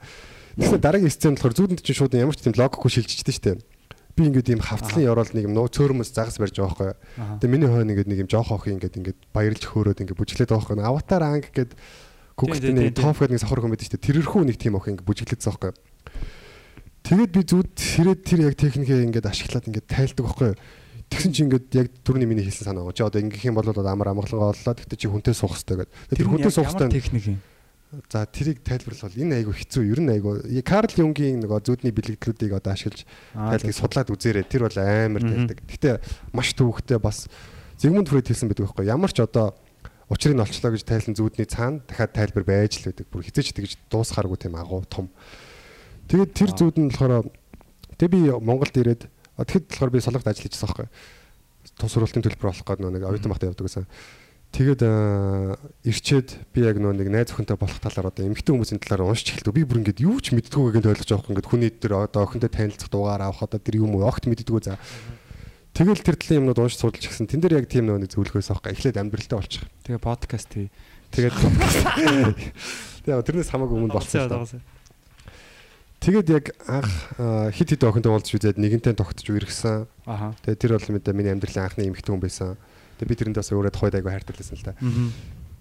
Тэгэхээр 0.55 0.79
дараагийн 0.79 1.11
сцен 1.11 1.35
болохоор 1.35 1.55
зүүдэнд 1.59 1.83
чинь 1.83 1.99
шууд 1.99 2.15
ямар 2.15 2.39
ч 2.39 2.47
тийм 2.47 2.55
логогүй 2.55 2.87
шилжчихсэн 2.87 3.35
шүү 3.35 3.43
дээ 3.51 3.80
би 4.15 4.21
ингээд 4.27 4.51
ийм 4.51 4.61
хавцлын 4.61 5.07
ёроол 5.07 5.31
нэг 5.31 5.45
юм 5.47 5.55
нөө 5.55 5.67
цөөрмөс 5.71 6.11
загас 6.11 6.37
барьж 6.41 6.59
байгаа 6.59 6.95
байхгүй. 7.15 7.39
Тэгээ 7.41 7.51
миний 7.51 7.69
хойно 7.69 7.91
ингээд 7.91 8.09
нэг 8.11 8.19
юм 8.25 8.29
жоох 8.31 8.51
охин 8.51 8.77
ингээд 8.77 8.97
ингээд 8.99 9.19
баярлж 9.31 9.63
хөөрөөд 9.65 10.01
ингээд 10.03 10.19
бүжиглээд 10.19 10.51
байгаа 10.51 10.67
байхгүй. 10.67 10.85
Аватар 10.85 11.23
анги 11.23 11.49
гэдэг 11.51 11.79
Google-ийн 12.35 12.93
топ 12.95 13.17
гэдэг 13.19 13.35
нэг 13.35 13.43
сохор 13.43 13.59
хүн 13.61 13.71
байдаг 13.71 13.87
шүү 13.87 13.95
дээ. 13.95 14.07
Тэрэрхүү 14.07 14.41
нэг 14.47 14.57
тийм 14.59 14.75
охин 14.75 14.97
ингээд 14.97 15.07
бүжиглээд 15.07 15.41
байгаа 15.41 15.71
байхгүй. 15.71 15.91
Тэгээд 17.01 17.31
би 17.33 17.41
зүуд 17.41 17.71
хэрэг 17.75 18.19
тэр 18.23 18.39
яг 18.45 18.55
техникээ 18.59 19.05
ингээд 19.09 19.29
ашиглаад 19.29 19.67
ингээд 19.67 19.87
тайлдаг 19.89 20.25
байхгүй. 20.25 20.51
Тэгсэн 21.11 21.31
чинь 21.35 21.45
ингээд 21.49 21.67
яг 21.75 21.87
түрүүний 22.07 22.29
миний 22.29 22.45
хэлсэн 22.45 22.71
санаа 22.71 22.87
байгаа. 22.87 22.95
Чи 22.95 23.03
одоо 23.03 23.19
ингэх 23.19 23.43
юм 23.43 23.57
бол 23.59 23.67
амар 23.67 24.13
амгалангаа 24.15 24.55
оллоо. 24.55 24.73
Тэгтээ 24.77 24.95
чи 25.01 25.07
хүнтэй 25.11 25.35
суух 25.35 25.59
хэрэгтэй 25.59 25.83
гэдэг. 25.83 26.17
Тэр 26.17 26.29
хүнтэй 26.29 26.53
суух 26.53 26.71
хэрэгтэй 26.71 26.93
техник 26.93 27.25
юм. 27.35 27.37
За 28.07 28.23
тэрийг 28.23 28.63
тайлбарлавал 28.63 29.19
энэ 29.19 29.43
айгу 29.43 29.51
хэцүү. 29.51 29.83
Ер 29.83 29.99
нь 29.99 30.11
айгу 30.15 30.39
Карл 30.63 30.95
Юнгийн 30.95 31.43
нөгөө 31.43 31.59
зүүдний 31.59 31.91
бэлэгдлүүдийг 31.91 32.55
одоо 32.55 32.71
ашиглаж 32.71 33.03
тайлбарыг 33.35 33.75
судлаад 33.75 34.07
үзээрэй. 34.15 34.47
Тэр 34.47 34.63
бол 34.71 34.79
амар 34.79 35.19
тайлдаг. 35.19 35.59
Гэтэ 35.67 35.99
маш 36.31 36.55
төвөгтэй 36.55 37.03
бас 37.03 37.27
Зигмунд 37.75 38.07
Фрейд 38.07 38.31
хэлсэн 38.31 38.47
байдаг 38.47 38.71
байхгүй 38.71 38.87
ямар 38.87 39.11
ч 39.11 39.19
одоо 39.19 39.59
учрыг 40.07 40.39
нь 40.39 40.43
олчлоо 40.43 40.71
гэж 40.71 40.83
тайлсан 40.87 41.19
зүүдний 41.19 41.43
цаана 41.43 41.83
дахиад 41.83 42.15
тайлбар 42.15 42.47
байж 42.47 42.79
л 42.79 42.87
байдаг. 42.91 43.11
Бүр 43.11 43.27
хизээч 43.27 43.51
тэгж 43.59 43.75
дуусахааргүй 43.91 44.39
тийм 44.39 44.55
агуу 44.55 44.87
том. 44.87 45.11
Тэгээд 46.07 46.31
тэр 46.31 46.51
зүүд 46.55 46.75
нь 46.79 46.91
болохоор 46.95 47.27
тэг 47.99 48.07
би 48.07 48.31
Монголд 48.31 48.75
ирээд 48.75 49.07
тэгэхэд 49.35 49.67
болохоор 49.67 49.91
би 49.91 49.99
солонгот 49.99 50.31
ажиллаж 50.31 50.51
байсан 50.55 50.67
байхгүй. 50.67 50.87
Тус 51.75 51.91
сургуулийн 51.91 52.23
төлбөр 52.23 52.51
олох 52.51 52.67
гэдэг 52.67 52.87
нэг 52.87 53.03
оюутан 53.03 53.31
багтаа 53.31 53.51
явдаг 53.51 53.67
гэсэн. 53.67 53.87
Тэгээд 54.51 54.81
ирчээд 55.87 56.29
би 56.51 56.67
яг 56.67 56.75
нөө 56.75 56.99
нэг 56.99 57.07
найз 57.07 57.31
охинтой 57.31 57.55
болох 57.55 57.79
талаар 57.79 58.11
одоо 58.11 58.27
эмэгтэй 58.27 58.51
хүмүүсийн 58.51 58.83
талаар 58.83 59.07
уншиж 59.07 59.31
эхэлдэг. 59.31 59.55
Би 59.55 59.63
бүр 59.63 59.79
ингээд 59.79 60.03
юу 60.03 60.19
ч 60.19 60.35
мэддгүйгээд 60.35 60.91
ойлгож 60.91 61.07
байгаа 61.07 61.23
юм. 61.23 61.33
Ингээд 61.39 61.47
хүний 61.47 61.71
дээр 61.71 62.11
одоо 62.11 62.27
охинтой 62.27 62.51
танилцах 62.51 62.91
дугаар 62.91 63.31
авах 63.31 63.47
одоо 63.47 63.63
тэр 63.63 63.79
юм 63.79 63.95
уу 63.95 64.03
огт 64.03 64.27
мэддггүй 64.27 64.67
за. 64.67 64.75
Тэгэл 65.71 66.03
тэр 66.03 66.19
талын 66.19 66.51
юмнууд 66.51 66.59
уншиж 66.67 66.83
судалж 66.83 66.99
гисэн. 66.99 67.31
Тэн 67.31 67.39
дээр 67.39 67.63
яг 67.63 67.71
тийм 67.71 67.87
нөө 67.87 68.03
нэг 68.03 68.11
зөвлөгөөс 68.11 68.51
авах. 68.51 68.75
Эхлээд 68.75 68.99
амьдралтай 68.99 69.39
болчих. 69.39 69.63
Тэгээ 69.87 70.03
подкаст 70.03 70.51
хий. 70.51 70.67
Тэгээд 71.15 71.35
Тэгээ 73.07 73.23
тэрнээс 73.23 73.49
хамаагүй 73.49 73.75
өмнө 73.81 73.95
болсон. 73.95 74.61
Тэгээд 76.01 76.27
яг 76.33 76.45
анх 76.67 76.91
хит 77.55 77.71
хит 77.71 77.83
охинтой 77.87 78.11
уулзж 78.13 78.35
үзээд 78.35 78.57
нэгэнтэй 78.59 78.93
үргэсэн. 78.97 79.87
Аха. 80.05 80.33
Тэгээд 80.43 80.59
тэр 80.59 80.71
бол 80.75 80.91
мэдээ 80.97 81.13
миний 81.13 81.33
амьдралын 81.33 81.65
анхны 81.65 81.87
эмэгтэй 81.87 82.11
хүн 82.13 82.21
байсан. 82.21 82.57
Тэгээ 83.01 83.09
би 83.09 83.17
тэрэнд 83.17 83.37
бас 83.41 83.49
өөрөө 83.49 83.73
тухайд 83.73 83.97
айгу 83.97 84.13
хайрталсан 84.13 84.57
л 84.61 84.65
та. 84.69 84.77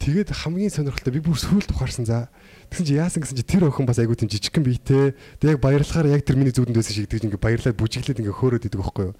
Тэгээд 0.00 0.32
хамгийн 0.32 0.72
сонирхолтой 0.72 1.12
би 1.12 1.20
бүр 1.24 1.36
сүйд 1.36 1.72
ухаарсан 1.72 2.04
за. 2.04 2.28
Тэгсэн 2.68 2.84
чи 2.88 2.94
яасан 2.96 3.20
гэсэн 3.20 3.36
чи 3.36 3.44
тэр 3.44 3.68
охин 3.68 3.84
бас 3.84 4.00
айгу 4.00 4.16
тийм 4.16 4.32
жижигхэн 4.32 4.64
биетэй. 4.64 5.12
Тэг 5.40 5.56
яг 5.56 5.60
баярлахаар 5.60 6.08
яг 6.08 6.24
тэр 6.24 6.40
миний 6.40 6.56
зүудэнд 6.56 6.76
байсан 6.76 6.96
шиг 6.96 7.08
тэгж 7.08 7.28
ингээ 7.28 7.40
баярлаад 7.40 7.76
бүжиглээд 7.76 8.20
ингээ 8.24 8.32
хөөрөөд 8.32 8.64
идэг 8.64 8.80
байхгүй 8.80 9.04
юу. 9.12 9.16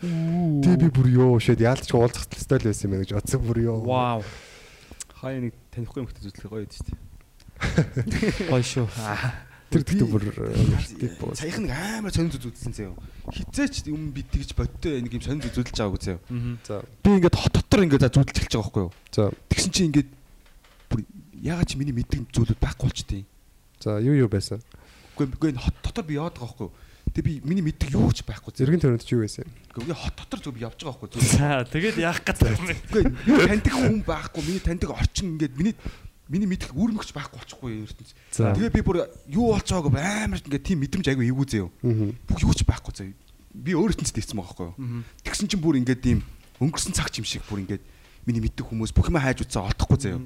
Тэгээ 0.65 0.81
би 0.81 0.89
бүр 0.89 1.09
ёо 1.21 1.37
шэд 1.37 1.61
яалч 1.61 1.93
уулзах 1.93 2.25
стил 2.33 2.65
байсан 2.65 2.93
юм 2.93 3.05
гэж 3.05 3.13
бодсон 3.13 3.45
бүр 3.45 3.59
ёо. 3.61 3.85
Вау. 3.85 4.25
Хаяа 5.21 5.41
нэг 5.45 5.55
танихгүй 5.69 6.01
юм 6.01 6.09
хөтөж 6.09 6.33
үзлэх 6.33 6.49
гоё 6.49 6.65
шүү 6.65 6.85
дээ. 6.89 8.49
Гоё 8.49 8.65
шүү. 8.65 8.89
Тэр 9.71 9.87
гэдэг 9.87 10.11
бүр 10.11 11.35
саяхан 11.39 11.71
нэг 11.71 11.79
амар 11.79 12.11
сонир 12.11 12.35
зүзүүлсэн 12.35 12.75
заяа. 12.75 12.99
Хизээч 13.31 13.87
юм 13.87 14.11
би 14.11 14.27
тэгж 14.27 14.59
бодтой 14.59 14.99
нэг 14.99 15.15
юм 15.15 15.23
сонир 15.23 15.47
зүзүүлж 15.47 15.79
байгаагүй 15.79 16.01
заяа. 16.03 16.19
За 16.67 16.83
би 16.83 17.09
ингээд 17.15 17.39
хот 17.39 17.55
дотор 17.55 17.87
ингээд 17.87 18.11
зүудэлж 18.11 18.35
эхэлж 18.35 18.55
байгаа 18.59 18.67
байхгүй 18.67 18.83
юу. 18.83 18.93
За 19.15 19.31
Тэгсэн 19.47 19.71
чинь 19.71 19.89
ингээд 19.95 20.11
бүр 20.91 21.01
ягаад 21.39 21.71
чи 21.71 21.79
миний 21.79 21.95
мэддэг 21.95 22.35
зүйлүүд 22.35 22.59
байхгүй 22.59 22.87
болчтой. 22.91 23.23
За 23.79 24.03
юу 24.03 24.19
юу 24.19 24.27
байсан? 24.27 24.59
Үгүй 25.15 25.39
үгүй 25.39 25.55
хот 25.55 25.77
дотор 25.87 26.03
би 26.03 26.19
яваад 26.19 26.35
байгаа 26.35 26.51
байхгүй 26.51 26.67
юу. 26.67 26.75
Тэгээ 27.15 27.27
би 27.27 27.35
миний 27.47 27.65
мэддэг 27.71 27.95
юу 27.95 28.11
ч 28.11 28.27
байхгүй. 28.27 28.51
Зэргийн 28.55 28.83
төрөнд 28.83 29.07
чи 29.07 29.15
юу 29.15 29.23
байсан? 29.23 29.47
Үгүй 29.79 29.95
хот 29.95 30.15
дотор 30.19 30.39
зүг 30.43 30.55
би 30.59 30.67
явж 30.67 30.83
байгаа 30.83 30.99
байхгүй. 31.07 31.23
За 31.31 31.63
тэгээд 31.67 31.97
яах 32.03 32.23
гэж 32.27 32.39
байна. 32.43 32.75
Үгүй 33.23 33.47
таньдаг 33.47 33.75
хүн 33.75 34.03
байхгүй. 34.03 34.43
Миний 34.47 34.63
таньдаг 34.63 34.91
орчин 34.95 35.39
ингээд 35.39 35.55
миний 35.59 35.75
миний 36.31 36.47
мэдэх 36.47 36.71
үүрмэгч 36.71 37.11
байхгүй 37.11 37.39
болчихгүй 37.43 37.71
ертөнц. 37.91 38.15
Тэгээ 38.31 38.71
би 38.71 38.83
бүр 38.87 39.03
юу 39.27 39.51
болцоог 39.51 39.91
амар 39.91 40.39
ингээд 40.39 40.63
тийм 40.63 40.79
мэдрэмж 40.87 41.11
айгүй 41.11 41.27
эвгүй 41.27 41.47
заяа. 41.51 41.69
Бүх 42.31 42.39
юу 42.47 42.55
ч 42.55 42.63
байхгүй 42.63 42.95
заяа. 42.95 43.19
Би 43.51 43.75
өөр 43.75 43.91
ертөнцид 43.91 44.23
ирсэн 44.23 44.39
байгаа 44.39 44.55
байхгүй 44.55 44.67
юу. 44.71 45.03
Тэгсэн 45.27 45.51
чинь 45.51 45.59
бүр 45.59 45.83
ингээд 45.83 46.01
тийм 46.07 46.23
өнгөрсөн 46.63 46.95
цаг 46.95 47.11
юм 47.19 47.27
шиг 47.27 47.43
бүр 47.51 47.67
ингээд 47.67 47.83
миний 48.31 48.43
мэддэг 48.47 48.63
хүмүүс 48.63 48.95
бүх 48.95 49.11
юм 49.11 49.19
хайж 49.19 49.43
утсаа 49.43 49.67
олдохгүй 49.67 49.99
заяа. 49.99 50.23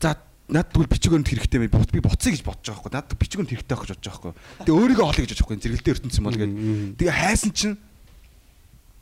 За 0.00 0.16
надад 0.48 0.72
тэгвэл 0.72 0.88
бичигөнд 0.88 1.28
хэрэгтэй 1.28 1.60
мэй 1.60 1.68
би 1.68 2.00
буцъя 2.00 2.32
гэж 2.32 2.42
бодож 2.42 2.64
байгаа 2.64 2.80
байхгүй. 2.80 2.96
Надад 2.96 3.18
бичигөнд 3.20 3.50
хэрэгтэй 3.52 3.76
байх 3.76 3.84
гэж 3.84 3.92
бодож 3.92 4.06
байгаа 4.08 4.32
байхгүй. 4.32 4.64
Тэгээ 4.64 4.78
өөрийгөө 4.80 5.04
олъё 5.04 5.22
гэж 5.22 5.30
бодож 5.30 5.40
байгаа 5.44 5.52
байхгүй. 5.52 5.62
Зэрэгэлдээ 5.68 5.94
ертөнц 6.00 6.16
юм 6.16 6.26
бол 6.26 6.40
гээд. 6.40 6.52
Тэгээ 6.96 7.14
хайсан 7.20 7.52
чинь 7.52 7.76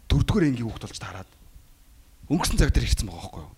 дөрөвдүгээр 0.09 0.47
ангийн 0.49 0.67
хүүхд 0.69 0.85
болж 0.89 0.99
таарад 0.99 1.31
өнгөрсөн 2.29 2.59
цаг 2.61 2.73
дээр 2.73 2.89
ирсэн 2.89 3.09
байгаа 3.09 3.23
байхгүй 3.23 3.43
юу. 3.45 3.53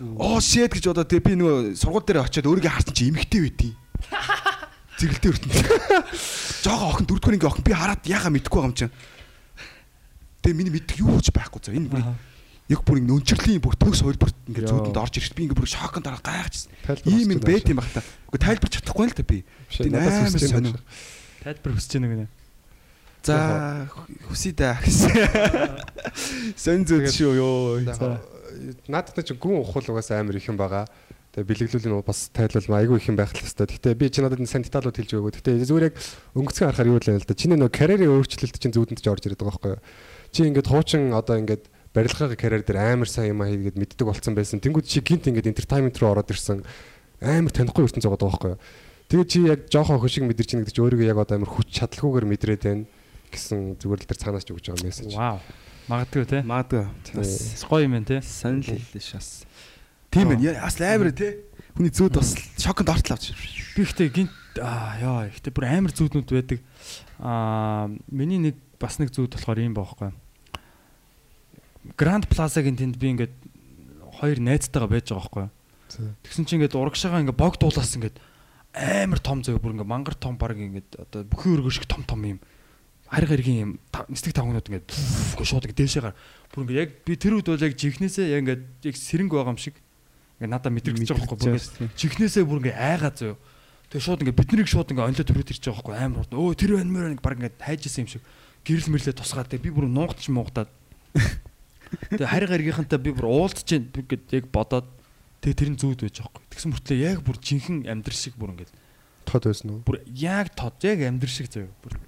Оо 0.00 0.40
shit 0.40 0.72
гэж 0.72 0.88
бодоод 0.88 1.08
тэгээ 1.12 1.26
би 1.26 1.34
нөгөө 1.36 1.76
сургууль 1.76 2.06
дээр 2.06 2.24
очиод 2.24 2.48
өөрийгөө 2.48 2.72
харсан 2.72 2.94
чи 2.96 3.12
эмхтэй 3.12 3.40
байдیں۔ 3.44 3.72
Зэрэгэлдээ 4.98 5.32
ертөнц. 5.36 5.56
Жохоо 6.64 6.88
охин 6.96 7.06
дөрөвдүгээр 7.06 7.36
ангийн 7.36 7.52
охин 7.52 7.66
би 7.66 7.72
хараад 7.76 8.02
яхаа 8.06 8.32
мэдэхгүй 8.32 8.58
байгаа 8.58 8.70
юм 8.72 8.78
чинь. 8.78 8.94
Тэгээ 10.42 10.58
миний 10.58 10.74
мэддэг 10.74 10.98
юу 11.02 11.20
ч 11.22 11.30
байхгүй 11.30 11.60
за 11.62 11.70
энэ 11.76 11.90
бүр 11.92 12.02
яг 12.72 12.80
бүр 12.82 12.98
ингэ 12.98 13.14
өнчрлийн 13.14 13.62
бүр 13.62 13.76
төгс 13.78 14.02
хоёр 14.02 14.18
бүр 14.18 14.32
ингэ 14.48 14.66
зүүдэнд 14.66 14.98
орж 14.98 15.14
ирэхэд 15.18 15.36
би 15.38 15.42
ингэ 15.46 15.58
бүр 15.58 15.70
шоконд 15.70 16.06
дараа 16.06 16.22
гайхажсэн. 16.22 16.70
Ийм 17.06 17.36
юм 17.36 17.42
байт 17.42 17.68
юм 17.68 17.78
баг 17.78 17.90
та. 17.94 18.02
Уу 18.32 18.38
тайлбарч 18.42 18.80
чадахгүй 18.82 19.06
л 19.06 19.14
та 19.14 19.22
би. 19.22 19.44
Тийм 19.70 19.94
амар 19.94 20.34
сонио. 20.34 20.78
Тайлбар 21.42 21.72
хүсэж 21.78 21.92
байна 21.98 22.08
гэнэ. 22.10 22.26
За 23.22 23.86
хүсье 24.26 24.50
да 24.50 24.74
гэсэн. 24.82 25.14
Сон 26.58 26.82
зүд 26.82 27.06
шүү 27.06 27.38
ёо. 27.38 27.78
За 28.62 28.74
наадтай 28.86 29.24
чи 29.26 29.34
гүн 29.34 29.62
ухал 29.62 29.82
угаас 29.90 30.10
амар 30.14 30.38
их 30.38 30.46
юм 30.46 30.56
байгаа. 30.56 30.86
Тэгээ 31.34 31.48
бэлэглүүлийн 31.48 32.04
бас 32.06 32.30
тайлбал 32.30 32.78
айгүй 32.78 32.96
их 33.00 33.08
юм 33.10 33.16
байх 33.18 33.32
л 33.34 33.42
хэвээр. 33.42 33.74
Гэтэ 33.74 33.96
би 33.98 34.06
чи 34.12 34.22
надад 34.22 34.38
сайн 34.46 34.62
деталууд 34.62 34.94
хэлж 34.94 35.10
өгөөгүй. 35.16 35.32
Гэтэ 35.42 35.66
зүгээр 35.66 35.88
яг 35.90 35.96
өнгөцгөн 36.36 36.66
харахаар 36.70 36.90
юу 36.92 37.00
л 37.00 37.08
л 37.08 37.24
да. 37.24 37.34
Чиний 37.34 37.56
нөгөө 37.56 37.72
карьерийн 37.72 38.12
өөрчлөлт 38.12 38.60
чинь 38.60 38.76
зүүдэнд 38.76 39.00
ч 39.00 39.08
орж 39.08 39.24
ирээд 39.26 39.40
байгаа 39.40 39.56
байхгүй 39.56 39.72
юу? 39.74 39.82
Чи 40.30 40.40
ингээд 40.46 40.68
хуучин 40.68 41.10
одоо 41.16 41.36
ингээд 41.40 41.64
барилгын 41.96 42.36
карьер 42.36 42.62
дээр 42.62 42.78
амар 42.84 43.08
сайн 43.08 43.32
юм 43.32 43.42
хийгээд 43.48 43.80
мэддэг 43.80 44.06
болсон 44.06 44.36
байсан. 44.36 44.60
Тэнгүүд 44.60 44.86
чи 44.86 45.00
гинт 45.00 45.24
ингээд 45.24 45.48
entertainment 45.48 45.96
руу 45.96 46.12
ороод 46.12 46.28
ирсэн. 46.28 46.62
Амар 47.24 47.52
танихгүй 47.52 47.88
ертөнц 47.88 48.04
байгаа 48.04 48.28
байхгүй 48.28 48.50
юу? 48.52 48.60
Тэгээ 49.08 49.28
чи 49.28 49.38
яг 49.44 49.60
жоохон 49.72 50.00
хөшиг 50.00 50.24
мэдэрч 50.24 50.48
чинь 50.52 50.60
гэдэг 50.64 50.76
чи 50.76 50.84
өөрийгөө 50.84 51.08
яг 51.12 51.20
одоо 51.20 51.36
амар 51.36 51.52
хүч 51.52 51.68
чадалгүйгээр 51.80 52.28
мэдрээд 52.32 52.62
байна 52.64 52.84
гэсэн 53.32 53.80
зүгээр 53.80 54.00
л 54.04 54.08
тэр 54.08 54.20
цаанаас 54.20 54.44
ч 54.44 54.52
өгч 54.52 54.72
байгаа 54.72 54.84
мессеж. 54.88 55.12
Вау. 55.16 55.40
Магадгүй 55.90 56.26
те. 56.28 56.42
Магадгүй. 56.46 56.86
Бас 57.18 57.64
гоё 57.66 57.86
юм 57.86 57.96
байна 57.96 58.06
те. 58.06 58.18
Санал 58.22 58.62
хэллээ 58.62 59.02
шас. 59.02 59.44
Тийм 60.14 60.30
ээ. 60.36 60.60
Бас 60.62 60.78
амар 60.78 61.10
те. 61.10 61.42
Хүний 61.74 61.90
зүүд 61.90 62.20
бас 62.20 62.36
шоконд 62.60 62.92
ортол 62.92 63.16
авч. 63.16 63.32
Би 63.74 63.82
ихтэй 63.82 64.12
гинт 64.12 64.60
аа 64.62 65.00
яа 65.00 65.26
ихтэй 65.26 65.50
бүр 65.50 65.66
амар 65.66 65.90
зүүднүүд 65.90 66.30
байдаг. 66.30 66.60
Аа 67.18 67.90
миний 68.12 68.38
нэг 68.38 68.56
бас 68.78 69.00
нэг 69.02 69.10
зүүд 69.10 69.34
болохоор 69.34 69.58
юм 69.58 69.74
баахгүй. 69.74 70.12
Grand 71.98 72.28
Plaza-гийн 72.30 72.78
тэнд 72.78 72.96
би 73.00 73.16
ингээд 73.16 73.34
хоёр 74.22 74.38
найзтайгаа 74.38 74.86
байж 74.86 75.10
байгаа 75.10 75.18
байхгүй. 75.18 75.46
Тэгсэн 76.22 76.46
чинь 76.46 76.62
ингээд 76.62 76.78
урагшаага 76.78 77.26
ингээд 77.26 77.40
бог 77.40 77.58
дуулаас 77.58 77.96
ингээд 77.98 78.22
амар 78.72 79.18
том 79.18 79.42
зөө 79.42 79.58
бүр 79.58 79.74
ингээд 79.76 79.90
мангар 79.90 80.14
том 80.14 80.38
баг 80.38 80.54
ингээд 80.54 80.96
одоо 80.96 81.26
бүхэн 81.26 81.58
өргөө 81.58 81.72
шиг 81.74 81.90
том 81.90 82.06
том 82.06 82.22
юм 82.24 82.38
хариг 83.12 83.28
харгийн 83.28 83.60
юм 83.60 83.72
нислэг 84.08 84.32
тавгнууд 84.32 84.68
ингээд 84.72 84.88
гоо 85.36 85.44
шууд 85.44 85.68
дээшээ 85.68 86.00
гар 86.00 86.16
бүр 86.48 86.64
ингээд 86.64 86.80
яг 86.80 86.90
би 87.04 87.12
тэр 87.20 87.36
үед 87.36 87.48
бол 87.52 87.60
яг 87.60 87.76
жихнээсээ 87.76 88.32
яг 88.32 88.40
ингээд 88.40 88.62
яг 88.88 88.96
сэрэнг 88.96 89.32
байгаа 89.36 89.52
юм 89.52 89.60
шиг. 89.60 89.76
Ингээд 90.40 90.52
надад 90.56 90.72
мэдрэгдэж 90.72 91.12
байгаа 91.12 91.28
байхгүй 91.28 91.36
бүр 91.36 91.50
ингээд 91.52 91.96
жихнээсээ 92.00 92.44
бүр 92.48 92.60
ингээд 92.64 92.80
айгаа 92.80 93.12
зөө. 93.12 93.34
Тэгээ 93.92 94.04
шууд 94.08 94.22
ингээд 94.24 94.40
биднийг 94.40 94.68
шууд 94.72 94.88
ингээд 94.88 95.08
онлоо 95.12 95.26
төрөөд 95.28 95.52
ирж 95.52 95.60
байгаа 95.60 95.76
байхгүй 95.76 95.96
амар 96.00 96.18
хурд 96.24 96.32
өө 96.32 96.56
тэр 96.56 96.70
байна 96.80 96.92
мөр 96.96 97.04
баг 97.20 97.36
ингээд 97.36 97.56
хайж 97.60 97.82
исэн 97.84 98.08
юм 98.08 98.10
шиг. 98.16 98.24
Гэрэл 98.64 98.92
мэрлээ 98.96 99.16
тусгаад 99.20 99.48
тэгээ 99.52 99.66
би 99.68 99.76
бүр 99.76 99.86
нуугдч 99.92 100.24
муугдаад 100.32 100.70
тэгээ 102.16 102.32
хариг 102.32 102.48
харгийнхантай 102.48 102.96
би 102.96 103.12
бүр 103.12 103.28
уулзж 103.28 103.60
чинь 103.68 103.92
ингээд 103.92 104.32
яг 104.32 104.48
бодоод. 104.48 104.88
Тэгээ 105.44 105.58
тэр 105.60 105.70
нь 105.74 105.80
зүүд 105.82 106.00
байж 106.08 106.16
байгаа 106.16 106.32
байхгүй. 106.32 106.48
Тэгсэн 106.54 106.70
мөртлөө 106.72 106.98
яг 107.02 107.18
бүр 107.20 107.36
жинхэнэ 107.36 107.90
амьдрал 107.92 108.16
шиг 108.16 108.34
бүр 108.38 108.54
ингээд 108.56 108.72
тод 109.26 109.42
байсан 109.44 109.68
уу? 109.74 109.82
бүр 109.82 109.98
яг 110.14 110.54
тод 110.54 110.78
яг 110.86 111.02
амьдрал 111.02 111.34
шиг 111.34 111.50
зөө. 111.50 111.66
Бүр 111.82 111.98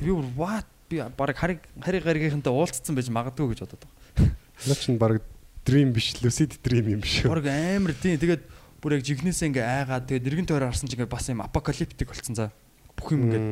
би 0.00 0.12
бүр 0.12 0.28
what 0.36 0.68
би 0.88 1.02
баг 1.16 1.36
хариг 1.36 1.60
хариг 1.80 2.02
гаригийнхантай 2.04 2.52
уулзсан 2.52 2.94
байж 2.96 3.08
магадгүй 3.08 3.52
гэж 3.52 3.60
бодоод 3.64 3.84
байгаа. 3.84 4.32
Наа 4.68 4.76
чин 4.76 4.98
баг 5.00 5.22
dream 5.64 5.92
биш 5.92 6.14
lucid 6.22 6.58
dream 6.62 6.88
юм 6.96 7.00
биш 7.00 7.22
үү? 7.24 7.30
Борг 7.32 7.46
амар 7.48 7.94
тийм 7.96 8.18
тэгээд 8.20 8.42
бүр 8.82 8.98
яг 8.98 9.06
жигнэсээ 9.06 9.48
ингээ 9.52 9.66
айгаад 9.86 10.06
тэгээд 10.10 10.28
эргэн 10.28 10.48
тойроо 10.50 10.68
харсан 10.68 10.90
чинь 10.90 11.00
ингээ 11.00 11.14
бас 11.14 11.28
юм 11.30 11.40
апокалиптик 11.40 12.08
болцсон 12.10 12.36
за. 12.36 12.50
Бүх 12.98 13.14
юм 13.14 13.30
ингээ 13.30 13.42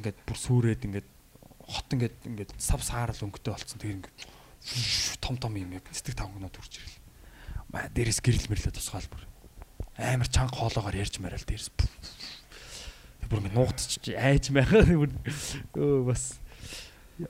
ингээд 0.00 0.18
бүр 0.26 0.38
сүрээд 0.40 0.86
ингээд 0.88 1.08
хот 1.66 1.88
ингээд 1.92 2.16
ингээд 2.24 2.50
сав 2.56 2.80
саарал 2.82 3.20
өнгөтэй 3.20 3.52
болцсон. 3.52 3.78
Тэгээд 3.78 3.96
ингээд 4.00 4.16
том 5.20 5.36
том 5.36 5.52
юм 5.54 5.76
яг 5.76 5.84
цэцэг 5.92 6.16
тавгнууд 6.16 6.56
үрж 6.56 6.72
ирэл. 6.80 6.98
Маа 7.70 7.86
дээрээс 7.92 8.24
гэрэл 8.24 8.50
мэрлээ 8.50 8.74
тусгаал 8.74 9.06
бүр. 9.12 9.22
Амар 10.00 10.28
чанга 10.32 10.56
хоолоогоор 10.56 10.96
ярьж 10.96 11.20
мараал 11.20 11.44
дээрээс. 11.44 11.70
Бүр 13.26 13.40
ингээд 13.42 13.56
нуугдчих 13.56 14.14
айж 14.16 14.50
байхаа 14.54 14.86
бүр 14.86 15.10
өө 15.74 16.02
бас 16.06 16.38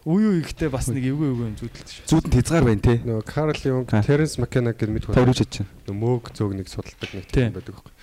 уу 0.03 0.19
юу 0.19 0.35
ихтэй 0.43 0.67
бас 0.67 0.91
нэг 0.91 1.07
эвгүй 1.07 1.31
эвгүй 1.31 1.47
юм 1.47 1.57
зүудэлж 1.63 1.91
шүү. 1.95 2.07
Зүүдэн 2.11 2.35
хязгаар 2.35 2.65
байна 2.67 2.83
те. 2.83 2.95
Нөгөө 3.07 3.23
Карл 3.23 3.63
Юнг. 3.71 3.95
Теренс 4.03 4.35
Маккена 4.43 4.75
гэдэг 4.75 4.91
мэд 4.91 5.07
хүн. 5.07 5.15
Тавьж 5.15 5.39
чадчих. 5.39 5.69
Нөгөө 5.87 6.01
мөөг 6.03 6.25
зөөг 6.35 6.53
нэг 6.59 6.67
судалдаг 6.67 7.11
нэг 7.15 7.27
тийм 7.31 7.55
байдаг 7.55 7.79
байхгүй. 7.79 7.95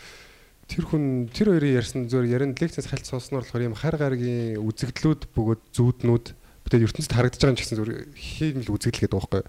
Тэр 0.72 0.84
хүн 0.88 1.04
тэр 1.28 1.52
хоёрын 1.52 1.76
ярьсан 1.76 2.08
зөвөр 2.08 2.32
ярин 2.32 2.56
лекцээс 2.56 2.88
хальт 2.88 3.04
сонсноор 3.04 3.44
болохоор 3.44 3.68
юм 3.68 3.76
хар 3.76 4.00
гаргийн 4.00 4.64
үзэгдлүүд 4.64 5.28
бөгөөд 5.36 5.62
зүүднүүд 5.76 6.26
тэгээд 6.72 6.88
ертөнцид 6.88 7.14
харагдаж 7.20 7.42
байгаа 7.44 7.52
юм 7.52 7.60
ч 7.60 7.64
гэсэн 7.68 7.78
зөвөр 7.84 7.92
хийм 8.16 8.58
л 8.64 8.72
үзэгдэл 8.72 9.04
гэдэг 9.04 9.20
байхгүй. 9.20 9.44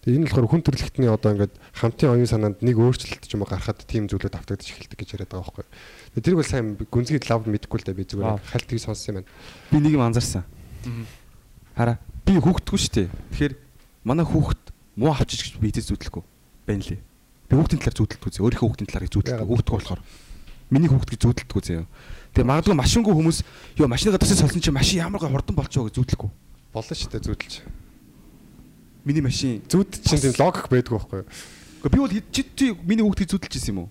Тэгээд 0.00 0.16
энэ 0.16 0.26
болохоор 0.32 0.48
хүн 0.48 0.62
төрөлхтний 0.64 1.08
одоо 1.12 1.30
ингээд 1.36 1.54
хамтын 1.76 2.08
оюун 2.16 2.24
санаанд 2.30 2.58
нэг 2.64 2.76
өөрчлөлт 2.80 3.24
ч 3.28 3.36
юм 3.36 3.44
уу 3.44 3.50
гарахад 3.52 3.84
тийм 3.84 4.08
зүйлүүд 4.08 4.32
автагдаж 4.32 4.64
эхэлдэг 4.72 4.96
гэж 4.96 5.08
яриад 5.20 5.28
байгаа 5.28 5.44
байхгүй. 5.44 5.66
Тэрийг 6.24 6.38
бол 6.40 6.48
сайн 6.48 6.66
гүнзгий 6.80 7.20
лав 7.28 7.44
мэдэхгүй 7.44 7.78
л 7.80 7.84
да 7.84 7.92
би 7.92 8.04
зүгээр 8.08 8.32
Аа. 8.32 8.40
хальт 8.40 8.64
тийг 8.64 8.80
сонссон 8.80 9.12
юм 9.12 9.16
байна. 9.20 9.28
Би 9.68 9.76
нэг 9.84 9.92
юм 9.92 10.04
анзаарсан. 10.08 10.44
Хараа. 11.76 11.98
Би 12.24 12.32
хүүхдгүй 12.40 12.78
шүү 12.80 12.92
дээ. 12.96 13.08
Тэгэхээр 13.36 13.54
манай 14.08 14.24
хүүхд 14.24 14.62
муу 14.96 15.12
авчиж 15.12 15.40
гэж 15.44 15.54
би 15.60 15.68
эзэс 15.68 15.92
зүтлэхгүй 15.92 16.22
байна 16.64 16.84
лээ. 16.88 17.00
Би 17.48 17.52
хүүхдийн 17.60 17.80
талаар 17.84 17.96
зүтэлдэггүй 18.00 18.30
зөө. 18.32 18.44
Өөрийнхөө 18.48 18.68
хүүхдийн 18.72 18.88
талаар 18.88 19.04
зүтэлдэг. 19.12 19.32
Яагаад? 19.36 19.50
Хүүхдгүй 19.52 19.76
болохоор. 19.76 20.00
Миний 20.70 20.88
хүүхд 20.88 21.08
гэж 21.12 21.20
зүтэлдэггүй 21.28 21.62
зөө. 21.68 21.84
Тэгээ 22.30 22.46
магадгүй 22.48 22.76
машингүй 22.78 23.12
хүмүүс 23.20 23.38
ёо 23.82 23.88
машиныгаа 23.90 24.22
тасаа 24.22 24.38
солсон 24.46 24.62
чи 24.62 24.70
машин 24.70 25.02
ямар 25.02 25.20
гой 25.20 25.28
хурдан 25.34 25.56
болчихоо 25.58 25.90
гэж 25.90 25.94
зүтлэхгүй. 25.98 26.30
Болно 26.70 26.94
шүү 26.94 27.10
дээ 27.10 27.26
зүүдэлж. 27.26 27.54
Миний 29.04 29.24
машин. 29.24 29.62
Зүүд 29.68 30.00
чинь 30.04 30.20
тийм 30.20 30.34
логик 30.40 30.68
байдгүй 30.68 30.94
байхгүй. 30.98 31.22
Гэхдээ 31.80 31.92
би 31.92 31.98
бол 31.98 32.12
чи 32.12 32.66
миний 32.84 33.04
хүүхдийг 33.04 33.30
зүтэлж 33.32 33.54
ирсэн 33.56 33.72
юм 33.72 33.78
уу? 33.86 33.90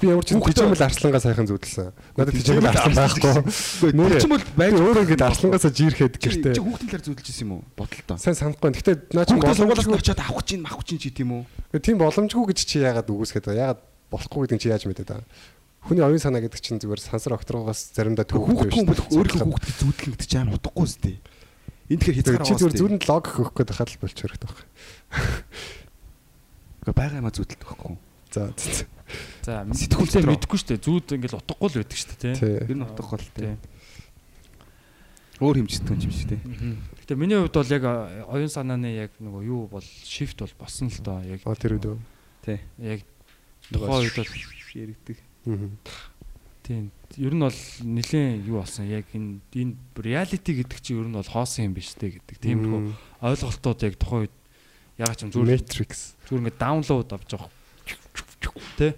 Би 0.00 0.08
ямар 0.08 0.24
ч 0.24 0.32
тийчмэл 0.32 0.80
арслангаа 0.80 1.20
сайхан 1.20 1.44
зүүдэлсэн. 1.44 1.92
Надад 2.16 2.32
Тийчмэл 2.32 2.66
арслан 2.72 2.96
байхгүй. 2.96 3.92
Нэр 3.92 4.16
ч 4.16 4.24
юм 4.24 4.32
бол 4.32 4.44
Баяр 4.56 4.80
өөрөө 4.80 5.04
ингэж 5.04 5.22
арслангаасаа 5.28 5.72
жирэхэд 5.76 6.16
гэртээ. 6.16 6.54
чи 6.56 6.62
хүүхдийн 6.64 6.88
талаар 6.88 7.04
зүтэлж 7.04 7.28
ирсэн 7.28 7.44
юм 7.44 7.52
уу? 7.60 7.62
Бодолтой. 7.76 8.16
Сайн 8.16 8.36
санахгүй. 8.40 8.72
Гэхдээ 8.80 8.96
наа 9.12 9.24
чи 9.28 9.36
боломжгүй. 9.36 10.00
очиод 10.00 10.20
авах 10.24 10.44
чинь 10.48 10.64
мах 10.64 10.80
чинь 10.88 10.96
чи 10.96 11.12
тийм 11.12 11.44
үү? 11.44 11.84
Тийм 11.84 12.00
боломжгүй 12.00 12.48
гэж 12.48 12.58
чи 12.64 12.80
яагаад 12.80 13.12
үгүйсгээд 13.12 13.44
байгаа? 13.44 13.60
Яагаад 13.76 13.80
болохгүй 14.08 14.40
гэдэг 14.48 14.58
чи 14.64 14.68
яаж 14.72 14.84
мэдээд 14.88 15.10
байгаа? 15.12 15.28
Хүний 15.84 16.04
оюун 16.04 16.20
санаа 16.20 16.40
гэдэг 16.44 16.60
чинь 16.64 16.80
зүгээр 16.80 17.00
сансар 17.00 17.36
огторгоос 17.36 17.92
заримдаа 17.96 18.24
Хүүхд 18.24 18.72
хүн 18.72 18.84
бол 18.88 19.00
өөрийнхөө 19.00 19.48
хүүхд. 19.48 19.64
зүтлэн 19.80 20.12
гэдэг 20.16 20.28
чинь 20.28 20.52
утгагүй 20.52 20.84
үстэй. 20.84 21.16
Энд 21.90 22.00
тэгэхээр 22.06 22.18
хязгаар 22.22 22.46
Чи 22.46 22.54
зүгээр 22.54 22.70
байгаа 22.70 22.80
зүрэнд 22.80 23.04
логик 23.10 23.34
өгөх 23.34 23.54
гээд 23.58 23.70
хадал 23.74 23.98
болчих 23.98 24.22
хэрэгтэй 24.30 24.46
байхгүй. 24.46 24.66
Гэхдээ 26.80 26.94
байгаа 26.94 27.18
юмаа 27.18 27.34
зүтэлдэг 27.34 27.66
байхгүй. 27.66 27.98
За 28.30 28.42
за, 29.42 29.66
Сэтгүүлтэй 29.74 30.22
мэдгүй 30.22 30.58
шүү 30.60 30.68
дээ. 30.70 30.84
Зүүд 30.86 31.06
ингээл 31.18 31.38
утгагүй 31.42 31.66
л 31.66 31.78
байдаг 31.82 31.98
шүү 31.98 32.08
дээ 32.14 32.18
тий. 32.20 32.34
Тий. 32.38 32.58
Тэр 32.70 32.76
нь 32.78 32.84
утгагүй 32.86 33.18
л 33.18 33.26
Тий. 33.26 33.34
тээ. 33.42 33.58
Өөр 35.40 35.56
хэмждэг 35.64 35.98
юм 35.98 36.12
шиг 36.14 36.28
тий. 36.30 36.40
Гэтэ 37.02 37.16
миний 37.18 37.38
хувьд 37.42 37.56
бол 37.58 37.74
яг 37.74 37.84
а, 37.88 38.06
оюун 38.30 38.52
санааны 38.52 38.92
яг 38.94 39.10
нөгөө 39.18 39.42
юу 39.50 39.66
бол 39.66 39.82
shift 39.82 40.38
бол 40.38 40.52
босон 40.60 40.92
л 40.94 41.00
доо 41.02 41.18
яг 41.26 41.40
А 41.42 41.56
тэр 41.58 41.80
үдөө. 41.80 41.96
Тий. 42.46 42.60
яг 42.78 43.02
тухайн 43.72 44.04
үед 44.06 44.14
бол 44.14 44.30
Яригдэг. 44.78 45.18
Тийм 46.70 46.86
ер 47.18 47.34
нь 47.34 47.42
бол 47.42 47.58
нэлээд 47.82 48.46
юу 48.46 48.62
болсон 48.62 48.86
яг 48.86 49.10
энэ 49.10 49.42
энэ 49.50 49.74
reality 49.98 50.54
гэдэг 50.62 50.78
чинь 50.78 51.02
ер 51.02 51.08
нь 51.10 51.16
бол 51.18 51.26
хоосон 51.26 51.66
юм 51.66 51.74
биш 51.74 51.90
үү 51.98 52.14
гэдэг 52.22 52.36
тийм 52.38 52.58
Мгм. 52.62 52.94
ойлголтууд 53.18 53.80
яг 53.82 53.98
тухайн 53.98 54.30
үед 54.30 54.34
яг 55.02 55.18
ч 55.18 55.26
юм 55.26 55.34
зүгээр 55.34 55.58
Matrix. 55.66 56.14
зүгээр 56.30 56.40
ингээд 56.46 56.62
даунлоад 56.62 57.10
авч 57.10 57.30
байгаа 57.34 57.50
тий 58.78 58.92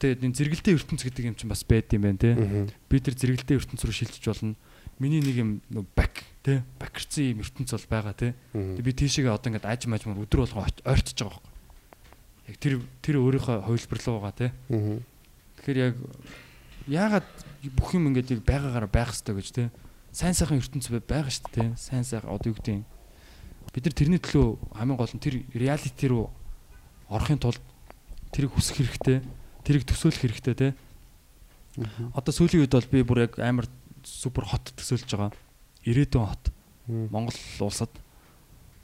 Тэгээд 0.00 0.24
энэ 0.24 0.36
зэрэгэлдээ 0.40 0.74
ертөнц 0.78 1.02
гэдэг 1.04 1.24
юм 1.28 1.36
чинь 1.36 1.50
бас 1.52 1.62
байд 1.68 1.90
юм 1.92 2.02
байна 2.08 2.32
Мгм. 2.38 2.70
би 2.88 2.96
тэр 3.02 3.14
зэрэгэлдээ 3.18 3.58
ертөнц 3.60 3.82
рүү 3.84 3.92
шилжиж 3.98 4.24
болно 4.24 4.54
миний 5.02 5.20
нэг 5.20 5.36
юм 5.36 5.50
нөө 5.68 5.84
бак 5.98 6.24
тий 6.46 6.62
бакерцсан 6.80 7.36
юм 7.36 7.42
ертөнц 7.44 7.74
бол 7.76 7.86
байгаа. 7.92 8.14
Тэгээд 8.16 8.86
би 8.86 8.92
тийшээгээ 8.96 9.34
одоо 9.36 9.48
ингээд 9.52 9.68
аж 9.68 9.84
мажмар 9.84 10.16
өдөр 10.24 10.46
болгоо 10.48 10.64
ойт- 10.64 10.80
ойртож 10.88 11.18
байгаа 11.20 11.42
байхгүй 11.44 12.48
яг 12.48 12.56
тэр 12.56 12.74
тэр 13.04 13.16
өөрийнхөө 13.20 13.56
хувилбарлуу 13.68 14.16
байгаа 14.24 14.34
тий 14.40 14.50
Мгм. 14.72 14.96
Тэгэхээр 15.60 15.78
яг 15.92 15.94
яагаад 16.88 17.26
бүх 17.76 17.94
юм 17.96 18.08
ингээд 18.12 18.38
яг 18.38 18.40
байгаагаар 18.46 18.88
байх 18.88 19.12
хэрэгтэй 19.12 19.34
гэж 19.36 19.48
те? 19.52 19.64
Сайн 20.12 20.34
сайхан 20.34 20.58
ертөнц 20.60 20.88
бай- 20.88 21.04
байгаа 21.04 21.30
шүү 21.30 21.44
дээ 21.52 21.74
те. 21.74 21.76
Сайн 21.76 22.04
сайхан 22.04 22.30
одоо 22.32 22.50
юу 22.52 22.56
гэдэг 22.56 22.74
юм? 22.80 22.84
Бид 23.70 23.84
нар 23.84 23.94
тэрний 23.94 24.18
төлөө 24.20 24.48
хамгийн 24.74 24.98
гол 24.98 25.12
нь 25.14 25.22
тэр 25.22 25.34
реалити 25.54 26.06
руу 26.08 26.30
орохын 27.08 27.38
тулд 27.38 27.60
тэрийг 28.32 28.54
хүсэх 28.54 28.80
хэрэгтэй 28.82 29.22
тэрийг 29.62 29.84
төсөөлөх 29.86 30.22
хэрэгтэй 30.24 30.54
те. 30.54 30.68
Одоо 32.16 32.32
сүүлийн 32.34 32.66
үед 32.66 32.74
бол 32.74 32.90
би 32.90 33.02
бүр 33.06 33.18
яг 33.30 33.38
амар 33.38 33.68
супер 34.02 34.44
хот 34.48 34.72
төсөөлж 34.74 35.06
байгаа. 35.14 35.30
Ирээдүйн 35.86 36.26
хот. 36.26 36.44
Монгол 36.88 37.36
улсад. 37.62 37.92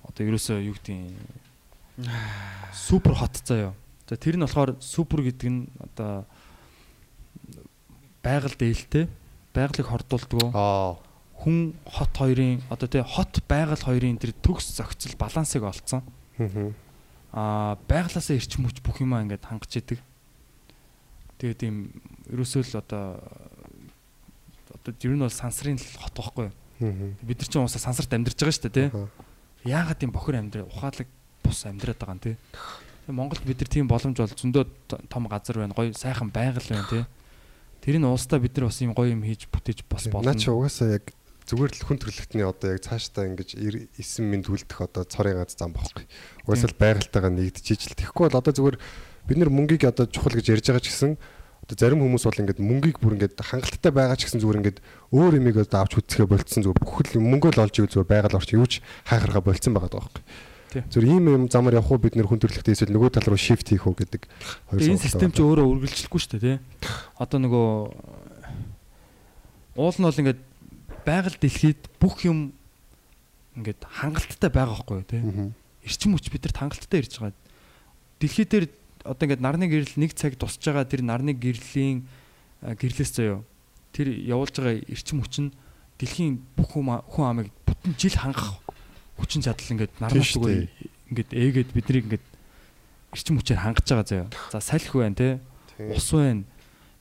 Одоо 0.06 0.23
ерөөсөө 0.23 0.62
юу 0.62 0.77
гэдэг 0.78 0.94
юм? 0.94 1.10
Супер 2.73 3.16
хот 3.18 3.43
заяа. 3.43 3.74
За 4.06 4.14
тэр 4.14 4.39
нь 4.39 4.44
болохоор 4.47 4.78
супер 4.78 5.27
гэдэг 5.27 5.48
нь 5.51 5.66
одоо 5.82 6.28
байгаль 8.27 8.59
дээлтэй 8.59 9.05
байгалыг 9.55 9.86
хордуулдаг 9.86 10.51
Аа. 10.51 10.98
хүн 11.39 11.78
хот 11.86 12.12
хоёрын 12.19 12.59
одоо 12.66 12.89
тий 12.90 13.03
хот 13.07 13.39
байгаль 13.47 13.78
хоёрын 13.86 14.19
тэр 14.19 14.35
төгс 14.43 14.74
зохицол 14.74 15.15
балансыг 15.15 15.62
олцсон. 15.62 16.03
Аа 17.32 17.78
байгалаасаа 17.86 18.35
эрчим 18.36 18.66
хүч 18.66 18.82
бүх 18.82 18.98
юмаа 18.98 19.23
ингээд 19.23 19.47
хангаж 19.47 19.73
идэг. 19.78 20.01
Тэгээд 21.39 21.61
ийм 21.69 21.93
ерөөсөө 22.32 22.62
л 22.66 22.81
одоо 22.82 23.05
одоо 24.74 24.93
ер 24.93 25.15
нь 25.15 25.23
бол 25.23 25.31
сансрын 25.31 25.78
л 25.78 25.86
хот 26.01 26.16
байхгүй. 26.16 26.48
Бид 27.23 27.39
нар 27.40 27.48
чинь 27.48 27.62
уусаа 27.62 27.81
сансарт 27.81 28.12
амьдарч 28.12 28.36
байгаа 28.40 28.57
шүү 28.57 28.66
дээ 28.69 28.77
тий. 28.77 28.89
Аа. 28.93 29.09
яагаад 29.65 29.98
тийм 30.01 30.12
бохир 30.12 30.40
амьдрал 30.40 30.69
ухаалаг 30.73 31.09
бус 31.44 31.61
амьдраад 31.65 32.01
байгаа 32.01 32.16
юм. 32.16 32.20
Тэгээ 32.24 32.36
Монголд 33.12 33.44
бид 33.44 33.61
нар 33.61 33.70
тийм 33.70 33.86
боломж 33.89 34.16
бол 34.19 34.32
зөндөө 34.32 34.65
том 35.09 35.24
газар 35.28 35.57
байна, 35.61 35.77
гоё 35.77 35.93
сайхан 35.94 36.32
байгаль 36.32 36.69
байна 36.69 37.07
те. 37.81 37.93
Тэрийг 37.93 38.05
уустаа 38.09 38.39
бид 38.40 38.57
нар 38.57 38.69
бас 38.69 38.81
юм 38.81 38.93
гоё 38.97 39.12
юм 39.12 39.23
хийж 39.23 39.47
бүтээж 39.53 39.85
бас 39.89 40.09
болно. 40.09 40.32
Наа 40.32 40.39
чи 40.40 40.51
угаасаа 40.51 40.98
яг 40.98 41.12
зүгээр 41.47 41.73
л 41.78 41.85
хүн 41.86 41.98
төрлөختний 42.03 42.43
одоо 42.43 42.74
яг 42.74 42.82
цаашдаа 42.82 43.31
ингэж 43.31 43.55
ир- 43.55 43.86
эсэм 43.94 44.27
минь 44.27 44.43
түлдэх 44.43 44.82
одоо 44.82 45.07
цорын 45.07 45.39
гац 45.39 45.55
зам 45.55 45.70
бохгүй. 45.70 46.05
Угаасаа 46.43 46.74
л 46.74 46.81
байгальтайгаа 46.81 47.31
нэгдэж 47.31 47.66
ижил. 47.70 47.94
Тэгэхгүй 47.94 48.27
бол 48.27 48.40
одоо 48.43 48.51
зүгээр 48.51 48.77
бид 49.31 49.39
нар 49.39 49.51
мөнгийг 49.55 49.86
одоо 49.86 50.11
чухал 50.11 50.35
гэж 50.35 50.59
ярьж 50.59 50.66
байгаа 50.66 50.82
ч 50.82 50.90
гэсэн 50.90 51.15
одоо 51.66 51.77
зарим 51.78 52.03
хүмүүс 52.03 52.27
бол 52.27 52.40
ингээд 52.43 52.62
мөнгийг 52.62 52.98
бүр 52.98 53.15
ингээд 53.19 53.39
хангалттай 53.43 53.90
байгаа 53.94 54.19
ч 54.19 54.31
гэсэн 54.31 54.43
зүгээр 54.43 54.61
ингээд 54.62 54.78
өөр 55.11 55.39
юмыг 55.39 55.57
одоо 55.66 55.82
авч 55.82 55.98
үзэхэ 55.98 56.27
болцсон 56.31 56.62
зүгээр 56.62 56.82
бүхэл 56.82 57.23
мөнгөө 57.23 57.51
л 57.59 57.62
олж 57.66 57.74
ивэл 57.78 57.94
зүгээр 57.94 58.11
байгаль 58.11 58.39
орч 58.39 58.51
юу 58.55 58.66
ч 58.70 58.82
хайхаргаа 59.07 59.43
болцсон 59.43 59.74
байгаа 59.74 59.90
даа 59.90 60.03
байхгүй. 60.07 60.23
Тий. 60.77 60.85
Зүгээр 60.93 61.09
ийм 61.09 61.24
юм 61.32 61.44
замаар 61.48 61.81
явах 61.81 61.89
уу 61.89 62.03
бид 62.05 62.16
нэр 62.20 62.28
хүн 62.28 62.40
төрлөختөө 62.44 62.77
эсвэл 62.77 62.93
нөгөө 62.93 63.16
тал 63.16 63.32
руу 63.32 63.40
shift 63.40 63.73
хийх 63.73 63.89
үү 63.89 63.97
гэдэг 63.97 64.23
хоёр 64.69 64.81
Тэгээ 64.85 64.93
энэ 64.93 65.01
сонголт 65.01 65.09
систем 65.09 65.32
чи 65.32 65.40
өөрөө 65.40 65.66
үргэлжлэхгүй 65.73 66.20
шүү 66.20 66.32
дээ 66.36 66.44
те. 66.44 66.61
Одоо 67.16 67.39
нөгөө 67.40 67.66
уул 69.81 69.97
нь 69.97 70.05
бол 70.05 70.20
ингээд 70.20 70.40
байгаль 71.09 71.39
дэлхийд 71.40 71.81
бүх 71.97 72.28
юм 72.28 72.53
ингээд 73.57 73.81
хангалттай 73.89 74.51
байгаа 74.53 74.85
байхгүй 74.85 74.97
юу. 75.01 75.24
Мгм. 75.24 75.48
эрчим 75.86 76.12
хүч 76.12 76.28
бидэрт 76.28 76.61
хангалттай 76.61 77.01
ирж 77.01 77.16
байгаа. 77.16 77.32
Дэлхий 78.20 78.44
дээр 78.44 78.69
одоо 79.01 79.24
ингээд 79.24 79.40
нарны 79.40 79.65
гэрэл 79.70 79.97
нэг 79.97 80.12
цаг 80.12 80.36
тусч 80.36 80.61
байгаа 80.61 80.85
тэр 80.85 81.01
нарны 81.07 81.32
гэрлийн 81.32 82.05
гэрлээс 82.61 83.12
заяо. 83.16 83.47
Тэр 83.97 84.12
явуулж 84.12 84.53
байгаа 84.61 84.82
эрчим 84.85 85.24
хүч 85.24 85.35
нь 85.40 85.55
дэлхийн 85.97 86.43
бүх 86.59 86.77
хүн 86.77 87.24
амыг 87.24 87.48
бүтэн 87.65 87.97
жил 87.97 88.19
хангах 88.19 88.61
хүчин 89.16 89.43
чадал 89.43 89.72
ингээд 89.72 89.93
зүгээр 89.97 90.68
ингээд 91.12 91.30
ээгээд 91.32 91.70
биднийг 91.72 92.05
ингээд 92.09 92.26
эрчим 93.16 93.38
хүчээр 93.40 93.62
хангаж 93.62 93.86
байгаа 93.88 94.06
заяо. 94.06 94.28
За 94.52 94.60
салхи 94.60 94.97
байна 94.98 95.16
те. 95.16 95.28
Ус 95.78 96.12
байна. 96.12 96.44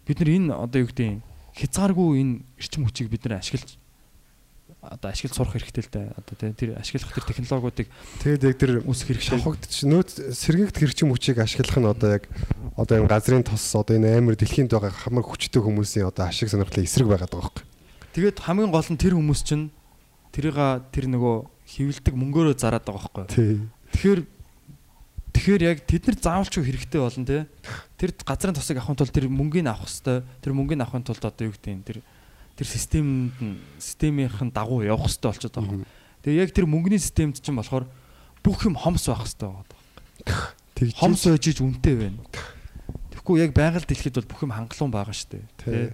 Бид 0.07 0.19
нар 0.19 0.29
энэ 0.31 0.53
одоо 0.53 0.79
юу 0.79 0.89
гэдэг 0.89 1.19
хязгааргүй 1.55 2.09
энэ 2.21 2.33
эрчим 2.59 2.85
хүчийг 2.85 3.09
бид 3.09 3.25
нар 3.25 3.41
ашиглаж 3.41 3.75
одоо 4.85 5.09
ашиглаж 5.09 5.33
сурах 5.33 5.53
хэрэгтэй 5.57 5.83
л 5.83 5.91
дээ. 5.91 6.07
Одоо 6.13 6.35
те 6.37 6.53
тэр 6.53 6.69
ашиглах 6.77 7.09
тэр 7.09 7.25
технологиудыг 7.25 7.87
Тэгээд 8.21 8.45
яг 8.45 8.55
тэр 8.61 8.71
үүсгэх 8.85 9.17
хэрэгтэй. 9.17 9.33
шавхагдчих 9.33 9.89
нөөц 9.89 10.11
сэргийгт 10.35 10.77
хэрчим 10.77 11.09
хүчийг 11.09 11.41
ашиглах 11.41 11.77
нь 11.81 11.89
одоо 11.89 12.09
яг 12.21 12.23
одоо 12.77 12.95
энэ 13.01 13.09
газрын 13.09 13.43
тос 13.43 13.65
одоо 13.73 13.97
энэ 13.97 14.21
амар 14.21 14.37
дэлхийд 14.37 14.69
байгаа 14.69 14.93
хамар 14.93 15.25
хүчтэй 15.25 15.61
хүмүүсийн 15.63 16.05
одоо 16.05 16.29
ашиг 16.29 16.53
сонирхлын 16.53 16.85
эсрэг 16.85 17.09
байгаад 17.09 17.33
байгаа 17.33 17.49
байхгүй. 17.49 17.65
Тэгээд 18.13 18.37
хамгийн 18.45 18.71
гол 18.71 18.89
нь 18.93 19.01
тэр 19.01 19.17
хүмүүс 19.17 19.41
чинь 19.41 19.73
тэрийг 20.29 20.57
тэр 20.93 21.05
нөгөө 21.09 21.54
хөвөлдөг 21.65 22.13
мөнгөөрөө 22.15 22.55
зараад 22.57 22.85
байгаа 22.85 23.25
байхгүй. 23.25 23.65
Тэгэхээр 23.93 24.19
Тэгэхээр 25.35 25.61
яг 25.67 25.79
тэд 25.83 26.03
нар 26.07 26.17
заавалчгүй 26.17 26.63
хэрэгтэй 26.63 27.01
болно 27.03 27.25
те. 27.27 27.43
Тэр 27.99 28.15
газрын 28.23 28.55
тосыг 28.55 28.79
авахын 28.79 28.95
тулд 28.95 29.11
тэр 29.11 29.27
мөнгөний 29.27 29.67
авах 29.67 29.91
хэвээр 29.91 30.23
тэр 30.39 30.53
мөнгөний 30.55 30.83
авахын 30.87 31.03
тулд 31.03 31.19
одоо 31.27 31.51
юу 31.51 31.53
гэдэг 31.53 31.75
юм 31.75 31.83
тэр 31.83 31.99
тэр 32.55 32.67
системд 32.71 33.35
нь 33.43 33.59
системийнхэн 33.75 34.55
дагуу 34.55 34.87
явах 34.87 35.11
хэвээр 35.11 35.27
болчиход 35.27 35.59
байгаа. 35.59 35.83
Тэгээ 36.23 36.39
яг 36.39 36.51
тэр 36.55 36.71
мөнгөний 36.71 37.03
системд 37.03 37.35
чинь 37.43 37.59
болохоор 37.59 37.83
бүх 38.39 38.63
юм 38.63 38.79
хомс 38.79 39.11
байх 39.11 39.27
хэвээр 39.27 39.43
байгаа. 39.43 40.55
Тэгж 40.75 40.95
Хомс 40.99 41.23
байж 41.23 41.45
иж 41.47 41.59
үнэтэй 41.63 41.95
байна. 41.95 42.19
Тэгэхгүй 43.15 43.39
яг 43.39 43.51
байгаль 43.55 43.87
дэлхийд 43.87 44.19
бол 44.19 44.27
бүх 44.27 44.43
юм 44.43 44.51
хангалуун 44.51 44.91
байгаа 44.91 45.15
шүү 45.15 45.29
дээ. 45.31 45.45
Тий. 45.55 45.87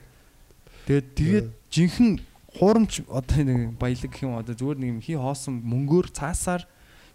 Тэгээд 0.89 1.07
тэгээд 1.14 1.48
жинхэнэ 1.69 2.14
хуурамч 2.57 3.02
одоо 3.07 3.44
нэг 3.44 3.80
баялаг 3.80 4.11
гэх 4.11 4.23
юм 4.23 4.36
одоо 4.36 4.56
зүгээр 4.56 4.80
нэг 4.80 4.90
юм 4.98 5.02
хий 5.02 5.15
хоосон 5.15 5.64
мөнгөөр 5.64 6.11
цаасаар 6.11 6.68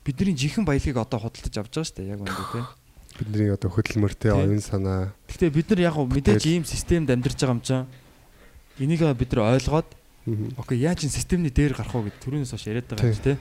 бидний 0.05 0.33
жинхэнэ 0.33 0.65
баялагийг 0.65 0.97
одоо 0.97 1.21
худалдаж 1.21 1.55
авч 1.57 1.73
байгаа 1.77 1.85
шүү 1.85 1.97
дээ 2.01 2.13
яг 2.15 2.21
үндэ 2.25 2.45
тий. 2.53 2.65
бидний 3.21 3.51
одоо 3.53 3.71
хөдөлмөртэй 3.71 4.33
оюун 4.33 4.63
санаа. 4.65 5.13
Гэхдээ 5.29 5.51
бид 5.51 5.69
нар 5.71 5.81
яг 5.93 5.97
мэдээж 6.01 6.45
ийм 6.47 6.65
системд 6.65 7.11
амьдарч 7.11 7.37
байгаа 7.37 7.57
юм 7.57 7.61
чинь 7.61 7.85
энийг 8.81 9.05
бид 9.19 9.31
нар 9.35 9.61
ойлгоод 9.61 9.89
окей 10.57 10.79
яаж 10.81 11.05
энэ 11.05 11.17
системний 11.17 11.53
дээр 11.53 11.77
гарах 11.77 11.95
вэ? 11.95 12.11
гэд 12.11 12.21
түрүүнээс 12.25 12.53
хойш 12.57 12.67
яриад 12.67 12.89
байгаа 12.89 13.07
юм 13.07 13.15
чи 13.15 13.23
тий. 13.23 13.37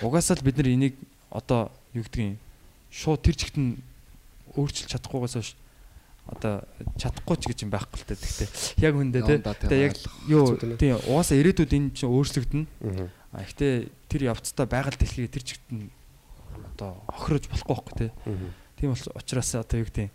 Угаасаа 0.00 0.38
л 0.38 0.46
бид 0.46 0.56
нар 0.56 0.68
энийг 0.70 0.94
одоо 1.30 1.72
юу 1.92 2.06
гэдгийг 2.06 2.38
шууд 2.90 3.20
тэр 3.20 3.36
чигт 3.36 3.58
нь 3.58 3.76
өөрчилж 4.56 4.88
чадахгүйгаас 4.92 5.34
хойш 5.36 5.56
одоо 6.28 6.54
чадахгүй 7.00 7.36
ч 7.40 7.42
гэж 7.48 7.58
юм 7.64 7.72
байхгүй 7.72 7.98
л 7.98 8.06
дээ. 8.12 8.20
Гэхдээ 8.20 8.48
яг 8.84 8.94
үндэ. 8.94 9.18
Явандаа 9.24 9.56
Тэгээ 9.56 9.86
яг 9.88 9.96
юу 10.28 10.44
хэцүү 10.54 10.68
дээ. 10.76 10.80
тий 10.80 10.92
угаасаа 10.92 11.36
ирээдүйд 11.40 11.72
энэ 11.72 11.90
чинь 11.96 12.12
өөрчлөгдөнө. 12.12 12.66
А 13.32 13.40
гэхдээ 13.44 13.74
тэр 14.12 14.22
явцдаа 14.32 14.66
байгаль 14.68 14.96
дэлхийг 15.00 15.32
тэр 15.32 15.44
чигт 15.44 15.66
нь 15.72 15.88
одоо 16.76 17.00
хохирож 17.08 17.48
болохгүй 17.48 17.74
байхгүй. 17.76 18.08
Мгм. 18.28 18.48
Тийм 18.76 18.88
бол 18.92 19.04
учраас 19.16 19.50
одоо 19.56 19.78
юу 19.80 19.88
гэдэг 19.88 20.08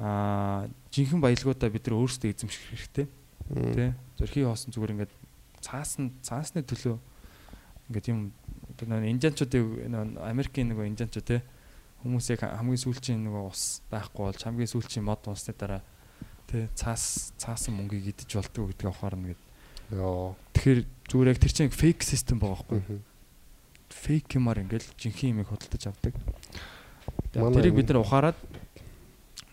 аа 0.00 0.68
жинхэнэ 0.90 1.20
баялгуудаа 1.20 1.68
бид 1.68 1.84
нар 1.86 1.96
өөрсдөө 2.00 2.28
эзэмших 2.32 2.64
хэрэгтэй 2.72 3.06
Мгм. 3.52 3.72
тий. 3.76 3.90
Зөрхий 4.16 4.44
хоосон 4.48 4.72
зүгээр 4.72 4.94
ингээд 4.96 5.12
цаасна 5.60 6.08
цаасны 6.24 6.64
төлөө 6.64 6.96
ингээд 7.92 8.06
юм 8.08 8.32
одоо 8.80 8.86
нэг 8.96 9.12
инженчуудыг 9.12 9.88
нэг 9.92 10.16
Америкийн 10.24 10.72
нэг 10.72 10.78
инженчууд 10.88 11.42
тий 12.00 12.08
хүмүүсийг 12.08 12.40
хамгийн 12.40 12.80
сүүлчийн 12.80 13.20
нэг 13.20 13.34
ус 13.36 13.84
байхгүй 13.92 14.24
болж 14.32 14.40
хамгийн 14.40 14.72
сүүлчийн 14.72 15.04
мод 15.04 15.20
унсны 15.28 15.52
дараа 15.52 15.84
тий 16.48 16.66
цаас 16.74 17.32
цаасан 17.36 17.76
мөнгийг 17.76 18.16
идэж 18.16 18.40
болтгоо 18.40 18.72
гэдгийг 18.72 18.90
ухаарна 18.90 19.36
гэдэг. 19.36 19.48
Йоо. 19.92 20.36
Тэгэхээр 20.56 20.80
зүгээр 21.12 21.30
яг 21.30 21.38
тэр 21.38 21.52
чинь 21.52 21.70
фейк 21.70 22.00
систем 22.02 22.40
байгаа 22.40 22.64
байхгүй. 22.64 23.00
Фейк 23.90 24.26
юмар 24.32 24.62
ингээл 24.64 24.88
жинхэнэ 24.96 25.44
юмыг 25.44 25.50
хөдөлж 25.52 25.84
авдаг. 25.90 26.14
Тэрийг 27.34 27.74
бид 27.76 27.88
нар 27.92 28.00
ухаарад 28.00 28.38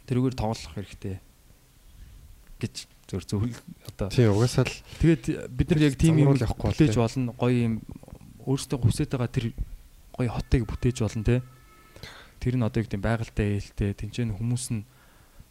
тэрүүгээр 0.08 0.36
тоглох 0.40 0.74
хэрэгтэй 0.78 1.20
гэж 2.64 2.76
зөв 3.08 3.22
зөв 3.28 3.42
одоо 3.88 4.08
Тийм 4.10 4.32
угаасаа 4.34 4.66
л 4.66 4.76
тэгээд 5.04 5.52
бид 5.52 5.68
нар 5.72 5.82
яг 5.84 5.96
тийм 6.00 6.16
юм 6.22 6.34
явахгүй 6.36 6.70
бол 6.70 6.76
бүтээж 6.76 6.96
тий. 6.96 7.02
болно 7.02 7.32
гоё 7.38 7.58
юм 7.58 7.76
өөрсдөө 8.44 8.78
хүсэж 8.82 9.08
байгаа 9.14 9.32
тэр 9.32 9.46
гоё 10.16 10.30
хотыг 10.32 10.64
бүтээж 10.66 10.98
болно 11.04 11.24
те 11.24 11.36
тэр 12.40 12.56
нь 12.58 12.66
одоо 12.66 12.82
гэдэг 12.84 13.02
байгальтай 13.02 13.58
ээлтэй 13.58 13.94
тэнцэн 13.98 14.38
хүмүүс 14.38 14.66
нь 14.74 14.84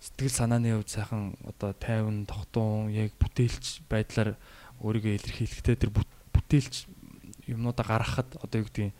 сэтгэл 0.00 0.34
санааны 0.34 0.76
хувьд 0.76 0.90
сайхан 0.92 1.34
одоо 1.46 1.72
тайван 1.76 2.26
тогтун 2.26 2.92
яг 2.92 3.12
бүтээлч 3.18 3.86
байдлаар 3.88 4.36
өөрийгөө 4.84 5.14
илэрхийлэхдээ 5.16 5.76
тэр 5.76 5.90
бүт- 5.90 6.16
бүтээлч 6.36 6.86
юмнуудаа 7.48 7.86
гаргахад 7.86 8.36
одоо 8.42 8.60
юу 8.60 8.68
гэдэг 8.68 8.92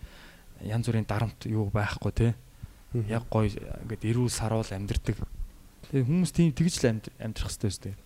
янз 0.65 0.87
бүрийн 0.89 1.05
дарамт 1.05 1.41
юу 1.47 1.69
байхгүй 1.69 2.13
те 2.17 2.29
яг 3.13 3.29
гоё 3.29 3.51
ингээд 3.53 4.09
эрүүл 4.09 4.33
саруул 4.33 4.65
амьдэрдэг. 4.65 5.21
Тэгээ 5.93 6.07
хүмүүс 6.09 6.33
тийм 6.33 6.51
тэгж 6.57 6.75
л 6.81 6.89
амьд 6.97 7.07
амьдрах 7.21 7.53
хэрэгтэй 7.53 7.93
дээ. 7.93 7.97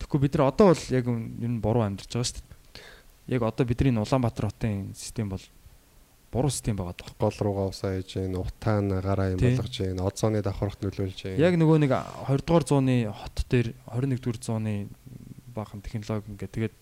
Тэгэхгүй 0.00 0.20
бид 0.24 0.34
нар 0.34 0.48
одоо 0.48 0.72
бол 0.72 0.84
яг 0.88 1.04
ер 1.04 1.50
нь 1.50 1.60
буруу 1.60 1.84
амьдарч 1.84 2.08
байгаа 2.08 2.24
шүү 2.24 2.40
дээ. 2.40 3.36
Яг 3.36 3.42
одоо 3.44 3.64
бидний 3.68 3.92
Улаанбаатар 3.92 4.48
хотын 4.48 4.96
систем 4.96 5.28
бол 5.28 5.44
буруу 6.34 6.50
систем 6.50 6.74
байгаа 6.76 6.98
даа. 6.98 7.14
гол 7.14 7.36
руугаа 7.38 7.70
усаа 7.70 7.94
ээж 8.02 8.18
гин 8.18 8.34
утаан 8.34 8.90
гараа 8.90 9.30
юм 9.32 9.38
болгож 9.38 9.70
гин 9.78 10.02
озоны 10.02 10.42
давхарт 10.42 10.82
нөлөөлж 10.82 11.18
гин 11.22 11.38
Яг 11.38 11.54
нөгөө 11.54 11.78
нэг 11.86 11.92
20 11.94 12.42
дугаар 12.42 12.64
зууны 12.66 12.96
хот 13.14 13.36
дээр 13.46 13.70
21 13.86 14.18
дугаар 14.18 14.38
зууны 14.42 14.74
баахан 15.54 15.78
технологи 15.80 16.26
ингээд 16.34 16.50
тэгээд 16.50 16.74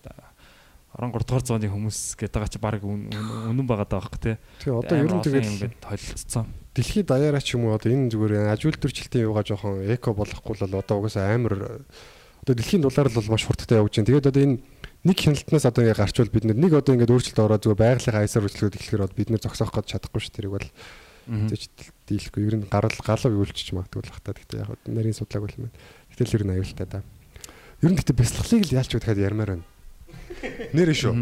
13 0.97 1.25
дугаар 1.25 1.45
зууны 1.45 1.67
хүмүүс 1.69 1.99
гэдэг 2.17 2.33
байгаа 2.33 2.49
чи 2.53 2.59
баг 2.61 2.81
үн- 2.85 3.09
үн- 3.09 3.53
үнэн 3.53 3.65
байгаа 3.69 3.85
даа 3.89 4.01
байхгүй 4.01 4.19
тий. 4.21 4.35
тий 4.61 4.73
одоо 4.73 4.97
ер 4.97 5.09
нь 5.13 5.21
тэгээд 5.25 5.45
ингээд 5.49 5.75
толилцсон. 5.81 6.45
дэлхийд 6.73 7.07
даяараа 7.09 7.41
ч 7.41 7.53
юм 7.57 7.65
уу 7.65 7.73
одоо 7.77 7.89
энэ 7.93 8.09
зүгээр 8.13 8.49
аж 8.53 8.61
үйлдвэрчлэлтийн 8.65 9.25
юугаа 9.29 9.41
жоохон 9.45 9.85
эко 9.89 10.13
болохгүй 10.13 10.53
л 10.57 10.65
одоо 10.69 10.97
угаасаа 11.01 11.33
амар 11.33 11.81
одоо 12.45 12.53
дэлхийн 12.53 12.81
дулаар 12.85 13.09
л 13.09 13.17
бол 13.17 13.29
маш 13.33 13.45
хурдтай 13.45 13.77
явж 13.81 13.93
байна. 13.97 14.05
Тэгээд 14.09 14.29
одоо 14.29 14.41
энэ 14.41 14.57
нэг 15.03 15.17
хяналтнаас 15.19 15.67
одоо 15.67 15.83
ингээ 15.83 15.99
гарчвал 15.99 16.31
бид 16.31 16.45
нэг 16.47 16.71
одоо 16.71 16.95
ингээ 16.95 17.11
өөрчлөлт 17.11 17.43
ороод 17.43 17.63
зүгээр 17.67 17.81
байгалийн 17.83 18.19
айсаар 18.23 18.47
үйлчлүүд 18.47 18.77
эхлэхээр 18.79 19.03
бол 19.03 19.17
бид 19.19 19.29
нэр 19.31 19.43
зогсоох 19.43 19.75
гэж 19.75 19.85
чадахгүй 19.99 20.21
шүү 20.23 20.35
тэрийг 20.35 20.53
бол 20.55 20.67
зэж 21.27 21.71
дийлэхгүй 22.07 22.43
ер 22.47 22.55
нь 22.59 22.67
гарал 22.67 22.91
галав 22.99 23.31
юулчих 23.31 23.71
магадгүй 23.71 24.03
л 24.03 24.11
хата. 24.11 24.35
Гэхдээ 24.35 24.59
яг 24.59 24.75
нарийн 24.87 25.15
судлаагүй 25.15 25.47
л 25.51 25.57
юм 25.59 25.63
байна. 25.71 25.79
Гэтэл 26.11 26.35
ер 26.35 26.43
нь 26.43 26.53
аюултай 26.55 26.87
да. 26.87 26.99
Ер 27.79 27.91
нь 27.91 27.95
гэхдээ 27.95 28.19
бяцлаглыг 28.19 28.63
л 28.67 28.75
яалч 28.75 28.91
гэдгээр 28.91 29.23
ярмаар 29.23 29.51
байна. 29.55 29.65
Нэрэ 30.75 30.93
шүү. 30.99 31.15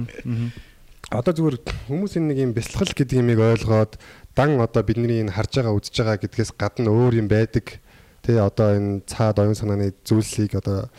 Одоо 1.12 1.34
зүгээр 1.38 1.58
хүмүүс 1.86 2.18
энэ 2.18 2.28
нэг 2.34 2.38
юм 2.50 2.54
бяцлал 2.58 2.90
гэдэг 2.90 3.22
юмыг 3.22 3.40
ойлгоод 3.42 3.94
дан 4.34 4.58
одоо 4.58 4.82
бидний 4.82 5.22
энэ 5.22 5.36
харж 5.36 5.62
байгаа 5.62 5.78
үзэж 5.78 5.96
байгаа 6.02 6.18
гэдгээс 6.18 6.52
гадна 6.58 6.90
өөр 6.90 7.22
юм 7.22 7.28
байдаг. 7.30 7.78
Тэ 8.26 8.42
одоо 8.42 8.74
энэ 8.74 9.06
цаад 9.06 9.38
оюун 9.38 9.58
санааны 9.58 9.94
зүйлсийг 10.02 10.58
одоо 10.58 10.90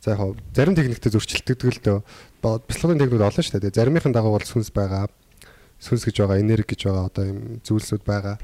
за 0.00 0.16
яг 0.16 0.40
зарим 0.56 0.74
техниктэй 0.74 1.12
зөрчилдөгдөг 1.12 1.70
л 1.76 1.80
дөө. 1.84 1.98
Бяцлагын 2.40 3.00
техникүүд 3.00 3.26
олон 3.28 3.44
шүү 3.44 3.60
дээ. 3.60 3.76
Заримынхын 3.76 4.16
дагуу 4.16 4.32
бол 4.32 4.48
сүнс 4.48 4.72
байгаа. 4.72 5.12
Сүнс 5.80 6.08
гэж 6.08 6.24
байгаа, 6.24 6.40
энерги 6.40 6.72
гэж 6.72 6.88
байгаа 6.88 7.08
одоо 7.12 7.24
юм 7.28 7.38
зүйлсүүд 7.64 8.04
байгаа. 8.04 8.36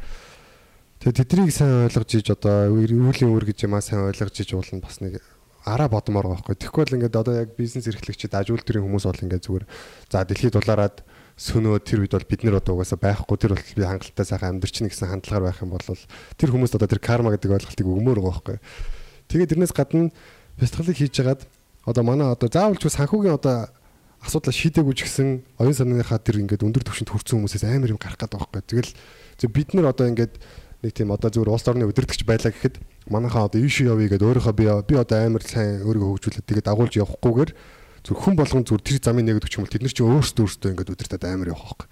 Тэгээ 1.00 1.16
тэднийг 1.24 1.52
сайн 1.52 1.88
ойлгож 1.88 2.10
иж 2.16 2.28
одоо 2.32 2.72
үеийн 2.72 3.32
үр 3.32 3.44
гэж 3.44 3.68
юмаа 3.68 3.80
сайн 3.84 4.04
ойлгож 4.04 4.36
иж 4.40 4.52
уулна 4.56 4.80
бас 4.80 5.00
нэг 5.00 5.20
араа 5.66 5.88
бодмоор 5.92 6.32
байгаа 6.32 6.56
байхгүй. 6.56 6.84
Бол 6.84 6.96
ингээд 6.96 7.16
одоо 7.20 7.34
яг 7.44 7.52
бизнес 7.58 7.88
эрхлэгчид 7.90 8.32
аж 8.32 8.54
үйлдвэрийн 8.54 8.86
хүмүүс 8.86 9.04
бол 9.04 9.24
ингээд 9.24 9.44
зүгээр 9.44 9.64
за 10.08 10.24
дэлхийд 10.24 10.56
дулаараад 10.56 11.04
сөнөө 11.36 11.84
тэр 11.84 12.06
үед 12.06 12.16
бол 12.16 12.30
бид 12.30 12.42
нар 12.48 12.56
одоо 12.62 12.80
угаасаа 12.80 12.96
байхгүй 12.96 13.36
тэр 13.36 13.52
бол 13.52 13.66
би 13.76 13.84
хангалттай 13.84 14.24
сайхан 14.24 14.56
амьдрчин 14.56 14.88
гэсэн 14.88 15.10
хандлагаар 15.10 15.52
байх 15.52 15.60
юм 15.60 15.74
бол 15.76 15.84
тэр 16.38 16.50
хүмүүс 16.54 16.72
одоо 16.78 16.88
тэр 16.88 17.02
карма 17.02 17.34
гэдэг 17.36 17.50
ойлголтыг 17.60 17.84
өгмөр 17.84 18.24
байгаа 18.24 18.32
байхгүй. 18.40 18.58
Тэгээд 19.28 19.50
тэрнээс 19.52 19.74
гадна 19.76 20.14
бяцлаглыг 20.60 20.96
хийж 20.96 21.14
хагаад 21.16 21.42
одоо 21.86 22.02
манай 22.02 22.32
одоо 22.32 22.48
заавалчгүй 22.48 22.92
санхүүгийн 22.92 23.36
одоо 23.36 23.68
асуудлаа 24.24 24.54
шийдээгүй 24.54 24.94
ч 24.96 25.06
гэсэн 25.06 25.28
оюун 25.60 25.76
санааныхаа 25.76 26.18
тэр 26.18 26.42
ингээд 26.42 26.66
өндөр 26.66 26.82
түвшинд 26.82 27.12
хүрсэн 27.12 27.38
хүмүүсээс 27.38 27.64
амар 27.68 27.94
юм 27.94 28.00
гарах 28.00 28.18
гэдэг 28.18 28.40
байхгүй. 28.40 28.62
Тэгэл 28.64 28.92
зөв 29.38 29.50
бид 29.52 29.70
нар 29.76 29.92
одоо 29.92 30.08
ингээд 30.10 30.34
нэг 30.82 30.92
тийм 30.96 31.12
одоо 31.12 31.30
зүгээр 31.30 31.52
улс 31.52 31.68
орны 31.68 31.86
удирдахч 31.86 32.24
байлаа 32.26 32.50
гэхэд 32.50 32.80
манайхаа 33.06 33.46
одоо 33.46 33.60
ийш 33.60 33.84
явъя 33.84 34.10
гэдээ 34.10 34.26
өөрийнхөө 34.26 34.56
би 34.56 34.66
би 34.66 34.94
одоо 34.96 35.18
амар 35.20 35.44
сайн 35.44 35.84
өөрийгөө 35.84 36.10
хөгжүүлээд 36.16 36.48
тэгээд 36.48 36.66
дагуулж 36.66 36.94
явахгүйгээр 36.96 37.50
зүр 38.06 38.16
хүн 38.16 38.34
болгон 38.34 38.64
зүр 38.66 38.80
тэр 38.82 38.98
замын 38.98 39.26
нэгдэг 39.30 39.50
ч 39.50 39.58
юм 39.60 39.64
бол 39.66 39.72
тэд 39.72 39.82
нар 39.84 39.94
чинь 39.94 40.08
өөрсдөө 40.10 40.42
өөрсдөө 40.42 40.70
ингээд 40.74 40.92
удирдаад 40.94 41.24
амар 41.26 41.50
явах 41.54 41.74
байхгүй. 41.76 41.88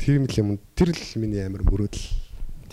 Тэр 0.00 0.14
юм 0.16 0.24
л 0.28 0.40
юм. 0.40 0.48
Тэр 0.76 0.90
л 0.96 1.04
миний 1.20 1.44
амар 1.44 1.62
мөрөөдөл 1.64 2.04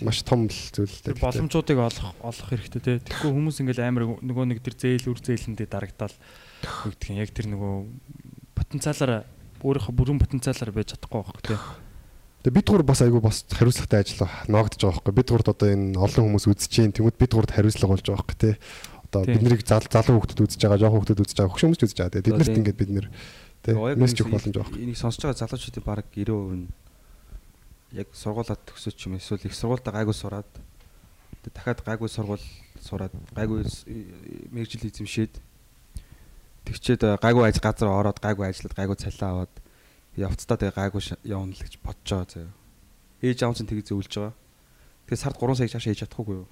маш 0.04 0.22
том 0.22 0.46
зүйл 0.46 0.90
л 0.90 1.02
дээ. 1.02 1.18
боломжуудыг 1.18 1.78
олох 1.78 2.14
олох 2.22 2.48
хэрэгтэй 2.50 2.82
те. 2.82 2.92
Тэгэхгүй 3.02 3.30
хүмүүс 3.34 3.56
ингээл 3.62 3.86
амар 3.86 4.04
нөгөө 4.22 4.44
нэг 4.54 4.58
тэр 4.62 4.76
зээл 4.78 5.10
үр 5.10 5.20
зээлэндээ 5.22 5.68
дарагдаал 5.68 6.16
өгдөг 6.86 7.08
юм. 7.10 7.20
Яг 7.22 7.30
тэр 7.34 7.46
нөгөө 7.50 7.74
потенциалаараа 8.54 9.22
өөрийнхөө 9.62 9.94
бүрэн 9.94 10.22
потенциалаар 10.22 10.70
байж 10.74 10.94
чадахгүй 10.94 11.18
байхгүй 11.22 11.44
те. 11.50 11.58
Тэгээ 12.46 12.54
бид 12.54 12.68
гур 12.70 12.82
бас 12.86 13.02
айгүй 13.02 13.22
бас 13.22 13.42
хариуцлагатай 13.50 13.98
ажил 14.06 14.22
ногдож 14.46 14.78
байгаа 14.78 15.02
байхгүй. 15.02 15.14
Бид 15.18 15.28
гурд 15.34 15.48
одоо 15.50 15.68
энэ 15.74 15.98
олон 15.98 16.24
хүмүүс 16.38 16.46
үзэж 16.46 16.70
чинь 16.70 16.94
тэмүүд 16.94 17.18
бид 17.18 17.34
гурд 17.34 17.50
хариуцлага 17.50 17.98
болж 17.98 18.06
байгаа 18.06 18.22
байхгүй 18.22 18.38
тий. 18.38 18.54
Одоо 19.10 19.20
Тийм. 19.26 19.34
бид 19.34 19.42
нарыг 19.42 19.62
зал 19.66 19.82
залуу 19.82 20.22
хүмүүс 20.22 20.38
үзэж 20.38 20.60
байгаа, 20.62 20.78
жоохон 20.78 21.02
хүмүүс 21.02 21.18
үзэж 21.18 21.34
байгаа, 21.34 21.52
хөшөө 21.58 21.66
хүмүүс 21.66 21.82
үзэж 21.82 21.98
байгаа. 21.98 22.22
Нарт 22.38 22.46
Тийм. 22.46 22.58
ингээд 22.62 22.78
бид 22.78 22.90
нэр 22.94 23.06
тий 23.66 23.74
Яг 23.74 23.98
мессеж 23.98 24.22
өгөх 24.22 24.34
боломж 24.38 24.54
байгаа. 24.54 24.78
Энийг 24.78 24.98
сонсож 25.00 25.22
байгаа 25.26 25.40
залуучуудын 25.42 25.82
баг 25.82 26.06
90% 26.14 26.54
нь 26.54 26.66
яг 27.92 28.08
сургуулаад 28.12 28.60
төгсөж 28.68 28.94
ч 28.96 29.08
юм 29.08 29.16
эсвэл 29.16 29.46
их 29.48 29.54
сургуультай 29.56 29.92
гайгүй 29.94 30.16
сураад 30.16 30.48
дахиад 31.54 31.80
гайгүй 31.84 32.08
сургууль 32.08 32.46
сураад 32.82 33.12
гайгүй 33.32 33.64
мэрэгжил 34.52 34.88
эзэмшээд 34.88 35.40
тэгчээд 36.68 37.02
э, 37.04 37.16
гайгүй 37.16 37.48
ажил 37.48 37.64
газар 37.64 37.88
ороод 37.88 38.20
гайгүй 38.20 38.44
ажиллаад 38.48 38.76
гайгүй 38.76 38.96
цалиа 39.00 39.28
аваад 39.32 39.54
явцдаа 40.18 40.56
тэгээ 40.60 40.76
гайгүй 40.76 41.02
явна 41.24 41.54
л 41.56 41.64
гэж 41.64 41.74
бодож 41.80 42.08
байгаа 42.12 42.28
заяа. 42.28 42.52
Ээж 43.24 43.38
аав 43.42 43.56
чинь 43.56 43.70
тэгээ 43.70 43.88
зөвлөж 43.88 44.12
байгаа. 44.12 44.34
Тэгээ 45.08 45.22
сард 45.24 45.36
3 45.40 45.56
сая 45.56 45.70
цаашаа 45.72 45.92
хийж 45.94 46.02
чадахгүй 46.04 46.36
юу? 46.44 46.46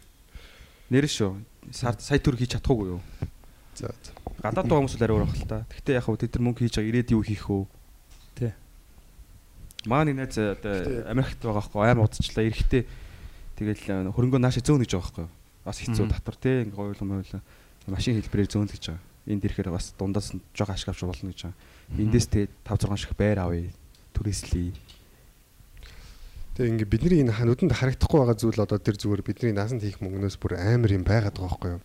Нэр 0.92 1.04
шүү. 1.04 1.32
Сард 1.74 2.00
сая 2.00 2.22
төр 2.22 2.38
хийж 2.40 2.56
чадахгүй 2.56 2.96
юу? 2.96 3.00
За 3.76 3.92
за. 3.92 4.12
Гадаад 4.40 4.70
байгаа 4.70 4.80
хүмүүс 4.80 4.96
л 4.96 5.04
арай 5.04 5.16
өөр 5.18 5.26
байх 5.28 5.36
л 5.36 5.50
та. 5.50 5.58
Гэхдээ 5.68 5.98
яг 6.00 6.06
хөө 6.08 6.16
тэд 6.22 6.32
нар 6.38 6.44
мөнгө 6.46 6.60
хийж 6.64 6.74
байгаа 6.80 6.90
ирээд 6.94 7.12
юу 7.12 7.22
хийх 7.26 7.44
вэ? 7.50 7.66
Тий. 9.86 9.90
Маа 9.94 10.02
нэг 10.02 10.18
найз 10.18 10.34
одоо 10.34 11.06
Америкт 11.06 11.38
байгаа 11.38 11.62
хгүй 11.62 11.86
амар 11.86 12.10
удажчлаа. 12.10 12.42
Эрэхтэй 12.50 12.82
Тэгэл 13.56 14.10
хөрөнгөө 14.12 14.40
наашаа 14.42 14.60
зөөнө 14.66 14.84
гэж 14.84 14.92
байгаа 14.98 15.06
байхгүй? 15.16 15.26
Бас 15.64 15.78
хэцүү 15.80 16.04
татвар 16.12 16.36
те 16.36 16.50
ингээ 16.66 16.76
гойлон 16.76 17.08
мойлон 17.08 17.42
машин 17.88 18.18
хэлбэрээр 18.20 18.50
зөөнө 18.52 18.68
гэж 18.74 18.84
байгаа. 18.92 19.04
Энд 19.26 19.42
ирэхээр 19.48 19.70
бас 19.72 19.86
дундаас 19.96 20.28
нь 20.36 20.44
жоо 20.52 20.68
ашиг 20.68 20.92
авч 20.92 21.00
болно 21.08 21.32
гэж 21.32 21.40
байгаа. 21.48 21.56
Эндээс 21.96 22.26
тэгээд 22.28 22.52
5 22.68 22.84
6 22.84 23.00
шиг 23.00 23.12
байр 23.16 23.38
авъя. 23.40 23.72
Түрээслэе. 24.12 24.76
Тэгээ 26.56 26.72
ингээ 26.76 26.88
бидний 26.92 27.20
энэ 27.24 27.32
ха- 27.32 27.48
нүдэнд 27.48 27.72
харагдахгүй 27.72 28.18
байгаа 28.20 28.36
зүйл 28.36 28.60
одоо 28.60 28.78
тэр 28.80 28.96
зүгээр 29.00 29.22
бидний 29.24 29.52
наасанд 29.56 29.80
хийх 29.84 30.04
мөнгнөөс 30.04 30.36
бүр 30.36 30.56
амар 30.60 30.92
юм 30.92 31.04
байгаад 31.04 31.36
байгаа 31.36 31.48
байхгүй 31.48 31.70
юу? 31.76 31.82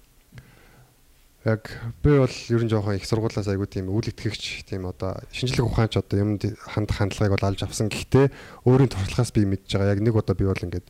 Яг 1.42 1.74
би 2.06 2.14
бол 2.22 2.30
ер 2.30 2.62
нь 2.62 2.70
жоохон 2.70 3.02
их 3.02 3.06
сургуулаас 3.10 3.50
айгуу 3.50 3.66
тийм 3.66 3.90
үйл 3.90 4.14
итгэгч 4.14 4.70
тийм 4.70 4.86
одоо 4.86 5.18
шинжлэх 5.34 5.66
ухаанч 5.66 5.98
одоо 5.98 6.22
юмд 6.22 6.46
хандах 6.70 7.02
хандлагыг 7.02 7.34
бол 7.34 7.50
алж 7.50 7.66
авсан. 7.66 7.90
Гэхдээ 7.90 8.30
өөрийн 8.70 8.94
туршлагаас 8.94 9.34
би 9.34 9.50
мэдж 9.50 9.74
байгаа. 9.74 9.98
Яг 9.98 10.06
нэг 10.06 10.14
удаа 10.14 10.38
би 10.38 10.46
бол 10.46 10.62
ингээд 10.62 10.86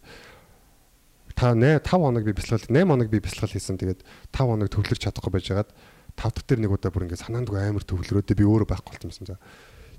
та 1.39 1.55
5 1.55 1.87
хоног 1.87 2.27
би 2.27 2.35
бясалгал 2.35 2.67
8 2.67 2.83
хоног 2.83 3.07
би 3.07 3.23
бясалгал 3.23 3.55
хийсэн. 3.55 3.79
Тэгээд 3.79 4.03
5 4.35 4.43
хоног 4.43 4.67
төвлөрч 4.67 4.99
чадахгүй 5.07 5.31
байжгаад 5.39 5.71
5 6.19 6.35
дахь 6.35 6.47
дээр 6.51 6.61
нэг 6.67 6.71
удаа 6.75 6.91
бүр 6.91 7.07
ингээд 7.07 7.23
санаандгүй 7.23 7.55
амар 7.55 7.87
төвлөрөөдөө 7.87 8.35
би 8.35 8.43
өөрөө 8.43 8.67
байхгүй 8.67 8.91
болсон 8.91 9.07
юмсан. 9.07 9.31
За. 9.31 9.39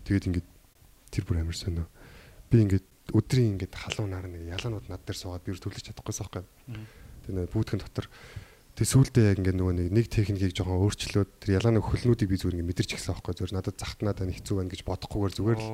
Тэгээд 0.04 0.28
ингээд 0.28 0.48
тэр 1.16 1.24
бүр 1.24 1.40
амар 1.40 1.56
сонио. 1.56 1.88
Би 2.52 2.60
ингээд 2.60 2.84
өдрийн 3.16 3.56
ингээд 3.56 3.72
халуун 3.72 4.12
нар 4.12 4.28
нэг 4.28 4.52
ялаанууд 4.52 4.92
над 4.92 5.00
дээр 5.08 5.16
суугаад 5.16 5.48
би 5.48 5.56
төвлөж 5.56 5.80
чадахгүйсэн 5.80 6.28
байхгүй. 6.28 6.44
Тэр 7.24 7.32
нэг 7.40 7.48
бүүтгэн 7.56 7.80
дотор 7.80 8.06
тэг 8.72 8.86
сүулдэ 8.88 9.20
яг 9.32 9.38
ингээд 9.42 9.58
нөгөө 9.60 9.74
нэг 9.76 9.88
нэг 9.92 10.06
техникийг 10.08 10.56
жоохон 10.56 10.80
өөрчлөөд 10.80 11.30
тэр 11.44 11.50
ялааны 11.60 11.84
хөлнүүдийг 11.84 12.28
би 12.28 12.36
зүгээр 12.40 12.56
ингээд 12.60 12.70
мэдэрч 12.72 12.90
гисэн 12.96 13.12
байхгүй. 13.12 13.34
Зүгээр 13.36 13.56
надад 13.56 13.76
захтнаад 13.76 14.18
байна 14.22 14.32
хэцүү 14.32 14.54
байна 14.56 14.72
гэж 14.72 14.80
бодохгүйгээр 14.88 15.36
зүгээр 15.36 15.60
л 15.60 15.68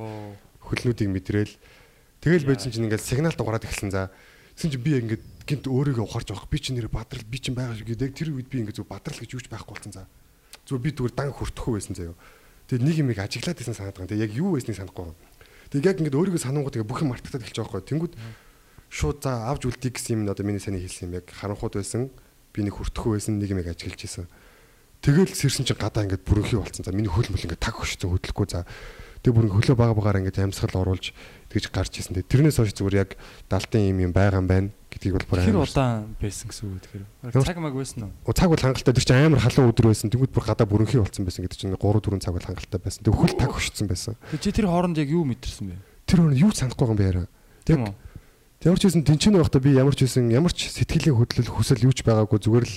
хөлнүүдийг 0.66 1.10
мэдрээл 1.14 1.54
тэгэл 2.18 2.48
байсан 2.50 2.74
чинь 2.74 2.86
ингээд 2.90 3.06
сигнал 3.06 3.38
дугаараад 3.38 3.66
эхэлсэн 3.70 3.94
за 3.94 4.10
Тэгсэн 4.58 4.74
чинь 4.74 4.82
би 4.82 4.98
ингээд 4.98 5.22
гинт 5.46 5.70
өөрийгөө 5.70 6.02
ухаарч 6.02 6.34
авах 6.34 6.50
би 6.50 6.58
чинь 6.58 6.74
нэр 6.74 6.90
бадрал 6.90 7.22
би 7.22 7.38
чинь 7.38 7.54
байгаа 7.54 7.78
шиг 7.78 7.94
яг 7.94 8.10
тэр 8.10 8.34
үед 8.34 8.50
би 8.50 8.58
ингээд 8.58 8.82
зөв 8.82 8.90
бадрал 8.90 9.14
гэж 9.14 9.38
юуч 9.38 9.46
байхгүй 9.46 9.70
болсон 9.70 9.94
за. 9.94 10.10
Зүгээр 10.66 10.82
би 10.82 10.90
зүгээр 10.98 11.14
дан 11.14 11.30
хүртэхгүй 11.30 11.78
байсан 11.78 11.94
заяо. 11.94 12.18
Тэгээд 12.66 12.82
нэг 12.82 12.96
юм 12.98 13.10
их 13.14 13.22
ажиглаад 13.22 13.54
байсан 13.54 13.78
санаад 13.78 13.94
байгаа. 13.94 14.10
Тэгээд 14.10 14.24
яг 14.26 14.32
юу 14.34 14.58
байсныг 14.58 14.74
санахгүй. 14.82 15.14
Тэгээд 15.70 15.86
яг 15.86 15.96
ингээд 16.02 16.18
өөрийгөө 16.18 16.42
санангууд 16.42 16.74
ингээд 16.74 16.90
бүх 16.90 17.02
юм 17.06 17.10
мартагдаад 17.14 17.44
эхэлж 17.46 17.58
байгаа 17.62 17.70
байхгүй. 17.70 17.86
Тэнгүүд 17.86 18.14
шууд 18.90 19.18
за 19.22 19.30
авч 19.46 19.62
үлдээ 19.70 19.92
гэсэн 19.94 20.12
юм 20.18 20.22
одоо 20.26 20.42
миний 20.42 20.58
саний 20.58 20.82
хэлсэн 20.82 21.06
юм 21.06 21.22
яг 21.22 21.30
харанхууд 21.30 21.78
байсан. 21.78 22.10
Би 22.58 22.66
нэг 22.66 22.74
хүртэхгүй 22.74 23.14
байсан 23.14 23.38
нэг 23.38 23.54
юм 23.54 23.62
яг 23.62 23.70
ажиглаж 23.70 24.02
исэн. 24.02 24.26
Тэгэл 24.98 25.30
сэрсэн 25.30 25.62
чинь 25.62 25.78
гадаа 25.78 26.02
ингээд 26.10 26.26
бүрөнхий 26.26 26.58
болцсон. 26.58 26.82
За 26.82 26.90
миний 26.90 27.06
хөл 27.06 27.30
мөл 27.30 27.38
ингээд 27.38 27.62
таг 27.62 27.78
хөшсөн 27.78 28.10
хөдөлгөхгүй 28.10 28.50
за. 28.50 28.66
Тэг 29.22 29.30
бүр 29.34 29.46
хөлөө 29.46 29.78
бага 29.78 29.94
багаар 29.94 30.18
ингээд 30.26 30.42
амьсгал 30.42 30.74
оруулж 30.82 31.14
тэгж 31.54 31.70
гарч 31.70 32.02
исэн. 32.02 32.18
Тэг 32.18 32.26
тэрнээс 32.26 32.58
хойш 32.58 32.74
зүгээр 32.74 32.98
яг 32.98 33.10
далтын 33.46 33.94
юм 33.94 34.10
юм 34.10 34.12
байгаа 34.14 34.42
юм 34.42 34.50
байна 34.50 34.68
гэдгийг 34.90 35.14
бол 35.14 35.26
бүр 35.30 35.38
Тэр 35.42 35.54
амар. 35.54 35.70
удаан 35.70 36.18
байсан 36.18 36.46
гэсэн 36.50 36.66
үг 36.66 36.82
тэгэхээр. 36.82 37.46
Цаг 37.46 37.58
маг 37.62 37.74
байсан 37.78 38.10
уу? 38.10 38.34
Цаг 38.34 38.50
бол 38.50 38.62
хангалттай 38.62 38.94
тэр 38.94 39.06
чинь 39.06 39.22
амар 39.22 39.42
халуун 39.42 39.70
өдөр 39.70 39.86
байсан. 39.90 40.10
Тэнгүүд 40.10 40.34
бүр 40.34 40.46
гадаа 40.50 40.66
бүрөнхий 40.66 40.98
болцсон 40.98 41.26
байсан 41.26 41.46
гэдэг 41.46 41.58
чинь 41.62 41.74
3 41.74 41.78
4 41.78 42.18
цаг 42.22 42.34
бол 42.34 42.46
хангалттай 42.46 42.78
байсан. 42.82 43.02
Тэг 43.06 43.14
хөл 43.14 43.34
таг 43.38 43.50
хөшсөн 43.54 43.86
байсан. 43.86 44.14
Тэгээ 44.34 44.42
чи 44.42 44.50
тэр 44.50 44.66
хооронд 44.70 44.98
яг 44.98 45.10
юу 45.10 45.22
мэдэрсэн 45.26 45.66
бэ? 45.66 45.78
Тэр 46.10 46.18
хүн 46.26 46.34
юу 46.38 46.50
санахгүй 46.54 46.86
юм 46.90 46.98
бэ 46.98 47.06
яараа. 47.06 47.26
Тийм 47.66 47.86
Яг 47.86 47.90
үү? 47.90 47.94
Ямар 48.66 48.78
ч 48.78 48.90
байсан 48.90 49.04
тэнцэнэ 49.06 49.38
байхдаа 49.38 49.62
би 49.62 49.76
ямар 49.78 49.94
ч 49.94 50.02
байсан 50.02 50.30
ямар 50.34 50.50
ч 50.50 50.72
сэтгэлийн 50.72 51.14
хөдлөл 51.14 51.50
хүсэл 51.54 51.86
юу 51.86 51.94
ч 51.94 52.02
байгаагүй 52.02 52.38
зүгээр 52.42 52.66
л 52.66 52.76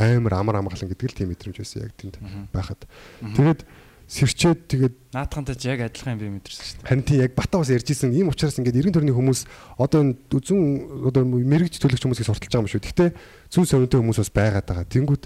амар 0.00 0.32
амар 0.40 0.56
амгалан 0.64 0.88
гэдэг 0.88 1.08
л 1.12 1.18
тийм 1.20 1.28
мэдрэмж 1.32 1.56
байсан 1.60 1.84
яг 1.84 1.92
тэнд 2.00 2.16
байхад. 2.48 2.88
Тэгээд 3.20 3.60
сэрчээд 4.08 4.60
тэгээд 4.68 4.94
Наатахантай 5.12 5.56
ч 5.56 5.68
яг 5.68 5.84
адилхан 5.84 6.16
юм 6.16 6.20
би 6.20 6.28
мэдэрсэн 6.40 6.64
шүү 6.64 6.76
дээ. 6.80 6.88
харин 6.88 7.04
тийм 7.04 7.20
яг 7.24 7.32
бата 7.36 7.56
бас 7.60 7.68
ярьжсэн 7.72 8.12
ийм 8.12 8.28
учраас 8.32 8.56
ингээд 8.56 8.88
90 8.88 8.96
төрний 8.96 9.14
хүмүүс 9.16 9.40
одоо 9.80 10.00
энэ 10.00 10.16
зүүн 10.32 11.08
одоо 11.08 11.22
мэрэгч 11.24 11.80
төлөгч 11.80 12.02
хүмүүсийг 12.04 12.28
сурталж 12.28 12.52
байгаа 12.52 12.64
юм 12.64 12.72
шүү. 12.72 12.84
Гэхдээ 12.84 13.08
зүүн 13.52 13.68
совинтой 13.68 14.00
хүмүүс 14.00 14.20
бас 14.20 14.32
байгаад 14.32 14.68
байгаа. 14.68 14.92
Тэнгүүд 14.92 15.24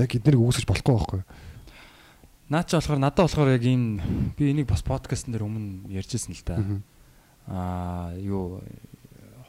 яг 0.00 0.10
эднийг 0.16 0.40
үүсгэж 0.40 0.64
болохгүй 0.68 0.94
байхгүй. 0.96 1.22
Наа 2.52 2.64
чи 2.64 2.76
болохоор 2.76 3.00
надад 3.00 3.24
болохоор 3.24 3.52
яг 3.56 3.64
энэ 3.64 4.04
би 4.36 4.44
энийг 4.52 4.68
бас 4.68 4.84
подкастн 4.84 5.32
дээр 5.32 5.48
өмнө 5.48 5.92
ярьжсэн 5.96 6.36
л 6.36 6.44
да. 6.44 6.60
Аа 7.48 8.12
юу 8.20 8.60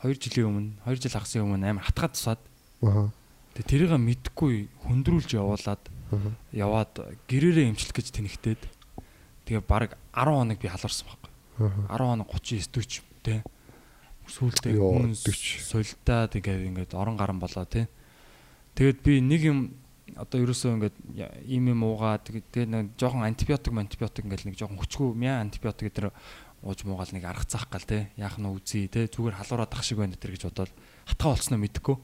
2 0.03 0.13
жилийн 0.17 0.47
өмнө 0.47 0.71
2 0.85 1.01
жил 1.01 1.13
хагасын 1.17 1.43
өмнө 1.45 1.65
амар 1.69 1.85
хатгаад 1.87 2.13
тусаад 2.13 2.41
Аа. 2.83 3.09
тэгээ 3.57 3.89
тэрийг 3.89 3.91
мэдхгүй 3.97 4.69
хөндрүүлж 4.85 5.29
явуулаад 5.33 5.83
Аа. 6.13 6.31
яваад 6.53 6.93
гэрээрээ 7.25 7.69
эмчлэх 7.73 7.97
гэж 7.97 8.07
тэнэгтээд 8.13 8.61
тэгээ 9.49 9.63
баг 9.65 9.97
10 10.13 10.29
хоног 10.29 10.57
би 10.61 10.67
халуурсан 10.69 11.05
байхгүй. 11.09 11.31
Аа. 11.89 11.97
10 11.97 12.09
хоног 12.13 12.27
39 12.29 12.69
40 12.69 13.01
тий. 13.25 13.39
Сүүлдээ 14.27 14.75
Йоо, 14.75 14.91
хүн 14.91 15.15
40. 15.15 15.63
сулдаа 15.63 16.27
тэгээд 16.27 16.67
ингээд 16.67 16.91
орон 16.99 17.15
гарan 17.15 17.39
болоо 17.39 17.63
тий. 17.65 17.87
Тэгээд 18.75 18.99
би 19.01 19.21
нэг 19.23 19.41
юм 19.47 19.59
одоо 20.15 20.43
ерөөсөө 20.43 20.71
ингээд 20.77 20.95
ийм 21.47 21.71
юм 21.71 21.81
уугаад 21.87 22.27
тэгээд 22.27 22.47
тэгээд 22.51 22.69
нэг 22.71 22.85
жоохон 22.99 23.23
антибиотик 23.23 23.73
антибиотик 23.73 24.23
ингээд 24.27 24.45
нэг 24.51 24.55
жоохон 24.59 24.79
хүчгүй 24.83 25.15
мяа 25.15 25.39
антибиотик 25.43 25.91
гэдэг 25.91 26.11
ууж 26.67 26.83
муугаал 26.83 27.15
нэг 27.15 27.23
арга 27.23 27.47
цаах 27.47 27.71
гал 27.71 27.87
тий. 27.87 28.11
Яах 28.19 28.35
нь 28.35 28.51
үзье 28.51 28.91
тий. 28.91 29.07
Зүгээр 29.07 29.39
халуураад 29.39 29.71
ах 29.71 29.83
шиг 29.87 30.03
байна 30.03 30.19
тэр 30.19 30.35
гэж 30.35 30.51
бодоод 30.51 30.71
хатгаа 31.07 31.31
болсноо 31.31 31.59
мэдгүй. 31.63 31.95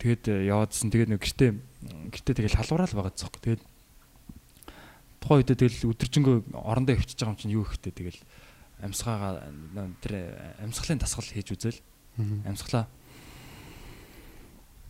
Тэгээд 0.00 0.24
э, 0.32 0.34
яваадсэн 0.48 0.88
тэгээд 0.88 1.12
нэг 1.12 1.20
гэртээ 1.20 1.50
гэртээ 2.16 2.34
тэгэл 2.40 2.58
халуураад 2.64 2.92
байгаа 2.96 3.12
зөөх. 3.12 3.36
Тэгээд 3.44 3.62
тухайн 5.20 5.38
үедээ 5.44 5.58
тэгэл 5.60 5.90
өдөржингөө 5.92 6.36
орондоо 6.56 6.96
өвчиж 6.96 7.18
байгаа 7.20 7.34
юм 7.36 7.40
чинь 7.44 7.54
юу 7.54 7.68
ихтэй 7.68 7.92
тэгэл 7.92 8.20
амьсгаагаа 8.80 9.52
нөө 9.76 9.86
тэр 10.00 10.12
амьсгалын 10.62 11.02
дасгал 11.02 11.26
хийж 11.28 11.52
үзэл 11.52 11.78
амьсгалаа 12.46 12.86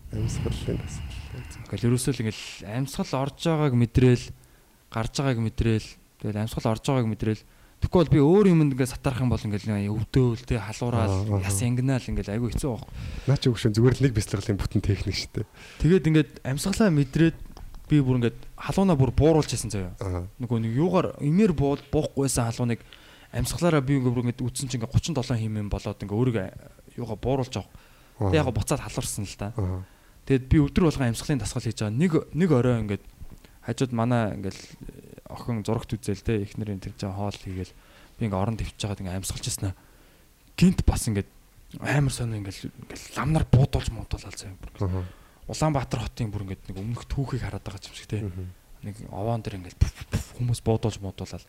Амьсгалын 0.09 0.81
бас. 0.81 0.97
ингээл 1.69 1.93
ерөөсөө 1.93 2.13
л 2.17 2.23
ингээл 2.25 2.45
амьсгал 2.65 3.29
орж 3.29 3.45
байгааг 3.45 3.75
мэдрээл 3.77 4.25
гарч 4.89 5.15
байгааг 5.21 5.41
мэдрээл 5.45 5.89
тэгэл 6.25 6.41
амьсгал 6.49 6.73
орж 6.73 6.85
байгааг 6.89 7.09
мэдрээл 7.13 7.43
Тэгэхгүй 7.79 8.01
бол 8.03 8.11
би 8.11 8.19
өөр 8.19 8.47
юмд 8.51 8.75
ингээд 8.75 8.91
сатарах 8.91 9.23
юм 9.23 9.31
бол 9.31 9.39
ингээд 9.39 9.71
өвдөөл 9.71 10.43
тэ 10.43 10.59
Аа, 10.59 10.75
халуураад 10.75 11.11
аа. 11.15 11.47
яс 11.47 11.63
янгнаал 11.63 12.03
ингээд 12.03 12.35
айгүй 12.35 12.51
хэцүү 12.51 12.71
байхгүй. 12.75 12.93
Наа 13.31 13.39
чи 13.39 13.47
өгшөн 13.55 13.75
зүгээр 13.79 13.95
л 13.95 14.03
нэг 14.03 14.15
бяцлаглалын 14.19 14.59
бүтэн 14.59 14.83
техник 14.83 15.15
шүү 15.15 15.31
дээ. 15.39 15.47
Тэгээд 15.87 16.09
ингээд 16.11 16.31
амьсгалаа 16.43 16.91
мэдрээд 16.91 17.37
би 17.87 17.97
бүр 18.03 18.19
ингээд 18.19 18.39
халуунаа 18.59 18.99
бүр 18.99 19.13
бууруулж 19.15 19.51
ясан 19.55 19.71
заяа. 19.71 19.95
Нөгөө 20.43 20.59
нэг 20.59 20.73
юугаар 20.75 21.09
имээр 21.23 21.55
бууд 21.55 21.87
буухгүйсэн 21.95 22.51
халууныг 22.51 22.83
амьсгалаараа 23.31 23.81
би 23.81 24.03
ингээд 24.03 24.43
үтсэн 24.43 24.67
чинь 24.67 24.83
ингээд 24.83 24.99
37 25.15 25.39
хэмээн 25.39 25.71
болоод 25.71 26.03
ингээд 26.03 26.19
өөрийгөө 26.19 26.47
юугаа 26.99 27.17
бууруулж 27.17 27.55
авах. 27.63 27.71
Аа. 28.19 28.35
Тэг 28.35 28.43
яг 28.43 28.51
буцаад 28.51 28.83
халуурсан 28.83 29.23
л 29.23 29.39
та. 29.39 29.55
Аа. 29.55 29.87
Тэгэд 30.27 30.45
би 30.51 30.59
өдөр 30.67 30.91
болгон 30.91 31.15
амьсгалын 31.15 31.41
дасгал 31.41 31.63
хийж 31.63 31.79
байгаа. 31.79 31.95
Нэг 31.95 32.13
нэг 32.35 32.51
орой 32.53 32.77
ингээд 32.83 33.05
хажууд 33.65 33.93
манай 33.95 34.35
ингээд 34.37 34.59
охин 35.29 35.65
зурагт 35.65 35.93
үзэл 35.93 36.25
те 36.25 36.41
эхнэрийн 36.41 36.81
тэр 36.81 36.97
жаа 36.97 37.13
хоол 37.13 37.37
хийгээл 37.37 37.73
би 38.17 38.23
ингээд 38.27 38.43
орон 38.43 38.57
төвчж 38.57 38.81
байгаад 38.81 39.01
ингээд 39.05 39.19
амьсгалж 39.21 39.45
яснаа. 39.45 39.73
Гинт 40.57 40.81
бас 40.89 41.05
ингээд 41.05 41.29
амар 41.85 42.13
сонио 42.13 42.41
ингээд 42.41 42.73
ингээд 42.73 43.03
ламнар 43.17 43.45
буудуулж 43.45 43.93
муудуулаад 43.93 44.37
заяа. 44.37 44.57
Аа. 44.81 45.05
Улаанбаатар 45.49 46.01
хотын 46.01 46.33
бүр 46.33 46.49
ингээд 46.49 46.65
нэг 46.73 46.77
өмнөх 46.81 47.05
түүхийг 47.07 47.45
хараад 47.45 47.65
байгаа 47.65 47.85
юм 47.85 47.97
шиг 47.97 48.09
те. 48.09 48.25
Нэг 48.81 48.97
овоон 49.13 49.45
дээр 49.45 49.61
пүф 49.77 50.41
хүмүүс 50.41 50.65
буудуулж 50.65 50.99
муудуулаад 51.05 51.45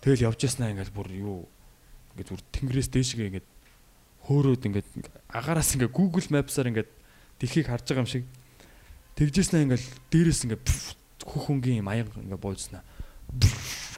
тэгэл 0.00 0.26
явж 0.32 0.40
яснаа 0.48 0.72
ингээд 0.72 0.94
бүр 0.96 1.08
юу 1.12 1.36
ингээд 2.16 2.32
бүр 2.32 2.42
тэнгэрээс 2.54 2.88
дээшгээ 2.88 3.28
ингээд 3.28 3.48
хөөрөөд 4.24 4.62
ингээд 4.72 4.88
агаараас 5.36 5.74
ингээд 5.76 5.92
Google 5.92 6.28
Maps-аар 6.32 6.70
ингээд 6.70 6.90
дэлхийг 7.42 7.66
харж 7.66 7.84
байгаа 7.92 8.04
юм 8.06 8.10
шиг 8.10 8.24
тэгжээснээ 9.18 9.64
ингээд 9.66 9.84
дээрээс 10.12 10.40
ингээд 10.46 10.62
пүф, 10.62 10.94
хөх 11.26 11.44
хөнгийн 11.50 11.82
юм 11.82 11.90
аян 11.90 12.06
ингээд 12.14 12.42
буулжснаа 12.42 12.82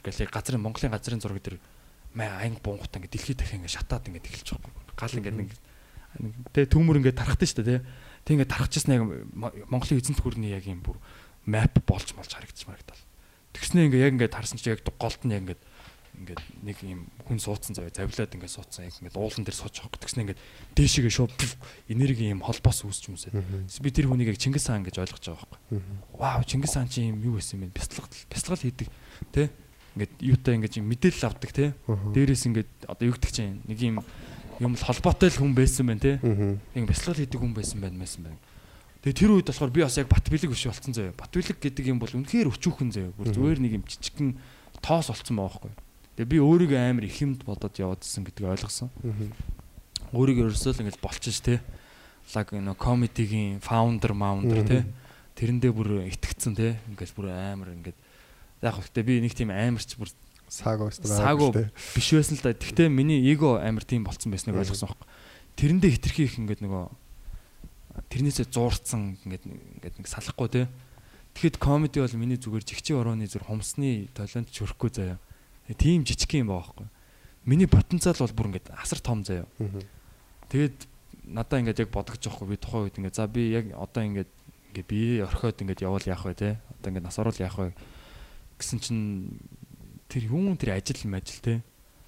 гэлээ 0.03 0.27
газрын 0.29 0.61
Монголын 0.61 0.91
газрын 0.91 1.21
зураг 1.21 1.39
дээр 1.41 1.57
аян 2.19 2.57
бунгут 2.59 2.91
ингээд 2.91 3.13
дэлхий 3.15 3.35
дахин 3.37 3.63
ингээд 3.63 3.77
шатаад 3.79 4.07
ингээд 4.09 4.27
эхэлж 4.27 4.47
байгаа 4.57 4.67
юм. 4.67 4.75
Гал 4.97 5.15
ингээд 5.15 5.37
нэг 5.39 5.49
тэгээ 6.51 6.73
төмөр 6.73 6.99
ингээд 6.99 7.19
тарахтай 7.21 7.47
шүү 7.47 7.63
дээ 7.63 7.79
тий. 7.79 7.87
Тэг 8.27 8.33
ингээд 8.35 8.51
тарахчихсан 8.51 8.91
яг 8.91 9.03
Мо- 9.31 9.55
Монголын 9.71 10.01
эзэнт 10.01 10.19
гүрний 10.19 10.51
яг 10.51 10.67
юм 10.67 10.83
бүр 10.83 10.99
map 11.47 11.73
болж 11.87 12.11
молж 12.17 12.31
харагдчих 12.35 12.67
марагдал. 12.67 12.99
Тэгснээ 13.55 13.87
ингээ 13.87 14.03
яг 14.03 14.13
ингээ 14.19 14.31
тарсан 14.35 14.59
чи 14.59 14.69
яг 14.69 14.83
голд 14.83 15.21
нь 15.23 15.31
яг 15.31 15.41
ингээ 15.47 15.59
ингээд 16.11 16.41
нэг 16.67 16.77
юм 16.83 17.07
хүн 17.23 17.39
суудсан 17.39 17.71
зав 17.73 17.87
завлаад 17.95 18.35
ингээ 18.35 18.51
суудсан 18.51 18.85
яг 18.91 18.93
ингээ 18.99 19.15
уулан 19.15 19.47
дээр 19.47 19.55
сууж 19.55 19.75
байгаа. 19.79 20.03
Тэгснээ 20.03 20.23
ингээ 20.27 20.39
дээшигээ 20.75 21.13
шууд 21.15 21.33
энерги 21.87 22.27
юм 22.27 22.43
холбоос 22.43 22.83
үүсч 22.83 23.07
юмсаа. 23.07 23.31
Би 23.79 23.89
тэр 23.95 24.11
хүнийг 24.11 24.35
яг 24.35 24.37
Чингис 24.37 24.67
хаан 24.67 24.83
гэж 24.83 24.99
ойлгож 24.99 25.23
байгаа 25.23 25.47
байхгүй. 25.47 25.79
Вау 26.19 26.43
Чингис 26.43 26.75
хаан 26.75 26.91
чи 26.91 27.07
юм 27.07 27.23
юу 27.23 27.39
байсан 27.39 27.63
юм 27.63 27.71
бэ? 27.71 27.79
Бяцлал 27.79 28.11
бяцлал 28.27 28.59
хийдэг 28.59 28.91
тэ 29.29 29.53
ингээд 29.93 30.13
юутай 30.25 30.53
ингээ 30.57 30.73
чи 30.73 30.81
мэдээлэл 30.81 31.27
авдаг 31.29 31.51
тэ. 31.53 31.77
Дээрээс 31.85 32.43
ингээ 32.49 32.65
одоо 32.89 33.05
юу 33.05 33.15
гэдэг 33.15 33.31
чинь 33.31 33.61
нэг 33.69 33.77
юм 33.77 34.01
юм 34.57 34.73
холбоотой 34.73 35.29
л 35.29 35.39
хүн 35.41 35.53
байсан 35.53 35.85
байна. 35.85 36.17
Мгм. 36.23 36.57
Яг 36.73 36.85
бяцлал 36.89 37.17
хийдэг 37.17 37.37
хүн 37.37 37.53
байсан 37.53 37.77
байна 37.81 38.01
байсан 38.01 38.21
байна. 38.25 38.39
Тэгээ 39.01 39.17
тэр 39.17 39.31
үед 39.33 39.49
болохоор 39.49 39.73
би 39.73 39.81
бас 39.81 39.97
яг 39.97 40.07
Батбилэг 40.07 40.49
биш 40.53 40.65
болцсон 40.69 40.93
заяа. 40.93 41.17
Батбилэг 41.17 41.57
гэдэг 41.57 41.85
юм 41.89 41.97
бол 41.97 42.13
үнэхээр 42.13 42.53
өчүүхэн 42.53 42.89
заяа. 42.93 43.11
Бүр 43.17 43.33
зүгээр 43.33 43.59
нэг 43.59 43.71
юм 43.81 43.83
жижигхэн 43.89 44.37
тоос 44.77 45.09
болцсон 45.09 45.35
байгаа 45.41 45.57
байхгүй. 45.57 45.73
Тэгээ 46.21 46.29
би 46.29 46.37
өөрийгөө 46.37 46.79
амар 46.85 47.05
их 47.09 47.17
юмд 47.17 47.41
бодоод 47.41 47.73
яваадсэн 47.81 48.21
гэдгийг 48.29 48.53
ойлгосон. 48.53 48.93
Өөрийгөө 50.13 50.53
ерөөсөө 50.53 50.71
л 50.77 50.81
ингэж 50.85 50.97
болчих 51.01 51.33
ш 51.33 51.41
тэ. 51.41 51.65
лаг 52.35 52.53
нөө 52.53 52.77
комедигийн 52.77 53.59
founder 53.59 54.13
mounder 54.13 54.63
те 54.63 54.85
тэрэндээ 55.35 55.71
бүр 55.73 56.05
итгэцэн 56.07 56.53
те 56.55 56.77
ингээл 56.87 57.15
бүр 57.17 57.27
амар 57.33 57.73
ингээд 57.73 57.97
яг 58.61 58.73
хөөхтэй 58.77 59.03
би 59.03 59.21
нэг 59.21 59.33
тийм 59.33 59.49
амарч 59.49 59.97
бүр 59.97 60.09
Саагаа 60.51 60.91
саагүй 60.91 61.71
биш 61.95 62.11
байсан 62.11 62.35
л 62.35 62.43
да. 62.43 62.51
Гэхдээ 62.51 62.91
миний 62.91 63.23
эго 63.31 63.55
амар 63.55 63.87
тийм 63.87 64.03
болцсон 64.03 64.35
байсныг 64.35 64.59
ойлгосон 64.59 64.91
байхгүй. 64.91 65.07
Тэрэндээ 65.55 65.91
хитрхи 65.95 66.27
их 66.27 66.35
ингээд 66.43 66.59
нөгөө 66.67 66.91
тэрнээсээ 68.11 68.51
зуурцсан 68.51 69.15
ингээд 69.23 69.47
ингээд 69.47 69.95
нэг 70.03 70.07
салахгүй 70.11 70.51
те. 70.51 70.67
Тэгэхэд 71.39 71.55
комеди 71.55 72.03
бол 72.03 72.19
миний 72.19 72.35
зүгээр 72.35 72.67
жигчийн 72.67 72.99
орооны 72.99 73.31
зүр 73.31 73.47
хумсны 73.47 74.11
талент 74.11 74.51
чөрөхгүй 74.51 74.91
заяа. 74.91 75.23
Тийм 75.79 76.03
жижиг 76.03 76.35
юм 76.35 76.51
байгаа 76.51 76.83
байхгүй. 76.83 76.87
Миний 77.47 77.71
потенциал 77.71 78.19
бол 78.19 78.35
бүр 78.35 78.51
ингээд 78.51 78.75
асар 78.75 78.99
том 78.99 79.23
заяа. 79.23 79.47
Тэгээд 80.51 80.83
надаа 81.31 81.63
ингээд 81.63 81.87
яг 81.87 81.95
бодогч 81.95 82.27
жоохгүй 82.27 82.51
би 82.51 82.59
тухайн 82.59 82.91
үед 82.91 82.99
ингээд 82.99 83.15
за 83.15 83.31
би 83.31 83.55
яг 83.55 83.71
одоо 83.79 84.03
ингээд 84.03 84.31
ингээд 84.75 84.87
би 84.91 85.23
орхиод 85.23 85.63
ингээд 85.63 85.87
явал 85.87 86.03
яах 86.03 86.27
вэ 86.27 86.35
те 86.35 86.59
одоо 86.75 86.91
ингээд 86.91 87.07
нас 87.07 87.15
орол 87.15 87.39
яах 87.39 87.55
вэ 87.55 87.71
гэсэн 88.61 88.79
чинь 88.79 89.41
тэр 90.05 90.29
юм 90.29 90.53
тэр 90.55 90.77
ажил 90.77 91.01
мажил 91.09 91.41
те. 91.41 91.63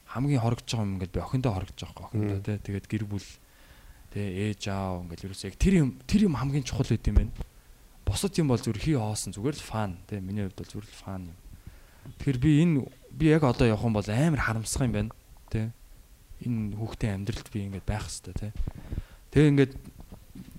Хамгийн 0.05 0.39
хорогдож 0.45 0.69
байгаа 0.69 0.85
юм 0.85 0.93
ингээд 1.01 1.15
би 1.15 1.19
охиндоо 1.19 1.51
хорогдож 1.57 1.81
байгаа 1.81 2.05
охиндоо 2.13 2.39
те. 2.45 2.61
Тэгээд 2.61 2.85
гэр 2.85 3.03
бүл 3.09 3.27
те 4.13 4.21
ээж 4.21 4.69
аав 4.69 5.09
ингээд 5.09 5.25
ерөөсөө 5.25 5.49
яг 5.49 5.57
тэр 5.57 5.73
юм 5.81 5.89
тэр 6.05 6.29
юм 6.29 6.37
хамгийн 6.37 6.67
чухал 6.67 6.85
байт 6.85 7.09
юм 7.09 7.17
байна. 7.17 7.33
Босод 8.05 8.37
юм 8.37 8.47
бол 8.53 8.61
зүгээр 8.61 8.83
хий 8.83 8.97
хоосон 8.99 9.33
зүгээр 9.33 9.57
л 9.57 9.65
фан 9.65 9.97
те. 10.05 10.21
Миний 10.21 10.45
хувьд 10.45 10.59
бол 10.61 10.69
зүгээр 10.69 10.87
л 10.87 11.01
фан 11.01 11.21
юм. 11.33 11.37
Тэгэхээр 12.21 12.37
би 12.37 12.51
энэ 12.61 12.75
би 13.09 13.25
яг 13.33 13.43
одоо 13.47 13.65
явах 13.65 13.87
юм 13.87 13.95
бол 13.97 14.05
амар 14.05 14.41
харамсах 14.43 14.85
юм 14.85 14.93
байна 14.93 15.11
те. 15.49 15.71
Энэ 16.45 16.77
хүүхдийн 16.77 17.23
амьдралд 17.23 17.49
би 17.49 17.59
ингээд 17.65 17.87
байх 17.87 18.05
хэвээр 18.05 18.37
те. 18.37 18.49
Тэгээ 19.31 19.49
ингээд 19.49 19.73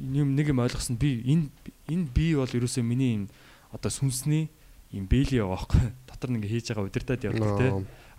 юм 0.01 0.35
нэг 0.35 0.47
юм 0.51 0.59
ойлгосон 0.65 0.97
би 0.97 1.23
энэ 1.23 1.47
энэ 1.93 2.07
би 2.11 2.35
бол 2.35 2.49
ерөөсөө 2.49 2.83
миний 2.83 3.15
энэ 3.15 3.29
одоо 3.71 3.91
сүнсний 3.91 4.49
юм 4.95 5.07
бэли 5.11 5.43
байгаа 5.43 5.59
байхгүй. 5.59 5.83
Дотор 6.07 6.31
нэг 6.31 6.47
хийж 6.47 6.71
байгаа 6.71 6.87
удирдаад 6.87 7.25
явдаг 7.27 7.53
те. 7.59 7.69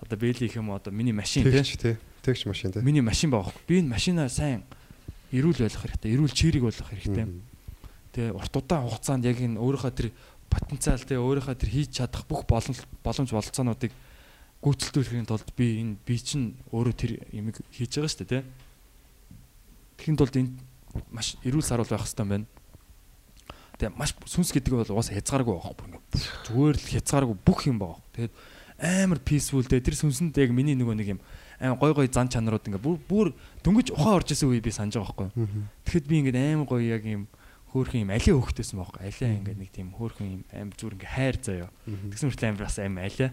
Одоо 0.03 0.17
бэли 0.19 0.45
их 0.45 0.55
юм 0.55 0.71
одоо 0.75 0.91
миний 0.91 1.15
машин 1.15 1.47
те. 1.47 1.63
Тэгч 1.63 1.71
тий. 1.79 1.95
Тэгч 2.21 2.45
машин 2.45 2.71
тий. 2.71 2.83
миний 2.83 3.01
машин 3.01 3.31
байгаа 3.31 3.49
байхгүй. 3.49 3.63
Би 3.67 3.79
энэ 3.79 3.95
машинаа 3.95 4.27
сайн 4.27 4.67
эрүүл 5.31 5.63
байлгах 5.63 5.83
хэрэгтэй. 5.87 6.13
Эрүүл 6.13 6.35
чирэг 6.35 6.63
байлгах 6.67 6.91
хэрэгтэй. 6.91 7.25
Те 8.11 8.31
урт 8.35 8.53
удаан 8.55 8.85
хугацаанд 8.85 9.25
яг 9.25 9.39
энэ 9.39 9.59
өөрийнхөө 9.59 9.93
тэр 9.95 10.11
потенциал 10.51 11.03
те 11.03 11.15
өөрийнхөө 11.15 11.55
тэр 11.55 11.71
хийж 11.71 11.89
чадах 11.99 12.27
бүх 12.27 12.45
боломж 12.47 12.83
бололцоонуудыг 13.03 13.91
гүйцэлдүүлэхийн 14.63 15.27
тулд 15.29 15.49
би 15.55 15.81
энэ 15.83 15.99
би 16.01 16.15
чинь 16.17 16.55
өөрөө 16.71 16.95
тэр 16.95 17.11
юмыг 17.35 17.59
хийж 17.69 17.99
байгаа 17.99 18.11
шүү 18.11 18.23
дээ 18.23 18.31
те. 18.31 18.47
Тэгэхэд 19.99 20.19
бол 20.21 20.39
энэ 20.39 20.51
маш 21.11 21.35
эрүүл 21.43 21.65
саруул 21.65 21.91
байх 21.91 22.07
хэрэгтэй 22.07 22.25
байна. 22.25 22.47
Тэгээ 23.75 23.95
маш 23.95 24.15
сүнс 24.23 24.55
гэдэг 24.55 24.71
бол 24.71 24.93
угаасаа 24.95 25.19
хязгааргүй 25.19 25.55
бүр 25.55 25.87
ингээд 25.91 26.07
зүгээр 26.47 26.75
л 26.79 26.91
хязгааргүй 26.95 27.37
бүх 27.43 27.59
юм 27.67 27.77
байгаа. 27.83 27.99
Тэгээд 28.15 28.33
амар 28.79 29.19
peaceful 29.19 29.63
дээ 29.67 29.83
тэр 29.83 29.95
сүнсэнд 29.99 30.35
яг 30.39 30.51
миний 30.55 30.75
нөгөө 30.75 30.95
нэг 30.95 31.09
юм 31.15 31.19
амар 31.59 31.79
гой 31.79 31.91
гой 31.95 32.07
зан 32.11 32.31
чанарууд 32.31 32.67
ингээд 32.67 32.83
бүр 32.83 32.99
бүр 33.03 33.27
дөнгөж 33.63 33.91
ухаан 33.95 34.19
орж 34.19 34.31
исэн 34.31 34.51
үе 34.51 34.63
би 34.63 34.71
санаж 34.71 34.99
байгаа 34.99 35.31
байхгүй. 35.31 35.67
Тэгэхэд 35.87 36.07
би 36.07 36.15
ингээд 36.23 36.39
амар 36.55 36.67
гоё 36.67 36.83
яг 36.83 37.03
юм 37.03 37.27
хөөхөн 37.71 38.07
юм 38.07 38.11
алиа 38.15 38.35
хөөхтэйсэн 38.35 38.79
байхгүй. 38.79 39.01
Алиа 39.11 39.35
ингээд 39.43 39.59
нэг 39.59 39.71
тийм 39.75 39.91
хөөхөн 39.95 40.27
юм 40.27 40.41
амар 40.51 40.75
зүр 40.79 40.95
ингээд 40.95 41.15
хайр 41.15 41.35
заяа. 41.39 41.69
Тэгсэн 41.83 42.27
мөртлөө 42.31 42.47
амар 42.51 42.63
бас 42.67 42.79
амар 42.79 43.03
алиа. 43.07 43.29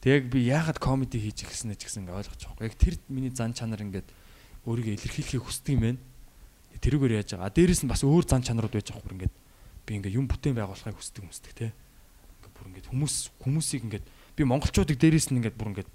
Тэг 0.00 0.10
яг 0.12 0.24
би 0.32 0.38
яагаад 0.48 0.80
комеди 0.80 1.20
хийж 1.20 1.44
ирсэн 1.44 1.76
ч 1.76 1.84
гэсэн 1.84 2.08
ингээд 2.08 2.16
ойлгож 2.20 2.40
байгаа 2.40 2.56
байхгүй. 2.60 2.68
Яг 2.68 2.76
тэр 2.80 2.94
миний 3.08 3.32
зан 3.32 3.52
чанар 3.52 3.84
ингээд 3.84 4.08
өөрийгөө 4.64 4.96
илэрхийлэхийг 4.96 5.44
хүсдэг 5.44 5.76
юм 5.76 5.84
байна. 5.84 6.00
Тэрүүгээр 6.80 7.16
яаж 7.20 7.36
байгаа. 7.36 7.48
А 7.48 7.52
дээрэс 7.52 7.84
нь 7.84 7.92
бас 7.92 8.00
өөр 8.00 8.24
зан 8.24 8.40
чанарууд 8.40 8.72
байж 8.72 8.88
байгаа 8.88 9.04
бүр 9.04 9.16
ингээд 9.20 9.34
би 9.90 9.98
ингээд 9.98 10.14
юм 10.14 10.30
бүтээн 10.30 10.54
байгуулахыг 10.54 10.94
хүсдэг 10.94 11.26
хүсдэг 11.26 11.52
те. 11.58 11.74
Ингээд 12.38 12.54
бүр 12.54 12.66
ингээд 12.70 12.88
хүмүүс 12.94 13.14
хүмүүсийг 13.42 13.82
ингээд 13.90 14.06
би 14.38 14.42
монголчуудыг 14.46 14.94
дээрэс 14.94 15.34
нь 15.34 15.42
ингээд 15.42 15.58
бүр 15.58 15.74
ингээд 15.74 15.90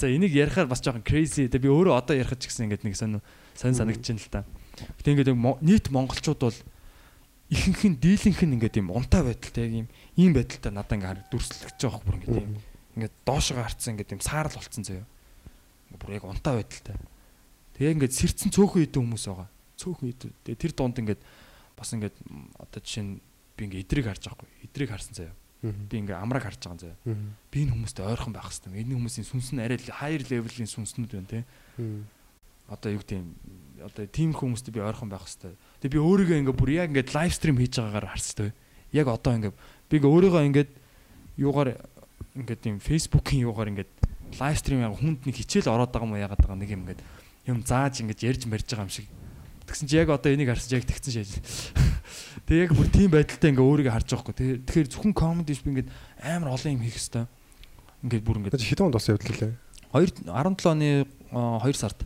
за 0.00 0.08
энийг 0.08 0.32
ярихаар 0.32 0.72
бас 0.72 0.80
жоохон 0.80 1.04
crazy 1.04 1.52
те 1.52 1.60
би 1.60 1.68
өөрөө 1.68 1.92
одоо 2.00 2.16
ярих 2.16 2.32
ч 2.40 2.48
гэсэн 2.48 2.72
ингээд 2.72 2.88
нэг 2.88 2.96
сонь 2.96 3.20
сонь 3.52 3.76
санагдаж 3.76 4.08
байна 4.08 4.24
л 4.24 4.32
та. 4.32 4.40
Гэтэ 5.04 5.12
ингээд 5.12 5.36
нийт 5.36 5.92
монголчууд 5.92 6.40
бол 6.40 6.58
ихэнх 7.52 7.82
нь 7.92 8.00
дийлэнх 8.00 8.40
нь 8.40 8.54
ингээд 8.56 8.80
юм 8.80 8.88
унтаа 8.88 9.20
байдалтай 9.28 9.84
юм 9.84 9.88
ийм 10.16 10.32
байдалтай 10.32 10.72
надад 10.72 10.96
ингээд 10.96 11.28
дүрслэгдэж 11.28 11.76
байгаа 11.84 12.02
бүр 12.08 12.16
ингээд 12.24 12.40
юм 12.40 12.56
ингээд 12.96 13.14
доошоо 13.28 13.60
харцсан 13.60 14.00
ингээд 14.00 14.16
юм 14.16 14.22
саарл 14.24 14.56
болцсон 14.56 14.84
заяа. 14.88 15.06
Бүр 15.92 16.16
яг 16.16 16.24
унтаа 16.24 16.56
байдалтай. 16.56 16.96
Тэгээ 17.76 17.94
ингээд 18.00 18.16
сэрцэн 18.16 18.50
цөөхөн 18.50 18.88
идэв 18.88 19.04
хүмүүс 19.04 19.24
байгаа. 19.28 19.48
Цөөхөн 19.76 20.08
идэв. 20.08 20.32
Тэгээ 20.42 20.62
тэр 20.64 20.72
донд 20.74 20.96
ингээд 20.98 21.20
бас 21.78 21.94
ингээд 21.94 22.16
одоо 22.58 22.80
жишээ 22.82 23.04
нь 23.06 23.12
би 23.54 23.60
ингээд 23.70 23.84
идрийг 23.86 24.06
харж 24.10 24.22
байгаа 24.26 24.38
хгүй. 24.42 24.50
Идрийг 24.66 24.90
харсан 24.90 25.14
заяа. 25.14 25.34
Би 25.62 25.94
ингээд 26.02 26.18
амрааг 26.18 26.44
харж 26.46 26.60
байгаа 26.66 26.82
заяа. 26.82 26.98
Би 27.50 27.62
энэ 27.62 27.74
хүмүүстэй 27.78 28.04
ойрхон 28.06 28.34
байх 28.34 28.50
хэрэгтэй. 28.50 28.82
Энэ 28.82 28.94
хүмүүсийн 28.98 29.26
сүнс 29.26 29.48
нь 29.54 29.62
арай 29.62 29.78
higher 29.78 30.22
level-ийн 30.26 30.70
сүнснүүд 30.70 31.10
байна 31.14 31.30
те. 31.30 31.40
Одоо 32.66 32.90
юу 32.94 33.02
гэдэм 33.02 33.24
одоо 33.86 34.06
тийм 34.06 34.34
хүмүүстэй 34.34 34.74
би 34.74 34.82
ойрхон 34.82 35.10
байх 35.10 35.26
хэрэгтэй. 35.26 35.54
Тэгээ 35.82 35.94
би 35.94 36.02
өөрийгөө 36.02 36.38
ингээд 36.42 36.58
бүр 36.58 36.70
яг 36.74 36.90
ингээд 36.90 37.14
лайв 37.14 37.32
стрим 37.34 37.58
хийж 37.58 37.74
байгаагаар 37.78 38.10
харстай. 38.10 38.50
Яг 38.94 39.06
одоо 39.10 39.32
ингээд 39.34 39.56
би 39.90 39.94
ингээд 39.98 40.14
өөрийгөө 40.14 40.42
ингээд 40.50 40.70
юугаар 41.38 41.70
ингээд 42.38 42.60
тийм 42.62 42.76
фейсбુકийн 42.78 43.46
юугаар 43.46 43.70
ингээд 43.74 43.90
лайв 44.38 44.56
стрим 44.58 44.82
яг 44.82 44.94
хүнд 44.94 45.26
нэг 45.26 45.36
хичээл 45.42 45.72
ороод 45.72 45.90
байгаа 45.90 46.06
юм 46.06 46.18
яагаад 46.18 46.42
байгаа 46.42 46.58
нэг 46.58 46.70
юм 46.70 46.82
ингээд 46.86 47.02
юм 47.48 47.58
зааж 47.64 48.04
ингэж 48.04 48.18
ярьж 48.22 48.42
марж 48.46 48.66
байгаа 48.68 48.86
юм 48.86 48.92
шиг. 48.92 49.06
Тэгсэн 49.68 49.86
чи 49.86 50.00
яг 50.00 50.08
одоо 50.08 50.32
энийг 50.32 50.48
харсан 50.48 50.72
чи 50.72 50.76
яг 50.80 50.86
тэгсэн 50.88 51.12
шээж. 51.12 51.32
Тэгээ 52.48 52.64
яг 52.64 52.72
бүр 52.72 52.88
тийм 52.88 53.12
байдалтай 53.12 53.52
ингээ 53.52 53.68
өөрийгөө 53.68 53.92
харж 53.92 54.08
байгаа 54.08 54.24
хгүй. 54.24 54.64
Тэгэхээр 54.64 54.88
зөвхөн 54.88 55.12
комеди 55.12 55.52
биш 55.52 55.60
би 55.60 55.70
ингээ 55.76 55.88
амар 56.24 56.56
олон 56.56 56.72
юм 56.72 56.82
хийх 56.82 56.96
хэвээр. 56.96 57.28
Ингээ 58.08 58.20
бүр 58.24 58.36
ингээ 58.40 58.56
Хэдэн 58.56 58.86
онд 58.88 58.96
бас 58.96 59.08
явдлаа 59.12 59.36
лээ. 59.36 59.52
2 59.92 60.24
17 60.24 60.72
оны 60.72 60.88
2 61.28 61.76
сард. 61.76 62.00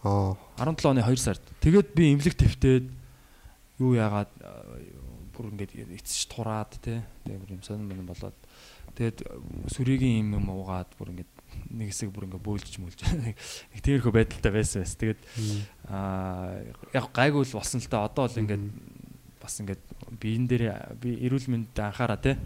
Аа. 0.00 0.32
17 0.56 0.88
оны 0.88 1.04
2 1.04 1.20
сард. 1.20 1.44
Тэгээд 1.60 1.92
би 1.92 2.16
имлэг 2.16 2.34
твтээд 2.40 2.88
юу 3.84 3.92
яагаад 3.92 4.32
бүр 5.36 5.52
ингээ 5.52 6.00
эцэж 6.00 6.32
тураад 6.32 6.72
те. 6.80 7.04
Тэгээ 7.28 7.40
бүр 7.44 7.54
юм 7.58 7.62
сонирн 7.66 8.08
болоод 8.08 8.36
тэгээд 8.94 9.26
сүрийн 9.74 10.22
юм 10.22 10.38
юм 10.38 10.46
уугаад 10.54 10.94
бүр 10.96 11.10
ингээ 11.10 11.28
нэг 11.70 11.88
хэсэг 11.92 12.10
бүр 12.12 12.26
ингээ 12.28 12.42
бөөлж 12.44 12.74
мөлж 12.82 13.00
нэг 13.24 13.36
тиймэрхүү 13.80 14.12
байдалтай 14.12 14.52
байсан 14.52 14.84
байс. 14.84 14.94
Тэгээд 15.00 15.20
аа 15.88 16.60
яг 16.92 17.06
гайгүй 17.14 17.44
л 17.44 17.56
болсон 17.56 17.80
л 17.80 17.88
та 17.88 18.04
одоо 18.04 18.28
бол 18.28 18.40
ингээд 18.42 18.64
бас 19.40 19.54
ингээд 19.60 19.82
биен 20.20 20.48
дээр 20.48 20.96
би 21.00 21.20
эрүүл 21.24 21.48
мэндэд 21.48 21.78
анхаараа 21.80 22.20
те 22.20 22.36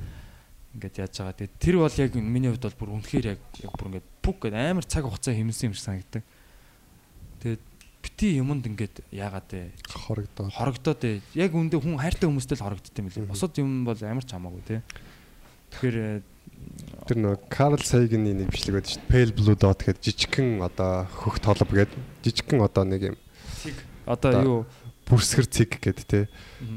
ингээд 0.74 1.00
яаж 1.02 1.14
байгаа. 1.18 1.38
Тэгээд 1.38 1.54
тэр 1.58 1.76
бол 1.82 1.96
яг 1.98 2.12
миний 2.14 2.50
хувьд 2.50 2.66
бол 2.66 2.78
бүр 2.78 2.90
үнэхээр 2.98 3.26
яг 3.34 3.40
яг 3.62 3.72
бүр 3.74 3.88
ингээд 3.94 4.08
пүк 4.22 4.38
гэдэг 4.46 4.58
амар 4.58 4.86
цаг 4.86 5.04
хугацаа 5.06 5.34
хэмнсэн 5.34 5.70
юм 5.70 5.74
шиг 5.74 5.86
санагддаг. 5.86 6.24
Тэгээд 7.42 7.62
бити 8.02 8.28
юмд 8.38 8.66
ингээд 8.66 9.02
яагаад 9.10 9.46
те 9.50 9.72
хорогдоод 9.90 10.54
хорогдоод 10.54 10.98
те 10.98 11.20
яг 11.34 11.54
үндэ 11.54 11.78
хүн 11.78 11.98
хайртай 11.98 12.30
хүмүүстэй 12.30 12.58
л 12.58 12.66
хорогддог 12.66 12.94
юм 12.98 13.10
лээ. 13.10 13.30
Босод 13.30 13.58
юм 13.58 13.82
бол 13.82 13.98
амар 13.98 14.24
ч 14.26 14.30
хамаагүй 14.34 14.62
те. 14.66 14.82
Тэгэхээр 15.74 16.22
Тэр 17.08 17.18
нөө 17.24 17.36
Карл 17.48 17.80
Сайгны 17.80 18.34
нэг 18.36 18.52
бичлэг 18.52 18.78
байдаг 18.78 18.92
шүү 18.92 19.02
дээ. 19.02 19.12
Pale 19.12 19.32
Blue 19.32 19.56
Dot 19.56 19.80
гэдэг 19.80 20.02
жижигхэн 20.04 20.60
одоо 20.60 21.08
хөх 21.08 21.40
толб 21.40 21.70
гэдэг 21.72 21.96
жижигхэн 22.20 22.60
одоо 22.60 22.84
нэг 22.84 23.02
юм 23.12 23.16
одоо 24.04 24.32
юу 24.44 24.58
бүрсгэр 25.08 25.46
цэг 25.48 25.80
гэдэг 25.80 26.04
те. 26.04 26.28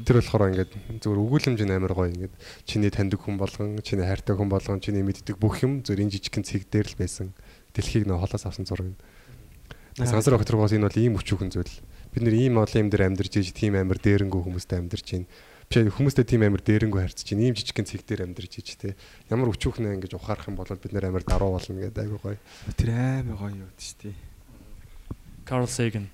Тэр 0.08 0.24
болохоор 0.24 0.56
ингээд 0.56 0.72
зөвхөн 1.04 1.20
өгүүлэмж 1.20 1.60
нь 1.68 1.74
амар 1.76 1.92
гоё 1.92 2.08
ингээд 2.08 2.34
чиний 2.64 2.88
таньдаг 2.88 3.20
хүн 3.20 3.36
болгон, 3.36 3.76
чиний 3.84 4.08
хайртай 4.08 4.32
хүн 4.32 4.48
болгон, 4.48 4.80
чиний 4.80 5.04
мэддэг 5.04 5.36
бүх 5.36 5.60
юм 5.60 5.84
зөв 5.84 6.00
энэ 6.00 6.16
жижигхэн 6.16 6.48
цэг 6.48 6.64
дээр 6.72 6.88
л 6.88 6.96
байсан. 6.96 7.36
Дэлхийг 7.76 8.08
нөө 8.08 8.24
холоос 8.24 8.48
авсан 8.48 8.64
зураг. 8.64 8.96
Сансар 10.00 10.40
огторгоос 10.40 10.72
энэ 10.72 10.88
бол 10.88 10.96
ийм 10.96 11.20
өчүүхэн 11.20 11.52
зүйл. 11.52 11.76
Бид 12.16 12.24
нэр 12.24 12.48
ийм 12.48 12.56
олон 12.56 12.88
юм 12.88 12.88
дээр 12.88 13.12
амьдарч 13.12 13.36
ийж 13.36 13.52
тийм 13.52 13.76
амар 13.76 14.00
дээрэнгүү 14.00 14.40
хүмүүстэй 14.48 14.80
амьдарч 14.80 15.06
байна 15.12 15.28
биш 15.72 15.88
хүмүүстэй 15.96 16.28
тийм 16.28 16.44
амар 16.44 16.60
дээрэнгүү 16.60 17.00
харьцаж 17.00 17.24
чинь 17.24 17.40
ийм 17.40 17.56
жижигхэн 17.56 17.88
цэг 17.88 18.04
дээр 18.04 18.28
амьдарч 18.28 18.60
ич 18.60 18.76
те 18.76 18.92
ямар 19.32 19.48
өчүүхнэ 19.56 19.96
ингэж 19.96 20.12
ухаарах 20.20 20.52
юм 20.52 20.60
бол 20.60 20.68
бид 20.68 20.92
нэр 20.92 21.08
амар 21.08 21.24
даруу 21.24 21.56
болно 21.56 21.80
гэдэг 21.80 22.04
айгу 22.04 22.20
гоё 22.20 22.36
Тэр 22.76 22.92
амар 22.92 23.36
гоё 23.40 23.64
юу 23.64 23.70
дээ. 23.72 24.12
Carl 25.48 25.64
Sagan 25.64 26.12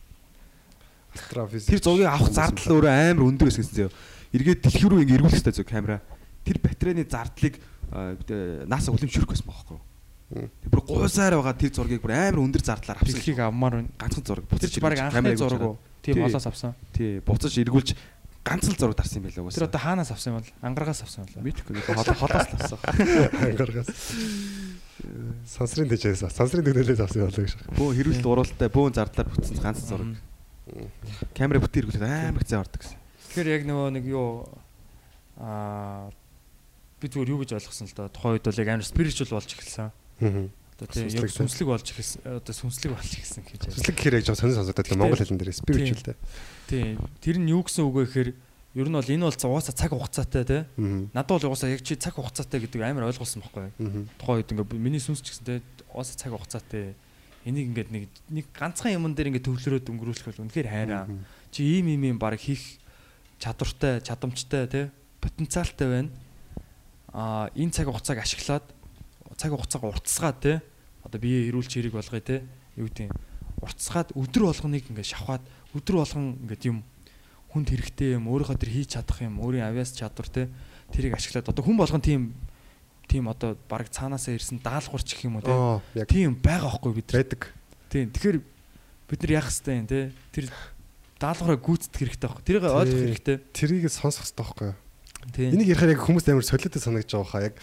астрофизик 1.11 1.75
Тэр 1.75 1.83
зургийг 1.83 2.07
авах 2.07 2.31
зардал 2.31 2.79
өөрөө 2.79 2.95
амар 3.11 3.27
өндөр 3.27 3.51
байсан 3.51 3.67
зөө. 3.67 3.91
Эргээд 4.31 4.63
дэлхий 4.63 4.89
рүү 4.89 5.03
ингэ 5.03 5.15
эргүүлэх 5.19 5.35
хэрэгтэй 5.43 5.57
зөө 5.59 5.67
камера. 5.67 5.99
Тэр 6.47 6.63
батарейны 6.63 7.05
зардлыг 7.09 7.59
э, 7.59 8.65
NASA 8.69 8.95
хүлэмжшүүлэх 8.95 9.33
байсан 9.33 9.49
байхгүй 9.49 9.75
юу? 9.75 10.49
Тэр 10.63 10.71
бүр 10.71 10.83
гуйсаар 10.87 11.35
байгаа 11.41 11.57
тэр 11.57 11.73
зургийг 11.75 12.05
бүр 12.05 12.15
амар 12.15 12.39
өндөр 12.45 12.63
зардлаар 12.63 13.01
авсан. 13.01 13.17
дэлхийг 13.17 13.41
авмаар 13.41 13.75
байна. 13.81 13.91
ганцхан 13.99 14.25
зураг. 14.25 14.45
Тэр 14.53 14.71
чи 14.71 14.81
баг 14.81 15.01
анхны 15.01 15.37
зураг 15.37 15.63
уу? 15.65 15.77
Тийм 16.05 16.15
Тий. 16.15 16.23
олоос 16.23 16.47
авсан. 16.47 16.75
Тий, 16.93 17.21
буцаж 17.25 17.57
эргүүлж 17.59 17.97
ганц 18.49 18.65
л 18.65 18.77
зураг 18.81 18.97
дарсан 18.97 19.21
юм 19.21 19.25
байлаа 19.29 19.45
Тэр 19.45 19.45
уусаа. 19.45 19.69
одоо 19.69 19.81
хаанаас 19.85 20.11
авсан 20.11 20.33
юм 20.33 20.37
бол? 20.41 20.51
Ангарагаас 20.65 21.01
авсан 21.05 21.21
юм 21.23 21.29
бол. 21.29 21.45
мэдхгүй 21.45 21.85
хол 21.85 22.17
холоос 22.17 22.49
л 22.49 22.57
авсан. 22.57 22.79
ангаргаас 23.45 23.89
сансрын 25.47 25.89
дэжээс 25.89 26.25
сансрын 26.33 26.65
дүгнэлээс 26.65 27.01
авсан 27.05 27.29
болоо 27.29 27.45
гэж 27.45 27.55
Бөөн 27.77 27.95
хэрүүлэлт 27.97 28.27
уралтай 28.27 28.69
бөөн 28.73 28.93
зардлаар 28.97 29.29
бүтсэн 29.31 29.61
ганц 29.63 29.85
зураг. 29.87 30.17
Камера 31.37 31.63
бүтээр 31.63 31.87
хэрэглээд 31.89 32.35
амар 32.35 32.43
хэцүү 32.43 32.59
ордог 32.61 32.81
гэсэн. 32.83 32.99
Тэгэхээр 33.33 33.49
яг 33.53 33.63
нөгөө 33.69 33.89
нэг 33.95 34.05
юу 34.11 34.49
аа 35.39 36.11
би 36.99 37.07
зүгээр 37.09 37.31
юу 37.31 37.41
гэж 37.47 37.51
ойлгосон 37.57 37.87
л 37.89 37.95
да. 37.95 38.11
Тухайн 38.11 38.37
үед 38.37 38.45
бол 38.49 38.59
яг 38.59 38.69
амар 38.75 38.85
spiritual 38.85 39.31
болж 39.39 39.49
эхэлсэн. 39.55 39.89
Аа. 39.89 40.51
Одоо 40.79 40.87
тийм 40.91 41.09
яг 41.09 41.31
Сүнслэг, 41.31 41.67
болж 41.71 41.87
эхэлсэн. 41.89 42.21
Одоо 42.27 42.55
сүнслэг 42.55 42.91
болж 42.95 43.11
эхэлсэн 43.17 43.43
гэж. 43.47 43.61
Сүнслэг 43.79 43.97
гэхээр 43.97 44.19
яг 44.19 44.27
сонир 44.35 44.59
сонсогдоод 44.59 44.89
байна. 44.93 45.03
Монгол 45.07 45.23
хэлэн 45.23 45.39
дээр 45.39 45.55
spiritual 45.55 46.03
те. 46.05 46.15
Тийм. 46.69 47.01
Тэр 47.25 47.41
нь 47.41 47.49
юу 47.49 47.65
гэсэн 47.65 47.89
үг 47.89 47.97
вэ 47.97 48.05
гэхээр 48.05 48.31
ер 48.77 48.89
нь 48.93 48.97
бол 49.01 49.09
энэ 49.09 49.25
бол 49.25 49.33
угаасаа 49.33 49.73
цаг 49.73 49.91
хугацаатай. 49.97 50.45
Аа. 50.45 51.09
Надад 51.17 51.41
бол 51.41 51.49
угаасаа 51.49 51.73
яг 51.73 51.81
чи 51.81 51.97
цаг 51.97 52.15
хугацаатай 52.21 52.61
гэдэг 52.61 52.85
амар 52.85 53.09
ойлгуулсан 53.09 53.41
байхгүй. 53.41 53.73
Аа. 53.73 54.05
Тухайн 54.21 54.45
үед 54.45 54.53
ингээ 54.53 54.77
миний 54.77 55.01
сүнс 55.01 55.25
ч 55.25 55.33
гэсэн 55.33 55.45
те 55.49 55.55
угаасаа 55.89 56.21
цаг 56.21 56.37
хугацаатай. 56.37 56.93
Энийг 57.49 57.73
ингээд 57.73 57.89
нэг 57.89 58.05
нэг 58.29 58.47
ганцхан 58.53 58.93
юмн 58.93 59.17
дээр 59.17 59.33
ингээ 59.33 59.49
төвлөрөөд 59.49 59.89
өнгөрүүлэх 59.89 60.29
бол 60.29 60.43
үнэхээр 60.45 60.69
хайраа. 60.69 61.09
Чи 61.49 61.65
ийм 61.65 61.89
ийм 61.89 62.05
ийм 62.05 62.19
баг 62.21 62.37
хийх 62.37 62.77
чадвартай, 63.41 64.05
чадамжтай 64.05 64.69
те 64.69 64.81
потенциалтай 65.25 65.89
байна. 65.89 66.13
Аа 67.17 67.49
энэ 67.57 67.73
цаг 67.73 67.89
хугацааг 67.89 68.21
ашиглаад 68.21 68.67
цаг 69.41 69.57
хугацааг 69.57 69.83
уртасгаад 69.89 70.39
те 70.45 70.53
одоо 71.01 71.17
бие 71.17 71.49
эрүүл 71.49 71.65
чирэг 71.65 71.97
болгоё 71.97 72.21
те 72.21 72.45
юу 72.77 72.93
гэдэг 72.93 73.09
уртасгаад 73.65 74.13
өдөр 74.13 74.51
болгоныг 74.51 74.85
ингээ 74.93 75.09
шавхаад 75.09 75.43
өдөр 75.75 76.01
болгон 76.01 76.39
ингээд 76.45 76.65
юм 76.71 76.79
хүнд 77.53 77.69
хэрэгтэй 77.73 78.17
юм 78.17 78.29
өөрийнхөө 78.29 78.61
тэр 78.61 78.73
хийж 78.73 78.89
чадах 78.97 79.21
юм 79.25 79.41
өөрийн 79.41 79.69
авяас 79.69 79.93
чадвар 79.97 80.29
те 80.29 80.49
тэрийг 80.93 81.17
ашиглаад 81.17 81.49
одоо 81.49 81.65
хүн 81.65 81.77
болгон 81.77 82.01
тийм 82.05 82.33
тийм 83.09 83.29
одоо 83.29 83.57
баг 83.69 83.89
цаанаасаа 83.89 84.37
ирсэн 84.37 84.61
даалгавар 84.61 85.03
ч 85.03 85.17
гэх 85.17 85.29
юм 85.29 85.41
уу 85.41 85.45
те. 85.45 86.05
Тийм 86.09 86.37
байгаа 86.37 86.77
байхгүй 86.77 86.93
бид 86.93 87.09
байдаг. 87.09 87.41
тийм 87.89 88.13
тэгэхээр 88.13 88.39
бид 89.09 89.21
нар 89.25 89.33
яах 89.33 89.49
хэвтэй 89.49 89.77
юм 89.81 89.89
те? 89.89 90.13
Тэр 90.33 90.53
даалгавраа 91.17 91.57
гүйцэтгэх 91.57 92.01
хэрэгтэй 92.05 92.29
байхгүй. 92.29 92.45
Тэрийг 92.45 92.65
ойлгох 92.69 93.05
хэрэгтэй. 93.09 93.37
Тэрийг 93.57 93.89
сонсох 93.89 94.29
хэрэгтэй 94.29 94.45
байхгүй 94.45 94.71
Энийг 95.37 95.69
ярихаар 95.75 95.93
яг 95.93 96.03
хүмүүс 96.07 96.25
амар 96.31 96.47
солиотой 96.47 96.81
санагдаж 96.81 97.11
байгаа 97.11 97.29
хаа. 97.29 97.47
Яг 97.51 97.55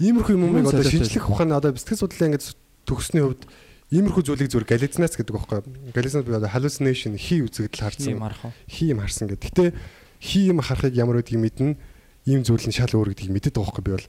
иймэрхүү 0.00 0.32
юмыг 0.32 0.64
Юу 0.64 0.72
одоо 0.72 0.82
шинжлэх 0.82 1.28
ухааны 1.28 1.54
одоо 1.54 1.70
бэлтгэл 1.76 2.00
судлалаа 2.02 2.28
ингэж 2.32 2.44
төгссөний 2.88 3.22
хувьд 3.22 3.46
иймэрхүү 3.92 4.24
зүйлийг 4.24 4.48
зүгээр 4.48 4.68
галлюцинац 4.72 5.14
гэдэг 5.20 5.36
байхгүй? 5.36 5.60
Галлюцинац 5.92 6.24
би 6.24 6.32
одоо 6.32 6.48
hallucination 6.48 7.12
хий 7.20 7.44
үзэгдэл 7.44 7.84
харсан. 7.84 8.16
Хий 8.64 8.88
юм 8.88 9.04
харсан 9.04 9.28
гэдэг. 9.28 9.44
Гэтэ 9.52 9.64
хий 10.16 10.48
юм 10.48 10.64
харахыг 10.64 10.96
ямар 10.96 11.20
гэдгийг 11.20 11.44
мэднэ. 11.44 11.76
Ийм 12.24 12.40
зүйл 12.40 12.64
нь 12.64 12.72
шал 12.72 12.88
өөр 12.88 13.12
гэдгийг 13.12 13.36
мэддэг 13.36 13.52
байхгүй 13.52 13.84
би 13.84 13.92
бол. 13.92 14.08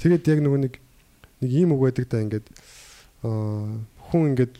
Тэгээд 0.00 0.24
яг 0.24 0.40
нөгөө 0.40 0.60
нэг 0.64 0.74
нэг 1.44 1.50
ийм 1.52 1.76
үг 1.76 1.80
байдаг 1.84 2.08
да 2.08 2.24
ингээд 2.24 2.46
хүн 3.20 4.22
ингээд 4.32 4.54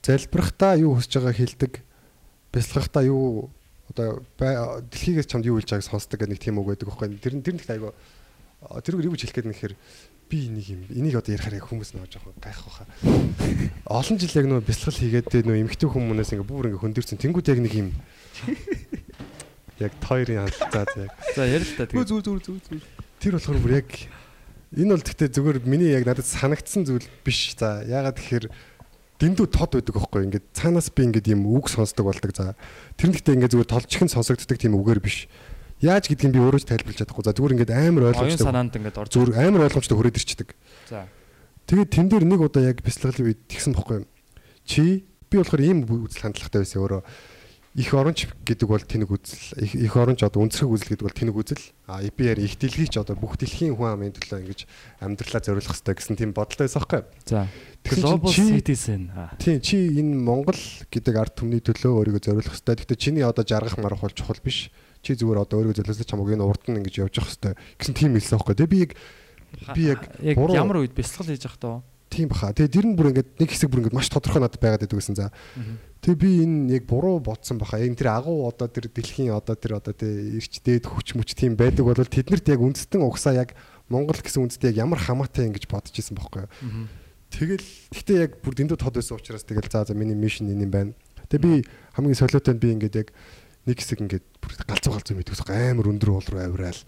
залбирахтаа 0.00 0.80
юу 0.80 0.96
хүсэж 0.96 1.20
байгаа 1.20 1.36
хэлдэг. 1.36 1.72
Бясалгахтаа 2.56 3.04
юу 3.04 3.52
одоо 3.92 4.24
дэлхийгээс 4.38 5.28
чамд 5.28 5.44
юу 5.44 5.60
хэлж 5.60 5.76
байгааг 5.76 5.88
сонсдог 5.92 6.16
гэдэг 6.20 6.32
нэг 6.32 6.40
тийм 6.40 6.56
үг 6.56 6.72
байдаг 6.72 6.88
байхгүй. 6.88 7.20
Тэр 7.20 7.36
нь 7.36 7.44
тэр 7.44 7.56
нь 7.56 7.64
айгаа 7.68 7.92
тэрүүгээр 8.62 9.08
юу 9.10 9.16
хэлэх 9.16 9.34
гээд 9.36 9.50
нэхэр 9.50 9.74
би 10.32 10.48
энийг 10.48 10.68
юм 10.72 10.82
энийг 10.88 11.20
одоо 11.20 11.36
ярихаар 11.36 11.60
яг 11.60 11.68
хүмүүс 11.68 11.92
нөө 11.92 12.08
жоохон 12.08 12.32
гайх 12.40 12.56
баха. 12.64 12.88
Олон 13.84 14.16
жил 14.16 14.32
яг 14.32 14.48
нөө 14.48 14.64
бясалгал 14.64 14.96
хийгээд 15.04 15.44
нөө 15.44 15.60
эмгтэй 15.60 15.88
хүмүүнээс 15.92 16.32
ингээ 16.32 16.48
бүр 16.48 16.72
ингээ 16.72 16.80
хөндөрсөн. 16.80 17.20
Тэнгүүд 17.20 17.52
яг 17.52 17.60
нэг 17.60 17.74
юм 17.76 17.88
яг 19.76 19.92
тойрын 20.00 20.48
хандлаа 20.48 20.88
яг 21.04 21.12
за 21.36 21.44
ярил 21.44 21.68
л 21.68 21.76
та 21.76 21.84
Зүгээр 21.84 22.08
тэгээд 22.08 22.08
зүгээр 22.08 22.44
зүгээр 22.48 22.64
зүгээр. 22.64 22.84
Тэр 23.20 23.32
болохоор 23.36 23.60
бүр 23.60 23.76
яг 23.76 23.90
энэ 24.72 24.92
бол 24.96 25.04
гэхдээ 25.04 25.28
зүгээр 25.36 25.58
миний 25.68 25.92
яг 25.92 26.08
надад 26.08 26.24
санагдсан 26.24 26.88
зүйл 26.88 27.08
биш. 27.20 27.52
За 27.60 27.84
яагаад 27.84 28.16
тэгэхээр 28.16 28.46
дэндүү 29.20 29.46
тод 29.52 29.76
байдаг 29.76 29.94
байхгүй 30.00 30.20
ингээд 30.32 30.46
цаанаас 30.56 30.88
би 30.96 31.12
ингээд 31.12 31.28
юм 31.28 31.44
үг 31.52 31.68
сонсдог 31.68 32.08
болдог. 32.08 32.32
За 32.32 32.56
тэр 32.96 33.12
нь 33.12 33.14
гэхдээ 33.20 33.36
ингээд 33.36 33.52
зүгээр 33.52 33.68
толчхон 33.68 34.08
сонсогддог 34.08 34.56
тийм 34.56 34.80
үгээр 34.80 35.04
биш. 35.04 35.28
Яаж 35.82 36.06
гэдгийг 36.06 36.30
би 36.30 36.38
өөрөө 36.38 36.62
ч 36.62 36.66
тайлбарлаж 36.70 36.98
чадахгүй. 37.02 37.26
За 37.26 37.34
зүгээр 37.34 37.54
ингээд 37.58 37.74
амар 37.74 38.14
оюун 38.14 38.22
ойлгомжтой. 38.22 38.46
санаанд 38.46 38.74
ингээд 38.78 39.00
орж 39.02 39.10
Зүгээр 39.18 39.34
амар 39.34 39.66
ойлгомжтой 39.66 39.96
хүрээд 39.98 40.18
ирчдэг. 40.22 40.48
за 40.86 41.10
Тэгээд 41.66 41.90
тэн 41.90 42.06
дээр 42.06 42.24
нэг 42.26 42.40
удаа 42.42 42.62
яг 42.62 42.78
бяцлаглын 42.86 43.26
үед 43.34 43.40
тэгсэн 43.50 43.74
бохгүй. 43.74 44.06
Чи 44.62 45.06
би 45.26 45.34
болохоор 45.42 45.62
ийм 45.62 45.82
үзэл 45.86 46.22
хандлагатай 46.22 46.62
байсан 46.62 46.82
өөрөө. 46.86 47.02
Их 47.72 47.88
оронч 47.96 48.28
гэдэг 48.44 48.68
бол 48.68 48.84
тэнэг 48.84 49.08
үзэл. 49.08 49.56
Их 49.64 49.96
оронч 49.96 50.20
одоо 50.20 50.44
үнцрэг 50.44 50.68
үзэл 50.68 50.92
гэдэг 50.92 51.06
бол 51.08 51.16
тэнэг 51.16 51.36
үзэл. 51.40 51.64
А 51.88 52.04
EPR 52.04 52.36
их 52.44 52.60
дэлхий 52.60 52.84
ч 52.84 53.00
одоо 53.00 53.16
бүх 53.16 53.40
дэлхийн 53.40 53.72
хүн 53.72 53.96
амын 53.96 54.12
төлөө 54.12 54.44
ингэж 54.44 54.60
амьдралаа 55.00 55.40
зориулах 55.40 55.72
хэрэгтэй 55.80 55.96
гэсэн 55.96 56.16
тийм 56.20 56.30
бодолтой 56.36 56.68
байсан 56.68 56.84
байхгүй. 56.84 57.02
за 57.24 57.48
global 57.80 58.28
citizen 58.28 59.08
тийм 59.40 59.64
чи 59.64 59.88
энэ 59.88 60.20
Монгол 60.20 60.60
гэдэг 60.92 61.14
ард 61.16 61.32
түмний 61.32 61.64
төлөө 61.64 62.12
өөрийгөө 62.12 62.20
зориулах 62.20 62.52
хэрэгтэй. 62.52 62.76
Гэхдээ 62.76 63.00
чиний 63.00 63.24
одоо 63.24 63.40
жаргах 63.40 63.80
марах 63.80 64.04
бол 64.04 64.12
чухал 64.12 64.36
биш. 64.44 64.68
Чи 65.02 65.18
зүгээр 65.18 65.42
одоо 65.42 65.58
өөрийгөө 65.60 65.82
зориулсан 65.82 66.06
чамаг 66.06 66.30
энэ 66.30 66.46
урд 66.46 66.64
нь 66.70 66.78
ингэж 66.78 66.94
явж 67.02 67.14
явах 67.18 67.30
хэрэгтэй 67.34 67.54
гэсэн 67.78 67.94
тийм 67.98 68.14
хэлсэн 68.14 68.38
байхгүй. 68.38 68.54
Тэгээ 68.54 68.70
би 68.70 68.80
яг 68.86 68.92
би 69.74 69.82
яг 69.90 70.00
ямар 70.30 70.78
үед 70.80 70.94
бясалгал 70.94 71.34
хийж 71.34 71.44
явах 71.46 71.58
таа 71.58 71.76
тийм 72.12 72.28
баха. 72.28 72.52
Тэгээ 72.52 72.72
дэр 72.76 72.86
нь 72.92 72.96
бүр 72.96 73.08
ингээд 73.10 73.30
нэг 73.40 73.48
хэсэг 73.48 73.72
бүр 73.72 73.80
ингээд 73.88 73.96
маш 73.96 74.12
тодорхой 74.12 74.44
надад 74.44 74.60
байгаад 74.60 74.84
байдаг 74.84 74.98
гэсэн. 75.00 75.16
За. 75.16 75.32
Тэгээ 76.04 76.20
би 76.20 76.30
энэ 76.44 76.72
яг 76.76 76.84
буруу 76.84 77.18
бодсон 77.24 77.56
баха. 77.56 77.80
Яг 77.80 77.96
тэр 77.96 78.12
агуу 78.12 78.44
одоо 78.44 78.68
тэр 78.68 78.92
дэлхийн 78.92 79.32
одоо 79.32 79.56
тэр 79.56 79.80
одоо 79.80 79.96
тэр 79.96 80.36
ирч 80.36 80.60
дээд 80.60 80.84
хүч 80.84 81.16
мүч 81.16 81.32
тийм 81.32 81.56
байдаг 81.56 81.88
бол 81.88 81.96
тэднэрт 81.96 82.52
яг 82.52 82.60
үндэстэн 82.60 83.00
угсаа 83.00 83.32
яг 83.32 83.56
Монгол 83.88 84.20
гэсэн 84.20 84.44
үндэстэн 84.44 84.76
яг 84.76 84.84
ямар 84.84 85.00
хамаатай 85.00 85.48
ингэж 85.48 85.64
бодож 85.72 85.96
исэн 85.96 86.20
юу. 86.20 86.48
Тэгэл 87.32 87.64
гэхдээ 87.96 88.18
яг 88.20 88.32
бүр 88.44 88.54
дэндүү 88.60 88.76
тод 88.76 89.00
байсан 89.00 89.16
учраас 89.16 89.44
тэгэл 89.48 89.72
за 89.72 89.88
за 89.88 89.96
миний 89.96 90.16
мишн 90.16 90.52
энэ 90.52 90.68
юм 90.68 90.72
байна. 90.72 90.92
Тэгээ 91.32 91.40
би 91.40 91.52
хамгийн 91.96 92.20
солиотой 92.20 92.52
нь 92.52 92.60
би 92.60 92.68
ингээд 92.76 93.00
яг 93.00 93.08
нэг 93.66 93.76
хэсэг 93.78 94.02
ингээд 94.02 94.26
бүр 94.42 94.52
галзуу 94.66 94.92
галзуу 94.98 95.16
мэдвэс 95.18 95.42
амар 95.46 95.86
өндөр 95.86 96.10
уул 96.18 96.28
руу 96.28 96.42
авираал 96.42 96.80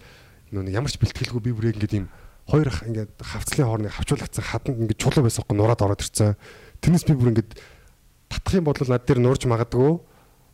нөө 0.51 0.71
ямар 0.75 0.91
ч 0.91 0.99
бэлтгэлгүй 0.99 1.41
би 1.41 1.51
бүр 1.55 1.71
ингээд 1.71 1.97
юм 1.97 2.07
хоёр 2.45 2.69
ах 2.69 2.83
ингээд 2.85 3.11
хавцлын 3.17 3.67
хоорныг 3.67 3.93
хавчуулагдсан 3.95 4.45
хаданд 4.45 4.79
ингээд 4.85 5.01
чулуу 5.01 5.25
байсан 5.25 5.41
байхгүй 5.41 5.57
нураад 5.57 5.81
ороод 5.81 6.03
ирсэн. 6.05 6.37
Тэрнээс 6.83 7.05
би 7.09 7.15
бүр 7.17 7.31
ингээд 7.33 7.51
татах 8.29 8.53
юм 8.53 8.67
бол 8.69 8.77
над 8.77 9.05
дээр 9.07 9.19
нурж 9.23 9.43
магадгүй 9.49 9.91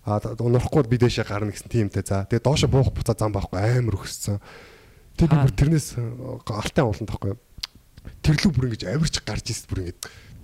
а 0.08 0.18
нурахгүй 0.24 0.88
би 0.88 0.98
дээшээ 0.98 1.28
гарна 1.28 1.52
гэсэн 1.52 1.68
тиймтэй 1.68 2.04
за. 2.08 2.24
Тэгээ 2.32 2.48
доошо 2.48 2.72
буух 2.72 2.96
буцаа 2.96 3.18
зам 3.20 3.36
байхгүй 3.36 3.60
амар 3.60 4.00
өгссөн. 4.00 4.40
Тэгээ 5.20 5.30
би 5.30 5.38
бүр 5.44 5.54
тэрнээс 5.54 5.88
алтай 6.48 6.84
уулан 6.88 7.10
тахгүй. 7.12 7.36
Тэрлүү 8.24 8.52
бүр 8.56 8.66
ингэж 8.72 8.88
авирч 8.88 9.20
гарч 9.22 9.52
ирсэн 9.52 9.68
бүр 9.68 9.80
ингэж 9.92 10.00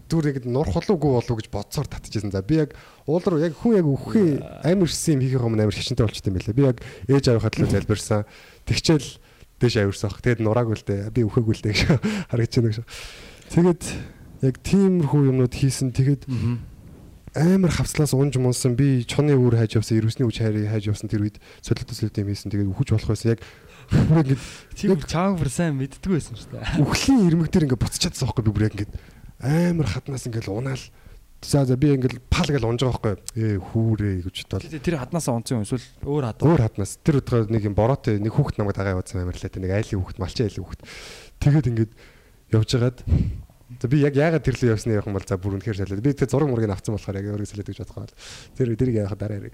зүгээр 0.08 0.30
ингэж 0.42 0.46
нурх 0.48 0.74
холоогүй 0.74 1.12
болов 1.14 1.36
гэж 1.38 1.48
бодсоор 1.52 1.88
татчихсан. 1.88 2.32
За 2.32 2.42
би 2.42 2.64
яг 2.64 2.74
уул 3.06 3.22
руу 3.22 3.40
яг 3.44 3.54
хүн 3.60 3.78
яг 3.78 3.88
өвхөө 3.88 4.64
амар 4.64 4.88
ирсэн 4.88 5.20
юм 5.20 5.22
хийх 5.22 5.36
юм 5.38 5.56
амар 5.56 5.76
хичнээн 5.76 6.08
болчтой 6.08 6.32
юм 6.32 6.38
байлаа. 6.40 6.56
Би 6.56 6.64
яг 6.64 6.78
ээж 7.12 7.26
авийнхаа 7.28 7.52
төлөө 7.52 7.72
залбирсан. 7.76 8.24
Тэгчээл 8.66 9.10
дэш 9.60 9.76
авирсан. 9.84 10.12
Тэгээд 10.16 10.42
нураагүй 10.42 10.76
л 10.80 10.86
дээ. 10.88 11.12
Би 11.12 11.22
өвхөөгүй 11.28 11.56
л 11.56 11.64
дээ 11.68 11.74
гэж 11.76 11.82
харагч 12.32 12.54
байна 12.56 12.70
гэж. 12.72 12.80
Тэгээд 13.52 13.84
яг 14.48 14.56
тиймэрхүү 14.64 15.22
юмнууд 15.28 15.54
хийсэн. 15.54 15.92
Тэгээд 15.92 16.24
амар 17.38 17.72
хавцлаас 17.76 18.16
унж 18.18 18.40
мунсан 18.42 18.74
би 18.74 19.06
чоны 19.06 19.38
үүр 19.38 19.62
хайж 19.62 19.78
явсан, 19.78 20.00
ирвсний 20.00 20.26
үж 20.26 20.42
хайрыг 20.42 20.72
хайж 20.72 20.90
явсан 20.90 21.12
тэр 21.12 21.28
үед 21.28 21.38
солиотой 21.62 21.94
солиотой 21.94 22.26
юм 22.26 22.32
хийсэн. 22.34 22.50
Тэгээд 22.50 22.72
үхэж 22.74 22.88
болох 22.98 23.14
байсан. 23.14 23.38
Яг 23.38 23.42
бүр 23.88 24.24
ингэж 24.24 24.42
тийм 24.76 25.00
чааг 25.00 25.38
бүр 25.40 25.50
сайн 25.52 25.78
мэддгүй 25.80 26.20
байсан 26.20 26.36
шүү 26.36 26.60
дээ 26.60 26.84
үхлийн 26.84 27.28
ирмэг 27.32 27.52
дээр 27.52 27.66
ингээд 27.72 27.84
буцчихсан 27.88 28.28
байхгүй 28.28 28.44
би 28.44 28.52
бүр 28.52 28.68
яг 28.68 28.76
ингээд 28.76 28.94
амар 29.42 29.88
хатнаас 29.88 30.26
ингээд 30.26 30.50
унаал. 30.50 30.82
За 31.46 31.66
за 31.66 31.78
би 31.78 31.94
ингээд 31.94 32.18
пал 32.34 32.50
гэж 32.50 32.66
унж 32.66 32.82
байгаа 32.82 32.98
байхгүй. 32.98 33.16
Ээ 33.38 33.62
хүүрээ 33.62 34.16
гэж 34.26 34.38
бодвол 34.50 34.74
Тэр- 34.74 34.82
тэр 34.82 34.98
хаднаасаа 34.98 35.38
унцсан 35.38 35.62
юм 35.62 35.66
эсвэл 35.70 35.86
өөр 36.02 36.24
хадуу 36.34 36.50
өөр 36.50 36.62
хатнаас 36.66 36.98
тэр 37.06 37.22
удаа 37.22 37.46
нэг 37.46 37.64
юм 37.70 37.78
бороотой 37.78 38.18
нэг 38.18 38.34
хүүхэд 38.34 38.58
намайг 38.58 38.74
дагаа 38.74 38.98
явуулсан 38.98 39.22
амар 39.22 39.38
лээ 39.38 39.54
нэг 39.62 39.72
айлын 39.78 40.02
хүүхэд 40.02 40.18
малчин 40.18 40.46
айлын 40.50 40.66
хүүхэд. 40.66 40.82
Тэгээд 41.38 41.70
ингээд 41.70 41.92
явж 42.58 42.70
байгаад 42.74 43.00
за 43.78 43.86
би 43.86 43.98
яг 44.02 44.16
яагаад 44.18 44.46
тэрлээ 44.50 44.74
явсны 44.74 44.98
явах 44.98 45.10
юм 45.14 45.18
бол 45.22 45.30
за 45.30 45.38
бүр 45.38 45.62
үнэхээр 45.62 45.78
солиод 45.78 46.02
би 46.02 46.18
тэр 46.18 46.30
зураг 46.34 46.50
мургийг 46.50 46.74
авсан 46.74 46.98
болохоор 46.98 47.22
яг 47.22 47.30
өөрийг 47.38 47.52
солиод 47.54 47.70
гэж 47.70 47.80
бодохоо 47.86 48.10
тэр 48.58 48.74
тэрийг 48.74 48.98
явах 49.06 49.14
дараа 49.22 49.38
яриг. 49.38 49.54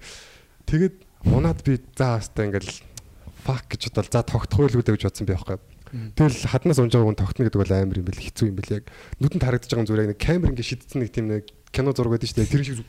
Тэгээд 0.64 0.96
унаад 1.28 1.60
би 1.60 1.76
за 1.92 2.16
хастаа 2.16 2.48
ингээд 2.48 2.80
фак 3.44 3.68
гэж 3.68 3.92
бодвол 3.92 4.08
за 4.08 4.24
тогтох 4.24 4.60
байлгүй 4.64 4.80
дээ 4.80 4.96
гэж 4.96 5.04
бодсон 5.04 5.28
би 5.28 5.36
байхгүй 5.36 5.58
Тэгэл 5.94 6.50
хаднаас 6.50 6.78
унж 6.82 6.90
байгаа 6.90 7.06
хүн 7.06 7.20
тогтно 7.22 7.46
гэдэг 7.46 7.60
бол 7.62 7.70
амар 7.70 7.98
юм 8.02 8.06
бэл 8.10 8.18
хэцүү 8.18 8.46
юм 8.50 8.58
бэл 8.58 8.74
яг 8.82 8.84
нүдэнд 9.22 9.44
харагдаж 9.46 9.70
байгаа 9.70 9.86
зүгээр 9.86 10.10
нэг 10.10 10.18
камер 10.18 10.50
ингээ 10.50 10.70
шидсэн 10.74 10.98
нэг 10.98 11.10
тийм 11.14 11.26
нэг 11.30 11.44
кино 11.70 11.94
зураг 11.94 12.18
байдаг 12.18 12.28
шүү 12.34 12.38
дээ. 12.42 12.50
Тэр 12.50 12.64
шиг 12.66 12.82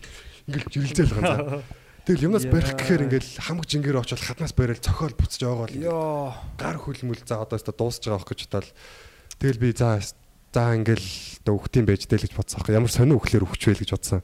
ингээл 0.49 0.73
жирэлзэл 0.73 1.13
байгаа. 1.13 1.61
Тэгэл 2.05 2.25
юмнаас 2.29 2.45
барих 2.49 2.73
гэхээр 2.77 3.05
ингээл 3.05 3.29
хамаг 3.45 3.65
жингээр 3.69 4.01
очоод 4.01 4.21
хаднаас 4.25 4.53
барил 4.57 4.81
цохол 4.81 5.13
буцаж 5.13 5.41
байгаа 5.41 5.61
бол 5.69 5.77
гар 6.57 6.77
хөлмөл. 6.81 7.21
За 7.25 7.41
одоо 7.41 7.57
өстө 7.57 7.73
дуусж 7.77 8.01
байгаа 8.05 8.21
байх 8.21 8.29
гэж 8.29 8.41
бодвол 8.49 8.73
тэгэл 9.41 9.61
би 9.61 9.69
за 9.73 10.01
за 10.55 10.71
ингээл 10.71 11.03
үхтийн 11.51 11.83
байж 11.83 12.07
дээ 12.07 12.23
л 12.23 12.25
гэж 12.25 12.33
бодсон 12.39 12.63
аахгүй 12.63 12.73
ямар 12.79 12.87
сонио 12.87 13.19
өглөөр 13.19 13.43
өгчвэ 13.43 13.75
л 13.75 13.81
гэж 13.83 13.91
бодсон. 13.91 14.23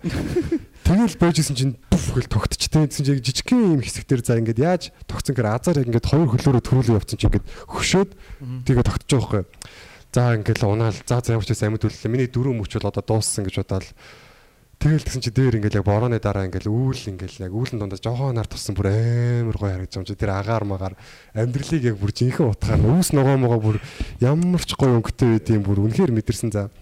Тэгэл 0.88 1.20
байжсэн 1.20 1.56
чинь 1.60 1.76
бүф 1.92 2.16
гэл 2.16 2.32
тогтчтой 2.32 2.88
гэсэн 2.88 3.04
чинь 3.04 3.20
жижигхэн 3.20 3.78
юм 3.78 3.84
хэсэгтэр 3.84 4.24
за 4.24 4.40
ингээд 4.40 4.64
яаж 4.64 4.84
тогтсон 5.06 5.36
гэхээр 5.36 5.52
азар 5.52 5.84
ингээд 5.84 6.08
хоёр 6.08 6.32
хөлөөрөө 6.32 6.64
төрүүлээ 6.64 6.98
явцсан 6.98 7.20
чинь 7.20 7.30
ингээд 7.30 7.48
хөшөөд 7.68 8.10
тэгээ 8.64 8.80
байгаа 8.80 9.12
байхгүй. 9.12 9.44
За 10.12 10.36
ингээл 10.40 10.66
унаал 10.72 10.98
за 11.04 11.20
за 11.20 11.36
ямар 11.36 11.46
ч 11.46 11.52
байсан 11.52 11.76
амьд 11.76 11.86
үлээ. 11.86 12.10
Миний 12.10 12.30
дөрөв 12.32 12.56
мөч 12.56 12.72
бол 12.80 12.90
одоо 12.90 13.04
дууссан 13.04 13.46
гэж 13.46 13.56
бодоод 13.62 13.86
Тэгэл 14.82 15.06
тэгсэн 15.06 15.22
чи 15.22 15.30
дээр 15.30 15.62
ингээл 15.62 15.78
яг 15.78 15.86
борооны 15.86 16.18
дараа 16.18 16.50
ингээл 16.50 16.74
үүл 16.74 17.14
ингээл 17.14 17.46
яг 17.46 17.54
үүлэн 17.54 17.78
дундаа 17.78 18.02
жоохон 18.02 18.34
нар 18.34 18.50
туссан 18.50 18.74
бүр 18.74 18.90
амар 18.90 19.54
гоё 19.54 19.78
харагдаж 19.78 19.94
юм 19.94 20.10
чи 20.10 20.18
тэр 20.18 20.34
агаар 20.34 20.66
магаар 20.66 20.98
амьдралыг 21.38 21.86
яг 21.86 22.02
бүр 22.02 22.10
жинхэнэ 22.10 22.50
утгаар 22.50 22.82
үүс 22.82 23.14
ногоо 23.14 23.38
могоо 23.38 23.62
бүр 23.62 23.78
ямар 24.18 24.66
ч 24.66 24.74
гоё 24.74 24.98
өнгөтэй 24.98 25.38
байдığım 25.38 25.62
бүр 25.62 25.86
үнэхээр 25.86 26.10
мэдэрсэн 26.18 26.50
за. 26.50 26.74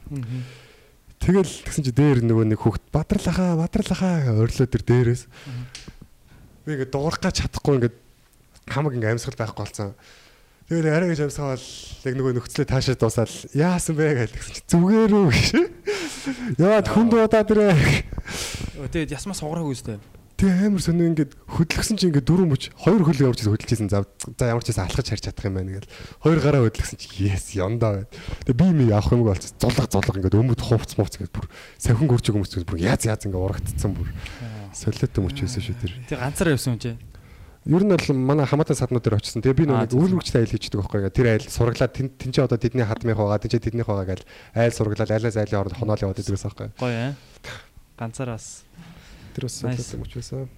Тэгэл 1.20 1.52
тэгсэн 1.68 1.84
чи 1.84 1.92
дээр 1.92 2.24
нөгөө 2.24 2.48
нэг 2.56 2.64
хүүхд 2.64 2.88
бадралахаа 2.88 3.60
бадралахаа 3.60 4.32
өрлөө 4.48 4.68
тэр 4.72 4.84
дээрээс 4.88 5.28
би 6.64 6.80
ингээд 6.80 6.96
дуурах 6.96 7.20
гэж 7.20 7.44
чадахгүй 7.44 7.84
ингээд 7.84 7.98
хамаг 8.72 8.96
ингээд 8.96 9.20
амьсгал 9.20 9.44
байхгүй 9.44 9.64
болсон. 9.68 9.92
Тэгэл 10.70 10.86
арай 10.94 11.10
гэж 11.10 11.26
амьсгаал 11.26 11.58
яг 11.58 12.14
нөгөө 12.14 12.34
нөхцөлөө 12.38 12.70
таашаа 12.70 12.94
дуусаад 12.94 13.34
яасан 13.58 13.98
бэ 13.98 14.30
гэж 14.30 14.32
тэгсэн 14.38 14.54
чи 14.54 14.62
зүгээр 14.70 15.14
үү 15.18 15.26
гэж. 15.34 15.50
Яад 16.62 16.88
хүнд 16.94 17.18
удаа 17.18 17.42
дэрэ. 17.42 17.74
Тэгээд 18.94 19.18
ясмаас 19.18 19.42
сугараагүй 19.42 19.74
үстэй. 19.74 19.98
Тэгээ 20.38 20.70
амар 20.70 20.80
сонио 20.86 21.10
ингээд 21.10 21.34
хөдлөсөн 21.50 21.98
чи 21.98 22.14
ингээд 22.14 22.30
дөрөв 22.30 22.48
мөч 22.54 22.64
хоёр 22.86 23.02
хөл 23.02 23.34
явж 23.34 23.44
хөдөлжсэн 23.50 23.90
за 23.90 24.06
за 24.06 24.46
ямар 24.46 24.62
ч 24.62 24.72
байсан 24.72 24.86
алхаж 24.86 25.10
харж 25.10 25.24
чадах 25.26 25.50
юм 25.50 25.58
байна 25.58 25.74
гэл 25.76 25.90
хоёр 26.24 26.40
гараа 26.40 26.64
хөдлөсөн 26.64 27.02
чи 27.02 27.28
yes 27.28 27.58
яндаа 27.58 28.06
байд. 28.06 28.14
Тэгээ 28.48 28.56
би 28.56 28.68
ми 28.72 28.94
авах 28.94 29.12
юм 29.12 29.28
болц 29.28 29.52
зулга 29.58 29.90
зулга 29.90 30.16
ингээд 30.16 30.40
өмд 30.40 30.62
хувц 30.64 30.96
мувц 30.96 31.20
ингээд 31.20 31.36
бүр 31.36 31.52
сахин 31.76 32.08
гүрч 32.08 32.32
өгмөс 32.32 32.56
бүр 32.62 32.80
яз 32.80 33.04
яз 33.04 33.28
ингээд 33.28 33.42
урагдцсан 33.42 33.92
бүр 33.92 34.08
солиотой 34.72 35.22
мөч 35.28 35.44
байсан 35.44 35.60
шүү 35.60 35.76
тэр. 35.76 35.92
Тэг 36.08 36.24
ганцаараа 36.24 36.56
явсан 36.56 36.78
юм 36.78 36.80
чи. 36.80 36.96
Ер 37.70 37.86
нь 37.86 37.94
бол 37.94 38.10
манай 38.18 38.50
хамаатан 38.50 38.74
саднууд 38.74 39.06
дээр 39.06 39.22
очсон. 39.22 39.46
Тэгээ 39.46 39.60
би 39.62 39.66
нэг 39.70 39.94
тийм. 39.94 40.02
үйлмэгчтэй 40.02 40.42
айл 40.42 40.54
хийчихдэг 40.58 40.82
байхгүй. 40.82 41.14
Тэр 41.14 41.28
айл 41.38 41.46
сурглаад 41.46 41.94
тэн 41.94 42.10
тэн 42.18 42.34
чи 42.34 42.42
одоо 42.42 42.58
тэдний 42.58 42.82
хадмих 42.82 43.14
байгаа, 43.14 43.38
тэн 43.38 43.54
чи 43.54 43.62
тэднийх 43.62 43.86
байгаа 43.86 44.10
гэл 44.10 44.26
айл 44.58 44.74
сурглаад 44.74 45.14
айлаас 45.14 45.38
айлын 45.38 45.54
хооронд 45.54 45.78
хоноол 45.78 46.02
яваад 46.02 46.18
идэгээс 46.18 46.46
байхгүй. 46.50 46.74
Гоё 46.82 46.98
аа. 46.98 47.14
Ганцаараас. 47.94 48.66
Тэр 49.38 49.46
бас 49.46 49.62
мөч 49.62 50.14
байсан. 50.18 50.50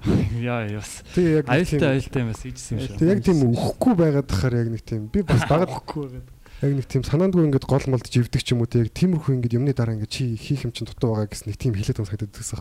Яа 0.40 0.64
яас. 0.64 1.04
Аюултай 1.12 2.00
аюултай 2.00 2.22
юм 2.24 2.32
бас 2.32 2.44
ийжсэн 2.48 2.80
юм 2.80 2.80
шиг. 2.80 2.96
Тэг 2.96 3.08
яг 3.12 3.20
тийм 3.20 3.44
өгөхгүй 3.52 3.94
байгаад 4.00 4.28
тахаар 4.32 4.56
яг 4.64 4.68
нэг 4.72 4.80
тийм 4.80 5.12
би 5.12 5.20
бас 5.20 5.44
багад 5.50 5.68
өгөхгүй 5.68 6.08
байгаад. 6.08 6.39
Яг 6.60 6.72
нэг 6.76 6.86
тийм 6.92 7.04
санаандгүй 7.08 7.48
ингээд 7.48 7.64
гол 7.64 7.86
молд 7.88 8.04
живдэг 8.04 8.44
ч 8.44 8.52
юм 8.52 8.60
уу 8.60 8.68
яг 8.68 8.92
тиймэрхүү 8.92 9.32
ингээд 9.32 9.56
юмны 9.56 9.72
дараа 9.72 9.96
ингээд 9.96 10.12
чи 10.12 10.36
хийх 10.36 10.68
юм 10.68 10.76
чин 10.76 10.84
дутуу 10.84 11.16
байгаа 11.16 11.32
гэсэн 11.32 11.48
нэг 11.48 11.56
тийм 11.56 11.72
хэлээд 11.72 11.96
байгаа 11.96 12.12
санагдаад 12.12 12.36
байсан. 12.36 12.60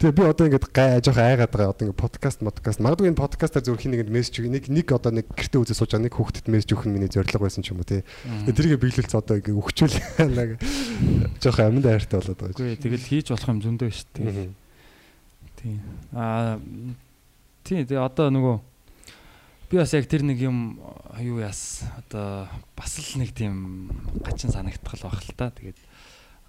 Тэгээ 0.00 0.16
би 0.16 0.22
одоо 0.24 0.44
ингээд 0.48 0.66
гай 0.72 0.88
жоох 1.04 1.20
айгаад 1.20 1.52
байгаа 1.52 1.68
одоо 1.76 1.84
ингээд 1.84 2.00
подкаст 2.00 2.40
подкаст 2.40 2.80
магадгүй 2.80 3.12
энэ 3.12 3.20
подкастаар 3.20 3.64
зөв 3.68 3.76
хин 3.76 3.92
нэгэнд 3.92 4.08
мессеж 4.08 4.40
нэг 4.40 4.72
нэг 4.72 4.88
одоо 4.88 5.12
нэг 5.12 5.28
гэртээ 5.36 5.60
үзээ 5.60 5.76
сууж 5.76 5.92
байгаа 5.92 6.06
нэг 6.08 6.16
хүүхдэд 6.16 6.46
мессеж 6.48 6.70
өгөх 6.72 6.88
нь 6.88 6.94
миний 6.96 7.12
зорилго 7.12 7.44
байсан 7.44 7.60
ч 7.60 7.76
юм 7.76 7.84
уу 7.84 7.88
тий. 7.88 8.00
Тэгээ 8.48 8.56
тэрийг 8.56 8.80
биелүүлц 8.80 9.12
одоо 9.12 9.36
ингээд 9.36 9.60
өгчүүл 9.60 9.96
яг 10.40 10.50
жоох 11.44 11.58
амьд 11.60 11.84
айртай 11.84 12.16
болоод 12.24 12.40
байгаа. 12.40 12.56
Үгүй 12.56 12.80
тэгэл 12.80 13.04
хийж 13.04 13.26
болох 13.36 13.52
юм 13.52 13.60
зөндөө 13.60 13.90
шүү 13.92 14.08
дээ. 14.16 14.48
Тийм. 15.60 15.76
Аа 16.16 16.56
тийм 17.68 17.84
тэгээ 17.84 18.00
одоо 18.00 18.32
нөгөө 18.32 18.69
би 19.70 19.78
бас 19.78 19.92
яг 19.94 20.06
тэр 20.10 20.26
нэг 20.26 20.38
юм 20.42 20.82
юу 21.22 21.38
яас 21.38 21.86
одоо 21.94 22.50
бас 22.74 22.98
л 22.98 23.22
нэг 23.22 23.30
тийм 23.30 23.86
гачин 24.26 24.50
санагдтал 24.50 24.98
байх 25.06 25.22
л 25.22 25.34
та. 25.38 25.54
Тэгээд 25.54 25.78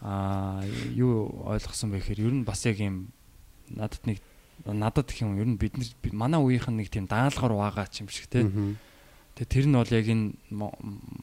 аа 0.02 0.66
юу 0.98 1.46
ойлгосон 1.46 1.94
бэ 1.94 2.02
гэхээр 2.02 2.26
ер 2.26 2.34
нь 2.42 2.46
бас 2.48 2.66
яг 2.66 2.82
юм 2.82 3.14
надад 3.70 4.02
нэг 4.10 4.18
надад 4.66 5.06
гэх 5.14 5.22
юм 5.22 5.38
ер 5.38 5.46
нь 5.46 5.62
бид 5.62 5.78
нар 5.78 5.86
манай 6.14 6.42
үеийнхэн 6.42 6.76
нэг 6.82 6.90
тийм 6.90 7.06
даалгавар 7.06 7.54
байгаа 7.78 7.86
ч 7.94 8.02
юм 8.02 8.10
шиг 8.10 8.26
те. 8.26 8.42
Тэгээ 9.38 9.54
тэр 9.54 9.66
нь 9.70 9.78
бол 9.78 9.94
яг 9.94 10.08
энэ 10.10 10.34
Мон- 10.50 10.76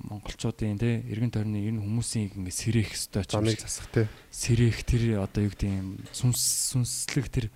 монголчуудын 0.08 0.78
те 0.78 1.02
эргэн 1.02 1.34
тойрны 1.34 1.58
ер 1.66 1.74
нь 1.74 1.82
хүмүүсийн 1.82 2.30
ингэ 2.38 2.54
сэрэх 2.54 2.94
өстой 2.94 3.26
ч 3.26 3.34
юм 3.34 3.42
шиг 3.50 3.66
засах 3.66 3.90
тий. 3.90 4.06
сэрэх 4.30 4.86
тэр 4.86 5.02
одоо 5.26 5.42
юу 5.44 5.50
гэдэг 5.50 5.66
юм 5.66 5.98
сүнс 6.14 6.72
сүнслэг 6.72 7.26
тэр 7.28 7.46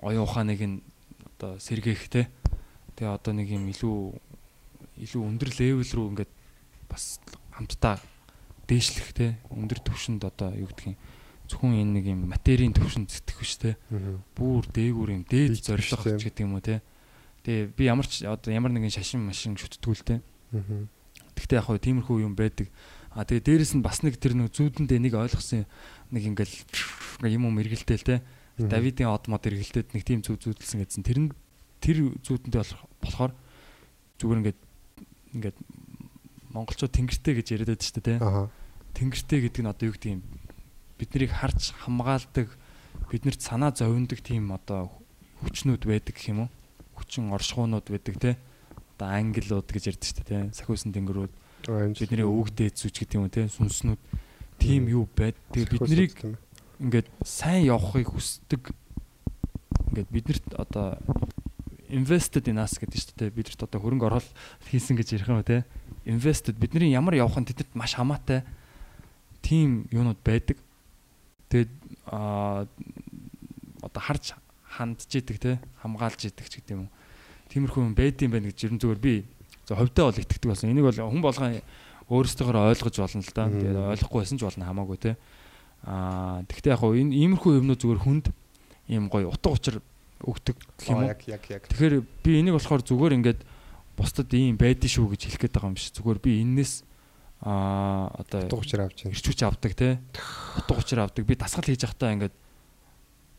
оюун 0.00 0.24
ухааныг 0.24 0.60
нь 0.62 0.78
одоо 1.36 1.58
сэргээх 1.58 2.06
те 2.08 2.30
тэгээ 2.96 3.14
одоо 3.14 3.32
нэг 3.34 3.48
юм 3.50 3.68
илүү 3.70 3.98
илүү 5.04 5.22
өндөр 5.22 5.50
левел 5.58 5.90
рүү 5.94 6.06
ингээд 6.14 6.32
бас 6.88 7.18
хамтдаа 7.54 7.98
дээшлэх 8.70 9.10
те 9.12 9.26
өндөр 9.50 9.80
түвшинд 9.82 10.22
одоо 10.24 10.54
юу 10.54 10.70
юм 10.70 10.96
зөвхөн 11.50 11.76
энэ 11.76 11.92
нэг 12.00 12.04
юм 12.08 12.24
материйн 12.30 12.72
түвшинд 12.72 13.10
сэтгэх 13.10 13.38
биш 13.42 13.54
те 13.60 13.76
бүр 14.38 14.64
дээгүүр 14.72 15.10
юм 15.12 15.24
дээд 15.28 15.52
Бич 15.52 15.66
биш 15.68 15.92
зорилго 15.92 16.16
те. 16.16 16.18
ч 16.18 16.22
гэдэг 16.30 16.44
юм 16.46 16.56
уу 16.56 16.64
те 16.64 16.80
тэгээ 17.44 17.76
би 17.76 17.82
ямар 17.84 18.08
ч 18.08 18.24
одоо 18.24 18.48
ямар 18.48 18.72
нэгэн 18.72 18.88
шашин 18.88 19.20
машин 19.20 19.52
шүтдгүүл 19.60 20.02
те. 20.02 20.24
Гэхдээ 21.36 21.60
яг 21.60 21.68
хөө 21.68 21.78
тиймэрхүү 21.84 22.24
юм 22.24 22.32
байдаг. 22.32 22.72
А 23.12 23.28
тэгээ 23.28 23.60
дээрэс 23.60 23.76
нь 23.76 23.84
бас 23.84 24.00
нэг 24.00 24.16
тэр 24.16 24.32
нэг 24.32 24.48
зүүдэндээ 24.56 24.98
нэг 25.04 25.12
ойлгосон 25.12 25.68
нэг 26.08 26.22
ингээл 26.24 26.56
юм 27.28 27.44
юм 27.52 27.60
эргэлдээл 27.60 28.08
те. 28.08 28.24
Давидын 28.56 29.12
од 29.12 29.28
мод 29.28 29.44
эргэлдээд 29.44 29.92
нэг 29.92 30.02
тийм 30.08 30.24
зүг 30.24 30.40
зүүдэлсэн 30.40 30.80
гэсэн. 30.80 31.04
Тэр 31.04 31.18
нь 31.20 31.30
тэр 31.84 32.16
зүүдэндээ 32.24 32.60
болох- 32.64 32.88
болохоор 33.04 33.32
зүгээр 34.16 34.40
ингээд 34.40 34.60
ингээд 35.36 35.56
монголчууд 36.56 36.92
тэнгэртэй 36.96 37.34
гэж 37.36 37.46
яриад 37.52 37.70
байдаг 37.76 37.84
шүү 37.84 38.00
дээ. 38.00 38.18
Аха. 38.24 38.48
Тэнгэртэй 38.96 39.38
гэдэг 39.44 39.60
нь 39.60 39.68
одоо 39.68 39.84
юу 39.90 39.94
гэдэг 39.98 40.10
юм 40.16 40.22
биднийг 40.96 41.32
харж 41.34 41.74
хамгаалдаг 41.84 42.48
биднэрт 43.10 43.42
санаа 43.42 43.74
зовиндаг 43.74 44.22
тийм 44.24 44.48
одоо 44.54 44.88
хүчнүүд 45.44 45.82
байдаг 45.84 46.14
гэх 46.14 46.30
юм 46.30 46.46
уу? 46.46 46.50
Хүчин 46.96 47.34
оршихуунууд 47.34 47.86
байдаг 47.90 48.14
те. 48.22 48.30
Одоо 48.96 49.08
ангиллууд 49.10 49.66
гэж 49.66 49.84
ярьдаг 49.92 50.06
шүү 50.06 50.16
дээ 50.22 50.30
те. 50.30 50.54
Сахиусан 50.54 50.94
тэнгэрүүд 50.94 51.32
бидний 51.98 52.24
өвгдээ 52.24 52.70
зүж 52.70 52.94
гэдэг 53.02 53.18
юм 53.18 53.26
уу 53.26 53.34
те 53.34 53.50
сүнснүүд 53.50 54.00
тийм 54.62 54.86
юу 54.88 55.10
байд. 55.10 55.34
Тэгээ 55.50 55.68
биднийг 55.74 56.14
тийм. 56.14 56.38
ингээд 56.78 57.10
сайн 57.26 57.66
явахыг 57.66 58.14
хүсдэг 58.14 58.70
ингээд 59.90 60.08
биднэрт 60.14 60.46
одоо 60.54 61.02
invested 61.94 62.50
in 62.50 62.58
us 62.58 62.74
гэдэг 62.76 62.98
шүү 62.98 63.16
дээ. 63.22 63.30
Биднэрт 63.30 63.62
одоо 63.62 63.78
хөрөнгө 63.78 64.06
оруулалт 64.10 64.34
хийсэн 64.66 64.98
гэж 64.98 65.14
ярих 65.14 65.30
юм 65.30 65.38
уу 65.38 65.46
те. 65.46 65.62
Invested 66.04 66.58
бидний 66.58 66.90
ямар 66.90 67.14
явах 67.14 67.38
нь 67.38 67.46
тэдэд 67.46 67.70
маш 67.78 67.94
хамаатай 67.94 68.42
тийм 69.40 69.86
юунууд 69.94 70.18
байдаг. 70.26 70.58
Тэгээд 71.48 71.70
аа 72.10 72.66
одоо 73.78 74.02
харж 74.02 74.34
хандж 74.66 75.06
идэг 75.06 75.38
те 75.38 75.52
хамгаалж 75.80 76.26
идэг 76.26 76.46
ч 76.50 76.58
гэдэг 76.58 76.74
юм. 76.74 76.90
Тиймэрхүү 77.54 77.82
юм 77.86 77.94
байдсан 77.94 78.30
байх 78.34 78.42
гэж 78.50 78.58
ерэн 78.66 78.80
зүгээр 78.82 79.00
би 79.00 79.14
за 79.68 79.78
ховдоо 79.78 80.10
бол 80.10 80.18
итгэдэг 80.18 80.50
болсон. 80.50 80.74
Энийг 80.74 80.90
бол 80.90 80.98
хүн 80.98 81.22
болгон 81.22 81.62
өөрсдөө 82.10 82.50
ойлгож 82.52 82.96
болно 82.98 83.22
л 83.22 83.32
да. 83.32 83.48
Тэгээд 83.48 83.78
ойлгохгүй 83.94 84.20
байсан 84.20 84.38
ч 84.38 84.42
болно 84.42 84.66
хамаагүй 84.66 84.98
те. 84.98 85.12
Аа 85.86 86.42
тэгтээ 86.48 86.74
яг 86.74 86.80
хоо 86.82 86.96
энэ 86.96 87.14
иймэрхүү 87.14 87.60
юмнууд 87.62 87.80
зүгээр 87.80 88.02
хүнд 88.02 88.26
ийм 88.88 89.08
гоё 89.08 89.30
утга 89.32 89.52
учир 89.52 89.80
өгдөг 90.22 90.56
гэх 90.78 90.88
юм 90.92 91.02
уу. 91.02 91.14
Тэгэхээр 91.14 91.94
би 92.22 92.30
энийг 92.38 92.54
болохоор 92.54 92.82
зүгээр 92.86 93.16
ингээд 93.18 93.40
бусдад 93.98 94.30
ийм 94.34 94.58
байдэн 94.58 94.90
шүү 94.90 95.14
гэж 95.14 95.20
хэлэх 95.26 95.40
гээд 95.48 95.54
байгаа 95.54 95.70
юм 95.70 95.78
биш. 95.78 95.90
Зүгээр 95.94 96.20
би 96.22 96.32
энээс 96.42 96.74
аа 97.44 98.10
одоо 98.14 98.46
Утга 98.46 98.62
учир 98.62 98.80
авч 98.80 99.04
байна. 99.04 99.14
ирч 99.14 99.26
хүч 99.26 99.40
авдаг 99.44 99.72
те. 99.74 100.00
Утга 100.58 100.78
учир 100.80 100.98
авдаг. 101.02 101.22
Би 101.26 101.34
дасгал 101.36 101.66
хийж 101.66 101.84
явахдаа 101.84 102.14
ингээд 102.14 102.34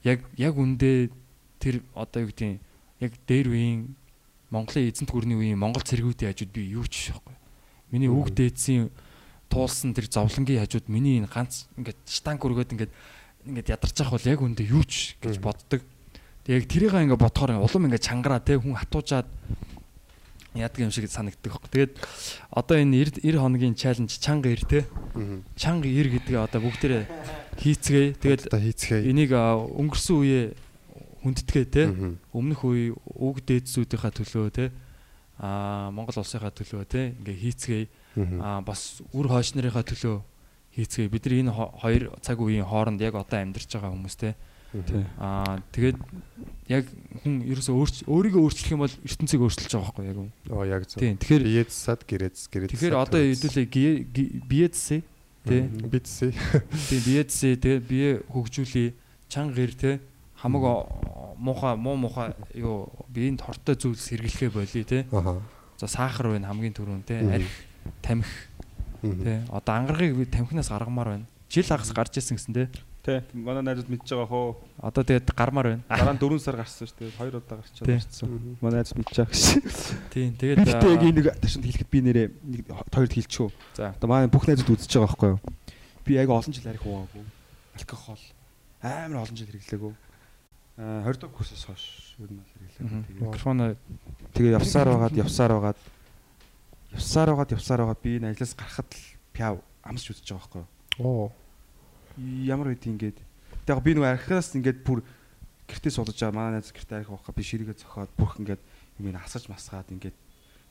яг 0.05 0.19
яг 0.37 0.53
үндэ 0.55 1.09
тэр 1.59 1.81
одоо 1.97 2.23
юу 2.23 2.29
гэдэг 2.29 2.61
яг 3.01 3.11
дээр 3.25 3.47
үеийн 3.49 3.95
Монголын 4.53 4.87
эзэнт 4.87 5.09
гүрний 5.09 5.35
үеийн 5.35 5.59
Монгол 5.59 5.81
цэргүүдийн 5.81 6.31
хажууд 6.31 6.51
би 6.53 6.69
юу 6.69 6.85
ч 6.85 7.09
байхгүй. 7.09 7.35
Миний 7.89 8.07
үг 8.07 8.29
дээдсийн 8.29 8.93
туулсан 9.49 9.97
тэр 9.97 10.05
зовлонгийн 10.05 10.61
хажууд 10.61 10.85
миний 10.87 11.17
энэ 11.17 11.27
ганц 11.27 11.65
ингээд 11.73 11.99
штанг 12.05 12.45
өргөд 12.45 12.77
ингээд 12.77 12.93
ингээд 13.49 13.73
ядарч 13.73 13.95
явах 13.99 14.21
бол 14.21 14.29
яг 14.29 14.39
үндэ 14.45 14.63
юу 14.69 14.85
ч 14.85 15.17
гэж 15.17 15.41
боддог. 15.41 15.81
Тэг 16.45 16.61
яг 16.61 16.65
тэрийг 16.69 16.93
ингээд 16.93 17.17
бодохоор 17.17 17.57
улам 17.65 17.89
ингээд 17.89 18.05
чангараа 18.05 18.39
те 18.39 18.53
хүн 18.61 18.77
хатуужаад 18.77 19.25
яадаг 20.55 20.79
юм 20.79 20.91
шиг 20.93 21.09
санагддаг 21.09 21.51
хөөх. 21.57 21.67
Тэгээд 21.73 21.91
одоо 22.53 22.77
энэ 22.77 23.17
90 23.25 23.41
хоногийн 23.41 23.73
чаленж 23.75 24.21
чанга 24.21 24.53
ир 24.53 24.61
те 24.63 24.85
чанга 25.57 25.89
ир 25.89 26.07
гэдгээ 26.13 26.39
одоо 26.45 26.61
бүгдээрээ 26.61 27.03
хийцгээе. 27.59 28.09
Тэгээд 28.21 28.41
Одоо 28.53 28.61
хийцгээе. 28.61 29.03
энийг 29.09 29.31
өнгөрсөн 29.33 30.15
үеэ 30.21 30.43
хүндэтгээ 31.25 31.65
те 31.65 31.83
өмнөх 32.31 32.61
үе 32.61 32.93
үг 32.93 33.41
дээдсүүдийнхаа 33.41 34.13
төлөө 34.13 34.47
те 34.53 34.65
а 35.41 35.89
Монгол 35.91 36.15
улсынхаа 36.21 36.53
төлөө 36.53 36.85
те 36.87 37.17
ингээ 37.19 37.35
хийцгээе. 37.41 37.85
Мгм. 38.15 38.39
а 38.39 38.61
бас 38.63 39.01
үр 39.11 39.27
хойш 39.27 39.51
нарынхаа 39.59 39.83
төлөө 39.83 40.21
хийцгээе. 40.77 41.09
Бид 41.11 41.25
нар 41.27 41.35
энэ 41.35 41.51
хо- 41.51 41.73
хоёр 41.83 42.15
цаг 42.23 42.39
үеийн 42.39 42.63
хооронд 42.63 43.01
яг 43.03 43.17
одоо 43.19 43.41
амьдарч 43.43 43.67
байгаа 43.75 43.91
хүмүүс 43.91 44.15
те 44.15 44.29
Мгм. 44.31 44.54
А 45.19 45.59
тэгээд 45.71 45.97
яг 46.67 46.85
хүн 47.23 47.45
ерөөсөө 47.45 48.09
өөрийгөө 48.09 48.41
өөрчлөх 48.43 48.71
юм 48.73 48.81
бол 48.83 48.95
ертөнцийг 49.05 49.41
өөрчилж 49.41 49.71
байгаа 49.71 49.85
байхгүй 49.93 50.05
яг 50.09 50.17
юм. 50.19 50.29
Оо 50.49 50.63
яг 50.65 50.83
зөв. 50.89 50.99
Тийм. 50.99 51.15
Тэгэхээр 51.21 51.43
Биед 51.45 51.71
сад 51.71 52.01
гэрэц 52.03 52.49
гэрэц. 52.49 52.71
тэгэхээр 52.73 52.95
одоо 52.97 53.21
хэдүүлээ 53.21 53.65
биедсэ 54.49 54.97
те 55.45 55.57
бидсээ. 55.69 56.31
тийм 56.89 57.01
биедсэ 57.05 57.55
те 57.61 57.79
бие 57.79 58.19
хөгжүүлээ 58.33 58.87
чанга 59.29 59.55
гэр 59.61 59.71
те 59.77 59.91
хамаг 60.41 60.89
муухай 61.37 61.75
муу 61.77 61.95
муухай 61.95 62.33
юу 62.57 62.89
биеинд 63.13 63.41
хортой 63.45 63.75
зүйл 63.77 63.95
сэргэлэхэ 63.99 64.49
болий 64.49 64.83
те 64.83 65.05
Аха. 65.11 65.41
за 65.77 65.87
сахар 65.87 66.33
байна 66.33 66.47
хамгийн 66.49 66.73
түрүүн 66.73 67.03
те 67.05 67.21
Мгм. 67.21 67.33
арх 67.35 67.53
тамхи 68.01 68.33
те 69.23 69.43
одоо 69.53 69.73
ангаргийг 69.75 70.15
би 70.17 70.25
тамхинаас 70.25 70.69
гаргамаар 70.73 71.07
байна 71.13 71.25
жил 71.49 71.63
хагас 71.67 71.93
гарч 71.93 72.17
ирсэн 72.17 72.37
гэсэн 72.37 72.53
те 72.57 72.63
Тий. 73.05 73.21
Манай 73.37 73.61
найзууд 73.61 73.89
мэдж 73.93 74.09
байгаа 74.09 74.25
хөө. 74.25 74.57
Одоо 74.81 75.03
тэгээд 75.05 75.29
гармаар 75.37 75.67
байна. 75.77 75.83
Дараа 75.85 76.17
нь 76.17 76.21
4 76.25 76.41
сар 76.41 76.57
гарсан 76.57 76.89
шүү 76.89 76.97
дээ. 77.05 77.13
2 77.21 77.37
удаа 77.37 77.61
гарчаад 77.61 77.85
ирсэн. 77.85 78.57
Манай 78.65 78.81
найзууд 78.81 78.97
мэдж 78.97 79.13
байгаа 79.13 79.29
гэсэн. 79.29 79.61
Тийм. 80.09 80.29
Би 80.33 80.41
Тэгээд 80.41 80.65
гэтээ 80.65 80.89
яг 80.89 81.03
энэ 81.05 81.17
нэг 81.21 81.27
ташинд 81.37 81.65
хэлэхэд 81.69 81.89
би 81.93 81.99
нэрээ 82.01 82.27
нэг 82.33 82.65
хоёрт 82.89 83.13
хэлчихв. 83.13 83.53
За. 83.77 83.93
Одоо 83.93 84.09
манай 84.09 84.25
бүх 84.25 84.49
найзууд 84.49 84.73
үзэж 84.73 84.89
байгаа 84.89 85.05
байхгүй 85.13 85.29
юу? 85.37 85.41
Би 86.01 86.11
яг 86.17 86.33
олон 86.33 86.49
жил 86.49 86.65
арих 86.65 86.81
уугаагүй. 86.81 87.25
Алкогол 87.77 88.23
амар 88.81 89.21
олон 89.21 89.37
жил 89.37 89.49
хэрэглээгүй. 89.53 89.93
Аа 90.81 91.05
20 91.05 91.21
дахь 91.21 91.33
курсээс 91.37 91.63
хойш 91.69 91.85
ер 92.25 92.33
нь 92.33 92.41
хэрэглээгүй. 92.41 93.05
Тэгээд 93.05 93.21
микрофон 93.21 93.77
Тэгээ 94.33 94.57
явсаар 94.57 94.89
байгаад 94.89 95.13
явсаар 95.13 95.51
байгаад 95.53 95.79
явсаар 96.89 97.29
байгаад 97.29 97.53
явсаар 97.53 97.81
байгаад 97.85 98.01
би 98.01 98.17
энэ 98.17 98.33
ажлаас 98.33 98.57
гарахад 98.57 98.89
л 98.89 99.05
пяв 99.29 99.55
амсч 99.85 100.09
үзэж 100.09 100.25
байгаа 100.25 100.41
байхгүй 100.41 100.61
юу? 100.65 101.05
Оо. 101.05 101.44
Ямар 102.17 102.71
үед 102.71 102.85
ингээд 102.87 103.19
тэгээ 103.67 103.83
би 103.83 103.91
нөгөө 103.99 104.11
архиас 104.15 104.55
ингээд 104.55 104.79
бүр 104.87 105.03
гэртээ 105.67 105.91
суудаж 105.91 106.15
байгаа 106.15 106.35
манай 106.35 106.51
найз 106.61 106.71
гэртээ 106.71 107.03
арих 107.03 107.11
байхаа 107.11 107.35
би 107.35 107.43
ширээгээ 107.43 107.77
зохиод 107.81 108.11
бүх 108.15 108.39
ингээд 108.39 108.61
юм 109.03 109.11
ин 109.11 109.19
асаж 109.19 109.51
масгаад 109.51 109.91
ингээд 109.91 110.15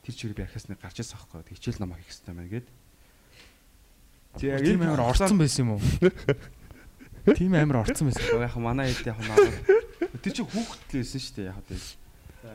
тэр 0.04 0.14
чигээр 0.14 0.38
би 0.40 0.44
архиас 0.48 0.68
нэг 0.72 0.80
гарч 0.80 1.04
ирсэн? 1.04 1.20
Тэг 1.20 1.56
хичээл 1.60 1.82
намаа 1.84 2.00
хийх 2.00 2.08
хэрэгтэй 2.08 2.32
байна 2.32 2.48
гээд. 2.48 2.68
Тийм 4.40 4.80
амар 4.82 5.02
орцсон 5.12 5.38
байсан 5.38 5.60
юм 5.68 5.70
уу? 5.76 5.82
Тийм 7.38 7.52
амар 7.52 7.84
орцсон 7.84 8.08
байсан. 8.08 8.40
яг 8.40 8.56
манай 8.56 8.88
хэд 8.92 9.12
яг 9.12 9.20
наа. 9.20 9.36
Тэр 10.24 10.32
чинь 10.32 10.48
хүүхдтэй 10.48 11.04
байсан 11.04 11.20
шүү 11.20 11.34
дээ 11.36 11.48
яг 11.52 11.58
одоо. 11.60 11.78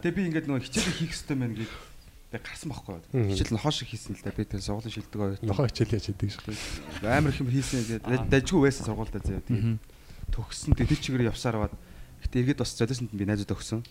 Тэгээ 0.01 0.17
би 0.17 0.21
ингээд 0.33 0.47
нөгөө 0.49 0.65
хичээлээ 0.65 0.97
хийх 0.97 1.13
хэрэгтэй 1.13 1.37
байна 1.37 1.55
гээд 1.57 1.88
би 2.29 2.37
гарсан 2.37 2.69
байхгүй 2.69 2.93
юу? 3.13 3.29
Хичээл 3.33 3.53
нь 3.57 3.61
хоош 3.63 3.77
хийсэн 3.83 4.13
л 4.15 4.23
да 4.23 4.31
би 4.37 4.45
тэр 4.45 4.61
сургуулийн 4.61 4.93
шилдэг 4.93 5.19
оёо. 5.19 5.37
Нохоо 5.41 5.65
хичээл 5.67 5.95
яаж 5.97 6.05
хийдэг 6.13 6.29
шүү. 6.29 6.53
амар 7.09 7.33
их 7.33 7.41
юм 7.41 7.49
хийсэн 7.49 7.99
тэгээд 8.05 8.29
дажгүй 8.29 8.61
байсан 8.69 8.85
сургуультай 8.85 9.21
заяа 9.25 9.41
тэгээд 9.49 9.81
төгссөн 10.29 10.73
тэгээд 10.77 11.01
чигээр 11.01 11.29
явсаар 11.33 11.57
аваад 11.57 11.73
гэтээ 12.21 12.41
эргээд 12.53 12.61
бас 12.61 12.77
золиосонд 12.77 13.09
би 13.17 13.25
найзууд 13.25 13.49
өгсөн 13.57 13.81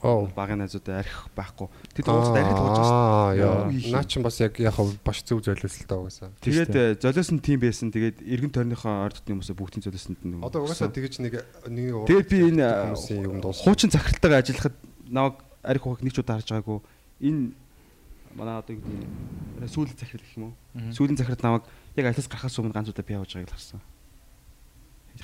Оо. 0.00 0.28
багын 0.32 0.60
найзуудаа 0.64 1.00
арих 1.04 1.28
байхгүй 1.36 1.68
тэд 1.96 2.08
ууцад 2.08 2.36
арих 2.40 2.56
туулж 2.56 2.76
байгаа 2.76 3.32
Аа, 3.32 3.36
Яа. 3.36 3.68
яа. 3.68 3.92
Наа 3.92 4.04
чин 4.04 4.20
бас 4.24 4.36
яг 4.40 4.56
яг 4.60 4.76
баш 5.04 5.24
зөв 5.24 5.40
золиослолтой 5.44 5.96
угаасаа. 5.96 6.32
тэгээд 6.40 7.00
золиосонд 7.04 7.40
тийм 7.44 7.60
байсан 7.60 7.92
тэгээд 7.92 8.20
эргэн 8.24 8.52
тойрныхоо 8.52 9.04
орд 9.04 9.20
хотны 9.20 9.36
хүмүүсээ 9.40 9.56
бүгдийн 9.60 9.84
золиосонд 9.84 10.20
нэг 10.24 10.40
Одоо 10.44 10.64
угаасаа 10.64 10.88
тэгэж 10.88 11.20
нэг 11.24 11.44
нэг 11.68 12.04
тэгээд 12.08 12.28
би 12.32 12.38
энэ 12.48 12.96
дуусах. 13.44 13.64
хуучин 13.64 13.92
захиралтайгаа 13.92 14.40
ажиллахад 14.40 14.76
намайг 15.08 15.36
арих 15.64 15.84
ухаг 15.84 16.00
нэг 16.00 16.12
ч 16.16 16.18
удаа 16.24 16.40
харж 16.40 16.48
байгаагүй 16.48 16.80
энэ 17.20 17.52
манай 18.34 18.56
одоо 18.58 18.74
юу 18.74 18.82
гэдэг 18.82 18.98
нь 19.62 19.68
сүүлийн 19.68 19.98
захирал 20.00 20.24
гэх 20.24 20.38
юм 20.40 20.44
уу 20.50 20.54
сүүлийн 20.96 21.18
захирал 21.20 21.44
намайг 21.44 21.64
яг 21.96 22.06
ажлаас 22.10 22.28
гарахаас 22.28 22.58
өмнө 22.58 22.74
ганц 22.74 22.88
удаа 22.90 23.04
би 23.04 23.14
явж 23.14 23.36
байгааг 23.36 23.52
л 23.52 23.56
харсан 23.56 23.80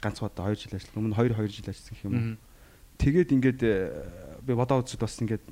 ганц 0.00 0.20
удаа 0.20 0.52
2 0.52 0.66
жил 0.66 0.74
ажилласан 0.76 1.00
өмнө 1.00 1.16
2 1.16 1.34
2 1.34 1.48
жил 1.48 1.68
ажилласан 1.70 1.94
гэх 1.94 2.04
юм 2.04 2.14
уу. 2.16 2.36
Тэгээд 2.96 3.32
ингээд 3.32 3.60
э, 3.62 4.40
би 4.44 4.52
бодоо 4.56 4.80
үзэхэд 4.80 5.04
бас 5.04 5.16
ингээд 5.20 5.44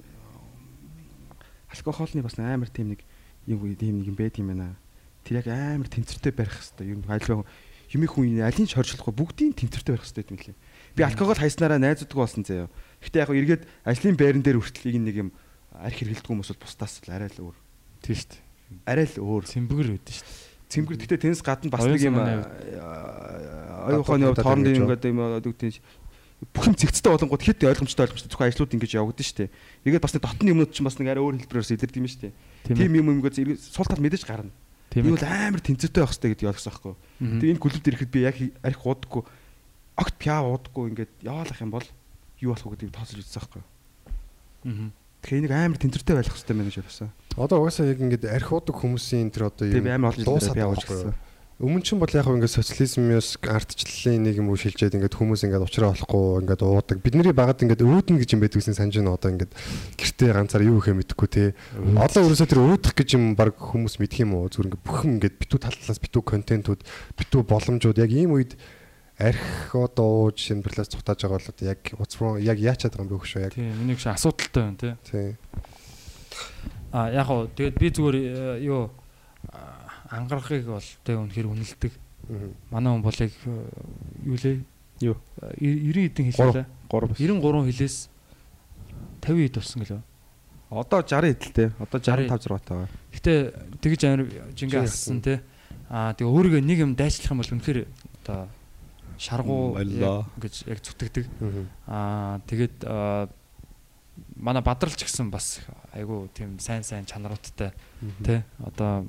алкоголны 1.70 2.22
бас 2.24 2.36
амар 2.38 2.68
тийм 2.68 2.92
нэг 2.92 3.00
юм 3.46 3.58
уу 3.62 3.74
тийм 3.76 4.00
нэг 4.00 4.06
юм 4.08 4.16
байт 4.16 4.36
юм 4.40 4.52
байна. 4.52 4.76
Тэр 5.24 5.44
яг 5.44 5.48
амар 5.48 5.88
тэнцвэртэй 5.88 6.32
барих 6.32 6.56
хэрэгтэй. 6.56 6.86
Юм 6.92 7.00
альва 7.08 7.44
юмих 7.92 8.12
хүн 8.12 8.42
алийг 8.42 8.68
ч 8.68 8.74
хоржлохгүй 8.74 9.14
бүгдийн 9.14 9.52
тэнцвэртэй 9.54 9.92
барих 9.96 10.04
хэрэгтэй 10.08 10.24
юм 10.28 10.40
лээ. 10.40 10.56
Би 10.96 11.02
алкогол 11.04 11.38
хайснараа 11.38 11.78
найзуудгүй 11.80 12.20
болсон 12.20 12.44
заяа. 12.44 12.68
Гэтэ 13.00 13.20
яг 13.22 13.30
эргээд 13.32 13.62
ажлын 13.84 14.16
байран 14.16 14.42
дээр 14.42 14.60
хүртэл 14.60 14.98
нэг 14.98 15.16
юм 15.16 15.30
арх 15.74 15.96
хэргэлдэг 15.98 16.28
хүмүүс 16.28 16.50
бол 16.54 16.62
бусдаас 16.62 17.02
л 17.02 17.14
арай 17.14 17.30
л 17.30 17.50
өөр. 17.50 17.56
Тийм 18.02 18.14
шүү 18.14 18.28
дээ. 18.30 18.40
Арай 18.86 19.06
л 19.10 19.18
өөр. 19.18 19.44
Цэмбгэр 19.44 19.88
үүдэн 19.98 20.14
шүү 20.14 20.24
дээ. 20.24 20.38
Цэмгэр 20.70 20.98
гэтээ 21.02 21.22
тэнс 21.26 21.42
гадна 21.42 21.70
бас 21.74 21.84
нэг 21.84 22.02
юм 22.02 22.18
оюуханы 22.18 24.34
тоорны 24.34 24.74
ингээд 24.74 25.04
юм 25.10 25.18
гэдэг 25.42 25.82
бүх 26.52 26.66
юм 26.68 26.76
зэгцтэй 26.76 27.08
болонгууд 27.08 27.40
хит 27.40 27.64
ойлгомжтой 27.64 28.04
ойлгомжтой 28.04 28.28
зөвхөн 28.28 28.52
ажлууд 28.52 28.74
ингэж 28.74 28.92
явагдаж 29.00 29.28
штэ. 29.32 29.48
Тэгээд 29.86 30.02
бас 30.02 30.12
нэг 30.12 30.24
дотны 30.24 30.50
юмнууд 30.52 30.74
ч 30.74 30.82
бас 30.84 30.98
нэг 31.00 31.08
арай 31.14 31.22
өөр 31.24 31.40
хэлбэрээр 31.40 31.78
илэрдэг 31.78 32.00
юм 32.02 32.10
штэ. 32.10 32.34
Тийм 32.68 32.92
юм 33.00 33.16
юмгоос 33.16 33.38
сул 33.64 33.88
тал 33.88 34.02
мэдээж 34.02 34.28
гарна. 34.28 34.52
Тийм 34.92 35.08
Энэ 35.08 35.16
бол 35.16 35.24
амар 35.24 35.62
тэнцвэртэй 35.64 36.04
байх 36.04 36.12
хэрэгтэй 36.12 36.30
гэдгийг 36.34 36.50
ойлгосон 36.52 36.72
байхгүй. 36.74 36.94
Мгм. 37.22 37.38
Тэгээд 37.40 37.54
энэ 37.54 37.64
клубд 37.64 37.88
ирэхэд 37.88 38.12
би 38.12 38.20
яг 38.28 38.36
арих 38.60 38.82
уудаггүй 38.84 39.22
огт 39.94 40.14
пиа 40.18 40.42
уудаггүй 40.42 40.84
ингээд 40.90 41.12
яваалах 41.22 41.62
юм 41.62 41.72
бол 41.72 41.86
юу 42.42 42.50
болох 42.52 42.66
вэ 42.66 42.72
гэдгийг 42.76 42.92
тооцож 42.92 43.18
үзсэн 43.22 43.40
байхгүй. 43.40 43.62
Мгм. 44.68 44.88
Тэгэхээр 45.24 45.40
энийг 45.40 45.54
амар 45.56 45.80
тэнцвэртэй 45.80 46.14
байх 46.20 46.28
хэрэгтэй 46.28 46.52
мэн 46.52 46.68
гэж 46.68 46.76
бодсон. 46.84 47.08
Одоо 47.40 47.64
угаасаа 47.64 47.88
яг 47.88 47.98
ингэж 48.04 48.28
архиудаг 48.28 48.76
хүмүүсийн 48.76 49.32
тэр 49.32 49.48
одоо 49.48 49.64
жил 49.72 50.28
дуусаад 50.28 50.60
явж 50.60 50.84
гисэн. 50.84 51.16
Өмнө 51.64 51.80
чинь 51.80 52.02
бол 52.02 52.10
яг 52.12 52.28
ингээд 52.28 52.50
социализмээс 52.60 53.40
ардчлалын 53.40 54.26
нэг 54.26 54.36
юм 54.36 54.52
уу 54.52 54.58
шилжээд 54.58 55.00
ингээд 55.00 55.16
хүмүүс 55.16 55.46
ингээд 55.48 55.64
уучраа 55.64 55.94
болохгүй 55.94 56.44
ингээд 56.44 56.60
уудаг. 56.66 56.98
Бидний 56.98 57.30
багад 57.30 57.62
ингээд 57.62 57.80
үүднэ 57.80 58.20
гэж 58.20 58.30
юм 58.36 58.42
байдаг 58.44 58.58
гэсэн 58.58 58.74
санаж 58.74 58.98
байна 59.00 59.14
одоо 59.14 59.30
ингээд 59.32 59.54
гэртээ 59.96 60.34
ганцаар 60.34 60.66
юу 60.66 60.82
ихэ 60.82 60.92
мэдэхгүй 60.98 61.28
те. 61.30 61.54
Одоо 61.94 62.26
ерөөсөө 62.26 62.48
тэр 62.50 62.58
үүдэх 62.58 62.92
гэж 62.98 63.08
юм 63.16 63.38
баг 63.38 63.54
хүмүүс 63.54 64.02
мэдх 64.02 64.18
юм 64.18 64.34
уу? 64.34 64.50
Зүгээр 64.50 64.66
ингээд 64.66 64.82
бүх 64.82 64.98
юм 65.06 65.14
ингээд 65.22 65.38
битүү 65.40 65.58
тал 65.62 65.78
талаас 65.78 66.02
битүү 66.02 66.22
контентууд, 66.26 66.82
битүү 67.16 67.40
боломжууд 67.46 68.02
яг 68.02 68.10
ийм 68.10 68.34
үед 68.34 68.58
арх 69.18 69.74
одоо 69.74 70.26
ууж 70.26 70.42
шинбэрлээс 70.42 70.90
цухтааж 70.90 71.22
байгаа 71.22 71.38
бол 71.38 71.62
яг 71.62 71.80
what's 71.94 72.18
wrong 72.18 72.42
яг 72.42 72.58
яачаад 72.58 72.98
байгаа 72.98 73.06
юм 73.06 73.10
бэ 73.14 73.22
хөшөө 73.22 73.42
яг. 73.46 73.54
Тийм 73.54 73.70
энийг 73.86 73.98
шиг 74.02 74.18
асуудалтай 74.18 74.62
байна 74.62 74.78
тий. 74.78 74.94
Тий. 75.06 75.28
А 76.90 77.10
яг 77.14 77.26
гоо 77.30 77.46
тэгээд 77.46 77.78
би 77.78 77.88
зүгээр 77.94 78.16
э, 78.18 78.66
юу 78.66 78.90
а, 79.54 79.86
ангарахыг 80.10 80.66
бол 80.66 80.88
тэг 81.06 81.14
үнэхээр 81.14 81.46
үнэлдэг. 81.46 81.92
Манай 82.74 82.90
хүн 82.90 83.06
болыг 83.06 83.30
э, 83.30 83.54
юу 84.26 84.34
лээ? 84.34 84.56
Юу? 85.06 85.16
Э, 85.38 85.54
90 85.62 86.10
хэдэн 86.10 86.26
хэлээ. 86.34 86.66
3 86.90 87.06
бас. 87.06 87.18
93 87.22 87.70
хэлээс 87.70 87.96
50 89.22 89.46
хэд 89.46 89.54
туссан 89.54 89.82
гэлөө. 89.86 90.02
Одоо 90.74 91.00
60 91.06 91.38
эдэлтэй. 91.38 91.68
Одоо 91.78 91.98
65 92.02 92.50
6 92.50 92.66
таа. 92.66 92.90
Гэтэ 93.14 93.32
тэгж 93.78 94.00
амар 94.10 94.26
жингээ 94.58 94.82
ассан 94.82 95.22
тий. 95.22 95.38
Аа 95.86 96.18
тэгээ 96.18 96.34
өөрийгөө 96.34 96.62
нэг 96.66 96.78
юм 96.82 96.98
дайчлах 96.98 97.30
юм 97.30 97.38
бол 97.38 97.54
үнэхээр 97.54 97.86
одоо 98.26 98.50
шаргуу 99.18 99.76
гэж 100.38 100.54
яг 100.68 100.78
зүтгэдэг. 100.82 101.24
Аа 101.86 102.40
тэгээд 102.46 102.86
манай 104.36 104.62
бадралч 104.62 105.02
гэсэн 105.04 105.30
бас 105.30 105.60
айгу 105.94 106.28
тийм 106.34 106.58
сайн 106.58 106.82
сайн 106.82 107.06
чанаруудтай 107.06 107.72
тий. 108.22 108.42
Одоо 108.58 109.06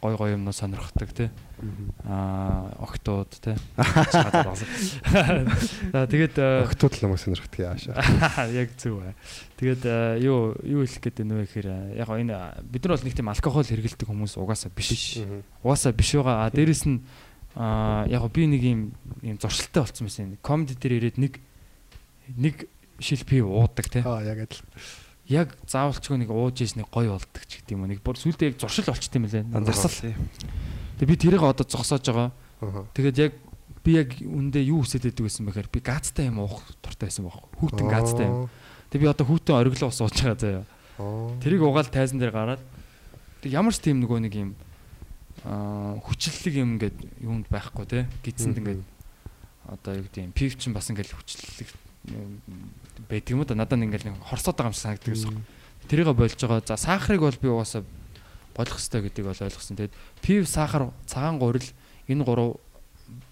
гой 0.00 0.16
гой 0.16 0.32
юмнууд 0.32 0.56
сонирхдаг 0.56 1.12
тий. 1.12 1.30
Аа 2.04 2.72
октод 2.78 3.30
тий. 3.42 3.54
Тэгээд 5.92 6.38
Охтууд 6.66 6.94
л 6.98 7.02
намайг 7.04 7.20
сонирхдаг 7.20 7.60
яашаа. 7.60 8.50
яг 8.50 8.70
зөв 8.78 9.02
бай. 9.02 9.14
Тэгээд 9.58 10.22
юу 10.22 10.54
юу 10.62 10.82
хэлэх 10.86 11.02
гээд 11.02 11.18
байна 11.22 11.34
вэ 11.38 11.46
гэхээр 11.46 11.68
яг 11.98 12.08
энэ 12.08 12.38
бид 12.62 12.82
нар 12.86 12.96
бол 12.96 13.06
нэг 13.06 13.14
тийм 13.14 13.30
алкогол 13.30 13.66
хэргэлдэг 13.66 14.08
хүмүүс 14.08 14.38
угаасаа 14.38 14.70
биш. 14.74 15.18
Угаасаа 15.62 15.92
биш 15.92 16.14
байгаа. 16.16 16.50
Дээрэс 16.50 16.84
нь 16.88 17.02
аа 17.54 18.06
яг 18.10 18.26
би 18.34 18.46
нэг 18.50 18.62
юм 18.62 18.80
юм 19.22 19.38
зуршилтай 19.38 19.82
болцсон 19.82 20.06
байсан. 20.10 20.38
Комеди 20.42 20.74
дээр 20.74 20.98
ирээд 20.98 21.18
нэг 21.22 21.38
нэг 22.34 22.66
шил 22.98 23.22
пи 23.24 23.40
уудаг 23.42 23.86
тий. 23.88 24.02
Аа 24.02 24.22
яг 24.26 24.46
адил. 24.46 24.62
Яг 25.30 25.54
заавалчгүй 25.66 26.18
нэг 26.18 26.30
ууж 26.34 26.60
ийс 26.60 26.74
нэг 26.74 26.90
гой 26.90 27.08
болдог 27.08 27.42
ч 27.46 27.62
гэдэг 27.62 27.74
юм. 27.78 27.86
Нэг 27.86 28.02
бүр 28.02 28.18
сүултээ 28.18 28.54
яг 28.54 28.58
зуршил 28.58 28.90
болчт 28.90 29.14
юм 29.14 29.30
лээ. 29.30 29.46
Засал. 29.70 30.14
Тэгээ 30.98 31.10
би 31.10 31.16
тэрийг 31.16 31.42
одоо 31.46 31.64
зогсоож 31.64 32.04
байгаа. 32.04 32.30
Аа. 32.60 32.84
Тэгээд 32.92 33.16
яг 33.22 33.32
би 33.84 34.00
яг 34.00 34.10
үндэ 34.18 34.64
юу 34.64 34.82
хүсэж 34.82 35.06
байдаг 35.06 35.24
байсан 35.24 35.46
бэхээр 35.46 35.68
би 35.70 35.80
газтай 35.84 36.26
юм 36.32 36.42
уух 36.42 36.64
туртай 36.80 37.12
байсан 37.12 37.28
байхгүй. 37.28 37.48
Хүүтэн 37.60 37.88
газтай 37.88 38.26
юм. 38.26 38.48
Тэгээ 38.90 39.04
би 39.04 39.12
одоо 39.12 39.26
хүүтэн 39.28 39.58
ориглоо 39.60 39.88
ус 39.92 40.00
ууж 40.00 40.16
байгаа 40.16 40.40
заяа. 40.40 40.64
Тэрийг 41.44 41.62
угаал 41.62 41.90
тайзан 41.90 42.18
дээр 42.18 42.32
гараад 42.32 42.62
тэг 43.44 43.52
ямар 43.52 43.76
ч 43.76 43.84
тийм 43.84 44.00
нөгөө 44.00 44.18
нэг 44.24 44.34
юм 44.40 44.50
хүчлэлэг 45.44 46.54
юм 46.56 46.80
ингээд 46.80 46.98
юунд 47.20 47.46
байхгүй 47.52 47.84
те 47.84 48.08
гидсэнд 48.24 48.58
ингээд 48.58 48.82
одоо 49.68 49.92
юу 50.00 50.04
гэдэг 50.08 50.24
юм 50.24 50.32
пив 50.32 50.56
чин 50.56 50.72
бас 50.72 50.88
ингээд 50.88 51.12
хүчлэлэг 51.12 51.68
юм 52.12 52.40
байдаг 53.08 53.30
юм 53.30 53.44
да 53.44 53.54
надад 53.54 53.80
ингээд 53.80 54.08
хорсоод 54.24 54.56
байгаа 54.56 54.72
юм 54.72 54.76
шиг 54.76 54.84
санагддаг 54.88 55.12
гэсэн. 55.12 55.44
Тэрийг 55.88 56.08
болж 56.16 56.36
байгаа. 56.40 56.64
За 56.64 56.76
сахарыг 56.76 57.20
бол 57.20 57.36
би 57.36 57.48
угаасаа 57.48 57.84
болох 58.56 58.76
хэрэгтэй 58.78 59.02
гэдгийг 59.04 59.26
бол 59.28 59.44
ойлгосон. 59.44 59.76
Тэгээд 59.76 59.94
пив 60.22 60.48
сахар 60.48 60.92
цагаан 61.06 61.38
гурил 61.38 61.68
энэ 62.08 62.24
гурав 62.24 62.60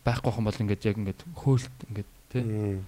байхгүй 0.05 0.32
юм 0.36 0.44
бол 0.44 0.62
ингээд 0.68 0.84
яг 0.84 0.97
ингээд 0.98 1.20
хөөлт 1.36 1.76
ингээд 1.89 2.10
Мм. 2.32 2.84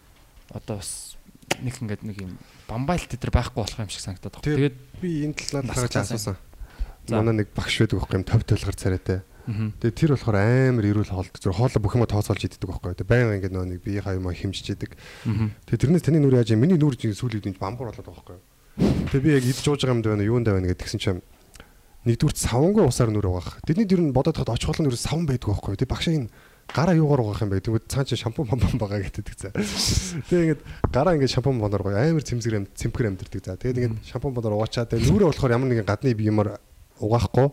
одоо 0.53 0.77
бас 0.81 1.17
нэг 1.61 1.75
ингээд 1.81 2.03
нэг 2.05 2.17
юм 2.21 2.33
бамбайлт 2.69 3.13
дээр 3.13 3.33
байхгүй 3.33 3.61
болох 3.61 3.79
юм 3.81 3.93
шиг 3.93 4.05
санагдаад 4.05 4.41
байна. 4.41 4.49
Тэгээд 4.49 4.77
би 5.01 5.09
энэ 5.25 5.35
талаар 5.69 5.93
цаасан. 5.93 6.17
асуусан. 6.17 6.37
Манай 7.11 7.45
нэг 7.45 7.49
багш 7.53 7.85
байдаг 7.85 7.99
байхгүй 8.01 8.19
юм 8.21 8.25
тав 8.25 8.43
төлгөр 8.45 8.77
царайтай. 8.79 9.21
Тэгээ 9.45 9.93
тэр 9.93 10.11
болохоор 10.17 10.37
амар 10.41 10.85
эрүүл 10.89 11.13
хоолд 11.13 11.37
зүр 11.37 11.53
хоолоо 11.53 11.81
бүх 11.85 11.97
юма 12.01 12.09
тооцоолж 12.09 12.49
иддэг 12.49 12.65
байхгүй. 12.65 12.97
Тэгээ 12.97 13.13
байнга 13.13 13.37
ингээд 13.37 13.53
нөө 13.53 13.67
нэг 13.77 13.81
бие 13.85 14.01
юм 14.01 14.25
хэмжиж 14.33 14.73
идэг. 14.73 14.97
Тэгээ 15.69 15.81
тэрнээс 15.85 16.05
таны 16.09 16.25
нүр 16.25 16.41
яаж 16.41 16.57
юм? 16.57 16.65
Миний 16.65 16.81
нүр 16.81 16.97
чинь 16.97 17.13
сүүлийн 17.13 17.45
үед 17.45 17.61
бамбар 17.61 17.93
болоод 17.93 18.09
байгаа 18.09 18.41
байхгүй. 18.41 18.41
Тэгээ 19.13 19.21
би 19.21 19.37
яг 19.37 19.45
идж 19.45 19.69
ууж 19.69 19.85
байгаа 19.85 19.97
юм 20.01 20.01
даа 20.01 20.17
юунд 20.17 20.49
байна 20.49 20.73
гэдгсэн 20.73 20.97
чинь 20.97 21.21
нэгдүгээр 22.09 22.41
савангүй 22.41 22.89
усаар 22.89 23.13
нүр 23.13 23.29
угаах. 23.29 23.61
Тэдний 23.69 23.85
дэр 23.85 24.01
нь 24.01 24.17
бодоод 24.17 24.41
хад 24.41 24.49
очихол 24.49 24.81
нүр 24.81 24.97
саван 24.97 25.29
байдаг 25.29 25.53
байхгүй. 25.53 25.77
Тэгээ 25.77 25.93
багшаа 25.93 26.17
энэ 26.17 26.33
гараа 26.73 26.97
юугаар 26.97 27.21
угаах 27.21 27.45
юм 27.45 27.53
бэ? 27.53 27.65
Тэгвэл 27.65 27.85
цаан 27.85 28.09
чи 28.09 28.17
шампун 28.17 28.49
помпон 28.49 28.81
байгаа 28.81 29.05
гэдэг 29.05 29.37
за. 29.37 29.53
Тэгээ 29.53 30.57
ингээд 30.57 30.63
гараа 30.89 31.17
ингээд 31.21 31.37
шампун 31.37 31.61
боноор 31.61 31.85
гоё 31.85 31.97
амар 32.01 32.25
цэмзгэр 32.25 32.65
амт 32.65 32.73
цэмхэр 32.77 33.09
амтэрдэг 33.13 33.41
за. 33.45 33.57
Тэгээд 33.61 33.77
ингээд 33.77 34.09
шампун 34.09 34.33
боноор 34.33 34.69
тэгээ 34.69 35.05
нүрээ 35.05 35.29
болохоор 35.29 35.53
ямар 35.53 35.69
нэгэн 35.69 35.89
гадны 35.89 36.17
бие 36.17 36.33
юмар 36.33 36.61
угаахгүй 37.01 37.49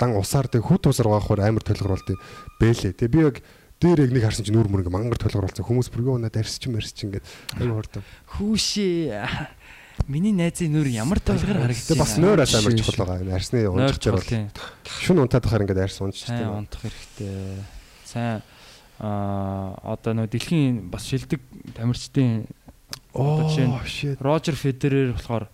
дан 0.00 0.16
усаар 0.16 0.48
тэг 0.48 0.64
хүүт 0.64 0.88
усаар 0.88 1.10
угаахаар 1.12 1.52
амар 1.52 1.64
толгоруулт 1.64 2.16
бэлээ. 2.60 2.96
Тэгээ 2.96 3.12
би 3.12 3.20
яг 3.24 3.36
дээр 3.80 4.08
яг 4.08 4.10
нэг 4.16 4.24
харсан 4.24 4.44
чинь 4.48 4.56
нүүр 4.56 4.72
мөр 4.72 4.82
ингээ 4.84 4.96
мангар 4.96 5.20
толгоруулсан 5.20 5.64
хүмүүс 5.68 5.92
бүргөө 5.92 6.16
унаад 6.16 6.36
арсч 6.36 6.64
мэрсч 6.72 7.04
ингээд 7.04 7.26
аюу 7.60 7.76
хурдан. 7.76 8.02
Хүүшээ. 8.40 9.20
Миний 10.08 10.32
найзын 10.32 10.72
нүр 10.72 10.88
ямар 10.92 11.20
толгор 11.20 11.68
Тэгээ 11.72 12.00
бас 12.00 12.16
нойр 12.16 12.40
ас 12.40 12.56
амар 12.56 12.72
чухал 12.72 13.04
байгаа. 13.04 13.36
Арсны 13.36 13.68
унжчихаар 13.68 14.16
бол 14.16 14.88
шүн 14.88 15.20
унтаад 15.24 15.44
байхаар 15.44 15.64
ингээд 15.68 15.84
арс 15.84 16.00
унжчихдаг. 16.00 16.40
сайн 16.40 16.56
унтах 16.56 16.80
хэрэгтэй. 16.84 17.64
Сайн 18.04 18.40
аа 18.96 19.76
одоо 19.84 20.12
нөө 20.16 20.32
дэлхийн 20.32 20.88
бас 20.88 21.04
шилдэг 21.04 21.40
тамирчдын 21.76 22.48
одоо 23.12 23.44
жишээ 23.48 23.68
нь 23.68 23.76
Оо. 23.76 24.16
Рожер 24.20 24.56
Федерер 24.56 25.12
болохоор 25.12 25.48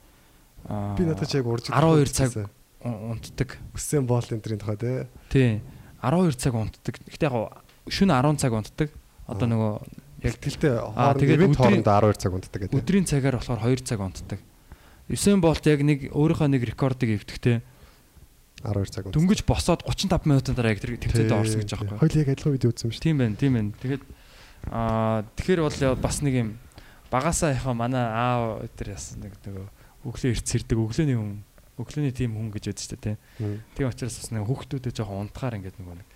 Би 0.98 1.02
надад 1.06 1.26
ч 1.26 1.38
яг 1.38 1.46
урж 1.46 1.70
12 1.70 2.06
цаг 2.14 2.50
унтдаг. 2.84 3.58
Үсэн 3.74 4.06
боол 4.06 4.26
энэ 4.26 4.42
төрийн 4.42 4.60
тухай 4.62 4.76
тий. 4.78 4.98
Тий. 5.30 5.52
12 6.02 6.34
цаг 6.38 6.54
унтдаг. 6.54 6.94
Гэтэ 7.06 7.26
яг 7.30 7.62
шөнө 7.88 8.14
10 8.14 8.36
цаг 8.42 8.52
унтдаг. 8.52 8.88
Одоо 9.30 9.46
нөгөө 9.46 9.72
яг 10.26 10.34
Тэлтэй 10.42 10.70
Аа, 10.78 10.90
хооронд 11.14 11.20
тэгээд 11.22 11.38
ивент 11.38 11.54
өдрийн- 11.54 11.82
хоорондоо 11.82 11.94
12 12.10 12.18
цаг 12.18 12.32
унтдаг 12.34 12.60
гэдэг. 12.62 12.74
өдрийн 12.78 13.06
цагаар 13.06 13.36
болохоор 13.38 13.60
2 13.62 13.82
цаг 13.86 14.00
унтдаг. 14.02 14.40
Юсен 15.10 15.40
болт 15.42 15.64
яг 15.66 15.80
нэг 15.82 16.10
өөрийнхөө 16.14 16.48
нэг 16.50 16.62
рекордыг 16.74 17.10
эвдэхтэй 17.22 17.62
12 18.62 18.90
цаг 18.90 19.02
унтдаг. 19.06 19.14
дөнгөж 19.18 19.40
босоод 19.46 19.82
35 19.86 20.26
минутын 20.26 20.54
дараа 20.54 20.70
яг 20.74 20.80
тэр 20.82 20.94
тэмцээдээ 20.98 21.38
орсон 21.38 21.60
гэж 21.62 21.70
байгаа 21.74 21.86
байхгүй. 21.86 22.02
Хоёул 22.02 22.18
яг 22.22 22.28
адилхан 22.34 22.52
видео 22.54 22.70
үзсэн 22.70 22.90
шүү 22.94 23.02
Тийм 23.02 23.16
байна, 23.18 23.34
тийм 23.38 23.52
байна. 23.58 23.70
Тэгээд 23.82 24.02
аа 24.70 25.22
тэгэхээр 25.38 25.60
бол 25.66 25.96
бас 25.98 26.16
нэг 26.22 26.34
юм 26.38 26.48
багасаа 27.10 27.50
яхаа 27.54 27.74
манай 27.74 28.06
аав 28.06 28.62
өтер 28.62 28.94
ясан 28.94 29.26
нэг 29.26 29.34
нөгөө 29.42 29.66
өглөө 30.06 30.30
ирцэрдэг 30.38 30.78
өглөөний 30.78 31.18
хүн 31.18 31.42
өглөөний 31.82 32.14
тим 32.14 32.38
хүн 32.38 32.48
гэж 32.54 32.64
яддаг 32.70 32.82
шүү 32.86 32.98
дээ. 33.02 33.16
дээ. 33.18 33.60
Тийм 33.76 33.86
учраас 33.90 34.16
бас 34.22 34.30
нэг 34.30 34.46
хүүхдүүдэд 34.46 34.96
жоохон 34.96 35.22
унтахаар 35.26 35.58
ингээд 35.58 35.78
нөгөө 35.82 35.96
нэг 35.98 36.08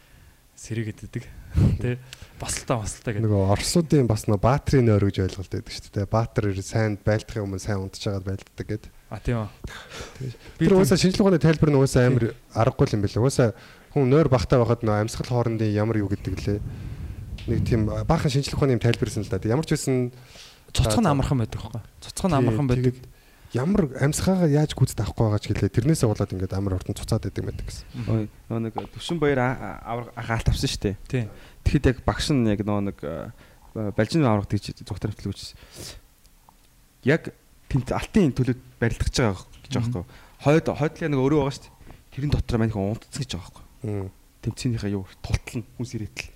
сэрэгдэдэг. 0.57 1.25
Тэ 1.85 2.01
басалтаа 2.41 2.81
басалтаа 2.81 3.13
гэдэг. 3.13 3.29
Нөгөө 3.29 3.53
орсуудын 3.53 4.09
бас 4.09 4.25
нөгөө 4.25 4.41
баатрийн 4.41 4.89
нойр 4.89 5.05
гэж 5.13 5.21
ойлголт 5.29 5.53
байдаг 5.53 5.73
шүү 5.77 5.93
дээ. 5.93 6.09
Баатар 6.09 6.45
сайн 6.65 6.97
байлдахын 6.97 7.45
өмнө 7.45 7.61
сайн 7.61 7.85
унтчихагаад 7.85 8.25
байлддаг 8.25 8.67
гэдэг. 8.67 8.93
А 9.13 9.21
тийм 9.21 9.45
үү. 9.45 10.33
Тэр 10.57 10.73
угаасаа 10.81 10.97
шинжлэх 10.97 11.21
ухааны 11.21 11.45
тайлбар 11.45 11.71
нь 11.71 11.77
угаасаа 11.77 12.09
амар 12.09 12.33
аргагүй 12.57 12.89
юм 12.97 13.05
билээ. 13.05 13.21
Угаасаа 13.21 13.53
хүн 13.93 14.09
нойр 14.09 14.33
багтаа 14.33 14.65
байхад 14.65 14.81
нөгөө 14.81 15.01
амьсгал 15.05 15.29
хоорондын 15.29 15.77
ямар 15.77 16.01
юу 16.01 16.09
гэдэг 16.09 16.41
лээ. 16.41 16.59
Нэг 17.53 17.61
тийм 17.69 17.93
баахан 18.09 18.33
шинжлэх 18.33 18.57
ухааны 18.57 18.81
юм 18.81 18.83
тайлбарсан 18.83 19.29
л 19.29 19.31
да. 19.31 19.45
Ямар 19.45 19.69
ч 19.69 19.77
байсан 19.77 20.09
цоцгон 20.73 21.05
амархан 21.05 21.39
байдаг 21.45 21.61
байхгүй. 21.61 21.85
Цоцгон 22.01 22.33
амархан 22.33 22.67
байдаг. 22.69 22.97
Ямар 23.57 23.89
амьсгаагаа 23.97 24.49
яаж 24.53 24.77
гүйцэд 24.77 25.01
авахгүй 25.01 25.25
байгаа 25.25 25.41
ч 25.41 25.49
гэлээ. 25.49 25.73
Тэрнээсээ 25.73 26.09
болоод 26.13 26.33
ингээд 26.37 26.53
амар 26.53 26.77
хурдан 26.77 26.93
цуцаад 26.93 27.25
байдаг 27.25 27.45
байдаг 27.49 27.67
гэсэн. 27.67 28.29
Нөгөө 28.53 28.61
нэг 28.69 28.75
төвшин 28.93 29.17
баяр 29.17 29.41
авраг 29.81 30.13
гаалт 30.13 30.49
авсан 30.53 30.69
шүү 30.69 30.83
дээ. 30.85 30.97
Тийм. 31.09 31.33
Тэгэхэд 31.65 31.89
яг 31.89 31.99
багш 32.05 32.29
нь 32.37 32.45
яг 32.45 32.61
нөгөө 32.61 32.85
нэг 32.93 32.99
балжин 33.97 34.29
авраг 34.29 34.49
гэж 34.53 34.85
зүгтэр 34.85 35.13
хөвтлөг 35.17 35.33
үзсэн. 35.33 35.57
Яг 37.09 37.33
тэнт 37.73 37.93
алтын 37.93 38.33
төлөд 38.37 38.61
барилдах 38.81 39.09
гэж 39.09 39.17
байгаа 39.25 39.45
гэж 39.65 39.73
байгаа 39.73 40.05
байхгүй. 40.05 40.05
Хойд 40.45 40.67
хойдлын 40.77 41.11
нэг 41.17 41.21
өөрөө 41.21 41.41
байгаа 41.41 41.57
шүү 41.57 41.65
дээ. 41.65 41.75
Тэрэн 42.13 42.33
дотор 42.33 42.59
маань 42.61 42.73
их 42.73 42.77
унтцсан 42.77 43.21
гэж 43.25 43.31
байгаа 43.37 43.51
байхгүй. 43.51 43.65
Мм. 43.85 44.09
Тэмцээнийхээ 44.47 44.95
юу 44.95 45.05
тултал 45.21 45.57
нь 45.61 45.67
хүн 45.77 45.89
сэрэтэл. 45.89 46.31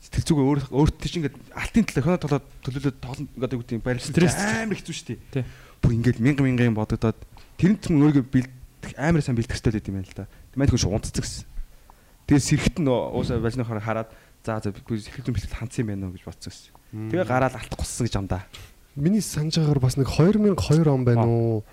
Сэтгэл 0.00 0.26
зүгээ 0.26 0.46
өөр 0.48 0.60
өөрт 0.72 0.96
тийч 0.96 1.14
ингээд 1.20 1.36
алтын 1.52 1.84
төлөө 1.84 2.04
хоноо 2.08 2.20
толоод 2.24 2.46
төлөөлөд 2.64 2.98
тоолно 3.04 3.28
гэдэг 3.36 3.58
үг 3.60 3.68
тийм 3.68 3.84
барилдах 3.84 4.32
амар 4.32 4.78
хэцүү 4.80 4.96
шүү 4.96 5.08
дээ. 5.12 5.44
Бүр 5.80 5.92
ингээд 5.96 6.18
мянга 6.20 6.42
мянга 6.44 6.64
юм 6.68 6.76
бодогдоод 6.76 7.18
тэрэн 7.56 7.76
ч 7.80 7.90
өөрийгөө 7.90 8.24
бэлдэх 8.28 8.92
амар 8.96 9.22
сайн 9.24 9.36
бэлдэх 9.36 9.56
хэрэгтэй 9.56 9.74
байт 9.80 9.88
юм 9.88 9.96
байна 10.00 10.08
л 10.08 10.16
да. 10.16 10.26
Тэгмээд 10.52 10.70
хүн 10.76 10.94
унтцсан 10.94 11.22
гэсэн. 11.24 11.44
Тэгээ 12.30 12.42
сэрхт 12.46 12.76
нь 12.78 12.88
уусаа 12.88 13.40
бажнахаар 13.42 13.80
хараад 13.80 14.08
за 14.44 14.60
за 14.60 14.70
би 14.70 14.80
сэрхтэн 14.80 15.34
бэлтгэл 15.34 15.58
хандсан 15.60 15.82
юм 15.84 15.88
байна 15.92 16.06
уу 16.08 16.14
гэж 16.16 16.24
бодсон 16.24 16.50
гэсэн. 16.50 16.72
Тэгээ 17.10 17.26
гараад 17.28 17.54
алтгахсан 17.54 18.04
гэж 18.06 18.14
амдаа. 18.16 18.42
Миний 18.96 19.22
санаж 19.22 19.56
байгаагаар 19.56 19.80
бас 19.80 19.96
нэг 19.96 20.08
2002 20.10 20.90
он 20.90 21.04
байна 21.04 21.26
уу? 21.26 21.64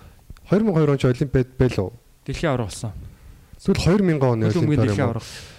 2002 0.50 0.90
он 0.92 0.98
ч 0.98 1.04
олимпиад 1.04 1.48
байлуу. 1.58 1.92
Дэлхийн 2.24 2.52
авраг 2.52 2.70
болсон. 2.70 2.92
Эсвэл 3.58 4.02
2000 4.02 4.22
оны 4.22 4.46
олимпиад 4.46 4.94
юм. 4.94 5.18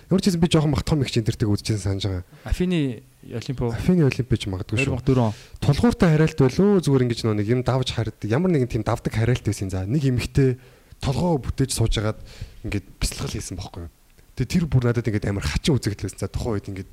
Ямар 0.09 0.21
ч 0.21 0.25
гэсэн 0.31 0.39
би 0.39 0.47
жоохон 0.47 0.71
мах 0.71 0.83
том 0.83 1.01
их 1.03 1.11
чинтердэг 1.11 1.49
үзчихсэн 1.49 1.99
санаж 1.99 2.03
байгаа. 2.07 2.23
Афины 2.47 3.03
Олимпио 3.23 3.75
Афины 3.75 4.07
олимпиад 4.07 4.39
ч 4.39 4.47
магадгүй 4.47 4.79
шүү. 4.79 4.95
2004 5.03 5.19
он. 5.19 5.33
Толгууртай 5.59 6.15
хараалт 6.15 6.39
байлуу 6.39 6.79
зүгээр 6.79 7.03
ингэж 7.03 7.19
нэг 7.27 7.47
юм 7.51 7.61
давж 7.67 7.91
хардаг. 7.91 8.23
Ямар 8.23 8.55
нэгэн 8.55 8.71
тийм 8.71 8.83
давдаг 8.87 9.11
хараалт 9.11 9.43
байсан 9.43 9.67
за. 9.67 9.83
Нэг 9.83 10.07
эмхтэй 10.07 10.55
толгоо 11.03 11.35
бүтээж 11.43 11.75
сууж 11.75 11.99
агаад 11.99 12.19
ингээд 12.63 12.87
бяцлал 12.95 13.27
хийсэн 13.27 13.59
бохоггүй. 13.59 13.91
Тэгээ 14.39 14.53
тэр 14.55 14.65
бүр 14.71 14.87
надад 14.87 15.07
ингээд 15.11 15.27
амар 15.27 15.43
хачин 15.43 15.75
үзэгдэлсэн. 15.75 16.23
За 16.23 16.31
тухайн 16.31 16.63
үед 16.63 16.71
ингээд 16.71 16.89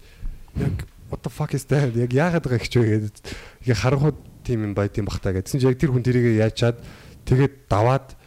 яг 0.66 0.76
what 1.14 1.22
the 1.22 1.30
fuck 1.30 1.54
is 1.54 1.62
that? 1.70 1.94
Яг 1.94 2.10
яагаад 2.10 2.42
байгаа 2.42 2.58
вэ 2.58 3.06
гэдэг. 3.06 3.22
Яг 3.70 3.78
харанхууд 3.78 4.18
тийм 4.42 4.66
юм 4.66 4.74
байт 4.74 4.98
юм 4.98 5.06
бах 5.06 5.22
та 5.22 5.30
гэдсэн 5.30 5.62
чи 5.62 5.66
яг 5.70 5.78
тэр 5.78 5.94
хүн 5.94 6.02
тэрийг 6.02 6.42
яачаад 6.42 6.82
тэгээд 7.22 7.70
даваад 7.70 8.18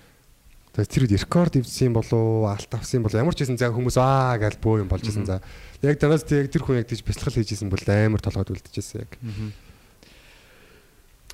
тэр 0.85 1.03
үед 1.09 1.17
рекорд 1.19 1.57
ивсэн 1.59 1.91
болоо 1.91 2.53
алт 2.53 2.71
авсан 2.71 3.03
болоо 3.03 3.19
ямар 3.19 3.35
ч 3.35 3.43
байсан 3.43 3.57
за 3.57 3.73
хүмүүс 3.73 3.97
аа 3.97 4.37
гэж 4.37 4.61
бөө 4.61 4.85
юм 4.85 4.89
болж 4.91 5.03
исэн 5.03 5.25
за. 5.25 5.41
Яг 5.81 5.99
дараас 5.99 6.23
тэг 6.23 6.45
яг 6.45 6.51
тэр 6.53 6.63
хүн 6.63 6.79
яг 6.79 6.87
тийж 6.87 7.03
бяцлал 7.03 7.33
хийжсэн 7.33 7.67
бол 7.67 7.83
амар 7.89 8.21
толгойд 8.21 8.53
үлдэжсэн 8.53 9.03
яг. 9.03 9.11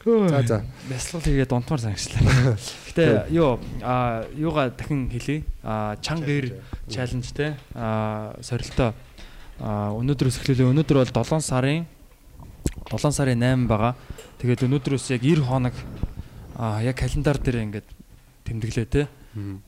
За 0.06 0.42
за. 0.46 0.66
Бясалгал 0.86 1.26
хийгээд 1.26 1.52
унтмаар 1.52 1.82
санагчлаа. 1.82 2.58
Гэтэ 2.94 3.26
юу 3.34 3.58
а 3.82 4.30
юугаа 4.38 4.70
дахин 4.70 5.10
хэлье. 5.10 5.42
А 5.64 5.98
чанга 5.98 6.30
ир 6.30 6.62
чаленж 6.88 7.34
те 7.34 7.58
а 7.74 8.38
сорилтоо 8.42 8.94
а 9.60 9.98
өнөөдрөөс 9.98 10.38
эхлүүлээ. 10.46 10.70
Өнөөдөр 10.70 11.02
бол 11.02 11.10
7 11.10 11.42
сарын 11.42 11.90
7 12.86 13.12
сарын 13.18 13.42
8 13.42 13.66
байгаа. 13.66 13.98
Тэгээд 14.38 14.70
өнөөдрөөс 14.70 15.10
яг 15.10 15.26
90 15.26 15.42
хоног 15.42 15.74
а 16.54 16.86
яг 16.86 17.02
календар 17.02 17.42
дээр 17.42 17.66
ингээд 17.66 17.88
тэмдэглээ 18.46 18.86
те. 18.86 19.08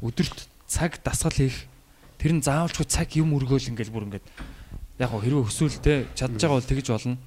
Өдөрт 0.02 0.48
цаг 0.68 1.00
дасгал 1.04 1.36
хийх 1.36 1.68
тэр 2.18 2.34
нь 2.38 2.44
заавалчгүй 2.44 2.88
цаг 2.88 3.14
юм 3.20 3.36
өргөөл 3.38 3.72
ингээд 3.72 3.92
бүр 3.94 4.08
ингээд 4.08 4.26
яг 5.00 5.10
хөө 5.12 5.22
хэрвээ 5.22 5.48
өсвөл 5.48 5.78
те 5.84 6.08
чадж 6.18 6.42
байгаа 6.42 6.58
бол 6.58 6.72
тэгж 6.72 6.88
болно. 6.90 7.18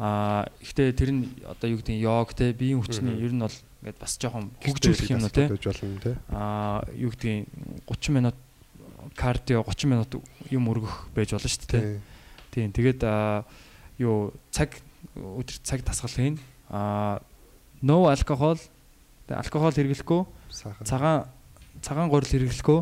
Аа 0.00 0.48
ихтэй 0.64 0.94
тэр 0.96 1.10
нь 1.12 1.22
одоо 1.44 1.68
юу 1.68 1.78
гэдэг 1.82 1.94
нь 1.94 2.02
йог 2.02 2.32
те 2.32 2.52
биеийн 2.56 2.80
хүчний 2.80 3.20
ер 3.20 3.34
нь 3.36 3.42
бол 3.44 3.56
ингээд 3.84 3.98
бас 4.00 4.16
жоохон 4.16 4.48
хөгжүүлэх 4.64 5.10
юм 5.12 5.26
уу 5.26 5.34
те. 5.34 5.50
Те. 5.50 6.16
Аа 6.32 6.86
юу 6.96 7.12
гэдэг 7.12 7.30
нь 7.30 7.46
30 7.84 8.16
минут 8.16 8.36
кардио 9.18 9.60
30 9.66 9.90
минут 9.92 10.10
юм 10.48 10.64
өргөх 10.72 11.12
байж 11.12 11.36
болно 11.36 11.50
шүү 11.50 11.68
дээ. 11.68 12.00
Тийм 12.54 12.72
тэгээд 12.72 13.00
аа 13.04 13.44
юу 14.00 14.32
цаг 14.48 14.72
өдөр 15.14 15.56
цаг 15.60 15.84
дасгал 15.84 16.16
хийн. 16.16 16.40
Аа 16.72 17.20
no 17.84 18.08
alcohol 18.08 18.56
алкогол 19.28 19.74
хэрэглэхгүй 19.74 20.22
цагаан 20.84 21.28
цагаан 21.82 22.08
гурил 22.08 22.28
хэрэглэхгүй 22.28 22.80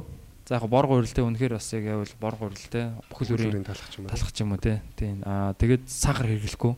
за 0.48 0.54
яг 0.56 0.64
бор 0.68 0.86
гурилтэй 0.88 1.24
үнэхээр 1.24 1.54
бас 1.60 1.68
яг 1.76 1.84
явал 1.84 2.14
бор 2.20 2.34
гурилтэй 2.40 2.84
бүхэл 3.12 3.36
Бүрийн 3.36 3.64
талах 3.68 3.88
юм 3.94 4.08
байна. 4.08 4.16
талах 4.16 4.32
юм 4.40 4.52
уу 4.52 4.60
те. 4.60 4.80
Тийм 4.96 5.20
аа 5.26 5.52
тэгээд 5.54 5.84
сахар 5.86 6.26
хэрэглэхгүй 6.26 6.72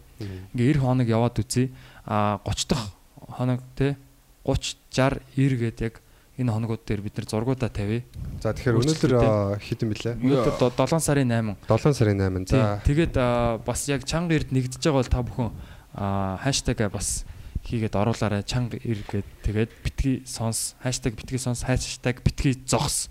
ингээ 0.55 0.75
90 0.75 0.83
хоног 0.83 1.07
яваад 1.07 1.39
үзье. 1.39 1.71
А 2.05 2.43
30 2.43 2.67
дахь 2.67 2.87
хоног 3.31 3.61
те 3.79 3.95
30 4.43 4.77
60 4.91 5.23
90 5.39 5.59
гээд 5.63 5.79
яг 5.87 5.95
энэ 6.41 6.51
хоногуд 6.51 6.83
дээр 6.83 7.01
бид 7.05 7.15
нар 7.15 7.27
зургуудаа 7.31 7.69
тавья. 7.71 8.03
За 8.43 8.51
тэгэхээр 8.57 8.81
өнөөдөр 8.81 9.13
аа, 9.21 9.61
хэдэн 9.61 9.89
билээ? 9.93 10.15
Өнөөдөр 10.19 10.73
7 10.73 10.99
сарын 11.05 11.31
8. 11.31 11.55
7 11.69 11.95
сарын 11.95 12.19
8. 12.19 12.49
Тийм. 12.49 12.59
За. 12.59 12.81
Тэгээд 12.83 13.15
бас 13.63 13.81
яг 13.93 14.03
чанга 14.09 14.35
эрд 14.35 14.49
нэгдэж 14.51 14.81
байгаа 14.81 14.99
бол 14.99 15.13
та 15.13 15.21
бүхэн 15.21 15.51
а, 15.95 16.41
хаштаг 16.41 16.81
бас 16.91 17.23
хийгээд 17.71 17.95
оруулаарай. 17.95 18.43
Чанга 18.43 18.77
эр 18.83 19.01
гээд 19.07 19.29
тэгээд 19.47 19.71
битгий 19.87 20.17
сонс 20.27 20.75
хаштаг 20.83 21.15
битгий 21.15 21.39
сонс 21.39 21.63
хаштаг 21.63 22.21
битгий 22.27 22.59
зогс. 22.67 23.09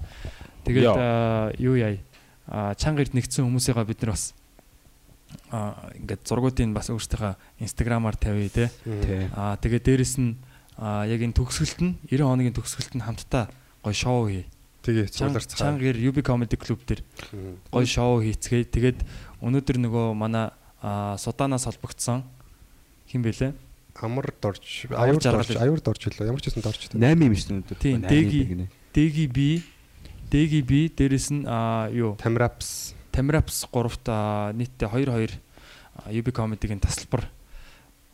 Тэгээд 0.68 1.60
юу 1.64 1.76
яа 1.80 1.98
а, 2.46 2.76
чанга 2.76 3.02
эрд 3.08 3.16
нэгдсэн 3.16 3.48
хүмүүсийгаа 3.48 3.88
бид 3.88 4.04
нар 4.04 4.14
бас 4.14 4.36
а 5.50 5.90
ингээд 5.96 6.26
зургуудыг 6.26 6.74
бас 6.74 6.90
өөрсдийнхөө 6.90 7.34
инстаграмаар 7.64 8.18
тавья 8.18 8.50
те. 8.50 8.66
Аа 9.34 9.58
тэгээд 9.58 9.86
дээрэс 9.86 10.16
нь 10.20 10.38
яг 10.80 11.22
энэ 11.22 11.38
төгсгөлт 11.38 11.80
нь 11.82 11.94
90 12.10 12.26
хоногийн 12.26 12.56
төгсгөлт 12.56 12.94
нь 12.98 13.06
хамтдаа 13.06 13.50
гой 13.84 13.94
шоу 13.94 14.28
хий. 14.28 14.46
Тэгээ 14.84 15.12
Чанга 15.12 15.40
цууларцгаа. 15.40 15.60
Чангэр 15.60 15.98
UB 16.00 16.18
Comedy 16.24 16.58
Club 16.58 16.82
дээр 16.88 17.02
гой 17.72 17.86
шоу 17.86 18.22
хийцгээе. 18.24 18.66
Тэгээд 18.68 19.00
өнөөдөр 19.44 19.78
нөгөө 19.86 20.06
манай 20.18 20.50
аа 20.82 21.20
судаанаас 21.20 21.68
холбогдсон 21.68 22.24
хин 23.12 23.22
бэлээ? 23.22 23.54
Амар 24.00 24.32
дорж, 24.42 24.88
аюур 24.90 25.20
дорж, 25.20 25.56
аюур 25.56 25.82
дорж 25.84 26.02
хэлээ. 26.04 26.30
Ямар 26.32 26.42
ч 26.42 26.52
байсан 26.52 26.64
дорж 26.64 26.82
таа. 26.88 27.00
8 27.00 27.26
юм 27.26 27.36
шүү 27.36 27.64
дээ. 27.68 27.80
Тийм, 27.80 28.00
Дэги. 28.08 28.68
Дэги 28.96 29.26
би 29.28 29.50
Дэги 30.30 30.62
би 30.62 30.88
дээрэс 30.88 31.28
нь 31.36 31.44
аа 31.44 31.90
юу 31.92 32.16
Тамрапс. 32.16 32.94
Тамрапс 33.12 33.66
3-т 33.68 34.08
аа, 34.08 34.54
нийтдээ 34.54 34.88
2 34.88 35.10
2 35.10 35.50
а, 36.06 36.12
UB 36.14 36.32
comedy-гийн 36.32 36.80
тасалбар 36.80 37.28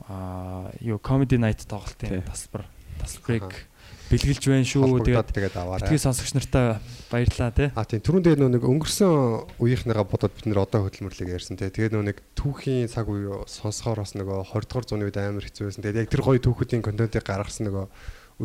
а 0.08 0.72
юу 0.82 0.98
comedy 0.98 1.38
night 1.38 1.66
тоглолтын 1.68 2.24
тасалбар 2.26 2.66
тасалбарыг 3.00 3.68
бэлгэлж 4.12 4.44
байна 4.46 4.66
шүү. 4.68 5.02
Тэгээд 5.02 5.30
тэгээд 5.34 5.56
аваарай. 5.58 5.86
битгий 5.90 6.02
сонсогч 6.02 6.32
нартай 6.38 6.78
баярлалаа 7.10 7.52
тий. 7.52 7.70
А 7.74 7.86
тийм 7.86 8.02
түрүүн 8.06 8.24
дээр 8.26 8.40
нэг 8.50 8.64
өнгөрсөн 8.64 9.58
үеийнхнийгаа 9.58 10.06
бодоод 10.06 10.34
бид 10.36 10.46
нэр 10.46 10.62
одоо 10.62 10.86
хөдөлмөрлөгийг 10.86 11.36
ярьсан 11.36 11.58
те. 11.58 11.74
Тэгээд 11.74 11.98
нэг 11.98 12.22
түүхийн 12.38 12.90
цаг 12.92 13.10
үе 13.10 13.46
сонсохоор 13.50 14.06
бас 14.06 14.14
нөгөө 14.14 14.54
20 14.54 14.70
дугаар 14.70 14.86
зууны 14.86 15.06
үед 15.10 15.18
амар 15.18 15.46
хэцүү 15.46 15.66
байсан. 15.70 15.82
Тэгээд 15.82 16.02
яг 16.06 16.10
тэр 16.14 16.22
гоё 16.22 16.40
түүхүүдийн 16.40 16.86
контентыг 16.86 17.26
гаргасан 17.26 17.70
нөгөө 17.70 17.86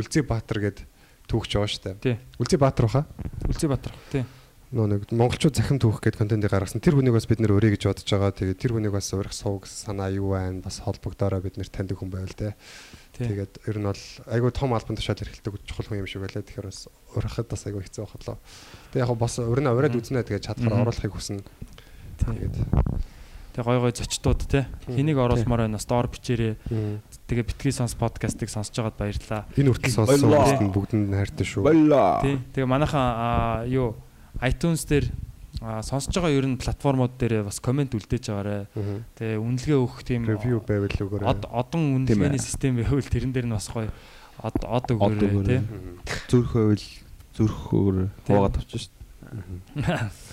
Үлзий 0.01 0.23
Баатар 0.23 0.59
гээд 0.63 0.79
түүхч 1.31 1.51
байгаа 1.59 1.71
шүү 1.71 1.83
Тий. 1.83 2.15
дээ. 2.15 2.19
Үлзий 2.39 2.59
Баатар 2.59 2.87
баха. 2.87 3.03
Үлзий 3.47 3.69
Батар. 3.71 3.95
Тий. 4.11 4.25
Нөө 4.71 4.87
нэг 4.87 5.03
монголчууд 5.11 5.59
захин 5.59 5.83
түүх 5.83 5.99
гээд 5.99 6.15
контентыг 6.15 6.51
гаргасан. 6.51 6.79
Тэр 6.79 6.95
хүнийг 6.95 7.15
бас 7.19 7.27
бид 7.27 7.43
нэр 7.43 7.59
өрөө 7.59 7.75
гэж 7.75 7.91
бодож 7.91 8.07
байгаа. 8.07 8.31
Тэгээд 8.39 8.59
тэр 8.63 8.73
хүнийг 8.79 8.95
бас 8.95 9.11
урих 9.11 9.35
суу 9.35 9.59
гэсэн 9.59 9.99
санаа 9.99 10.15
юу 10.15 10.31
байна? 10.39 10.63
Бас 10.63 10.79
холбогдоороо 10.79 11.43
бид 11.43 11.59
нэр 11.59 11.67
таньдаг 11.67 11.99
хүн 11.99 12.11
байвал. 12.15 12.31
Тий. 12.39 12.55
Тэгээд 13.29 13.53
ер 13.69 13.77
нь 13.77 13.87
бол 13.91 14.03
айгүй 14.33 14.51
том 14.55 14.73
албан 14.73 14.97
тушаал 14.97 15.21
эрхэлдэг 15.21 15.55
чухал 15.69 15.87
хүн 15.93 16.01
юм 16.01 16.09
шиг 16.09 16.23
байлаа. 16.25 16.41
Тэгэхээр 16.41 16.69
бас 16.71 16.89
урахад 17.17 17.49
бас 17.53 17.63
айгүй 17.69 17.83
хэцүү 17.85 18.05
байхлаа. 18.09 18.39
Тэгээд 18.97 19.05
яг 19.05 19.11
бас 19.21 19.35
өрнө 19.41 19.71
ураад 19.77 19.97
үзнэ 19.99 20.25
тэгээд 20.25 20.47
чадхаар 20.49 20.73
Мгм. 20.73 20.83
оруулахыг 20.89 21.13
хүснэ. 21.13 21.43
Тэгээд 22.25 22.57
Тэгээ 23.51 23.67
гой 23.67 23.79
гой 23.83 23.93
зочдууд 23.93 24.41
те. 24.47 24.67
Хэнийг 24.87 25.19
оруулмаар 25.19 25.67
байна? 25.67 25.79
Стор 25.83 26.07
бичээрээ. 26.07 26.55
Тэгээ 27.27 27.45
битгий 27.51 27.75
сонс 27.75 27.99
подкастыг 27.99 28.47
сонсож 28.47 28.79
байгаад 28.79 28.95
баярлалаа. 28.97 29.43
энэ 29.59 29.75
хүртэл 29.75 29.91
сонссон 29.91 30.31
хүмүүст 30.31 30.63
нь 30.63 30.71
бүгдэнд 30.71 31.07
нь 31.11 31.17
хайртай 31.19 31.47
шүү. 31.51 31.63
Баярлаа. 31.67 32.23
Тий. 32.23 32.39
Тэгээ 32.55 32.71
манайхан 32.71 33.67
юу 33.67 33.99
iTunes 34.39 34.87
дээр 34.87 35.11
аа, 35.61 35.83
сонсож 35.85 36.17
байгаа 36.17 36.33
ер 36.41 36.47
нь 36.49 36.57
платформуд 36.57 37.17
дээр 37.21 37.45
бас 37.45 37.61
комент 37.61 37.93
үлдээж 37.93 38.25
байгаарэ. 38.33 38.67
Тэгээ 39.21 39.39
үнэлгээ 39.39 39.79
өгөх 39.79 40.01
тийм 40.05 40.25
Ревью 40.25 40.65
байвал 40.65 40.89
өгөөрэй. 40.89 41.29
од 41.29 41.45
одон 41.53 42.01
үнэлгээний 42.05 42.41
ээ. 42.41 42.49
систем 42.49 42.81
байвал 42.81 43.05
тэрэн 43.05 43.33
дээр 43.37 43.47
нь 43.47 43.55
бас 43.55 43.69
гоё 43.69 43.93
од 44.41 44.57
од 44.65 44.87
өгөөрэй 44.89 45.29
өгөөрэй. 45.31 45.45
тий. 45.45 45.61
Мгм. 45.61 45.95
зүрхөөл 46.33 46.85
зүрхөөр 47.37 47.97
Тийм. 48.25 48.37
хуугаад 48.37 48.57
авчих 48.57 48.89
шүү 48.89 48.99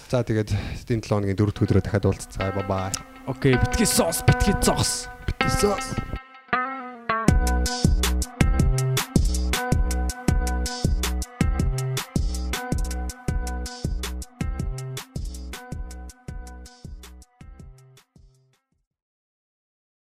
За 0.09 0.23
тэгээд 0.23 0.49
энэ 0.89 1.05
7 1.05 1.11
хоногийн 1.11 1.37
4 1.37 1.53
өдрөө 1.53 1.83
дахиад 1.85 2.05
уулзцаа. 2.07 2.49
Бай 2.55 2.65
бай. 2.65 2.91
Окей, 3.27 3.53
битгий 3.59 3.85
сос, 3.85 4.23
битгий 4.25 4.55
зогс. 4.63 5.05
Битгий 5.27 5.51
сос. 5.53 5.93